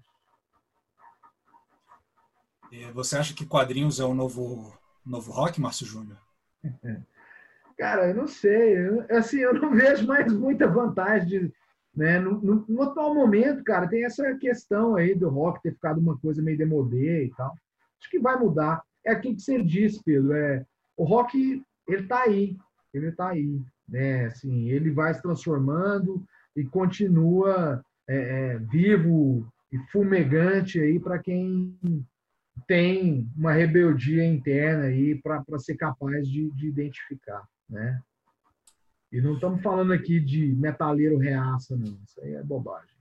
Você 2.94 3.16
acha 3.16 3.34
que 3.34 3.44
quadrinhos 3.44 4.00
é 4.00 4.04
o 4.04 4.14
novo, 4.14 4.72
novo 5.04 5.30
rock, 5.30 5.60
Márcio 5.60 5.86
Júnior? 5.86 6.18
Cara, 7.76 8.08
eu 8.08 8.14
não 8.14 8.26
sei. 8.26 8.78
Eu, 8.78 9.06
assim, 9.10 9.38
eu 9.38 9.52
não 9.52 9.72
vejo 9.74 10.06
mais 10.06 10.32
muita 10.32 10.66
vantagem 10.66 11.26
de, 11.28 11.54
né? 11.94 12.18
No, 12.18 12.40
no, 12.40 12.64
no, 12.66 12.82
atual 12.82 13.14
momento, 13.14 13.62
cara, 13.64 13.88
tem 13.88 14.04
essa 14.04 14.34
questão 14.36 14.96
aí 14.96 15.14
do 15.14 15.28
rock 15.28 15.62
ter 15.62 15.72
ficado 15.72 15.98
uma 15.98 16.16
coisa 16.18 16.40
meio 16.40 16.56
demodê 16.56 17.26
e 17.26 17.34
tal. 17.34 17.52
Acho 18.00 18.10
que 18.10 18.18
vai 18.18 18.38
mudar. 18.38 18.82
É 19.04 19.12
aquilo 19.12 19.34
que 19.34 19.42
você 19.42 19.62
disse, 19.62 20.02
Pedro. 20.02 20.32
É, 20.32 20.64
o 20.96 21.04
rock, 21.04 21.62
ele 21.86 22.06
tá 22.06 22.22
aí. 22.22 22.56
Ele 22.94 23.12
tá 23.12 23.28
aí. 23.28 23.60
Né? 23.88 24.26
Assim, 24.26 24.70
ele 24.70 24.90
vai 24.90 25.12
se 25.12 25.20
transformando 25.20 26.24
e 26.56 26.64
continua 26.64 27.84
é, 28.08 28.16
é, 28.16 28.58
vivo 28.58 29.50
e 29.72 29.78
fumegante 29.90 30.78
aí 30.80 30.98
para 30.98 31.18
quem 31.18 31.78
tem 32.66 33.28
uma 33.36 33.52
rebeldia 33.52 34.24
interna 34.24 34.84
aí 34.84 35.20
para 35.20 35.58
ser 35.58 35.76
capaz 35.76 36.28
de, 36.28 36.50
de 36.50 36.66
identificar, 36.66 37.42
né? 37.68 38.00
E 39.10 39.20
não 39.20 39.34
estamos 39.34 39.62
falando 39.62 39.92
aqui 39.92 40.18
de 40.20 40.46
metaleiro 40.54 41.18
reaça, 41.18 41.76
não. 41.76 41.98
Isso 42.06 42.20
aí 42.22 42.34
é 42.34 42.42
bobagem. 42.42 42.92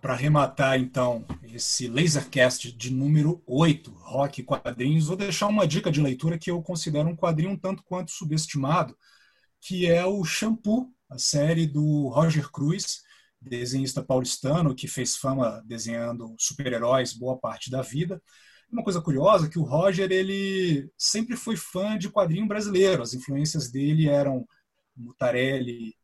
Para 0.00 0.14
arrematar, 0.14 0.78
então, 0.80 1.26
esse 1.42 1.88
Lasercast 1.88 2.72
de 2.72 2.90
número 2.90 3.42
8, 3.46 3.90
Rock 3.90 4.42
Quadrinhos, 4.42 5.08
vou 5.08 5.16
deixar 5.16 5.46
uma 5.46 5.66
dica 5.66 5.90
de 5.90 6.00
leitura 6.00 6.38
que 6.38 6.50
eu 6.50 6.62
considero 6.62 7.08
um 7.08 7.16
quadrinho 7.16 7.50
um 7.50 7.56
tanto 7.56 7.82
quanto 7.82 8.10
subestimado, 8.10 8.96
que 9.60 9.86
é 9.86 10.06
o 10.06 10.24
Shampoo, 10.24 10.93
a 11.14 11.18
série 11.18 11.64
do 11.64 12.08
Roger 12.08 12.50
Cruz, 12.50 13.02
desenhista 13.40 14.02
paulistano 14.02 14.74
que 14.74 14.88
fez 14.88 15.16
fama 15.16 15.62
desenhando 15.64 16.34
super-heróis 16.38 17.12
boa 17.12 17.38
parte 17.38 17.70
da 17.70 17.82
vida. 17.82 18.20
Uma 18.70 18.82
coisa 18.82 19.00
curiosa 19.00 19.46
é 19.46 19.48
que 19.48 19.58
o 19.58 19.62
Roger 19.62 20.10
ele 20.10 20.90
sempre 20.98 21.36
foi 21.36 21.56
fã 21.56 21.96
de 21.96 22.10
quadrinho 22.10 22.48
brasileiro. 22.48 23.02
As 23.02 23.14
influências 23.14 23.70
dele 23.70 24.08
eram 24.08 24.44
Mutarelli, 24.96 25.94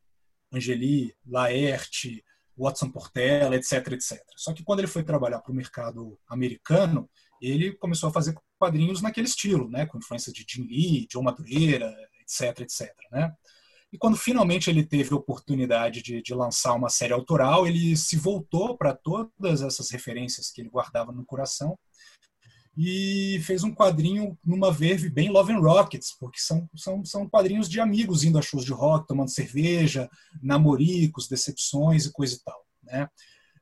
Angeli, 0.53 1.13
Laerte, 1.27 2.25
Watson 2.57 2.91
Portela, 2.91 3.57
etc, 3.57 3.93
etc. 3.93 4.23
Só 4.37 4.53
que 4.53 4.63
quando 4.63 4.79
ele 4.79 4.87
foi 4.87 5.03
trabalhar 5.03 5.41
para 5.41 5.51
o 5.51 5.57
mercado 5.57 6.17
americano, 6.29 7.11
ele 7.43 7.73
começou 7.73 8.11
a 8.11 8.13
fazer 8.13 8.37
quadrinhos 8.59 9.03
naquele 9.03 9.27
estilo, 9.27 9.69
né, 9.69 9.87
com 9.87 9.99
influência 9.99 10.33
de 10.33 10.45
Jim 10.49 10.67
Lee, 10.67 11.09
John 11.11 11.23
Madureira, 11.23 11.93
etc, 12.21 12.61
etc, 12.61 12.95
né? 13.11 13.35
E 13.93 13.99
quando 13.99 14.17
finalmente 14.17 14.71
ele 14.71 14.85
teve 14.85 15.13
a 15.13 15.17
oportunidade 15.17 16.03
de, 16.03 16.23
de 16.23 16.35
lançar 16.35 16.75
uma 16.75 16.89
série 16.89 17.13
autoral, 17.13 17.67
ele 17.67 17.97
se 17.97 18.17
voltou 18.17 18.77
para 18.77 18.95
todas 18.95 19.63
essas 19.63 19.91
referências 19.91 20.51
que 20.51 20.61
ele 20.61 20.71
guardava 20.71 21.11
no 21.11 21.25
coração 21.25 21.77
e 22.77 23.41
fez 23.45 23.65
um 23.65 23.75
quadrinho 23.75 24.39
numa 24.45 24.73
verve 24.73 25.11
bem 25.11 25.29
Love 25.29 25.53
and 25.53 25.59
Rockets, 25.59 26.17
porque 26.19 26.41
são, 26.41 26.69
são, 26.77 27.05
são 27.05 27.29
quadrinhos 27.29 27.69
de 27.69 27.81
amigos 27.81 28.23
indo 28.23 28.39
a 28.39 28.43
shows 28.43 28.65
de 28.65 28.73
rock, 28.73 29.07
tomando 29.07 29.29
cerveja, 29.29 30.09
namoricos, 30.43 31.29
decepções 31.29 32.07
e 32.07 32.13
coisa 32.13 32.37
e 32.37 32.39
tal. 32.39 32.65
Né? 32.83 33.09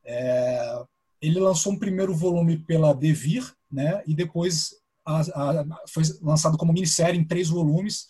É, 0.05 0.85
ele 1.21 1.41
lançou 1.41 1.73
um 1.73 1.79
primeiro 1.79 2.15
volume 2.15 2.59
pela 2.59 2.95
Devir, 2.95 3.53
né? 3.71 4.03
e 4.07 4.15
depois 4.15 4.75
a, 5.05 5.21
a, 5.21 5.65
foi 5.89 6.03
lançado 6.21 6.59
como 6.59 6.73
minissérie 6.73 7.19
em 7.19 7.27
três 7.27 7.49
volumes, 7.49 8.09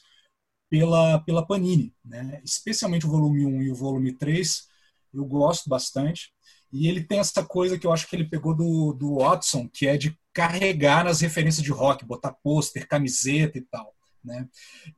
pela, 0.71 1.21
pela 1.21 1.47
Panini. 1.47 1.95
Né? 2.05 2.41
Especialmente 2.45 3.07
o 3.07 3.11
volume 3.11 3.45
1 3.45 3.63
e 3.63 3.71
o 3.71 3.75
volume 3.75 4.13
3, 4.13 4.67
eu 5.15 5.25
gosto 5.25 5.69
bastante. 5.69 6.33
E 6.73 6.87
ele 6.87 7.03
tem 7.03 7.19
essa 7.19 7.45
coisa 7.45 7.79
que 7.79 7.87
eu 7.87 7.93
acho 7.93 8.07
que 8.07 8.15
ele 8.15 8.29
pegou 8.29 8.55
do, 8.55 8.93
do 8.93 9.17
Watson, 9.17 9.69
que 9.69 9.87
é 9.87 9.97
de 9.97 10.19
carregar 10.33 11.05
nas 11.05 11.21
referências 11.21 11.65
de 11.65 11.73
rock, 11.73 12.05
botar 12.05 12.37
pôster, 12.43 12.87
camiseta 12.87 13.59
e 13.59 13.63
tal. 13.63 13.95
Né? 14.23 14.47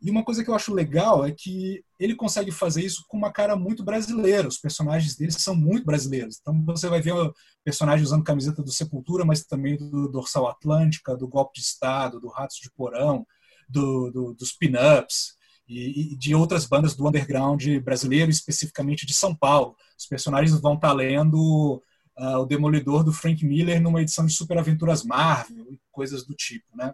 E 0.02 0.10
uma 0.10 0.24
coisa 0.24 0.42
que 0.42 0.50
eu 0.50 0.55
acho 0.55 0.74
legal 0.74 1.24
é 1.24 1.31
que 1.31 1.84
ele 1.99 2.16
consegue 2.16 2.50
fazer 2.50 2.84
isso 2.84 3.05
com 3.07 3.16
uma 3.16 3.32
cara 3.32 3.55
muito 3.55 3.84
brasileira. 3.84 4.49
Os 4.49 4.58
personagens 4.58 5.15
dele 5.16 5.31
são 5.31 5.55
muito 5.55 5.84
brasileiros. 5.84 6.39
Então 6.40 6.65
você 6.65 6.89
vai 6.89 7.00
ver 7.00 7.12
o 7.12 7.32
personagem 7.65 8.05
usando 8.05 8.24
camiseta 8.24 8.62
do 8.62 8.73
Sepultura, 8.73 9.24
mas 9.24 9.44
também 9.44 9.76
do 9.76 10.08
Dorsal 10.08 10.49
Atlântica, 10.49 11.16
do 11.16 11.28
Golpe 11.28 11.60
de 11.60 11.65
Estado, 11.65 12.20
do 12.20 12.28
Ratos 12.28 12.58
de 12.60 12.70
Porão, 12.73 13.24
do, 13.68 14.10
do, 14.10 14.34
dos 14.34 14.52
Pin-Ups 14.52 15.39
e, 15.70 16.16
de 16.16 16.34
outras 16.34 16.66
bandas 16.66 16.97
do 16.97 17.07
underground 17.07 17.65
brasileiro, 17.78 18.31
especificamente 18.31 19.07
de 19.07 19.15
São 19.15 19.34
Paulo. 19.34 19.76
Os 19.97 20.07
personagens 20.07 20.58
vão 20.60 20.74
estar 20.74 20.92
lendo 20.92 21.81
uh, 22.18 22.39
o 22.39 22.47
Demolidor 22.47 23.05
do 23.05 23.12
Frank 23.12 23.44
Miller 23.47 23.81
numa 23.81 24.02
edição 24.02 24.26
de 24.26 24.32
Super 24.32 24.58
Aventuras 24.58 25.05
Marvel 25.05 25.73
e 25.73 25.81
coisas 25.92 26.26
do 26.26 26.34
tipo, 26.34 26.76
né? 26.76 26.92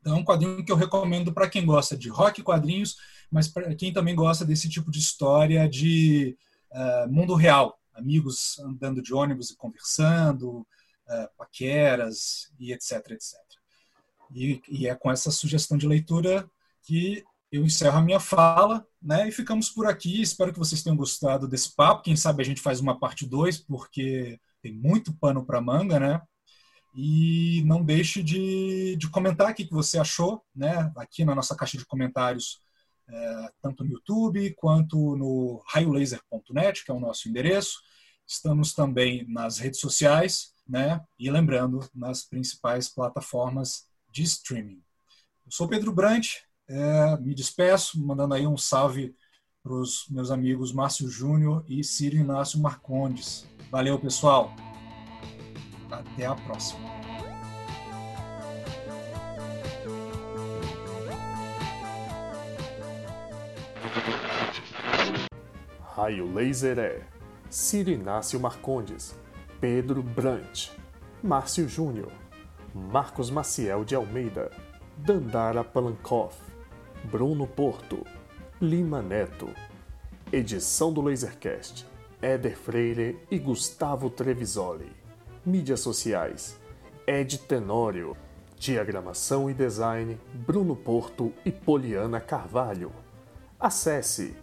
Então 0.00 0.16
é 0.16 0.18
um 0.18 0.24
quadrinho 0.24 0.64
que 0.64 0.70
eu 0.70 0.76
recomendo 0.76 1.32
para 1.32 1.48
quem 1.48 1.64
gosta 1.64 1.96
de 1.96 2.08
rock 2.08 2.40
e 2.40 2.44
quadrinhos, 2.44 2.96
mas 3.30 3.48
para 3.48 3.74
quem 3.74 3.92
também 3.92 4.14
gosta 4.14 4.44
desse 4.44 4.68
tipo 4.68 4.90
de 4.90 4.98
história 4.98 5.68
de 5.68 6.36
uh, 6.72 7.12
mundo 7.12 7.34
real, 7.34 7.78
amigos 7.94 8.58
andando 8.60 9.00
de 9.00 9.14
ônibus 9.14 9.50
e 9.50 9.56
conversando, 9.56 10.58
uh, 10.58 11.28
paqueras 11.36 12.52
e 12.58 12.72
etc, 12.72 13.10
etc. 13.10 13.34
E, 14.32 14.60
e 14.68 14.88
é 14.88 14.94
com 14.94 15.10
essa 15.10 15.30
sugestão 15.30 15.78
de 15.78 15.86
leitura 15.86 16.48
que 16.82 17.24
eu 17.56 17.64
encerro 17.64 17.98
a 17.98 18.02
minha 18.02 18.20
fala, 18.20 18.86
né? 19.00 19.28
E 19.28 19.32
ficamos 19.32 19.70
por 19.70 19.86
aqui. 19.86 20.20
Espero 20.20 20.52
que 20.52 20.58
vocês 20.58 20.82
tenham 20.82 20.96
gostado 20.96 21.48
desse 21.48 21.74
papo. 21.74 22.02
Quem 22.02 22.16
sabe 22.16 22.42
a 22.42 22.46
gente 22.46 22.60
faz 22.60 22.80
uma 22.80 22.98
parte 22.98 23.26
2, 23.26 23.58
porque 23.58 24.38
tem 24.62 24.72
muito 24.72 25.14
pano 25.14 25.44
para 25.44 25.60
manga, 25.60 25.98
né? 25.98 26.20
E 26.94 27.62
não 27.66 27.84
deixe 27.84 28.22
de, 28.22 28.96
de 28.96 29.08
comentar 29.10 29.48
aqui 29.48 29.62
o 29.62 29.68
que 29.68 29.74
você 29.74 29.98
achou, 29.98 30.42
né? 30.54 30.90
Aqui 30.96 31.24
na 31.24 31.34
nossa 31.34 31.54
caixa 31.54 31.76
de 31.76 31.84
comentários, 31.84 32.60
é, 33.08 33.50
tanto 33.60 33.84
no 33.84 33.92
YouTube 33.92 34.54
quanto 34.54 35.16
no 35.16 35.62
raiolaser.net, 35.66 36.84
que 36.84 36.90
é 36.90 36.94
o 36.94 37.00
nosso 37.00 37.28
endereço. 37.28 37.80
Estamos 38.26 38.72
também 38.72 39.26
nas 39.28 39.58
redes 39.58 39.78
sociais, 39.80 40.54
né? 40.66 41.04
E 41.18 41.30
lembrando, 41.30 41.88
nas 41.94 42.22
principais 42.24 42.88
plataformas 42.88 43.86
de 44.10 44.22
streaming. 44.22 44.82
Eu 45.44 45.52
sou 45.52 45.68
Pedro 45.68 45.92
Brant, 45.92 46.45
é, 46.68 47.16
me 47.18 47.34
despeço, 47.34 48.04
mandando 48.04 48.34
aí 48.34 48.46
um 48.46 48.56
salve 48.56 49.14
para 49.62 49.72
os 49.72 50.06
meus 50.10 50.30
amigos 50.30 50.72
Márcio 50.72 51.08
Júnior 51.08 51.64
e 51.68 51.82
Ciro 51.82 52.16
Inácio 52.16 52.60
Marcondes. 52.60 53.46
Valeu, 53.70 53.98
pessoal. 53.98 54.54
Até 55.90 56.26
a 56.26 56.34
próxima. 56.34 56.96
Raio 65.96 66.32
Laser 66.32 66.78
é 66.78 67.02
Ciro 67.48 67.90
Inácio 67.90 68.38
Marcondes, 68.38 69.18
Pedro 69.60 70.02
Brant, 70.02 70.68
Márcio 71.22 71.68
Júnior, 71.68 72.12
Marcos 72.74 73.30
Maciel 73.30 73.84
de 73.84 73.94
Almeida, 73.94 74.50
Dandara 74.98 75.64
Palankoff, 75.64 76.36
Bruno 77.04 77.46
Porto, 77.46 78.04
Lima 78.60 79.00
Neto. 79.00 79.48
Edição 80.32 80.92
do 80.92 81.00
Lasercast, 81.00 81.86
Éder 82.20 82.56
Freire 82.56 83.20
e 83.30 83.38
Gustavo 83.38 84.10
Trevisoli. 84.10 84.90
Mídias 85.44 85.78
sociais, 85.80 86.58
Ed 87.06 87.38
Tenório. 87.38 88.16
Diagramação 88.58 89.48
e 89.50 89.54
design, 89.54 90.18
Bruno 90.34 90.74
Porto 90.74 91.32
e 91.44 91.52
Poliana 91.52 92.20
Carvalho. 92.20 92.90
Acesse 93.60 94.34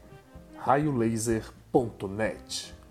raiolaser.net. 0.56 2.83